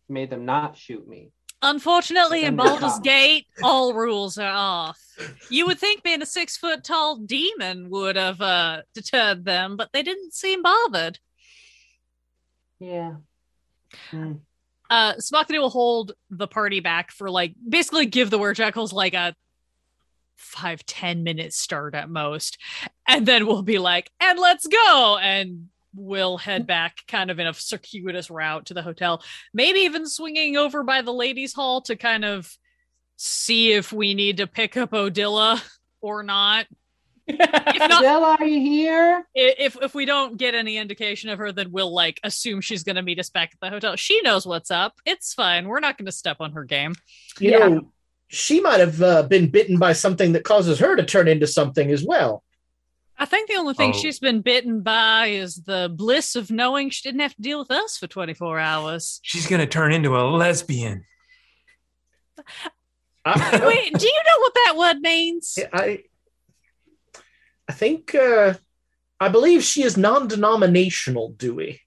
made 0.08 0.30
them 0.30 0.44
not 0.44 0.76
shoot 0.76 1.06
me. 1.08 1.32
Unfortunately, 1.60 2.44
in 2.44 2.56
Baldur's. 2.56 3.00
Gate, 3.00 3.46
all 3.62 3.92
rules 3.92 4.38
are 4.38 4.52
off. 4.52 5.00
You 5.50 5.66
would 5.66 5.78
think 5.78 6.02
being 6.02 6.22
a 6.22 6.26
six 6.26 6.56
foot 6.56 6.84
tall 6.84 7.16
demon 7.16 7.90
would 7.90 8.16
have 8.16 8.40
uh, 8.40 8.82
deterred 8.94 9.44
them, 9.44 9.76
but 9.76 9.90
they 9.92 10.02
didn't 10.02 10.34
seem 10.34 10.62
bothered. 10.62 11.18
Yeah. 12.78 13.16
Hmm. 14.10 14.34
Uh, 14.88 15.14
Smockney 15.14 15.58
will 15.58 15.68
hold 15.68 16.12
the 16.30 16.46
party 16.46 16.80
back 16.80 17.10
for 17.10 17.28
like 17.28 17.54
basically 17.68 18.06
give 18.06 18.30
the 18.30 18.38
Werjackals 18.38 18.92
like 18.92 19.14
a 19.14 19.34
five 20.36 20.86
ten 20.86 21.24
minute 21.24 21.52
start 21.52 21.94
at 21.94 22.08
most, 22.08 22.56
and 23.06 23.26
then 23.26 23.46
we'll 23.46 23.62
be 23.62 23.78
like, 23.78 24.10
and 24.20 24.38
let's 24.38 24.66
go, 24.66 25.18
and 25.20 25.68
we'll 25.98 26.38
head 26.38 26.66
back 26.66 26.98
kind 27.08 27.30
of 27.30 27.38
in 27.38 27.46
a 27.46 27.54
circuitous 27.54 28.30
route 28.30 28.66
to 28.66 28.74
the 28.74 28.82
hotel, 28.82 29.22
maybe 29.52 29.80
even 29.80 30.06
swinging 30.06 30.56
over 30.56 30.82
by 30.82 31.02
the 31.02 31.12
ladies' 31.12 31.52
hall 31.52 31.80
to 31.82 31.96
kind 31.96 32.24
of 32.24 32.56
see 33.16 33.72
if 33.72 33.92
we 33.92 34.14
need 34.14 34.36
to 34.38 34.46
pick 34.46 34.76
up 34.76 34.92
Odilla 34.92 35.62
or 36.00 36.22
not. 36.22 36.66
If 37.26 37.38
not, 37.90 37.98
Stella, 37.98 38.36
are 38.40 38.46
you 38.46 38.60
here? 38.60 39.26
if 39.34 39.76
if 39.82 39.94
we 39.94 40.06
don't 40.06 40.38
get 40.38 40.54
any 40.54 40.78
indication 40.78 41.28
of 41.28 41.38
her, 41.38 41.52
then 41.52 41.70
we'll 41.72 41.92
like 41.92 42.18
assume 42.24 42.62
she's 42.62 42.84
gonna 42.84 43.02
meet 43.02 43.18
us 43.18 43.28
back 43.28 43.50
at 43.52 43.60
the 43.60 43.68
hotel. 43.68 43.96
She 43.96 44.22
knows 44.22 44.46
what's 44.46 44.70
up. 44.70 44.94
It's 45.04 45.34
fine. 45.34 45.68
We're 45.68 45.80
not 45.80 45.98
gonna 45.98 46.12
step 46.12 46.38
on 46.40 46.52
her 46.52 46.64
game. 46.64 46.94
You 47.38 47.50
Yeah. 47.50 47.58
know, 47.68 47.92
she 48.28 48.60
might 48.60 48.80
have 48.80 49.02
uh, 49.02 49.22
been 49.24 49.48
bitten 49.50 49.78
by 49.78 49.92
something 49.92 50.32
that 50.32 50.44
causes 50.44 50.78
her 50.78 50.96
to 50.96 51.04
turn 51.04 51.28
into 51.28 51.46
something 51.46 51.90
as 51.90 52.02
well. 52.02 52.42
I 53.18 53.24
think 53.24 53.48
the 53.48 53.56
only 53.56 53.74
thing 53.74 53.90
Oh. 53.94 53.98
she's 53.98 54.20
been 54.20 54.42
bitten 54.42 54.82
by 54.82 55.26
is 55.28 55.56
the 55.56 55.92
bliss 55.92 56.36
of 56.36 56.50
knowing 56.52 56.90
she 56.90 57.02
didn't 57.02 57.20
have 57.20 57.34
to 57.34 57.42
deal 57.42 57.58
with 57.58 57.70
us 57.70 57.97
for 57.98 58.06
24 58.06 58.60
hours. 58.60 59.18
She's 59.22 59.47
gonna 59.48 59.66
turn 59.66 59.92
into 59.92 60.16
a 60.16 60.22
lesbian. 60.22 61.05
I, 63.24 63.60
Wait, 63.66 63.92
do 63.98 64.06
you 64.06 64.20
know 64.26 64.40
what 64.40 64.55
that 64.55 64.74
word 64.76 65.00
means? 65.00 65.58
I, 65.72 66.05
I 67.68 67.72
think, 67.72 68.14
uh, 68.14 68.55
I 69.20 69.28
believe 69.28 69.64
she 69.64 69.82
is 69.82 69.97
non-denominational, 69.97 71.30
Dewey. 71.30 71.80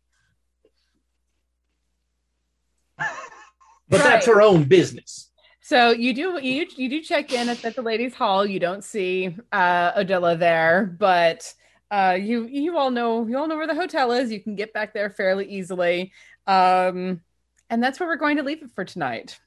But 2.98 4.04
that's 4.04 4.26
her 4.28 4.42
own 4.42 4.66
business. 4.66 5.31
So 5.72 5.92
you 5.92 6.14
do 6.14 6.38
you 6.44 6.68
you 6.76 6.90
do 6.90 7.02
check 7.02 7.32
in 7.32 7.48
at, 7.48 7.64
at 7.64 7.78
the 7.78 7.82
ladies' 7.82 8.14
hall. 8.14 8.46
You 8.46 8.60
don't 8.60 8.84
see 8.84 9.34
uh, 9.54 9.94
Odilla 9.94 10.38
there, 10.38 10.94
but 11.00 11.54
uh, 11.90 12.18
you 12.20 12.46
you 12.46 12.78
all 12.78 12.92
know 12.92 13.26
you 13.26 13.38
all 13.38 13.48
know 13.48 13.56
where 13.56 13.68
the 13.68 13.74
hotel 13.74 14.12
is. 14.12 14.34
You 14.34 14.42
can 14.42 14.58
get 14.58 14.74
back 14.74 14.94
there 14.94 15.10
fairly 15.10 15.50
easily, 15.50 16.12
um, 16.46 17.22
and 17.70 17.82
that's 17.82 18.02
where 18.02 18.10
we're 18.10 18.18
going 18.18 18.36
to 18.36 18.44
leave 18.44 18.62
it 18.62 18.72
for 18.76 18.84
tonight. 18.84 19.40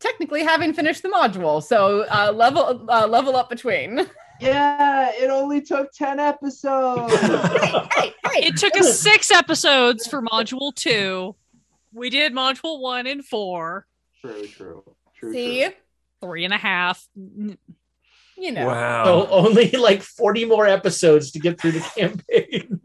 Technically, 0.00 0.44
having 0.44 0.72
finished 0.72 1.02
the 1.02 1.10
module, 1.10 1.62
so 1.62 2.06
uh, 2.10 2.32
level 2.34 2.86
uh, 2.88 3.06
level 3.06 3.36
up 3.36 3.50
between. 3.50 4.08
Yeah, 4.40 5.10
it 5.12 5.28
only 5.28 5.60
took 5.60 5.92
10 5.92 6.18
episodes. 6.18 7.14
hey, 7.20 8.14
hey, 8.24 8.46
It 8.46 8.56
took 8.56 8.74
us 8.78 8.98
six 8.98 9.30
episodes 9.30 10.06
for 10.06 10.22
module 10.22 10.74
two. 10.74 11.36
We 11.92 12.08
did 12.08 12.32
module 12.32 12.80
one 12.80 13.06
and 13.06 13.22
four, 13.22 13.86
true, 14.22 14.46
true. 14.46 14.95
True. 15.18 15.32
see, 15.32 15.64
true. 15.64 15.72
three 16.22 16.44
and 16.44 16.54
a 16.54 16.58
half. 16.58 17.06
You 18.38 18.52
know, 18.52 18.66
Wow. 18.66 19.04
So 19.04 19.28
only 19.30 19.70
like 19.70 20.02
40 20.02 20.44
more 20.44 20.66
episodes 20.66 21.30
to 21.32 21.38
get 21.38 21.60
through 21.60 21.72
the 21.72 21.80
campaign. 21.96 22.80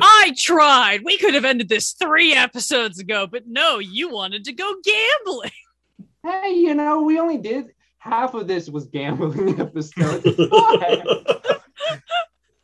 I 0.00 0.32
tried. 0.36 1.00
We 1.04 1.18
could 1.18 1.34
have 1.34 1.44
ended 1.44 1.68
this 1.68 1.92
three 1.92 2.32
episodes 2.34 2.98
ago, 3.00 3.26
but 3.26 3.44
no, 3.46 3.78
you 3.78 4.10
wanted 4.10 4.44
to 4.44 4.52
go 4.52 4.74
gambling. 4.84 5.50
Hey, 6.22 6.54
you 6.54 6.74
know, 6.74 7.02
we 7.02 7.18
only 7.18 7.38
did 7.38 7.72
half 7.98 8.34
of 8.34 8.46
this 8.46 8.68
was 8.68 8.86
gambling 8.86 9.60
episodes. 9.60 10.24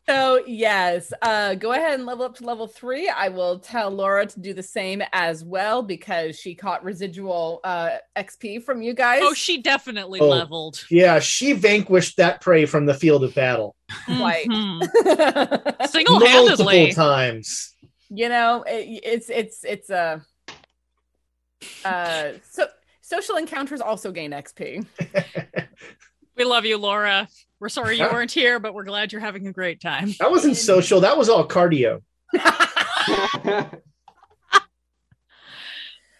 It's. 0.06 0.12
So 0.12 0.42
yes, 0.47 1.12
uh, 1.22 1.55
go 1.55 1.72
ahead 1.72 1.94
and 1.94 2.06
level 2.06 2.24
up 2.24 2.34
to 2.36 2.44
level 2.44 2.66
three. 2.66 3.08
I 3.08 3.28
will 3.28 3.58
tell 3.60 3.90
Laura 3.90 4.26
to 4.26 4.40
do 4.40 4.52
the 4.52 4.62
same 4.62 5.02
as 5.12 5.44
well 5.44 5.82
because 5.82 6.39
she 6.39 6.55
caught 6.55 6.82
residual 6.84 7.60
uh, 7.64 7.90
XP 8.16 8.64
from 8.64 8.82
you 8.82 8.94
guys. 8.94 9.20
Oh, 9.24 9.32
she 9.34 9.62
definitely 9.62 10.18
Oh. 10.20 10.28
leveled. 10.28 10.84
yeah, 10.90 11.18
she 11.20 11.52
vanquished 11.52 12.16
that 12.16 12.40
prey 12.40 12.66
from 12.66 12.86
the 12.86 12.94
field 12.94 13.22
of 13.24 13.34
battle 13.34 13.76
Quite. 14.06 14.48
Mhm. 14.48 15.86
Single-handedly. 15.89 16.64
multiple 16.64 16.89
times. 16.94 17.74
you 18.10 18.28
know, 18.28 18.64
it, 18.66 19.00
it's 19.05 19.31
it's 19.31 19.64
it's 19.64 19.90
a 19.90 20.22
uh, 21.84 21.89
uh, 21.89 22.32
so 22.50 22.66
social 23.02 23.36
encounters 23.36 23.81
also 23.81 24.10
gain 24.12 24.32
XP. 24.32 24.84
We 26.34 26.44
love 26.44 26.64
you, 26.64 26.78
Laura. 26.78 27.28
We're 27.62 27.68
sorry 27.68 27.97
you 27.97 28.08
weren't 28.10 28.32
here, 28.32 28.58
but 28.58 28.74
we're 28.74 28.82
glad 28.82 29.12
you're 29.12 29.20
having 29.20 29.47
a 29.47 29.52
great 29.52 29.81
time. 29.81 30.12
That 30.18 30.32
wasn't 30.32 30.57
social. 30.57 30.99
That 30.99 31.16
was 31.16 31.28
all 31.28 31.47
cardio. 31.47 32.02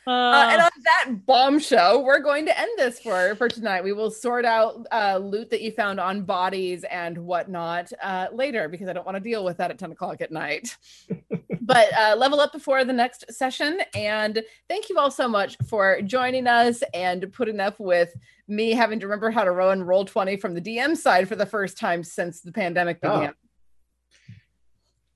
Uh, 0.05 0.49
and 0.51 0.61
on 0.61 0.71
that 0.83 1.27
bombshell, 1.27 2.03
we're 2.03 2.19
going 2.19 2.45
to 2.45 2.59
end 2.59 2.71
this 2.77 2.99
for 2.99 3.37
for 3.37 3.49
tonight. 3.49 3.85
We 3.85 3.93
will 3.93 4.11
sort 4.11 4.45
out 4.45 4.85
uh, 4.91 5.19
loot 5.23 5.49
that 5.51 5.63
you 5.63 5.71
found 5.71 6.01
on 6.01 6.23
bodies 6.23 6.85
and 6.91 7.17
whatnot 7.17 7.93
uh, 8.03 8.27
later 8.33 8.69
because 8.69 8.89
I 8.89 8.95
don't 8.95 9.07
want 9.07 9.15
to 9.15 9.21
deal 9.23 9.45
with 9.45 9.59
that 9.59 9.71
at 9.71 9.79
ten 9.79 9.93
o'clock 9.93 10.21
at 10.21 10.33
night. 10.33 10.77
but 11.65 11.93
uh, 11.97 12.17
level 12.19 12.41
up 12.41 12.53
before 12.53 12.85
the 12.85 12.93
next 12.93 13.25
session, 13.33 13.81
and 13.95 14.43
thank 14.69 14.89
you 14.91 14.99
all 14.99 15.11
so 15.13 15.29
much 15.29 15.57
for 15.69 16.03
joining 16.03 16.47
us 16.49 16.83
and 16.93 17.33
putting 17.33 17.61
up 17.61 17.79
with 17.79 18.13
me 18.49 18.73
having 18.73 18.99
to 19.01 19.07
remember 19.07 19.31
how 19.31 19.45
to 19.45 19.53
row 19.53 19.71
and 19.71 19.83
Roll20 19.83 20.41
from 20.41 20.55
the 20.55 20.61
DM 20.61 20.97
side 20.97 21.29
for 21.29 21.37
the 21.37 21.47
first 21.47 21.79
time 21.79 22.03
since 22.03 22.41
the 22.41 22.53
pandemic 22.53 22.99
Oh. 23.05 23.21
began. 23.21 23.35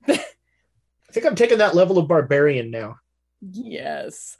I 1.09 1.11
think 1.11 1.25
I'm 1.25 1.35
taking 1.35 1.57
that 1.57 1.75
level 1.75 1.97
of 1.97 2.07
barbarian 2.07 2.71
now. 2.71 2.97
Yes. 3.41 4.37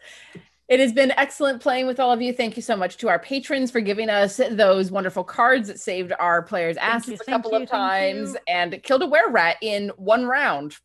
It 0.70 0.80
has 0.80 0.92
been 0.94 1.12
excellent 1.12 1.62
playing 1.62 1.88
with 1.88 2.00
all 2.00 2.12
of 2.12 2.22
you. 2.22 2.34
Thank 2.34 2.56
you 2.58 2.62
so 2.62 2.76
much 2.76 2.98
to 2.98 3.10
our 3.10 3.20
patrons 3.20 3.72
for 3.72 3.80
giving 3.82 4.10
us 4.10 4.40
those 4.52 4.92
wonderful 4.92 5.24
cards 5.24 5.68
that 5.70 5.80
saved 5.80 6.12
our 6.20 6.42
players' 6.42 6.78
asses 6.78 7.10
you, 7.12 7.18
a 7.22 7.26
couple 7.26 7.52
you, 7.52 7.64
of 7.64 7.70
times 7.70 8.34
you. 8.34 8.40
and 8.48 8.82
killed 8.84 9.04
a 9.04 9.08
were 9.08 9.30
rat 9.30 9.58
in 9.62 9.90
one 9.98 10.26
round. 10.26 10.76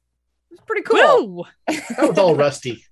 It 0.52 0.60
was 0.60 0.66
pretty 0.66 0.82
cool. 0.82 1.28
Woo! 1.28 1.44
That 1.96 2.08
was 2.08 2.18
all 2.18 2.36
rusty. 2.36 2.84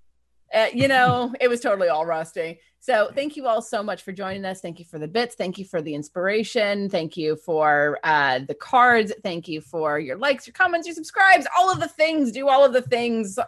Uh, 0.53 0.69
you 0.73 0.89
know, 0.89 1.33
it 1.41 1.49
was 1.49 1.61
totally 1.61 1.89
all 1.89 2.07
rusty. 2.07 2.59
So 2.81 3.11
thank 3.15 3.37
you 3.37 3.47
all 3.47 3.61
so 3.61 3.83
much 3.83 4.03
for 4.03 4.13
joining 4.13 4.47
us. 4.47 4.63
Thank 4.63 4.79
you 4.79 4.87
for 4.87 4.99
the 4.99 5.07
bits. 5.07 5.35
Thank 5.35 5.59
you 5.59 5.67
for 5.67 5.83
the 5.83 5.95
inspiration. 5.95 6.89
Thank 6.89 7.19
you 7.19 7.37
for 7.37 7.99
uh, 8.03 8.41
the 8.49 8.55
cards. 8.55 9.13
Thank 9.23 9.47
you 9.47 9.61
for 9.61 9.99
your 9.99 10.17
likes, 10.17 10.47
your 10.47 10.55
comments, 10.55 10.87
your 10.87 10.95
subscribes, 10.95 11.47
all 11.57 11.71
of 11.71 11.81
the 11.81 11.89
things. 11.89 12.33
Do 12.33 12.49
all 12.49 12.65
of 12.65 12.73
the 12.73 12.83
things. 12.83 13.39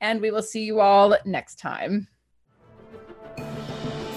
And 0.00 0.20
we 0.20 0.32
will 0.32 0.42
see 0.42 0.64
you 0.64 0.80
all 0.80 1.16
next 1.24 1.60
time. 1.60 2.08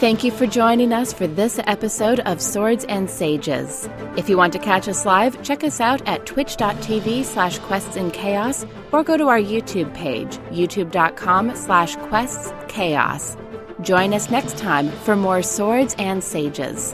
Thank 0.03 0.25
you 0.25 0.31
for 0.31 0.45
joining 0.45 0.91
us 0.91 1.13
for 1.13 1.27
this 1.27 1.61
episode 1.65 2.19
of 2.25 2.41
Swords 2.41 2.83
and 2.89 3.09
Sages. 3.09 3.87
If 4.17 4.27
you 4.27 4.35
want 4.35 4.51
to 4.51 4.59
catch 4.59 4.89
us 4.89 5.05
live, 5.05 5.41
check 5.43 5.63
us 5.63 5.79
out 5.79 6.05
at 6.05 6.25
twitch.tv 6.25 7.23
slash 7.23 7.57
quests 7.59 7.95
and 7.95 8.11
chaos 8.11 8.65
or 8.91 9.01
go 9.01 9.15
to 9.15 9.29
our 9.29 9.39
YouTube 9.39 9.93
page, 9.93 10.39
youtube.com 10.51 11.55
slash 11.55 11.95
quests 11.95 12.51
chaos. 12.67 13.37
Join 13.79 14.13
us 14.13 14.29
next 14.29 14.57
time 14.57 14.91
for 14.91 15.15
more 15.15 15.41
Swords 15.41 15.95
and 15.97 16.21
Sages. 16.21 16.93